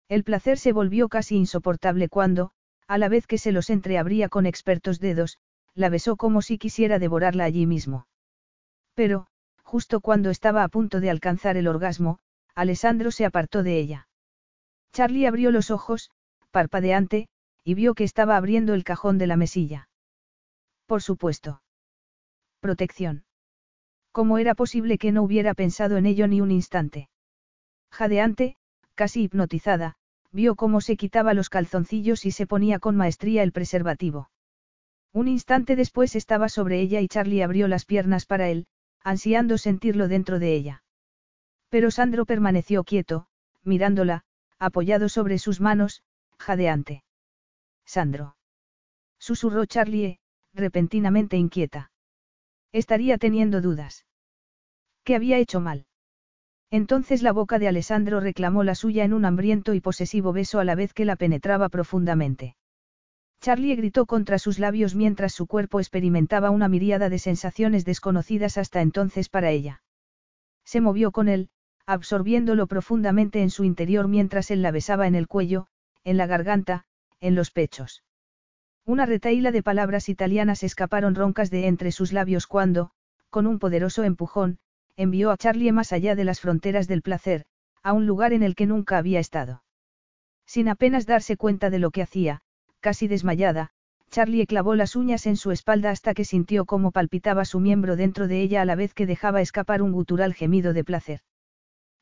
El 0.08 0.24
placer 0.24 0.58
se 0.58 0.72
volvió 0.72 1.10
casi 1.10 1.36
insoportable 1.36 2.10
cuando, 2.10 2.52
a 2.88 2.98
la 2.98 3.10
vez 3.10 3.26
que 3.26 3.38
se 3.38 3.52
los 3.52 3.70
entreabría 3.70 4.30
con 4.30 4.46
expertos 4.46 5.00
dedos, 5.00 5.40
la 5.74 5.90
besó 5.90 6.16
como 6.16 6.42
si 6.42 6.58
quisiera 6.58 7.00
devorarla 7.00 7.44
allí 7.44 7.66
mismo. 7.66 8.08
Pero, 8.94 9.28
justo 9.64 10.00
cuando 10.00 10.30
estaba 10.30 10.64
a 10.64 10.68
punto 10.70 11.00
de 11.00 11.10
alcanzar 11.10 11.58
el 11.58 11.68
orgasmo, 11.68 12.20
Alessandro 12.54 13.12
se 13.12 13.26
apartó 13.26 13.64
de 13.64 13.80
ella. 13.80 14.08
Charlie 14.94 15.26
abrió 15.26 15.52
los 15.52 15.72
ojos, 15.72 16.12
parpadeante, 16.52 17.28
y 17.64 17.74
vio 17.74 17.96
que 17.96 18.04
estaba 18.04 18.38
abriendo 18.38 18.74
el 18.74 18.84
cajón 18.84 19.18
de 19.18 19.28
la 19.28 19.36
mesilla. 19.36 19.90
Por 20.86 21.02
supuesto. 21.02 21.62
Protección. 22.62 23.26
¿Cómo 24.12 24.38
era 24.38 24.56
posible 24.56 24.98
que 24.98 25.12
no 25.12 25.24
hubiera 25.24 25.54
pensado 25.54 25.98
en 25.98 26.06
ello 26.06 26.28
ni 26.28 26.40
un 26.40 26.52
instante? 26.52 27.10
Jadeante, 27.92 28.56
casi 28.96 29.24
hipnotizada, 29.24 29.96
vio 30.32 30.56
cómo 30.56 30.82
se 30.82 30.98
quitaba 30.98 31.34
los 31.34 31.50
calzoncillos 31.50 32.26
y 32.26 32.32
se 32.32 32.48
ponía 32.48 32.80
con 32.80 32.96
maestría 32.96 33.44
el 33.44 33.52
preservativo. 33.52 34.30
Un 35.14 35.28
instante 35.28 35.76
después 35.76 36.16
estaba 36.16 36.50
sobre 36.50 36.82
ella 36.82 37.00
y 37.00 37.08
Charlie 37.08 37.44
abrió 37.44 37.68
las 37.68 37.86
piernas 37.86 38.26
para 38.26 38.50
él, 38.50 38.68
ansiando 39.02 39.58
sentirlo 39.58 40.08
dentro 40.08 40.40
de 40.40 40.54
ella. 40.56 40.84
Pero 41.70 41.92
Sandro 41.92 42.26
permaneció 42.26 42.84
quieto, 42.84 43.28
mirándola, 43.64 44.24
apoyado 44.60 45.10
sobre 45.10 45.40
sus 45.40 45.62
manos, 45.62 46.04
jadeante. 46.38 47.04
Sandro. 47.86 48.36
Susurró 49.20 49.66
Charlie, 49.66 50.20
repentinamente 50.54 51.38
inquieta. 51.38 51.92
Estaría 52.72 53.18
teniendo 53.18 53.62
dudas. 53.62 54.06
¿Qué 55.04 55.16
había 55.16 55.38
hecho 55.38 55.62
mal? 55.62 55.86
Entonces 56.72 57.22
la 57.22 57.32
boca 57.32 57.60
de 57.60 57.68
Alessandro 57.68 58.20
reclamó 58.20 58.64
la 58.64 58.76
suya 58.76 59.04
en 59.04 59.14
un 59.14 59.26
hambriento 59.26 59.74
y 59.74 59.82
posesivo 59.82 60.34
beso 60.34 60.60
a 60.60 60.64
la 60.64 60.76
vez 60.76 60.94
que 60.94 61.06
la 61.06 61.16
penetraba 61.16 61.70
profundamente. 61.70 62.56
Charlie 63.42 63.76
gritó 63.76 64.06
contra 64.06 64.40
sus 64.40 64.60
labios 64.60 64.96
mientras 64.96 65.34
su 65.34 65.46
cuerpo 65.46 65.80
experimentaba 65.80 66.50
una 66.50 66.68
miríada 66.68 67.10
de 67.10 67.20
sensaciones 67.20 67.86
desconocidas 67.86 68.58
hasta 68.58 68.82
entonces 68.82 69.30
para 69.30 69.52
ella. 69.52 69.84
Se 70.64 70.82
movió 70.82 71.12
con 71.12 71.28
él, 71.28 71.50
absorbiéndolo 71.86 72.66
profundamente 72.66 73.44
en 73.44 73.52
su 73.52 73.64
interior 73.64 74.08
mientras 74.08 74.50
él 74.50 74.64
la 74.64 74.72
besaba 74.72 75.06
en 75.06 75.14
el 75.14 75.28
cuello, 75.28 75.68
en 76.04 76.18
la 76.18 76.26
garganta, 76.26 76.86
en 77.20 77.36
los 77.36 77.52
pechos. 77.52 78.04
Una 78.86 79.06
retaíla 79.06 79.52
de 79.52 79.64
palabras 79.64 80.10
italianas 80.10 80.64
escaparon 80.64 81.16
roncas 81.16 81.52
de 81.52 81.68
entre 81.68 81.92
sus 81.92 82.14
labios 82.14 82.48
cuando, 82.48 82.92
con 83.30 83.48
un 83.48 83.60
poderoso 83.60 84.04
empujón, 84.04 84.60
envió 84.98 85.32
a 85.32 85.38
Charlie 85.38 85.72
más 85.72 85.92
allá 85.92 86.16
de 86.16 86.24
las 86.24 86.40
fronteras 86.40 86.88
del 86.88 87.02
placer, 87.02 87.46
a 87.84 87.94
un 87.94 88.06
lugar 88.06 88.34
en 88.34 88.44
el 88.44 88.56
que 88.56 88.66
nunca 88.66 88.98
había 88.98 89.20
estado. 89.20 89.64
Sin 90.46 90.70
apenas 90.70 91.06
darse 91.06 91.38
cuenta 91.38 91.70
de 91.70 91.80
lo 91.80 91.92
que 91.92 92.02
hacía, 92.02 92.42
casi 92.80 93.08
desmayada, 93.08 93.72
Charlie 94.10 94.46
clavó 94.46 94.76
las 94.76 94.96
uñas 94.96 95.26
en 95.26 95.36
su 95.36 95.52
espalda 95.52 95.92
hasta 95.92 96.14
que 96.14 96.24
sintió 96.24 96.66
cómo 96.66 96.92
palpitaba 96.92 97.44
su 97.46 97.60
miembro 97.60 97.96
dentro 97.96 98.28
de 98.28 98.42
ella 98.42 98.62
a 98.62 98.66
la 98.66 98.76
vez 98.76 98.94
que 98.94 99.06
dejaba 99.06 99.42
escapar 99.42 99.82
un 99.82 99.92
gutural 99.92 100.34
gemido 100.34 100.72
de 100.74 100.84
placer. 100.84 101.20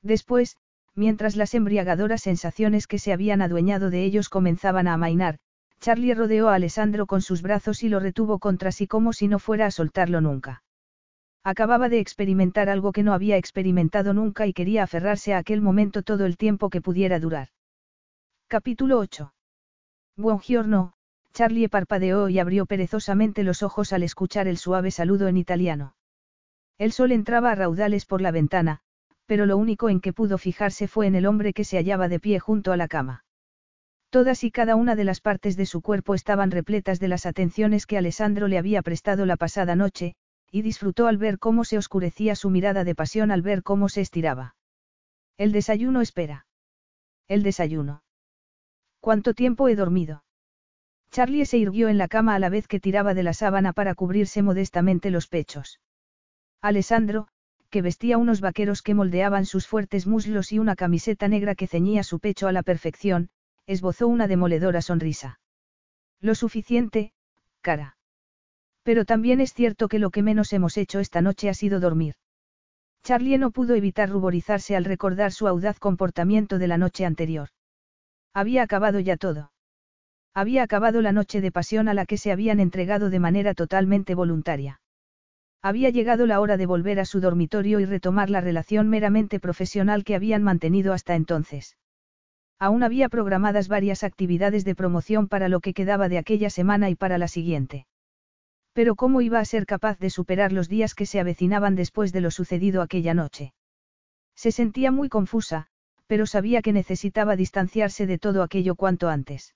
Después, 0.01 0.57
mientras 0.93 1.35
las 1.35 1.53
embriagadoras 1.53 2.21
sensaciones 2.21 2.85
que 2.85 2.99
se 2.99 3.13
habían 3.13 3.41
adueñado 3.41 3.89
de 3.89 4.03
ellos 4.03 4.29
comenzaban 4.29 4.87
a 4.87 4.93
amainar, 4.93 5.39
Charlie 5.79 6.13
rodeó 6.13 6.49
a 6.49 6.55
Alessandro 6.55 7.07
con 7.07 7.21
sus 7.21 7.41
brazos 7.41 7.83
y 7.83 7.89
lo 7.89 7.99
retuvo 7.99 8.39
contra 8.39 8.71
sí 8.71 8.87
como 8.87 9.11
si 9.11 9.27
no 9.27 9.39
fuera 9.39 9.65
a 9.65 9.71
soltarlo 9.71 10.21
nunca. 10.21 10.63
Acababa 11.45 11.89
de 11.89 11.99
experimentar 11.99 12.69
algo 12.69 12.93
que 12.93 13.03
no 13.03 13.13
había 13.13 13.35
experimentado 13.35 14.13
nunca 14.13 14.47
y 14.47 14.53
quería 14.53 14.83
aferrarse 14.83 15.33
a 15.33 15.39
aquel 15.39 15.61
momento 15.61 16.01
todo 16.01 16.25
el 16.25 16.37
tiempo 16.37 16.69
que 16.69 16.81
pudiera 16.81 17.19
durar. 17.19 17.49
Capítulo 18.47 18.97
8. 18.99 19.33
giorno, 20.41 20.93
Charlie 21.33 21.67
parpadeó 21.67 22.29
y 22.29 22.39
abrió 22.39 22.65
perezosamente 22.65 23.43
los 23.43 23.61
ojos 23.61 23.91
al 23.91 24.03
escuchar 24.03 24.47
el 24.47 24.57
suave 24.57 24.91
saludo 24.91 25.27
en 25.27 25.35
italiano. 25.35 25.95
El 26.77 26.93
sol 26.93 27.11
entraba 27.11 27.51
a 27.51 27.55
raudales 27.55 28.05
por 28.05 28.21
la 28.21 28.31
ventana, 28.31 28.79
pero 29.25 29.45
lo 29.45 29.57
único 29.57 29.89
en 29.89 29.99
que 29.99 30.13
pudo 30.13 30.37
fijarse 30.37 30.87
fue 30.87 31.07
en 31.07 31.15
el 31.15 31.25
hombre 31.25 31.51
que 31.53 31.65
se 31.65 31.77
hallaba 31.77 32.07
de 32.07 32.19
pie 32.19 32.39
junto 32.39 32.71
a 32.71 32.77
la 32.77 32.87
cama. 32.87 33.25
Todas 34.09 34.43
y 34.43 34.51
cada 34.51 34.75
una 34.75 34.95
de 34.95 35.03
las 35.03 35.19
partes 35.19 35.57
de 35.57 35.65
su 35.65 35.81
cuerpo 35.81 36.13
estaban 36.13 36.51
repletas 36.51 36.99
de 36.99 37.07
las 37.07 37.25
atenciones 37.25 37.85
que 37.85 37.97
Alessandro 37.97 38.47
le 38.47 38.59
había 38.59 38.81
prestado 38.81 39.25
la 39.25 39.37
pasada 39.37 39.75
noche, 39.75 40.15
y 40.53 40.61
disfrutó 40.61 41.07
al 41.07 41.17
ver 41.17 41.39
cómo 41.39 41.65
se 41.65 41.79
oscurecía 41.79 42.35
su 42.35 42.51
mirada 42.51 42.83
de 42.83 42.93
pasión 42.93 43.31
al 43.31 43.41
ver 43.41 43.63
cómo 43.63 43.89
se 43.89 44.01
estiraba. 44.01 44.55
El 45.35 45.51
desayuno 45.51 45.99
espera. 45.99 46.45
El 47.27 47.41
desayuno. 47.41 48.03
¿Cuánto 48.99 49.33
tiempo 49.33 49.67
he 49.67 49.75
dormido? 49.75 50.23
Charlie 51.09 51.47
se 51.47 51.57
irguió 51.57 51.89
en 51.89 51.97
la 51.97 52.07
cama 52.07 52.35
a 52.35 52.39
la 52.39 52.49
vez 52.49 52.67
que 52.67 52.79
tiraba 52.79 53.15
de 53.15 53.23
la 53.23 53.33
sábana 53.33 53.73
para 53.73 53.95
cubrirse 53.95 54.43
modestamente 54.43 55.09
los 55.09 55.27
pechos. 55.27 55.79
Alessandro, 56.61 57.29
que 57.71 57.81
vestía 57.81 58.19
unos 58.19 58.39
vaqueros 58.39 58.83
que 58.83 58.93
moldeaban 58.93 59.47
sus 59.47 59.65
fuertes 59.65 60.05
muslos 60.05 60.51
y 60.51 60.59
una 60.59 60.75
camiseta 60.75 61.27
negra 61.27 61.55
que 61.55 61.65
ceñía 61.65 62.03
su 62.03 62.19
pecho 62.19 62.47
a 62.47 62.51
la 62.51 62.61
perfección, 62.61 63.31
esbozó 63.65 64.07
una 64.07 64.27
demoledora 64.27 64.83
sonrisa. 64.83 65.39
Lo 66.21 66.35
suficiente, 66.35 67.11
cara. 67.61 67.97
Pero 68.83 69.05
también 69.05 69.41
es 69.41 69.53
cierto 69.53 69.87
que 69.87 69.99
lo 69.99 70.09
que 70.09 70.21
menos 70.21 70.53
hemos 70.53 70.77
hecho 70.77 70.99
esta 70.99 71.21
noche 71.21 71.49
ha 71.49 71.53
sido 71.53 71.79
dormir. 71.79 72.15
Charlie 73.03 73.37
no 73.37 73.51
pudo 73.51 73.75
evitar 73.75 74.09
ruborizarse 74.09 74.75
al 74.75 74.85
recordar 74.85 75.31
su 75.31 75.47
audaz 75.47 75.79
comportamiento 75.79 76.57
de 76.57 76.67
la 76.67 76.77
noche 76.77 77.05
anterior. 77.05 77.49
Había 78.33 78.63
acabado 78.63 78.99
ya 78.99 79.17
todo. 79.17 79.51
Había 80.33 80.63
acabado 80.63 81.01
la 81.01 81.11
noche 81.11 81.41
de 81.41 81.51
pasión 81.51 81.87
a 81.87 81.93
la 81.93 82.05
que 82.05 82.17
se 82.17 82.31
habían 82.31 82.59
entregado 82.59 83.09
de 83.09 83.19
manera 83.19 83.53
totalmente 83.53 84.15
voluntaria. 84.15 84.81
Había 85.61 85.89
llegado 85.91 86.25
la 86.25 86.41
hora 86.41 86.57
de 86.57 86.65
volver 86.65 86.99
a 86.99 87.05
su 87.05 87.21
dormitorio 87.21 87.79
y 87.79 87.85
retomar 87.85 88.29
la 88.29 88.41
relación 88.41 88.89
meramente 88.89 89.39
profesional 89.39 90.03
que 90.03 90.15
habían 90.15 90.43
mantenido 90.43 90.91
hasta 90.91 91.15
entonces. 91.15 91.77
Aún 92.59 92.83
había 92.83 93.09
programadas 93.09 93.67
varias 93.67 94.03
actividades 94.03 94.65
de 94.65 94.75
promoción 94.75 95.27
para 95.27 95.49
lo 95.49 95.59
que 95.59 95.73
quedaba 95.73 96.09
de 96.09 96.17
aquella 96.17 96.49
semana 96.49 96.89
y 96.89 96.95
para 96.95 97.17
la 97.17 97.27
siguiente. 97.27 97.85
Pero 98.73 98.95
¿cómo 98.95 99.21
iba 99.21 99.39
a 99.39 99.45
ser 99.45 99.65
capaz 99.65 99.99
de 99.99 100.09
superar 100.09 100.51
los 100.51 100.67
días 100.67 100.95
que 100.95 101.05
se 101.05 101.19
avecinaban 101.19 101.75
después 101.75 102.11
de 102.11 102.21
lo 102.21 102.31
sucedido 102.31 102.81
aquella 102.81 103.13
noche? 103.13 103.53
Se 104.35 104.51
sentía 104.51 104.91
muy 104.91 105.09
confusa, 105.09 105.67
pero 106.07 106.25
sabía 106.25 106.61
que 106.61 106.73
necesitaba 106.73 107.35
distanciarse 107.35 108.07
de 108.07 108.17
todo 108.17 108.41
aquello 108.43 108.75
cuanto 108.75 109.09
antes. 109.09 109.55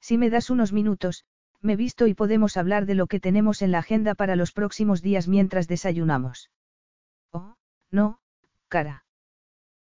Si 0.00 0.18
me 0.18 0.30
das 0.30 0.50
unos 0.50 0.72
minutos, 0.72 1.24
me 1.62 1.76
visto 1.76 2.06
y 2.06 2.14
podemos 2.14 2.56
hablar 2.56 2.86
de 2.86 2.94
lo 2.94 3.06
que 3.06 3.20
tenemos 3.20 3.62
en 3.62 3.72
la 3.72 3.78
agenda 3.78 4.14
para 4.14 4.36
los 4.36 4.52
próximos 4.52 5.02
días 5.02 5.28
mientras 5.28 5.66
desayunamos. 5.66 6.50
Oh, 7.32 7.56
no, 7.90 8.18
cara. 8.68 9.04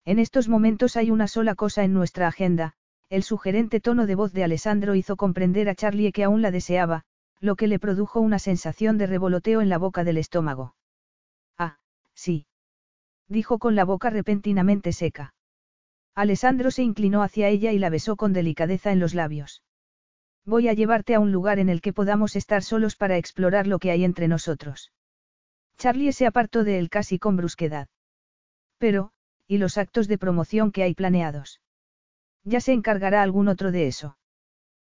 En 0.05 0.19
estos 0.19 0.47
momentos 0.47 0.95
hay 0.97 1.11
una 1.11 1.27
sola 1.27 1.55
cosa 1.55 1.83
en 1.83 1.93
nuestra 1.93 2.27
agenda, 2.27 2.73
el 3.09 3.23
sugerente 3.23 3.79
tono 3.79 4.05
de 4.07 4.15
voz 4.15 4.33
de 4.33 4.43
Alessandro 4.43 4.95
hizo 4.95 5.15
comprender 5.15 5.69
a 5.69 5.75
Charlie 5.75 6.11
que 6.11 6.23
aún 6.23 6.41
la 6.41 6.51
deseaba, 6.51 7.03
lo 7.39 7.55
que 7.55 7.67
le 7.67 7.79
produjo 7.79 8.19
una 8.19 8.39
sensación 8.39 8.97
de 8.97 9.07
revoloteo 9.07 9.61
en 9.61 9.69
la 9.69 9.77
boca 9.77 10.03
del 10.03 10.17
estómago. 10.17 10.75
Ah, 11.57 11.77
sí. 12.13 12.47
Dijo 13.27 13.59
con 13.59 13.75
la 13.75 13.85
boca 13.85 14.09
repentinamente 14.09 14.93
seca. 14.93 15.33
Alessandro 16.13 16.71
se 16.71 16.83
inclinó 16.83 17.23
hacia 17.23 17.49
ella 17.49 17.71
y 17.71 17.79
la 17.79 17.89
besó 17.89 18.15
con 18.15 18.33
delicadeza 18.33 18.91
en 18.91 18.99
los 18.99 19.13
labios. 19.13 19.63
Voy 20.45 20.67
a 20.69 20.73
llevarte 20.73 21.15
a 21.15 21.19
un 21.19 21.31
lugar 21.31 21.59
en 21.59 21.69
el 21.69 21.81
que 21.81 21.91
podamos 21.91 22.35
estar 22.35 22.63
solos 22.63 22.95
para 22.95 23.17
explorar 23.17 23.67
lo 23.67 23.79
que 23.79 23.91
hay 23.91 24.03
entre 24.03 24.27
nosotros. 24.27 24.91
Charlie 25.77 26.13
se 26.13 26.27
apartó 26.27 26.63
de 26.63 26.77
él 26.77 26.89
casi 26.89 27.19
con 27.19 27.35
brusquedad. 27.35 27.89
Pero, 28.77 29.11
¿y 29.47 29.57
los 29.57 29.77
actos 29.77 30.07
de 30.07 30.17
promoción 30.17 30.71
que 30.71 30.83
hay 30.83 30.93
planeados? 30.93 31.61
Ya 32.43 32.61
se 32.61 32.73
encargará 32.73 33.23
algún 33.23 33.47
otro 33.47 33.71
de 33.71 33.87
eso. 33.87 34.17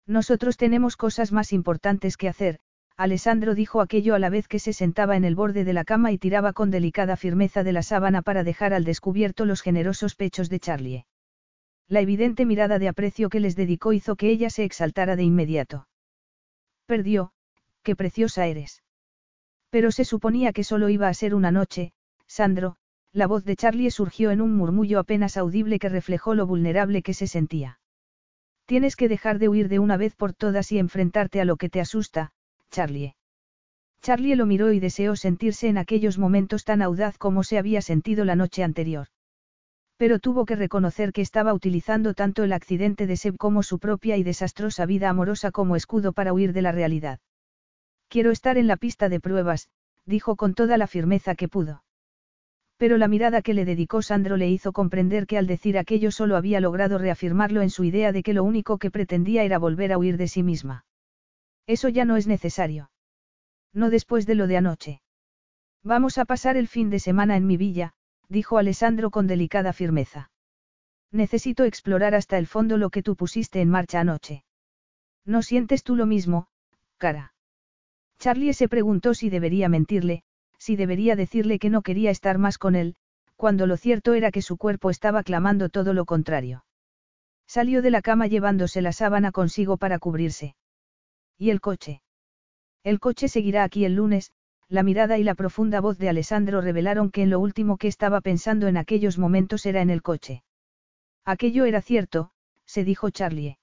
Nosotros 0.07 0.57
tenemos 0.57 0.97
cosas 0.97 1.33
más 1.33 1.53
importantes 1.53 2.17
que 2.17 2.29
hacer, 2.29 2.59
Alessandro 2.97 3.55
dijo 3.55 3.81
aquello 3.81 4.15
a 4.15 4.19
la 4.19 4.31
vez 4.31 4.49
que 4.49 4.59
se 4.59 4.73
sentaba 4.73 5.17
en 5.17 5.25
el 5.25 5.35
borde 5.35 5.65
de 5.65 5.73
la 5.73 5.85
cama 5.85 6.13
y 6.13 6.19
tiraba 6.19 6.53
con 6.53 6.71
delicada 6.71 7.17
firmeza 7.17 7.63
de 7.63 7.73
la 7.73 7.83
sábana 7.83 8.23
para 8.23 8.45
dejar 8.45 8.75
al 8.75 8.85
descubierto 8.85 9.45
los 9.45 9.63
generosos 9.63 10.15
pechos 10.15 10.49
de 10.49 10.61
Charlie. 10.61 11.07
La 11.89 12.01
evidente 12.01 12.45
mirada 12.47 12.79
de 12.79 12.89
aprecio 12.89 13.29
que 13.29 13.41
les 13.41 13.57
dedicó 13.57 13.93
hizo 13.93 14.17
que 14.17 14.31
ella 14.31 14.51
se 14.51 14.65
exaltara 14.65 15.17
de 15.17 15.25
inmediato. 15.25 15.89
Perdió, 16.87 17.33
qué 17.83 17.97
preciosa 17.97 18.47
eres. 18.47 18.83
Pero 19.71 19.91
se 19.91 20.05
suponía 20.05 20.53
que 20.53 20.65
solo 20.65 20.89
iba 20.89 21.09
a 21.09 21.15
ser 21.15 21.35
una 21.35 21.51
noche, 21.51 21.93
Sandro, 22.27 22.77
la 23.13 23.27
voz 23.27 23.45
de 23.45 23.57
Charlie 23.57 23.91
surgió 23.91 24.31
en 24.31 24.41
un 24.41 24.57
murmullo 24.57 24.99
apenas 24.99 25.37
audible 25.37 25.79
que 25.79 25.89
reflejó 25.89 26.35
lo 26.35 26.47
vulnerable 26.47 27.03
que 27.03 27.15
se 27.15 27.27
sentía. 27.27 27.79
Tienes 28.73 28.97
que 28.97 29.11
dejar 29.11 29.39
de 29.39 29.51
huir 29.51 29.69
de 29.69 29.79
una 29.81 29.99
vez 29.99 30.15
por 30.17 30.33
todas 30.33 30.73
y 30.73 30.79
enfrentarte 30.79 31.43
a 31.43 31.45
lo 31.45 31.57
que 31.57 31.69
te 31.69 31.79
asusta, 31.79 32.33
Charlie. 32.71 33.17
Charlie 34.01 34.35
lo 34.35 34.47
miró 34.47 34.73
y 34.73 34.81
deseó 34.81 35.15
sentirse 35.15 35.69
en 35.69 35.77
aquellos 35.77 36.17
momentos 36.17 36.65
tan 36.65 36.81
audaz 36.81 37.19
como 37.19 37.45
se 37.45 37.59
había 37.59 37.83
sentido 37.83 38.25
la 38.25 38.35
noche 38.35 38.65
anterior. 38.65 39.09
Pero 39.99 40.21
tuvo 40.21 40.47
que 40.47 40.57
reconocer 40.57 41.13
que 41.13 41.21
estaba 41.21 41.53
utilizando 41.53 42.15
tanto 42.15 42.45
el 42.45 42.55
accidente 42.55 43.07
de 43.07 43.19
Seb 43.19 43.37
como 43.37 43.63
su 43.63 43.79
propia 43.79 44.17
y 44.17 44.23
desastrosa 44.23 44.87
vida 44.87 45.11
amorosa 45.11 45.51
como 45.51 45.77
escudo 45.77 46.15
para 46.15 46.33
huir 46.33 46.55
de 46.55 46.63
la 46.63 46.73
realidad. 46.73 47.21
Quiero 48.09 48.31
estar 48.31 48.57
en 48.57 48.69
la 48.69 48.79
pista 48.79 49.11
de 49.11 49.21
pruebas, 49.21 49.69
dijo 50.07 50.35
con 50.35 50.55
toda 50.55 50.79
la 50.79 50.87
firmeza 50.87 51.35
que 51.35 51.47
pudo. 51.47 51.85
Pero 52.83 52.99
la 52.99 53.07
mirada 53.07 53.43
que 53.43 53.55
le 53.55 53.65
dedicó 53.65 54.03
Sandro 54.03 54.37
le 54.37 54.51
hizo 54.51 54.73
comprender 54.73 55.29
que 55.29 55.39
al 55.39 55.47
decir 55.47 55.79
aquello 55.79 56.11
solo 56.11 56.35
había 56.35 56.59
logrado 56.59 56.99
reafirmarlo 56.99 57.63
en 57.63 57.71
su 57.71 57.85
idea 57.85 58.11
de 58.11 58.25
que 58.25 58.33
lo 58.33 58.43
único 58.43 58.79
que 58.79 58.91
pretendía 58.91 59.45
era 59.45 59.57
volver 59.57 59.93
a 59.93 59.99
huir 59.99 60.17
de 60.17 60.27
sí 60.27 60.43
misma. 60.43 60.85
Eso 61.69 61.89
ya 61.89 62.05
no 62.05 62.17
es 62.17 62.27
necesario. 62.27 62.91
No 63.73 63.89
después 63.89 64.27
de 64.27 64.35
lo 64.35 64.49
de 64.49 64.57
anoche. 64.57 65.01
Vamos 65.85 66.19
a 66.19 66.25
pasar 66.25 66.57
el 66.57 66.67
fin 66.67 66.91
de 66.91 66.99
semana 66.99 67.37
en 67.37 67.47
mi 67.47 67.57
villa, 67.57 67.93
dijo 68.29 68.59
Alessandro 68.59 69.13
con 69.13 69.29
delicada 69.29 69.73
firmeza. 69.73 70.33
Necesito 71.13 71.63
explorar 71.63 72.17
hasta 72.17 72.37
el 72.37 72.49
fondo 72.49 72.79
lo 72.79 72.91
que 72.91 73.05
tú 73.05 73.15
pusiste 73.15 73.61
en 73.61 73.69
marcha 73.69 74.01
anoche. 74.01 74.43
¿No 75.25 75.43
sientes 75.43 75.85
tú 75.85 75.95
lo 75.95 76.07
mismo, 76.07 76.49
cara? 76.99 77.33
Charlie 78.19 78.55
se 78.55 78.69
preguntó 78.69 79.15
si 79.15 79.31
debería 79.31 79.69
mentirle, 79.69 80.25
si 80.63 80.77
debería 80.77 81.17
decirle 81.17 81.59
que 81.59 81.71
no 81.71 81.83
quería 81.83 82.13
estar 82.13 82.39
más 82.39 82.57
con 82.57 82.77
él, 82.77 82.95
cuando 83.35 83.67
lo 83.67 83.77
cierto 83.77 84.15
era 84.15 84.31
que 84.31 84.43
su 84.43 84.57
cuerpo 84.57 84.91
estaba 84.91 85.25
clamando 85.25 85.71
todo 85.71 85.93
lo 85.93 86.05
contrario. 86.05 86.65
Salió 87.49 87.83
de 87.83 87.91
la 87.91 88.01
cama 88.01 88.29
llevándose 88.29 88.81
la 88.81 88.93
sábana 88.93 89.33
consigo 89.33 89.77
para 89.77 89.99
cubrirse. 89.99 90.55
¿Y 91.37 91.51
el 91.51 91.61
coche? 91.61 92.01
El 92.85 93.01
coche 93.01 93.27
seguirá 93.27 93.65
aquí 93.65 93.85
el 93.85 93.97
lunes, 93.97 94.31
la 94.69 94.85
mirada 94.85 95.19
y 95.19 95.25
la 95.25 95.35
profunda 95.35 95.81
voz 95.81 95.99
de 95.99 96.09
Alessandro 96.09 96.61
revelaron 96.61 97.11
que 97.11 97.23
en 97.23 97.31
lo 97.31 97.41
último 97.41 97.77
que 97.77 97.89
estaba 97.89 98.21
pensando 98.21 98.69
en 98.69 98.77
aquellos 98.77 99.19
momentos 99.19 99.67
era 99.67 99.83
en 99.83 99.91
el 99.91 100.01
coche. 100.01 100.45
Aquello 101.25 101.65
era 101.65 101.83
cierto, 101.83 102.31
se 102.67 102.85
dijo 102.85 103.11
Charlie. 103.11 103.59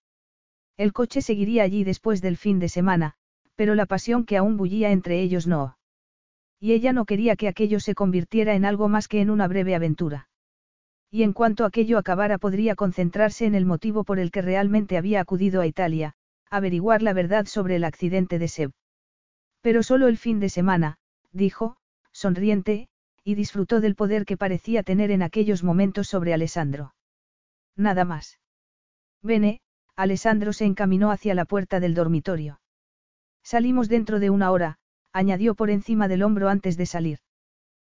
El 0.75 0.91
coche 0.91 1.21
seguiría 1.21 1.63
allí 1.63 1.85
después 1.85 2.21
del 2.21 2.35
fin 2.35 2.59
de 2.59 2.67
semana, 2.67 3.13
pero 3.55 3.73
la 3.73 3.85
pasión 3.85 4.25
que 4.25 4.35
aún 4.35 4.57
bullía 4.57 4.91
entre 4.91 5.21
ellos 5.21 5.47
no. 5.47 5.78
Y 6.59 6.73
ella 6.73 6.93
no 6.93 7.05
quería 7.05 7.35
que 7.35 7.47
aquello 7.47 7.79
se 7.79 7.95
convirtiera 7.95 8.53
en 8.55 8.65
algo 8.65 8.89
más 8.89 9.07
que 9.07 9.21
en 9.21 9.29
una 9.29 9.47
breve 9.47 9.75
aventura. 9.75 10.29
Y 11.09 11.23
en 11.23 11.33
cuanto 11.33 11.65
aquello 11.65 11.97
acabara 11.97 12.37
podría 12.37 12.75
concentrarse 12.75 13.45
en 13.45 13.55
el 13.55 13.65
motivo 13.65 14.03
por 14.03 14.19
el 14.19 14.31
que 14.31 14.41
realmente 14.41 14.97
había 14.97 15.21
acudido 15.21 15.61
a 15.61 15.67
Italia, 15.67 16.13
averiguar 16.49 17.01
la 17.01 17.13
verdad 17.13 17.45
sobre 17.45 17.75
el 17.77 17.83
accidente 17.83 18.39
de 18.39 18.47
Seb. 18.47 18.71
Pero 19.61 19.83
solo 19.83 20.07
el 20.07 20.17
fin 20.17 20.39
de 20.39 20.49
semana, 20.49 20.97
dijo, 21.31 21.77
sonriente, 22.11 22.89
y 23.23 23.35
disfrutó 23.35 23.81
del 23.81 23.95
poder 23.95 24.25
que 24.25 24.37
parecía 24.37 24.83
tener 24.83 25.11
en 25.11 25.21
aquellos 25.21 25.63
momentos 25.63 26.07
sobre 26.07 26.33
Alessandro. 26.33 26.93
Nada 27.75 28.03
más. 28.03 28.39
Bene, 29.21 29.61
Alessandro 29.95 30.53
se 30.53 30.65
encaminó 30.65 31.11
hacia 31.11 31.35
la 31.35 31.45
puerta 31.45 31.79
del 31.79 31.93
dormitorio. 31.93 32.61
Salimos 33.43 33.89
dentro 33.89 34.19
de 34.19 34.29
una 34.29 34.51
hora, 34.51 34.78
añadió 35.11 35.55
por 35.55 35.69
encima 35.69 36.07
del 36.07 36.23
hombro 36.23 36.49
antes 36.49 36.77
de 36.77 36.85
salir. 36.85 37.19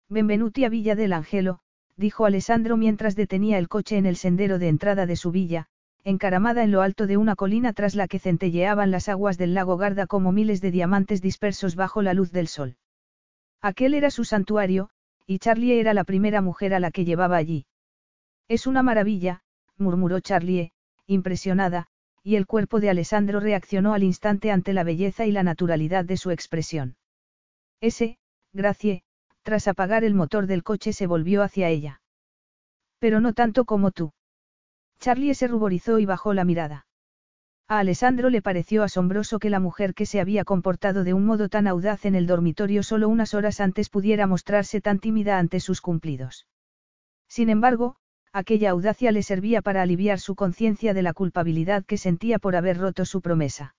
Benvenuti 0.09 0.65
a 0.65 0.69
Villa 0.69 0.95
del 0.95 1.13
Angelo, 1.13 1.61
dijo 1.97 2.27
Alessandro 2.27 2.77
mientras 2.77 3.17
detenía 3.17 3.59
el 3.59 3.69
coche 3.69 3.97
en 3.97 4.07
el 4.07 4.17
sendero 4.17 4.59
de 4.59 4.69
entrada 4.69 5.07
de 5.07 5.17
su 5.17 5.31
villa, 5.31 5.67
encaramada 6.03 6.63
en 6.63 6.71
lo 6.71 6.83
alto 6.83 7.07
de 7.07 7.17
una 7.17 7.37
colina 7.37 7.73
tras 7.73 7.95
la 7.95 8.09
que 8.09 8.19
centelleaban 8.19 8.91
las 8.91 9.09
aguas 9.09 9.39
del 9.39 9.55
lago 9.55 9.77
Garda 9.77 10.07
como 10.07 10.33
miles 10.33 10.61
de 10.61 10.71
diamantes 10.71 11.23
dispersos 11.23 11.77
bajo 11.77 12.03
la 12.03 12.15
luz 12.15 12.31
del 12.31 12.49
sol. 12.49 12.77
Aquel 13.63 13.95
era 13.95 14.11
su 14.11 14.25
santuario, 14.25 14.91
y 15.27 15.39
Charlie 15.39 15.81
era 15.81 15.95
la 15.95 16.05
primera 16.05 16.43
mujer 16.43 16.75
a 16.75 16.81
la 16.81 16.91
que 16.91 17.07
llevaba 17.07 17.37
allí. 17.37 17.65
Es 18.49 18.67
una 18.67 18.83
maravilla, 18.83 19.43
murmuró 19.79 20.21
Charlie, 20.21 20.73
impresionada, 21.07 21.87
y 22.23 22.37
el 22.37 22.47
cuerpo 22.47 22.81
de 22.81 22.91
Alessandro 22.91 23.41
reaccionó 23.41 23.95
al 23.95 24.03
instante 24.03 24.51
ante 24.51 24.75
la 24.75 24.85
belleza 24.85 25.25
y 25.25 25.33
la 25.33 25.43
naturalidad 25.43 26.05
de 26.05 26.19
su 26.19 26.31
expresión. 26.31 26.97
Ese, 27.85 28.17
Gracie, 28.55 29.03
tras 29.43 29.69
apagar 29.69 30.05
el 30.05 30.15
motor 30.15 30.47
del 30.47 30.63
coche 30.63 30.95
se 30.95 31.07
volvió 31.07 31.43
hacia 31.43 31.69
ella. 31.69 32.01
Pero 32.99 33.21
no 33.21 33.35
tanto 33.35 33.67
como 33.67 33.91
tú. 33.91 34.15
Charlie 35.01 35.35
se 35.35 35.49
ruborizó 35.49 35.99
y 35.99 36.07
bajó 36.07 36.33
la 36.33 36.47
mirada. 36.47 36.87
A 37.69 37.81
Alessandro 37.81 38.31
le 38.31 38.41
pareció 38.41 38.85
asombroso 38.85 39.39
que 39.39 39.51
la 39.51 39.61
mujer 39.61 39.93
que 39.93 40.07
se 40.07 40.19
había 40.19 40.47
comportado 40.47 41.05
de 41.05 41.13
un 41.13 41.27
modo 41.27 41.51
tan 41.51 41.67
audaz 41.67 42.07
en 42.07 42.15
el 42.15 42.27
dormitorio 42.27 42.83
solo 42.83 43.11
unas 43.11 43.35
horas 43.35 43.61
antes 43.61 43.91
pudiera 43.91 44.27
mostrarse 44.27 44.81
tan 44.81 44.99
tímida 44.99 45.39
ante 45.39 45.61
sus 45.61 45.83
cumplidos. 45.83 46.47
Sin 47.29 47.51
embargo, 47.51 47.97
aquella 48.33 48.71
audacia 48.71 49.13
le 49.13 49.23
servía 49.23 49.61
para 49.61 49.83
aliviar 49.83 50.21
su 50.21 50.37
conciencia 50.37 50.95
de 50.95 51.03
la 51.03 51.13
culpabilidad 51.13 51.85
que 51.85 51.99
sentía 51.99 52.39
por 52.39 52.57
haber 52.57 52.79
roto 52.79 53.05
su 53.05 53.21
promesa. 53.21 53.75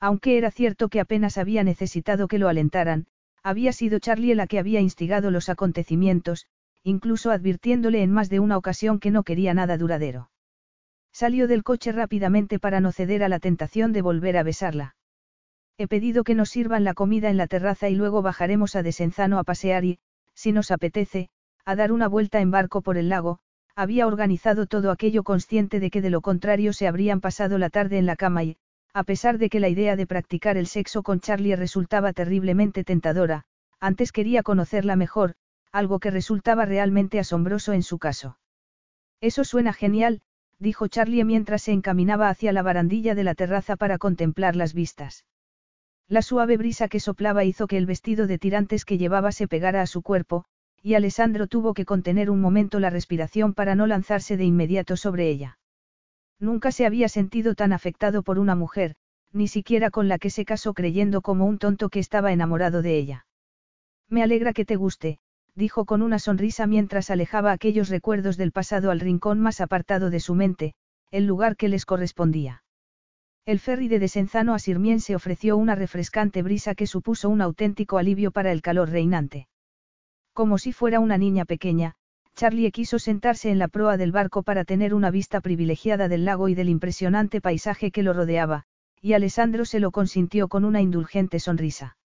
Aunque 0.00 0.38
era 0.38 0.50
cierto 0.50 0.88
que 0.88 1.00
apenas 1.00 1.36
había 1.36 1.62
necesitado 1.62 2.26
que 2.26 2.38
lo 2.38 2.48
alentaran, 2.48 3.06
había 3.42 3.72
sido 3.72 3.98
Charlie 3.98 4.34
la 4.34 4.46
que 4.46 4.58
había 4.58 4.80
instigado 4.80 5.30
los 5.30 5.48
acontecimientos, 5.48 6.46
incluso 6.82 7.30
advirtiéndole 7.30 8.02
en 8.02 8.12
más 8.12 8.28
de 8.30 8.40
una 8.40 8.56
ocasión 8.56 8.98
que 8.98 9.10
no 9.10 9.22
quería 9.22 9.54
nada 9.54 9.76
duradero. 9.76 10.30
Salió 11.12 11.48
del 11.48 11.64
coche 11.64 11.92
rápidamente 11.92 12.58
para 12.58 12.80
no 12.80 12.92
ceder 12.92 13.22
a 13.22 13.28
la 13.28 13.40
tentación 13.40 13.92
de 13.92 14.02
volver 14.02 14.36
a 14.36 14.42
besarla. 14.42 14.94
He 15.76 15.86
pedido 15.86 16.24
que 16.24 16.34
nos 16.34 16.50
sirvan 16.50 16.84
la 16.84 16.94
comida 16.94 17.30
en 17.30 17.36
la 17.36 17.46
terraza 17.46 17.88
y 17.88 17.94
luego 17.94 18.22
bajaremos 18.22 18.74
a 18.76 18.82
Desenzano 18.82 19.38
a 19.38 19.44
pasear 19.44 19.84
y, 19.84 19.98
si 20.34 20.52
nos 20.52 20.70
apetece, 20.70 21.30
a 21.64 21.76
dar 21.76 21.92
una 21.92 22.08
vuelta 22.08 22.40
en 22.40 22.50
barco 22.50 22.82
por 22.82 22.96
el 22.96 23.08
lago, 23.08 23.38
había 23.76 24.06
organizado 24.06 24.66
todo 24.66 24.90
aquello 24.90 25.22
consciente 25.22 25.78
de 25.78 25.90
que 25.90 26.02
de 26.02 26.10
lo 26.10 26.20
contrario 26.20 26.72
se 26.72 26.88
habrían 26.88 27.20
pasado 27.20 27.58
la 27.58 27.70
tarde 27.70 27.98
en 27.98 28.06
la 28.06 28.16
cama 28.16 28.42
y, 28.42 28.56
a 28.94 29.04
pesar 29.04 29.38
de 29.38 29.48
que 29.48 29.60
la 29.60 29.68
idea 29.68 29.96
de 29.96 30.06
practicar 30.06 30.56
el 30.56 30.66
sexo 30.66 31.02
con 31.02 31.20
Charlie 31.20 31.56
resultaba 31.56 32.12
terriblemente 32.12 32.84
tentadora, 32.84 33.44
antes 33.80 34.12
quería 34.12 34.42
conocerla 34.42 34.96
mejor, 34.96 35.34
algo 35.72 36.00
que 36.00 36.10
resultaba 36.10 36.64
realmente 36.64 37.18
asombroso 37.18 37.72
en 37.72 37.82
su 37.82 37.98
caso. 37.98 38.38
Eso 39.20 39.44
suena 39.44 39.72
genial, 39.72 40.22
dijo 40.58 40.88
Charlie 40.88 41.24
mientras 41.24 41.62
se 41.62 41.72
encaminaba 41.72 42.28
hacia 42.28 42.52
la 42.52 42.62
barandilla 42.62 43.14
de 43.14 43.24
la 43.24 43.34
terraza 43.34 43.76
para 43.76 43.98
contemplar 43.98 44.56
las 44.56 44.74
vistas. 44.74 45.24
La 46.08 46.22
suave 46.22 46.56
brisa 46.56 46.88
que 46.88 47.00
soplaba 47.00 47.44
hizo 47.44 47.66
que 47.66 47.76
el 47.76 47.86
vestido 47.86 48.26
de 48.26 48.38
tirantes 48.38 48.84
que 48.84 48.98
llevaba 48.98 49.30
se 49.30 49.46
pegara 49.46 49.82
a 49.82 49.86
su 49.86 50.02
cuerpo, 50.02 50.44
y 50.82 50.94
Alessandro 50.94 51.46
tuvo 51.48 51.74
que 51.74 51.84
contener 51.84 52.30
un 52.30 52.40
momento 52.40 52.80
la 52.80 52.90
respiración 52.90 53.52
para 53.52 53.74
no 53.74 53.86
lanzarse 53.86 54.36
de 54.36 54.44
inmediato 54.44 54.96
sobre 54.96 55.28
ella. 55.28 55.58
Nunca 56.40 56.72
se 56.72 56.86
había 56.86 57.08
sentido 57.08 57.54
tan 57.54 57.72
afectado 57.72 58.22
por 58.22 58.38
una 58.38 58.54
mujer, 58.54 58.94
ni 59.32 59.48
siquiera 59.48 59.90
con 59.90 60.08
la 60.08 60.18
que 60.18 60.30
se 60.30 60.44
casó 60.44 60.72
creyendo 60.74 61.20
como 61.20 61.46
un 61.46 61.58
tonto 61.58 61.88
que 61.88 61.98
estaba 61.98 62.32
enamorado 62.32 62.82
de 62.82 62.96
ella. 62.96 63.26
Me 64.08 64.22
alegra 64.22 64.52
que 64.52 64.64
te 64.64 64.76
guste, 64.76 65.18
dijo 65.54 65.84
con 65.84 66.02
una 66.02 66.18
sonrisa 66.18 66.66
mientras 66.66 67.10
alejaba 67.10 67.52
aquellos 67.52 67.88
recuerdos 67.88 68.36
del 68.36 68.52
pasado 68.52 68.90
al 68.90 69.00
rincón 69.00 69.40
más 69.40 69.60
apartado 69.60 70.08
de 70.10 70.20
su 70.20 70.34
mente, 70.34 70.74
el 71.10 71.26
lugar 71.26 71.56
que 71.56 71.68
les 71.68 71.84
correspondía. 71.84 72.62
El 73.44 73.58
ferry 73.58 73.88
de 73.88 73.98
Desenzano 73.98 74.54
a 74.54 74.58
Sirmien 74.58 75.00
se 75.00 75.16
ofreció 75.16 75.56
una 75.56 75.74
refrescante 75.74 76.42
brisa 76.42 76.74
que 76.74 76.86
supuso 76.86 77.28
un 77.28 77.40
auténtico 77.40 77.98
alivio 77.98 78.30
para 78.30 78.52
el 78.52 78.62
calor 78.62 78.90
reinante. 78.90 79.48
Como 80.32 80.58
si 80.58 80.72
fuera 80.72 81.00
una 81.00 81.18
niña 81.18 81.44
pequeña, 81.44 81.96
Charlie 82.38 82.70
quiso 82.70 83.00
sentarse 83.00 83.50
en 83.50 83.58
la 83.58 83.66
proa 83.66 83.96
del 83.96 84.12
barco 84.12 84.44
para 84.44 84.64
tener 84.64 84.94
una 84.94 85.10
vista 85.10 85.40
privilegiada 85.40 86.06
del 86.06 86.24
lago 86.24 86.48
y 86.48 86.54
del 86.54 86.68
impresionante 86.68 87.40
paisaje 87.40 87.90
que 87.90 88.04
lo 88.04 88.12
rodeaba, 88.12 88.62
y 89.02 89.14
Alessandro 89.14 89.64
se 89.64 89.80
lo 89.80 89.90
consintió 89.90 90.46
con 90.46 90.64
una 90.64 90.80
indulgente 90.80 91.40
sonrisa. 91.40 91.96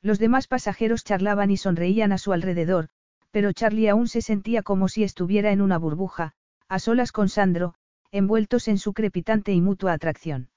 Los 0.00 0.18
demás 0.18 0.48
pasajeros 0.48 1.04
charlaban 1.04 1.52
y 1.52 1.56
sonreían 1.56 2.10
a 2.10 2.18
su 2.18 2.32
alrededor, 2.32 2.88
pero 3.30 3.52
Charlie 3.52 3.88
aún 3.88 4.08
se 4.08 4.20
sentía 4.20 4.64
como 4.64 4.88
si 4.88 5.04
estuviera 5.04 5.52
en 5.52 5.60
una 5.60 5.78
burbuja, 5.78 6.32
a 6.68 6.80
solas 6.80 7.12
con 7.12 7.28
Sandro, 7.28 7.74
envueltos 8.10 8.66
en 8.66 8.78
su 8.78 8.92
crepitante 8.92 9.52
y 9.52 9.60
mutua 9.60 9.92
atracción. 9.92 10.50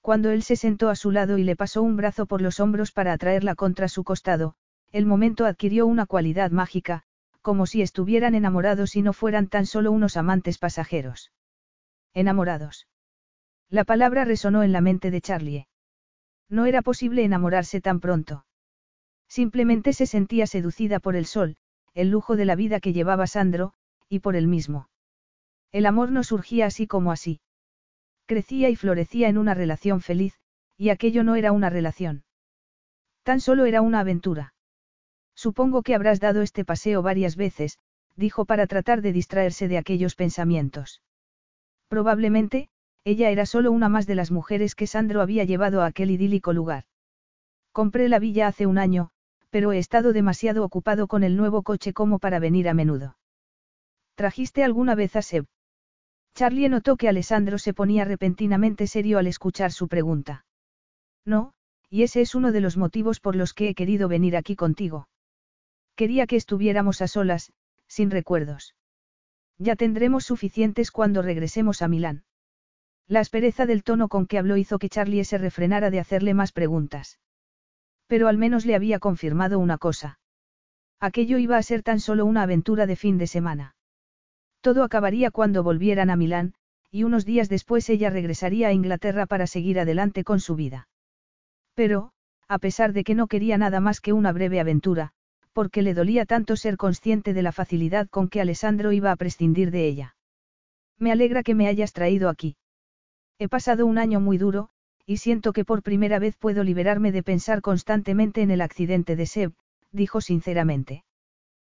Cuando 0.00 0.30
él 0.30 0.42
se 0.42 0.56
sentó 0.56 0.90
a 0.90 0.96
su 0.96 1.12
lado 1.12 1.38
y 1.38 1.44
le 1.44 1.54
pasó 1.54 1.80
un 1.80 1.96
brazo 1.96 2.26
por 2.26 2.42
los 2.42 2.58
hombros 2.58 2.90
para 2.90 3.12
atraerla 3.12 3.54
contra 3.54 3.86
su 3.86 4.02
costado, 4.02 4.56
el 4.90 5.06
momento 5.06 5.46
adquirió 5.46 5.86
una 5.86 6.06
cualidad 6.06 6.50
mágica, 6.50 7.04
como 7.46 7.66
si 7.66 7.80
estuvieran 7.80 8.34
enamorados 8.34 8.96
y 8.96 9.02
no 9.02 9.12
fueran 9.12 9.46
tan 9.46 9.66
solo 9.66 9.92
unos 9.92 10.16
amantes 10.16 10.58
pasajeros. 10.58 11.30
Enamorados. 12.12 12.88
La 13.70 13.84
palabra 13.84 14.24
resonó 14.24 14.64
en 14.64 14.72
la 14.72 14.80
mente 14.80 15.12
de 15.12 15.20
Charlie. 15.20 15.68
No 16.48 16.66
era 16.66 16.82
posible 16.82 17.22
enamorarse 17.22 17.80
tan 17.80 18.00
pronto. 18.00 18.46
Simplemente 19.28 19.92
se 19.92 20.06
sentía 20.06 20.48
seducida 20.48 20.98
por 20.98 21.14
el 21.14 21.24
sol, 21.24 21.56
el 21.94 22.10
lujo 22.10 22.34
de 22.34 22.46
la 22.46 22.56
vida 22.56 22.80
que 22.80 22.92
llevaba 22.92 23.28
Sandro, 23.28 23.74
y 24.08 24.18
por 24.18 24.34
él 24.34 24.48
mismo. 24.48 24.88
El 25.70 25.86
amor 25.86 26.10
no 26.10 26.24
surgía 26.24 26.66
así 26.66 26.88
como 26.88 27.12
así. 27.12 27.38
Crecía 28.26 28.70
y 28.70 28.74
florecía 28.74 29.28
en 29.28 29.38
una 29.38 29.54
relación 29.54 30.00
feliz, 30.00 30.34
y 30.76 30.88
aquello 30.88 31.22
no 31.22 31.36
era 31.36 31.52
una 31.52 31.70
relación. 31.70 32.24
Tan 33.22 33.38
solo 33.38 33.66
era 33.66 33.82
una 33.82 34.00
aventura. 34.00 34.55
Supongo 35.36 35.82
que 35.82 35.94
habrás 35.94 36.18
dado 36.18 36.42
este 36.42 36.64
paseo 36.64 37.02
varias 37.02 37.36
veces, 37.36 37.78
dijo 38.16 38.46
para 38.46 38.66
tratar 38.66 39.02
de 39.02 39.12
distraerse 39.12 39.68
de 39.68 39.78
aquellos 39.78 40.14
pensamientos. 40.14 41.02
Probablemente, 41.88 42.70
ella 43.04 43.30
era 43.30 43.46
solo 43.46 43.70
una 43.70 43.88
más 43.88 44.06
de 44.06 44.16
las 44.16 44.30
mujeres 44.30 44.74
que 44.74 44.86
Sandro 44.86 45.20
había 45.20 45.44
llevado 45.44 45.82
a 45.82 45.86
aquel 45.86 46.10
idílico 46.10 46.52
lugar. 46.52 46.84
Compré 47.70 48.08
la 48.08 48.18
villa 48.18 48.46
hace 48.48 48.66
un 48.66 48.78
año, 48.78 49.10
pero 49.50 49.72
he 49.72 49.78
estado 49.78 50.12
demasiado 50.12 50.64
ocupado 50.64 51.06
con 51.06 51.22
el 51.22 51.36
nuevo 51.36 51.62
coche 51.62 51.92
como 51.92 52.18
para 52.18 52.38
venir 52.38 52.68
a 52.68 52.74
menudo. 52.74 53.16
¿Trajiste 54.14 54.64
alguna 54.64 54.94
vez 54.94 55.14
a 55.14 55.22
Seb? 55.22 55.44
Charlie 56.34 56.68
notó 56.68 56.96
que 56.96 57.08
Alessandro 57.08 57.58
se 57.58 57.74
ponía 57.74 58.04
repentinamente 58.04 58.86
serio 58.86 59.18
al 59.18 59.26
escuchar 59.26 59.70
su 59.70 59.88
pregunta. 59.88 60.46
No, 61.24 61.52
y 61.90 62.02
ese 62.02 62.22
es 62.22 62.34
uno 62.34 62.52
de 62.52 62.60
los 62.62 62.76
motivos 62.76 63.20
por 63.20 63.36
los 63.36 63.52
que 63.52 63.68
he 63.68 63.74
querido 63.74 64.08
venir 64.08 64.36
aquí 64.36 64.56
contigo. 64.56 65.06
Quería 65.96 66.26
que 66.26 66.36
estuviéramos 66.36 67.00
a 67.00 67.08
solas, 67.08 67.52
sin 67.88 68.10
recuerdos. 68.10 68.74
Ya 69.58 69.76
tendremos 69.76 70.24
suficientes 70.24 70.90
cuando 70.90 71.22
regresemos 71.22 71.80
a 71.80 71.88
Milán. 71.88 72.24
La 73.08 73.20
aspereza 73.20 73.64
del 73.64 73.82
tono 73.82 74.08
con 74.08 74.26
que 74.26 74.38
habló 74.38 74.56
hizo 74.58 74.78
que 74.78 74.90
Charlie 74.90 75.24
se 75.24 75.38
refrenara 75.38 75.90
de 75.90 76.00
hacerle 76.00 76.34
más 76.34 76.52
preguntas. 76.52 77.18
Pero 78.06 78.28
al 78.28 78.36
menos 78.36 78.66
le 78.66 78.74
había 78.74 78.98
confirmado 78.98 79.58
una 79.58 79.78
cosa. 79.78 80.18
Aquello 81.00 81.38
iba 81.38 81.56
a 81.56 81.62
ser 81.62 81.82
tan 81.82 82.00
solo 82.00 82.26
una 82.26 82.42
aventura 82.42 82.86
de 82.86 82.96
fin 82.96 83.16
de 83.16 83.26
semana. 83.26 83.74
Todo 84.60 84.82
acabaría 84.82 85.30
cuando 85.30 85.62
volvieran 85.62 86.10
a 86.10 86.16
Milán, 86.16 86.54
y 86.90 87.04
unos 87.04 87.24
días 87.24 87.48
después 87.48 87.88
ella 87.88 88.10
regresaría 88.10 88.68
a 88.68 88.72
Inglaterra 88.72 89.26
para 89.26 89.46
seguir 89.46 89.78
adelante 89.80 90.24
con 90.24 90.40
su 90.40 90.56
vida. 90.56 90.88
Pero, 91.74 92.12
a 92.48 92.58
pesar 92.58 92.92
de 92.92 93.04
que 93.04 93.14
no 93.14 93.28
quería 93.28 93.58
nada 93.58 93.80
más 93.80 94.00
que 94.00 94.12
una 94.12 94.32
breve 94.32 94.60
aventura, 94.60 95.12
porque 95.56 95.80
le 95.80 95.94
dolía 95.94 96.26
tanto 96.26 96.54
ser 96.54 96.76
consciente 96.76 97.32
de 97.32 97.40
la 97.40 97.50
facilidad 97.50 98.10
con 98.10 98.28
que 98.28 98.42
Alessandro 98.42 98.92
iba 98.92 99.10
a 99.10 99.16
prescindir 99.16 99.70
de 99.70 99.86
ella. 99.86 100.14
Me 100.98 101.10
alegra 101.12 101.42
que 101.42 101.54
me 101.54 101.66
hayas 101.66 101.94
traído 101.94 102.28
aquí. 102.28 102.58
He 103.38 103.48
pasado 103.48 103.86
un 103.86 103.96
año 103.96 104.20
muy 104.20 104.36
duro, 104.36 104.68
y 105.06 105.16
siento 105.16 105.54
que 105.54 105.64
por 105.64 105.82
primera 105.82 106.18
vez 106.18 106.36
puedo 106.36 106.62
liberarme 106.62 107.10
de 107.10 107.22
pensar 107.22 107.62
constantemente 107.62 108.42
en 108.42 108.50
el 108.50 108.60
accidente 108.60 109.16
de 109.16 109.24
Seb, 109.24 109.54
dijo 109.92 110.20
sinceramente. 110.20 111.04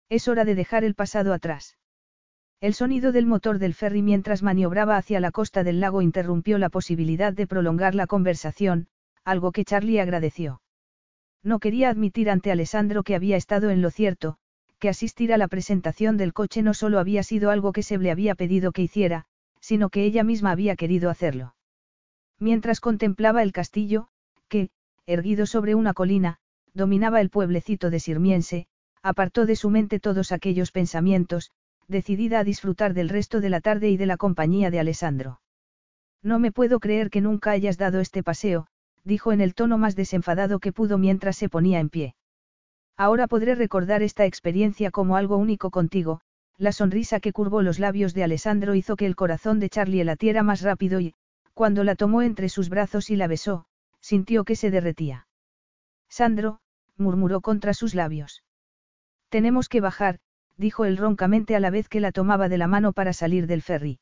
Es 0.10 0.28
hora 0.28 0.44
de 0.44 0.56
dejar 0.56 0.84
el 0.84 0.94
pasado 0.94 1.34
atrás. 1.34 1.78
El 2.60 2.74
sonido 2.74 3.14
del 3.14 3.28
motor 3.28 3.60
del 3.60 3.74
ferry 3.74 4.02
mientras 4.02 4.44
maniobraba 4.44 4.98
hacia 4.98 5.22
la 5.22 5.32
costa 5.32 5.64
del 5.64 5.80
lago 5.80 6.02
interrumpió 6.02 6.58
la 6.58 6.68
posibilidad 6.68 7.32
de 7.32 7.48
prolongar 7.48 7.96
la 7.96 8.08
conversación, 8.08 8.88
algo 9.24 9.54
que 9.54 9.64
Charlie 9.64 10.02
agradeció. 10.02 10.60
No 11.44 11.60
quería 11.60 11.90
admitir 11.90 12.30
ante 12.30 12.52
Alessandro 12.52 13.04
que 13.04 13.16
había 13.16 13.38
estado 13.38 13.70
en 13.70 13.82
lo 13.82 13.92
cierto, 13.92 14.38
que 14.80 14.90
asistir 14.90 15.34
a 15.34 15.38
la 15.38 15.48
presentación 15.48 16.18
del 16.18 16.34
coche 16.34 16.64
no 16.64 16.74
solo 16.74 17.00
había 17.00 17.24
sido 17.24 17.52
algo 17.52 17.72
que 17.72 17.84
se 17.84 17.98
le 17.98 18.12
había 18.12 18.36
pedido 18.36 18.72
que 18.72 18.82
hiciera, 18.82 19.26
sino 19.60 19.90
que 19.90 20.04
ella 20.04 20.24
misma 20.24 20.52
había 20.52 20.76
querido 20.76 21.10
hacerlo. 21.10 21.56
Mientras 22.40 22.80
contemplaba 22.80 23.44
el 23.44 23.52
castillo, 23.52 24.08
que, 24.48 24.70
erguido 25.06 25.46
sobre 25.46 25.76
una 25.76 25.94
colina, 25.94 26.38
dominaba 26.74 27.20
el 27.20 27.30
pueblecito 27.30 27.90
de 27.90 28.00
Sirmiense, 28.00 28.68
apartó 29.02 29.46
de 29.46 29.56
su 29.56 29.70
mente 29.70 30.00
todos 30.00 30.32
aquellos 30.32 30.72
pensamientos, 30.72 31.52
decidida 31.88 32.40
a 32.40 32.44
disfrutar 32.44 32.94
del 32.94 33.10
resto 33.10 33.42
de 33.42 33.50
la 33.50 33.60
tarde 33.60 33.90
y 33.90 33.98
de 33.98 34.06
la 34.06 34.18
compañía 34.18 34.72
de 34.72 34.80
Alessandro. 34.80 35.42
No 36.22 36.40
me 36.40 36.52
puedo 36.52 36.80
creer 36.80 37.10
que 37.10 37.22
nunca 37.22 37.52
hayas 37.52 37.78
dado 37.78 38.00
este 38.00 38.24
paseo, 38.24 38.68
dijo 39.10 39.34
en 39.34 39.42
el 39.42 39.54
tono 39.54 39.78
más 39.78 39.98
desenfadado 39.98 40.60
que 40.60 40.72
pudo 40.72 40.98
mientras 40.98 41.36
se 41.36 41.50
ponía 41.50 41.82
en 41.82 41.90
pie. 41.90 42.16
Ahora 42.96 43.28
podré 43.28 43.56
recordar 43.56 44.02
esta 44.02 44.26
experiencia 44.26 44.92
como 44.92 45.18
algo 45.18 45.36
único 45.36 45.72
contigo, 45.72 46.22
la 46.58 46.72
sonrisa 46.72 47.20
que 47.20 47.34
curvó 47.34 47.62
los 47.62 47.80
labios 47.80 48.14
de 48.14 48.24
Alessandro 48.24 48.76
hizo 48.76 48.96
que 48.96 49.06
el 49.06 49.16
corazón 49.16 49.60
de 49.60 49.70
Charlie 49.70 50.04
latiera 50.04 50.44
más 50.44 50.62
rápido 50.62 51.00
y, 51.00 51.14
cuando 51.54 51.84
la 51.84 51.96
tomó 51.96 52.22
entre 52.22 52.50
sus 52.50 52.70
brazos 52.70 53.10
y 53.10 53.16
la 53.16 53.28
besó, 53.28 53.66
sintió 54.00 54.44
que 54.44 54.56
se 54.56 54.70
derretía. 54.70 55.28
Sandro, 56.10 56.60
murmuró 56.98 57.42
contra 57.42 57.74
sus 57.74 57.96
labios. 57.96 58.44
Tenemos 59.30 59.70
que 59.70 59.82
bajar, 59.82 60.20
dijo 60.58 60.86
él 60.86 60.98
roncamente 60.98 61.56
a 61.56 61.60
la 61.60 61.70
vez 61.70 61.88
que 61.88 62.02
la 62.02 62.12
tomaba 62.12 62.50
de 62.50 62.58
la 62.58 62.68
mano 62.68 62.94
para 62.94 63.14
salir 63.14 63.48
del 63.48 63.62
ferry. 63.62 64.00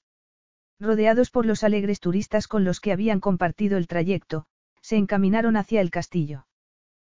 Rodeados 0.80 1.32
por 1.32 1.46
los 1.46 1.64
alegres 1.64 2.00
turistas 2.00 2.48
con 2.48 2.64
los 2.64 2.80
que 2.80 2.92
habían 2.92 3.20
compartido 3.20 3.78
el 3.78 3.88
trayecto, 3.88 4.46
se 4.88 4.96
encaminaron 4.96 5.58
hacia 5.58 5.82
el 5.82 5.92
castillo. 5.92 6.48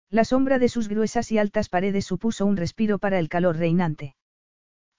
La 0.09 0.25
sombra 0.25 0.59
de 0.59 0.71
sus 0.71 0.89
gruesas 0.89 1.31
y 1.33 1.37
altas 1.37 1.69
paredes 1.69 2.07
supuso 2.07 2.47
un 2.47 2.57
respiro 2.57 2.99
para 2.99 3.19
el 3.19 3.29
calor 3.29 3.59
reinante. 3.59 4.17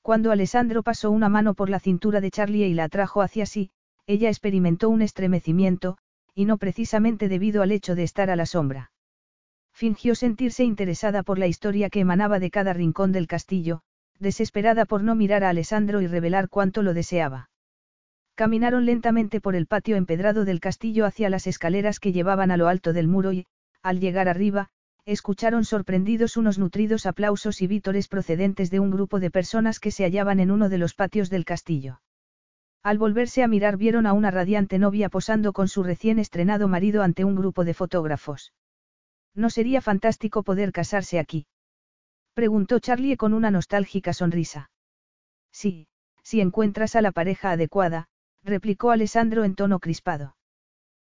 Cuando 0.04 0.32
Alessandro 0.32 0.84
pasó 0.84 1.10
una 1.10 1.30
mano 1.30 1.56
por 1.56 1.72
la 1.72 1.80
cintura 1.80 2.22
de 2.22 2.30
Charlie 2.30 2.68
y 2.68 2.76
la 2.76 2.84
atrajo 2.84 3.24
hacia 3.24 3.48
sí, 3.48 3.72
ella 4.06 4.30
experimentó 4.30 4.88
un 4.92 5.02
estremecimiento, 5.02 5.98
y 6.36 6.46
no 6.46 6.60
precisamente 6.60 7.28
debido 7.28 7.64
al 7.64 7.72
hecho 7.72 7.96
de 7.96 8.04
estar 8.04 8.30
a 8.30 8.36
la 8.36 8.46
sombra. 8.46 8.92
Fingió 9.74 10.14
sentirse 10.14 10.64
interesada 10.64 11.24
por 11.24 11.40
la 11.40 11.48
historia 11.48 11.90
que 11.90 12.02
emanaba 12.02 12.38
de 12.38 12.52
cada 12.52 12.74
rincón 12.74 13.12
del 13.12 13.26
castillo, 13.26 13.82
desesperada 14.20 14.86
por 14.86 15.02
no 15.02 15.16
mirar 15.16 15.44
a 15.44 15.50
Alessandro 15.50 16.02
y 16.02 16.08
revelar 16.08 16.50
cuánto 16.50 16.84
lo 16.84 16.94
deseaba. 16.94 17.49
Caminaron 18.40 18.86
lentamente 18.86 19.42
por 19.42 19.54
el 19.54 19.68
patio 19.68 19.98
empedrado 19.98 20.46
del 20.46 20.62
castillo 20.62 21.06
hacia 21.06 21.30
las 21.30 21.46
escaleras 21.46 22.00
que 22.00 22.14
llevaban 22.14 22.52
a 22.52 22.56
lo 22.56 22.70
alto 22.70 22.94
del 22.94 23.10
muro 23.10 23.34
y, 23.34 23.46
al 23.84 24.00
llegar 24.00 24.30
arriba, 24.30 24.70
escucharon 25.04 25.66
sorprendidos 25.66 26.38
unos 26.38 26.58
nutridos 26.58 27.06
aplausos 27.06 27.62
y 27.62 27.68
vítores 27.68 28.08
procedentes 28.08 28.72
de 28.72 28.80
un 28.80 28.92
grupo 28.92 29.20
de 29.20 29.30
personas 29.30 29.82
que 29.82 29.92
se 29.92 30.06
hallaban 30.06 30.40
en 30.40 30.52
uno 30.52 30.70
de 30.70 30.78
los 30.78 30.94
patios 30.94 31.30
del 31.30 31.44
castillo. 31.44 32.00
Al 32.82 32.98
volverse 32.98 33.44
a 33.44 33.50
mirar 33.50 33.76
vieron 33.76 34.06
a 34.06 34.14
una 34.14 34.32
radiante 34.32 34.80
novia 34.80 35.10
posando 35.10 35.52
con 35.52 35.68
su 35.68 35.84
recién 35.84 36.18
estrenado 36.18 36.70
marido 36.70 37.04
ante 37.04 37.26
un 37.26 37.36
grupo 37.36 37.66
de 37.66 37.74
fotógrafos. 37.74 38.54
¿No 39.36 39.50
sería 39.50 39.82
fantástico 39.82 40.44
poder 40.44 40.72
casarse 40.72 41.20
aquí? 41.20 41.46
Preguntó 42.36 42.80
Charlie 42.80 43.18
con 43.18 43.34
una 43.34 43.52
nostálgica 43.52 44.14
sonrisa. 44.14 44.72
Sí, 45.52 45.90
si 46.24 46.40
encuentras 46.40 46.96
a 46.96 47.02
la 47.02 47.12
pareja 47.12 47.52
adecuada, 47.52 48.08
replicó 48.44 48.92
Alessandro 48.92 49.44
en 49.44 49.56
tono 49.56 49.80
crispado. 49.80 50.36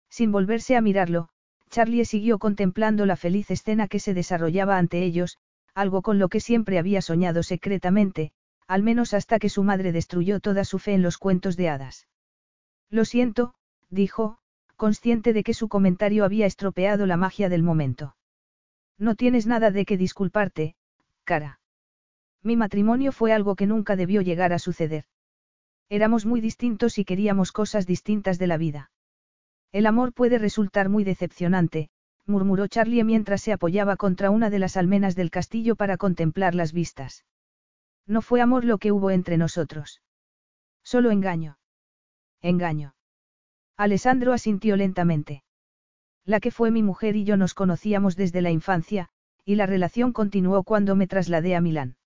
Sin 0.09 0.33
volverse 0.33 0.77
a 0.77 0.81
mirarlo, 0.81 1.29
Charlie 1.71 2.05
siguió 2.05 2.39
contemplando 2.39 3.07
la 3.07 3.17
feliz 3.17 3.51
escena 3.51 3.87
que 3.87 4.01
se 4.01 4.13
desarrollaba 4.13 4.77
ante 4.77 5.03
ellos, 5.03 5.39
algo 5.75 6.03
con 6.03 6.19
lo 6.19 6.29
que 6.29 6.41
siempre 6.41 6.79
había 6.79 7.01
soñado 7.01 7.43
secretamente, 7.43 8.33
al 8.67 8.83
menos 8.83 9.15
hasta 9.15 9.39
que 9.39 9.49
su 9.49 9.63
madre 9.63 9.93
destruyó 9.93 10.41
toda 10.41 10.65
su 10.65 10.79
fe 10.79 10.95
en 10.95 11.03
los 11.03 11.19
cuentos 11.19 11.57
de 11.57 11.69
hadas. 11.69 12.09
Lo 12.89 13.05
siento, 13.05 13.55
dijo, 13.89 14.39
consciente 14.77 15.33
de 15.33 15.45
que 15.45 15.55
su 15.55 15.69
comentario 15.69 16.25
había 16.25 16.47
estropeado 16.47 17.07
la 17.07 17.17
magia 17.17 17.49
del 17.49 17.63
momento. 17.63 18.17
No 18.99 19.15
tienes 19.15 19.47
nada 19.47 19.71
de 19.71 19.85
que 19.85 19.97
disculparte, 19.97 20.75
cara. 21.25 21.61
Mi 22.43 22.57
matrimonio 22.57 23.13
fue 23.13 23.33
algo 23.33 23.55
que 23.55 23.67
nunca 23.67 23.95
debió 23.95 24.23
llegar 24.23 24.53
a 24.53 24.59
suceder. 24.59 25.05
Éramos 25.91 26.25
muy 26.25 26.41
distintos 26.41 26.99
y 26.99 27.05
queríamos 27.05 27.51
cosas 27.51 27.85
distintas 27.85 28.39
de 28.39 28.47
la 28.47 28.57
vida. 28.57 28.93
El 29.73 29.87
amor 29.87 30.13
puede 30.13 30.39
resultar 30.39 30.89
muy 30.89 31.03
decepcionante, 31.03 31.91
murmuró 32.27 32.69
Charlie 32.69 33.03
mientras 33.03 33.43
se 33.43 33.53
apoyaba 33.53 33.97
contra 33.97 34.31
una 34.31 34.51
de 34.51 34.61
las 34.61 34.77
almenas 34.77 35.17
del 35.17 35.33
castillo 35.33 35.75
para 35.75 35.97
contemplar 35.97 36.55
las 36.55 36.73
vistas. 36.73 37.25
No 38.07 38.23
fue 38.23 38.41
amor 38.41 38.65
lo 38.65 38.79
que 38.79 38.93
hubo 38.93 39.11
entre 39.11 39.37
nosotros. 39.37 40.01
Solo 40.85 41.11
engaño. 41.11 41.59
Engaño. 42.41 42.95
Alessandro 43.77 44.33
asintió 44.33 44.77
lentamente. 44.77 45.43
La 46.25 46.39
que 46.39 46.53
fue 46.53 46.71
mi 46.71 46.85
mujer 46.85 47.17
y 47.17 47.25
yo 47.25 47.37
nos 47.37 47.53
conocíamos 47.53 48.15
desde 48.15 48.43
la 48.43 48.53
infancia, 48.53 49.09
y 49.45 49.57
la 49.57 49.67
relación 49.67 50.13
continuó 50.13 50.63
cuando 50.63 50.95
me 50.95 51.09
trasladé 51.09 51.57
a 51.57 51.61
Milán. 51.61 51.97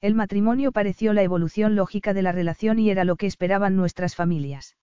El 0.00 0.14
matrimonio 0.14 0.72
pareció 0.72 1.12
la 1.12 1.22
evolución 1.22 1.76
lógica 1.76 2.14
de 2.14 2.22
la 2.22 2.32
relación 2.32 2.78
y 2.78 2.90
era 2.90 3.04
lo 3.04 3.16
que 3.16 3.26
esperaban 3.26 3.76
nuestras 3.76 4.16
familias. 4.16 4.76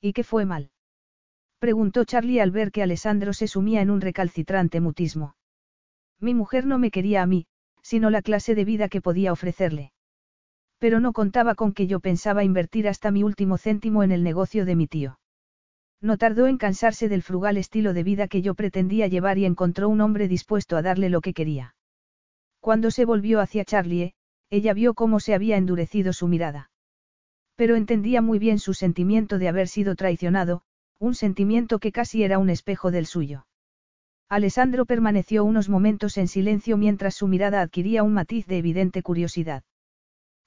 ¿Y 0.00 0.12
qué 0.12 0.24
fue 0.24 0.44
mal? 0.44 0.70
Preguntó 1.60 2.04
Charlie 2.04 2.40
al 2.40 2.50
ver 2.50 2.72
que 2.72 2.82
Alessandro 2.82 3.32
se 3.34 3.46
sumía 3.46 3.82
en 3.82 3.90
un 3.90 4.00
recalcitrante 4.00 4.80
mutismo. 4.80 5.36
Mi 6.18 6.34
mujer 6.34 6.66
no 6.66 6.78
me 6.78 6.90
quería 6.90 7.22
a 7.22 7.26
mí, 7.26 7.46
sino 7.82 8.10
la 8.10 8.20
clase 8.20 8.56
de 8.56 8.64
vida 8.64 8.88
que 8.88 9.00
podía 9.00 9.32
ofrecerle. 9.32 9.92
Pero 10.78 10.98
no 10.98 11.12
contaba 11.12 11.54
con 11.54 11.72
que 11.72 11.86
yo 11.86 12.00
pensaba 12.00 12.42
invertir 12.42 12.88
hasta 12.88 13.12
mi 13.12 13.22
último 13.22 13.58
céntimo 13.58 14.02
en 14.02 14.10
el 14.10 14.24
negocio 14.24 14.64
de 14.64 14.74
mi 14.74 14.88
tío. 14.88 15.20
No 16.00 16.18
tardó 16.18 16.48
en 16.48 16.58
cansarse 16.58 17.08
del 17.08 17.22
frugal 17.22 17.56
estilo 17.56 17.92
de 17.92 18.02
vida 18.02 18.26
que 18.26 18.42
yo 18.42 18.54
pretendía 18.54 19.06
llevar 19.06 19.38
y 19.38 19.44
encontró 19.44 19.88
un 19.88 20.00
hombre 20.00 20.26
dispuesto 20.26 20.76
a 20.76 20.82
darle 20.82 21.10
lo 21.10 21.20
que 21.20 21.32
quería. 21.32 21.76
Cuando 22.58 22.90
se 22.90 23.04
volvió 23.04 23.40
hacia 23.40 23.64
Charlie, 23.64 24.14
ella 24.52 24.74
vio 24.74 24.92
cómo 24.92 25.18
se 25.18 25.32
había 25.32 25.56
endurecido 25.56 26.12
su 26.12 26.28
mirada. 26.28 26.70
Pero 27.56 27.74
entendía 27.74 28.20
muy 28.20 28.38
bien 28.38 28.58
su 28.58 28.74
sentimiento 28.74 29.38
de 29.38 29.48
haber 29.48 29.66
sido 29.66 29.96
traicionado, 29.96 30.60
un 30.98 31.14
sentimiento 31.14 31.78
que 31.78 31.90
casi 31.90 32.22
era 32.22 32.38
un 32.38 32.50
espejo 32.50 32.90
del 32.90 33.06
suyo. 33.06 33.46
Alessandro 34.28 34.84
permaneció 34.84 35.42
unos 35.44 35.70
momentos 35.70 36.18
en 36.18 36.28
silencio 36.28 36.76
mientras 36.76 37.14
su 37.14 37.28
mirada 37.28 37.62
adquiría 37.62 38.02
un 38.02 38.12
matiz 38.12 38.46
de 38.46 38.58
evidente 38.58 39.02
curiosidad. 39.02 39.64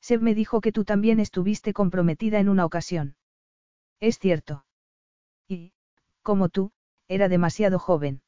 Seb 0.02 0.22
me 0.22 0.36
dijo 0.36 0.62
que 0.62 0.72
tú 0.72 0.86
también 0.86 1.20
estuviste 1.20 1.74
comprometida 1.74 2.40
en 2.40 2.48
una 2.48 2.64
ocasión. 2.64 3.16
Es 4.00 4.20
cierto. 4.20 4.66
Y, 5.48 5.74
como 6.22 6.50
tú, 6.50 6.74
era 7.08 7.28
demasiado 7.28 7.80
joven. 7.80 8.22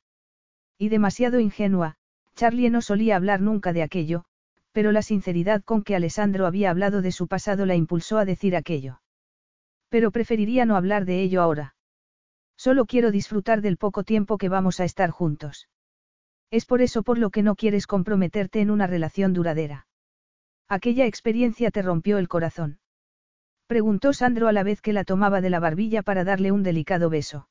Y 0.79 0.89
demasiado 0.89 1.39
ingenua, 1.39 1.97
Charlie 2.35 2.71
no 2.71 2.81
solía 2.81 3.15
hablar 3.15 3.41
nunca 3.41 3.73
de 3.73 3.83
aquello, 3.83 4.25
pero 4.77 4.91
la 4.91 5.01
sinceridad 5.01 5.63
con 5.63 5.81
que 5.81 5.95
Alessandro 5.95 6.45
había 6.45 6.69
hablado 6.69 7.01
de 7.01 7.11
su 7.11 7.27
pasado 7.27 7.65
la 7.65 7.73
impulsó 7.73 8.19
a 8.19 8.25
decir 8.25 8.55
aquello. 8.55 9.01
Pero 9.89 10.11
preferiría 10.11 10.67
no 10.67 10.75
hablar 10.75 11.05
de 11.05 11.23
ello 11.23 11.41
ahora. 11.41 11.73
Solo 12.57 12.85
quiero 12.85 13.09
disfrutar 13.09 13.61
del 13.61 13.77
poco 13.77 14.03
tiempo 14.03 14.37
que 14.37 14.49
vamos 14.49 14.79
a 14.79 14.83
estar 14.83 15.09
juntos. 15.09 15.67
Es 16.51 16.67
por 16.67 16.83
eso 16.83 17.01
por 17.01 17.17
lo 17.17 17.31
que 17.31 17.41
no 17.41 17.55
quieres 17.55 17.87
comprometerte 17.87 18.61
en 18.61 18.69
una 18.69 18.85
relación 18.85 19.33
duradera. 19.33 19.87
Aquella 20.69 21.07
experiencia 21.07 21.71
te 21.71 21.81
rompió 21.81 22.19
el 22.19 22.27
corazón. 22.27 22.77
Preguntó 23.65 24.13
Sandro 24.13 24.47
a 24.47 24.51
la 24.51 24.61
vez 24.61 24.79
que 24.81 24.93
la 24.93 25.05
tomaba 25.05 25.41
de 25.41 25.49
la 25.49 25.59
barbilla 25.59 26.03
para 26.03 26.23
darle 26.23 26.51
un 26.51 26.61
delicado 26.61 27.09
beso. 27.09 27.49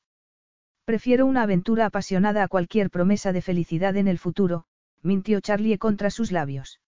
Prefiero 0.85 1.25
una 1.25 1.41
aventura 1.41 1.87
apasionada 1.87 2.43
a 2.43 2.47
cualquier 2.47 2.89
promesa 2.89 3.33
de 3.33 3.41
felicidad 3.41 3.97
en 3.97 4.07
el 4.07 4.17
futuro, 4.17 4.63
mintió 5.01 5.41
Charlie 5.41 5.77
contra 5.77 6.09
sus 6.09 6.31
labios. 6.31 6.79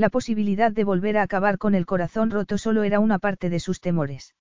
La 0.00 0.08
posibilidad 0.08 0.72
de 0.72 0.82
volver 0.82 1.18
a 1.18 1.22
acabar 1.22 1.58
con 1.58 1.74
el 1.74 1.84
corazón 1.84 2.30
roto 2.30 2.56
solo 2.56 2.84
era 2.84 3.00
una 3.00 3.18
parte 3.18 3.50
de 3.50 3.60
sus 3.60 3.82
temores. 3.82 4.34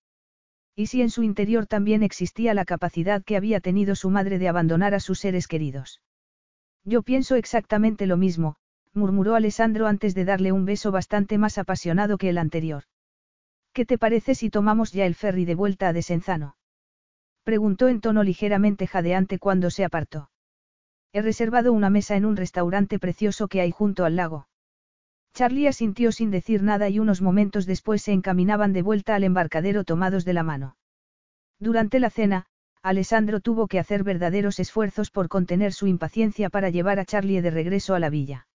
Y 0.74 0.86
si 0.86 1.02
en 1.02 1.10
su 1.10 1.22
interior 1.22 1.68
también 1.68 2.02
existía 2.02 2.54
la 2.54 2.64
capacidad 2.64 3.26
que 3.26 3.36
había 3.36 3.60
tenido 3.60 3.96
su 3.96 4.10
madre 4.10 4.40
de 4.40 4.48
abandonar 4.48 4.94
a 4.94 5.02
sus 5.02 5.20
seres 5.20 5.50
queridos. 5.50 6.02
Yo 6.86 7.02
pienso 7.02 7.36
exactamente 7.36 8.08
lo 8.08 8.16
mismo, 8.16 8.56
murmuró 8.94 9.36
Alessandro 9.36 9.88
antes 9.88 10.16
de 10.16 10.24
darle 10.24 10.54
un 10.54 10.64
beso 10.64 10.94
bastante 10.94 11.38
más 11.38 11.58
apasionado 11.58 12.18
que 12.18 12.30
el 12.30 12.38
anterior. 12.38 12.84
¿Qué 13.74 13.86
te 13.86 13.98
parece 13.98 14.36
si 14.36 14.50
tomamos 14.50 14.94
ya 14.94 15.06
el 15.06 15.14
ferry 15.14 15.44
de 15.44 15.56
vuelta 15.56 15.90
a 15.90 15.94
Desenzano? 15.94 16.56
Preguntó 17.44 17.90
en 17.90 18.00
tono 18.00 18.24
ligeramente 18.24 18.88
jadeante 18.88 19.40
cuando 19.40 19.72
se 19.72 19.84
apartó. 19.84 20.32
He 21.12 21.22
reservado 21.22 21.74
una 21.74 21.90
mesa 21.90 22.16
en 22.16 22.24
un 22.24 22.38
restaurante 22.38 22.98
precioso 22.98 23.50
que 23.50 23.60
hay 23.60 23.72
junto 23.72 24.06
al 24.06 24.16
lago. 24.16 24.49
Charlie 25.34 25.68
asintió 25.68 26.12
sin 26.12 26.32
decir 26.32 26.64
nada 26.64 26.90
y 26.90 27.00
unos 27.00 27.22
momentos 27.22 27.66
después 27.66 28.02
se 28.02 28.12
encaminaban 28.12 28.74
de 28.74 28.82
vuelta 28.82 29.16
al 29.16 29.24
embarcadero 29.24 29.84
tomados 29.84 30.26
de 30.26 30.34
la 30.34 30.44
mano. 30.44 30.76
Durante 31.60 32.00
la 32.00 32.10
cena, 32.10 32.46
Alessandro 32.82 33.42
tuvo 33.42 33.68
que 33.68 33.80
hacer 33.80 34.04
verdaderos 34.04 34.60
esfuerzos 34.60 35.12
por 35.12 35.28
contener 35.28 35.74
su 35.74 35.88
impaciencia 35.88 36.50
para 36.50 36.70
llevar 36.70 37.00
a 37.00 37.06
Charlie 37.06 37.42
de 37.42 37.52
regreso 37.52 37.94
a 37.94 38.00
la 38.00 38.10
villa. 38.10 38.48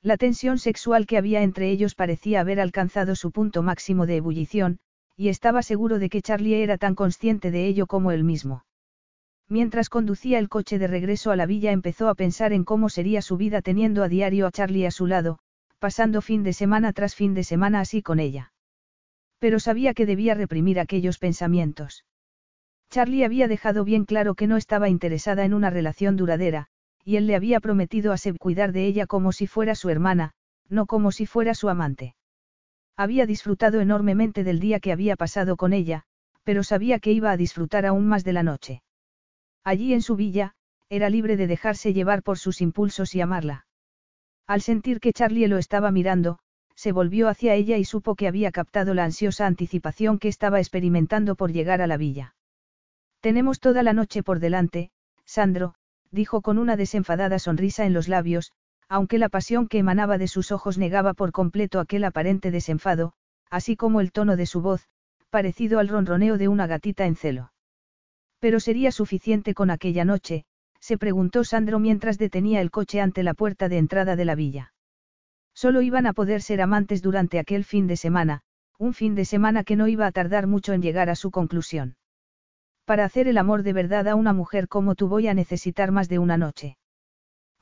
La 0.00 0.16
tensión 0.16 0.58
sexual 0.58 1.06
que 1.06 1.18
había 1.18 1.42
entre 1.42 1.70
ellos 1.70 1.94
parecía 1.94 2.40
haber 2.40 2.60
alcanzado 2.60 3.14
su 3.14 3.30
punto 3.30 3.62
máximo 3.62 4.06
de 4.06 4.16
ebullición, 4.16 4.80
y 5.16 5.28
estaba 5.28 5.62
seguro 5.62 5.98
de 5.98 6.08
que 6.08 6.22
Charlie 6.22 6.62
era 6.62 6.78
tan 6.78 6.94
consciente 6.94 7.50
de 7.50 7.66
ello 7.66 7.86
como 7.86 8.10
él 8.10 8.24
mismo. 8.24 8.64
Mientras 9.48 9.90
conducía 9.90 10.38
el 10.38 10.48
coche 10.48 10.78
de 10.78 10.86
regreso 10.86 11.30
a 11.30 11.36
la 11.36 11.44
villa 11.44 11.72
empezó 11.72 12.08
a 12.08 12.14
pensar 12.14 12.54
en 12.54 12.64
cómo 12.64 12.88
sería 12.88 13.20
su 13.20 13.36
vida 13.36 13.60
teniendo 13.60 14.02
a 14.02 14.08
diario 14.08 14.46
a 14.46 14.50
Charlie 14.50 14.86
a 14.86 14.90
su 14.90 15.06
lado, 15.06 15.38
pasando 15.82 16.22
fin 16.22 16.44
de 16.44 16.52
semana 16.52 16.92
tras 16.92 17.16
fin 17.16 17.34
de 17.34 17.42
semana 17.42 17.80
así 17.80 18.02
con 18.02 18.20
ella. 18.20 18.52
Pero 19.40 19.58
sabía 19.58 19.94
que 19.94 20.06
debía 20.06 20.34
reprimir 20.36 20.78
aquellos 20.78 21.18
pensamientos. 21.18 22.04
Charlie 22.88 23.24
había 23.24 23.48
dejado 23.48 23.82
bien 23.82 24.04
claro 24.04 24.36
que 24.36 24.46
no 24.46 24.56
estaba 24.56 24.88
interesada 24.88 25.44
en 25.44 25.54
una 25.54 25.70
relación 25.70 26.16
duradera, 26.16 26.68
y 27.04 27.16
él 27.16 27.26
le 27.26 27.34
había 27.34 27.58
prometido 27.58 28.12
a 28.12 28.16
Seb 28.16 28.38
cuidar 28.38 28.70
de 28.70 28.86
ella 28.86 29.08
como 29.08 29.32
si 29.32 29.48
fuera 29.48 29.74
su 29.74 29.90
hermana, 29.90 30.34
no 30.68 30.86
como 30.86 31.10
si 31.10 31.26
fuera 31.26 31.52
su 31.52 31.68
amante. 31.68 32.14
Había 32.96 33.26
disfrutado 33.26 33.80
enormemente 33.80 34.44
del 34.44 34.60
día 34.60 34.78
que 34.78 34.92
había 34.92 35.16
pasado 35.16 35.56
con 35.56 35.72
ella, 35.72 36.04
pero 36.44 36.62
sabía 36.62 37.00
que 37.00 37.10
iba 37.10 37.32
a 37.32 37.36
disfrutar 37.36 37.86
aún 37.86 38.06
más 38.06 38.22
de 38.22 38.34
la 38.34 38.44
noche. 38.44 38.84
Allí 39.64 39.94
en 39.94 40.02
su 40.02 40.14
villa, 40.14 40.54
era 40.88 41.10
libre 41.10 41.36
de 41.36 41.48
dejarse 41.48 41.92
llevar 41.92 42.22
por 42.22 42.38
sus 42.38 42.60
impulsos 42.60 43.16
y 43.16 43.20
amarla. 43.20 43.66
Al 44.46 44.60
sentir 44.60 45.00
que 45.00 45.12
Charlie 45.12 45.46
lo 45.48 45.58
estaba 45.58 45.90
mirando, 45.90 46.38
se 46.74 46.92
volvió 46.92 47.28
hacia 47.28 47.54
ella 47.54 47.76
y 47.76 47.84
supo 47.84 48.14
que 48.16 48.26
había 48.26 48.50
captado 48.50 48.94
la 48.94 49.04
ansiosa 49.04 49.46
anticipación 49.46 50.18
que 50.18 50.28
estaba 50.28 50.58
experimentando 50.58 51.36
por 51.36 51.52
llegar 51.52 51.80
a 51.80 51.86
la 51.86 51.96
villa. 51.96 52.34
Tenemos 53.20 53.60
toda 53.60 53.82
la 53.82 53.92
noche 53.92 54.22
por 54.22 54.40
delante, 54.40 54.90
Sandro, 55.24 55.74
dijo 56.10 56.42
con 56.42 56.58
una 56.58 56.76
desenfadada 56.76 57.38
sonrisa 57.38 57.86
en 57.86 57.92
los 57.92 58.08
labios, 58.08 58.52
aunque 58.88 59.18
la 59.18 59.28
pasión 59.28 59.68
que 59.68 59.78
emanaba 59.78 60.18
de 60.18 60.28
sus 60.28 60.52
ojos 60.52 60.76
negaba 60.76 61.14
por 61.14 61.32
completo 61.32 61.80
aquel 61.80 62.04
aparente 62.04 62.50
desenfado, 62.50 63.12
así 63.48 63.76
como 63.76 64.00
el 64.00 64.12
tono 64.12 64.36
de 64.36 64.46
su 64.46 64.60
voz, 64.60 64.88
parecido 65.30 65.78
al 65.78 65.88
ronroneo 65.88 66.36
de 66.36 66.48
una 66.48 66.66
gatita 66.66 67.06
en 67.06 67.16
celo. 67.16 67.52
Pero 68.38 68.60
sería 68.60 68.92
suficiente 68.92 69.54
con 69.54 69.70
aquella 69.70 70.04
noche, 70.04 70.44
se 70.82 70.98
preguntó 70.98 71.44
Sandro 71.44 71.78
mientras 71.78 72.18
detenía 72.18 72.60
el 72.60 72.72
coche 72.72 73.00
ante 73.00 73.22
la 73.22 73.34
puerta 73.34 73.68
de 73.68 73.78
entrada 73.78 74.16
de 74.16 74.24
la 74.24 74.34
villa. 74.34 74.74
Solo 75.54 75.80
iban 75.80 76.06
a 76.06 76.12
poder 76.12 76.42
ser 76.42 76.60
amantes 76.60 77.02
durante 77.02 77.38
aquel 77.38 77.62
fin 77.64 77.86
de 77.86 77.96
semana, 77.96 78.40
un 78.78 78.92
fin 78.92 79.14
de 79.14 79.24
semana 79.24 79.62
que 79.62 79.76
no 79.76 79.86
iba 79.86 80.06
a 80.06 80.12
tardar 80.12 80.48
mucho 80.48 80.72
en 80.72 80.82
llegar 80.82 81.08
a 81.08 81.14
su 81.14 81.30
conclusión. 81.30 81.96
Para 82.84 83.04
hacer 83.04 83.28
el 83.28 83.38
amor 83.38 83.62
de 83.62 83.72
verdad 83.72 84.08
a 84.08 84.16
una 84.16 84.32
mujer 84.32 84.66
como 84.66 84.96
tú 84.96 85.06
voy 85.06 85.28
a 85.28 85.34
necesitar 85.34 85.92
más 85.92 86.08
de 86.08 86.18
una 86.18 86.36
noche. 86.36 86.78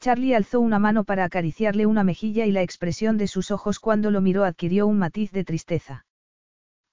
Charlie 0.01 0.35
alzó 0.35 0.61
una 0.61 0.79
mano 0.79 1.05
para 1.05 1.25
acariciarle 1.25 1.85
una 1.85 2.05
mejilla 2.05 2.47
y 2.47 2.53
la 2.53 2.63
expresión 2.63 3.19
de 3.19 3.27
sus 3.27 3.51
ojos 3.51 3.81
cuando 3.81 4.11
lo 4.11 4.23
miró 4.23 4.45
adquirió 4.45 4.87
un 4.87 4.97
matiz 4.99 5.31
de 5.31 5.45
tristeza. 5.45 6.07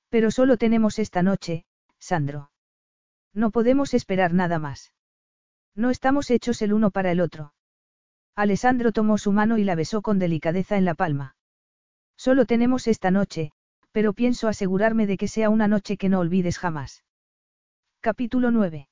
Pero 0.10 0.30
solo 0.30 0.58
tenemos 0.58 1.00
esta 1.00 1.24
noche, 1.24 1.64
Sandro. 2.00 2.52
No 3.34 3.52
podemos 3.52 3.94
esperar 3.94 4.34
nada 4.34 4.60
más. 4.60 4.92
No 5.78 5.92
estamos 5.92 6.32
hechos 6.32 6.64
el 6.64 6.74
uno 6.74 6.90
para 6.90 7.12
el 7.12 7.22
otro. 7.22 7.54
Alessandro 8.36 8.92
tomó 8.92 9.20
su 9.20 9.32
mano 9.32 9.60
y 9.60 9.64
la 9.64 9.76
besó 9.76 10.02
con 10.02 10.18
delicadeza 10.18 10.76
en 10.76 10.86
la 10.86 10.96
palma. 10.96 11.36
Solo 12.18 12.46
tenemos 12.46 12.88
esta 12.88 13.12
noche, 13.12 13.52
pero 13.92 14.14
pienso 14.14 14.48
asegurarme 14.48 15.06
de 15.06 15.18
que 15.18 15.28
sea 15.28 15.52
una 15.52 15.68
noche 15.68 15.96
que 15.96 16.10
no 16.10 16.20
olvides 16.20 16.58
jamás. 16.58 17.04
Capítulo 18.02 18.50
9. 18.50 18.90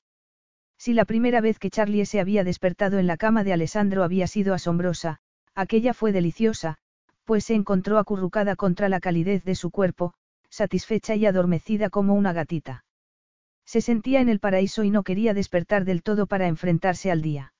Si 0.77 0.93
la 0.93 1.05
primera 1.05 1.41
vez 1.41 1.57
que 1.57 1.71
Charlie 1.71 2.05
se 2.05 2.19
había 2.19 2.43
despertado 2.43 2.99
en 2.99 3.07
la 3.07 3.17
cama 3.17 3.43
de 3.43 3.53
Alessandro 3.53 4.03
había 4.03 4.27
sido 4.27 4.53
asombrosa, 4.53 5.17
aquella 5.55 5.95
fue 5.95 6.11
deliciosa, 6.11 6.77
pues 7.23 7.45
se 7.45 7.55
encontró 7.55 7.97
acurrucada 7.97 8.55
contra 8.55 8.89
la 8.89 8.99
calidez 8.99 9.43
de 9.43 9.55
su 9.55 9.71
cuerpo, 9.71 10.13
satisfecha 10.51 11.15
y 11.15 11.25
adormecida 11.25 11.89
como 11.89 12.13
una 12.13 12.31
gatita. 12.31 12.84
Se 13.65 13.81
sentía 13.81 14.21
en 14.21 14.29
el 14.29 14.39
paraíso 14.39 14.83
y 14.83 14.89
no 14.89 15.03
quería 15.03 15.33
despertar 15.33 15.85
del 15.85 16.03
todo 16.03 16.27
para 16.27 16.47
enfrentarse 16.47 17.11
al 17.11 17.21
día. 17.21 17.53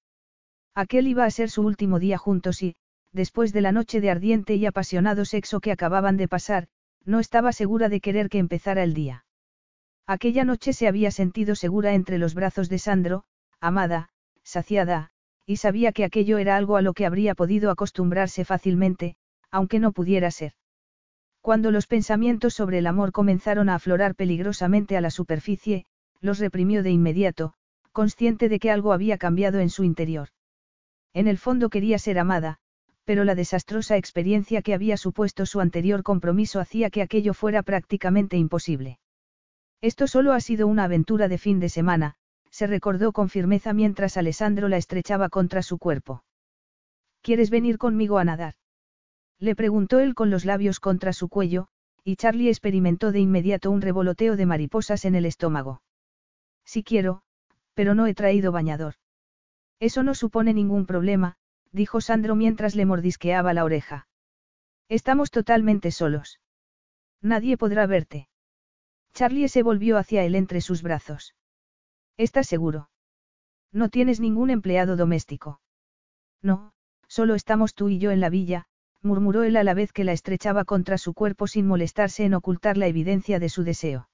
Aquel 0.76 1.08
iba 1.08 1.26
a 1.26 1.32
ser 1.32 1.50
su 1.50 1.64
último 1.64 2.00
día 2.00 2.18
juntos 2.18 2.62
y, 2.62 2.76
después 3.12 3.54
de 3.54 3.62
la 3.62 3.72
noche 3.72 4.02
de 4.02 4.12
ardiente 4.12 4.56
y 4.56 4.66
apasionado 4.66 5.26
sexo 5.26 5.60
que 5.60 5.72
acababan 5.72 6.18
de 6.18 6.28
pasar, 6.28 6.68
no 7.06 7.20
estaba 7.20 7.54
segura 7.54 7.90
de 7.90 8.02
querer 8.02 8.30
que 8.30 8.40
empezara 8.40 8.84
el 8.84 8.94
día. 8.94 9.26
Aquella 10.08 10.44
noche 10.46 10.74
se 10.74 10.88
había 10.88 11.12
sentido 11.12 11.56
segura 11.56 11.94
entre 11.94 12.18
los 12.18 12.36
brazos 12.36 12.70
de 12.70 12.78
Sandro, 12.78 13.24
amada, 13.60 14.10
saciada, 14.44 15.12
y 15.46 15.58
sabía 15.58 15.92
que 15.92 16.04
aquello 16.04 16.38
era 16.38 16.58
algo 16.58 16.78
a 16.78 16.82
lo 16.82 16.94
que 16.94 17.06
habría 17.06 17.36
podido 17.36 17.72
acostumbrarse 17.72 18.46
fácilmente, 18.46 19.16
aunque 19.50 19.80
no 19.80 19.92
pudiera 19.92 20.30
ser. 20.30 20.54
Cuando 21.42 21.72
los 21.72 21.88
pensamientos 21.88 22.54
sobre 22.54 22.80
el 22.80 22.88
amor 22.88 23.12
comenzaron 23.12 23.70
a 23.70 23.76
aflorar 23.76 24.16
peligrosamente 24.16 24.98
a 24.98 25.02
la 25.02 25.12
superficie, 25.12 25.86
los 26.22 26.40
reprimió 26.40 26.84
de 26.84 26.92
inmediato, 26.92 27.54
consciente 27.92 28.50
de 28.50 28.60
que 28.60 28.72
algo 28.72 28.94
había 28.94 29.18
cambiado 29.18 29.60
en 29.60 29.70
su 29.70 29.84
interior. 29.84 30.30
En 31.14 31.28
el 31.28 31.38
fondo 31.38 31.70
quería 31.70 31.98
ser 31.98 32.20
amada, 32.20 32.60
pero 33.06 33.24
la 33.24 33.36
desastrosa 33.36 33.98
experiencia 33.98 34.62
que 34.62 34.74
había 34.74 34.98
supuesto 34.98 35.46
su 35.46 35.62
anterior 35.62 36.04
compromiso 36.04 36.60
hacía 36.60 36.90
que 36.90 37.02
aquello 37.02 37.34
fuera 37.34 37.64
prácticamente 37.64 38.36
imposible. 38.36 39.00
Esto 39.82 40.08
solo 40.08 40.34
ha 40.34 40.42
sido 40.42 40.68
una 40.68 40.86
aventura 40.86 41.28
de 41.28 41.38
fin 41.38 41.60
de 41.60 41.70
semana, 41.70 42.16
se 42.50 42.68
recordó 42.68 43.12
con 43.12 43.30
firmeza 43.30 43.74
mientras 43.74 44.18
Alessandro 44.18 44.68
la 44.68 44.78
estrechaba 44.78 45.30
contra 45.30 45.62
su 45.62 45.78
cuerpo. 45.78 46.24
¿Quieres 47.22 47.50
venir 47.50 47.78
conmigo 47.78 48.18
a 48.18 48.24
nadar? 48.24 48.56
Le 49.40 49.56
preguntó 49.56 50.00
él 50.00 50.16
con 50.16 50.30
los 50.30 50.46
labios 50.46 50.80
contra 50.80 51.14
su 51.14 51.30
cuello, 51.30 51.68
y 52.04 52.16
Charlie 52.16 52.50
experimentó 52.50 53.12
de 53.12 53.20
inmediato 53.20 53.72
un 53.72 53.82
revoloteo 53.82 54.36
de 54.36 54.46
mariposas 54.46 55.06
en 55.06 55.16
el 55.16 55.26
estómago. 55.26 55.82
Sí 56.66 56.84
quiero, 56.84 57.22
pero 57.74 57.96
no 57.96 58.08
he 58.08 58.14
traído 58.14 58.52
bañador. 58.52 58.96
Eso 59.80 60.04
no 60.04 60.16
supone 60.16 60.54
ningún 60.54 60.86
problema, 60.86 61.38
dijo 61.72 62.02
Sandro 62.02 62.36
mientras 62.36 62.76
le 62.76 62.86
mordisqueaba 62.86 63.54
la 63.54 63.64
oreja. 63.64 64.08
Estamos 64.90 65.32
totalmente 65.32 65.92
solos. 65.92 66.40
Nadie 67.22 67.58
podrá 67.58 67.86
verte. 67.86 68.30
Charlie 69.14 69.48
se 69.48 69.64
volvió 69.64 69.98
hacia 69.98 70.24
él 70.24 70.36
entre 70.36 70.62
sus 70.62 70.82
brazos. 70.82 71.36
¿Estás 72.18 72.48
seguro? 72.48 72.90
No 73.72 73.90
tienes 73.90 74.20
ningún 74.20 74.50
empleado 74.50 74.96
doméstico. 74.96 75.60
No, 76.42 76.74
solo 77.08 77.36
estamos 77.36 77.74
tú 77.74 77.90
y 77.90 78.00
yo 78.00 78.12
en 78.12 78.20
la 78.20 78.30
villa, 78.30 78.66
murmuró 79.02 79.44
él 79.44 79.58
a 79.58 79.64
la 79.64 79.74
vez 79.74 79.92
que 79.92 80.04
la 80.04 80.14
estrechaba 80.14 80.66
contra 80.66 80.98
su 80.98 81.14
cuerpo 81.14 81.48
sin 81.48 81.68
molestarse 81.68 82.26
en 82.26 82.34
ocultar 82.34 82.78
la 82.78 82.88
evidencia 82.88 83.40
de 83.40 83.50
su 83.50 83.64
deseo. 83.64 84.10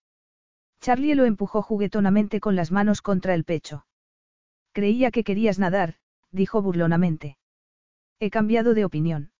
Charlie 0.81 1.13
lo 1.13 1.25
empujó 1.25 1.61
juguetonamente 1.61 2.39
con 2.39 2.55
las 2.55 2.71
manos 2.71 3.03
contra 3.03 3.35
el 3.35 3.43
pecho. 3.43 3.85
Creía 4.73 5.11
que 5.11 5.23
querías 5.23 5.59
nadar, 5.59 5.95
dijo 6.31 6.61
burlonamente. 6.61 7.37
He 8.19 8.31
cambiado 8.31 8.73
de 8.73 8.83
opinión. 8.83 9.31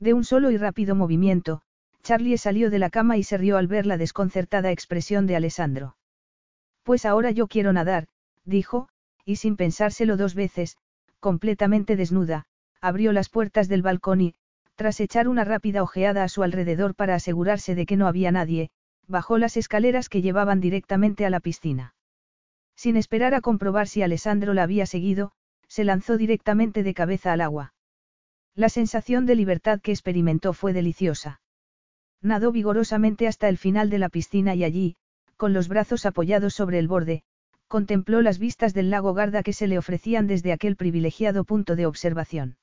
De 0.00 0.12
un 0.12 0.24
solo 0.24 0.50
y 0.50 0.56
rápido 0.56 0.94
movimiento, 0.94 1.62
Charlie 2.02 2.36
salió 2.36 2.68
de 2.68 2.80
la 2.80 2.90
cama 2.90 3.16
y 3.16 3.22
se 3.22 3.38
rió 3.38 3.58
al 3.58 3.68
ver 3.68 3.86
la 3.86 3.96
desconcertada 3.96 4.70
expresión 4.72 5.26
de 5.26 5.36
Alessandro. 5.36 5.96
Pues 6.82 7.04
ahora 7.04 7.30
yo 7.30 7.46
quiero 7.46 7.72
nadar, 7.72 8.08
dijo, 8.44 8.88
y 9.24 9.36
sin 9.36 9.56
pensárselo 9.56 10.16
dos 10.16 10.34
veces, 10.34 10.76
completamente 11.20 11.96
desnuda, 11.96 12.46
abrió 12.80 13.12
las 13.12 13.28
puertas 13.28 13.68
del 13.68 13.82
balcón 13.82 14.20
y, 14.20 14.34
tras 14.74 15.00
echar 15.00 15.28
una 15.28 15.44
rápida 15.44 15.82
ojeada 15.82 16.22
a 16.24 16.28
su 16.28 16.42
alrededor 16.42 16.94
para 16.94 17.14
asegurarse 17.14 17.74
de 17.74 17.86
que 17.86 17.96
no 17.96 18.06
había 18.06 18.30
nadie, 18.30 18.70
bajó 19.08 19.38
las 19.38 19.56
escaleras 19.56 20.08
que 20.08 20.22
llevaban 20.22 20.60
directamente 20.60 21.26
a 21.26 21.30
la 21.30 21.40
piscina. 21.40 21.94
Sin 22.74 22.96
esperar 22.96 23.34
a 23.34 23.40
comprobar 23.40 23.88
si 23.88 24.02
Alessandro 24.02 24.52
la 24.54 24.62
había 24.62 24.86
seguido, 24.86 25.32
se 25.68 25.84
lanzó 25.84 26.16
directamente 26.16 26.82
de 26.82 26.94
cabeza 26.94 27.32
al 27.32 27.40
agua. 27.40 27.74
La 28.54 28.68
sensación 28.68 29.26
de 29.26 29.34
libertad 29.34 29.80
que 29.80 29.92
experimentó 29.92 30.52
fue 30.52 30.72
deliciosa. 30.72 31.40
Nadó 32.22 32.52
vigorosamente 32.52 33.26
hasta 33.28 33.48
el 33.48 33.58
final 33.58 33.90
de 33.90 33.98
la 33.98 34.08
piscina 34.08 34.54
y 34.54 34.64
allí, 34.64 34.96
con 35.36 35.52
los 35.52 35.68
brazos 35.68 36.06
apoyados 36.06 36.54
sobre 36.54 36.78
el 36.78 36.88
borde, 36.88 37.22
contempló 37.68 38.22
las 38.22 38.38
vistas 38.38 38.74
del 38.74 38.90
lago 38.90 39.12
Garda 39.12 39.42
que 39.42 39.52
se 39.52 39.66
le 39.66 39.78
ofrecían 39.78 40.26
desde 40.26 40.52
aquel 40.52 40.76
privilegiado 40.76 41.44
punto 41.44 41.76
de 41.76 41.86
observación. 41.86 42.56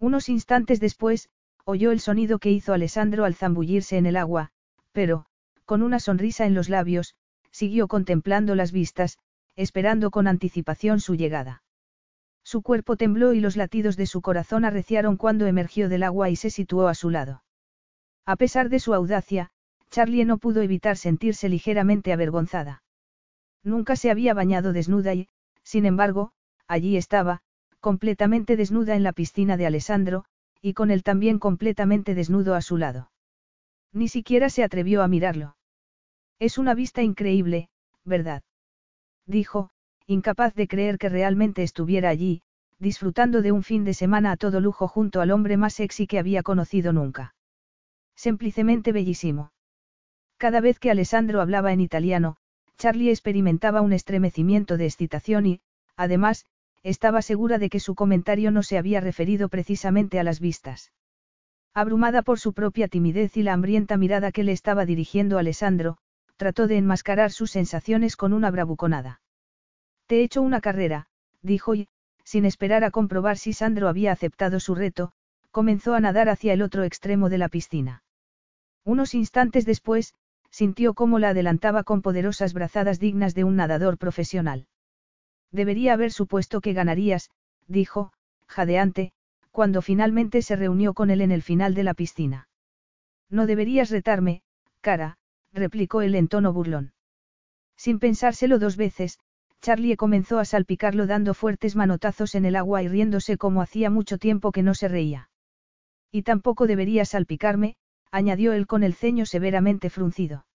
Unos 0.00 0.28
instantes 0.28 0.80
después, 0.80 1.28
oyó 1.64 1.92
el 1.92 2.00
sonido 2.00 2.38
que 2.38 2.50
hizo 2.50 2.72
Alessandro 2.72 3.24
al 3.24 3.34
zambullirse 3.34 3.96
en 3.96 4.06
el 4.06 4.16
agua, 4.16 4.50
pero, 4.92 5.26
con 5.64 5.82
una 5.82 6.00
sonrisa 6.00 6.46
en 6.46 6.54
los 6.54 6.68
labios, 6.68 7.14
siguió 7.50 7.88
contemplando 7.88 8.54
las 8.54 8.72
vistas, 8.72 9.18
esperando 9.56 10.10
con 10.10 10.26
anticipación 10.26 11.00
su 11.00 11.14
llegada. 11.14 11.62
Su 12.42 12.62
cuerpo 12.62 12.96
tembló 12.96 13.32
y 13.32 13.40
los 13.40 13.56
latidos 13.56 13.96
de 13.96 14.06
su 14.06 14.20
corazón 14.20 14.64
arreciaron 14.64 15.16
cuando 15.16 15.46
emergió 15.46 15.88
del 15.88 16.02
agua 16.02 16.28
y 16.30 16.36
se 16.36 16.50
situó 16.50 16.88
a 16.88 16.94
su 16.94 17.08
lado. 17.10 17.42
A 18.26 18.36
pesar 18.36 18.68
de 18.68 18.80
su 18.80 18.92
audacia, 18.92 19.50
Charlie 19.90 20.24
no 20.24 20.38
pudo 20.38 20.60
evitar 20.60 20.96
sentirse 20.96 21.48
ligeramente 21.48 22.12
avergonzada. 22.12 22.82
Nunca 23.62 23.96
se 23.96 24.10
había 24.10 24.34
bañado 24.34 24.72
desnuda 24.72 25.14
y, 25.14 25.28
sin 25.62 25.86
embargo, 25.86 26.32
allí 26.66 26.96
estaba, 26.96 27.40
completamente 27.80 28.56
desnuda 28.56 28.96
en 28.96 29.02
la 29.02 29.12
piscina 29.12 29.56
de 29.56 29.66
Alessandro, 29.66 30.24
y 30.60 30.74
con 30.74 30.90
él 30.90 31.02
también 31.02 31.38
completamente 31.38 32.14
desnudo 32.14 32.54
a 32.54 32.60
su 32.60 32.76
lado. 32.76 33.10
Ni 33.94 34.08
siquiera 34.08 34.50
se 34.50 34.64
atrevió 34.64 35.02
a 35.02 35.08
mirarlo. 35.08 35.56
Es 36.40 36.58
una 36.58 36.74
vista 36.74 37.02
increíble, 37.02 37.68
¿verdad? 38.04 38.42
Dijo, 39.24 39.70
incapaz 40.06 40.52
de 40.54 40.66
creer 40.66 40.98
que 40.98 41.08
realmente 41.08 41.62
estuviera 41.62 42.08
allí, 42.08 42.42
disfrutando 42.80 43.40
de 43.40 43.52
un 43.52 43.62
fin 43.62 43.84
de 43.84 43.94
semana 43.94 44.32
a 44.32 44.36
todo 44.36 44.60
lujo 44.60 44.88
junto 44.88 45.20
al 45.20 45.30
hombre 45.30 45.56
más 45.56 45.74
sexy 45.74 46.08
que 46.08 46.18
había 46.18 46.42
conocido 46.42 46.92
nunca. 46.92 47.36
Simplemente 48.16 48.90
bellísimo. 48.90 49.52
Cada 50.38 50.60
vez 50.60 50.80
que 50.80 50.90
Alessandro 50.90 51.40
hablaba 51.40 51.72
en 51.72 51.80
italiano, 51.80 52.36
Charlie 52.76 53.10
experimentaba 53.10 53.80
un 53.80 53.92
estremecimiento 53.92 54.76
de 54.76 54.86
excitación 54.86 55.46
y, 55.46 55.60
además, 55.96 56.46
estaba 56.82 57.22
segura 57.22 57.58
de 57.58 57.70
que 57.70 57.78
su 57.78 57.94
comentario 57.94 58.50
no 58.50 58.64
se 58.64 58.76
había 58.76 59.00
referido 59.00 59.48
precisamente 59.48 60.18
a 60.18 60.24
las 60.24 60.40
vistas. 60.40 60.90
Abrumada 61.74 62.22
por 62.22 62.38
su 62.38 62.52
propia 62.52 62.86
timidez 62.86 63.36
y 63.36 63.42
la 63.42 63.52
hambrienta 63.52 63.96
mirada 63.96 64.30
que 64.30 64.44
le 64.44 64.52
estaba 64.52 64.86
dirigiendo 64.86 65.38
Alessandro, 65.38 65.96
trató 66.36 66.68
de 66.68 66.76
enmascarar 66.76 67.32
sus 67.32 67.50
sensaciones 67.50 68.16
con 68.16 68.32
una 68.32 68.52
bravuconada. 68.52 69.20
Te 70.06 70.20
he 70.20 70.22
hecho 70.22 70.40
una 70.40 70.60
carrera, 70.60 71.08
dijo 71.42 71.74
y, 71.74 71.88
sin 72.22 72.44
esperar 72.44 72.84
a 72.84 72.92
comprobar 72.92 73.38
si 73.38 73.52
Sandro 73.52 73.88
había 73.88 74.12
aceptado 74.12 74.60
su 74.60 74.76
reto, 74.76 75.12
comenzó 75.50 75.94
a 75.94 76.00
nadar 76.00 76.28
hacia 76.28 76.52
el 76.52 76.62
otro 76.62 76.84
extremo 76.84 77.28
de 77.28 77.38
la 77.38 77.48
piscina. 77.48 78.04
Unos 78.84 79.14
instantes 79.14 79.66
después, 79.66 80.14
sintió 80.50 80.94
cómo 80.94 81.18
la 81.18 81.30
adelantaba 81.30 81.82
con 81.82 82.02
poderosas 82.02 82.52
brazadas 82.52 83.00
dignas 83.00 83.34
de 83.34 83.42
un 83.42 83.56
nadador 83.56 83.98
profesional. 83.98 84.68
Debería 85.50 85.94
haber 85.94 86.12
supuesto 86.12 86.60
que 86.60 86.72
ganarías, 86.72 87.30
dijo, 87.66 88.12
jadeante, 88.46 89.12
cuando 89.54 89.82
finalmente 89.82 90.42
se 90.42 90.56
reunió 90.56 90.94
con 90.94 91.10
él 91.10 91.20
en 91.20 91.30
el 91.30 91.40
final 91.40 91.74
de 91.74 91.84
la 91.84 91.94
piscina. 91.94 92.48
No 93.30 93.46
deberías 93.46 93.88
retarme, 93.88 94.42
cara, 94.80 95.16
replicó 95.52 96.02
él 96.02 96.16
en 96.16 96.26
tono 96.26 96.52
burlón. 96.52 96.92
Sin 97.76 98.00
pensárselo 98.00 98.58
dos 98.58 98.76
veces, 98.76 99.20
Charlie 99.60 99.96
comenzó 99.96 100.40
a 100.40 100.44
salpicarlo 100.44 101.06
dando 101.06 101.34
fuertes 101.34 101.76
manotazos 101.76 102.34
en 102.34 102.46
el 102.46 102.56
agua 102.56 102.82
y 102.82 102.88
riéndose 102.88 103.38
como 103.38 103.62
hacía 103.62 103.90
mucho 103.90 104.18
tiempo 104.18 104.50
que 104.50 104.64
no 104.64 104.74
se 104.74 104.88
reía. 104.88 105.30
Y 106.10 106.22
tampoco 106.22 106.66
debería 106.66 107.04
salpicarme, 107.04 107.76
añadió 108.10 108.54
él 108.54 108.66
con 108.66 108.82
el 108.82 108.94
ceño 108.94 109.24
severamente 109.24 109.88
fruncido. 109.88 110.46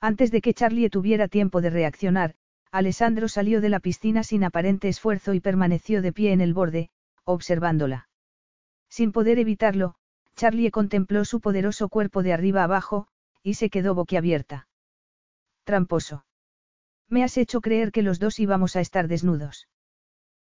Antes 0.00 0.32
de 0.32 0.40
que 0.40 0.52
Charlie 0.52 0.90
tuviera 0.90 1.28
tiempo 1.28 1.60
de 1.60 1.70
reaccionar, 1.70 2.34
Alessandro 2.72 3.28
salió 3.28 3.60
de 3.60 3.68
la 3.68 3.78
piscina 3.78 4.24
sin 4.24 4.42
aparente 4.42 4.88
esfuerzo 4.88 5.32
y 5.32 5.38
permaneció 5.38 6.02
de 6.02 6.12
pie 6.12 6.32
en 6.32 6.40
el 6.40 6.54
borde, 6.54 6.90
observándola. 7.22 8.08
Sin 8.88 9.12
poder 9.12 9.38
evitarlo, 9.38 9.94
Charlie 10.34 10.70
contempló 10.70 11.24
su 11.24 11.40
poderoso 11.40 11.88
cuerpo 11.88 12.22
de 12.22 12.32
arriba 12.32 12.64
abajo, 12.64 13.08
y 13.42 13.54
se 13.54 13.70
quedó 13.70 13.94
boquiabierta. 13.94 14.68
Tramposo. 15.64 16.24
Me 17.08 17.22
has 17.22 17.36
hecho 17.38 17.60
creer 17.60 17.92
que 17.92 18.02
los 18.02 18.18
dos 18.18 18.38
íbamos 18.38 18.76
a 18.76 18.80
estar 18.80 19.08
desnudos. 19.08 19.68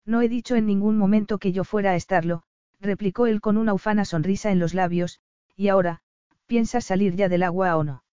No 0.05 0.23
he 0.23 0.29
dicho 0.29 0.57
en 0.57 0.67
ningún 0.67 0.97
momento 0.97 1.39
que 1.39 1.53
yo 1.53 1.65
fuera 1.65 1.93
a 1.93 1.97
estarlo, 1.97 2.43
replicó 2.81 3.27
él 3.27 3.41
con 3.41 3.57
una 3.57 3.75
ufana 3.75 4.05
sonrisa 4.05 4.51
en 4.51 4.59
los 4.59 4.75
labios, 4.75 5.21
y 5.57 5.69
ahora, 5.69 6.03
¿Piensas 6.53 6.85
salir 6.85 7.17
ya 7.17 7.31
del 7.31 7.45
agua 7.45 7.75
o 7.79 7.83
no? 7.83 8.05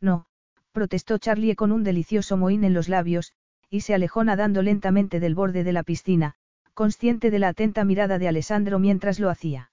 No, 0.00 0.24
protestó 0.72 1.18
Charlie 1.18 1.54
con 1.54 1.70
un 1.70 1.84
delicioso 1.84 2.38
mohín 2.38 2.64
en 2.64 2.72
los 2.72 2.88
labios, 2.88 3.34
y 3.68 3.82
se 3.82 3.92
alejó 3.92 4.24
nadando 4.24 4.62
lentamente 4.62 5.20
del 5.20 5.34
borde 5.34 5.64
de 5.64 5.74
la 5.74 5.82
piscina, 5.82 6.34
consciente 6.78 7.32
de 7.32 7.40
la 7.40 7.48
atenta 7.48 7.84
mirada 7.84 8.20
de 8.20 8.28
Alessandro 8.28 8.78
mientras 8.78 9.18
lo 9.18 9.30
hacía. 9.30 9.72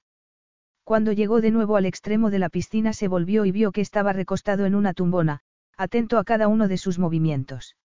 Cuando 0.83 1.11
llegó 1.11 1.39
de 1.39 1.51
nuevo 1.51 1.77
al 1.77 1.85
extremo 1.85 2.31
de 2.31 2.39
la 2.39 2.49
piscina 2.49 2.93
se 2.93 3.07
volvió 3.07 3.45
y 3.45 3.51
vio 3.51 3.71
que 3.71 3.81
estaba 3.81 4.11
recostado 4.11 4.65
en 4.65 4.73
una 4.73 4.95
tumbona, 4.95 5.41
atento 5.77 6.17
a 6.17 6.23
cada 6.23 6.47
uno 6.47 6.67
de 6.67 6.79
sus 6.79 6.97
movimientos. 6.97 7.77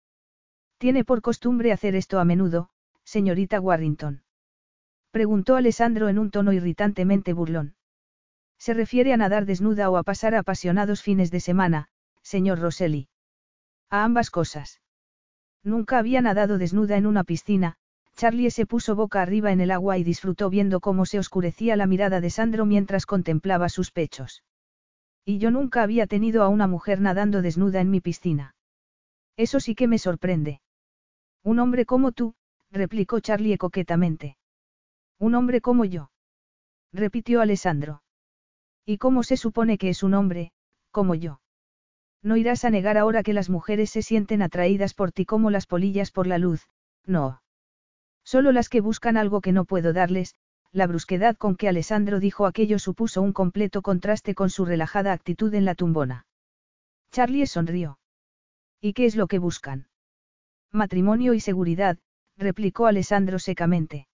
Tiene 0.79 1.05
por 1.05 1.21
costumbre 1.21 1.71
hacer 1.71 1.97
esto 1.97 2.19
a 2.19 2.25
menudo, 2.25 2.71
señorita 3.05 3.61
Warrington. 3.61 4.23
Preguntó 5.11 5.57
Alessandro 5.57 6.09
en 6.09 6.19
un 6.19 6.31
tono 6.31 6.55
irritantemente 6.55 7.35
burlón. 7.35 7.75
Se 8.57 8.73
refiere 8.73 9.13
a 9.13 9.19
nadar 9.19 9.45
desnuda 9.45 9.91
o 9.91 9.99
a 9.99 10.03
pasar 10.03 10.35
apasionados 10.35 11.03
fines 11.03 11.31
de 11.31 11.41
semana, 11.41 11.89
señor 12.23 12.59
Rosselli. 12.59 13.11
A 13.91 14.03
ambas 14.03 14.31
cosas. 14.31 14.81
Nunca 15.63 15.99
había 15.99 16.23
nadado 16.23 16.57
desnuda 16.57 16.97
en 16.97 17.05
una 17.05 17.23
piscina, 17.23 17.77
Charlie 18.21 18.51
se 18.51 18.67
puso 18.67 18.95
boca 18.97 19.23
arriba 19.23 19.51
en 19.51 19.63
el 19.63 19.71
agua 19.71 19.97
y 19.97 20.05
disfrutó 20.05 20.51
viendo 20.51 20.81
cómo 20.81 21.07
se 21.07 21.19
oscurecía 21.19 21.75
la 21.75 21.87
mirada 21.87 22.21
de 22.21 22.29
Sandro 22.29 22.67
mientras 22.67 23.07
contemplaba 23.07 23.71
sus 23.71 23.93
pechos. 23.93 24.45
Y 25.25 25.39
yo 25.39 25.51
nunca 25.51 25.83
había 25.83 26.07
tenido 26.07 26.43
a 26.43 26.51
una 26.51 26.67
mujer 26.67 27.01
nadando 27.01 27.41
desnuda 27.41 27.81
en 27.81 27.91
mi 27.91 28.03
piscina. 28.03 28.55
Eso 29.39 29.59
sí 29.59 29.75
que 29.75 29.89
me 29.89 29.97
sorprende. 29.97 30.61
Un 31.43 31.61
hombre 31.61 31.87
como 31.87 32.13
tú, 32.13 32.35
replicó 32.71 33.21
Charlie 33.21 33.57
coquetamente. 33.57 34.37
Un 35.19 35.35
hombre 35.35 35.63
como 35.63 35.87
yo. 35.87 36.11
Repitió 36.93 37.41
Alessandro. 37.41 38.03
¿Y 38.85 38.99
cómo 38.99 39.23
se 39.23 39.39
supone 39.39 39.79
que 39.79 39.89
es 39.89 40.03
un 40.03 40.13
hombre, 40.13 40.53
como 40.91 41.15
yo? 41.15 41.41
No 42.23 42.37
irás 42.37 42.67
a 42.67 42.71
negar 42.71 42.99
ahora 42.99 43.23
que 43.23 43.33
las 43.33 43.49
mujeres 43.49 43.89
se 43.89 44.03
sienten 44.03 44.43
atraídas 44.43 44.93
por 44.93 45.11
ti 45.11 45.25
como 45.25 45.51
las 45.51 45.67
polillas 45.67 46.11
por 46.11 46.27
la 46.27 46.37
luz, 46.37 46.69
no. 47.07 47.41
Solo 48.31 48.53
las 48.53 48.69
que 48.69 48.81
buscan 48.81 49.17
algo 49.17 49.41
que 49.41 49.51
no 49.51 49.65
puedo 49.65 49.93
darles, 49.93 50.37
la 50.71 50.87
brusquedad 50.87 51.37
con 51.37 51.57
que 51.57 51.69
Alessandro 51.69 52.21
dijo 52.21 52.47
aquello 52.47 52.79
supuso 52.79 53.23
un 53.23 53.33
completo 53.33 53.83
contraste 53.83 54.37
con 54.37 54.51
su 54.51 54.65
relajada 54.65 55.13
actitud 55.13 55.53
en 55.53 55.65
la 55.65 55.75
tumbona. 55.75 56.27
Charlie 57.11 57.49
sonrió. 57.49 57.99
¿Y 58.81 58.93
qué 58.93 59.07
es 59.07 59.17
lo 59.17 59.27
que 59.27 59.41
buscan? 59.41 59.89
Matrimonio 60.71 61.35
y 61.35 61.41
seguridad, 61.41 61.99
replicó 62.37 62.87
Alessandro 62.87 63.41
secamente. 63.41 64.07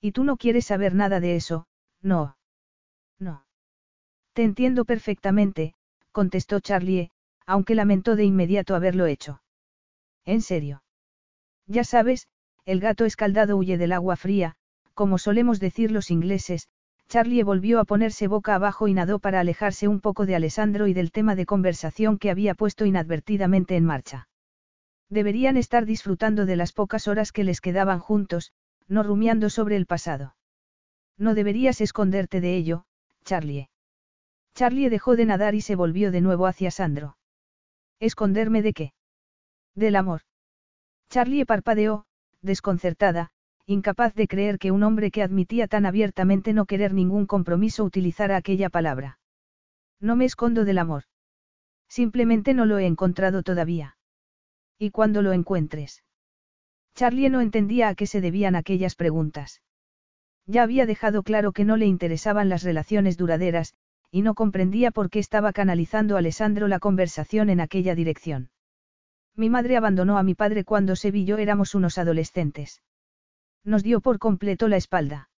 Y 0.00 0.12
tú 0.12 0.22
no 0.22 0.36
quieres 0.36 0.66
saber 0.66 0.94
nada 0.94 1.18
de 1.18 1.34
eso, 1.34 1.66
no. 2.00 2.36
No. 3.18 3.44
Te 4.34 4.44
entiendo 4.44 4.84
perfectamente, 4.84 5.74
contestó 6.12 6.60
Charlie, 6.60 7.10
aunque 7.44 7.74
lamentó 7.74 8.14
de 8.14 8.22
inmediato 8.22 8.76
haberlo 8.76 9.06
hecho. 9.06 9.42
¿En 10.24 10.42
serio? 10.42 10.84
Ya 11.66 11.82
sabes, 11.82 12.28
el 12.64 12.80
gato 12.80 13.04
escaldado 13.04 13.56
huye 13.56 13.78
del 13.78 13.92
agua 13.92 14.16
fría, 14.16 14.54
como 14.94 15.18
solemos 15.18 15.58
decir 15.60 15.90
los 15.90 16.10
ingleses, 16.10 16.68
Charlie 17.08 17.42
volvió 17.42 17.80
a 17.80 17.84
ponerse 17.84 18.28
boca 18.28 18.54
abajo 18.54 18.88
y 18.88 18.94
nadó 18.94 19.18
para 19.18 19.40
alejarse 19.40 19.88
un 19.88 20.00
poco 20.00 20.24
de 20.24 20.34
Alessandro 20.34 20.86
y 20.86 20.94
del 20.94 21.10
tema 21.10 21.34
de 21.34 21.46
conversación 21.46 22.18
que 22.18 22.30
había 22.30 22.54
puesto 22.54 22.86
inadvertidamente 22.86 23.76
en 23.76 23.84
marcha. 23.84 24.28
Deberían 25.10 25.56
estar 25.56 25.84
disfrutando 25.84 26.46
de 26.46 26.56
las 26.56 26.72
pocas 26.72 27.08
horas 27.08 27.32
que 27.32 27.44
les 27.44 27.60
quedaban 27.60 27.98
juntos, 27.98 28.52
no 28.88 29.02
rumiando 29.02 29.50
sobre 29.50 29.76
el 29.76 29.86
pasado. 29.86 30.36
No 31.18 31.34
deberías 31.34 31.80
esconderte 31.80 32.40
de 32.40 32.56
ello, 32.56 32.84
Charlie. 33.24 33.68
Charlie 34.54 34.88
dejó 34.88 35.16
de 35.16 35.26
nadar 35.26 35.54
y 35.54 35.60
se 35.60 35.76
volvió 35.76 36.12
de 36.12 36.20
nuevo 36.20 36.46
hacia 36.46 36.70
Sandro. 36.70 37.16
¿Esconderme 38.00 38.62
de 38.62 38.72
qué? 38.72 38.92
Del 39.74 39.96
amor. 39.96 40.22
Charlie 41.10 41.44
parpadeó, 41.44 42.06
desconcertada, 42.42 43.30
incapaz 43.66 44.14
de 44.14 44.28
creer 44.28 44.58
que 44.58 44.70
un 44.70 44.82
hombre 44.82 45.10
que 45.10 45.22
admitía 45.22 45.68
tan 45.68 45.86
abiertamente 45.86 46.52
no 46.52 46.66
querer 46.66 46.92
ningún 46.92 47.26
compromiso 47.26 47.84
utilizara 47.84 48.36
aquella 48.36 48.68
palabra. 48.68 49.18
No 50.00 50.16
me 50.16 50.24
escondo 50.24 50.64
del 50.64 50.78
amor. 50.78 51.04
Simplemente 51.88 52.54
no 52.54 52.66
lo 52.66 52.78
he 52.78 52.86
encontrado 52.86 53.42
todavía. 53.42 53.96
¿Y 54.78 54.90
cuando 54.90 55.22
lo 55.22 55.32
encuentres? 55.32 56.02
Charlie 56.94 57.30
no 57.30 57.40
entendía 57.40 57.88
a 57.88 57.94
qué 57.94 58.06
se 58.06 58.20
debían 58.20 58.56
aquellas 58.56 58.96
preguntas. 58.96 59.62
Ya 60.46 60.62
había 60.62 60.86
dejado 60.86 61.22
claro 61.22 61.52
que 61.52 61.64
no 61.64 61.76
le 61.76 61.86
interesaban 61.86 62.48
las 62.48 62.62
relaciones 62.62 63.16
duraderas, 63.16 63.74
y 64.10 64.22
no 64.22 64.34
comprendía 64.34 64.90
por 64.90 65.08
qué 65.08 65.18
estaba 65.18 65.52
canalizando 65.52 66.16
Alessandro 66.16 66.68
la 66.68 66.80
conversación 66.80 67.48
en 67.48 67.60
aquella 67.60 67.94
dirección. 67.94 68.50
Mi 69.34 69.48
madre 69.48 69.76
abandonó 69.76 70.18
a 70.18 70.22
mi 70.22 70.34
padre 70.34 70.64
cuando 70.64 70.96
se 70.96 71.08
y 71.08 71.24
yo 71.24 71.38
éramos 71.38 71.74
unos 71.74 71.98
adolescentes. 71.98 72.82
Nos 73.64 73.82
dio 73.82 74.00
por 74.00 74.18
completo 74.18 74.68
la 74.68 74.76
espalda. 74.76 75.30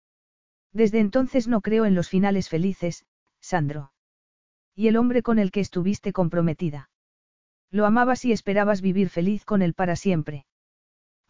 Desde 0.73 0.99
entonces 0.99 1.47
no 1.47 1.61
creo 1.61 1.85
en 1.85 1.95
los 1.95 2.09
finales 2.09 2.49
felices, 2.49 3.05
Sandro. 3.41 3.93
¿Y 4.75 4.89
el 4.89 4.97
hombre 4.97 5.23
con 5.23 5.39
el 5.39 5.53
que 5.53 5.61
estuviste 5.61 6.13
comprometida? 6.13 6.91
Lo 7.71 7.87
amabas 7.87 8.25
y 8.25 8.33
esperabas 8.33 8.81
vivir 8.81 9.09
feliz 9.09 9.45
con 9.45 9.63
él 9.63 9.75
para 9.75 9.95
siempre. 9.95 10.47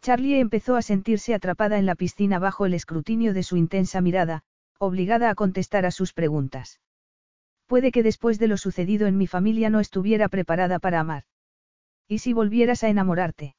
Charlie 0.01 0.39
empezó 0.39 0.75
a 0.75 0.81
sentirse 0.81 1.33
atrapada 1.33 1.77
en 1.77 1.85
la 1.85 1.95
piscina 1.95 2.39
bajo 2.39 2.65
el 2.65 2.73
escrutinio 2.73 3.33
de 3.33 3.43
su 3.43 3.57
intensa 3.57 4.01
mirada, 4.01 4.43
obligada 4.79 5.29
a 5.29 5.35
contestar 5.35 5.85
a 5.85 5.91
sus 5.91 6.13
preguntas. 6.13 6.79
Puede 7.67 7.91
que 7.91 8.03
después 8.03 8.39
de 8.39 8.47
lo 8.47 8.57
sucedido 8.57 9.07
en 9.07 9.17
mi 9.17 9.27
familia 9.27 9.69
no 9.69 9.79
estuviera 9.79 10.29
preparada 10.29 10.79
para 10.79 10.99
amar. 10.99 11.25
¿Y 12.07 12.19
si 12.19 12.33
volvieras 12.33 12.83
a 12.83 12.89
enamorarte? 12.89 13.55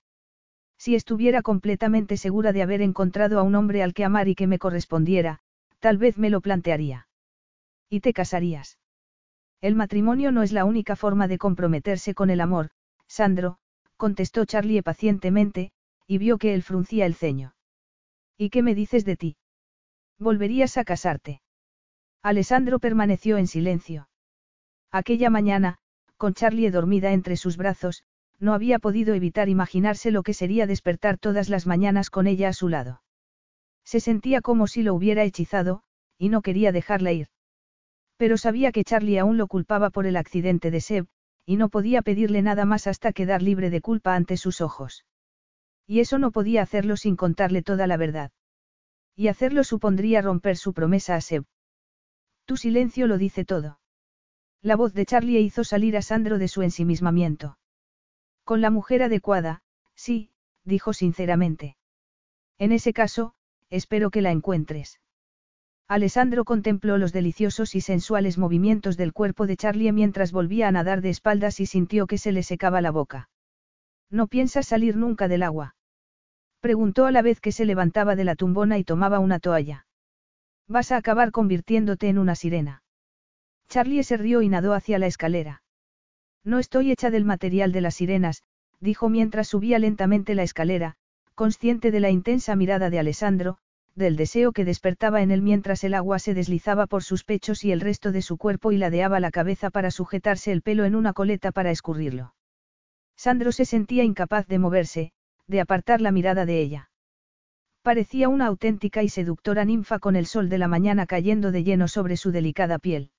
Si 0.78 0.94
estuviera 0.94 1.42
completamente 1.42 2.16
segura 2.16 2.52
de 2.52 2.62
haber 2.62 2.82
encontrado 2.82 3.38
a 3.38 3.42
un 3.42 3.54
hombre 3.54 3.82
al 3.82 3.94
que 3.94 4.04
amar 4.04 4.28
y 4.28 4.34
que 4.34 4.46
me 4.46 4.58
correspondiera, 4.58 5.40
tal 5.80 5.98
vez 5.98 6.18
me 6.18 6.30
lo 6.30 6.40
plantearía. 6.40 7.08
¿Y 7.88 8.00
te 8.00 8.12
casarías? 8.12 8.78
El 9.60 9.74
matrimonio 9.74 10.32
no 10.32 10.42
es 10.42 10.52
la 10.52 10.64
única 10.64 10.96
forma 10.96 11.28
de 11.28 11.38
comprometerse 11.38 12.14
con 12.14 12.30
el 12.30 12.40
amor, 12.40 12.70
Sandro, 13.08 13.58
contestó 13.96 14.44
Charlie 14.44 14.82
pacientemente, 14.82 15.72
y 16.06 16.18
vio 16.18 16.38
que 16.38 16.54
él 16.54 16.62
fruncía 16.62 17.06
el 17.06 17.14
ceño. 17.14 17.54
¿Y 18.36 18.50
qué 18.50 18.62
me 18.62 18.74
dices 18.74 19.04
de 19.04 19.16
ti? 19.16 19.36
¿Volverías 20.18 20.76
a 20.76 20.84
casarte? 20.84 21.40
Alessandro 22.22 22.78
permaneció 22.78 23.38
en 23.38 23.46
silencio. 23.46 24.08
Aquella 24.90 25.30
mañana, 25.30 25.78
con 26.16 26.34
Charlie 26.34 26.70
dormida 26.70 27.12
entre 27.12 27.36
sus 27.36 27.56
brazos, 27.56 28.04
no 28.38 28.54
había 28.54 28.78
podido 28.78 29.14
evitar 29.14 29.48
imaginarse 29.48 30.10
lo 30.10 30.22
que 30.22 30.34
sería 30.34 30.66
despertar 30.66 31.18
todas 31.18 31.48
las 31.48 31.66
mañanas 31.66 32.10
con 32.10 32.26
ella 32.26 32.48
a 32.48 32.52
su 32.52 32.68
lado. 32.68 33.02
Se 33.84 34.00
sentía 34.00 34.40
como 34.40 34.66
si 34.66 34.82
lo 34.82 34.94
hubiera 34.94 35.24
hechizado, 35.24 35.82
y 36.18 36.28
no 36.28 36.42
quería 36.42 36.72
dejarla 36.72 37.12
ir. 37.12 37.28
Pero 38.16 38.36
sabía 38.36 38.72
que 38.72 38.84
Charlie 38.84 39.18
aún 39.18 39.36
lo 39.36 39.46
culpaba 39.46 39.90
por 39.90 40.06
el 40.06 40.16
accidente 40.16 40.70
de 40.70 40.80
Seb, 40.80 41.06
y 41.44 41.56
no 41.56 41.68
podía 41.68 42.02
pedirle 42.02 42.42
nada 42.42 42.64
más 42.64 42.86
hasta 42.86 43.12
quedar 43.12 43.42
libre 43.42 43.70
de 43.70 43.80
culpa 43.80 44.16
ante 44.16 44.36
sus 44.36 44.60
ojos. 44.60 45.04
Y 45.86 46.00
eso 46.00 46.18
no 46.18 46.32
podía 46.32 46.62
hacerlo 46.62 46.96
sin 46.96 47.14
contarle 47.14 47.62
toda 47.62 47.86
la 47.86 47.96
verdad. 47.96 48.32
Y 49.14 49.28
hacerlo 49.28 49.62
supondría 49.62 50.20
romper 50.20 50.56
su 50.56 50.74
promesa 50.74 51.14
a 51.14 51.20
Seb. 51.20 51.44
Tu 52.44 52.56
silencio 52.56 53.06
lo 53.06 53.18
dice 53.18 53.44
todo. 53.44 53.78
La 54.62 54.76
voz 54.76 54.94
de 54.94 55.06
Charlie 55.06 55.38
hizo 55.38 55.62
salir 55.62 55.96
a 55.96 56.02
Sandro 56.02 56.38
de 56.38 56.48
su 56.48 56.62
ensimismamiento. 56.62 57.56
Con 58.46 58.60
la 58.60 58.70
mujer 58.70 59.02
adecuada, 59.02 59.60
sí, 59.96 60.30
dijo 60.64 60.92
sinceramente. 60.92 61.76
En 62.58 62.70
ese 62.70 62.92
caso, 62.92 63.34
espero 63.70 64.10
que 64.10 64.22
la 64.22 64.30
encuentres. 64.30 65.00
Alessandro 65.88 66.44
contempló 66.44 66.96
los 66.96 67.12
deliciosos 67.12 67.74
y 67.74 67.80
sensuales 67.80 68.38
movimientos 68.38 68.96
del 68.96 69.12
cuerpo 69.12 69.48
de 69.48 69.56
Charlie 69.56 69.90
mientras 69.90 70.30
volvía 70.30 70.68
a 70.68 70.70
nadar 70.70 71.00
de 71.00 71.10
espaldas 71.10 71.58
y 71.58 71.66
sintió 71.66 72.06
que 72.06 72.18
se 72.18 72.30
le 72.30 72.44
secaba 72.44 72.80
la 72.80 72.92
boca. 72.92 73.30
¿No 74.10 74.28
piensas 74.28 74.68
salir 74.68 74.96
nunca 74.96 75.26
del 75.26 75.42
agua? 75.42 75.74
Preguntó 76.60 77.06
a 77.06 77.10
la 77.10 77.22
vez 77.22 77.40
que 77.40 77.50
se 77.50 77.64
levantaba 77.64 78.14
de 78.14 78.22
la 78.22 78.36
tumbona 78.36 78.78
y 78.78 78.84
tomaba 78.84 79.18
una 79.18 79.40
toalla. 79.40 79.88
Vas 80.68 80.92
a 80.92 80.98
acabar 80.98 81.32
convirtiéndote 81.32 82.08
en 82.08 82.18
una 82.18 82.36
sirena. 82.36 82.84
Charlie 83.68 84.04
se 84.04 84.16
rió 84.16 84.40
y 84.40 84.48
nadó 84.48 84.72
hacia 84.72 85.00
la 85.00 85.08
escalera. 85.08 85.62
No 86.46 86.60
estoy 86.60 86.92
hecha 86.92 87.10
del 87.10 87.24
material 87.24 87.72
de 87.72 87.80
las 87.80 87.96
sirenas, 87.96 88.44
dijo 88.78 89.08
mientras 89.08 89.48
subía 89.48 89.80
lentamente 89.80 90.36
la 90.36 90.44
escalera, 90.44 90.94
consciente 91.34 91.90
de 91.90 91.98
la 91.98 92.10
intensa 92.10 92.54
mirada 92.54 92.88
de 92.88 93.00
Alessandro, 93.00 93.58
del 93.96 94.14
deseo 94.14 94.52
que 94.52 94.64
despertaba 94.64 95.22
en 95.22 95.32
él 95.32 95.42
mientras 95.42 95.82
el 95.82 95.92
agua 95.92 96.20
se 96.20 96.34
deslizaba 96.34 96.86
por 96.86 97.02
sus 97.02 97.24
pechos 97.24 97.64
y 97.64 97.72
el 97.72 97.80
resto 97.80 98.12
de 98.12 98.22
su 98.22 98.36
cuerpo 98.36 98.70
y 98.70 98.76
ladeaba 98.76 99.18
la 99.18 99.32
cabeza 99.32 99.70
para 99.70 99.90
sujetarse 99.90 100.52
el 100.52 100.62
pelo 100.62 100.84
en 100.84 100.94
una 100.94 101.14
coleta 101.14 101.50
para 101.50 101.72
escurrirlo. 101.72 102.32
Sandro 103.16 103.50
se 103.50 103.64
sentía 103.64 104.04
incapaz 104.04 104.46
de 104.46 104.60
moverse, 104.60 105.12
de 105.48 105.60
apartar 105.60 106.00
la 106.00 106.12
mirada 106.12 106.46
de 106.46 106.60
ella. 106.60 106.90
Parecía 107.82 108.28
una 108.28 108.46
auténtica 108.46 109.02
y 109.02 109.08
seductora 109.08 109.64
ninfa 109.64 109.98
con 109.98 110.14
el 110.14 110.26
sol 110.26 110.48
de 110.48 110.58
la 110.58 110.68
mañana 110.68 111.06
cayendo 111.06 111.50
de 111.50 111.64
lleno 111.64 111.88
sobre 111.88 112.16
su 112.16 112.30
delicada 112.30 112.78
piel. 112.78 113.10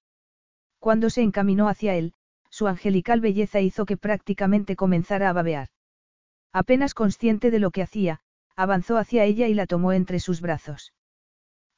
Cuando 0.80 1.10
se 1.10 1.24
encaminó 1.24 1.68
hacia 1.68 1.96
él, 1.96 2.14
su 2.50 2.67
angelical 2.67 3.22
belleza 3.22 3.61
hizo 3.61 3.85
que 3.85 3.98
prácticamente 3.98 4.76
comenzara 4.76 5.30
a 5.30 5.34
babear. 5.34 5.69
Apenas 6.53 6.93
consciente 6.93 7.51
de 7.51 7.59
lo 7.59 7.72
que 7.72 7.82
hacía, 7.82 8.22
avanzó 8.56 8.98
hacia 8.98 9.24
ella 9.26 9.48
y 9.48 9.53
la 9.53 9.67
tomó 9.67 9.93
entre 9.93 10.19
sus 10.19 10.42
brazos. 10.42 10.93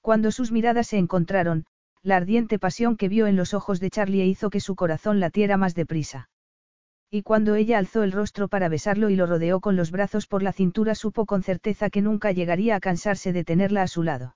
Cuando 0.02 0.32
sus 0.32 0.52
miradas 0.52 0.88
se 0.88 0.98
encontraron, 0.98 1.66
la 2.02 2.16
ardiente 2.16 2.60
pasión 2.60 2.96
que 2.96 3.10
vio 3.10 3.28
en 3.28 3.36
los 3.36 3.54
ojos 3.54 3.80
de 3.80 3.90
Charlie 3.90 4.26
hizo 4.26 4.50
que 4.50 4.62
su 4.62 4.76
corazón 4.76 5.20
latiera 5.20 5.58
más 5.58 5.76
deprisa. 5.76 6.30
Y 7.12 7.24
cuando 7.24 7.56
ella 7.56 7.78
alzó 7.78 8.04
el 8.04 8.12
rostro 8.12 8.48
para 8.48 8.70
besarlo 8.70 9.10
y 9.10 9.16
lo 9.16 9.26
rodeó 9.26 9.60
con 9.60 9.76
los 9.76 9.92
brazos 9.92 10.28
por 10.28 10.44
la 10.44 10.54
cintura 10.54 10.96
supo 10.96 11.26
con 11.26 11.44
certeza 11.44 11.90
que 11.90 12.02
nunca 12.02 12.32
llegaría 12.32 12.76
a 12.76 12.80
cansarse 12.80 13.34
de 13.34 13.44
tenerla 13.44 13.82
a 13.82 13.88
su 13.88 14.04
lado. 14.04 14.36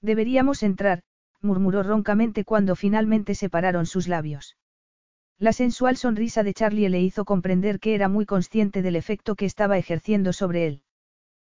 Deberíamos 0.00 0.62
entrar, 0.62 1.02
murmuró 1.40 1.82
roncamente 1.82 2.44
cuando 2.44 2.74
finalmente 2.76 3.34
separaron 3.34 3.86
sus 3.86 4.08
labios. 4.08 4.56
La 5.42 5.52
sensual 5.52 5.96
sonrisa 5.96 6.44
de 6.44 6.54
Charlie 6.54 6.88
le 6.88 7.00
hizo 7.00 7.24
comprender 7.24 7.80
que 7.80 7.96
era 7.96 8.08
muy 8.08 8.26
consciente 8.26 8.80
del 8.80 8.94
efecto 8.94 9.34
que 9.34 9.44
estaba 9.44 9.76
ejerciendo 9.76 10.32
sobre 10.32 10.68
él. 10.68 10.82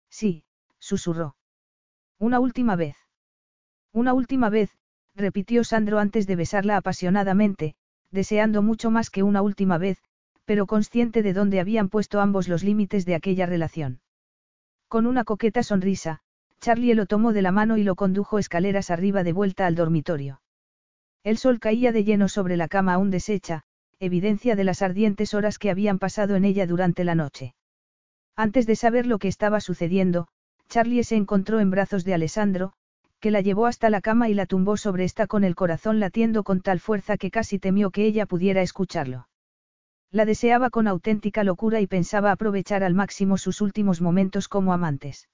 Sí, 0.09 0.43
susurró. 0.79 1.35
Una 2.17 2.39
última 2.39 2.75
vez. 2.75 2.97
Una 3.93 4.15
última 4.15 4.49
vez, 4.49 4.71
repitió 5.13 5.63
Sandro 5.63 5.99
antes 5.99 6.25
de 6.25 6.35
besarla 6.35 6.77
apasionadamente, 6.77 7.75
deseando 8.09 8.63
mucho 8.63 8.89
más 8.89 9.11
que 9.11 9.21
una 9.21 9.43
última 9.43 9.77
vez, 9.77 10.01
pero 10.45 10.65
consciente 10.65 11.21
de 11.21 11.33
dónde 11.33 11.59
habían 11.59 11.89
puesto 11.89 12.21
ambos 12.21 12.47
los 12.47 12.63
límites 12.63 13.05
de 13.05 13.13
aquella 13.13 13.45
relación. 13.45 13.99
Con 14.87 15.05
una 15.05 15.23
coqueta 15.25 15.61
sonrisa, 15.61 16.21
Charlie 16.59 16.95
lo 16.95 17.05
tomó 17.05 17.33
de 17.33 17.43
la 17.43 17.51
mano 17.51 17.77
y 17.77 17.83
lo 17.83 17.93
condujo 17.93 18.39
escaleras 18.39 18.89
arriba 18.89 19.23
de 19.23 19.33
vuelta 19.33 19.67
al 19.67 19.75
dormitorio. 19.75 20.41
El 21.23 21.37
sol 21.37 21.59
caía 21.59 21.91
de 21.91 22.03
lleno 22.03 22.29
sobre 22.29 22.57
la 22.57 22.67
cama 22.67 22.95
aún 22.95 23.11
deshecha, 23.11 23.64
evidencia 23.99 24.55
de 24.55 24.63
las 24.63 24.81
ardientes 24.81 25.33
horas 25.33 25.57
que 25.57 25.69
habían 25.69 25.99
pasado 25.99 26.35
en 26.35 26.45
ella 26.45 26.67
durante 26.67 27.03
la 27.03 27.15
noche. 27.15 27.55
Antes 28.35 28.67
de 28.67 28.75
saber 28.75 29.05
lo 29.05 29.19
que 29.19 29.27
estaba 29.27 29.61
sucediendo, 29.61 30.27
Charlie 30.67 31.03
se 31.03 31.15
encontró 31.15 31.59
en 31.59 31.69
brazos 31.69 32.03
de 32.03 32.13
Alessandro, 32.13 32.73
que 33.19 33.31
la 33.31 33.41
llevó 33.41 33.65
hasta 33.65 33.89
la 33.89 34.01
cama 34.01 34.29
y 34.29 34.33
la 34.33 34.45
tumbó 34.45 34.77
sobre 34.77 35.03
esta 35.03 35.27
con 35.27 35.43
el 35.43 35.55
corazón 35.55 35.99
latiendo 35.99 36.43
con 36.43 36.61
tal 36.61 36.79
fuerza 36.79 37.17
que 37.17 37.31
casi 37.31 37.59
temió 37.59 37.91
que 37.91 38.05
ella 38.05 38.25
pudiera 38.25 38.61
escucharlo. 38.61 39.29
La 40.11 40.25
deseaba 40.25 40.69
con 40.69 40.87
auténtica 40.87 41.43
locura 41.43 41.81
y 41.81 41.87
pensaba 41.87 42.31
aprovechar 42.31 42.83
al 42.83 42.93
máximo 42.93 43.37
sus 43.37 43.61
últimos 43.61 44.01
momentos 44.01 44.47
como 44.47 44.73
amantes. 44.73 45.29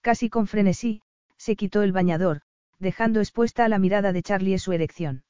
Casi 0.00 0.28
con 0.30 0.46
frenesí, 0.46 1.02
se 1.36 1.56
quitó 1.56 1.82
el 1.82 1.92
bañador, 1.92 2.40
dejando 2.78 3.20
expuesta 3.20 3.64
a 3.64 3.68
la 3.68 3.78
mirada 3.78 4.12
de 4.12 4.22
Charlie 4.22 4.58
su 4.58 4.72
erección. 4.72 5.24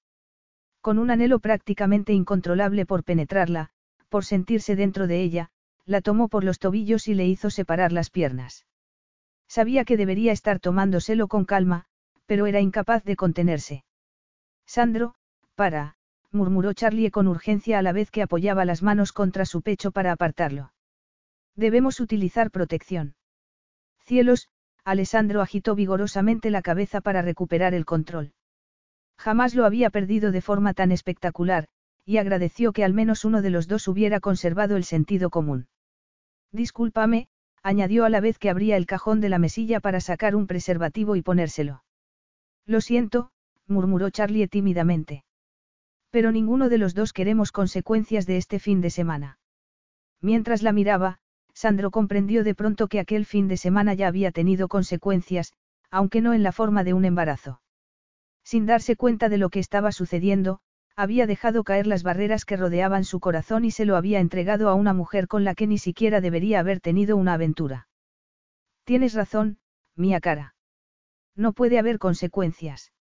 Con 0.83 0.99
un 0.99 1.13
anhelo 1.13 1.39
prácticamente 1.39 2.13
incontrolable 2.13 2.85
por 2.87 3.05
penetrarla, 3.05 3.71
por 4.09 4.25
sentirse 4.25 4.75
dentro 4.75 5.07
de 5.07 5.23
ella, 5.23 5.51
la 5.87 6.01
tomó 6.01 6.29
por 6.29 6.43
los 6.43 6.59
tobillos 6.59 7.07
y 7.07 7.15
le 7.15 7.27
hizo 7.27 7.51
separar 7.51 7.93
las 7.93 8.11
piernas. 8.11 8.67
Sabía 9.49 9.85
que 9.85 9.97
debería 9.97 10.33
estar 10.33 10.59
tomándoselo 10.59 11.29
con 11.29 11.45
calma, 11.45 11.87
pero 12.27 12.47
era 12.47 12.61
incapaz 12.61 13.05
de 13.05 13.15
contenerse. 13.15 13.85
Sandro, 14.67 15.15
para, 15.55 15.97
murmuró 16.33 16.73
Charlie 16.73 17.11
con 17.11 17.29
urgencia 17.29 17.79
a 17.79 17.83
la 17.83 17.93
vez 17.93 18.11
que 18.11 18.23
apoyaba 18.23 18.65
las 18.65 18.83
manos 18.83 19.13
contra 19.13 19.45
su 19.45 19.63
pecho 19.63 19.93
para 19.93 20.11
apartarlo. 20.11 20.73
Debemos 21.55 22.01
utilizar 22.01 22.51
protección. 22.51 23.15
Cielos, 24.01 24.49
Alessandro 24.85 25.43
agitó 25.43 25.77
vigorosamente 25.77 26.51
la 26.51 26.63
cabeza 26.63 27.01
para 27.01 27.23
recuperar 27.23 27.73
el 27.73 27.85
control. 27.85 28.33
Jamás 29.19 29.55
lo 29.55 29.65
había 29.65 29.91
perdido 29.91 30.33
de 30.33 30.41
forma 30.41 30.75
tan 30.75 30.93
espectacular, 30.93 31.69
y 32.05 32.17
agradeció 32.17 32.73
que 32.73 32.85
al 32.85 32.95
menos 32.95 33.25
uno 33.25 33.43
de 33.43 33.51
los 33.51 33.69
dos 33.69 33.87
hubiera 33.89 34.21
conservado 34.21 34.77
el 34.77 34.85
sentido 34.85 35.31
común. 35.31 35.69
Discúlpame, 36.51 37.29
añadió 37.63 38.05
a 38.05 38.09
la 38.11 38.21
vez 38.21 38.39
que 38.39 38.51
abría 38.51 38.77
el 38.77 38.87
cajón 38.87 39.21
de 39.21 39.29
la 39.29 39.39
mesilla 39.39 39.81
para 39.81 40.01
sacar 40.01 40.35
un 40.35 40.47
preservativo 40.47 41.17
y 41.17 41.23
ponérselo. 41.23 41.85
Lo 42.67 42.81
siento, 42.81 43.31
murmuró 43.67 44.11
Charlie 44.11 44.49
tímidamente. 44.49 45.25
Pero 46.11 46.31
ninguno 46.31 46.69
de 46.69 46.79
los 46.79 46.95
dos 46.95 47.13
queremos 47.13 47.53
consecuencias 47.53 48.27
de 48.27 48.37
este 48.37 48.59
fin 48.59 48.81
de 48.81 48.91
semana. 48.91 49.39
Mientras 50.21 50.63
la 50.63 50.73
miraba, 50.73 51.19
Sandro 51.55 51.91
comprendió 51.91 52.45
de 52.45 52.55
pronto 52.55 52.89
que 52.89 53.01
aquel 53.01 53.25
fin 53.25 53.49
de 53.49 53.57
semana 53.57 53.95
ya 53.95 54.09
había 54.09 54.31
tenido 54.31 54.69
consecuencias, 54.69 55.55
aunque 55.91 56.21
no 56.21 56.35
en 56.35 56.43
la 56.43 56.53
forma 56.53 56.85
de 56.85 56.93
un 56.93 57.05
embarazo. 57.05 57.62
Sin 58.45 58.67
darse 58.67 58.97
cuenta 58.97 59.29
de 59.29 59.39
lo 59.39 59.51
que 59.51 59.61
estaba 59.61 59.93
sucediendo, 59.93 60.61
había 60.97 61.27
dejado 61.27 61.65
caer 61.65 61.87
las 61.87 62.03
barreras 62.03 62.45
que 62.45 62.57
rodeaban 62.57 63.05
su 63.05 63.21
corazón 63.21 63.65
y 63.65 63.71
se 63.71 63.85
lo 63.85 63.97
había 63.97 64.21
entregado 64.21 64.69
a 64.69 64.75
una 64.75 64.93
mujer 64.93 65.27
con 65.27 65.45
la 65.45 65.55
que 65.55 65.67
ni 65.67 65.79
siquiera 65.79 66.21
debería 66.21 66.61
haber 66.61 66.81
tenido 66.81 67.17
una 67.17 67.35
aventura. 67.35 67.89
Tienes 68.85 69.15
razón, 69.15 69.59
mía 69.97 70.21
cara. 70.21 70.55
No 71.35 71.53
puede 71.53 71.79
haber 71.79 71.99
consecuencias. 71.99 72.93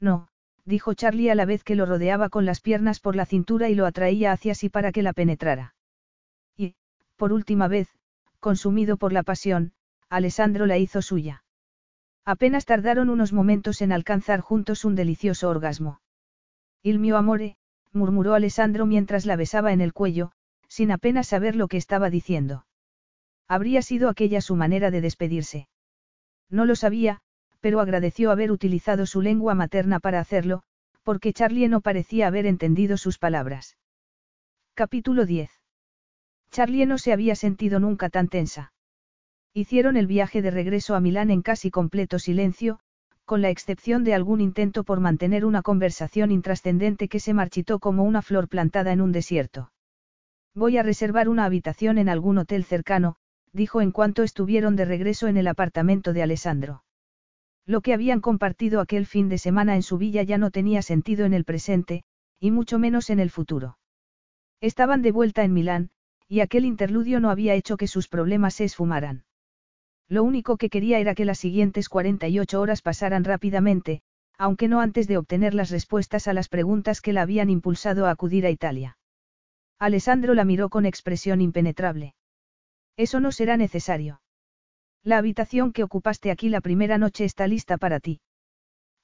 No, 0.00 0.28
dijo 0.64 0.94
Charlie 0.94 1.30
a 1.30 1.34
la 1.34 1.44
vez 1.44 1.64
que 1.64 1.74
lo 1.74 1.86
rodeaba 1.86 2.28
con 2.28 2.44
las 2.44 2.60
piernas 2.60 3.00
por 3.00 3.16
la 3.16 3.26
cintura 3.26 3.68
y 3.68 3.74
lo 3.74 3.86
atraía 3.86 4.32
hacia 4.32 4.54
sí 4.54 4.68
para 4.68 4.92
que 4.92 5.02
la 5.02 5.12
penetrara. 5.12 5.74
Y, 6.56 6.76
por 7.16 7.32
última 7.32 7.66
vez, 7.66 7.88
consumido 8.38 8.96
por 8.96 9.12
la 9.12 9.22
pasión, 9.24 9.72
Alessandro 10.08 10.66
la 10.66 10.78
hizo 10.78 11.02
suya. 11.02 11.42
Apenas 12.28 12.66
tardaron 12.66 13.08
unos 13.08 13.32
momentos 13.32 13.80
en 13.80 13.90
alcanzar 13.90 14.40
juntos 14.40 14.84
un 14.84 14.94
delicioso 14.94 15.48
orgasmo. 15.48 16.02
Il 16.82 16.98
mio 16.98 17.16
amore, 17.16 17.56
murmuró 17.90 18.34
Alessandro 18.34 18.84
mientras 18.84 19.24
la 19.24 19.34
besaba 19.34 19.72
en 19.72 19.80
el 19.80 19.94
cuello, 19.94 20.32
sin 20.68 20.90
apenas 20.90 21.28
saber 21.28 21.56
lo 21.56 21.68
que 21.68 21.78
estaba 21.78 22.10
diciendo. 22.10 22.66
Habría 23.48 23.80
sido 23.80 24.10
aquella 24.10 24.42
su 24.42 24.56
manera 24.56 24.90
de 24.90 25.00
despedirse. 25.00 25.68
No 26.50 26.66
lo 26.66 26.76
sabía, 26.76 27.22
pero 27.60 27.80
agradeció 27.80 28.30
haber 28.30 28.52
utilizado 28.52 29.06
su 29.06 29.22
lengua 29.22 29.54
materna 29.54 29.98
para 29.98 30.20
hacerlo, 30.20 30.64
porque 31.04 31.32
Charlie 31.32 31.68
no 31.68 31.80
parecía 31.80 32.26
haber 32.26 32.44
entendido 32.44 32.98
sus 32.98 33.16
palabras. 33.16 33.78
Capítulo 34.74 35.24
10. 35.24 35.50
Charlie 36.50 36.84
no 36.84 36.98
se 36.98 37.14
había 37.14 37.34
sentido 37.36 37.80
nunca 37.80 38.10
tan 38.10 38.28
tensa. 38.28 38.74
Hicieron 39.54 39.96
el 39.96 40.06
viaje 40.06 40.42
de 40.42 40.50
regreso 40.50 40.94
a 40.94 41.00
Milán 41.00 41.30
en 41.30 41.42
casi 41.42 41.70
completo 41.70 42.18
silencio, 42.18 42.80
con 43.24 43.42
la 43.42 43.50
excepción 43.50 44.04
de 44.04 44.14
algún 44.14 44.40
intento 44.40 44.84
por 44.84 45.00
mantener 45.00 45.44
una 45.44 45.62
conversación 45.62 46.30
intrascendente 46.30 47.08
que 47.08 47.20
se 47.20 47.34
marchitó 47.34 47.78
como 47.78 48.04
una 48.04 48.22
flor 48.22 48.48
plantada 48.48 48.92
en 48.92 49.00
un 49.00 49.12
desierto. 49.12 49.70
Voy 50.54 50.78
a 50.78 50.82
reservar 50.82 51.28
una 51.28 51.44
habitación 51.44 51.98
en 51.98 52.08
algún 52.08 52.38
hotel 52.38 52.64
cercano, 52.64 53.16
dijo 53.52 53.80
en 53.80 53.90
cuanto 53.90 54.22
estuvieron 54.22 54.76
de 54.76 54.84
regreso 54.84 55.28
en 55.28 55.36
el 55.36 55.46
apartamento 55.46 56.12
de 56.12 56.22
Alessandro. 56.22 56.84
Lo 57.66 57.82
que 57.82 57.92
habían 57.92 58.20
compartido 58.20 58.80
aquel 58.80 59.04
fin 59.04 59.28
de 59.28 59.36
semana 59.36 59.76
en 59.76 59.82
su 59.82 59.98
villa 59.98 60.22
ya 60.22 60.38
no 60.38 60.50
tenía 60.50 60.80
sentido 60.80 61.26
en 61.26 61.34
el 61.34 61.44
presente, 61.44 62.04
y 62.40 62.50
mucho 62.50 62.78
menos 62.78 63.10
en 63.10 63.20
el 63.20 63.28
futuro. 63.28 63.78
Estaban 64.60 65.02
de 65.02 65.12
vuelta 65.12 65.44
en 65.44 65.52
Milán, 65.52 65.90
y 66.28 66.40
aquel 66.40 66.64
interludio 66.64 67.20
no 67.20 67.30
había 67.30 67.54
hecho 67.54 67.76
que 67.76 67.86
sus 67.86 68.08
problemas 68.08 68.54
se 68.54 68.64
esfumaran. 68.64 69.24
Lo 70.08 70.22
único 70.24 70.56
que 70.56 70.70
quería 70.70 70.98
era 70.98 71.14
que 71.14 71.24
las 71.24 71.38
siguientes 71.38 71.88
48 71.88 72.60
horas 72.60 72.82
pasaran 72.82 73.24
rápidamente, 73.24 74.00
aunque 74.38 74.68
no 74.68 74.80
antes 74.80 75.06
de 75.06 75.18
obtener 75.18 75.52
las 75.52 75.70
respuestas 75.70 76.28
a 76.28 76.32
las 76.32 76.48
preguntas 76.48 77.00
que 77.00 77.12
la 77.12 77.22
habían 77.22 77.50
impulsado 77.50 78.06
a 78.06 78.10
acudir 78.10 78.46
a 78.46 78.50
Italia. 78.50 78.96
Alessandro 79.78 80.34
la 80.34 80.44
miró 80.44 80.70
con 80.70 80.86
expresión 80.86 81.40
impenetrable. 81.40 82.14
Eso 82.96 83.20
no 83.20 83.32
será 83.32 83.56
necesario. 83.56 84.22
La 85.04 85.18
habitación 85.18 85.72
que 85.72 85.84
ocupaste 85.84 86.30
aquí 86.30 86.48
la 86.48 86.60
primera 86.60 86.98
noche 86.98 87.24
está 87.24 87.46
lista 87.46 87.76
para 87.76 88.00
ti. 88.00 88.20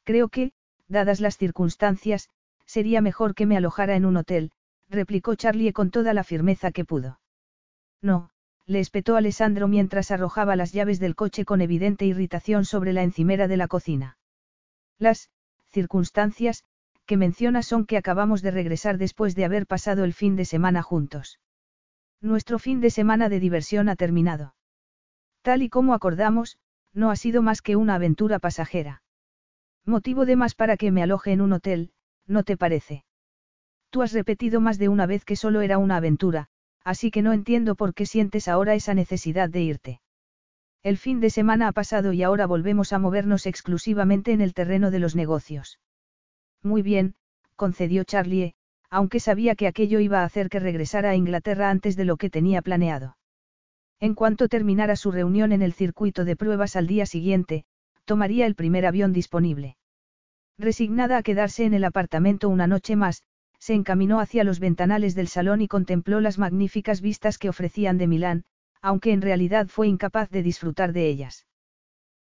Creo 0.04 0.28
que, 0.28 0.52
dadas 0.88 1.20
las 1.20 1.36
circunstancias, 1.36 2.28
sería 2.66 3.00
mejor 3.00 3.34
que 3.34 3.46
me 3.46 3.56
alojara 3.56 3.94
en 3.94 4.04
un 4.04 4.16
hotel, 4.16 4.50
replicó 4.88 5.34
Charlie 5.34 5.72
con 5.72 5.90
toda 5.90 6.12
la 6.14 6.24
firmeza 6.24 6.72
que 6.72 6.84
pudo. 6.84 7.20
No, 8.02 8.30
le 8.66 8.80
espetó 8.80 9.16
Alessandro 9.16 9.68
mientras 9.68 10.10
arrojaba 10.10 10.56
las 10.56 10.72
llaves 10.72 10.98
del 10.98 11.14
coche 11.14 11.44
con 11.44 11.60
evidente 11.60 12.06
irritación 12.06 12.64
sobre 12.64 12.92
la 12.92 13.02
encimera 13.02 13.46
de 13.46 13.56
la 13.56 13.68
cocina. 13.68 14.18
Las 14.98 15.30
circunstancias, 15.70 16.64
que 17.06 17.16
menciona 17.16 17.62
son 17.62 17.84
que 17.84 17.98
acabamos 17.98 18.40
de 18.40 18.50
regresar 18.50 18.96
después 18.96 19.34
de 19.34 19.44
haber 19.44 19.66
pasado 19.66 20.04
el 20.04 20.14
fin 20.14 20.36
de 20.36 20.44
semana 20.44 20.82
juntos. 20.82 21.40
Nuestro 22.20 22.58
fin 22.58 22.80
de 22.80 22.90
semana 22.90 23.28
de 23.28 23.40
diversión 23.40 23.88
ha 23.90 23.96
terminado. 23.96 24.54
Tal 25.42 25.62
y 25.62 25.68
como 25.68 25.92
acordamos, 25.92 26.56
no 26.94 27.10
ha 27.10 27.16
sido 27.16 27.42
más 27.42 27.60
que 27.60 27.76
una 27.76 27.96
aventura 27.96 28.38
pasajera. 28.38 29.02
Motivo 29.84 30.24
de 30.24 30.36
más 30.36 30.54
para 30.54 30.78
que 30.78 30.90
me 30.90 31.02
aloje 31.02 31.32
en 31.32 31.42
un 31.42 31.52
hotel, 31.52 31.92
¿no 32.26 32.44
te 32.44 32.56
parece? 32.56 33.04
Tú 33.90 34.00
has 34.00 34.12
repetido 34.12 34.60
más 34.60 34.78
de 34.78 34.88
una 34.88 35.04
vez 35.04 35.26
que 35.26 35.36
solo 35.36 35.60
era 35.60 35.76
una 35.76 35.96
aventura, 35.96 36.48
así 36.84 37.10
que 37.10 37.22
no 37.22 37.32
entiendo 37.32 37.74
por 37.74 37.94
qué 37.94 38.06
sientes 38.06 38.46
ahora 38.46 38.74
esa 38.74 38.94
necesidad 38.94 39.48
de 39.48 39.62
irte. 39.62 40.00
El 40.82 40.98
fin 40.98 41.18
de 41.18 41.30
semana 41.30 41.68
ha 41.68 41.72
pasado 41.72 42.12
y 42.12 42.22
ahora 42.22 42.46
volvemos 42.46 42.92
a 42.92 42.98
movernos 42.98 43.46
exclusivamente 43.46 44.32
en 44.32 44.42
el 44.42 44.52
terreno 44.52 44.90
de 44.90 44.98
los 44.98 45.16
negocios. 45.16 45.80
Muy 46.62 46.82
bien, 46.82 47.14
concedió 47.56 48.04
Charlie, 48.04 48.54
aunque 48.90 49.18
sabía 49.18 49.54
que 49.54 49.66
aquello 49.66 49.98
iba 49.98 50.20
a 50.20 50.24
hacer 50.24 50.50
que 50.50 50.60
regresara 50.60 51.10
a 51.10 51.16
Inglaterra 51.16 51.70
antes 51.70 51.96
de 51.96 52.04
lo 52.04 52.16
que 52.16 52.30
tenía 52.30 52.60
planeado. 52.60 53.16
En 53.98 54.14
cuanto 54.14 54.48
terminara 54.48 54.96
su 54.96 55.10
reunión 55.10 55.52
en 55.52 55.62
el 55.62 55.72
circuito 55.72 56.24
de 56.24 56.36
pruebas 56.36 56.76
al 56.76 56.86
día 56.86 57.06
siguiente, 57.06 57.64
tomaría 58.04 58.46
el 58.46 58.54
primer 58.54 58.84
avión 58.84 59.12
disponible. 59.12 59.76
Resignada 60.58 61.16
a 61.16 61.22
quedarse 61.22 61.64
en 61.64 61.74
el 61.74 61.84
apartamento 61.84 62.48
una 62.48 62.66
noche 62.66 62.94
más, 62.94 63.22
se 63.64 63.72
encaminó 63.72 64.20
hacia 64.20 64.44
los 64.44 64.60
ventanales 64.60 65.14
del 65.14 65.26
salón 65.26 65.62
y 65.62 65.68
contempló 65.68 66.20
las 66.20 66.38
magníficas 66.38 67.00
vistas 67.00 67.38
que 67.38 67.48
ofrecían 67.48 67.96
de 67.96 68.06
Milán, 68.06 68.44
aunque 68.82 69.10
en 69.10 69.22
realidad 69.22 69.68
fue 69.68 69.88
incapaz 69.88 70.28
de 70.28 70.42
disfrutar 70.42 70.92
de 70.92 71.08
ellas. 71.08 71.46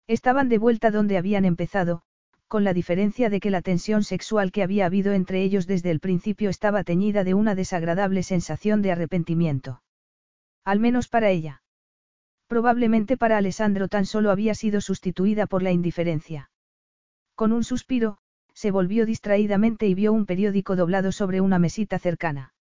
Estaban 0.06 0.48
de 0.48 0.58
vuelta 0.58 0.92
donde 0.92 1.18
habían 1.18 1.44
empezado, 1.44 2.02
con 2.46 2.62
la 2.62 2.72
diferencia 2.72 3.28
de 3.28 3.40
que 3.40 3.50
la 3.50 3.60
tensión 3.60 4.04
sexual 4.04 4.52
que 4.52 4.62
había 4.62 4.86
habido 4.86 5.14
entre 5.14 5.42
ellos 5.42 5.66
desde 5.66 5.90
el 5.90 5.98
principio 5.98 6.48
estaba 6.48 6.84
teñida 6.84 7.24
de 7.24 7.34
una 7.34 7.56
desagradable 7.56 8.22
sensación 8.22 8.80
de 8.80 8.92
arrepentimiento. 8.92 9.82
Al 10.64 10.78
menos 10.78 11.08
para 11.08 11.30
ella. 11.30 11.64
Probablemente 12.46 13.16
para 13.16 13.36
Alessandro 13.36 13.88
tan 13.88 14.06
solo 14.06 14.30
había 14.30 14.54
sido 14.54 14.80
sustituida 14.80 15.48
por 15.48 15.64
la 15.64 15.72
indiferencia. 15.72 16.52
Con 17.34 17.50
un 17.50 17.64
suspiro, 17.64 18.18
se 18.54 18.70
volvió 18.70 19.06
distraídamente 19.06 19.86
y 19.86 19.94
vio 19.94 20.12
un 20.12 20.26
periódico 20.26 20.76
doblado 20.76 21.12
sobre 21.12 21.40
una 21.40 21.58
mesita 21.58 21.98
cercana. 21.98 22.54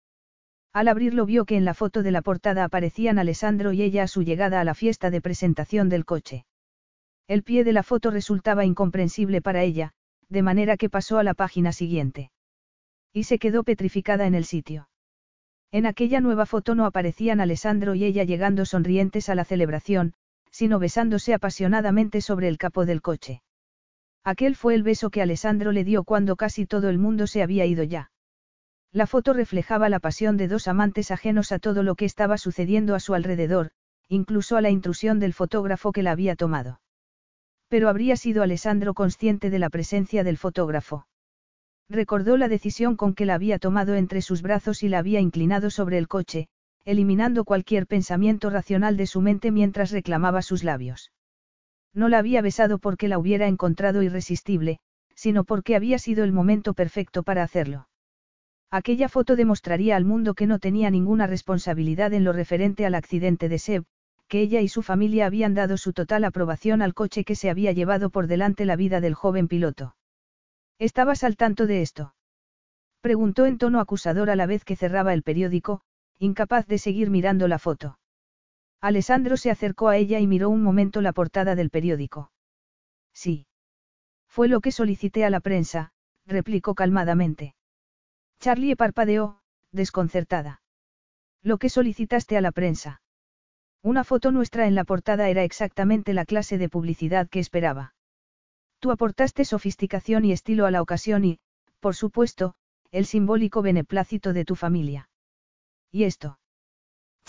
Al 0.74 0.88
abrirlo 0.88 1.26
vio 1.26 1.46
que 1.46 1.58
en 1.58 1.66
la 1.66 1.74
foto 1.74 2.02
de 2.02 2.12
la 2.12 2.22
portada 2.22 2.64
aparecían 2.64 3.20
Alessandro 3.20 3.74
y 3.74 3.82
ella 3.82 4.04
a 4.04 4.08
su 4.08 4.24
llegada 4.24 4.62
a 4.62 4.64
la 4.64 4.74
fiesta 4.74 5.10
de 5.10 5.22
presentación 5.22 5.90
del 5.90 6.06
coche. 6.06 6.46
El 7.28 7.44
pie 7.44 7.64
de 7.64 7.74
la 7.74 7.84
foto 7.84 8.10
resultaba 8.10 8.66
incomprensible 8.66 9.42
para 9.42 9.64
ella, 9.64 9.92
de 10.30 10.42
manera 10.42 10.78
que 10.78 10.90
pasó 10.90 11.18
a 11.18 11.24
la 11.24 11.34
página 11.34 11.74
siguiente. 11.74 12.32
Y 13.14 13.24
se 13.24 13.38
quedó 13.38 13.64
petrificada 13.64 14.28
en 14.28 14.36
el 14.36 14.46
sitio. 14.46 14.88
En 15.72 15.86
aquella 15.86 16.22
nueva 16.22 16.46
foto 16.46 16.76
no 16.76 16.86
aparecían 16.86 17.42
Alessandro 17.42 17.96
y 17.96 18.06
ella 18.06 18.24
llegando 18.24 18.66
sonrientes 18.66 19.30
a 19.30 19.36
la 19.36 19.46
celebración, 19.46 20.14
sino 20.52 20.80
besándose 20.80 21.34
apasionadamente 21.34 22.22
sobre 22.22 22.48
el 22.48 22.58
capó 22.58 22.86
del 22.86 23.02
coche. 23.02 23.42
Aquel 24.24 24.56
fue 24.56 24.76
el 24.76 24.84
beso 24.84 25.10
que 25.10 25.22
Alessandro 25.22 25.72
le 25.72 25.84
dio 25.84 26.04
cuando 26.04 26.36
casi 26.36 26.66
todo 26.66 26.90
el 26.90 27.00
mundo 27.00 27.26
se 27.26 27.42
había 27.42 27.66
ido 27.66 27.84
ya. 27.84 28.12
La 28.92 29.08
foto 29.08 29.34
reflejaba 29.34 29.90
la 29.90 30.00
pasión 30.00 30.38
de 30.38 30.48
dos 30.48 30.68
amantes 30.68 31.12
ajenos 31.12 31.52
a 31.52 31.60
todo 31.60 31.82
lo 31.82 31.96
que 31.96 32.06
estaba 32.06 32.38
sucediendo 32.38 32.94
a 32.94 33.00
su 33.00 33.14
alrededor, 33.14 33.72
incluso 34.10 34.58
a 34.58 34.62
la 34.62 34.70
intrusión 34.70 35.20
del 35.20 35.34
fotógrafo 35.34 35.92
que 35.92 36.04
la 36.04 36.12
había 36.12 36.36
tomado. 36.36 36.82
Pero 37.70 37.88
habría 37.88 38.18
sido 38.18 38.44
Alessandro 38.44 38.94
consciente 38.94 39.50
de 39.50 39.60
la 39.60 39.70
presencia 39.70 40.24
del 40.24 40.38
fotógrafo. 40.38 41.08
Recordó 41.90 42.38
la 42.38 42.50
decisión 42.50 42.98
con 42.98 43.16
que 43.16 43.26
la 43.26 43.36
había 43.36 43.60
tomado 43.60 43.96
entre 43.96 44.22
sus 44.22 44.42
brazos 44.42 44.84
y 44.84 44.90
la 44.90 45.00
había 45.00 45.22
inclinado 45.22 45.70
sobre 45.70 45.98
el 45.98 46.08
coche, 46.08 46.48
eliminando 46.84 47.46
cualquier 47.46 47.88
pensamiento 47.88 48.50
racional 48.50 48.98
de 48.98 49.08
su 49.08 49.22
mente 49.22 49.52
mientras 49.52 49.92
reclamaba 49.92 50.42
sus 50.42 50.64
labios. 50.64 51.12
No 51.94 52.10
la 52.10 52.20
había 52.20 52.42
besado 52.42 52.80
porque 52.80 53.08
la 53.08 53.20
hubiera 53.20 53.48
encontrado 53.48 54.02
irresistible, 54.02 54.80
sino 55.16 55.44
porque 55.44 55.76
había 55.76 56.00
sido 56.00 56.24
el 56.24 56.32
momento 56.32 56.74
perfecto 56.74 57.24
para 57.24 57.44
hacerlo. 57.44 57.88
Aquella 58.72 59.10
foto 59.10 59.36
demostraría 59.36 59.98
al 59.98 60.06
mundo 60.06 60.34
que 60.34 60.48
no 60.48 60.58
tenía 60.58 60.90
ninguna 60.90 61.28
responsabilidad 61.28 62.14
en 62.14 62.24
lo 62.24 62.32
referente 62.32 62.86
al 62.86 62.96
accidente 62.96 63.50
de 63.50 63.60
Seb, 63.60 63.84
que 64.30 64.40
ella 64.40 64.62
y 64.62 64.70
su 64.70 64.82
familia 64.82 65.26
habían 65.26 65.54
dado 65.54 65.76
su 65.76 65.92
total 65.92 66.24
aprobación 66.24 66.82
al 66.82 66.94
coche 66.94 67.26
que 67.26 67.36
se 67.36 67.50
había 67.50 67.74
llevado 67.74 68.10
por 68.10 68.28
delante 68.28 68.64
la 68.64 68.78
vida 68.78 69.02
del 69.02 69.14
joven 69.14 69.50
piloto. 69.50 69.98
¿Estabas 70.80 71.26
al 71.26 71.36
tanto 71.36 71.68
de 71.68 71.82
esto? 71.82 72.16
Preguntó 73.02 73.46
en 73.46 73.58
tono 73.58 73.82
acusador 73.82 74.30
a 74.30 74.38
la 74.38 74.46
vez 74.46 74.64
que 74.64 74.78
cerraba 74.78 75.14
el 75.14 75.24
periódico, 75.24 75.82
incapaz 76.18 76.66
de 76.68 76.78
seguir 76.78 77.10
mirando 77.10 77.50
la 77.50 77.60
foto. 77.60 78.00
Alessandro 78.82 79.38
se 79.38 79.52
acercó 79.52 79.90
a 79.90 79.98
ella 79.98 80.20
y 80.20 80.26
miró 80.26 80.50
un 80.50 80.64
momento 80.64 81.02
la 81.02 81.14
portada 81.14 81.56
del 81.56 81.70
periódico. 81.70 82.32
Sí. 83.14 83.46
Fue 84.28 84.48
lo 84.48 84.60
que 84.60 84.72
solicité 84.72 85.24
a 85.24 85.30
la 85.30 85.40
prensa, 85.40 85.94
replicó 86.26 86.74
calmadamente. 86.74 87.54
Charlie 88.40 88.76
parpadeó, 88.76 89.40
desconcertada. 89.72 90.62
Lo 91.44 91.60
que 91.60 91.70
solicitaste 91.70 92.38
a 92.38 92.42
la 92.42 92.52
prensa. 92.52 93.02
Una 93.84 94.04
foto 94.04 94.32
nuestra 94.32 94.68
en 94.68 94.76
la 94.76 94.84
portada 94.84 95.30
era 95.30 95.44
exactamente 95.44 96.14
la 96.14 96.26
clase 96.26 96.58
de 96.58 96.70
publicidad 96.70 97.30
que 97.30 97.40
esperaba. 97.40 97.94
Tú 98.80 98.92
aportaste 98.92 99.46
sofisticación 99.46 100.26
y 100.26 100.32
estilo 100.32 100.66
a 100.66 100.72
la 100.72 100.82
ocasión 100.82 101.24
y, 101.24 101.40
por 101.80 101.96
supuesto, 101.96 102.56
el 102.92 103.06
simbólico 103.06 103.62
beneplácito 103.62 104.34
de 104.34 104.46
tu 104.46 104.56
familia. 104.56 105.10
¿Y 105.92 106.06
esto? 106.06 106.40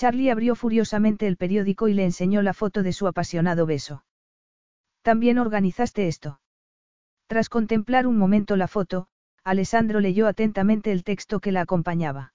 Charlie 0.03 0.31
abrió 0.31 0.57
furiosamente 0.57 1.29
el 1.29 1.37
periódico 1.37 1.87
y 1.87 1.95
le 1.95 2.03
enseñó 2.03 2.43
la 2.43 2.55
foto 2.55 2.83
de 2.83 2.93
su 2.93 3.07
apasionado 3.07 3.67
beso. 3.67 4.05
También 5.03 5.39
organizaste 5.39 6.09
esto. 6.09 6.41
Tras 7.29 7.49
contemplar 7.49 8.09
un 8.09 8.19
momento 8.19 8.57
la 8.57 8.67
foto, 8.67 9.07
Alessandro 9.45 10.01
leyó 10.01 10.27
atentamente 10.27 10.91
el 10.91 11.05
texto 11.05 11.39
que 11.39 11.53
la 11.53 11.61
acompañaba. 11.61 12.35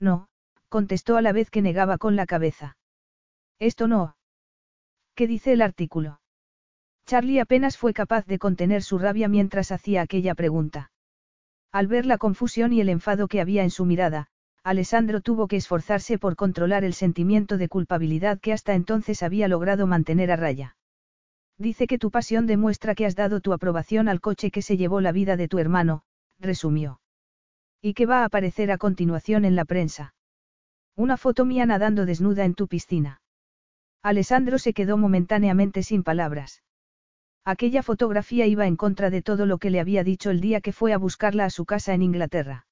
No, 0.00 0.28
contestó 0.70 1.18
a 1.18 1.20
la 1.20 1.32
vez 1.32 1.50
que 1.50 1.60
negaba 1.60 1.98
con 1.98 2.16
la 2.16 2.24
cabeza. 2.24 2.78
Esto 3.58 3.86
no. 3.86 4.16
¿Qué 5.14 5.26
dice 5.26 5.52
el 5.52 5.60
artículo? 5.60 6.22
Charlie 7.04 7.40
apenas 7.40 7.76
fue 7.76 7.92
capaz 7.92 8.24
de 8.24 8.38
contener 8.38 8.82
su 8.82 8.96
rabia 8.98 9.28
mientras 9.28 9.72
hacía 9.72 10.00
aquella 10.00 10.34
pregunta. 10.34 10.90
Al 11.70 11.86
ver 11.86 12.06
la 12.06 12.16
confusión 12.16 12.72
y 12.72 12.80
el 12.80 12.88
enfado 12.88 13.28
que 13.28 13.42
había 13.42 13.62
en 13.62 13.70
su 13.70 13.84
mirada, 13.84 14.30
Alessandro 14.64 15.20
tuvo 15.20 15.48
que 15.48 15.56
esforzarse 15.56 16.18
por 16.18 16.36
controlar 16.36 16.84
el 16.84 16.94
sentimiento 16.94 17.58
de 17.58 17.68
culpabilidad 17.68 18.38
que 18.40 18.52
hasta 18.52 18.74
entonces 18.74 19.22
había 19.22 19.48
logrado 19.48 19.86
mantener 19.86 20.30
a 20.30 20.36
raya. 20.36 20.76
Dice 21.58 21.86
que 21.86 21.98
tu 21.98 22.10
pasión 22.10 22.46
demuestra 22.46 22.94
que 22.94 23.06
has 23.06 23.16
dado 23.16 23.40
tu 23.40 23.52
aprobación 23.52 24.08
al 24.08 24.20
coche 24.20 24.50
que 24.50 24.62
se 24.62 24.76
llevó 24.76 25.00
la 25.00 25.12
vida 25.12 25.36
de 25.36 25.48
tu 25.48 25.58
hermano, 25.58 26.02
resumió. 26.38 27.00
¿Y 27.82 27.94
qué 27.94 28.06
va 28.06 28.20
a 28.20 28.24
aparecer 28.26 28.70
a 28.70 28.78
continuación 28.78 29.44
en 29.44 29.56
la 29.56 29.64
prensa? 29.64 30.14
Una 30.94 31.16
foto 31.16 31.44
mía 31.44 31.66
nadando 31.66 32.06
desnuda 32.06 32.44
en 32.44 32.54
tu 32.54 32.68
piscina. 32.68 33.20
Alessandro 34.02 34.58
se 34.58 34.72
quedó 34.72 34.96
momentáneamente 34.96 35.82
sin 35.82 36.04
palabras. 36.04 36.62
Aquella 37.44 37.82
fotografía 37.82 38.46
iba 38.46 38.66
en 38.66 38.76
contra 38.76 39.10
de 39.10 39.22
todo 39.22 39.46
lo 39.46 39.58
que 39.58 39.70
le 39.70 39.80
había 39.80 40.04
dicho 40.04 40.30
el 40.30 40.40
día 40.40 40.60
que 40.60 40.72
fue 40.72 40.92
a 40.92 40.98
buscarla 40.98 41.44
a 41.44 41.50
su 41.50 41.64
casa 41.64 41.94
en 41.94 42.02
Inglaterra. 42.02 42.67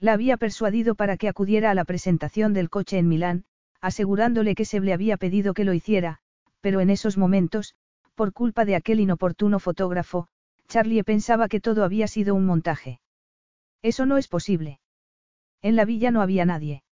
La 0.00 0.14
había 0.14 0.36
persuadido 0.36 0.94
para 0.94 1.16
que 1.16 1.28
acudiera 1.28 1.70
a 1.70 1.74
la 1.74 1.84
presentación 1.84 2.54
del 2.54 2.70
coche 2.70 2.98
en 2.98 3.08
Milán, 3.08 3.44
asegurándole 3.80 4.54
que 4.54 4.64
se 4.64 4.80
le 4.80 4.92
había 4.92 5.16
pedido 5.16 5.54
que 5.54 5.64
lo 5.64 5.74
hiciera, 5.74 6.18
pero 6.60 6.80
en 6.80 6.90
esos 6.90 7.18
momentos, 7.18 7.74
por 8.14 8.32
culpa 8.32 8.64
de 8.64 8.76
aquel 8.76 9.00
inoportuno 9.00 9.58
fotógrafo, 9.58 10.26
Charlie 10.68 11.04
pensaba 11.04 11.48
que 11.48 11.60
todo 11.60 11.84
había 11.84 12.08
sido 12.08 12.34
un 12.34 12.46
montaje. 12.46 13.00
Eso 13.82 14.06
no 14.06 14.16
es 14.16 14.26
posible. 14.26 14.80
En 15.62 15.76
la 15.76 15.84
villa 15.84 16.10
no 16.10 16.22
había 16.22 16.44
nadie. 16.44 16.82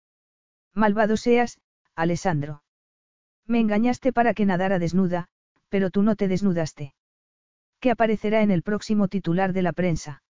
Malvado 0.74 1.16
seas, 1.16 1.58
Alessandro. 1.94 2.62
Me 3.46 3.60
engañaste 3.60 4.12
para 4.12 4.34
que 4.34 4.44
nadara 4.44 4.78
desnuda, 4.78 5.28
pero 5.68 5.90
tú 5.90 6.02
no 6.02 6.16
te 6.16 6.28
desnudaste 6.28 6.94
que 7.80 7.90
aparecerá 7.90 8.42
en 8.42 8.50
el 8.50 8.62
próximo 8.62 9.08
titular 9.08 9.52
de 9.52 9.62
la 9.62 9.72
prensa. 9.72 10.22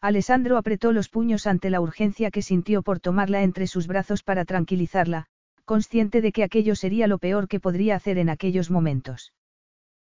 Alessandro 0.00 0.56
apretó 0.56 0.92
los 0.92 1.08
puños 1.08 1.46
ante 1.46 1.70
la 1.70 1.80
urgencia 1.80 2.30
que 2.30 2.42
sintió 2.42 2.82
por 2.82 3.00
tomarla 3.00 3.42
entre 3.42 3.66
sus 3.66 3.86
brazos 3.86 4.22
para 4.22 4.44
tranquilizarla, 4.44 5.26
consciente 5.64 6.20
de 6.20 6.32
que 6.32 6.44
aquello 6.44 6.76
sería 6.76 7.06
lo 7.06 7.18
peor 7.18 7.48
que 7.48 7.60
podría 7.60 7.96
hacer 7.96 8.18
en 8.18 8.28
aquellos 8.28 8.70
momentos. 8.70 9.32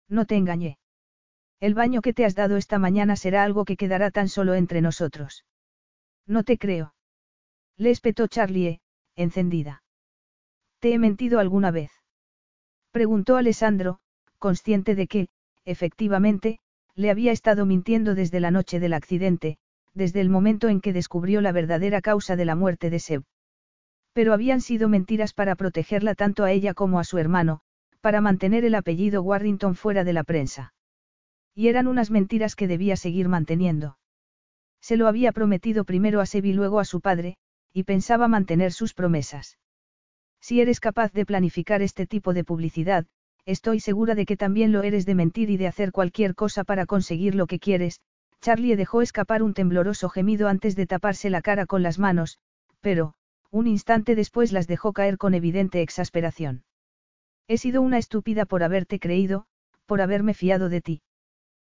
No 0.09 0.25
te 0.27 0.37
engañé. 0.37 0.79
El 1.61 1.75
baño 1.75 2.01
que 2.01 2.15
te 2.15 2.25
has 2.25 2.35
dado 2.35 2.57
esta 2.57 2.79
mañana 2.79 3.17
será 3.17 3.45
algo 3.45 3.65
que 3.65 3.77
quedará 3.77 4.11
tan 4.11 4.29
solo 4.29 4.55
entre 4.55 4.81
nosotros. 4.81 5.45
No 6.27 6.45
te 6.45 6.57
creo. 6.57 6.95
Le 7.77 7.91
espetó 7.91 8.27
Charlie, 8.27 8.81
encendida. 9.17 9.83
¿Te 10.79 10.95
he 10.95 10.99
mentido 10.99 11.39
alguna 11.39 11.71
vez? 11.71 11.91
Preguntó 12.91 13.37
Alessandro, 13.37 14.01
consciente 14.39 14.95
de 14.95 15.07
que, 15.07 15.29
efectivamente, 15.65 16.61
le 16.95 17.11
había 17.11 17.33
estado 17.33 17.67
mintiendo 17.67 18.15
desde 18.15 18.41
la 18.41 18.51
noche 18.51 18.81
del 18.81 18.95
accidente, 18.95 19.59
desde 19.95 20.21
el 20.21 20.31
momento 20.31 20.69
en 20.69 20.81
que 20.81 20.93
descubrió 20.93 21.41
la 21.41 21.53
verdadera 21.53 22.01
causa 22.01 22.37
de 22.37 22.45
la 22.45 22.55
muerte 22.55 22.91
de 22.91 22.99
Seb. 22.99 23.25
Pero 24.13 24.33
habían 24.33 24.61
sido 24.61 24.89
mentiras 24.89 25.33
para 25.33 25.57
protegerla 25.57 26.15
tanto 26.15 26.45
a 26.45 26.53
ella 26.53 26.75
como 26.75 26.99
a 26.99 27.05
su 27.05 27.19
hermano, 27.19 27.61
para 28.01 28.21
mantener 28.21 28.65
el 28.65 28.75
apellido 28.75 29.23
Warrington 29.23 29.75
fuera 29.75 30.05
de 30.05 30.13
la 30.13 30.25
prensa. 30.25 30.75
Y 31.55 31.69
eran 31.69 31.87
unas 31.87 32.11
mentiras 32.11 32.57
que 32.57 32.69
debía 32.69 32.97
seguir 32.97 33.29
manteniendo. 33.29 33.99
Se 34.81 34.97
lo 34.97 35.09
había 35.09 35.33
prometido 35.33 35.85
primero 35.85 36.21
a 36.21 36.27
Seb 36.27 36.47
y 36.47 36.53
luego 36.53 36.81
a 36.81 36.85
su 36.85 37.01
padre, 37.01 37.37
y 37.73 37.85
pensaba 37.85 38.29
mantener 38.29 38.73
sus 38.73 38.95
promesas. 38.95 39.59
Si 40.41 40.61
eres 40.61 40.81
capaz 40.81 41.13
de 41.13 41.27
planificar 41.27 41.83
este 41.83 42.07
tipo 42.07 42.33
de 42.33 42.45
publicidad, 42.45 43.07
estoy 43.45 43.81
segura 43.81 44.15
de 44.15 44.25
que 44.25 44.37
también 44.37 44.73
lo 44.73 44.83
eres 44.83 45.07
de 45.07 45.15
mentir 45.15 45.51
y 45.51 45.57
de 45.57 45.67
hacer 45.67 45.93
cualquier 45.93 46.35
cosa 46.35 46.65
para 46.65 46.87
conseguir 46.87 47.35
lo 47.35 47.47
que 47.47 47.59
quieres. 47.59 48.01
Charlie 48.41 48.77
dejó 48.77 49.03
escapar 49.03 49.43
un 49.43 49.55
tembloroso 49.55 50.09
gemido 50.09 50.49
antes 50.49 50.75
de 50.77 50.87
taparse 50.87 51.31
la 51.31 51.43
cara 51.43 51.67
con 51.67 51.83
las 51.83 51.99
manos, 51.99 52.39
pero, 52.81 53.15
un 53.51 53.67
instante 53.67 54.15
después 54.15 54.53
las 54.53 54.67
dejó 54.67 54.93
caer 54.93 55.19
con 55.19 55.35
evidente 55.35 55.83
exasperación. 55.83 56.65
He 57.49 57.59
sido 57.59 57.83
una 57.83 57.99
estúpida 57.99 58.47
por 58.47 58.63
haberte 58.63 58.99
creído, 58.99 59.47
por 59.87 60.01
haberme 60.01 60.35
fiado 60.35 60.69
de 60.69 60.81
ti. 60.81 61.03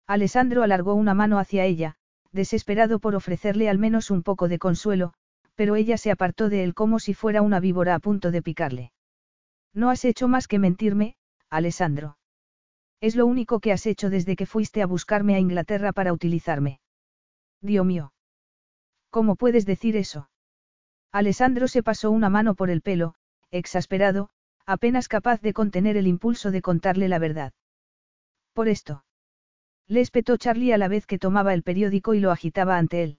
Alessandro 0.07 0.63
alargó 0.63 0.95
una 0.95 1.15
mano 1.15 1.39
hacia 1.39 1.65
ella, 1.65 1.97
desesperado 2.33 2.99
por 2.99 3.15
ofrecerle 3.15 3.69
al 3.69 3.79
menos 3.79 4.11
un 4.11 4.23
poco 4.23 4.49
de 4.49 4.59
consuelo, 4.59 5.15
pero 5.55 5.77
ella 5.77 5.99
se 5.99 6.11
apartó 6.11 6.49
de 6.49 6.65
él 6.65 6.75
como 6.75 6.99
si 6.99 7.15
fuera 7.15 7.43
una 7.43 7.61
víbora 7.61 7.95
a 7.95 7.99
punto 7.99 8.31
de 8.31 8.43
picarle. 8.43 8.93
No 9.73 9.91
has 9.91 10.05
hecho 10.05 10.29
más 10.29 10.49
que 10.49 10.59
mentirme, 10.59 11.17
Alessandro. 11.51 12.17
Es 13.05 13.17
lo 13.17 13.27
único 13.27 13.61
que 13.61 13.71
has 13.71 13.85
hecho 13.85 14.09
desde 14.09 14.35
que 14.35 14.47
fuiste 14.47 14.81
a 14.81 14.87
buscarme 14.87 15.35
a 15.35 15.39
Inglaterra 15.39 15.93
para 15.93 16.15
utilizarme. 16.15 16.81
Dios 17.61 17.85
mío. 17.85 18.15
¿Cómo 19.11 19.37
puedes 19.37 19.67
decir 19.67 19.95
eso? 19.95 20.31
Alessandro 21.13 21.69
se 21.69 21.83
pasó 21.83 22.11
una 22.11 22.31
mano 22.31 22.55
por 22.55 22.71
el 22.71 22.81
pelo, 22.81 23.15
exasperado, 23.51 24.31
apenas 24.65 25.07
capaz 25.07 25.43
de 25.43 25.53
contener 25.53 25.99
el 25.99 26.07
impulso 26.07 26.51
de 26.51 26.63
contarle 26.63 27.11
la 27.11 27.19
verdad. 27.19 27.53
Por 28.55 28.69
esto. 28.69 29.05
Le 29.87 30.01
espetó 30.01 30.39
Charlie 30.39 30.73
a 30.73 30.79
la 30.79 30.89
vez 30.89 31.05
que 31.05 31.19
tomaba 31.19 31.53
el 31.53 31.63
periódico 31.63 32.15
y 32.15 32.21
lo 32.21 32.31
agitaba 32.31 32.79
ante 32.79 33.03
él. 33.03 33.19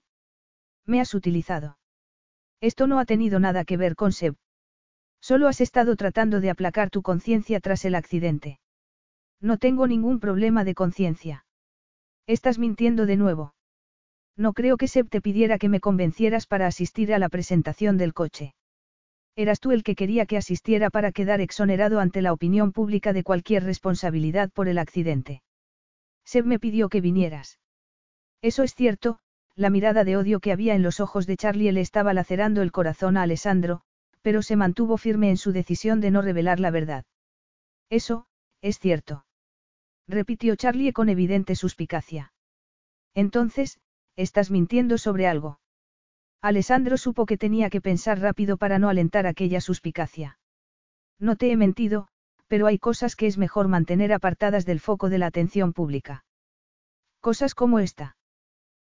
Me 0.84 1.00
has 1.00 1.14
utilizado. 1.14 1.78
Esto 2.60 2.88
no 2.88 2.98
ha 2.98 3.04
tenido 3.04 3.38
nada 3.38 3.64
que 3.64 3.76
ver 3.76 3.94
con 3.94 4.10
Seb. 4.10 4.34
Solo 5.20 5.46
has 5.46 5.60
estado 5.60 5.94
tratando 5.94 6.40
de 6.40 6.50
aplacar 6.50 6.90
tu 6.90 7.02
conciencia 7.02 7.60
tras 7.60 7.84
el 7.84 7.94
accidente. 7.94 8.58
No 9.40 9.58
tengo 9.58 9.86
ningún 9.86 10.20
problema 10.20 10.64
de 10.64 10.74
conciencia. 10.74 11.44
Estás 12.26 12.58
mintiendo 12.58 13.06
de 13.06 13.16
nuevo. 13.16 13.54
No 14.36 14.52
creo 14.52 14.76
que 14.76 14.88
Seb 14.88 15.08
te 15.08 15.20
pidiera 15.20 15.58
que 15.58 15.68
me 15.68 15.80
convencieras 15.80 16.46
para 16.46 16.66
asistir 16.66 17.14
a 17.14 17.18
la 17.18 17.28
presentación 17.28 17.96
del 17.96 18.12
coche. 18.12 18.54
Eras 19.34 19.60
tú 19.60 19.70
el 19.70 19.82
que 19.82 19.94
quería 19.94 20.26
que 20.26 20.36
asistiera 20.36 20.90
para 20.90 21.12
quedar 21.12 21.40
exonerado 21.40 22.00
ante 22.00 22.22
la 22.22 22.32
opinión 22.32 22.72
pública 22.72 23.12
de 23.12 23.22
cualquier 23.22 23.64
responsabilidad 23.64 24.50
por 24.50 24.68
el 24.68 24.78
accidente. 24.78 25.42
Seb 26.24 26.46
me 26.46 26.58
pidió 26.58 26.88
que 26.88 27.00
vinieras. 27.00 27.58
Eso 28.42 28.62
es 28.62 28.74
cierto, 28.74 29.18
la 29.54 29.70
mirada 29.70 30.04
de 30.04 30.16
odio 30.16 30.40
que 30.40 30.52
había 30.52 30.74
en 30.74 30.82
los 30.82 31.00
ojos 31.00 31.26
de 31.26 31.36
Charlie 31.36 31.72
le 31.72 31.80
estaba 31.80 32.12
lacerando 32.12 32.62
el 32.62 32.72
corazón 32.72 33.16
a 33.16 33.22
Alessandro, 33.22 33.82
pero 34.22 34.42
se 34.42 34.56
mantuvo 34.56 34.96
firme 34.96 35.30
en 35.30 35.36
su 35.36 35.52
decisión 35.52 36.00
de 36.00 36.10
no 36.10 36.20
revelar 36.20 36.60
la 36.60 36.70
verdad. 36.70 37.04
Eso, 37.88 38.26
es 38.66 38.80
cierto. 38.80 39.24
Repitió 40.08 40.56
Charlie 40.56 40.92
con 40.92 41.08
evidente 41.08 41.54
suspicacia. 41.54 42.32
Entonces, 43.14 43.78
estás 44.16 44.50
mintiendo 44.50 44.98
sobre 44.98 45.28
algo. 45.28 45.60
Alessandro 46.42 46.96
supo 46.96 47.26
que 47.26 47.38
tenía 47.38 47.70
que 47.70 47.80
pensar 47.80 48.18
rápido 48.18 48.56
para 48.56 48.80
no 48.80 48.88
alentar 48.88 49.26
aquella 49.28 49.60
suspicacia. 49.60 50.38
No 51.20 51.36
te 51.36 51.52
he 51.52 51.56
mentido, 51.56 52.08
pero 52.48 52.66
hay 52.66 52.78
cosas 52.78 53.14
que 53.14 53.28
es 53.28 53.38
mejor 53.38 53.68
mantener 53.68 54.12
apartadas 54.12 54.66
del 54.66 54.80
foco 54.80 55.10
de 55.10 55.18
la 55.18 55.26
atención 55.26 55.72
pública. 55.72 56.24
Cosas 57.20 57.54
como 57.54 57.78
esta. 57.78 58.16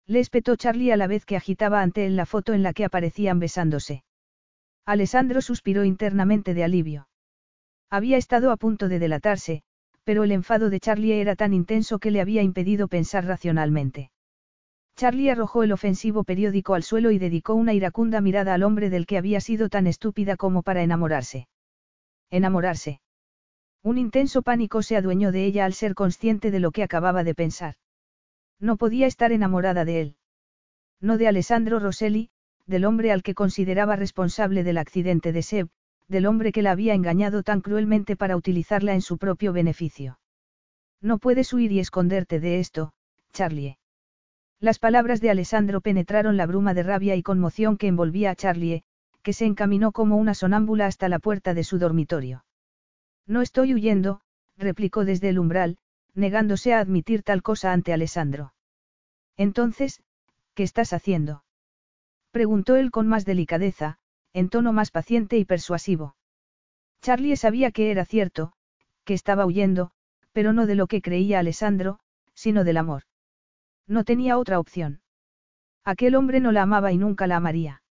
Le 0.08 0.22
espetó 0.22 0.56
Charlie 0.56 0.92
a 0.92 0.98
la 0.98 1.08
vez 1.08 1.26
que 1.26 1.36
agitaba 1.36 1.82
ante 1.82 2.06
él 2.06 2.16
la 2.16 2.26
foto 2.26 2.54
en 2.54 2.64
la 2.64 2.72
que 2.72 2.86
aparecían 2.86 3.40
besándose. 3.40 4.06
Alessandro 4.86 5.42
suspiró 5.42 5.84
internamente 5.84 6.54
de 6.54 6.64
alivio. 6.64 7.08
Había 7.90 8.18
estado 8.18 8.52
a 8.52 8.58
punto 8.58 8.90
de 8.90 9.00
delatarse, 9.00 9.64
pero 10.04 10.24
el 10.24 10.32
enfado 10.32 10.70
de 10.70 10.80
Charlie 10.80 11.20
era 11.20 11.36
tan 11.36 11.54
intenso 11.54 12.00
que 12.00 12.12
le 12.12 12.22
había 12.22 12.42
impedido 12.42 12.88
pensar 12.88 13.26
racionalmente. 13.26 14.12
Charlie 14.96 15.30
arrojó 15.30 15.64
el 15.64 15.74
ofensivo 15.74 16.24
periódico 16.24 16.74
al 16.74 16.84
suelo 16.84 17.12
y 17.12 17.20
dedicó 17.20 17.54
una 17.54 17.74
iracunda 17.74 18.22
mirada 18.22 18.54
al 18.54 18.64
hombre 18.64 18.90
del 18.90 19.06
que 19.06 19.18
había 19.18 19.42
sido 19.42 19.68
tan 19.68 19.88
estúpida 19.88 20.38
como 20.38 20.64
para 20.64 20.84
enamorarse. 20.84 21.48
Enamorarse. 22.30 23.02
Un 23.84 23.98
intenso 23.98 24.42
pánico 24.42 24.82
se 24.82 24.96
adueñó 24.96 25.32
de 25.32 25.46
ella 25.46 25.66
al 25.66 25.74
ser 25.74 25.96
consciente 25.96 26.50
de 26.50 26.60
lo 26.60 26.72
que 26.72 26.84
acababa 26.84 27.24
de 27.24 27.36
pensar. 27.36 27.76
No 28.60 28.78
podía 28.78 29.06
estar 29.06 29.32
enamorada 29.32 29.84
de 29.86 30.02
él. 30.02 30.16
No 31.02 31.18
de 31.18 31.28
Alessandro 31.28 31.80
Rosselli, 31.80 32.30
del 32.66 32.86
hombre 32.86 33.12
al 33.12 33.22
que 33.22 33.36
consideraba 33.36 33.96
responsable 33.96 34.64
del 34.64 34.78
accidente 34.78 35.34
de 35.34 35.44
Seb, 35.44 35.70
del 36.08 36.26
hombre 36.26 36.52
que 36.52 36.62
la 36.62 36.72
había 36.72 36.94
engañado 36.94 37.44
tan 37.44 37.62
cruelmente 37.62 38.16
para 38.16 38.36
utilizarla 38.36 38.94
en 38.94 39.02
su 39.02 39.18
propio 39.18 39.54
beneficio. 39.54 40.20
No 41.02 41.18
puedes 41.18 41.52
huir 41.54 41.72
y 41.72 41.80
esconderte 41.80 42.40
de 42.40 42.60
esto, 42.60 42.94
Charlie. 43.34 43.78
Las 44.60 44.80
palabras 44.80 45.22
de 45.22 45.30
Alessandro 45.30 45.82
penetraron 45.82 46.38
la 46.38 46.46
bruma 46.46 46.74
de 46.74 46.84
rabia 46.84 47.16
y 47.16 47.24
conmoción 47.24 47.78
que 47.78 47.88
envolvía 47.88 48.32
a 48.32 48.36
Charlie, 48.36 48.84
que 49.22 49.34
se 49.34 49.46
encaminó 49.46 49.92
como 49.92 50.18
una 50.18 50.34
sonámbula 50.34 50.86
hasta 50.86 51.10
la 51.10 51.20
puerta 51.20 51.54
de 51.54 51.64
su 51.64 51.80
dormitorio. 51.80 52.46
No 53.28 53.42
estoy 53.42 53.74
huyendo, 53.74 54.22
replicó 54.58 55.04
desde 55.04 55.30
el 55.30 55.40
umbral, 55.40 55.78
negándose 56.14 56.74
a 56.74 56.80
admitir 56.80 57.24
tal 57.24 57.42
cosa 57.42 57.74
ante 57.74 57.92
Alessandro. 57.92 58.54
Entonces, 59.36 60.02
¿qué 60.54 60.64
estás 60.64 60.94
haciendo? 60.94 61.44
Preguntó 62.32 62.76
él 62.76 62.92
con 62.92 63.08
más 63.08 63.26
delicadeza, 63.26 63.98
en 64.36 64.50
tono 64.50 64.74
más 64.74 64.92
paciente 64.92 65.38
y 65.38 65.46
persuasivo. 65.46 66.18
Charlie 67.02 67.38
sabía 67.38 67.72
que 67.72 67.90
era 67.90 68.04
cierto, 68.04 68.52
que 69.06 69.14
estaba 69.14 69.46
huyendo, 69.46 69.92
pero 70.34 70.52
no 70.52 70.66
de 70.66 70.76
lo 70.76 70.88
que 70.88 71.02
creía 71.02 71.40
Alessandro, 71.40 72.00
sino 72.34 72.66
del 72.66 72.76
amor. 72.76 73.04
No 73.88 74.04
tenía 74.04 74.38
otra 74.38 74.60
opción. 74.60 75.00
Aquel 75.86 76.16
hombre 76.16 76.42
no 76.42 76.52
la 76.52 76.64
amaba 76.64 76.92
y 76.92 76.98
nunca 76.98 77.28
la 77.28 77.38
amaría. 77.38 77.82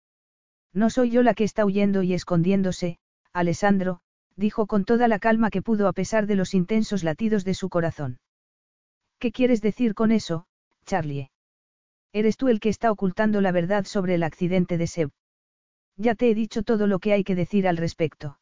No 0.74 0.90
soy 0.90 1.08
yo 1.08 1.22
la 1.22 1.32
que 1.32 1.44
está 1.44 1.64
huyendo 1.64 2.02
y 2.02 2.12
escondiéndose, 2.12 2.98
Alessandro, 3.32 4.00
dijo 4.36 4.66
con 4.66 4.84
toda 4.84 5.08
la 5.08 5.20
calma 5.20 5.48
que 5.48 5.62
pudo 5.62 5.88
a 5.88 5.94
pesar 5.94 6.26
de 6.26 6.36
los 6.36 6.52
intensos 6.52 7.04
latidos 7.04 7.46
de 7.46 7.54
su 7.54 7.70
corazón. 7.70 8.18
¿Qué 9.18 9.32
quieres 9.32 9.62
decir 9.62 9.94
con 9.94 10.12
eso, 10.12 10.44
Charlie? 10.84 11.30
Eres 12.12 12.36
tú 12.36 12.48
el 12.48 12.60
que 12.60 12.68
está 12.68 12.92
ocultando 12.92 13.40
la 13.40 13.50
verdad 13.50 13.86
sobre 13.86 14.16
el 14.16 14.24
accidente 14.24 14.76
de 14.76 14.88
Seb. 14.88 15.10
Ya 15.96 16.14
te 16.14 16.30
he 16.30 16.34
dicho 16.34 16.62
todo 16.62 16.86
lo 16.86 16.98
que 16.98 17.12
hay 17.12 17.24
que 17.24 17.34
decir 17.34 17.68
al 17.68 17.76
respecto. 17.76 18.38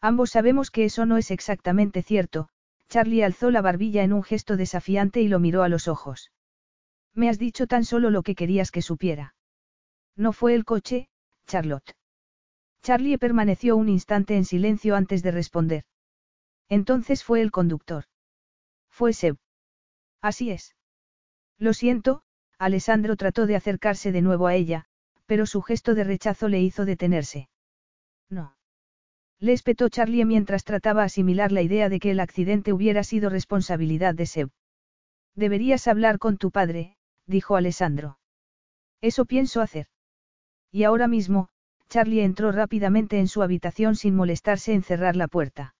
Ambos 0.00 0.30
sabemos 0.30 0.70
que 0.70 0.84
eso 0.84 1.06
no 1.06 1.16
es 1.16 1.30
exactamente 1.30 2.02
cierto, 2.02 2.48
Charlie 2.88 3.22
alzó 3.22 3.50
la 3.50 3.62
barbilla 3.62 4.02
en 4.02 4.12
un 4.12 4.22
gesto 4.22 4.56
desafiante 4.56 5.20
y 5.20 5.28
lo 5.28 5.38
miró 5.38 5.62
a 5.62 5.68
los 5.68 5.88
ojos. 5.88 6.30
Me 7.14 7.28
has 7.28 7.38
dicho 7.38 7.66
tan 7.66 7.84
solo 7.84 8.10
lo 8.10 8.22
que 8.22 8.34
querías 8.34 8.70
que 8.70 8.82
supiera. 8.82 9.34
No 10.16 10.32
fue 10.32 10.54
el 10.54 10.64
coche, 10.64 11.08
Charlotte. 11.46 11.96
Charlie 12.82 13.18
permaneció 13.18 13.76
un 13.76 13.88
instante 13.88 14.36
en 14.36 14.44
silencio 14.44 14.94
antes 14.94 15.22
de 15.22 15.30
responder. 15.30 15.84
Entonces 16.68 17.24
fue 17.24 17.40
el 17.40 17.50
conductor. 17.50 18.04
Fue 18.90 19.12
Seb. 19.12 19.36
Así 20.20 20.50
es. 20.50 20.74
Lo 21.58 21.72
siento, 21.72 22.22
Alessandro 22.58 23.16
trató 23.16 23.46
de 23.46 23.56
acercarse 23.56 24.12
de 24.12 24.22
nuevo 24.22 24.46
a 24.46 24.54
ella, 24.54 24.86
pero 25.26 25.46
su 25.46 25.62
gesto 25.62 25.94
de 25.94 26.04
rechazo 26.04 26.48
le 26.48 26.60
hizo 26.60 26.84
detenerse. 26.84 27.48
No. 28.28 28.56
Le 29.40 29.52
espetó 29.52 29.88
Charlie 29.88 30.24
mientras 30.24 30.64
trataba 30.64 31.02
asimilar 31.02 31.52
la 31.52 31.62
idea 31.62 31.88
de 31.88 32.00
que 32.00 32.10
el 32.10 32.20
accidente 32.20 32.72
hubiera 32.72 33.04
sido 33.04 33.30
responsabilidad 33.30 34.14
de 34.14 34.26
Seb. 34.26 34.50
Deberías 35.34 35.88
hablar 35.88 36.18
con 36.18 36.36
tu 36.36 36.50
padre, 36.50 36.96
dijo 37.26 37.56
Alessandro. 37.56 38.18
Eso 39.00 39.24
pienso 39.24 39.60
hacer. 39.60 39.86
Y 40.70 40.84
ahora 40.84 41.08
mismo, 41.08 41.48
Charlie 41.88 42.22
entró 42.22 42.52
rápidamente 42.52 43.18
en 43.18 43.28
su 43.28 43.42
habitación 43.42 43.96
sin 43.96 44.16
molestarse 44.16 44.72
en 44.72 44.82
cerrar 44.82 45.16
la 45.16 45.28
puerta. 45.28 45.74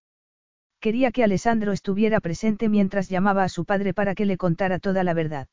Quería 0.81 1.11
que 1.11 1.25
Alessandro 1.25 1.73
estuviera 1.73 2.21
presente 2.21 2.69
mientras 2.69 3.09
llamaba 3.09 3.45
a 3.45 3.49
su 3.49 3.65
padre 3.65 3.95
para 3.95 4.15
que 4.15 4.27
le 4.27 4.37
contara 4.37 4.79
toda 4.79 5.03
la 5.03 5.15
verdad. 5.15 5.49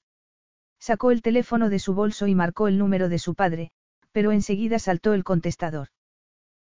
Sacó 0.79 1.11
el 1.11 1.21
teléfono 1.21 1.69
de 1.69 1.79
su 1.79 1.93
bolso 1.93 2.27
y 2.27 2.35
marcó 2.35 2.67
el 2.67 2.77
número 2.77 3.07
de 3.07 3.19
su 3.19 3.35
padre, 3.35 3.71
pero 4.11 4.31
enseguida 4.31 4.79
saltó 4.79 5.13
el 5.13 5.23
contestador. 5.23 5.89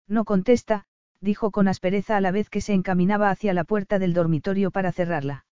No 0.09 0.25
contesta, 0.25 0.87
dijo 1.21 1.51
con 1.51 1.69
aspereza 1.69 2.17
a 2.17 2.21
la 2.21 2.31
vez 2.31 2.51
que 2.51 2.61
se 2.61 2.73
encaminaba 2.73 3.31
hacia 3.31 3.55
la 3.55 3.65
puerta 3.65 3.99
del 3.99 4.15
dormitorio 4.15 4.71
para 4.71 4.93
cerrarla. 4.93 5.47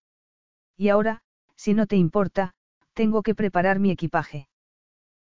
Y 0.77 0.89
ahora, 0.89 1.21
si 1.55 1.73
no 1.73 1.87
te 1.87 1.95
importa, 1.95 2.53
tengo 2.93 3.23
que 3.23 3.35
preparar 3.35 3.79
mi 3.79 3.91
equipaje. 3.91 4.47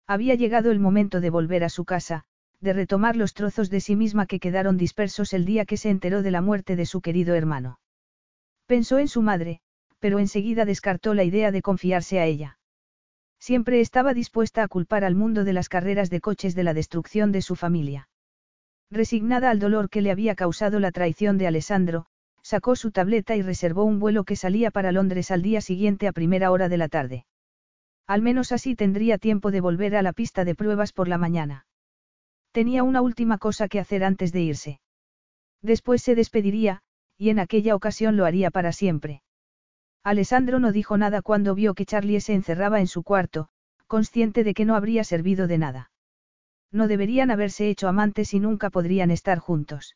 Había 0.05 0.35
llegado 0.35 0.71
el 0.71 0.79
momento 0.79 1.21
de 1.21 1.29
volver 1.29 1.63
a 1.63 1.69
su 1.69 1.85
casa, 1.85 2.25
de 2.59 2.73
retomar 2.73 3.15
los 3.15 3.33
trozos 3.33 3.69
de 3.69 3.81
sí 3.81 3.95
misma 3.95 4.25
que 4.25 4.39
quedaron 4.39 4.77
dispersos 4.77 5.33
el 5.33 5.45
día 5.45 5.65
que 5.65 5.77
se 5.77 5.89
enteró 5.89 6.21
de 6.21 6.31
la 6.31 6.41
muerte 6.41 6.75
de 6.75 6.85
su 6.85 7.01
querido 7.01 7.35
hermano. 7.35 7.79
Pensó 8.65 8.99
en 8.99 9.07
su 9.07 9.21
madre, 9.21 9.61
pero 9.99 10.19
enseguida 10.19 10.65
descartó 10.65 11.13
la 11.13 11.23
idea 11.23 11.51
de 11.51 11.61
confiarse 11.61 12.19
a 12.19 12.25
ella. 12.25 12.57
Siempre 13.43 13.81
estaba 13.81 14.13
dispuesta 14.13 14.63
a 14.63 14.69
culpar 14.69 15.03
al 15.03 15.15
mundo 15.15 15.43
de 15.43 15.51
las 15.51 15.67
carreras 15.67 16.09
de 16.09 16.22
coches 16.22 16.55
de 16.55 16.63
la 16.63 16.73
destrucción 16.73 17.33
de 17.33 17.41
su 17.41 17.57
familia. 17.57 18.07
Resignada 18.89 19.49
al 19.49 19.59
dolor 19.59 19.89
que 19.89 20.01
le 20.01 20.11
había 20.11 20.33
causado 20.33 20.80
la 20.80 20.91
traición 20.91 21.38
de 21.38 21.47
Alessandro, 21.47 22.05
sacó 22.41 22.77
su 22.77 22.91
tableta 22.91 23.35
y 23.35 23.41
reservó 23.41 23.83
un 23.83 23.99
vuelo 23.99 24.23
que 24.23 24.38
salía 24.38 24.72
para 24.72 24.93
Londres 24.93 25.30
al 25.30 25.41
día 25.41 25.59
siguiente 25.59 26.07
a 26.07 26.13
primera 26.13 26.51
hora 26.51 26.69
de 26.69 26.77
la 26.77 26.88
tarde. 26.88 27.25
Al 28.07 28.22
menos 28.22 28.53
así 28.53 28.77
tendría 28.77 29.17
tiempo 29.17 29.51
de 29.51 29.59
volver 29.59 29.97
a 29.97 30.03
la 30.03 30.13
pista 30.13 30.45
de 30.45 30.55
pruebas 30.55 30.93
por 30.93 31.09
la 31.09 31.17
mañana. 31.17 31.65
Tenía 32.53 32.83
una 32.83 33.01
última 33.01 33.39
cosa 33.39 33.67
que 33.67 33.81
hacer 33.81 34.05
antes 34.05 34.31
de 34.31 34.39
irse. 34.39 34.80
Después 35.61 36.01
se 36.01 36.15
despediría, 36.15 36.81
y 37.17 37.27
en 37.27 37.39
aquella 37.39 37.75
ocasión 37.75 38.15
lo 38.15 38.23
haría 38.23 38.51
para 38.51 38.72
siempre. 38.72 39.22
Alessandro 40.03 40.59
no 40.59 40.72
dijo 40.72 40.98
nada 40.98 41.22
cuando 41.22 41.56
vio 41.56 41.73
que 41.73 41.85
Charlie 41.85 42.19
se 42.19 42.33
encerraba 42.33 42.82
en 42.82 42.88
su 42.88 43.03
cuarto, 43.03 43.48
consciente 43.88 44.43
de 44.43 44.53
que 44.53 44.65
no 44.65 44.75
habría 44.75 45.03
servido 45.03 45.48
de 45.48 45.57
nada. 45.57 45.91
No 46.72 46.88
deberían 46.88 47.32
haberse 47.32 47.69
hecho 47.69 47.88
amantes 47.88 48.33
y 48.33 48.40
nunca 48.40 48.69
podrían 48.69 49.11
estar 49.11 49.40
juntos. 49.40 49.95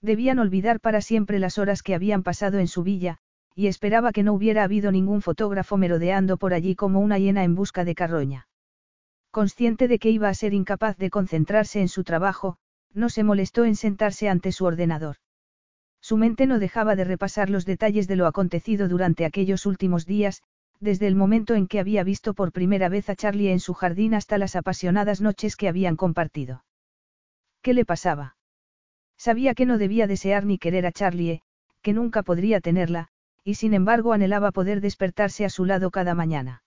Debían 0.00 0.38
olvidar 0.38 0.78
para 0.78 1.00
siempre 1.00 1.38
las 1.38 1.58
horas 1.58 1.82
que 1.82 1.94
habían 1.94 2.22
pasado 2.22 2.58
en 2.58 2.68
su 2.68 2.82
villa, 2.82 3.18
y 3.54 3.66
esperaba 3.66 4.12
que 4.12 4.22
no 4.22 4.34
hubiera 4.34 4.62
habido 4.62 4.92
ningún 4.92 5.22
fotógrafo 5.22 5.76
merodeando 5.76 6.36
por 6.36 6.52
allí 6.52 6.76
como 6.76 7.00
una 7.00 7.18
hiena 7.18 7.42
en 7.42 7.54
busca 7.54 7.84
de 7.84 7.94
carroña. 7.94 8.48
Consciente 9.30 9.88
de 9.88 9.98
que 9.98 10.10
iba 10.10 10.28
a 10.28 10.34
ser 10.34 10.54
incapaz 10.54 10.98
de 10.98 11.10
concentrarse 11.10 11.80
en 11.80 11.88
su 11.88 12.04
trabajo, 12.04 12.58
no 12.92 13.08
se 13.08 13.24
molestó 13.24 13.64
en 13.64 13.74
sentarse 13.74 14.28
ante 14.28 14.52
su 14.52 14.66
ordenador. 14.66 15.16
Su 16.06 16.16
mente 16.16 16.46
no 16.46 16.60
dejaba 16.60 16.94
de 16.94 17.02
repasar 17.02 17.50
los 17.50 17.66
detalles 17.66 18.06
de 18.06 18.14
lo 18.14 18.28
acontecido 18.28 18.86
durante 18.86 19.24
aquellos 19.24 19.66
últimos 19.66 20.06
días, 20.06 20.40
desde 20.78 21.08
el 21.08 21.16
momento 21.16 21.56
en 21.56 21.66
que 21.66 21.80
había 21.80 22.04
visto 22.04 22.32
por 22.32 22.52
primera 22.52 22.88
vez 22.88 23.10
a 23.10 23.16
Charlie 23.16 23.50
en 23.50 23.58
su 23.58 23.74
jardín 23.74 24.14
hasta 24.14 24.38
las 24.38 24.54
apasionadas 24.54 25.20
noches 25.20 25.56
que 25.56 25.66
habían 25.66 25.96
compartido. 25.96 26.64
¿Qué 27.60 27.74
le 27.74 27.84
pasaba? 27.84 28.36
Sabía 29.18 29.52
que 29.54 29.66
no 29.66 29.78
debía 29.78 30.06
desear 30.06 30.46
ni 30.46 30.58
querer 30.58 30.86
a 30.86 30.92
Charlie, 30.92 31.42
que 31.82 31.92
nunca 31.92 32.22
podría 32.22 32.60
tenerla, 32.60 33.08
y 33.42 33.54
sin 33.54 33.74
embargo 33.74 34.12
anhelaba 34.12 34.52
poder 34.52 34.80
despertarse 34.80 35.44
a 35.44 35.50
su 35.50 35.64
lado 35.64 35.90
cada 35.90 36.14
mañana. 36.14 36.62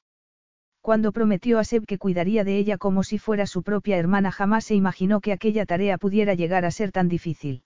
Cuando 0.82 1.14
prometió 1.14 1.60
a 1.60 1.64
Seb 1.64 1.86
que 1.86 1.98
cuidaría 1.98 2.44
de 2.44 2.58
ella 2.58 2.78
como 2.78 3.04
si 3.04 3.20
fuera 3.20 3.48
su 3.48 3.64
propia 3.64 3.96
hermana, 3.96 4.34
jamás 4.34 4.66
se 4.66 4.76
imaginó 4.76 5.22
que 5.22 5.32
aquella 5.32 5.66
tarea 5.66 5.98
pudiera 5.98 6.34
llegar 6.34 6.66
a 6.66 6.72
ser 6.72 6.92
tan 6.92 7.08
difícil. 7.08 7.64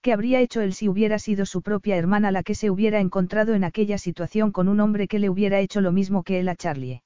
¿Qué 0.00 0.12
habría 0.12 0.40
hecho 0.40 0.60
él 0.60 0.74
si 0.74 0.88
hubiera 0.88 1.18
sido 1.18 1.44
su 1.44 1.60
propia 1.60 1.96
hermana 1.96 2.30
la 2.30 2.42
que 2.42 2.54
se 2.54 2.70
hubiera 2.70 3.00
encontrado 3.00 3.54
en 3.54 3.64
aquella 3.64 3.98
situación 3.98 4.52
con 4.52 4.68
un 4.68 4.80
hombre 4.80 5.08
que 5.08 5.18
le 5.18 5.28
hubiera 5.28 5.60
hecho 5.60 5.80
lo 5.80 5.92
mismo 5.92 6.22
que 6.22 6.38
él 6.38 6.48
a 6.48 6.56
Charlie? 6.56 7.02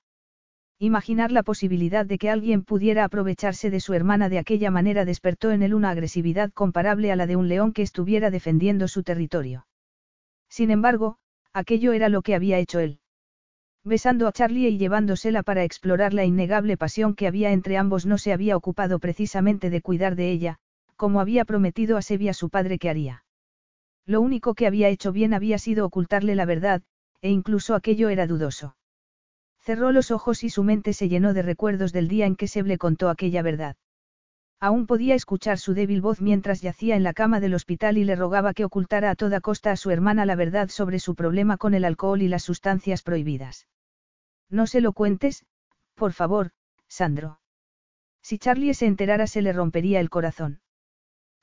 Imaginar 0.79 1.31
la 1.31 1.43
posibilidad 1.43 2.05
de 2.05 2.19
que 2.19 2.29
alguien 2.29 2.65
pudiera 2.65 3.05
aprovecharse 3.05 3.71
de 3.71 3.81
su 3.81 3.95
hermana 3.95 4.29
de 4.29 4.39
aquella 4.39 4.71
manera 4.71 5.05
despertó 5.05 5.53
en 5.53 5.63
él 5.63 5.75
una 5.75 5.91
agresividad 5.91 6.51
comparable 6.53 7.13
a 7.13 7.17
la 7.17 7.27
de 7.27 7.37
un 7.37 7.49
león 7.49 7.73
que 7.73 7.83
estuviera 7.83 8.31
defendiendo 8.31 8.89
su 8.89 9.03
territorio. 9.03 9.67
Sin 10.49 10.71
embargo, 10.71 11.19
aquello 11.53 11.93
era 11.93 12.09
lo 12.09 12.23
que 12.23 12.35
había 12.35 12.59
hecho 12.59 12.81
él. 12.81 12.99
Besando 13.85 14.29
a 14.29 14.33
Charlie 14.33 14.69
y 14.69 14.79
llevándosela 14.79 15.43
para 15.43 15.65
explorar 15.65 16.15
la 16.15 16.25
innegable 16.25 16.77
pasión 16.77 17.15
que 17.15 17.27
había 17.27 17.53
entre 17.53 17.79
ambos 17.79 18.05
no 18.05 18.19
se 18.19 18.33
había 18.33 18.57
ocupado 18.57 18.99
precisamente 18.99 19.71
de 19.71 19.81
cuidar 19.81 20.15
de 20.15 20.31
ella, 20.31 20.59
como 21.03 21.21
había 21.21 21.45
prometido 21.45 21.97
a 21.97 22.03
Sevia 22.03 22.33
su 22.33 22.49
padre 22.49 22.79
que 22.79 22.89
haría. 22.89 23.25
Lo 24.07 24.21
único 24.21 24.55
que 24.55 24.69
había 24.69 24.89
hecho 24.89 25.11
bien 25.11 25.35
había 25.35 25.59
sido 25.59 25.85
ocultarle 25.85 26.37
la 26.37 26.45
verdad, 26.45 26.81
e 27.21 27.29
incluso 27.29 27.75
aquello 27.75 28.09
era 28.09 28.29
dudoso. 28.29 28.77
Cerró 29.59 29.91
los 29.91 30.13
ojos 30.13 30.45
y 30.45 30.49
su 30.49 30.63
mente 30.63 30.93
se 30.93 31.09
llenó 31.09 31.35
de 31.35 31.43
recuerdos 31.43 31.93
del 31.93 32.07
día 32.07 32.27
en 32.27 32.37
que 32.37 32.47
Seb 32.47 32.67
le 32.67 32.79
contó 32.79 33.09
aquella 33.09 33.43
verdad. 33.43 33.75
Aún 34.61 34.87
podía 34.87 35.17
escuchar 35.17 35.59
su 35.59 35.75
débil 35.75 36.01
voz 36.01 36.21
mientras 36.21 36.61
yacía 36.61 36.95
en 36.95 37.03
la 37.03 37.15
cama 37.15 37.41
del 37.41 37.55
hospital 37.55 37.99
y 37.99 38.05
le 38.05 38.15
rogaba 38.15 38.55
que 38.55 38.65
ocultara 38.65 39.11
a 39.11 39.17
toda 39.17 39.41
costa 39.41 39.73
a 39.73 39.77
su 39.77 39.91
hermana 39.91 40.25
la 40.25 40.37
verdad 40.37 40.69
sobre 40.69 41.01
su 41.01 41.17
problema 41.17 41.57
con 41.57 41.75
el 41.75 41.85
alcohol 41.85 42.23
y 42.23 42.29
las 42.29 42.45
sustancias 42.45 43.03
prohibidas. 43.03 43.67
No 44.49 44.69
se 44.69 44.81
lo 44.81 44.93
cuentes, 44.93 45.45
por 45.97 46.13
favor, 46.13 46.53
Sandro. 46.87 47.41
Si 48.23 48.39
Charlie 48.39 48.75
se 48.75 48.87
enterara 48.87 49.27
se 49.27 49.43
le 49.43 49.53
rompería 49.53 49.99
el 49.99 50.09
corazón. 50.09 50.61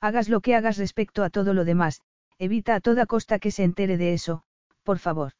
Hagas 0.01 0.29
lo 0.29 0.41
que 0.41 0.55
hagas 0.55 0.77
respecto 0.77 1.23
a 1.23 1.29
todo 1.29 1.53
lo 1.53 1.65
demás, 1.65 2.01
evita 2.37 2.75
a 2.75 2.79
toda 2.79 3.05
costa 3.05 3.39
que 3.39 3.51
se 3.51 3.63
entere 3.63 3.97
de 3.97 4.13
eso, 4.13 4.43
por 4.83 4.99
favor. 4.99 5.33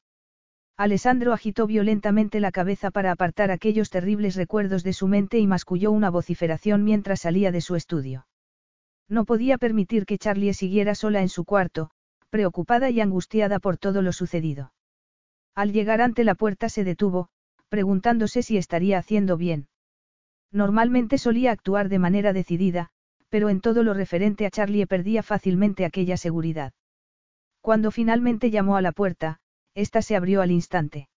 Alessandro 0.76 1.34
agitó 1.34 1.68
violentamente 1.68 2.40
la 2.40 2.52
cabeza 2.52 2.92
para 2.92 3.12
apartar 3.12 3.52
aquellos 3.52 3.90
terribles 3.90 4.36
recuerdos 4.36 4.84
de 4.84 4.94
su 4.94 5.08
mente 5.08 5.38
y 5.38 5.48
masculló 5.48 5.92
una 5.92 6.10
vociferación 6.10 6.84
mientras 6.84 7.22
salía 7.22 7.52
de 7.52 7.62
su 7.62 7.76
estudio. 7.76 8.28
No 9.10 9.26
podía 9.26 9.58
permitir 9.58 10.06
que 10.06 10.18
Charlie 10.18 10.54
siguiera 10.54 10.96
sola 10.96 11.22
en 11.22 11.30
su 11.30 11.44
cuarto, 11.44 11.90
preocupada 12.30 12.90
y 12.90 13.02
angustiada 13.02 13.60
por 13.60 13.78
todo 13.78 14.02
lo 14.02 14.14
sucedido. 14.14 14.72
Al 15.56 15.74
llegar 15.74 16.02
ante 16.02 16.24
la 16.24 16.36
puerta 16.36 16.70
se 16.70 16.84
detuvo, 16.84 17.30
preguntándose 17.70 18.44
si 18.44 18.58
estaría 18.58 18.98
haciendo 18.98 19.36
bien. 19.36 19.68
Normalmente 20.52 21.18
solía 21.18 21.52
actuar 21.52 21.90
de 21.90 22.00
manera 22.00 22.34
decidida, 22.34 22.92
pero 23.30 23.50
en 23.50 23.62
todo 23.62 23.84
lo 23.84 23.94
referente 23.94 24.46
a 24.46 24.52
Charlie 24.52 24.86
perdía 24.86 25.24
fácilmente 25.24 25.86
aquella 25.86 26.18
seguridad. 26.18 26.74
Cuando 27.62 27.92
finalmente 27.92 28.52
llamó 28.52 28.76
a 28.76 28.82
la 28.82 28.92
puerta, 28.92 29.40
ésta 29.76 30.02
se 30.02 30.16
abrió 30.16 30.42
al 30.42 30.52
instante. 30.52 31.10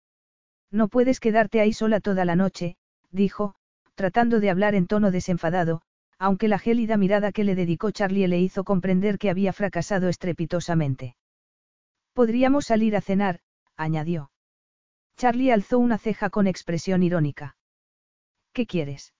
No 0.71 0.89
puedes 0.89 1.21
quedarte 1.21 1.61
ahí 1.61 1.73
sola 1.73 2.01
toda 2.01 2.25
la 2.25 2.37
noche, 2.37 2.77
dijo, 3.11 3.55
tratando 3.95 4.41
de 4.41 4.51
hablar 4.51 4.75
en 4.75 4.87
tono 4.87 5.11
desenfadado, 5.11 5.83
aunque 6.19 6.49
la 6.49 6.59
gélida 6.59 6.97
mirada 6.97 7.33
que 7.33 7.45
le 7.45 7.55
dedicó 7.55 7.91
Charlie 7.91 8.29
le 8.29 8.41
hizo 8.41 8.65
comprender 8.65 9.19
que 9.19 9.31
había 9.31 9.53
fracasado 9.53 10.09
estrepitosamente. 10.09 11.17
Podríamos 12.13 12.67
salir 12.67 12.97
a 12.97 13.01
cenar, 13.01 13.41
añadió. 13.77 14.31
Charlie 15.17 15.53
alzó 15.53 15.79
una 15.79 15.99
ceja 15.99 16.31
con 16.31 16.47
expresión 16.47 17.03
irónica. 17.03 17.57
¿Qué 18.53 18.67
quieres? 18.67 19.15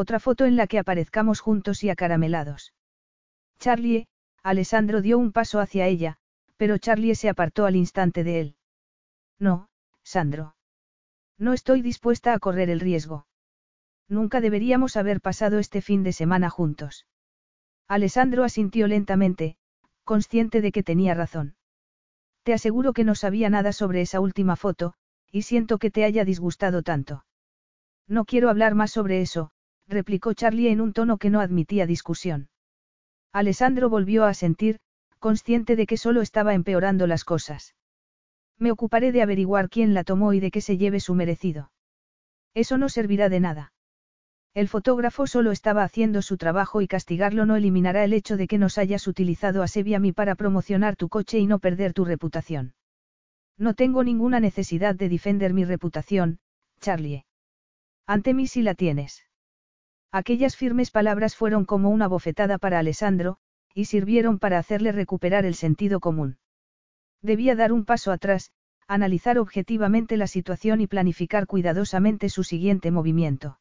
Otra 0.00 0.20
foto 0.20 0.44
en 0.44 0.54
la 0.54 0.68
que 0.68 0.78
aparezcamos 0.78 1.40
juntos 1.40 1.82
y 1.82 1.90
acaramelados. 1.90 2.72
Charlie, 3.58 4.06
Alessandro 4.44 5.02
dio 5.02 5.18
un 5.18 5.32
paso 5.32 5.58
hacia 5.58 5.88
ella, 5.88 6.18
pero 6.56 6.78
Charlie 6.78 7.16
se 7.16 7.28
apartó 7.28 7.66
al 7.66 7.74
instante 7.74 8.22
de 8.22 8.40
él. 8.40 8.56
No, 9.40 9.68
Sandro. 10.04 10.54
No 11.36 11.52
estoy 11.52 11.82
dispuesta 11.82 12.32
a 12.32 12.38
correr 12.38 12.70
el 12.70 12.78
riesgo. 12.78 13.26
Nunca 14.08 14.40
deberíamos 14.40 14.96
haber 14.96 15.20
pasado 15.20 15.58
este 15.58 15.82
fin 15.82 16.04
de 16.04 16.12
semana 16.12 16.48
juntos. 16.48 17.08
Alessandro 17.88 18.44
asintió 18.44 18.86
lentamente, 18.86 19.56
consciente 20.04 20.60
de 20.60 20.70
que 20.70 20.84
tenía 20.84 21.14
razón. 21.14 21.56
Te 22.44 22.52
aseguro 22.52 22.92
que 22.92 23.02
no 23.02 23.16
sabía 23.16 23.50
nada 23.50 23.72
sobre 23.72 24.02
esa 24.02 24.20
última 24.20 24.54
foto, 24.54 24.94
y 25.32 25.42
siento 25.42 25.78
que 25.78 25.90
te 25.90 26.04
haya 26.04 26.24
disgustado 26.24 26.84
tanto. 26.84 27.24
No 28.06 28.24
quiero 28.24 28.48
hablar 28.48 28.76
más 28.76 28.92
sobre 28.92 29.22
eso, 29.22 29.50
replicó 29.88 30.34
Charlie 30.34 30.68
en 30.68 30.80
un 30.80 30.92
tono 30.92 31.16
que 31.18 31.30
no 31.30 31.40
admitía 31.40 31.86
discusión. 31.86 32.48
Alessandro 33.32 33.88
volvió 33.88 34.24
a 34.24 34.34
sentir, 34.34 34.78
consciente 35.18 35.76
de 35.76 35.86
que 35.86 35.96
solo 35.96 36.20
estaba 36.20 36.54
empeorando 36.54 37.06
las 37.06 37.24
cosas. 37.24 37.74
Me 38.58 38.70
ocuparé 38.70 39.12
de 39.12 39.22
averiguar 39.22 39.68
quién 39.68 39.94
la 39.94 40.04
tomó 40.04 40.32
y 40.32 40.40
de 40.40 40.50
que 40.50 40.60
se 40.60 40.76
lleve 40.76 41.00
su 41.00 41.14
merecido. 41.14 41.70
Eso 42.54 42.76
no 42.78 42.88
servirá 42.88 43.28
de 43.28 43.40
nada. 43.40 43.72
El 44.54 44.68
fotógrafo 44.68 45.26
solo 45.26 45.52
estaba 45.52 45.84
haciendo 45.84 46.22
su 46.22 46.36
trabajo 46.36 46.80
y 46.80 46.88
castigarlo 46.88 47.46
no 47.46 47.54
eliminará 47.56 48.02
el 48.04 48.12
hecho 48.12 48.36
de 48.36 48.48
que 48.48 48.58
nos 48.58 48.78
hayas 48.78 49.06
utilizado 49.06 49.62
a 49.62 49.68
Seviami 49.68 50.12
para 50.12 50.34
promocionar 50.34 50.96
tu 50.96 51.08
coche 51.08 51.38
y 51.38 51.46
no 51.46 51.60
perder 51.60 51.92
tu 51.92 52.04
reputación. 52.04 52.74
No 53.56 53.74
tengo 53.74 54.02
ninguna 54.02 54.40
necesidad 54.40 54.94
de 54.94 55.08
defender 55.08 55.52
mi 55.52 55.64
reputación, 55.64 56.40
Charlie. 56.80 57.24
Ante 58.06 58.34
mí 58.34 58.46
sí 58.46 58.62
la 58.62 58.74
tienes. 58.74 59.27
Aquellas 60.10 60.56
firmes 60.56 60.90
palabras 60.90 61.36
fueron 61.36 61.64
como 61.64 61.90
una 61.90 62.08
bofetada 62.08 62.58
para 62.58 62.78
Alessandro, 62.78 63.38
y 63.74 63.84
sirvieron 63.84 64.38
para 64.38 64.58
hacerle 64.58 64.92
recuperar 64.92 65.44
el 65.44 65.54
sentido 65.54 66.00
común. 66.00 66.38
Debía 67.20 67.54
dar 67.54 67.72
un 67.72 67.84
paso 67.84 68.10
atrás, 68.10 68.52
analizar 68.86 69.38
objetivamente 69.38 70.16
la 70.16 70.26
situación 70.26 70.80
y 70.80 70.86
planificar 70.86 71.46
cuidadosamente 71.46 72.30
su 72.30 72.42
siguiente 72.42 72.90
movimiento. 72.90 73.60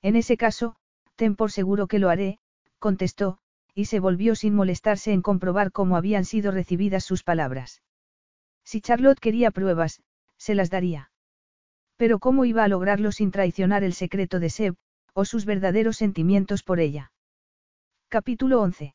En 0.00 0.16
ese 0.16 0.36
caso, 0.36 0.76
ten 1.16 1.36
por 1.36 1.52
seguro 1.52 1.86
que 1.86 1.98
lo 1.98 2.08
haré, 2.08 2.38
contestó, 2.78 3.38
y 3.74 3.84
se 3.84 4.00
volvió 4.00 4.34
sin 4.34 4.54
molestarse 4.54 5.12
en 5.12 5.20
comprobar 5.20 5.70
cómo 5.70 5.96
habían 5.96 6.24
sido 6.24 6.50
recibidas 6.50 7.04
sus 7.04 7.22
palabras. 7.22 7.82
Si 8.64 8.80
Charlotte 8.80 9.20
quería 9.20 9.50
pruebas, 9.50 10.00
se 10.36 10.54
las 10.54 10.70
daría. 10.70 11.10
Pero 11.96 12.18
¿cómo 12.18 12.44
iba 12.44 12.64
a 12.64 12.68
lograrlo 12.68 13.12
sin 13.12 13.30
traicionar 13.30 13.84
el 13.84 13.92
secreto 13.92 14.40
de 14.40 14.50
Seb, 14.50 14.76
o 15.14 15.24
sus 15.24 15.44
verdaderos 15.44 15.96
sentimientos 15.96 16.62
por 16.62 16.80
ella? 16.80 17.12
Capítulo 18.08 18.60
11. 18.60 18.94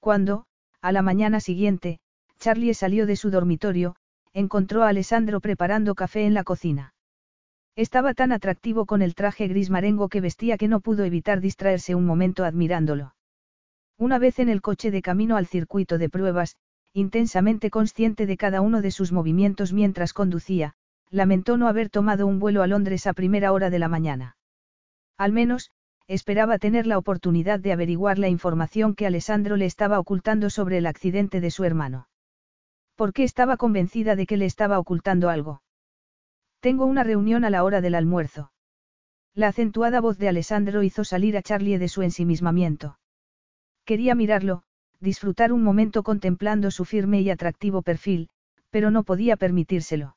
Cuando, 0.00 0.46
a 0.80 0.92
la 0.92 1.02
mañana 1.02 1.40
siguiente, 1.40 2.00
Charlie 2.38 2.74
salió 2.74 3.06
de 3.06 3.16
su 3.16 3.30
dormitorio, 3.30 3.96
encontró 4.32 4.82
a 4.82 4.88
Alessandro 4.88 5.40
preparando 5.40 5.94
café 5.94 6.26
en 6.26 6.34
la 6.34 6.44
cocina. 6.44 6.94
Estaba 7.76 8.14
tan 8.14 8.32
atractivo 8.32 8.86
con 8.86 9.02
el 9.02 9.14
traje 9.14 9.48
gris 9.48 9.70
marengo 9.70 10.08
que 10.08 10.20
vestía 10.20 10.56
que 10.56 10.68
no 10.68 10.80
pudo 10.80 11.04
evitar 11.04 11.40
distraerse 11.40 11.94
un 11.94 12.06
momento 12.06 12.44
admirándolo. 12.44 13.14
Una 13.98 14.18
vez 14.18 14.38
en 14.38 14.48
el 14.48 14.60
coche 14.60 14.90
de 14.90 15.02
camino 15.02 15.36
al 15.36 15.46
circuito 15.46 15.98
de 15.98 16.08
pruebas, 16.08 16.56
intensamente 16.92 17.70
consciente 17.70 18.26
de 18.26 18.36
cada 18.36 18.60
uno 18.60 18.80
de 18.80 18.90
sus 18.90 19.12
movimientos 19.12 19.72
mientras 19.72 20.12
conducía, 20.12 20.74
lamentó 21.10 21.56
no 21.56 21.68
haber 21.68 21.90
tomado 21.90 22.26
un 22.26 22.38
vuelo 22.38 22.62
a 22.62 22.66
Londres 22.66 23.06
a 23.06 23.12
primera 23.12 23.52
hora 23.52 23.70
de 23.70 23.78
la 23.78 23.88
mañana. 23.88 24.36
Al 25.18 25.32
menos, 25.32 25.70
esperaba 26.08 26.58
tener 26.58 26.86
la 26.86 26.98
oportunidad 26.98 27.58
de 27.58 27.72
averiguar 27.72 28.18
la 28.18 28.28
información 28.28 28.94
que 28.94 29.06
Alessandro 29.06 29.56
le 29.56 29.64
estaba 29.64 29.98
ocultando 29.98 30.50
sobre 30.50 30.78
el 30.78 30.86
accidente 30.86 31.40
de 31.40 31.50
su 31.50 31.64
hermano. 31.64 32.08
¿Por 32.94 33.12
qué 33.12 33.24
estaba 33.24 33.56
convencida 33.56 34.16
de 34.16 34.26
que 34.26 34.36
le 34.36 34.46
estaba 34.46 34.78
ocultando 34.78 35.28
algo? 35.28 35.62
Tengo 36.60 36.86
una 36.86 37.04
reunión 37.04 37.44
a 37.44 37.50
la 37.50 37.64
hora 37.64 37.80
del 37.80 37.94
almuerzo. 37.94 38.52
La 39.34 39.48
acentuada 39.48 40.00
voz 40.00 40.16
de 40.16 40.28
Alessandro 40.28 40.82
hizo 40.82 41.04
salir 41.04 41.36
a 41.36 41.42
Charlie 41.42 41.78
de 41.78 41.88
su 41.88 42.02
ensimismamiento. 42.02 42.98
Quería 43.84 44.14
mirarlo, 44.14 44.62
disfrutar 45.00 45.52
un 45.52 45.62
momento 45.62 46.02
contemplando 46.02 46.70
su 46.70 46.84
firme 46.84 47.20
y 47.20 47.30
atractivo 47.30 47.82
perfil, 47.82 48.30
pero 48.70 48.90
no 48.90 49.02
podía 49.04 49.36
permitírselo. 49.36 50.16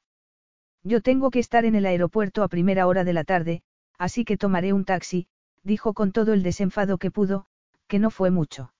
Yo 0.84 1.02
tengo 1.02 1.32
que 1.32 1.40
estar 1.40 1.66
en 1.66 1.76
el 1.76 1.86
aeropuerto 1.86 2.44
a 2.44 2.48
primera 2.48 2.88
hora 2.88 3.04
de 3.04 3.14
la 3.14 3.26
tarde, 3.26 3.62
así 4.00 4.26
que 4.26 4.38
tomaré 4.38 4.74
un 4.74 4.86
taxi, 4.86 5.28
dijo 5.64 5.94
con 5.94 6.12
todo 6.12 6.34
el 6.34 6.42
desenfado 6.42 6.98
que 6.98 7.12
pudo, 7.12 7.46
que 7.88 8.00
no 8.00 8.10
fue 8.10 8.32
mucho. 8.32 8.74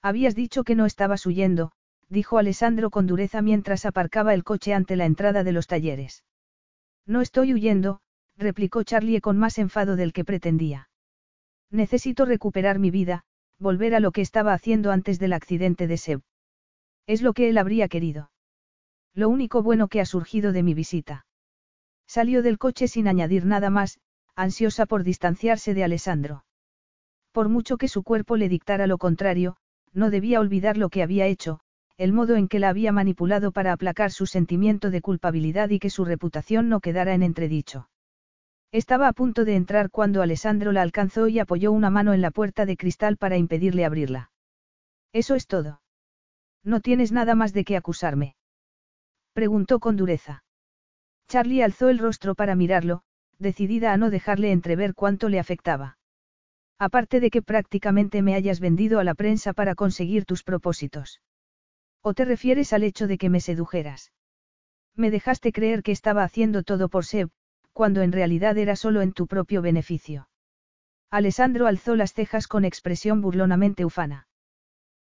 Habías 0.00 0.34
dicho 0.34 0.64
que 0.64 0.76
no 0.76 0.86
estabas 0.86 1.26
huyendo, 1.26 1.72
dijo 2.08 2.38
Alessandro 2.38 2.90
con 2.90 3.06
dureza 3.06 3.42
mientras 3.42 3.84
aparcaba 3.84 4.32
el 4.32 4.44
coche 4.44 4.72
ante 4.72 4.96
la 4.96 5.04
entrada 5.04 5.44
de 5.44 5.52
los 5.52 5.66
talleres. 5.66 6.24
No 7.06 7.20
estoy 7.20 7.52
huyendo, 7.52 8.00
replicó 8.36 8.84
Charlie 8.84 9.20
con 9.20 9.36
más 9.36 9.58
enfado 9.58 9.96
del 9.96 10.12
que 10.12 10.24
pretendía. 10.24 10.88
Necesito 11.70 12.24
recuperar 12.24 12.78
mi 12.78 12.90
vida, 12.90 13.24
volver 13.58 13.94
a 13.94 14.00
lo 14.00 14.12
que 14.12 14.20
estaba 14.20 14.52
haciendo 14.52 14.92
antes 14.92 15.18
del 15.18 15.32
accidente 15.32 15.86
de 15.88 15.96
Seb. 15.96 16.22
Es 17.06 17.22
lo 17.22 17.32
que 17.32 17.48
él 17.48 17.58
habría 17.58 17.88
querido. 17.88 18.30
Lo 19.14 19.28
único 19.28 19.62
bueno 19.62 19.88
que 19.88 20.00
ha 20.00 20.06
surgido 20.06 20.52
de 20.52 20.62
mi 20.62 20.74
visita. 20.74 21.26
Salió 22.06 22.42
del 22.42 22.58
coche 22.58 22.86
sin 22.86 23.08
añadir 23.08 23.46
nada 23.46 23.70
más, 23.70 23.98
ansiosa 24.36 24.86
por 24.86 25.02
distanciarse 25.02 25.74
de 25.74 25.82
Alessandro. 25.82 26.44
Por 27.32 27.48
mucho 27.48 27.78
que 27.78 27.88
su 27.88 28.02
cuerpo 28.02 28.36
le 28.36 28.48
dictara 28.48 28.86
lo 28.86 28.98
contrario, 28.98 29.56
no 29.92 30.10
debía 30.10 30.40
olvidar 30.40 30.76
lo 30.76 30.90
que 30.90 31.02
había 31.02 31.26
hecho, 31.26 31.60
el 31.96 32.12
modo 32.12 32.36
en 32.36 32.48
que 32.48 32.58
la 32.58 32.68
había 32.68 32.92
manipulado 32.92 33.50
para 33.50 33.72
aplacar 33.72 34.10
su 34.10 34.26
sentimiento 34.26 34.90
de 34.90 35.00
culpabilidad 35.00 35.70
y 35.70 35.78
que 35.78 35.90
su 35.90 36.04
reputación 36.04 36.68
no 36.68 36.80
quedara 36.80 37.14
en 37.14 37.22
entredicho. 37.22 37.88
Estaba 38.72 39.08
a 39.08 39.12
punto 39.14 39.46
de 39.46 39.56
entrar 39.56 39.90
cuando 39.90 40.20
Alessandro 40.20 40.72
la 40.72 40.82
alcanzó 40.82 41.28
y 41.28 41.38
apoyó 41.38 41.72
una 41.72 41.88
mano 41.88 42.12
en 42.12 42.20
la 42.20 42.30
puerta 42.30 42.66
de 42.66 42.76
cristal 42.76 43.16
para 43.16 43.38
impedirle 43.38 43.86
abrirla. 43.86 44.30
Eso 45.12 45.34
es 45.34 45.46
todo. 45.46 45.80
No 46.62 46.80
tienes 46.80 47.12
nada 47.12 47.34
más 47.34 47.54
de 47.54 47.64
qué 47.64 47.76
acusarme. 47.76 48.36
Preguntó 49.32 49.80
con 49.80 49.96
dureza. 49.96 50.44
Charlie 51.28 51.62
alzó 51.62 51.88
el 51.88 51.98
rostro 51.98 52.34
para 52.34 52.54
mirarlo, 52.54 53.02
decidida 53.38 53.92
a 53.92 53.96
no 53.96 54.10
dejarle 54.10 54.52
entrever 54.52 54.94
cuánto 54.94 55.28
le 55.28 55.38
afectaba. 55.38 55.98
Aparte 56.78 57.20
de 57.20 57.30
que 57.30 57.42
prácticamente 57.42 58.22
me 58.22 58.34
hayas 58.34 58.60
vendido 58.60 59.00
a 59.00 59.04
la 59.04 59.14
prensa 59.14 59.52
para 59.52 59.74
conseguir 59.74 60.24
tus 60.24 60.42
propósitos. 60.42 61.20
¿O 62.02 62.14
te 62.14 62.24
refieres 62.24 62.72
al 62.72 62.84
hecho 62.84 63.06
de 63.06 63.18
que 63.18 63.30
me 63.30 63.40
sedujeras? 63.40 64.12
Me 64.94 65.10
dejaste 65.10 65.52
creer 65.52 65.82
que 65.82 65.92
estaba 65.92 66.22
haciendo 66.22 66.62
todo 66.62 66.88
por 66.88 67.04
Seb, 67.04 67.30
cuando 67.72 68.02
en 68.02 68.12
realidad 68.12 68.56
era 68.56 68.76
solo 68.76 69.02
en 69.02 69.12
tu 69.12 69.26
propio 69.26 69.60
beneficio. 69.62 70.28
Alessandro 71.10 71.66
alzó 71.66 71.96
las 71.96 72.14
cejas 72.14 72.48
con 72.48 72.64
expresión 72.64 73.20
burlonamente 73.20 73.84
ufana. 73.84 74.28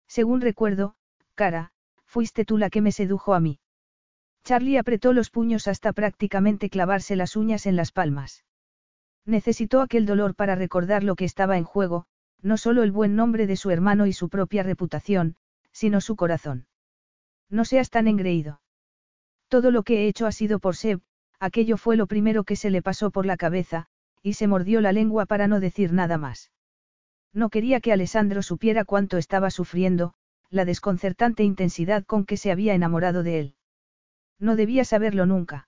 Según 0.08 0.42
recuerdo, 0.42 0.96
cara, 1.34 1.72
fuiste 2.06 2.46
tú 2.46 2.58
la 2.58 2.70
que 2.70 2.82
me 2.82 2.92
sedujo 2.92 3.34
a 3.34 3.40
mí. 3.40 3.60
Charlie 4.46 4.78
apretó 4.78 5.12
los 5.12 5.32
puños 5.32 5.68
hasta 5.68 5.92
prácticamente 5.92 6.70
clavarse 6.70 7.16
las 7.16 7.36
uñas 7.36 7.66
en 7.66 7.76
las 7.76 7.92
palmas. 7.92 8.46
Necesitó 9.26 9.82
aquel 9.82 10.06
dolor 10.06 10.36
para 10.36 10.54
recordar 10.54 11.04
lo 11.04 11.16
que 11.16 11.26
estaba 11.26 11.58
en 11.58 11.64
juego, 11.64 12.06
no 12.44 12.58
solo 12.58 12.84
el 12.84 12.92
buen 12.92 13.16
nombre 13.16 13.48
de 13.48 13.56
su 13.56 13.72
hermano 13.72 14.06
y 14.06 14.14
su 14.14 14.30
propia 14.30 14.62
reputación, 14.62 15.36
sino 15.72 16.00
su 16.00 16.16
corazón. 16.16 16.68
No 17.50 17.66
seas 17.66 17.90
tan 17.90 18.08
engreído. 18.08 18.62
Todo 19.48 19.72
lo 19.72 19.82
que 19.82 20.04
he 20.04 20.08
hecho 20.08 20.28
ha 20.28 20.32
sido 20.32 20.60
por 20.60 20.76
Seb, 20.76 21.02
aquello 21.40 21.76
fue 21.76 21.98
lo 21.98 22.06
primero 22.06 22.44
que 22.44 22.56
se 22.56 22.70
le 22.70 22.84
pasó 22.84 23.10
por 23.10 23.26
la 23.26 23.38
cabeza, 23.38 23.88
y 24.22 24.34
se 24.34 24.46
mordió 24.46 24.80
la 24.80 24.92
lengua 24.92 25.26
para 25.26 25.48
no 25.48 25.60
decir 25.60 25.92
nada 25.92 26.20
más. 26.20 26.52
No 27.34 27.50
quería 27.50 27.80
que 27.82 27.92
Alessandro 27.92 28.44
supiera 28.44 28.86
cuánto 28.86 29.18
estaba 29.18 29.50
sufriendo, 29.50 30.14
la 30.52 30.66
desconcertante 30.66 31.44
intensidad 31.44 32.06
con 32.06 32.26
que 32.26 32.38
se 32.38 32.52
había 32.52 32.76
enamorado 32.76 33.24
de 33.24 33.40
él. 33.40 33.56
No 34.40 34.56
debía 34.56 34.86
saberlo 34.86 35.26
nunca. 35.26 35.68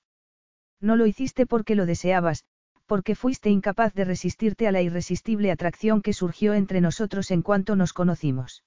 No 0.80 0.96
lo 0.96 1.06
hiciste 1.06 1.46
porque 1.46 1.76
lo 1.76 1.86
deseabas, 1.86 2.46
porque 2.86 3.16
fuiste 3.16 3.50
incapaz 3.50 3.94
de 3.94 4.06
resistirte 4.06 4.68
a 4.68 4.72
la 4.72 4.82
irresistible 4.82 5.52
atracción 5.52 6.02
que 6.02 6.14
surgió 6.14 6.54
entre 6.54 6.82
nosotros 6.82 7.32
en 7.32 7.42
cuanto 7.42 7.76
nos 7.76 7.94
conocimos. 7.94 8.64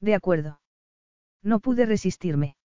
De 0.00 0.14
acuerdo. 0.14 0.60
No 1.42 1.60
pude 1.60 1.86
resistirme. 1.86 2.56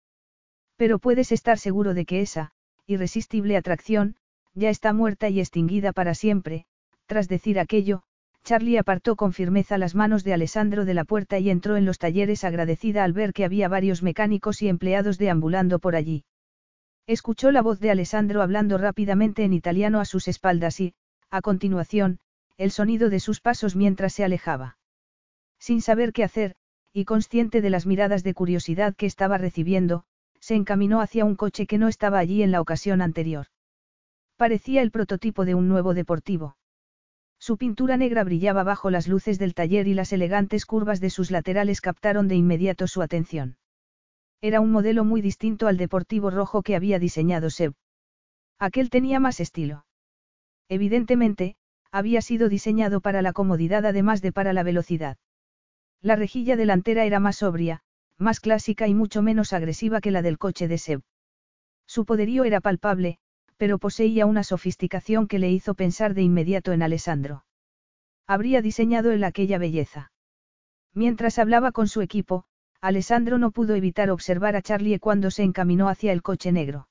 Pero 0.76 1.00
puedes 1.00 1.32
estar 1.32 1.58
seguro 1.58 1.94
de 1.94 2.06
que 2.06 2.22
esa, 2.22 2.52
irresistible 2.86 3.58
atracción, 3.58 4.16
ya 4.53 4.69
está 4.69 4.94
muerta 4.94 5.30
y 5.30 5.40
extinguida 5.40 5.94
para 5.94 6.14
siempre, 6.14 6.66
tras 7.08 7.27
decir 7.27 7.60
aquello, 7.60 8.03
Charlie 8.44 8.77
apartó 8.77 9.16
con 9.16 9.34
firmeza 9.34 9.77
las 9.77 9.95
manos 9.95 10.24
de 10.24 10.34
Alessandro 10.34 10.86
de 10.86 10.94
la 10.94 11.03
puerta 11.03 11.40
y 11.40 11.50
entró 11.50 11.76
en 11.76 11.86
los 11.86 11.98
talleres 11.98 12.44
agradecida 12.44 13.03
al 13.03 13.14
ver 13.14 13.34
que 13.34 13.45
había 13.45 13.68
varios 13.68 14.03
mecánicos 14.03 14.61
y 14.61 14.69
empleados 14.69 15.18
deambulando 15.18 15.80
por 15.80 15.95
allí. 15.95 16.24
Escuchó 17.08 17.52
la 17.52 17.61
voz 17.61 17.80
de 17.80 17.90
Alessandro 17.90 18.42
hablando 18.42 18.77
rápidamente 18.77 19.45
en 19.45 19.53
italiano 19.53 20.02
a 20.02 20.06
sus 20.06 20.27
espaldas 20.27 20.82
y, 20.82 20.94
a 21.32 21.42
continuación, 21.42 22.19
el 22.58 22.69
sonido 22.72 23.10
de 23.10 23.22
sus 23.22 23.40
pasos 23.40 23.77
mientras 23.77 24.11
se 24.14 24.26
alejaba. 24.26 24.77
Sin 25.58 25.82
saber 25.82 26.11
qué 26.11 26.26
hacer, 26.26 26.56
y 26.92 27.06
consciente 27.06 27.61
de 27.61 27.69
las 27.69 27.86
miradas 27.86 28.24
de 28.24 28.34
curiosidad 28.34 28.94
que 28.94 29.06
estaba 29.06 29.38
recibiendo, 29.38 30.03
se 30.42 30.56
encaminó 30.56 31.00
hacia 31.00 31.24
un 31.24 31.36
coche 31.36 31.66
que 31.66 31.77
no 31.77 31.88
estaba 31.88 32.19
allí 32.19 32.44
en 32.44 32.52
la 32.52 32.60
ocasión 32.60 33.02
anterior. 33.02 33.48
Parecía 34.36 34.82
el 34.82 34.92
prototipo 34.92 35.45
de 35.45 35.56
un 35.56 35.69
nuevo 35.69 35.94
deportivo. 35.94 36.58
Su 37.40 37.58
pintura 37.58 37.95
negra 37.95 38.26
brillaba 38.26 38.64
bajo 38.64 38.90
las 38.90 39.08
luces 39.08 39.40
del 39.40 39.53
taller 39.53 39.88
y 39.88 39.94
las 39.94 40.11
elegantes 40.11 40.66
curvas 40.66 41.00
de 41.00 41.10
sus 41.10 41.32
laterales 41.32 41.80
captaron 41.80 42.27
de 42.27 42.36
inmediato 42.36 42.86
su 42.88 43.02
atención. 43.02 43.56
Era 44.42 44.62
un 44.62 44.72
modelo 44.72 45.04
muy 45.04 45.22
distinto 45.22 45.68
al 45.68 45.78
deportivo 45.78 46.30
rojo 46.30 46.62
que 46.62 46.76
había 46.76 47.00
diseñado 47.00 47.50
Seb. 47.50 47.74
Aquel 48.60 48.90
tenía 48.90 49.20
más 49.20 49.40
estilo. 49.40 49.86
Evidentemente, 50.70 51.56
había 51.92 52.22
sido 52.22 52.50
diseñado 52.50 53.02
para 53.02 53.22
la 53.22 53.34
comodidad 53.34 53.86
además 53.86 54.22
de 54.22 54.32
para 54.32 54.54
la 54.54 54.64
velocidad. 54.64 55.18
La 56.02 56.16
rejilla 56.16 56.56
delantera 56.56 57.06
era 57.06 57.20
más 57.20 57.38
sobria, 57.38 57.82
más 58.18 58.40
clásica 58.40 58.88
y 58.88 58.94
mucho 58.94 59.22
menos 59.22 59.54
agresiva 59.54 60.02
que 60.02 60.12
la 60.12 60.22
del 60.22 60.38
coche 60.38 60.68
de 60.68 60.78
Seb. 60.78 61.02
Su 61.88 62.06
poderío 62.06 62.44
era 62.44 62.62
palpable, 62.62 63.20
pero 63.58 63.80
poseía 63.80 64.26
una 64.26 64.44
sofisticación 64.44 65.28
que 65.28 65.40
le 65.40 65.50
hizo 65.50 65.74
pensar 65.74 66.14
de 66.14 66.22
inmediato 66.22 66.74
en 66.74 66.84
Alessandro. 66.84 67.46
Habría 68.28 68.62
diseñado 68.62 69.12
él 69.12 69.24
aquella 69.24 69.58
belleza. 69.58 70.12
Mientras 70.94 71.40
hablaba 71.40 71.72
con 71.72 71.88
su 71.88 72.02
equipo, 72.02 72.46
Alessandro 72.82 73.38
no 73.38 73.52
pudo 73.52 73.76
evitar 73.76 74.12
observar 74.12 74.56
a 74.56 74.62
Charlie 74.62 75.00
cuando 75.00 75.32
se 75.32 75.44
encaminó 75.44 75.90
hacia 75.90 76.12
el 76.12 76.22
coche 76.22 76.52
negro. 76.52 76.88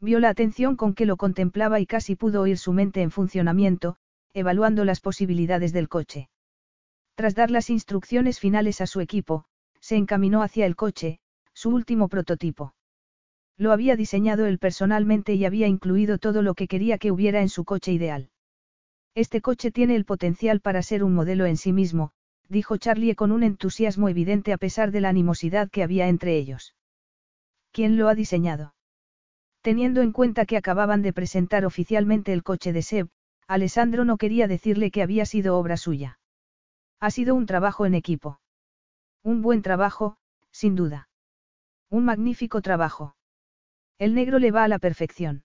Vio 0.00 0.20
la 0.20 0.28
atención 0.28 0.76
con 0.76 0.94
que 0.94 1.06
lo 1.06 1.16
contemplaba 1.16 1.80
y 1.80 1.86
casi 1.86 2.16
pudo 2.16 2.42
oír 2.42 2.58
su 2.58 2.72
mente 2.72 3.02
en 3.02 3.10
funcionamiento, 3.10 3.96
evaluando 4.34 4.84
las 4.84 5.00
posibilidades 5.00 5.72
del 5.72 5.88
coche. 5.88 6.28
Tras 7.14 7.34
dar 7.34 7.50
las 7.50 7.70
instrucciones 7.70 8.40
finales 8.40 8.80
a 8.80 8.86
su 8.86 9.00
equipo, 9.00 9.46
se 9.80 9.96
encaminó 9.96 10.42
hacia 10.42 10.66
el 10.66 10.76
coche, 10.76 11.20
su 11.54 11.70
último 11.70 12.08
prototipo. 12.08 12.74
Lo 13.56 13.72
había 13.72 13.96
diseñado 13.96 14.44
él 14.44 14.58
personalmente 14.58 15.34
y 15.34 15.46
había 15.46 15.66
incluido 15.66 16.18
todo 16.18 16.42
lo 16.42 16.54
que 16.54 16.68
quería 16.68 16.98
que 16.98 17.10
hubiera 17.10 17.40
en 17.40 17.48
su 17.48 17.64
coche 17.64 17.92
ideal. 17.92 18.28
Este 19.14 19.40
coche 19.40 19.70
tiene 19.70 19.96
el 19.96 20.04
potencial 20.04 20.60
para 20.60 20.82
ser 20.82 21.02
un 21.02 21.14
modelo 21.14 21.46
en 21.46 21.56
sí 21.56 21.72
mismo, 21.72 22.12
dijo 22.48 22.76
Charlie 22.76 23.14
con 23.14 23.32
un 23.32 23.42
entusiasmo 23.42 24.08
evidente 24.08 24.52
a 24.52 24.58
pesar 24.58 24.90
de 24.90 25.00
la 25.00 25.08
animosidad 25.08 25.70
que 25.70 25.82
había 25.82 26.08
entre 26.08 26.36
ellos. 26.36 26.74
¿Quién 27.72 27.96
lo 27.96 28.08
ha 28.08 28.14
diseñado? 28.14 28.74
Teniendo 29.62 30.00
en 30.00 30.12
cuenta 30.12 30.46
que 30.46 30.56
acababan 30.56 31.02
de 31.02 31.12
presentar 31.12 31.64
oficialmente 31.64 32.32
el 32.32 32.42
coche 32.42 32.72
de 32.72 32.82
Seb, 32.82 33.08
Alessandro 33.48 34.04
no 34.04 34.16
quería 34.16 34.48
decirle 34.48 34.90
que 34.90 35.02
había 35.02 35.26
sido 35.26 35.56
obra 35.56 35.76
suya. 35.76 36.18
Ha 37.00 37.10
sido 37.10 37.34
un 37.34 37.46
trabajo 37.46 37.86
en 37.86 37.94
equipo. 37.94 38.40
Un 39.22 39.42
buen 39.42 39.62
trabajo, 39.62 40.16
sin 40.50 40.74
duda. 40.74 41.08
Un 41.90 42.04
magnífico 42.04 42.62
trabajo. 42.62 43.16
El 43.98 44.14
negro 44.14 44.38
le 44.38 44.50
va 44.50 44.64
a 44.64 44.68
la 44.68 44.78
perfección. 44.78 45.44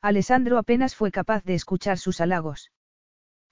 Alessandro 0.00 0.58
apenas 0.58 0.94
fue 0.94 1.10
capaz 1.10 1.44
de 1.44 1.54
escuchar 1.54 1.98
sus 1.98 2.20
halagos. 2.20 2.70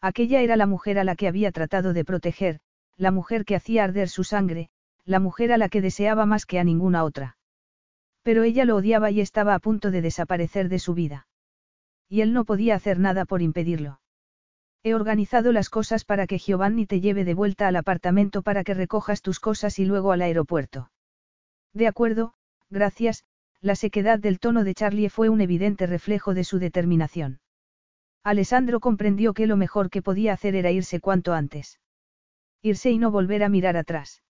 Aquella 0.01 0.41
era 0.41 0.57
la 0.57 0.67
mujer 0.67 0.99
a 0.99 1.05
la 1.05 1.17
que 1.17 1.29
había 1.29 1.51
tratado 1.51 1.93
de 1.93 2.05
proteger, 2.05 2.61
la 2.97 3.11
mujer 3.11 3.45
que 3.45 3.57
hacía 3.57 3.85
arder 3.85 4.09
su 4.09 4.25
sangre, 4.25 4.71
la 5.05 5.21
mujer 5.21 5.53
a 5.53 5.59
la 5.59 5.69
que 5.69 5.81
deseaba 5.81 6.27
más 6.27 6.47
que 6.47 6.59
a 6.59 6.65
ninguna 6.65 7.05
otra. 7.05 7.37
Pero 8.23 8.43
ella 8.43 8.65
lo 8.65 8.77
odiaba 8.77 9.11
y 9.11 9.21
estaba 9.21 9.55
a 9.55 9.59
punto 9.59 9.91
de 9.91 10.03
desaparecer 10.03 10.69
de 10.69 10.79
su 10.79 10.95
vida. 10.95 11.27
Y 12.09 12.21
él 12.21 12.33
no 12.33 12.45
podía 12.45 12.75
hacer 12.75 12.99
nada 12.99 13.25
por 13.25 13.43
impedirlo. 13.43 14.01
He 14.83 14.95
organizado 14.95 15.53
las 15.53 15.71
cosas 15.71 16.05
para 16.05 16.27
que 16.27 16.39
Giovanni 16.39 16.87
te 16.87 17.01
lleve 17.01 17.25
de 17.25 17.35
vuelta 17.35 17.67
al 17.67 17.77
apartamento 17.77 18.43
para 18.43 18.65
que 18.65 18.75
recojas 18.75 19.23
tus 19.23 19.41
cosas 19.41 19.79
y 19.79 19.85
luego 19.85 20.13
al 20.13 20.23
aeropuerto. 20.23 20.91
De 21.73 21.87
acuerdo, 21.87 22.35
gracias, 22.71 23.25
la 23.61 23.75
sequedad 23.75 24.19
del 24.19 24.39
tono 24.39 24.63
de 24.63 24.75
Charlie 24.75 25.09
fue 25.09 25.29
un 25.29 25.41
evidente 25.41 25.87
reflejo 25.87 26.35
de 26.35 26.45
su 26.45 26.59
determinación. 26.59 27.41
Alessandro 28.29 28.79
comprendió 28.79 29.33
que 29.33 29.47
lo 29.47 29.57
mejor 29.57 29.89
que 29.89 30.03
podía 30.03 30.35
hacer 30.35 30.55
era 30.55 30.71
irse 30.71 31.01
cuanto 31.01 31.33
antes. 31.33 31.81
Irse 32.61 32.91
y 32.91 32.99
no 32.99 33.11
volver 33.11 33.43
a 33.43 33.49
mirar 33.49 33.79
atrás. 33.79 34.23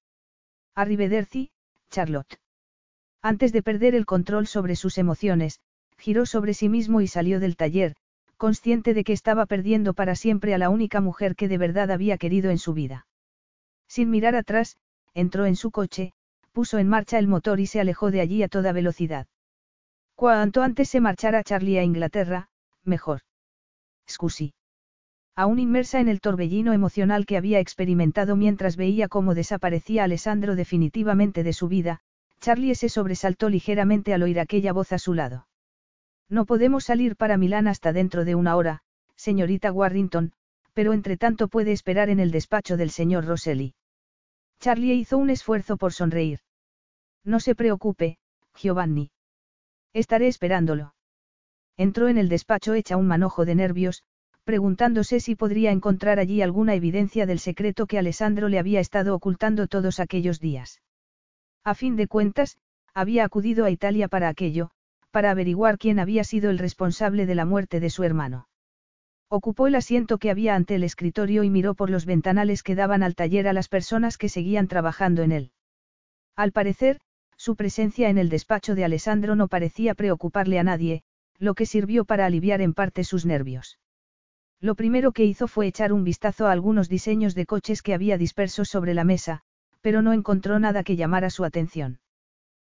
Arrivederci, 0.76 1.50
Charlotte. 1.90 2.38
Antes 3.22 3.52
de 3.52 3.60
perder 3.60 3.96
el 3.96 4.06
control 4.06 4.46
sobre 4.46 4.76
sus 4.76 4.98
emociones, 4.98 5.58
giró 5.96 6.26
sobre 6.26 6.54
sí 6.54 6.68
mismo 6.68 7.00
y 7.00 7.08
salió 7.08 7.40
del 7.40 7.56
taller, 7.56 7.96
consciente 8.36 8.94
de 8.94 9.02
que 9.02 9.12
estaba 9.12 9.46
perdiendo 9.46 9.94
para 9.94 10.14
siempre 10.14 10.54
a 10.54 10.58
la 10.58 10.70
única 10.70 11.00
mujer 11.00 11.34
que 11.34 11.48
de 11.48 11.58
verdad 11.58 11.90
había 11.90 12.18
querido 12.18 12.52
en 12.52 12.58
su 12.58 12.74
vida. 12.74 13.08
Sin 13.88 14.10
mirar 14.10 14.36
atrás, 14.36 14.76
entró 15.12 15.44
en 15.44 15.56
su 15.56 15.72
coche, 15.72 16.12
puso 16.52 16.78
en 16.78 16.86
marcha 16.86 17.18
el 17.18 17.26
motor 17.26 17.58
y 17.58 17.66
se 17.66 17.80
alejó 17.80 18.12
de 18.12 18.20
allí 18.20 18.44
a 18.44 18.48
toda 18.48 18.70
velocidad. 18.70 19.26
Cuanto 20.14 20.62
antes 20.62 20.88
se 20.88 21.00
marchara 21.00 21.42
Charlie 21.42 21.80
a 21.80 21.82
Inglaterra, 21.82 22.48
mejor. 22.84 23.22
Scusi. 24.08 24.54
Aún 25.36 25.58
inmersa 25.58 26.00
en 26.00 26.08
el 26.08 26.20
torbellino 26.20 26.72
emocional 26.72 27.26
que 27.26 27.36
había 27.36 27.60
experimentado 27.60 28.34
mientras 28.34 28.76
veía 28.76 29.06
cómo 29.06 29.34
desaparecía 29.34 30.04
Alessandro 30.04 30.56
definitivamente 30.56 31.44
de 31.44 31.52
su 31.52 31.68
vida, 31.68 32.00
Charlie 32.40 32.74
se 32.74 32.88
sobresaltó 32.88 33.48
ligeramente 33.48 34.14
al 34.14 34.22
oír 34.22 34.40
aquella 34.40 34.72
voz 34.72 34.92
a 34.92 34.98
su 34.98 35.14
lado. 35.14 35.46
No 36.28 36.44
podemos 36.44 36.84
salir 36.84 37.16
para 37.16 37.36
Milán 37.36 37.68
hasta 37.68 37.92
dentro 37.92 38.24
de 38.24 38.34
una 38.34 38.56
hora, 38.56 38.82
señorita 39.16 39.72
Warrington, 39.72 40.32
pero 40.72 40.92
entre 40.92 41.16
tanto 41.16 41.48
puede 41.48 41.72
esperar 41.72 42.10
en 42.10 42.20
el 42.20 42.30
despacho 42.30 42.76
del 42.76 42.90
señor 42.90 43.24
Rosselli. 43.24 43.74
Charlie 44.60 44.94
hizo 44.94 45.18
un 45.18 45.30
esfuerzo 45.30 45.76
por 45.76 45.92
sonreír. 45.92 46.40
No 47.24 47.40
se 47.40 47.54
preocupe, 47.54 48.18
Giovanni. 48.54 49.10
Estaré 49.92 50.28
esperándolo. 50.28 50.94
Entró 51.78 52.08
en 52.08 52.18
el 52.18 52.28
despacho 52.28 52.74
hecha 52.74 52.96
un 52.96 53.06
manojo 53.06 53.44
de 53.44 53.54
nervios, 53.54 54.02
preguntándose 54.42 55.20
si 55.20 55.36
podría 55.36 55.70
encontrar 55.70 56.18
allí 56.18 56.42
alguna 56.42 56.74
evidencia 56.74 57.24
del 57.24 57.38
secreto 57.38 57.86
que 57.86 57.98
Alessandro 57.98 58.48
le 58.48 58.58
había 58.58 58.80
estado 58.80 59.14
ocultando 59.14 59.68
todos 59.68 60.00
aquellos 60.00 60.40
días. 60.40 60.82
A 61.64 61.74
fin 61.74 61.94
de 61.94 62.08
cuentas, 62.08 62.58
había 62.94 63.24
acudido 63.24 63.64
a 63.64 63.70
Italia 63.70 64.08
para 64.08 64.28
aquello, 64.28 64.70
para 65.12 65.30
averiguar 65.30 65.78
quién 65.78 66.00
había 66.00 66.24
sido 66.24 66.50
el 66.50 66.58
responsable 66.58 67.26
de 67.26 67.36
la 67.36 67.44
muerte 67.44 67.78
de 67.78 67.90
su 67.90 68.02
hermano. 68.02 68.48
Ocupó 69.28 69.68
el 69.68 69.76
asiento 69.76 70.18
que 70.18 70.30
había 70.30 70.56
ante 70.56 70.74
el 70.74 70.82
escritorio 70.82 71.44
y 71.44 71.50
miró 71.50 71.74
por 71.74 71.90
los 71.90 72.06
ventanales 72.06 72.64
que 72.64 72.74
daban 72.74 73.04
al 73.04 73.14
taller 73.14 73.46
a 73.46 73.52
las 73.52 73.68
personas 73.68 74.18
que 74.18 74.28
seguían 74.28 74.66
trabajando 74.66 75.22
en 75.22 75.30
él. 75.30 75.52
Al 76.34 76.50
parecer, 76.50 76.98
su 77.36 77.54
presencia 77.54 78.08
en 78.08 78.18
el 78.18 78.30
despacho 78.30 78.74
de 78.74 78.84
Alessandro 78.84 79.36
no 79.36 79.46
parecía 79.46 79.94
preocuparle 79.94 80.58
a 80.58 80.64
nadie, 80.64 81.02
lo 81.38 81.54
que 81.54 81.66
sirvió 81.66 82.04
para 82.04 82.26
aliviar 82.26 82.60
en 82.60 82.74
parte 82.74 83.04
sus 83.04 83.24
nervios. 83.24 83.78
Lo 84.60 84.74
primero 84.74 85.12
que 85.12 85.24
hizo 85.24 85.46
fue 85.46 85.66
echar 85.68 85.92
un 85.92 86.02
vistazo 86.02 86.46
a 86.46 86.52
algunos 86.52 86.88
diseños 86.88 87.34
de 87.34 87.46
coches 87.46 87.80
que 87.80 87.94
había 87.94 88.18
dispersos 88.18 88.68
sobre 88.68 88.92
la 88.92 89.04
mesa, 89.04 89.42
pero 89.80 90.02
no 90.02 90.12
encontró 90.12 90.58
nada 90.58 90.82
que 90.82 90.96
llamara 90.96 91.30
su 91.30 91.44
atención. 91.44 92.00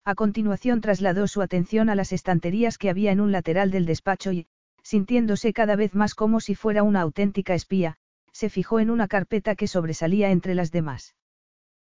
A 0.03 0.15
continuación 0.15 0.81
trasladó 0.81 1.27
su 1.27 1.41
atención 1.41 1.89
a 1.89 1.95
las 1.95 2.11
estanterías 2.11 2.77
que 2.77 2.89
había 2.89 3.11
en 3.11 3.21
un 3.21 3.31
lateral 3.31 3.71
del 3.71 3.85
despacho 3.85 4.31
y, 4.31 4.47
sintiéndose 4.83 5.53
cada 5.53 5.75
vez 5.75 5.95
más 5.95 6.15
como 6.15 6.39
si 6.39 6.55
fuera 6.55 6.83
una 6.83 7.01
auténtica 7.01 7.53
espía, 7.53 7.95
se 8.33 8.49
fijó 8.49 8.79
en 8.79 8.89
una 8.89 9.07
carpeta 9.07 9.55
que 9.55 9.67
sobresalía 9.67 10.31
entre 10.31 10.55
las 10.55 10.71
demás. 10.71 11.15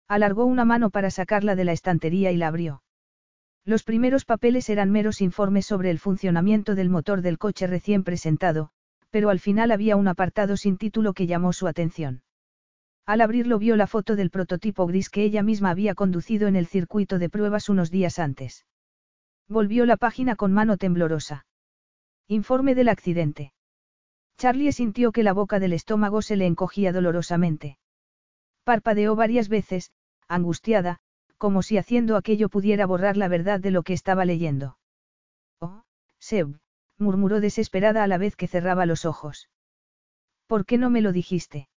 Alargó 0.06 0.44
una 0.44 0.64
mano 0.64 0.90
para 0.90 1.10
sacarla 1.10 1.56
de 1.56 1.64
la 1.64 1.72
estantería 1.72 2.32
y 2.32 2.36
la 2.36 2.48
abrió. 2.48 2.82
Los 3.70 3.84
primeros 3.84 4.24
papeles 4.24 4.68
eran 4.68 4.90
meros 4.90 5.20
informes 5.20 5.64
sobre 5.64 5.92
el 5.92 6.00
funcionamiento 6.00 6.74
del 6.74 6.90
motor 6.90 7.22
del 7.22 7.38
coche 7.38 7.68
recién 7.68 8.02
presentado, 8.02 8.70
pero 9.10 9.30
al 9.30 9.38
final 9.38 9.70
había 9.70 9.94
un 9.94 10.08
apartado 10.08 10.56
sin 10.56 10.76
título 10.76 11.12
que 11.12 11.28
llamó 11.28 11.52
su 11.52 11.68
atención. 11.68 12.24
Al 13.06 13.20
abrirlo 13.20 13.60
vio 13.60 13.76
la 13.76 13.86
foto 13.86 14.16
del 14.16 14.30
prototipo 14.30 14.88
gris 14.88 15.08
que 15.08 15.22
ella 15.22 15.44
misma 15.44 15.70
había 15.70 15.94
conducido 15.94 16.48
en 16.48 16.56
el 16.56 16.66
circuito 16.66 17.20
de 17.20 17.28
pruebas 17.28 17.68
unos 17.68 17.92
días 17.92 18.18
antes. 18.18 18.66
Volvió 19.46 19.86
la 19.86 19.96
página 19.96 20.34
con 20.34 20.52
mano 20.52 20.76
temblorosa. 20.76 21.46
Informe 22.26 22.74
del 22.74 22.88
accidente. 22.88 23.52
Charlie 24.36 24.72
sintió 24.72 25.12
que 25.12 25.22
la 25.22 25.32
boca 25.32 25.60
del 25.60 25.74
estómago 25.74 26.22
se 26.22 26.34
le 26.34 26.46
encogía 26.46 26.92
dolorosamente. 26.92 27.78
Parpadeó 28.64 29.14
varias 29.14 29.48
veces, 29.48 29.92
angustiada, 30.26 30.98
como 31.40 31.62
si 31.62 31.78
haciendo 31.78 32.18
aquello 32.18 32.50
pudiera 32.50 32.84
borrar 32.84 33.16
la 33.16 33.26
verdad 33.26 33.60
de 33.60 33.70
lo 33.70 33.82
que 33.82 33.94
estaba 33.94 34.26
leyendo. 34.26 34.76
Oh, 35.58 35.84
Seb, 36.18 36.60
murmuró 36.98 37.40
desesperada 37.40 38.04
a 38.04 38.06
la 38.06 38.18
vez 38.18 38.36
que 38.36 38.46
cerraba 38.46 38.84
los 38.84 39.06
ojos. 39.06 39.48
¿Por 40.46 40.66
qué 40.66 40.76
no 40.76 40.90
me 40.90 41.00
lo 41.00 41.12
dijiste? 41.12 41.70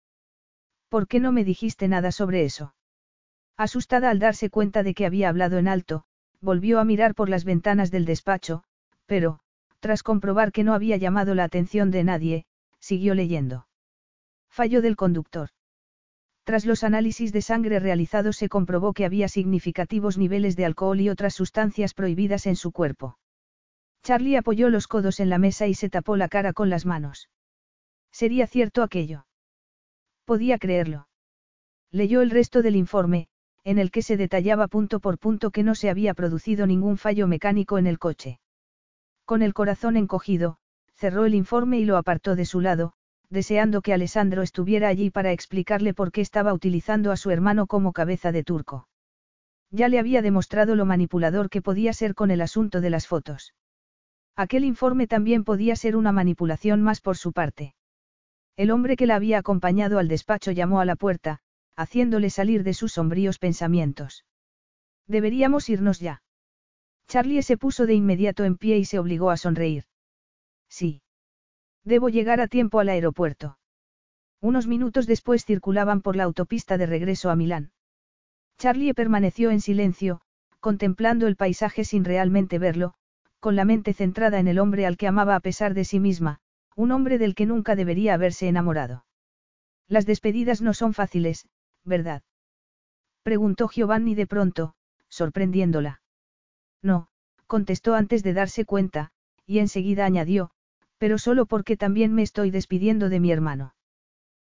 ¿Por 0.90 1.08
qué 1.08 1.22
no 1.22 1.32
me 1.32 1.46
dijiste 1.46 1.88
nada 1.88 2.12
sobre 2.12 2.44
eso? 2.44 2.76
Asustada 3.56 4.10
al 4.10 4.20
darse 4.20 4.50
cuenta 4.50 4.84
de 4.84 4.94
que 4.94 5.06
había 5.06 5.30
hablado 5.30 5.58
en 5.58 5.70
alto, 5.70 6.04
volvió 6.42 6.82
a 6.82 6.84
mirar 6.84 7.16
por 7.16 7.30
las 7.30 7.46
ventanas 7.46 7.90
del 7.90 8.04
despacho, 8.04 8.66
pero, 9.06 9.40
tras 9.80 10.04
comprobar 10.04 10.52
que 10.52 10.66
no 10.66 10.74
había 10.74 10.98
llamado 10.98 11.36
la 11.36 11.46
atención 11.46 11.90
de 11.90 12.04
nadie, 12.04 12.46
siguió 12.80 13.16
leyendo. 13.16 13.66
Fallo 14.50 14.82
del 14.82 14.98
conductor. 14.98 15.52
Tras 16.44 16.66
los 16.66 16.84
análisis 16.84 17.32
de 17.32 17.42
sangre 17.42 17.80
realizados 17.80 18.36
se 18.36 18.50
comprobó 18.50 18.94
que 18.94 19.06
había 19.06 19.30
significativos 19.30 20.18
niveles 20.18 20.56
de 20.56 20.66
alcohol 20.66 21.00
y 21.00 21.10
otras 21.10 21.34
sustancias 21.34 21.94
prohibidas 21.94 22.46
en 22.48 22.56
su 22.56 22.72
cuerpo. 22.72 23.18
Charlie 24.04 24.36
apoyó 24.36 24.70
los 24.70 24.88
codos 24.88 25.22
en 25.22 25.30
la 25.30 25.38
mesa 25.38 25.68
y 25.68 25.74
se 25.74 25.90
tapó 25.90 26.18
la 26.18 26.28
cara 26.28 26.52
con 26.52 26.70
las 26.70 26.86
manos. 26.86 27.30
¿Sería 28.12 28.48
cierto 28.48 28.84
aquello? 28.84 29.26
Podía 30.26 30.58
creerlo. 30.58 31.08
Leyó 31.92 32.22
el 32.22 32.30
resto 32.30 32.62
del 32.62 32.76
informe, 32.76 33.28
en 33.64 33.80
el 33.80 33.92
que 33.92 34.02
se 34.02 34.18
detallaba 34.18 34.68
punto 34.68 35.00
por 35.00 35.18
punto 35.18 35.52
que 35.52 35.64
no 35.64 35.76
se 35.76 35.90
había 35.90 36.14
producido 36.14 36.68
ningún 36.68 36.98
fallo 36.98 37.28
mecánico 37.28 37.78
en 37.78 37.88
el 37.88 37.98
coche. 38.00 38.40
Con 39.26 39.42
el 39.42 39.54
corazón 39.54 39.96
encogido, 39.96 40.58
cerró 40.96 41.26
el 41.26 41.34
informe 41.34 41.80
y 41.80 41.86
lo 41.86 41.96
apartó 41.96 42.36
de 42.36 42.46
su 42.46 42.60
lado, 42.60 42.94
deseando 43.34 43.82
que 43.82 43.94
Alessandro 43.94 44.44
estuviera 44.44 44.88
allí 44.88 45.10
para 45.10 45.32
explicarle 45.32 45.96
por 45.96 46.12
qué 46.12 46.22
estaba 46.22 46.54
utilizando 46.54 47.12
a 47.12 47.18
su 47.18 47.32
hermano 47.32 47.66
como 47.66 47.92
cabeza 47.92 48.32
de 48.32 48.44
turco. 48.44 48.88
Ya 49.72 49.90
le 49.90 49.98
había 49.98 50.22
demostrado 50.22 50.76
lo 50.76 50.86
manipulador 50.86 51.50
que 51.50 51.64
podía 51.64 51.94
ser 51.94 52.14
con 52.14 52.30
el 52.30 52.42
asunto 52.42 52.80
de 52.80 52.92
las 52.92 53.08
fotos. 53.08 53.56
Aquel 54.36 54.64
informe 54.64 55.08
también 55.08 55.44
podía 55.44 55.76
ser 55.76 55.96
una 55.96 56.12
manipulación 56.12 56.84
más 56.84 57.02
por 57.02 57.18
su 57.18 57.34
parte. 57.34 57.74
El 58.56 58.70
hombre 58.70 58.96
que 58.96 59.08
la 59.08 59.16
había 59.16 59.40
acompañado 59.40 59.98
al 59.98 60.08
despacho 60.08 60.52
llamó 60.52 60.80
a 60.80 60.86
la 60.86 60.96
puerta, 60.96 61.40
haciéndole 61.76 62.30
salir 62.30 62.64
de 62.64 62.76
sus 62.76 62.94
sombríos 62.94 63.40
pensamientos. 63.40 64.26
Deberíamos 65.08 65.70
irnos 65.70 66.00
ya. 66.00 66.22
Charlie 67.08 67.42
se 67.42 67.58
puso 67.58 67.88
de 67.88 67.96
inmediato 67.96 68.44
en 68.44 68.58
pie 68.58 68.78
y 68.78 68.86
se 68.86 69.00
obligó 69.00 69.32
a 69.32 69.38
sonreír. 69.38 69.86
Sí. 70.70 71.03
Debo 71.84 72.10
llegar 72.10 72.40
a 72.42 72.48
tiempo 72.48 72.80
al 72.80 72.90
aeropuerto. 72.90 73.58
Unos 74.42 74.68
minutos 74.68 75.08
después 75.08 75.46
circulaban 75.46 76.02
por 76.02 76.16
la 76.16 76.24
autopista 76.24 76.78
de 76.78 76.86
regreso 76.86 77.30
a 77.30 77.36
Milán. 77.36 77.72
Charlie 78.58 78.94
permaneció 78.94 79.52
en 79.52 79.62
silencio, 79.62 80.22
contemplando 80.60 81.28
el 81.28 81.36
paisaje 81.36 81.84
sin 81.84 82.06
realmente 82.06 82.60
verlo, 82.60 82.94
con 83.40 83.56
la 83.56 83.66
mente 83.66 83.94
centrada 83.94 84.40
en 84.40 84.48
el 84.48 84.60
hombre 84.60 84.86
al 84.86 84.98
que 84.98 85.08
amaba 85.08 85.36
a 85.36 85.40
pesar 85.42 85.74
de 85.74 85.84
sí 85.84 86.00
misma, 86.00 86.40
un 86.76 86.92
hombre 86.92 87.18
del 87.18 87.36
que 87.36 87.46
nunca 87.46 87.76
debería 87.76 88.14
haberse 88.14 88.48
enamorado. 88.48 89.06
Las 89.88 90.06
despedidas 90.06 90.62
no 90.62 90.74
son 90.74 90.94
fáciles, 90.94 91.48
¿verdad? 91.84 92.24
Preguntó 93.24 93.68
Giovanni 93.68 94.16
de 94.16 94.28
pronto, 94.28 94.76
sorprendiéndola. 95.10 96.02
No, 96.82 97.10
contestó 97.48 97.96
antes 97.96 98.24
de 98.24 98.34
darse 98.34 98.66
cuenta, 98.66 99.12
y 99.46 99.60
enseguida 99.60 100.06
añadió, 100.06 100.52
pero 101.04 101.18
solo 101.18 101.46
porque 101.46 101.76
también 101.76 102.14
me 102.14 102.22
estoy 102.22 102.50
despidiendo 102.50 103.10
de 103.10 103.20
mi 103.20 103.30
hermano. 103.30 103.76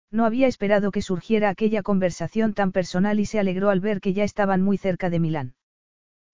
No 0.09 0.25
había 0.25 0.47
esperado 0.47 0.89
que 0.89 1.03
surgiera 1.03 1.49
aquella 1.49 1.83
conversación 1.83 2.55
tan 2.55 2.71
personal 2.71 3.19
y 3.19 3.27
se 3.27 3.37
alegró 3.37 3.69
al 3.69 3.79
ver 3.79 4.01
que 4.01 4.13
ya 4.13 4.23
estaban 4.23 4.63
muy 4.63 4.79
cerca 4.79 5.11
de 5.11 5.19
Milán. 5.19 5.53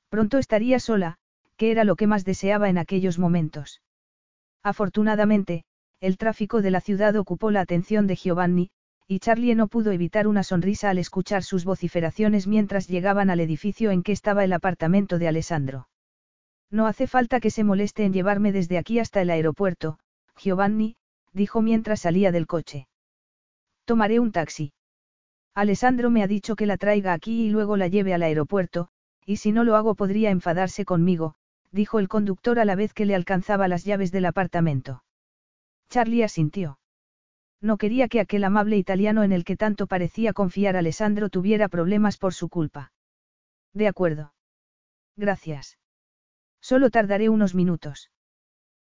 Pronto 0.08 0.38
estaría 0.38 0.80
sola, 0.80 1.18
que 1.58 1.72
era 1.72 1.84
lo 1.84 1.98
que 1.98 2.08
más 2.08 2.24
deseaba 2.24 2.70
en 2.70 2.78
aquellos 2.78 3.20
momentos. 3.20 3.82
Afortunadamente, 4.64 5.66
el 6.00 6.16
tráfico 6.16 6.62
de 6.62 6.72
la 6.72 6.80
ciudad 6.80 7.18
ocupó 7.18 7.52
la 7.52 7.60
atención 7.60 8.08
de 8.08 8.16
Giovanni, 8.16 8.70
y 9.10 9.20
Charlie 9.20 9.56
no 9.56 9.68
pudo 9.68 9.92
evitar 9.92 10.26
una 10.26 10.44
sonrisa 10.44 10.90
al 10.90 11.00
escuchar 11.00 11.44
sus 11.44 11.66
vociferaciones 11.66 12.48
mientras 12.48 12.88
llegaban 12.88 13.30
al 13.30 13.42
edificio 13.42 13.92
en 13.92 14.04
que 14.04 14.14
estaba 14.14 14.46
el 14.46 14.54
apartamento 14.54 15.20
de 15.20 15.28
Alessandro. 15.28 15.90
No 16.72 16.88
hace 16.88 17.08
falta 17.08 17.42
que 17.42 17.52
se 17.52 17.66
moleste 17.66 18.06
en 18.06 18.14
llevarme 18.14 18.54
desde 18.54 18.78
aquí 18.78 19.00
hasta 19.00 19.22
el 19.22 19.30
aeropuerto, 19.30 20.00
Giovanni, 20.38 20.96
dijo 21.32 21.62
mientras 21.62 22.02
salía 22.02 22.32
del 22.32 22.48
coche. 22.48 22.88
Tomaré 23.86 24.20
un 24.20 24.32
taxi. 24.32 24.74
Alessandro 25.56 26.10
me 26.10 26.24
ha 26.24 26.28
dicho 26.28 26.56
que 26.56 26.66
la 26.66 26.78
traiga 26.78 27.14
aquí 27.14 27.46
y 27.46 27.50
luego 27.50 27.78
la 27.78 27.88
lleve 27.88 28.14
al 28.14 28.24
aeropuerto, 28.24 28.90
y 29.26 29.38
si 29.38 29.52
no 29.52 29.64
lo 29.64 29.76
hago 29.76 29.96
podría 29.96 30.32
enfadarse 30.32 30.86
conmigo, 30.86 31.36
dijo 31.72 32.00
el 32.00 32.08
conductor 32.08 32.60
a 32.60 32.66
la 32.66 32.76
vez 32.76 32.94
que 32.94 33.06
le 33.06 33.16
alcanzaba 33.16 33.68
las 33.68 33.84
llaves 33.84 34.12
del 34.12 34.26
apartamento. 34.26 35.04
Charlie 35.90 36.24
asintió. 36.24 36.80
No 37.62 37.78
quería 37.78 38.08
que 38.08 38.20
aquel 38.20 38.44
amable 38.44 38.78
italiano 38.78 39.24
en 39.24 39.32
el 39.32 39.46
que 39.46 39.56
tanto 39.56 39.88
parecía 39.88 40.34
confiar 40.34 40.76
Alessandro 40.76 41.30
tuviera 41.30 41.70
problemas 41.70 42.18
por 42.18 42.34
su 42.34 42.50
culpa. 42.50 42.92
De 43.74 43.88
acuerdo. 43.88 44.34
Gracias. 45.16 45.78
Solo 46.62 46.90
tardaré 46.90 47.30
unos 47.30 47.56
minutos. 47.56 48.10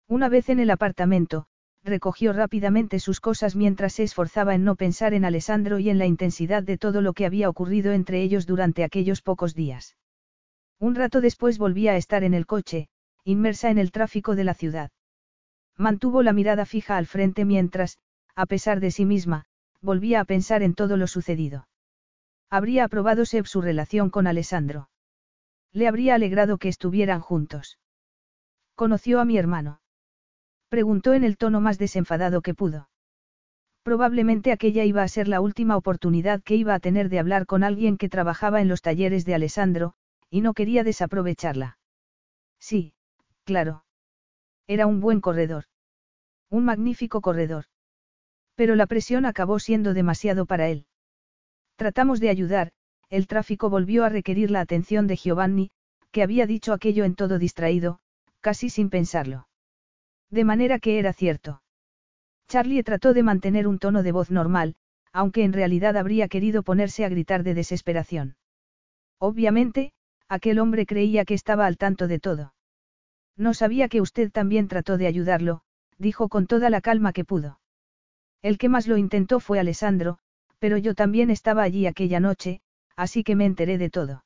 Una 0.09 0.31
vez 0.31 0.49
en 0.49 0.59
el 0.59 0.71
apartamento, 0.71 1.47
recogió 1.85 2.33
rápidamente 2.33 2.99
sus 2.99 3.21
cosas 3.21 3.55
mientras 3.55 3.93
se 3.93 4.05
esforzaba 4.05 4.55
en 4.55 4.65
no 4.65 4.75
pensar 4.75 5.13
en 5.13 5.27
Alessandro 5.27 5.79
y 5.79 5.91
en 5.91 5.99
la 5.99 6.07
intensidad 6.07 6.63
de 6.63 6.79
todo 6.79 7.03
lo 7.03 7.13
que 7.13 7.27
había 7.27 7.51
ocurrido 7.51 7.93
entre 7.93 8.23
ellos 8.23 8.47
durante 8.47 8.85
aquellos 8.85 9.21
pocos 9.21 9.55
días. 9.55 9.97
Un 10.79 10.95
rato 10.95 11.21
después 11.21 11.59
volvía 11.59 11.93
a 11.93 11.97
estar 11.97 12.25
en 12.25 12.33
el 12.33 12.47
coche, 12.47 12.89
inmersa 13.25 13.69
en 13.69 13.77
el 13.77 13.93
tráfico 13.93 14.35
de 14.35 14.45
la 14.45 14.55
ciudad. 14.55 14.91
Mantuvo 15.77 16.23
la 16.23 16.33
mirada 16.33 16.65
fija 16.65 16.97
al 16.97 17.07
frente 17.07 17.45
mientras, 17.45 17.99
a 18.35 18.47
pesar 18.47 18.81
de 18.81 18.91
sí 18.91 19.05
misma, 19.05 19.45
volvía 19.83 20.21
a 20.21 20.25
pensar 20.25 20.63
en 20.63 20.75
todo 20.75 20.97
lo 20.97 21.07
sucedido. 21.07 21.69
Habría 22.49 22.85
aprobado 22.85 23.27
Seb 23.27 23.47
su 23.47 23.61
relación 23.61 24.09
con 24.09 24.27
Alessandro. 24.27 24.89
Le 25.73 25.87
habría 25.87 26.15
alegrado 26.15 26.57
que 26.57 26.69
estuvieran 26.69 27.21
juntos. 27.21 27.79
Conoció 28.75 29.21
a 29.21 29.27
mi 29.27 29.37
hermano. 29.37 29.81
Preguntó 30.69 31.15
en 31.15 31.25
el 31.25 31.37
tono 31.37 31.61
más 31.61 31.79
desenfadado 31.79 32.43
que 32.43 32.55
pudo. 32.55 32.89
Probablemente 33.83 34.53
aquella 34.53 34.85
iba 34.85 35.03
a 35.03 35.09
ser 35.09 35.29
la 35.29 35.41
última 35.41 35.77
oportunidad 35.77 36.43
que 36.43 36.57
iba 36.57 36.75
a 36.75 36.81
tener 36.81 37.09
de 37.09 37.19
hablar 37.19 37.47
con 37.47 37.65
alguien 37.65 37.97
que 37.97 38.11
trabajaba 38.11 38.61
en 38.61 38.69
los 38.69 38.83
talleres 38.83 39.25
de 39.25 39.35
Alessandro, 39.35 39.95
y 40.31 40.43
no 40.43 40.53
quería 40.53 40.85
desaprovecharla. 40.85 41.79
Sí, 42.61 42.93
claro. 43.45 43.85
Era 44.67 44.87
un 44.87 45.01
buen 45.01 45.21
corredor. 45.21 45.65
Un 46.51 46.67
magnífico 46.67 47.23
corredor. 47.23 47.65
Pero 48.55 48.75
la 48.75 48.87
presión 48.87 49.25
acabó 49.25 49.59
siendo 49.59 49.95
demasiado 49.95 50.45
para 50.45 50.69
él. 50.69 50.87
Tratamos 51.77 52.21
de 52.21 52.29
ayudar, 52.29 52.73
el 53.09 53.27
tráfico 53.27 53.71
volvió 53.71 54.05
a 54.05 54.11
requerir 54.11 54.51
la 54.51 54.61
atención 54.61 55.07
de 55.07 55.17
Giovanni, 55.17 55.71
que 56.11 56.23
había 56.23 56.47
dicho 56.47 56.75
aquello 56.75 57.05
en 57.05 57.15
todo 57.15 57.39
distraído, 57.39 58.01
casi 58.41 58.69
sin 58.69 58.91
pensarlo. 58.91 59.48
De 60.31 60.45
manera 60.45 60.79
que 60.79 60.99
era 60.99 61.13
cierto. 61.13 61.63
Charlie 62.49 62.83
trató 62.83 63.15
de 63.15 63.23
mantener 63.23 63.67
un 63.67 63.79
tono 63.79 64.03
de 64.03 64.13
voz 64.13 64.31
normal, 64.31 64.75
aunque 65.13 65.45
en 65.45 65.53
realidad 65.53 65.97
habría 65.97 66.29
querido 66.29 66.63
ponerse 66.63 67.05
a 67.05 67.09
gritar 67.09 67.43
de 67.43 67.55
desesperación. 67.55 68.37
Obviamente, 69.19 69.93
aquel 70.29 70.59
hombre 70.59 70.87
creía 70.87 71.25
que 71.25 71.35
estaba 71.35 71.67
al 71.67 71.77
tanto 71.77 72.09
de 72.09 72.19
todo. 72.19 72.55
No 73.37 73.55
sabía 73.55 73.89
que 73.89 74.01
usted 74.01 74.31
también 74.31 74.69
trató 74.69 74.99
de 74.99 75.07
ayudarlo, 75.07 75.63
dijo 75.97 76.29
con 76.29 76.47
toda 76.47 76.71
la 76.71 76.81
calma 76.81 77.13
que 77.13 77.25
pudo. 77.25 77.61
El 78.43 78.59
que 78.59 78.69
más 78.69 78.87
lo 78.87 78.97
intentó 78.97 79.41
fue 79.41 79.59
Alessandro, 79.59 80.19
pero 80.59 80.77
yo 80.77 80.95
también 80.95 81.31
estaba 81.31 81.63
allí 81.63 81.87
aquella 81.87 82.21
noche, 82.21 82.61
así 82.97 83.25
que 83.25 83.37
me 83.37 83.47
enteré 83.47 83.79
de 83.79 83.91
todo. 83.91 84.25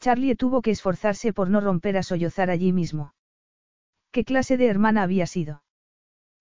Charlie 0.00 0.36
tuvo 0.36 0.62
que 0.62 0.70
esforzarse 0.70 1.32
por 1.32 1.50
no 1.50 1.60
romper 1.60 1.96
a 1.96 2.02
sollozar 2.02 2.50
allí 2.50 2.72
mismo. 2.72 3.12
¿Qué 4.10 4.24
clase 4.24 4.56
de 4.56 4.66
hermana 4.66 5.02
había 5.02 5.26
sido? 5.26 5.62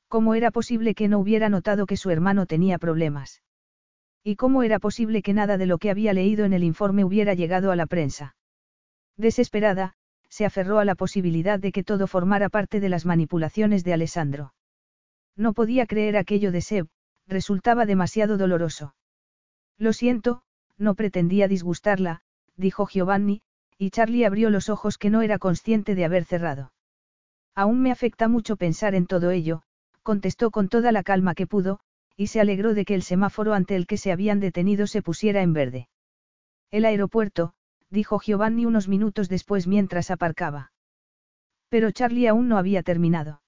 ¿Cómo 0.07 0.35
era 0.35 0.51
posible 0.51 0.95
que 0.95 1.07
no 1.07 1.19
hubiera 1.19 1.49
notado 1.49 1.85
que 1.85 1.97
su 1.97 2.09
hermano 2.09 2.45
tenía 2.45 2.77
problemas? 2.77 3.41
¿Y 4.23 4.35
cómo 4.35 4.63
era 4.63 4.79
posible 4.79 5.21
que 5.21 5.33
nada 5.33 5.57
de 5.57 5.65
lo 5.65 5.77
que 5.77 5.89
había 5.89 6.13
leído 6.13 6.45
en 6.45 6.53
el 6.53 6.63
informe 6.63 7.03
hubiera 7.03 7.33
llegado 7.33 7.71
a 7.71 7.75
la 7.75 7.85
prensa? 7.85 8.35
Desesperada, 9.17 9.95
se 10.29 10.45
aferró 10.45 10.79
a 10.79 10.85
la 10.85 10.95
posibilidad 10.95 11.59
de 11.59 11.71
que 11.71 11.83
todo 11.83 12.07
formara 12.07 12.49
parte 12.49 12.79
de 12.79 12.89
las 12.89 13.05
manipulaciones 13.05 13.83
de 13.83 13.93
Alessandro. 13.93 14.53
No 15.35 15.53
podía 15.53 15.85
creer 15.85 16.17
aquello 16.17 16.51
de 16.51 16.61
Seb, 16.61 16.87
resultaba 17.27 17.85
demasiado 17.85 18.37
doloroso. 18.37 18.95
Lo 19.77 19.93
siento, 19.93 20.41
no 20.77 20.95
pretendía 20.95 21.47
disgustarla, 21.47 22.21
dijo 22.55 22.87
Giovanni, 22.87 23.41
y 23.77 23.91
Charlie 23.91 24.25
abrió 24.25 24.49
los 24.49 24.69
ojos 24.69 24.97
que 24.97 25.09
no 25.09 25.21
era 25.21 25.37
consciente 25.37 25.95
de 25.95 26.05
haber 26.05 26.25
cerrado. 26.25 26.71
Aún 27.57 27.81
me 27.81 27.91
afecta 27.91 28.27
mucho 28.27 28.55
pensar 28.55 28.93
en 28.93 29.07
todo 29.07 29.31
ello, 29.31 29.63
contestó 30.03 30.51
con 30.51 30.69
toda 30.69 30.91
la 30.91 31.01
calma 31.01 31.33
que 31.33 31.47
pudo, 31.47 31.79
y 32.15 32.27
se 32.27 32.39
alegró 32.39 32.75
de 32.75 32.85
que 32.85 32.93
el 32.93 33.01
semáforo 33.01 33.55
ante 33.55 33.75
el 33.75 33.87
que 33.87 33.97
se 33.97 34.11
habían 34.11 34.39
detenido 34.39 34.85
se 34.85 35.01
pusiera 35.01 35.41
en 35.41 35.53
verde. 35.53 35.89
El 36.69 36.85
aeropuerto, 36.85 37.55
dijo 37.89 38.19
Giovanni 38.19 38.67
unos 38.67 38.87
minutos 38.87 39.27
después 39.27 39.65
mientras 39.65 40.11
aparcaba. 40.11 40.71
Pero 41.67 41.89
Charlie 41.89 42.27
aún 42.27 42.47
no 42.47 42.59
había 42.59 42.83
terminado. 42.83 43.41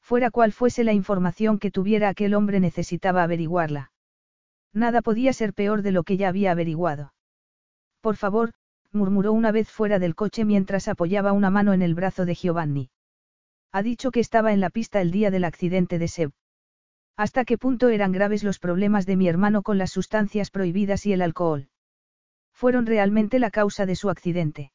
Fuera 0.00 0.30
cual 0.30 0.52
fuese 0.52 0.84
la 0.84 0.92
información 0.92 1.58
que 1.58 1.72
tuviera 1.72 2.10
aquel 2.10 2.34
hombre 2.34 2.60
necesitaba 2.60 3.24
averiguarla. 3.24 3.90
Nada 4.72 5.02
podía 5.02 5.32
ser 5.32 5.54
peor 5.54 5.82
de 5.82 5.90
lo 5.90 6.04
que 6.04 6.16
ya 6.16 6.28
había 6.28 6.52
averiguado. 6.52 7.12
Por 8.00 8.14
favor, 8.14 8.52
murmuró 8.92 9.32
una 9.32 9.50
vez 9.50 9.68
fuera 9.72 9.98
del 9.98 10.14
coche 10.14 10.44
mientras 10.44 10.86
apoyaba 10.86 11.32
una 11.32 11.50
mano 11.50 11.72
en 11.72 11.82
el 11.82 11.96
brazo 11.96 12.26
de 12.26 12.36
Giovanni. 12.36 12.90
Ha 13.74 13.82
dicho 13.82 14.12
que 14.12 14.20
estaba 14.20 14.52
en 14.52 14.60
la 14.60 14.70
pista 14.70 15.00
el 15.00 15.10
día 15.10 15.32
del 15.32 15.42
accidente 15.42 15.98
de 15.98 16.06
Seb. 16.06 16.30
¿Hasta 17.16 17.44
qué 17.44 17.58
punto 17.58 17.88
eran 17.88 18.12
graves 18.12 18.44
los 18.44 18.60
problemas 18.60 19.04
de 19.04 19.16
mi 19.16 19.26
hermano 19.26 19.62
con 19.64 19.78
las 19.78 19.90
sustancias 19.90 20.52
prohibidas 20.52 21.06
y 21.06 21.12
el 21.12 21.20
alcohol? 21.20 21.66
Fueron 22.52 22.86
realmente 22.86 23.40
la 23.40 23.50
causa 23.50 23.84
de 23.84 23.96
su 23.96 24.10
accidente. 24.10 24.70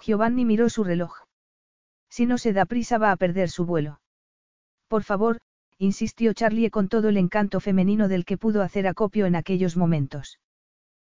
Giovanni 0.00 0.44
miró 0.44 0.68
su 0.68 0.82
reloj. 0.82 1.14
Si 2.10 2.26
no 2.26 2.38
se 2.38 2.52
da 2.52 2.66
prisa 2.66 2.98
va 2.98 3.12
a 3.12 3.16
perder 3.16 3.50
su 3.50 3.64
vuelo. 3.66 4.00
Por 4.88 5.04
favor, 5.04 5.38
insistió 5.78 6.32
Charlie 6.32 6.70
con 6.70 6.88
todo 6.88 7.10
el 7.10 7.18
encanto 7.18 7.60
femenino 7.60 8.08
del 8.08 8.24
que 8.24 8.36
pudo 8.36 8.62
hacer 8.62 8.88
acopio 8.88 9.26
en 9.26 9.36
aquellos 9.36 9.76
momentos. 9.76 10.40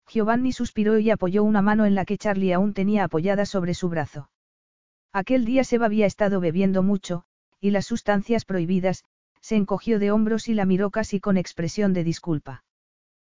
Giovanni 0.06 0.52
suspiró 0.52 1.00
y 1.00 1.10
apoyó 1.10 1.42
una 1.42 1.62
mano 1.62 1.84
en 1.84 1.96
la 1.96 2.04
que 2.04 2.16
Charlie 2.16 2.52
aún 2.52 2.74
tenía 2.74 3.02
apoyada 3.02 3.44
sobre 3.44 3.74
su 3.74 3.88
brazo. 3.88 4.28
Aquel 5.12 5.44
día 5.44 5.62
Seba 5.64 5.86
había 5.86 6.06
estado 6.06 6.40
bebiendo 6.40 6.82
mucho, 6.82 7.24
y 7.60 7.70
las 7.70 7.86
sustancias 7.86 8.44
prohibidas, 8.44 9.04
se 9.40 9.56
encogió 9.56 9.98
de 9.98 10.10
hombros 10.10 10.48
y 10.48 10.54
la 10.54 10.64
miró 10.64 10.90
casi 10.90 11.20
con 11.20 11.36
expresión 11.36 11.92
de 11.92 12.04
disculpa. 12.04 12.64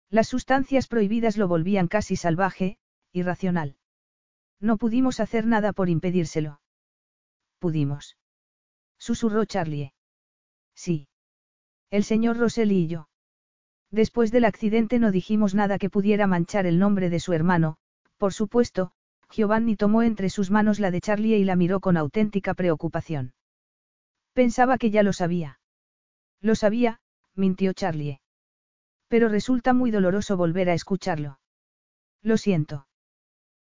Las 0.09 0.27
sustancias 0.27 0.88
prohibidas 0.88 1.38
lo 1.38 1.47
volvían 1.47 1.88
casi 1.88 2.15
salvaje, 2.15 2.77
irracional. 3.11 3.75
No 4.59 4.77
pudimos 4.77 5.19
hacer 5.19 5.45
nada 5.45 5.73
por 5.73 5.89
impedírselo. 5.89 6.61
Pudimos. 7.59 8.17
Susurró 8.97 9.45
Charlie. 9.45 9.93
Sí. 10.73 11.07
El 11.91 12.03
señor 12.03 12.38
Rosselli 12.38 12.83
y 12.83 12.88
yo. 12.88 13.09
Después 13.91 14.31
del 14.31 14.45
accidente 14.45 14.99
no 14.99 15.11
dijimos 15.11 15.53
nada 15.53 15.77
que 15.77 15.89
pudiera 15.89 16.25
manchar 16.25 16.65
el 16.65 16.80
nombre 16.80 17.09
de 17.09 17.19
su 17.19 17.33
hermano, 17.33 17.77
por 18.17 18.33
supuesto, 18.33 18.91
Giovanni 19.30 19.75
tomó 19.75 20.03
entre 20.03 20.30
sus 20.30 20.51
manos 20.51 20.80
la 20.80 20.91
de 20.91 21.01
Charlie 21.01 21.38
y 21.38 21.43
la 21.43 21.56
miró 21.56 21.80
con 21.80 21.97
auténtica 21.97 22.53
preocupación. 22.53 23.33
Pensaba 24.33 24.77
que 24.77 24.91
ya 24.91 25.03
lo 25.03 25.14
sabía. 25.14 25.59
Lo 26.41 26.56
sabía, 26.56 26.99
mintió 27.33 27.73
Charlie. 27.73 28.22
Pero 29.07 29.30
resulta 29.30 29.73
muy 29.73 29.91
doloroso 29.91 30.38
volver 30.38 30.69
a 30.69 30.73
escucharlo. 30.73 31.39
Lo 32.22 32.38
siento. 32.38 32.88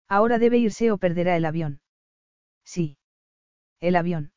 Ahora 0.08 0.38
debe 0.38 0.58
irse 0.58 0.90
o 0.90 0.98
perderá 0.98 1.36
el 1.36 1.44
avión. 1.44 1.80
Sí. 2.64 2.98
El 3.80 3.96
avión. 3.96 4.32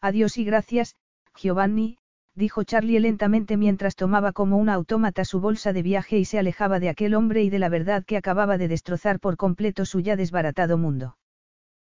Adiós 0.00 0.36
y 0.38 0.44
gracias, 0.44 0.96
Giovanni, 1.34 1.98
dijo 2.34 2.64
Charlie 2.64 3.00
lentamente 3.00 3.56
mientras 3.56 3.94
tomaba 3.94 4.32
como 4.32 4.56
un 4.56 4.68
autómata 4.68 5.24
su 5.24 5.40
bolsa 5.40 5.72
de 5.72 5.82
viaje 5.82 6.18
y 6.18 6.24
se 6.24 6.38
alejaba 6.38 6.80
de 6.80 6.88
aquel 6.88 7.14
hombre 7.14 7.42
y 7.42 7.50
de 7.50 7.58
la 7.58 7.68
verdad 7.68 8.04
que 8.04 8.16
acababa 8.16 8.58
de 8.58 8.68
destrozar 8.68 9.20
por 9.20 9.36
completo 9.36 9.84
su 9.84 10.00
ya 10.00 10.16
desbaratado 10.16 10.78
mundo. 10.78 11.16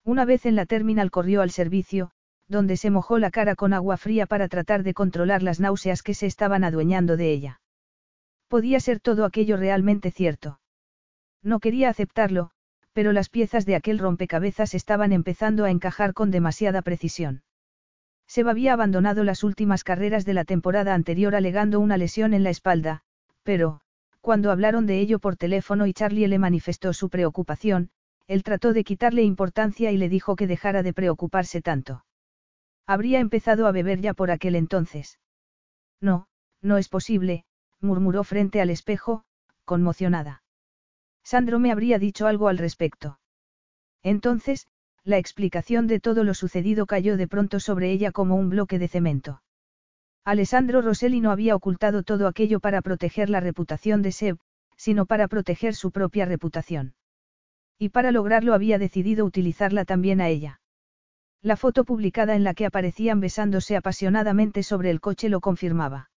Una 0.05 0.25
vez 0.25 0.47
en 0.47 0.55
la 0.55 0.67
terminal 0.67 1.11
corrió 1.11 1.43
al 1.43 1.51
servicio, 1.51 2.11
donde 2.49 2.77
se 2.77 2.91
mojó 2.91 3.19
la 3.19 3.31
cara 3.31 3.57
con 3.57 3.73
agua 3.73 3.97
fría 3.97 4.27
para 4.27 4.49
tratar 4.49 4.83
de 4.83 4.95
controlar 4.95 5.43
las 5.43 5.59
náuseas 5.59 6.03
que 6.03 6.15
se 6.15 6.27
estaban 6.27 6.65
adueñando 6.65 7.17
de 7.17 7.33
ella. 7.33 7.61
Podía 8.49 8.79
ser 8.79 9.01
todo 9.01 9.25
aquello 9.25 9.57
realmente 9.57 10.11
cierto. 10.11 10.61
No 11.43 11.59
quería 11.59 11.89
aceptarlo, 11.89 12.51
pero 12.93 13.13
las 13.13 13.29
piezas 13.29 13.67
de 13.67 13.75
aquel 13.75 13.99
rompecabezas 13.99 14.75
estaban 14.75 15.13
empezando 15.13 15.65
a 15.65 15.71
encajar 15.71 16.15
con 16.15 16.31
demasiada 16.31 16.83
precisión. 16.83 17.43
Seba 18.27 18.51
había 18.51 18.73
abandonado 18.73 19.25
las 19.25 19.45
últimas 19.45 19.85
carreras 19.85 20.25
de 20.25 20.35
la 20.35 20.45
temporada 20.45 20.95
anterior 20.95 21.35
alegando 21.35 21.81
una 21.81 21.97
lesión 21.97 22.35
en 22.35 22.43
la 22.43 22.51
espalda, 22.51 23.03
pero, 23.43 23.81
cuando 24.21 24.51
hablaron 24.51 24.87
de 24.87 24.99
ello 24.99 25.19
por 25.21 25.37
teléfono 25.37 25.87
y 25.87 25.93
Charlie 25.93 26.27
le 26.27 26.39
manifestó 26.39 26.93
su 26.93 27.09
preocupación, 27.09 27.91
él 28.27 28.43
trató 28.43 28.73
de 28.73 28.83
quitarle 28.83 29.23
importancia 29.23 29.93
y 29.93 29.97
le 29.97 30.09
dijo 30.09 30.35
que 30.35 30.49
dejara 30.49 30.83
de 30.83 30.93
preocuparse 30.93 31.63
tanto. 31.63 32.05
Habría 32.87 33.21
empezado 33.21 33.67
a 33.67 33.73
beber 33.73 34.01
ya 34.01 34.15
por 34.15 34.31
aquel 34.31 34.57
entonces. 34.57 35.21
No, 36.01 36.27
no 36.61 36.77
es 36.77 36.89
posible, 36.89 37.45
murmuró 37.81 38.25
frente 38.25 38.61
al 38.61 38.71
espejo, 38.71 39.25
conmocionada. 39.65 40.43
Sandro 41.23 41.59
me 41.59 41.71
habría 41.71 41.99
dicho 41.99 42.27
algo 42.27 42.49
al 42.49 42.59
respecto. 42.59 43.19
Entonces, 44.03 44.67
la 45.07 45.19
explicación 45.19 45.87
de 45.87 46.01
todo 46.01 46.25
lo 46.25 46.35
sucedido 46.35 46.85
cayó 46.85 47.17
de 47.17 47.29
pronto 47.29 47.61
sobre 47.61 47.93
ella 47.93 48.11
como 48.11 48.35
un 48.35 48.51
bloque 48.51 48.81
de 48.81 48.89
cemento. 48.89 49.41
Alessandro 50.25 50.83
Rosselli 50.83 51.21
no 51.21 51.31
había 51.31 51.55
ocultado 51.55 52.03
todo 52.03 52.27
aquello 52.27 52.59
para 52.59 52.83
proteger 52.83 53.31
la 53.31 53.39
reputación 53.39 54.03
de 54.03 54.11
Seb, 54.11 54.39
sino 54.77 55.07
para 55.07 55.29
proteger 55.29 55.77
su 55.77 55.93
propia 55.93 56.25
reputación. 56.27 56.95
Y 57.79 57.91
para 57.91 58.11
lograrlo 58.11 58.53
había 58.53 58.81
decidido 58.81 59.25
utilizarla 59.25 59.85
también 59.85 60.21
a 60.21 60.29
ella. 60.29 60.61
La 61.41 61.57
foto 61.57 61.85
publicada 61.85 62.35
en 62.35 62.43
la 62.43 62.55
que 62.55 62.67
aparecían 62.67 63.21
besándose 63.21 63.77
apasionadamente 63.77 64.65
sobre 64.65 64.91
el 64.91 65.01
coche 65.01 65.29
lo 65.29 65.41
confirmaba. 65.41 66.11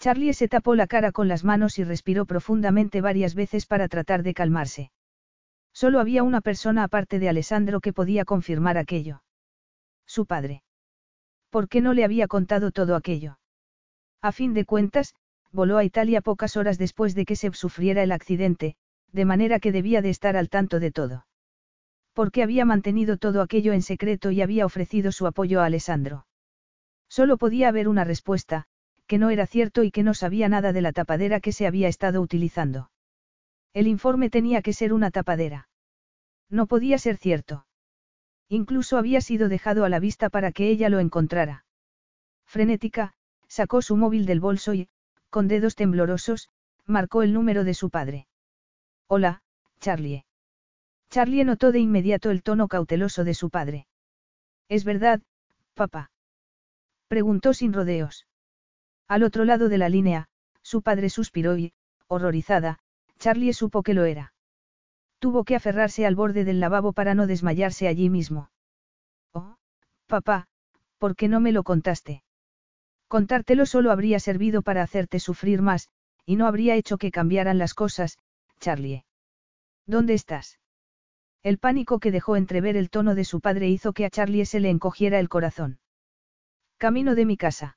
Charlie 0.00 0.34
se 0.34 0.48
tapó 0.48 0.74
la 0.74 0.88
cara 0.88 1.12
con 1.12 1.28
las 1.28 1.44
manos 1.44 1.78
y 1.78 1.84
respiró 1.84 2.26
profundamente 2.26 3.00
varias 3.02 3.36
veces 3.36 3.66
para 3.66 3.86
tratar 3.86 4.24
de 4.24 4.34
calmarse. 4.34 4.90
Solo 5.72 6.00
había 6.00 6.22
una 6.22 6.40
persona 6.40 6.84
aparte 6.84 7.18
de 7.18 7.28
Alessandro 7.28 7.80
que 7.80 7.92
podía 7.92 8.24
confirmar 8.24 8.78
aquello. 8.78 9.22
Su 10.06 10.26
padre. 10.26 10.62
¿Por 11.50 11.68
qué 11.68 11.80
no 11.80 11.94
le 11.94 12.04
había 12.04 12.28
contado 12.28 12.70
todo 12.70 12.96
aquello? 12.96 13.38
A 14.22 14.32
fin 14.32 14.54
de 14.54 14.64
cuentas, 14.64 15.14
voló 15.52 15.78
a 15.78 15.84
Italia 15.84 16.20
pocas 16.20 16.56
horas 16.56 16.78
después 16.78 17.14
de 17.14 17.24
que 17.24 17.36
Seb 17.36 17.54
sufriera 17.54 18.02
el 18.02 18.12
accidente, 18.12 18.76
de 19.12 19.24
manera 19.24 19.58
que 19.58 19.72
debía 19.72 20.02
de 20.02 20.10
estar 20.10 20.36
al 20.36 20.48
tanto 20.48 20.78
de 20.78 20.92
todo. 20.92 21.26
¿Por 22.12 22.32
qué 22.32 22.42
había 22.42 22.64
mantenido 22.64 23.16
todo 23.16 23.40
aquello 23.40 23.72
en 23.72 23.82
secreto 23.82 24.30
y 24.30 24.42
había 24.42 24.66
ofrecido 24.66 25.12
su 25.12 25.26
apoyo 25.26 25.60
a 25.60 25.66
Alessandro? 25.66 26.26
Solo 27.08 27.38
podía 27.38 27.68
haber 27.68 27.88
una 27.88 28.04
respuesta, 28.04 28.66
que 29.06 29.18
no 29.18 29.30
era 29.30 29.46
cierto 29.46 29.82
y 29.82 29.90
que 29.90 30.02
no 30.02 30.14
sabía 30.14 30.48
nada 30.48 30.72
de 30.72 30.82
la 30.82 30.92
tapadera 30.92 31.40
que 31.40 31.52
se 31.52 31.66
había 31.66 31.88
estado 31.88 32.20
utilizando. 32.20 32.90
El 33.72 33.86
informe 33.86 34.30
tenía 34.30 34.62
que 34.62 34.72
ser 34.72 34.92
una 34.92 35.10
tapadera. 35.10 35.68
No 36.48 36.66
podía 36.66 36.98
ser 36.98 37.16
cierto. 37.16 37.66
Incluso 38.48 38.98
había 38.98 39.20
sido 39.20 39.48
dejado 39.48 39.84
a 39.84 39.88
la 39.88 40.00
vista 40.00 40.28
para 40.28 40.50
que 40.50 40.68
ella 40.68 40.88
lo 40.88 40.98
encontrara. 40.98 41.64
Frenética, 42.44 43.14
sacó 43.46 43.80
su 43.80 43.96
móvil 43.96 44.26
del 44.26 44.40
bolso 44.40 44.74
y, 44.74 44.88
con 45.30 45.46
dedos 45.46 45.76
temblorosos, 45.76 46.50
marcó 46.84 47.22
el 47.22 47.32
número 47.32 47.62
de 47.62 47.74
su 47.74 47.90
padre. 47.90 48.26
Hola, 49.06 49.42
Charlie. 49.78 50.24
Charlie 51.08 51.44
notó 51.44 51.70
de 51.70 51.78
inmediato 51.78 52.30
el 52.30 52.42
tono 52.42 52.66
cauteloso 52.66 53.22
de 53.22 53.34
su 53.34 53.50
padre. 53.50 53.86
¿Es 54.68 54.84
verdad, 54.84 55.20
papá? 55.74 56.10
Preguntó 57.06 57.54
sin 57.54 57.72
rodeos. 57.72 58.26
Al 59.06 59.22
otro 59.22 59.44
lado 59.44 59.68
de 59.68 59.78
la 59.78 59.88
línea, 59.88 60.28
su 60.62 60.82
padre 60.82 61.10
suspiró 61.10 61.56
y, 61.56 61.72
horrorizada, 62.06 62.80
Charlie 63.20 63.52
supo 63.52 63.82
que 63.82 63.94
lo 63.94 64.04
era. 64.06 64.32
Tuvo 65.18 65.44
que 65.44 65.54
aferrarse 65.54 66.06
al 66.06 66.14
borde 66.14 66.44
del 66.44 66.58
lavabo 66.58 66.94
para 66.94 67.14
no 67.14 67.26
desmayarse 67.26 67.86
allí 67.86 68.08
mismo. 68.08 68.50
Oh, 69.32 69.56
papá, 70.06 70.48
¿por 70.98 71.14
qué 71.14 71.28
no 71.28 71.38
me 71.38 71.52
lo 71.52 71.62
contaste? 71.62 72.24
Contártelo 73.06 73.66
solo 73.66 73.90
habría 73.90 74.20
servido 74.20 74.62
para 74.62 74.82
hacerte 74.82 75.20
sufrir 75.20 75.60
más, 75.60 75.88
y 76.24 76.36
no 76.36 76.46
habría 76.46 76.74
hecho 76.76 76.96
que 76.96 77.10
cambiaran 77.10 77.58
las 77.58 77.74
cosas, 77.74 78.18
Charlie. 78.58 79.04
¿Dónde 79.86 80.14
estás? 80.14 80.58
El 81.42 81.58
pánico 81.58 81.98
que 81.98 82.12
dejó 82.12 82.36
entrever 82.36 82.76
el 82.76 82.88
tono 82.88 83.14
de 83.14 83.24
su 83.24 83.40
padre 83.40 83.68
hizo 83.68 83.92
que 83.92 84.06
a 84.06 84.10
Charlie 84.10 84.46
se 84.46 84.60
le 84.60 84.70
encogiera 84.70 85.18
el 85.18 85.28
corazón. 85.28 85.78
Camino 86.78 87.14
de 87.14 87.26
mi 87.26 87.36
casa. 87.36 87.76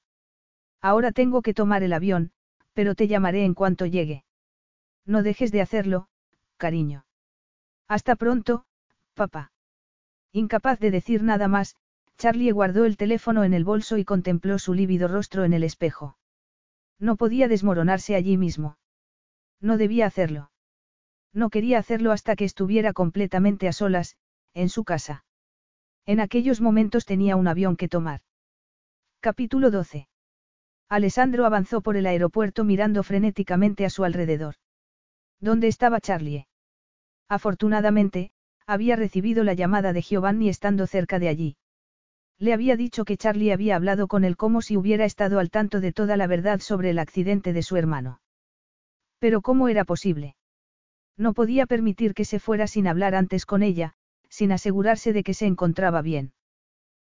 Ahora 0.82 1.12
tengo 1.12 1.42
que 1.42 1.54
tomar 1.54 1.84
el 1.84 1.92
avión, 1.92 2.32
pero 2.74 2.96
te 2.96 3.08
llamaré 3.08 3.44
en 3.44 3.54
cuanto 3.54 3.86
llegue. 3.86 4.24
No 5.06 5.24
dejes 5.24 5.52
de 5.52 5.62
hacerlo, 5.62 6.08
cariño. 6.58 7.06
Hasta 7.88 8.16
pronto, 8.16 8.66
papá. 9.14 9.52
Incapaz 10.32 10.80
de 10.80 10.92
decir 10.92 11.24
nada 11.24 11.48
más, 11.48 11.76
Charlie 12.18 12.52
guardó 12.52 12.86
el 12.86 12.98
teléfono 12.98 13.44
en 13.44 13.54
el 13.54 13.64
bolso 13.64 13.98
y 13.98 14.06
contempló 14.06 14.60
su 14.60 14.74
lívido 14.74 15.08
rostro 15.08 15.44
en 15.44 15.54
el 15.54 15.64
espejo. 15.64 16.18
No 17.00 17.18
podía 17.18 17.48
desmoronarse 17.48 18.16
allí 18.16 18.38
mismo. 18.38 18.78
No 19.60 19.78
debía 19.78 20.06
hacerlo. 20.06 20.52
No 21.34 21.50
quería 21.50 21.80
hacerlo 21.80 22.12
hasta 22.12 22.36
que 22.36 22.46
estuviera 22.46 22.94
completamente 22.94 23.68
a 23.68 23.74
solas, 23.74 24.16
en 24.54 24.70
su 24.70 24.84
casa. 24.84 25.26
En 26.06 26.20
aquellos 26.20 26.62
momentos 26.62 27.06
tenía 27.06 27.36
un 27.36 27.48
avión 27.48 27.76
que 27.76 27.90
tomar. 27.90 28.22
Capítulo 29.20 29.72
12. 29.72 30.08
Alessandro 30.90 31.46
avanzó 31.46 31.82
por 31.82 31.98
el 31.98 32.06
aeropuerto 32.06 32.64
mirando 32.64 33.04
frenéticamente 33.04 33.86
a 33.86 33.90
su 33.90 34.04
alrededor. 34.04 34.56
¿Dónde 35.44 35.68
estaba 35.68 36.00
Charlie? 36.00 36.48
Afortunadamente, 37.28 38.32
había 38.66 38.96
recibido 38.96 39.44
la 39.44 39.54
llamada 39.54 39.92
de 39.92 40.02
Giovanni 40.02 40.48
estando 40.48 40.88
cerca 40.88 41.20
de 41.20 41.28
allí. 41.28 41.58
Le 42.40 42.54
había 42.54 42.78
dicho 42.78 43.04
que 43.04 43.18
Charlie 43.18 43.52
había 43.52 43.76
hablado 43.76 44.08
con 44.08 44.24
él 44.24 44.38
como 44.38 44.62
si 44.62 44.78
hubiera 44.78 45.04
estado 45.04 45.40
al 45.40 45.50
tanto 45.50 45.82
de 45.82 45.92
toda 45.92 46.16
la 46.16 46.28
verdad 46.28 46.62
sobre 46.62 46.92
el 46.92 46.98
accidente 46.98 47.52
de 47.52 47.62
su 47.62 47.76
hermano. 47.76 48.22
Pero 49.20 49.42
¿cómo 49.42 49.68
era 49.68 49.84
posible? 49.84 50.38
No 51.18 51.34
podía 51.34 51.66
permitir 51.66 52.14
que 52.14 52.24
se 52.24 52.40
fuera 52.40 52.66
sin 52.66 52.88
hablar 52.88 53.14
antes 53.14 53.46
con 53.46 53.64
ella, 53.64 53.96
sin 54.30 54.54
asegurarse 54.54 55.12
de 55.12 55.24
que 55.24 55.34
se 55.34 55.46
encontraba 55.46 56.02
bien. 56.02 56.32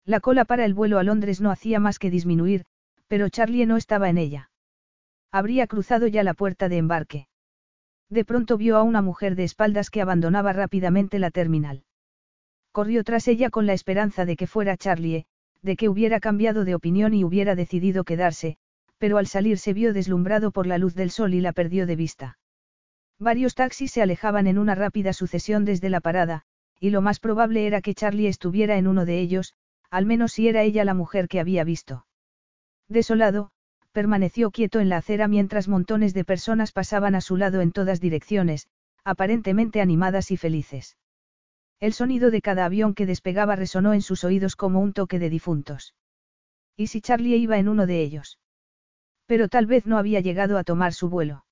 La 0.06 0.22
cola 0.22 0.46
para 0.46 0.64
el 0.64 0.74
vuelo 0.74 1.00
a 1.00 1.04
Londres 1.04 1.42
no 1.42 1.52
hacía 1.52 1.82
más 1.82 2.00
que 2.00 2.10
disminuir, 2.10 2.64
pero 3.10 3.28
Charlie 3.28 3.66
no 3.66 3.76
estaba 3.76 4.08
en 4.08 4.18
ella. 4.18 4.52
Habría 5.34 5.68
cruzado 5.68 6.08
ya 6.08 6.24
la 6.24 6.34
puerta 6.34 6.70
de 6.70 6.78
embarque. 6.78 7.28
De 8.12 8.26
pronto 8.26 8.58
vio 8.58 8.76
a 8.76 8.84
una 8.84 9.02
mujer 9.02 9.36
de 9.36 9.46
espaldas 9.46 9.90
que 9.90 10.02
abandonaba 10.02 10.52
rápidamente 10.52 11.18
la 11.18 11.32
terminal. 11.32 11.86
Corrió 12.74 13.06
tras 13.06 13.28
ella 13.30 13.50
con 13.50 13.66
la 13.66 13.74
esperanza 13.74 14.26
de 14.26 14.36
que 14.36 14.48
fuera 14.48 14.76
Charlie, 14.76 15.26
de 15.62 15.78
que 15.78 15.88
hubiera 15.88 16.20
cambiado 16.20 16.66
de 16.66 16.76
opinión 16.76 17.14
y 17.14 17.24
hubiera 17.24 17.56
decidido 17.56 18.04
quedarse, 18.04 18.58
pero 18.98 19.18
al 19.18 19.28
salir 19.28 19.58
se 19.58 19.72
vio 19.72 19.94
deslumbrado 19.94 20.52
por 20.52 20.68
la 20.68 20.78
luz 20.78 20.94
del 20.94 21.10
sol 21.10 21.34
y 21.34 21.40
la 21.40 21.54
perdió 21.54 21.88
de 21.88 21.96
vista. 21.96 22.38
Varios 23.18 23.56
taxis 23.56 23.94
se 23.94 24.02
alejaban 24.02 24.46
en 24.46 24.58
una 24.58 24.76
rápida 24.76 25.14
sucesión 25.14 25.64
desde 25.64 25.90
la 25.90 26.02
parada, 26.02 26.44
y 26.82 26.90
lo 26.90 27.02
más 27.02 27.20
probable 27.20 27.66
era 27.66 27.82
que 27.82 27.94
Charlie 27.94 28.28
estuviera 28.28 28.78
en 28.78 28.88
uno 28.88 29.06
de 29.06 29.20
ellos, 29.20 29.54
al 29.90 30.06
menos 30.06 30.34
si 30.34 30.50
era 30.50 30.64
ella 30.64 30.84
la 30.84 30.96
mujer 30.96 31.30
que 31.30 31.40
había 31.40 31.64
visto. 31.64 32.06
Desolado, 32.90 33.52
permaneció 33.92 34.52
quieto 34.52 34.80
en 34.80 34.90
la 34.90 34.98
acera 34.98 35.28
mientras 35.28 35.68
montones 35.68 36.14
de 36.14 36.24
personas 36.24 36.72
pasaban 36.72 37.16
a 37.16 37.22
su 37.22 37.38
lado 37.38 37.62
en 37.62 37.72
todas 37.72 38.00
direcciones, 38.00 38.68
aparentemente 39.04 39.82
animadas 39.82 40.32
y 40.32 40.38
felices. 40.38 40.98
El 41.80 41.94
sonido 41.94 42.32
de 42.32 42.42
cada 42.42 42.66
avión 42.66 42.94
que 42.94 43.06
despegaba 43.06 43.56
resonó 43.56 43.94
en 43.94 44.02
sus 44.02 44.24
oídos 44.24 44.56
como 44.56 44.80
un 44.80 44.94
toque 44.94 45.20
de 45.20 45.30
difuntos. 45.30 45.96
¿Y 46.78 46.88
si 46.88 47.02
Charlie 47.02 47.36
iba 47.38 47.58
en 47.58 47.68
uno 47.68 47.86
de 47.86 48.02
ellos? 48.02 48.40
Pero 49.26 49.50
tal 49.50 49.66
vez 49.66 49.86
no 49.86 49.98
había 49.98 50.20
llegado 50.20 50.58
a 50.58 50.64
tomar 50.64 50.94
su 50.94 51.10
vuelo. 51.10 51.46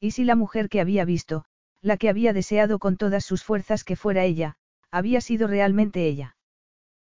¿Y 0.00 0.10
si 0.10 0.24
la 0.24 0.36
mujer 0.36 0.68
que 0.68 0.80
había 0.80 1.04
visto, 1.04 1.44
la 1.80 1.96
que 1.96 2.08
había 2.08 2.32
deseado 2.32 2.78
con 2.78 2.96
todas 2.96 3.24
sus 3.24 3.42
fuerzas 3.42 3.84
que 3.84 3.96
fuera 3.96 4.24
ella, 4.24 4.56
había 4.90 5.20
sido 5.20 5.46
realmente 5.46 6.06
ella? 6.06 6.36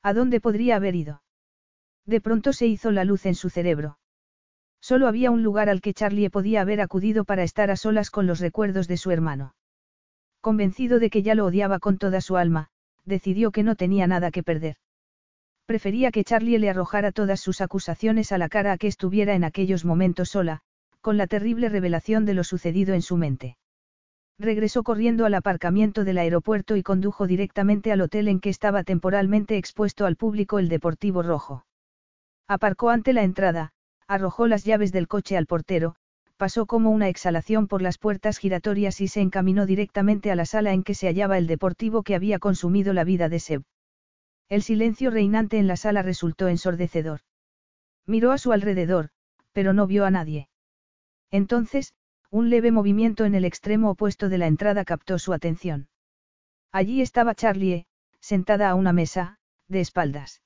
¿A 0.02 0.14
dónde 0.14 0.40
podría 0.40 0.78
haber 0.78 0.95
ido? 0.95 1.22
De 2.06 2.22
pronto 2.22 2.53
se 2.53 2.68
hizo 2.68 2.92
la 2.92 3.03
luz 3.03 3.26
en 3.26 3.36
su 3.36 3.50
cerebro. 3.50 3.99
Solo 4.82 5.08
había 5.08 5.32
un 5.32 5.43
lugar 5.43 5.69
al 5.69 5.82
que 5.82 5.93
Charlie 5.93 6.30
podía 6.30 6.61
haber 6.61 6.82
acudido 6.82 7.25
para 7.25 7.43
estar 7.43 7.69
a 7.72 7.75
solas 7.75 8.09
con 8.09 8.27
los 8.27 8.40
recuerdos 8.40 8.88
de 8.88 8.98
su 8.98 9.11
hermano. 9.11 9.53
Convencido 10.41 10.99
de 10.99 11.09
que 11.09 11.22
ya 11.22 11.35
lo 11.35 11.45
odiaba 11.45 11.80
con 11.80 11.98
toda 11.98 12.22
su 12.22 12.38
alma, 12.38 12.69
decidió 13.06 13.51
que 13.51 13.64
no 13.64 13.75
tenía 13.75 14.08
nada 14.08 14.32
que 14.32 14.43
perder. 14.43 14.77
Prefería 15.66 16.11
que 16.11 16.24
Charlie 16.24 16.58
le 16.58 16.69
arrojara 16.69 17.11
todas 17.11 17.40
sus 17.40 17.61
acusaciones 17.61 18.32
a 18.32 18.38
la 18.38 18.49
cara 18.49 18.72
a 18.72 18.77
que 18.77 18.88
estuviera 18.88 19.35
en 19.35 19.43
aquellos 19.43 19.85
momentos 19.85 20.30
sola, 20.30 20.61
con 21.01 21.17
la 21.17 21.27
terrible 21.27 21.69
revelación 21.69 22.25
de 22.25 22.33
lo 22.33 22.43
sucedido 22.43 22.93
en 22.93 23.01
su 23.01 23.17
mente. 23.17 23.58
Regresó 24.40 24.83
corriendo 24.83 25.25
al 25.25 25.33
aparcamiento 25.33 26.06
del 26.06 26.17
aeropuerto 26.17 26.77
y 26.77 26.83
condujo 26.83 27.27
directamente 27.27 27.91
al 27.91 28.01
hotel 28.01 28.30
en 28.30 28.40
que 28.40 28.49
estaba 28.49 28.83
temporalmente 28.83 29.58
expuesto 29.58 30.06
al 30.06 30.16
público 30.16 30.59
el 30.59 30.69
Deportivo 30.69 31.22
Rojo. 31.22 31.66
Aparcó 32.48 32.90
ante 32.90 33.14
la 33.14 33.24
entrada, 33.24 33.74
arrojó 34.10 34.48
las 34.48 34.66
llaves 34.66 34.92
del 34.92 35.08
coche 35.08 35.38
al 35.38 35.46
portero, 35.46 35.96
pasó 36.36 36.66
como 36.66 36.90
una 36.90 37.10
exhalación 37.10 37.68
por 37.68 37.84
las 37.84 38.00
puertas 38.00 38.40
giratorias 38.40 39.02
y 39.02 39.08
se 39.08 39.22
encaminó 39.22 39.68
directamente 39.68 40.32
a 40.32 40.36
la 40.36 40.46
sala 40.46 40.74
en 40.74 40.84
que 40.84 40.96
se 40.96 41.06
hallaba 41.08 41.38
el 41.38 41.46
deportivo 41.46 42.02
que 42.02 42.16
había 42.16 42.40
consumido 42.40 42.92
la 42.92 43.04
vida 43.04 43.30
de 43.30 43.40
Seb. 43.40 43.64
El 44.50 44.64
silencio 44.64 45.12
reinante 45.12 45.60
en 45.60 45.68
la 45.68 45.78
sala 45.78 46.02
resultó 46.02 46.48
ensordecedor. 46.48 47.20
Miró 48.08 48.32
a 48.32 48.40
su 48.40 48.52
alrededor, 48.52 49.10
pero 49.54 49.74
no 49.74 49.86
vio 49.86 50.06
a 50.06 50.12
nadie. 50.12 50.50
Entonces, 51.30 51.94
un 52.32 52.50
leve 52.50 52.72
movimiento 52.72 53.26
en 53.26 53.36
el 53.36 53.46
extremo 53.46 53.92
opuesto 53.92 54.28
de 54.28 54.40
la 54.40 54.48
entrada 54.48 54.86
captó 54.86 55.20
su 55.20 55.34
atención. 55.34 55.88
Allí 56.72 57.04
estaba 57.04 57.36
Charlie, 57.36 57.86
sentada 58.22 58.72
a 58.72 58.76
una 58.76 58.92
mesa, 58.92 59.38
de 59.68 59.82
espaldas. 59.82 60.42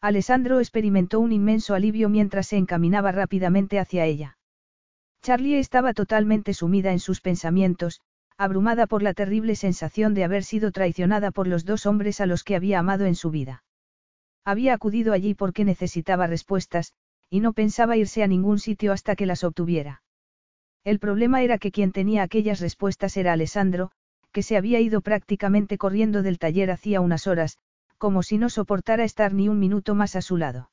Alessandro 0.00 0.60
experimentó 0.60 1.20
un 1.20 1.32
inmenso 1.32 1.74
alivio 1.74 2.08
mientras 2.08 2.48
se 2.48 2.56
encaminaba 2.56 3.12
rápidamente 3.12 3.78
hacia 3.78 4.04
ella. 4.04 4.38
Charlie 5.22 5.58
estaba 5.58 5.94
totalmente 5.94 6.54
sumida 6.54 6.92
en 6.92 7.00
sus 7.00 7.20
pensamientos, 7.20 8.00
abrumada 8.38 8.86
por 8.86 9.02
la 9.02 9.14
terrible 9.14 9.56
sensación 9.56 10.14
de 10.14 10.24
haber 10.24 10.44
sido 10.44 10.70
traicionada 10.70 11.30
por 11.30 11.46
los 11.46 11.64
dos 11.64 11.86
hombres 11.86 12.20
a 12.20 12.26
los 12.26 12.44
que 12.44 12.54
había 12.54 12.78
amado 12.78 13.06
en 13.06 13.14
su 13.14 13.30
vida. 13.30 13.64
Había 14.44 14.74
acudido 14.74 15.12
allí 15.12 15.34
porque 15.34 15.64
necesitaba 15.64 16.26
respuestas, 16.26 16.92
y 17.30 17.40
no 17.40 17.52
pensaba 17.52 17.96
irse 17.96 18.22
a 18.22 18.28
ningún 18.28 18.58
sitio 18.58 18.92
hasta 18.92 19.16
que 19.16 19.26
las 19.26 19.42
obtuviera. 19.42 20.02
El 20.84 21.00
problema 21.00 21.42
era 21.42 21.58
que 21.58 21.72
quien 21.72 21.90
tenía 21.90 22.22
aquellas 22.22 22.60
respuestas 22.60 23.16
era 23.16 23.32
Alessandro, 23.32 23.90
que 24.30 24.44
se 24.44 24.56
había 24.56 24.78
ido 24.78 25.00
prácticamente 25.00 25.78
corriendo 25.78 26.22
del 26.22 26.38
taller 26.38 26.70
hacía 26.70 27.00
unas 27.00 27.26
horas, 27.26 27.58
como 27.98 28.22
si 28.22 28.38
no 28.38 28.48
soportara 28.48 29.04
estar 29.04 29.32
ni 29.32 29.48
un 29.48 29.58
minuto 29.58 29.94
más 29.94 30.16
a 30.16 30.22
su 30.22 30.36
lado. 30.36 30.70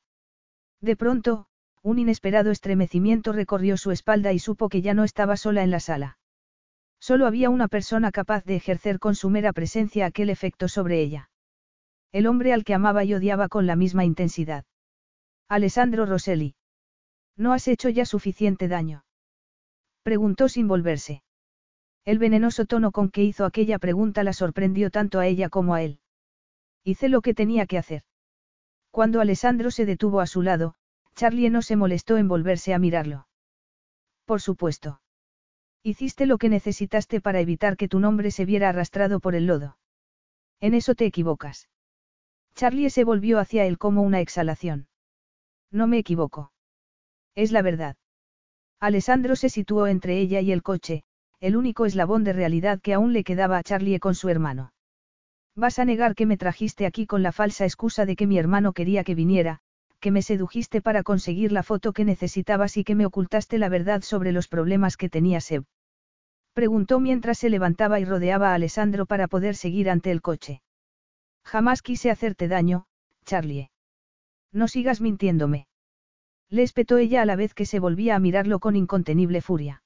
De 0.80 0.96
pronto, 0.96 1.46
un 1.82 1.98
inesperado 1.98 2.50
estremecimiento 2.50 3.32
recorrió 3.32 3.76
su 3.76 3.90
espalda 3.90 4.32
y 4.32 4.38
supo 4.38 4.68
que 4.68 4.82
ya 4.82 4.94
no 4.94 5.04
estaba 5.04 5.36
sola 5.36 5.62
en 5.62 5.70
la 5.70 5.80
sala. 5.80 6.18
Solo 6.98 7.26
había 7.26 7.50
una 7.50 7.68
persona 7.68 8.10
capaz 8.10 8.44
de 8.44 8.56
ejercer 8.56 8.98
con 8.98 9.14
su 9.14 9.28
mera 9.28 9.52
presencia 9.52 10.06
aquel 10.06 10.30
efecto 10.30 10.68
sobre 10.68 11.00
ella. 11.00 11.30
El 12.12 12.26
hombre 12.26 12.52
al 12.52 12.64
que 12.64 12.74
amaba 12.74 13.04
y 13.04 13.12
odiaba 13.12 13.48
con 13.48 13.66
la 13.66 13.76
misma 13.76 14.04
intensidad. 14.04 14.64
Alessandro 15.48 16.06
Rosselli. 16.06 16.54
¿No 17.36 17.52
has 17.52 17.68
hecho 17.68 17.88
ya 17.88 18.06
suficiente 18.06 18.68
daño? 18.68 19.04
Preguntó 20.02 20.48
sin 20.48 20.68
volverse. 20.68 21.22
El 22.04 22.18
venenoso 22.18 22.66
tono 22.66 22.92
con 22.92 23.10
que 23.10 23.22
hizo 23.22 23.44
aquella 23.44 23.78
pregunta 23.78 24.22
la 24.22 24.32
sorprendió 24.32 24.90
tanto 24.90 25.18
a 25.18 25.26
ella 25.26 25.48
como 25.48 25.74
a 25.74 25.82
él. 25.82 25.98
Hice 26.84 27.08
lo 27.08 27.22
que 27.22 27.32
tenía 27.32 27.66
que 27.66 27.78
hacer. 27.78 28.02
Cuando 28.90 29.20
Alessandro 29.20 29.70
se 29.70 29.86
detuvo 29.86 30.20
a 30.20 30.26
su 30.26 30.42
lado, 30.42 30.74
Charlie 31.14 31.48
no 31.48 31.62
se 31.62 31.76
molestó 31.76 32.18
en 32.18 32.28
volverse 32.28 32.74
a 32.74 32.78
mirarlo. 32.78 33.26
Por 34.26 34.42
supuesto. 34.42 35.00
Hiciste 35.82 36.26
lo 36.26 36.38
que 36.38 36.48
necesitaste 36.48 37.20
para 37.22 37.40
evitar 37.40 37.76
que 37.76 37.88
tu 37.88 38.00
nombre 38.00 38.30
se 38.30 38.44
viera 38.44 38.68
arrastrado 38.68 39.20
por 39.20 39.34
el 39.34 39.46
lodo. 39.46 39.78
En 40.60 40.74
eso 40.74 40.94
te 40.94 41.06
equivocas. 41.06 41.68
Charlie 42.54 42.90
se 42.90 43.04
volvió 43.04 43.38
hacia 43.38 43.64
él 43.64 43.78
como 43.78 44.02
una 44.02 44.20
exhalación. 44.20 44.88
No 45.70 45.86
me 45.86 45.98
equivoco. 45.98 46.52
Es 47.34 47.50
la 47.50 47.62
verdad. 47.62 47.96
Alessandro 48.78 49.36
se 49.36 49.48
situó 49.48 49.86
entre 49.86 50.18
ella 50.18 50.40
y 50.40 50.52
el 50.52 50.62
coche, 50.62 51.04
el 51.40 51.56
único 51.56 51.86
eslabón 51.86 52.24
de 52.24 52.34
realidad 52.34 52.80
que 52.80 52.92
aún 52.92 53.14
le 53.14 53.24
quedaba 53.24 53.56
a 53.56 53.62
Charlie 53.62 53.98
con 53.98 54.14
su 54.14 54.28
hermano. 54.28 54.73
Vas 55.56 55.78
a 55.78 55.84
negar 55.84 56.14
que 56.14 56.26
me 56.26 56.36
trajiste 56.36 56.84
aquí 56.86 57.06
con 57.06 57.22
la 57.22 57.30
falsa 57.30 57.64
excusa 57.64 58.06
de 58.06 58.16
que 58.16 58.26
mi 58.26 58.38
hermano 58.38 58.72
quería 58.72 59.04
que 59.04 59.14
viniera, 59.14 59.60
que 60.00 60.10
me 60.10 60.20
sedujiste 60.20 60.82
para 60.82 61.02
conseguir 61.02 61.52
la 61.52 61.62
foto 61.62 61.92
que 61.92 62.04
necesitabas 62.04 62.76
y 62.76 62.84
que 62.84 62.94
me 62.94 63.06
ocultaste 63.06 63.58
la 63.58 63.68
verdad 63.68 64.02
sobre 64.02 64.32
los 64.32 64.48
problemas 64.48 64.96
que 64.96 65.08
tenía 65.08 65.40
Seb. 65.40 65.64
Preguntó 66.52 67.00
mientras 67.00 67.38
se 67.38 67.50
levantaba 67.50 68.00
y 68.00 68.04
rodeaba 68.04 68.50
a 68.50 68.54
Alessandro 68.54 69.06
para 69.06 69.28
poder 69.28 69.56
seguir 69.56 69.88
ante 69.88 70.10
el 70.10 70.22
coche. 70.22 70.60
Jamás 71.44 71.82
quise 71.82 72.10
hacerte 72.10 72.48
daño, 72.48 72.86
Charlie. 73.24 73.70
No 74.52 74.68
sigas 74.68 75.00
mintiéndome. 75.00 75.66
Le 76.50 76.62
espetó 76.62 76.98
ella 76.98 77.22
a 77.22 77.26
la 77.26 77.36
vez 77.36 77.54
que 77.54 77.66
se 77.66 77.80
volvía 77.80 78.14
a 78.14 78.20
mirarlo 78.20 78.58
con 78.60 78.76
incontenible 78.76 79.40
furia. 79.40 79.82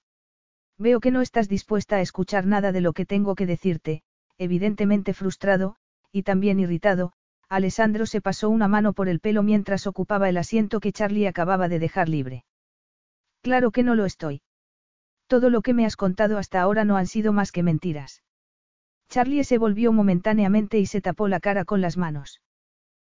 Veo 0.79 1.01
que 1.01 1.11
no 1.11 1.21
estás 1.21 1.49
dispuesta 1.49 1.97
a 1.97 2.01
escuchar 2.01 2.47
nada 2.47 2.73
de 2.73 2.81
lo 2.81 2.93
que 2.93 3.07
tengo 3.07 3.35
que 3.35 3.47
decirte, 3.47 4.03
evidentemente 4.39 5.13
frustrado, 5.15 5.77
y 6.13 6.23
también 6.23 6.61
irritado, 6.61 7.13
Alessandro 7.49 8.07
se 8.07 8.21
pasó 8.21 8.51
una 8.51 8.69
mano 8.69 8.93
por 8.93 9.09
el 9.09 9.21
pelo 9.21 9.43
mientras 9.43 9.87
ocupaba 9.87 10.29
el 10.29 10.37
asiento 10.37 10.81
que 10.81 10.93
Charlie 10.93 11.27
acababa 11.27 11.69
de 11.69 11.79
dejar 11.79 12.09
libre. 12.09 12.45
Claro 13.43 13.71
que 13.71 13.83
no 13.83 13.95
lo 13.95 14.05
estoy. 14.05 14.43
Todo 15.27 15.51
lo 15.51 15.63
que 15.63 15.75
me 15.75 15.87
has 15.87 15.97
contado 15.97 16.39
hasta 16.39 16.61
ahora 16.61 16.85
no 16.85 16.97
han 16.97 17.07
sido 17.07 17.33
más 17.33 17.53
que 17.53 17.63
mentiras. 17.63 18.23
Charlie 19.09 19.45
se 19.45 19.59
volvió 19.59 19.93
momentáneamente 19.93 20.79
y 20.79 20.87
se 20.87 21.01
tapó 21.01 21.29
la 21.29 21.41
cara 21.41 21.65
con 21.65 21.81
las 21.81 21.97
manos. 21.97 22.43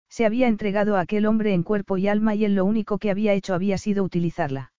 Se 0.09 0.27
había 0.27 0.49
entregado 0.49 0.97
a 0.97 1.01
aquel 1.01 1.27
hombre 1.27 1.55
en 1.55 1.62
cuerpo 1.62 1.97
y 1.99 2.09
alma 2.09 2.35
y 2.35 2.44
él 2.44 2.55
lo 2.55 2.65
único 2.65 2.99
que 2.99 3.11
había 3.11 3.33
hecho 3.33 3.55
había 3.55 3.78
sido 3.78 4.03
utilizarla. 4.05 4.73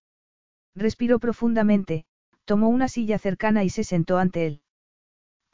Respiró 0.75 1.19
profundamente, 1.19 2.05
tomó 2.43 2.69
una 2.69 2.89
silla 2.89 3.17
cercana 3.17 3.63
y 3.63 3.69
se 3.69 3.83
sentó 3.83 4.17
ante 4.17 4.47
él. 4.47 4.61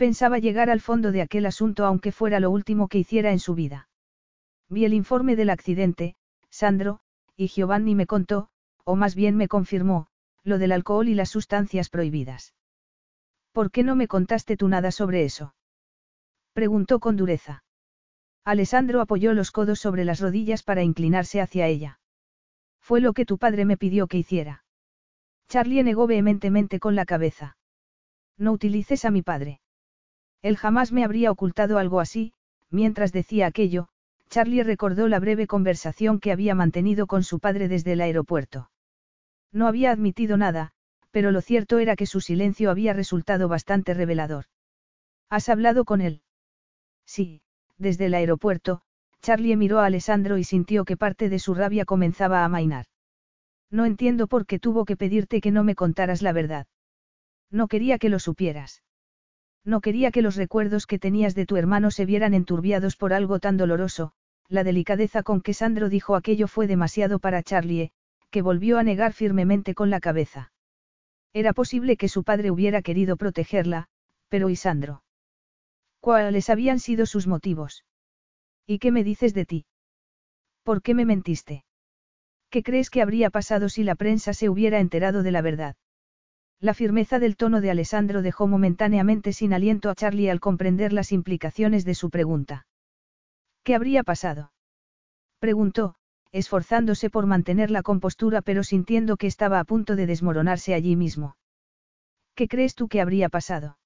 Pensaba 0.01 0.39
llegar 0.39 0.71
al 0.71 0.81
fondo 0.81 1.11
de 1.11 1.21
aquel 1.21 1.45
asunto 1.45 1.85
aunque 1.85 2.11
fuera 2.11 2.39
lo 2.39 2.49
último 2.49 2.87
que 2.87 2.97
hiciera 2.97 3.31
en 3.31 3.37
su 3.37 3.53
vida. 3.53 3.87
Vi 4.67 4.83
el 4.83 4.95
informe 4.95 5.35
del 5.35 5.51
accidente, 5.51 6.15
Sandro, 6.49 7.01
y 7.35 7.49
Giovanni 7.49 7.93
me 7.93 8.07
contó, 8.07 8.49
o 8.83 8.95
más 8.95 9.13
bien 9.13 9.37
me 9.37 9.47
confirmó, 9.47 10.07
lo 10.43 10.57
del 10.57 10.71
alcohol 10.71 11.07
y 11.07 11.13
las 11.13 11.29
sustancias 11.29 11.89
prohibidas. 11.89 12.55
¿Por 13.51 13.69
qué 13.69 13.83
no 13.83 13.95
me 13.95 14.07
contaste 14.07 14.57
tú 14.57 14.69
nada 14.69 14.89
sobre 14.89 15.23
eso? 15.23 15.53
Preguntó 16.53 16.99
con 16.99 17.15
dureza. 17.15 17.63
Alessandro 18.43 19.01
apoyó 19.01 19.33
los 19.33 19.51
codos 19.51 19.79
sobre 19.79 20.03
las 20.03 20.19
rodillas 20.19 20.63
para 20.63 20.81
inclinarse 20.81 21.41
hacia 21.41 21.67
ella. 21.67 21.99
Fue 22.79 23.01
lo 23.01 23.13
que 23.13 23.27
tu 23.27 23.37
padre 23.37 23.65
me 23.65 23.77
pidió 23.77 24.07
que 24.07 24.17
hiciera. 24.17 24.63
Charlie 25.47 25.83
negó 25.83 26.07
vehementemente 26.07 26.79
con 26.79 26.95
la 26.95 27.05
cabeza. 27.05 27.55
No 28.35 28.51
utilices 28.51 29.05
a 29.05 29.11
mi 29.11 29.21
padre. 29.21 29.60
Él 30.41 30.57
jamás 30.57 30.91
me 30.91 31.03
habría 31.03 31.31
ocultado 31.31 31.77
algo 31.77 31.99
así, 31.99 32.33
mientras 32.69 33.11
decía 33.11 33.47
aquello, 33.47 33.89
Charlie 34.29 34.63
recordó 34.63 35.07
la 35.07 35.19
breve 35.19 35.45
conversación 35.45 36.19
que 36.19 36.31
había 36.31 36.55
mantenido 36.55 37.05
con 37.05 37.23
su 37.23 37.39
padre 37.39 37.67
desde 37.67 37.93
el 37.93 38.01
aeropuerto. 38.01 38.71
No 39.51 39.67
había 39.67 39.91
admitido 39.91 40.37
nada, 40.37 40.71
pero 41.11 41.31
lo 41.31 41.41
cierto 41.41 41.79
era 41.79 41.95
que 41.95 42.05
su 42.05 42.21
silencio 42.21 42.71
había 42.71 42.93
resultado 42.93 43.47
bastante 43.49 43.93
revelador. 43.93 44.45
¿Has 45.29 45.49
hablado 45.49 45.85
con 45.85 46.01
él? 46.01 46.21
Sí, 47.05 47.41
desde 47.77 48.05
el 48.05 48.13
aeropuerto, 48.13 48.81
Charlie 49.21 49.57
miró 49.57 49.79
a 49.79 49.85
Alessandro 49.85 50.37
y 50.37 50.43
sintió 50.43 50.85
que 50.85 50.97
parte 50.97 51.29
de 51.29 51.39
su 51.39 51.53
rabia 51.53 51.85
comenzaba 51.85 52.39
a 52.39 52.45
amainar. 52.45 52.85
No 53.69 53.85
entiendo 53.85 54.27
por 54.27 54.45
qué 54.45 54.59
tuvo 54.59 54.85
que 54.85 54.97
pedirte 54.97 55.41
que 55.41 55.51
no 55.51 55.63
me 55.63 55.75
contaras 55.75 56.21
la 56.21 56.33
verdad. 56.33 56.67
No 57.49 57.67
quería 57.67 57.99
que 57.99 58.09
lo 58.09 58.19
supieras. 58.19 58.81
No 59.63 59.81
quería 59.81 60.11
que 60.11 60.21
los 60.21 60.35
recuerdos 60.35 60.87
que 60.87 60.99
tenías 60.99 61.35
de 61.35 61.45
tu 61.45 61.55
hermano 61.55 61.91
se 61.91 62.05
vieran 62.05 62.33
enturbiados 62.33 62.95
por 62.95 63.13
algo 63.13 63.39
tan 63.39 63.57
doloroso, 63.57 64.13
la 64.47 64.63
delicadeza 64.63 65.23
con 65.23 65.41
que 65.41 65.53
Sandro 65.53 65.89
dijo 65.89 66.15
aquello 66.15 66.47
fue 66.47 66.67
demasiado 66.67 67.19
para 67.19 67.43
Charlie, 67.43 67.91
que 68.31 68.41
volvió 68.41 68.79
a 68.79 68.83
negar 68.83 69.13
firmemente 69.13 69.75
con 69.75 69.89
la 69.89 69.99
cabeza. 69.99 70.51
Era 71.33 71.53
posible 71.53 71.95
que 71.95 72.09
su 72.09 72.23
padre 72.23 72.51
hubiera 72.51 72.81
querido 72.81 73.17
protegerla, 73.17 73.87
pero 74.29 74.49
¿y 74.49 74.55
Sandro? 74.55 75.03
¿Cuáles 75.99 76.49
habían 76.49 76.79
sido 76.79 77.05
sus 77.05 77.27
motivos? 77.27 77.85
¿Y 78.65 78.79
qué 78.79 78.91
me 78.91 79.03
dices 79.03 79.33
de 79.33 79.45
ti? 79.45 79.65
¿Por 80.63 80.81
qué 80.81 80.93
me 80.93 81.05
mentiste? 81.05 81.63
¿Qué 82.49 82.63
crees 82.63 82.89
que 82.89 83.01
habría 83.01 83.29
pasado 83.29 83.69
si 83.69 83.83
la 83.83 83.95
prensa 83.95 84.33
se 84.33 84.49
hubiera 84.49 84.79
enterado 84.79 85.23
de 85.23 85.31
la 85.31 85.41
verdad? 85.41 85.75
La 86.61 86.75
firmeza 86.75 87.17
del 87.17 87.37
tono 87.37 87.59
de 87.59 87.71
Alessandro 87.71 88.21
dejó 88.21 88.47
momentáneamente 88.47 89.33
sin 89.33 89.51
aliento 89.51 89.89
a 89.89 89.95
Charlie 89.95 90.29
al 90.29 90.39
comprender 90.39 90.93
las 90.93 91.11
implicaciones 91.11 91.85
de 91.85 91.95
su 91.95 92.11
pregunta. 92.11 92.67
¿Qué 93.63 93.73
habría 93.73 94.03
pasado? 94.03 94.53
Preguntó, 95.39 95.95
esforzándose 96.31 97.09
por 97.09 97.25
mantener 97.25 97.71
la 97.71 97.81
compostura 97.81 98.43
pero 98.43 98.63
sintiendo 98.63 99.17
que 99.17 99.25
estaba 99.25 99.59
a 99.59 99.63
punto 99.63 99.95
de 99.95 100.05
desmoronarse 100.05 100.75
allí 100.75 100.95
mismo. 100.95 101.35
¿Qué 102.35 102.47
crees 102.47 102.75
tú 102.75 102.87
que 102.87 103.01
habría 103.01 103.27
pasado? 103.27 103.79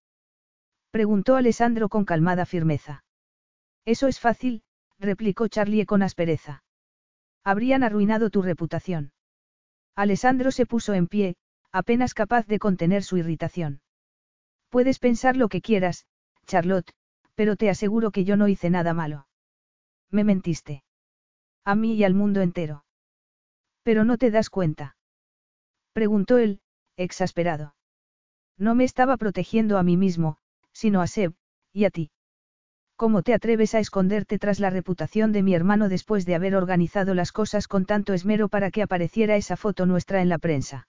Preguntó 0.92 1.38
Alessandro 1.38 1.88
con 1.88 2.04
calmada 2.04 2.46
firmeza. 2.46 3.06
Eso 3.86 4.08
es 4.08 4.20
fácil, 4.20 4.64
replicó 5.00 5.48
Charlie 5.48 5.86
con 5.86 6.04
aspereza. 6.04 6.64
Habrían 7.42 7.84
arruinado 7.84 8.30
tu 8.30 8.42
reputación. 8.42 9.14
Alessandro 9.96 10.52
se 10.52 10.66
puso 10.66 10.94
en 10.94 11.08
pie, 11.08 11.36
apenas 11.76 12.14
capaz 12.14 12.48
de 12.48 12.58
contener 12.58 13.04
su 13.04 13.18
irritación. 13.18 13.82
Puedes 14.70 14.98
pensar 14.98 15.36
lo 15.36 15.50
que 15.50 15.60
quieras, 15.60 16.06
Charlotte, 16.46 16.94
pero 17.36 17.58
te 17.58 17.70
aseguro 17.70 18.12
que 18.12 18.24
yo 18.24 18.38
no 18.38 18.48
hice 18.48 18.70
nada 18.70 18.94
malo. 18.94 19.28
Me 20.10 20.24
mentiste. 20.24 20.84
A 21.66 21.76
mí 21.76 21.96
y 21.96 22.06
al 22.06 22.14
mundo 22.14 22.40
entero. 22.40 22.86
Pero 23.84 24.06
no 24.06 24.18
te 24.18 24.32
das 24.32 24.50
cuenta. 24.50 24.96
Preguntó 25.92 26.38
él, 26.38 26.62
exasperado. 26.96 27.76
No 28.58 28.74
me 28.74 28.86
estaba 28.86 29.18
protegiendo 29.18 29.78
a 29.78 29.84
mí 29.84 29.98
mismo, 29.98 30.38
sino 30.72 31.02
a 31.02 31.08
Seb, 31.08 31.34
y 31.74 31.84
a 31.84 31.90
ti. 31.90 32.10
¿Cómo 32.96 33.22
te 33.22 33.34
atreves 33.34 33.76
a 33.76 33.80
esconderte 33.80 34.40
tras 34.40 34.62
la 34.62 34.70
reputación 34.70 35.34
de 35.34 35.44
mi 35.44 35.54
hermano 35.54 35.90
después 35.90 36.26
de 36.26 36.36
haber 36.36 36.56
organizado 36.56 37.14
las 37.14 37.34
cosas 37.34 37.68
con 37.68 37.86
tanto 37.86 38.14
esmero 38.14 38.48
para 38.48 38.72
que 38.72 38.82
apareciera 38.82 39.36
esa 39.36 39.58
foto 39.58 39.86
nuestra 39.86 40.22
en 40.22 40.30
la 40.30 40.38
prensa? 40.38 40.88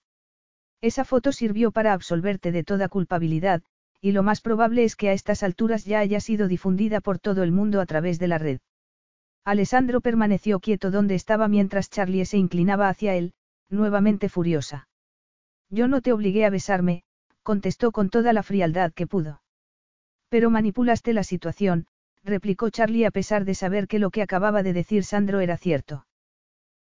Esa 0.81 1.05
foto 1.05 1.31
sirvió 1.31 1.71
para 1.71 1.93
absolverte 1.93 2.51
de 2.51 2.63
toda 2.63 2.87
culpabilidad, 2.87 3.63
y 4.01 4.11
lo 4.11 4.23
más 4.23 4.41
probable 4.41 4.83
es 4.83 4.95
que 4.95 5.09
a 5.09 5.13
estas 5.13 5.41
alturas 5.43 5.85
ya 5.85 5.99
haya 5.99 6.19
sido 6.19 6.47
difundida 6.47 7.01
por 7.01 7.19
todo 7.19 7.43
el 7.43 7.51
mundo 7.51 7.81
a 7.81 7.85
través 7.85 8.19
de 8.19 8.27
la 8.27 8.37
red. 8.37 8.59
Alessandro 9.43 10.01
permaneció 10.01 10.59
quieto 10.59 10.91
donde 10.91 11.15
estaba 11.15 11.47
mientras 11.47 11.89
Charlie 11.89 12.25
se 12.25 12.37
inclinaba 12.37 12.89
hacia 12.89 13.15
él, 13.15 13.33
nuevamente 13.69 14.29
furiosa. 14.29 14.87
Yo 15.69 15.87
no 15.87 16.01
te 16.01 16.13
obligué 16.13 16.45
a 16.45 16.49
besarme, 16.49 17.03
contestó 17.43 17.91
con 17.91 18.09
toda 18.09 18.33
la 18.33 18.43
frialdad 18.43 18.93
que 18.93 19.07
pudo. 19.07 19.41
Pero 20.29 20.49
manipulaste 20.49 21.13
la 21.13 21.23
situación, 21.23 21.87
replicó 22.23 22.69
Charlie 22.69 23.05
a 23.05 23.11
pesar 23.11 23.45
de 23.45 23.55
saber 23.55 23.87
que 23.87 23.99
lo 23.99 24.11
que 24.11 24.21
acababa 24.21 24.63
de 24.63 24.73
decir 24.73 25.03
Sandro 25.03 25.39
era 25.39 25.57
cierto. 25.57 26.05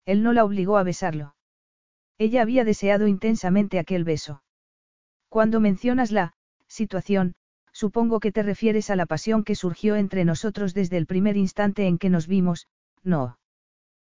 Él 0.06 0.24
no 0.24 0.34
la 0.34 0.46
obligó 0.46 0.78
a 0.78 0.84
besarlo. 0.84 1.36
Ella 2.18 2.42
había 2.42 2.64
deseado 2.64 3.08
intensamente 3.08 3.80
aquel 3.80 4.04
beso. 4.04 4.44
Cuando 5.30 5.60
mencionas 5.60 6.12
la 6.12 6.36
situación, 6.68 7.36
supongo 7.72 8.20
que 8.20 8.32
te 8.32 8.44
refieres 8.44 8.90
a 8.90 8.96
la 8.96 9.06
pasión 9.06 9.44
que 9.44 9.56
surgió 9.56 9.96
entre 9.96 10.26
nosotros 10.26 10.74
desde 10.74 10.98
el 10.98 11.08
primer 11.08 11.38
instante 11.38 11.88
en 11.88 11.98
que 11.98 12.10
nos 12.10 12.28
vimos, 12.28 12.68
no. 13.04 13.40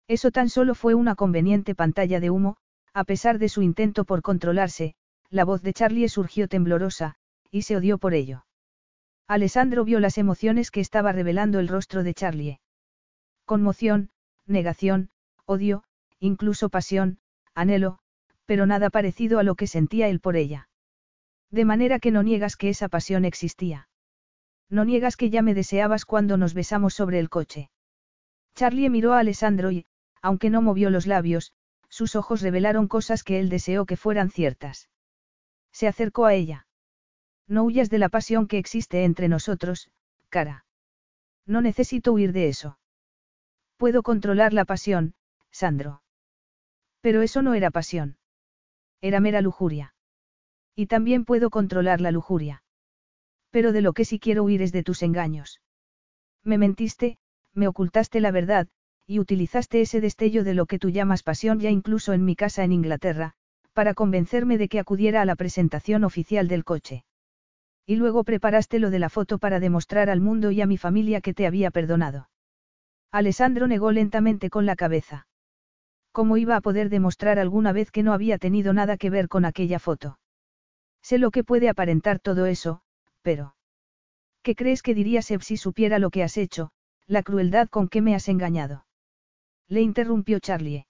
Eso 0.08 0.32
tan 0.32 0.50
solo 0.50 0.76
fue 0.76 0.96
una 0.96 1.16
conveniente 1.16 1.76
pantalla 1.76 2.20
de 2.20 2.30
humo, 2.30 2.58
a 2.94 3.04
pesar 3.04 3.38
de 3.38 3.50
su 3.50 3.62
intento 3.62 4.06
por 4.06 4.22
controlarse, 4.22 4.96
la 5.30 5.46
voz 5.46 5.62
de 5.62 5.74
Charlie 5.74 6.10
surgió 6.10 6.48
temblorosa, 6.48 7.16
y 7.52 7.62
se 7.64 7.76
odió 7.78 7.98
por 7.98 8.14
ello. 8.14 8.46
Alessandro 9.28 9.84
vio 9.86 10.00
las 10.00 10.18
emociones 10.18 10.72
que 10.72 10.80
estaba 10.80 11.12
revelando 11.12 11.60
el 11.60 11.68
rostro 11.68 12.04
de 12.04 12.14
Charlie. 12.16 12.60
Conmoción, 13.46 14.10
negación, 14.48 15.10
odio, 15.46 15.84
incluso 16.20 16.70
pasión, 16.70 17.20
anhelo, 17.60 18.00
pero 18.46 18.66
nada 18.66 18.90
parecido 18.90 19.40
a 19.40 19.44
lo 19.44 19.56
que 19.56 19.68
sentía 19.68 20.08
él 20.08 20.20
por 20.20 20.36
ella. 20.36 20.70
De 21.52 21.66
manera 21.66 22.00
que 22.00 22.12
no 22.12 22.24
niegas 22.24 22.56
que 22.56 22.70
esa 22.70 22.90
pasión 22.90 23.26
existía. 23.26 23.90
No 24.70 24.86
niegas 24.86 25.18
que 25.18 25.30
ya 25.30 25.42
me 25.42 25.54
deseabas 25.54 26.06
cuando 26.06 26.38
nos 26.38 26.54
besamos 26.54 26.94
sobre 26.94 27.20
el 27.20 27.30
coche. 27.30 27.70
Charlie 28.56 28.90
miró 28.90 29.14
a 29.14 29.20
Alessandro 29.20 29.72
y, 29.72 29.86
aunque 30.22 30.50
no 30.50 30.62
movió 30.62 30.90
los 30.90 31.08
labios, 31.08 31.54
sus 31.90 32.16
ojos 32.16 32.42
revelaron 32.42 32.88
cosas 32.88 33.24
que 33.24 33.40
él 33.40 33.50
deseó 33.50 33.86
que 33.86 33.98
fueran 33.98 34.30
ciertas. 34.30 34.90
Se 35.72 35.88
acercó 35.88 36.26
a 36.26 36.34
ella. 36.34 36.68
No 37.48 37.64
huyas 37.64 37.90
de 37.90 37.98
la 37.98 38.10
pasión 38.10 38.48
que 38.48 38.60
existe 38.60 39.04
entre 39.04 39.28
nosotros, 39.28 39.90
cara. 40.30 40.66
No 41.46 41.62
necesito 41.62 42.14
huir 42.14 42.32
de 42.32 42.48
eso. 42.48 42.78
Puedo 43.78 44.04
controlar 44.04 44.54
la 44.54 44.66
pasión, 44.66 45.16
Sandro. 45.52 46.04
Pero 47.02 47.22
eso 47.22 47.42
no 47.42 47.54
era 47.54 47.72
pasión. 47.72 48.18
Era 49.02 49.20
mera 49.20 49.42
lujuria. 49.42 49.94
Y 50.76 50.88
también 50.88 51.26
puedo 51.26 51.50
controlar 51.50 52.02
la 52.02 52.12
lujuria. 52.12 52.64
Pero 53.52 53.72
de 53.72 53.82
lo 53.82 53.94
que 53.94 54.06
sí 54.06 54.20
quiero 54.20 54.44
huir 54.44 54.62
es 54.62 54.72
de 54.72 54.84
tus 54.84 55.02
engaños. 55.04 55.62
Me 56.44 56.58
mentiste, 56.58 57.18
me 57.54 57.68
ocultaste 57.68 58.20
la 58.20 58.32
verdad, 58.32 58.68
y 59.06 59.20
utilizaste 59.20 59.82
ese 59.82 60.02
destello 60.02 60.44
de 60.44 60.54
lo 60.54 60.66
que 60.66 60.80
tú 60.80 60.90
llamas 60.90 61.24
pasión 61.24 61.60
ya 61.60 61.70
incluso 61.70 62.14
en 62.14 62.26
mi 62.26 62.36
casa 62.36 62.64
en 62.64 62.72
Inglaterra, 62.72 63.34
para 63.74 63.94
convencerme 63.94 64.58
de 64.58 64.68
que 64.68 64.80
acudiera 64.80 65.22
a 65.22 65.26
la 65.26 65.36
presentación 65.36 66.04
oficial 66.04 66.48
del 66.48 66.64
coche. 66.64 67.06
Y 67.86 67.96
luego 67.96 68.24
preparaste 68.24 68.78
lo 68.78 68.92
de 68.92 69.00
la 69.00 69.10
foto 69.10 69.40
para 69.40 69.60
demostrar 69.60 70.10
al 70.10 70.22
mundo 70.22 70.52
y 70.52 70.62
a 70.62 70.68
mi 70.68 70.78
familia 70.78 71.22
que 71.22 71.34
te 71.34 71.48
había 71.48 71.72
perdonado. 71.72 72.30
Alessandro 73.12 73.68
negó 73.68 73.92
lentamente 73.92 74.52
con 74.52 74.68
la 74.68 74.76
cabeza. 74.76 75.29
¿Cómo 76.20 76.36
iba 76.36 76.58
a 76.58 76.60
poder 76.60 76.90
demostrar 76.90 77.40
alguna 77.40 77.72
vez 77.72 77.92
que 77.92 78.04
no 78.04 78.12
había 78.12 78.38
tenido 78.38 78.74
nada 78.74 78.98
que 78.98 79.10
ver 79.10 79.30
con 79.30 79.46
aquella 79.46 79.80
foto? 79.80 80.20
Sé 81.02 81.18
lo 81.18 81.32
que 81.32 81.46
puede 81.46 81.70
aparentar 81.70 82.20
todo 82.20 82.46
eso, 82.46 82.82
pero... 83.22 83.56
¿Qué 84.44 84.54
crees 84.54 84.82
que 84.82 84.94
diría 84.94 85.22
Seb 85.22 85.42
si 85.44 85.56
supiera 85.56 85.98
lo 85.98 86.10
que 86.10 86.22
has 86.22 86.36
hecho, 86.36 86.72
la 87.08 87.24
crueldad 87.24 87.70
con 87.70 87.88
que 87.88 88.02
me 88.02 88.16
has 88.16 88.28
engañado? 88.28 88.86
Le 89.70 89.80
interrumpió 89.80 90.42
Charlie. 90.42 90.88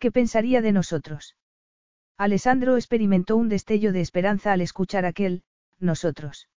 ¿Qué 0.00 0.10
pensaría 0.10 0.62
de 0.62 0.72
nosotros? 0.72 1.36
Alessandro 2.18 2.74
experimentó 2.74 3.36
un 3.36 3.48
destello 3.48 3.92
de 3.92 4.00
esperanza 4.00 4.52
al 4.52 4.62
escuchar 4.62 5.04
aquel, 5.04 5.44
nosotros. 5.78 6.48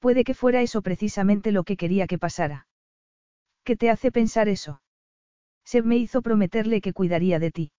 Puede 0.00 0.24
que 0.24 0.34
fuera 0.34 0.62
eso 0.62 0.82
precisamente 0.82 1.52
lo 1.52 1.62
que 1.62 1.76
quería 1.76 2.08
que 2.08 2.18
pasara. 2.18 2.66
¿Qué 3.62 3.76
te 3.76 3.88
hace 3.88 4.10
pensar 4.10 4.48
eso? 4.48 4.80
Seb 5.70 5.84
me 5.84 5.98
hizo 5.98 6.22
prometerle 6.22 6.80
que 6.80 6.94
cuidaría 6.94 7.38
de 7.38 7.50
ti. 7.50 7.72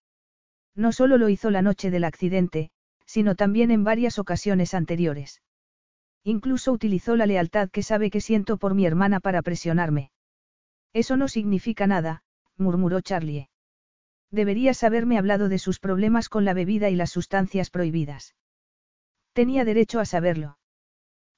No 0.76 0.92
solo 0.92 1.18
lo 1.18 1.28
hizo 1.28 1.50
la 1.50 1.60
noche 1.60 1.90
del 1.90 2.04
accidente, 2.04 2.70
sino 3.04 3.34
también 3.34 3.72
en 3.72 3.82
varias 3.82 4.20
ocasiones 4.20 4.74
anteriores. 4.74 5.42
Incluso 6.22 6.70
utilizó 6.70 7.16
la 7.16 7.26
lealtad 7.26 7.68
que 7.68 7.82
sabe 7.82 8.10
que 8.10 8.20
siento 8.20 8.58
por 8.58 8.74
mi 8.74 8.86
hermana 8.86 9.18
para 9.18 9.42
presionarme. 9.42 10.12
Eso 10.92 11.16
no 11.16 11.26
significa 11.26 11.88
nada, 11.88 12.22
murmuró 12.56 13.00
Charlie. 13.00 13.48
Deberías 14.30 14.84
haberme 14.84 15.18
hablado 15.18 15.48
de 15.48 15.58
sus 15.58 15.80
problemas 15.80 16.28
con 16.28 16.44
la 16.44 16.54
bebida 16.54 16.90
y 16.90 16.94
las 16.94 17.10
sustancias 17.10 17.70
prohibidas. 17.70 18.36
Tenía 19.32 19.64
derecho 19.64 19.98
a 19.98 20.04
saberlo. 20.04 20.58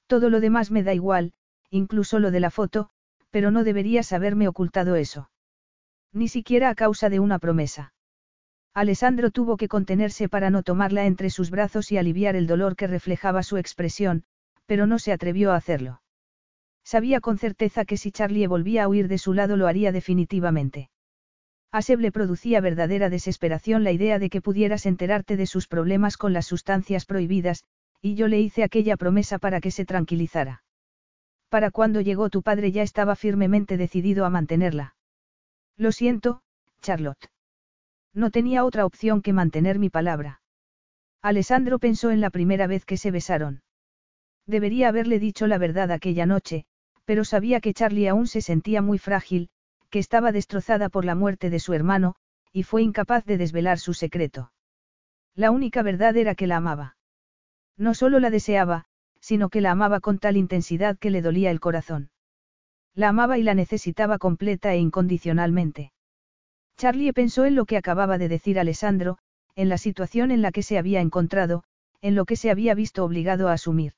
Todo 0.06 0.28
lo 0.28 0.39
demás 0.39 0.70
me 0.70 0.82
da 0.82 0.92
igual, 0.92 1.32
incluso 1.70 2.18
lo 2.18 2.31
de 2.31 2.40
la 2.40 2.50
foto, 2.50 2.90
pero 3.31 3.50
no 3.50 3.64
deberías 3.64 4.12
haberme 4.12 4.48
ocultado 4.48 4.97
eso. 4.97 5.31
Ni 6.12 6.28
siquiera 6.28 6.68
a 6.68 6.74
causa 6.74 7.08
de 7.08 7.20
una 7.20 7.39
promesa. 7.39 7.94
Alessandro 8.74 9.31
tuvo 9.31 9.57
que 9.57 9.68
contenerse 9.68 10.28
para 10.28 10.50
no 10.50 10.62
tomarla 10.62 11.07
entre 11.07 11.31
sus 11.31 11.50
brazos 11.50 11.92
y 11.92 11.99
aliviar 11.99 12.36
el 12.36 12.47
dolor 12.47 12.76
que 12.76 12.86
reflejaba 12.86 13.42
su 13.42 13.57
expresión, 13.57 14.24
pero 14.66 14.86
no 14.86 14.99
se 14.99 15.12
atrevió 15.12 15.52
a 15.52 15.57
hacerlo. 15.57 16.02
Sabía 16.84 17.20
con 17.20 17.39
certeza 17.39 17.84
que 17.84 17.97
si 17.97 18.10
Charlie 18.10 18.47
volvía 18.47 18.84
a 18.84 18.89
huir 18.89 19.08
de 19.08 19.18
su 19.18 19.34
lado 19.34 19.57
lo 19.57 19.66
haría 19.66 19.92
definitivamente. 19.92 20.91
A 21.70 21.81
Seb 21.81 22.00
le 22.00 22.12
producía 22.12 22.60
verdadera 22.60 23.08
desesperación 23.08 23.84
la 23.84 23.92
idea 23.92 24.18
de 24.18 24.28
que 24.28 24.42
pudieras 24.42 24.84
enterarte 24.84 25.36
de 25.36 25.47
sus 25.47 25.68
problemas 25.68 26.16
con 26.16 26.32
las 26.32 26.47
sustancias 26.47 27.07
prohibidas, 27.07 27.65
y 28.02 28.15
yo 28.15 28.28
le 28.28 28.41
hice 28.41 28.62
aquella 28.62 28.97
promesa 28.97 29.39
para 29.39 29.60
que 29.60 29.70
se 29.70 29.84
tranquilizara. 29.84 30.65
Para 31.49 31.70
cuando 31.70 32.00
llegó 32.00 32.31
tu 32.31 32.42
padre 32.42 32.73
ya 32.73 32.82
estaba 32.82 33.16
firmemente 33.16 33.76
decidido 33.76 34.26
a 34.26 34.31
mantenerla. 34.31 34.97
Lo 35.76 35.92
siento, 35.92 36.42
Charlotte. 36.81 37.31
No 38.15 38.31
tenía 38.31 38.65
otra 38.65 38.84
opción 38.84 39.23
que 39.23 39.33
mantener 39.33 39.78
mi 39.78 39.89
palabra. 39.89 40.42
Alessandro 41.23 41.78
pensó 41.78 42.10
en 42.10 42.20
la 42.20 42.31
primera 42.31 42.67
vez 42.67 42.84
que 42.84 42.97
se 42.97 43.10
besaron. 43.10 43.62
Debería 44.47 44.89
haberle 44.89 45.18
dicho 45.18 45.47
la 45.47 45.59
verdad 45.59 45.91
aquella 45.91 46.26
noche, 46.26 46.65
pero 47.05 47.25
sabía 47.25 47.60
que 47.60 47.75
Charlie 47.75 48.09
aún 48.09 48.26
se 48.26 48.41
sentía 48.41 48.83
muy 48.83 48.99
frágil, 48.99 49.49
que 49.89 49.99
estaba 49.99 50.33
destrozada 50.33 50.89
por 50.89 51.05
la 51.05 51.15
muerte 51.15 51.51
de 51.51 51.60
su 51.60 51.75
hermano, 51.75 52.17
y 52.52 52.65
fue 52.65 52.83
incapaz 52.83 53.25
de 53.25 53.39
desvelar 53.39 53.78
su 53.78 53.94
secreto. 53.94 54.52
La 55.34 55.51
única 55.51 55.83
verdad 55.83 56.17
era 56.17 56.34
que 56.34 56.47
la 56.47 56.57
amaba. 56.57 56.97
No 57.76 57.94
solo 57.94 58.20
la 58.20 58.31
deseaba, 58.31 58.84
sino 59.20 59.49
que 59.49 59.60
la 59.60 59.70
amaba 59.70 60.01
con 60.01 60.18
tal 60.18 60.36
intensidad 60.36 60.99
que 60.99 61.10
le 61.10 61.23
dolía 61.23 61.51
el 61.51 61.60
corazón. 61.60 62.10
La 62.94 63.08
amaba 63.08 63.38
y 63.38 63.42
la 63.42 63.54
necesitaba 63.54 64.18
completa 64.18 64.74
e 64.74 64.78
incondicionalmente. 64.78 65.92
Charlie 66.76 67.12
pensó 67.12 67.44
en 67.44 67.54
lo 67.54 67.64
que 67.64 67.76
acababa 67.76 68.18
de 68.18 68.28
decir 68.28 68.58
Alessandro, 68.58 69.18
en 69.54 69.68
la 69.68 69.78
situación 69.78 70.30
en 70.30 70.42
la 70.42 70.52
que 70.52 70.62
se 70.62 70.78
había 70.78 71.00
encontrado, 71.00 71.64
en 72.00 72.14
lo 72.14 72.24
que 72.24 72.36
se 72.36 72.50
había 72.50 72.74
visto 72.74 73.04
obligado 73.04 73.48
a 73.48 73.52
asumir. 73.52 73.92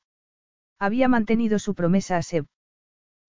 Había 0.79 1.09
mantenido 1.09 1.59
su 1.59 1.75
promesa 1.75 2.17
a 2.17 2.23
Seb. 2.23 2.47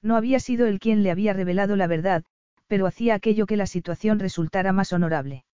No 0.01 0.15
había 0.17 0.39
sido 0.39 0.67
él 0.67 0.79
quien 0.79 1.03
le 1.03 1.11
había 1.11 1.33
revelado 1.33 1.75
la 1.75 1.87
verdad, 1.87 2.23
pero 2.67 2.85
hacía 2.85 3.15
aquello 3.15 3.45
que 3.45 3.57
la 3.57 3.67
situación 3.67 4.19
resultara 4.19 4.73
más 4.73 4.93
honorable. 4.93 5.45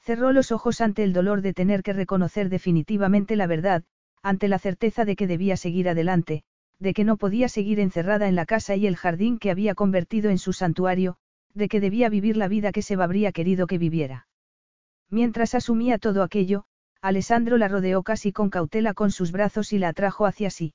Cerró 0.00 0.32
los 0.32 0.52
ojos 0.52 0.80
ante 0.80 1.04
el 1.04 1.12
dolor 1.12 1.42
de 1.42 1.52
tener 1.52 1.82
que 1.82 1.92
reconocer 1.92 2.48
definitivamente 2.48 3.36
la 3.36 3.46
verdad, 3.46 3.84
ante 4.22 4.48
la 4.48 4.58
certeza 4.58 5.04
de 5.04 5.16
que 5.16 5.26
debía 5.26 5.56
seguir 5.56 5.88
adelante, 5.88 6.44
de 6.78 6.94
que 6.94 7.04
no 7.04 7.16
podía 7.16 7.48
seguir 7.48 7.80
encerrada 7.80 8.28
en 8.28 8.36
la 8.36 8.46
casa 8.46 8.76
y 8.76 8.86
el 8.86 8.96
jardín 8.96 9.38
que 9.38 9.50
había 9.50 9.74
convertido 9.74 10.30
en 10.30 10.38
su 10.38 10.52
santuario, 10.52 11.16
de 11.54 11.68
que 11.68 11.80
debía 11.80 12.08
vivir 12.08 12.36
la 12.36 12.48
vida 12.48 12.72
que 12.72 12.82
se 12.82 12.94
habría 12.94 13.32
querido 13.32 13.66
que 13.66 13.78
viviera. 13.78 14.28
Mientras 15.10 15.54
asumía 15.54 15.98
todo 15.98 16.22
aquello, 16.22 16.64
Alessandro 17.00 17.56
la 17.58 17.68
rodeó 17.68 18.02
casi 18.02 18.32
con 18.32 18.50
cautela 18.50 18.94
con 18.94 19.10
sus 19.10 19.32
brazos 19.32 19.72
y 19.72 19.78
la 19.78 19.88
atrajo 19.88 20.26
hacia 20.26 20.50
sí. 20.50 20.74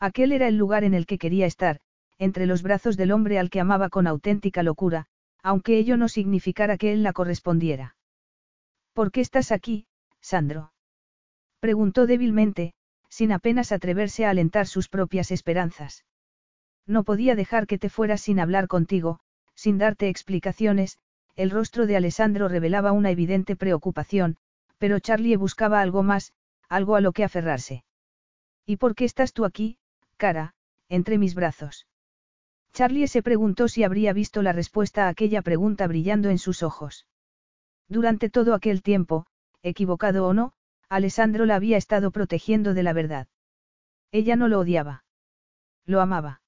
Aquel 0.00 0.32
era 0.32 0.48
el 0.48 0.56
lugar 0.56 0.84
en 0.84 0.94
el 0.94 1.06
que 1.06 1.18
quería 1.18 1.46
estar, 1.46 1.80
entre 2.18 2.46
los 2.46 2.62
brazos 2.62 2.96
del 2.96 3.12
hombre 3.12 3.38
al 3.38 3.50
que 3.50 3.60
amaba 3.60 3.88
con 3.88 4.06
auténtica 4.06 4.62
locura, 4.62 5.06
aunque 5.42 5.78
ello 5.78 5.96
no 5.96 6.08
significara 6.08 6.76
que 6.78 6.92
él 6.92 7.02
la 7.02 7.12
correspondiera. 7.12 7.96
¿Por 8.92 9.10
qué 9.10 9.20
estás 9.20 9.52
aquí, 9.52 9.86
Sandro? 10.20 10.72
Preguntó 11.60 12.06
débilmente, 12.06 12.74
sin 13.12 13.30
apenas 13.30 13.72
atreverse 13.72 14.24
a 14.24 14.30
alentar 14.30 14.66
sus 14.66 14.88
propias 14.88 15.30
esperanzas. 15.32 16.06
No 16.86 17.04
podía 17.04 17.36
dejar 17.36 17.66
que 17.66 17.76
te 17.76 17.90
fueras 17.90 18.22
sin 18.22 18.40
hablar 18.40 18.68
contigo, 18.68 19.20
sin 19.54 19.76
darte 19.76 20.08
explicaciones, 20.08 20.96
el 21.36 21.50
rostro 21.50 21.86
de 21.86 21.96
Alessandro 21.96 22.48
revelaba 22.48 22.92
una 22.92 23.10
evidente 23.10 23.54
preocupación, 23.54 24.38
pero 24.78 24.98
Charlie 24.98 25.36
buscaba 25.36 25.82
algo 25.82 26.02
más, 26.02 26.32
algo 26.70 26.96
a 26.96 27.02
lo 27.02 27.12
que 27.12 27.22
aferrarse. 27.22 27.84
¿Y 28.64 28.78
por 28.78 28.94
qué 28.94 29.04
estás 29.04 29.34
tú 29.34 29.44
aquí, 29.44 29.76
cara, 30.16 30.54
entre 30.88 31.18
mis 31.18 31.34
brazos? 31.34 31.86
Charlie 32.72 33.08
se 33.08 33.22
preguntó 33.22 33.68
si 33.68 33.84
habría 33.84 34.14
visto 34.14 34.40
la 34.40 34.52
respuesta 34.52 35.04
a 35.04 35.08
aquella 35.08 35.42
pregunta 35.42 35.86
brillando 35.86 36.30
en 36.30 36.38
sus 36.38 36.62
ojos. 36.62 37.06
Durante 37.88 38.30
todo 38.30 38.54
aquel 38.54 38.80
tiempo, 38.80 39.26
equivocado 39.62 40.26
o 40.26 40.32
no, 40.32 40.54
Alessandro 40.92 41.46
la 41.46 41.54
había 41.54 41.78
estado 41.78 42.10
protegiendo 42.10 42.74
de 42.74 42.82
la 42.82 42.92
verdad. 42.92 43.26
Ella 44.10 44.36
no 44.36 44.46
lo 44.46 44.60
odiaba. 44.60 45.04
Lo 45.86 46.02
amaba. 46.02 46.42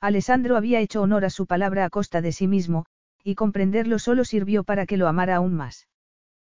Alessandro 0.00 0.56
había 0.56 0.80
hecho 0.80 1.02
honor 1.02 1.24
a 1.24 1.30
su 1.30 1.46
palabra 1.46 1.84
a 1.84 1.90
costa 1.90 2.20
de 2.20 2.32
sí 2.32 2.48
mismo, 2.48 2.86
y 3.22 3.36
comprenderlo 3.36 4.00
solo 4.00 4.24
sirvió 4.24 4.64
para 4.64 4.86
que 4.86 4.96
lo 4.96 5.06
amara 5.06 5.36
aún 5.36 5.54
más. 5.54 5.86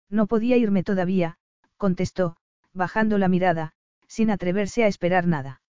No 0.09 0.29
podía 0.29 0.57
irme 0.57 0.85
todavía, 0.85 1.37
contestó, 1.79 2.37
bajando 2.73 3.19
la 3.19 3.27
mirada, 3.27 3.73
sin 4.07 4.31
atreverse 4.31 4.85
a 4.85 4.87
esperar 4.87 5.27
nada. 5.27 5.63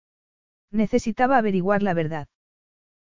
Necesitaba 0.71 1.37
averiguar 1.37 1.83
la 1.83 1.93
verdad. 1.93 2.27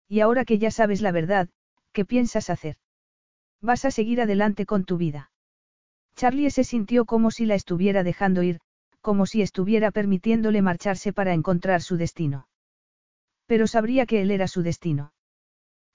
Y 0.09 0.19
ahora 0.19 0.43
que 0.43 0.57
ya 0.57 0.71
sabes 0.71 1.01
la 1.01 1.13
verdad, 1.13 1.47
¿qué 1.93 2.03
piensas 2.03 2.49
hacer? 2.49 2.75
Vas 3.61 3.85
a 3.85 3.91
seguir 3.91 4.19
adelante 4.19 4.65
con 4.65 4.83
tu 4.83 4.97
vida. 4.97 5.31
Charlie 6.15 6.49
se 6.49 6.63
sintió 6.63 7.05
como 7.05 7.31
si 7.31 7.45
la 7.45 7.55
estuviera 7.55 8.03
dejando 8.03 8.41
ir, 8.43 8.59
como 9.01 9.25
si 9.25 9.41
estuviera 9.41 9.91
permitiéndole 9.91 10.61
marcharse 10.61 11.13
para 11.13 11.33
encontrar 11.33 11.81
su 11.81 11.97
destino. 11.97 12.47
Pero 13.45 13.67
sabría 13.67 14.05
que 14.05 14.21
él 14.21 14.31
era 14.31 14.47
su 14.47 14.63
destino. 14.63 15.13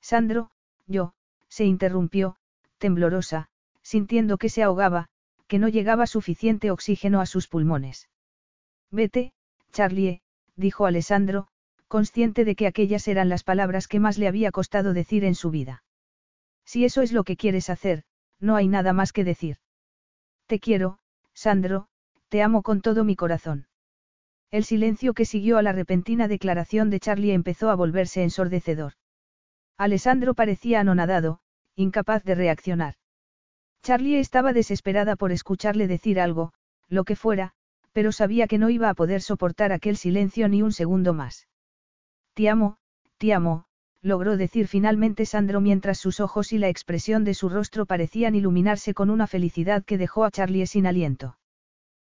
Sandro, 0.00 0.50
yo, 0.86 1.14
se 1.48 1.64
interrumpió, 1.64 2.36
temblorosa, 2.78 3.48
sintiendo 3.82 4.38
que 4.38 4.48
se 4.48 4.62
ahogaba, 4.62 5.08
que 5.48 5.58
no 5.58 5.68
llegaba 5.68 6.06
suficiente 6.06 6.70
oxígeno 6.70 7.20
a 7.20 7.26
sus 7.26 7.48
pulmones. 7.48 8.08
Vete, 8.90 9.32
Charlie, 9.72 10.20
dijo 10.54 10.86
Alessandro, 10.86 11.48
consciente 11.88 12.44
de 12.44 12.54
que 12.54 12.68
aquellas 12.68 13.08
eran 13.08 13.28
las 13.28 13.42
palabras 13.42 13.88
que 13.88 13.98
más 13.98 14.18
le 14.18 14.28
había 14.28 14.52
costado 14.52 14.92
decir 14.92 15.24
en 15.24 15.34
su 15.34 15.50
vida. 15.50 15.82
Si 16.64 16.84
eso 16.84 17.02
es 17.02 17.10
lo 17.10 17.24
que 17.24 17.36
quieres 17.36 17.68
hacer, 17.68 18.04
no 18.38 18.54
hay 18.54 18.68
nada 18.68 18.92
más 18.92 19.12
que 19.12 19.24
decir. 19.24 19.56
Te 20.50 20.58
quiero, 20.58 20.98
Sandro, 21.32 21.86
te 22.28 22.42
amo 22.42 22.62
con 22.62 22.80
todo 22.80 23.04
mi 23.04 23.14
corazón. 23.14 23.68
El 24.50 24.64
silencio 24.64 25.14
que 25.14 25.24
siguió 25.24 25.58
a 25.58 25.62
la 25.62 25.70
repentina 25.70 26.26
declaración 26.26 26.90
de 26.90 26.98
Charlie 26.98 27.34
empezó 27.34 27.70
a 27.70 27.76
volverse 27.76 28.24
ensordecedor. 28.24 28.94
Alessandro 29.78 30.34
parecía 30.34 30.80
anonadado, 30.80 31.38
incapaz 31.76 32.24
de 32.24 32.34
reaccionar. 32.34 32.94
Charlie 33.84 34.18
estaba 34.18 34.52
desesperada 34.52 35.14
por 35.14 35.30
escucharle 35.30 35.86
decir 35.86 36.18
algo, 36.18 36.52
lo 36.88 37.04
que 37.04 37.14
fuera, 37.14 37.52
pero 37.92 38.10
sabía 38.10 38.48
que 38.48 38.58
no 38.58 38.70
iba 38.70 38.88
a 38.88 38.94
poder 38.94 39.22
soportar 39.22 39.70
aquel 39.70 39.96
silencio 39.96 40.48
ni 40.48 40.62
un 40.62 40.72
segundo 40.72 41.14
más. 41.14 41.46
Te 42.34 42.48
amo, 42.48 42.76
te 43.18 43.32
amo, 43.32 43.66
logró 44.02 44.36
decir 44.36 44.66
finalmente 44.66 45.26
Sandro 45.26 45.60
mientras 45.60 45.98
sus 45.98 46.20
ojos 46.20 46.52
y 46.52 46.58
la 46.58 46.68
expresión 46.68 47.24
de 47.24 47.34
su 47.34 47.48
rostro 47.48 47.86
parecían 47.86 48.34
iluminarse 48.34 48.94
con 48.94 49.10
una 49.10 49.26
felicidad 49.26 49.84
que 49.84 49.98
dejó 49.98 50.24
a 50.24 50.30
Charlie 50.30 50.66
sin 50.66 50.86
aliento. 50.86 51.36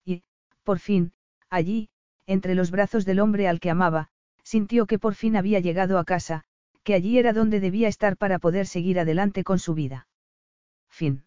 Y, 0.05 0.23
por 0.63 0.79
fin, 0.79 1.13
allí, 1.51 1.91
entre 2.27 2.55
los 2.55 2.71
brazos 2.71 3.05
del 3.05 3.21
hombre 3.21 3.49
al 3.49 3.61
que 3.61 3.71
amaba, 3.71 4.09
sintió 4.43 4.87
que 4.87 4.99
por 4.99 5.15
fin 5.15 5.37
había 5.37 5.61
llegado 5.61 5.99
a 5.99 6.05
casa, 6.05 6.45
que 6.83 6.95
allí 6.95 7.19
era 7.19 7.33
donde 7.33 7.61
debía 7.61 7.89
estar 7.89 8.17
para 8.17 8.39
poder 8.39 8.67
seguir 8.67 8.99
adelante 8.99 9.45
con 9.45 9.59
su 9.59 9.75
vida. 9.75 10.07
Fin. 10.89 11.25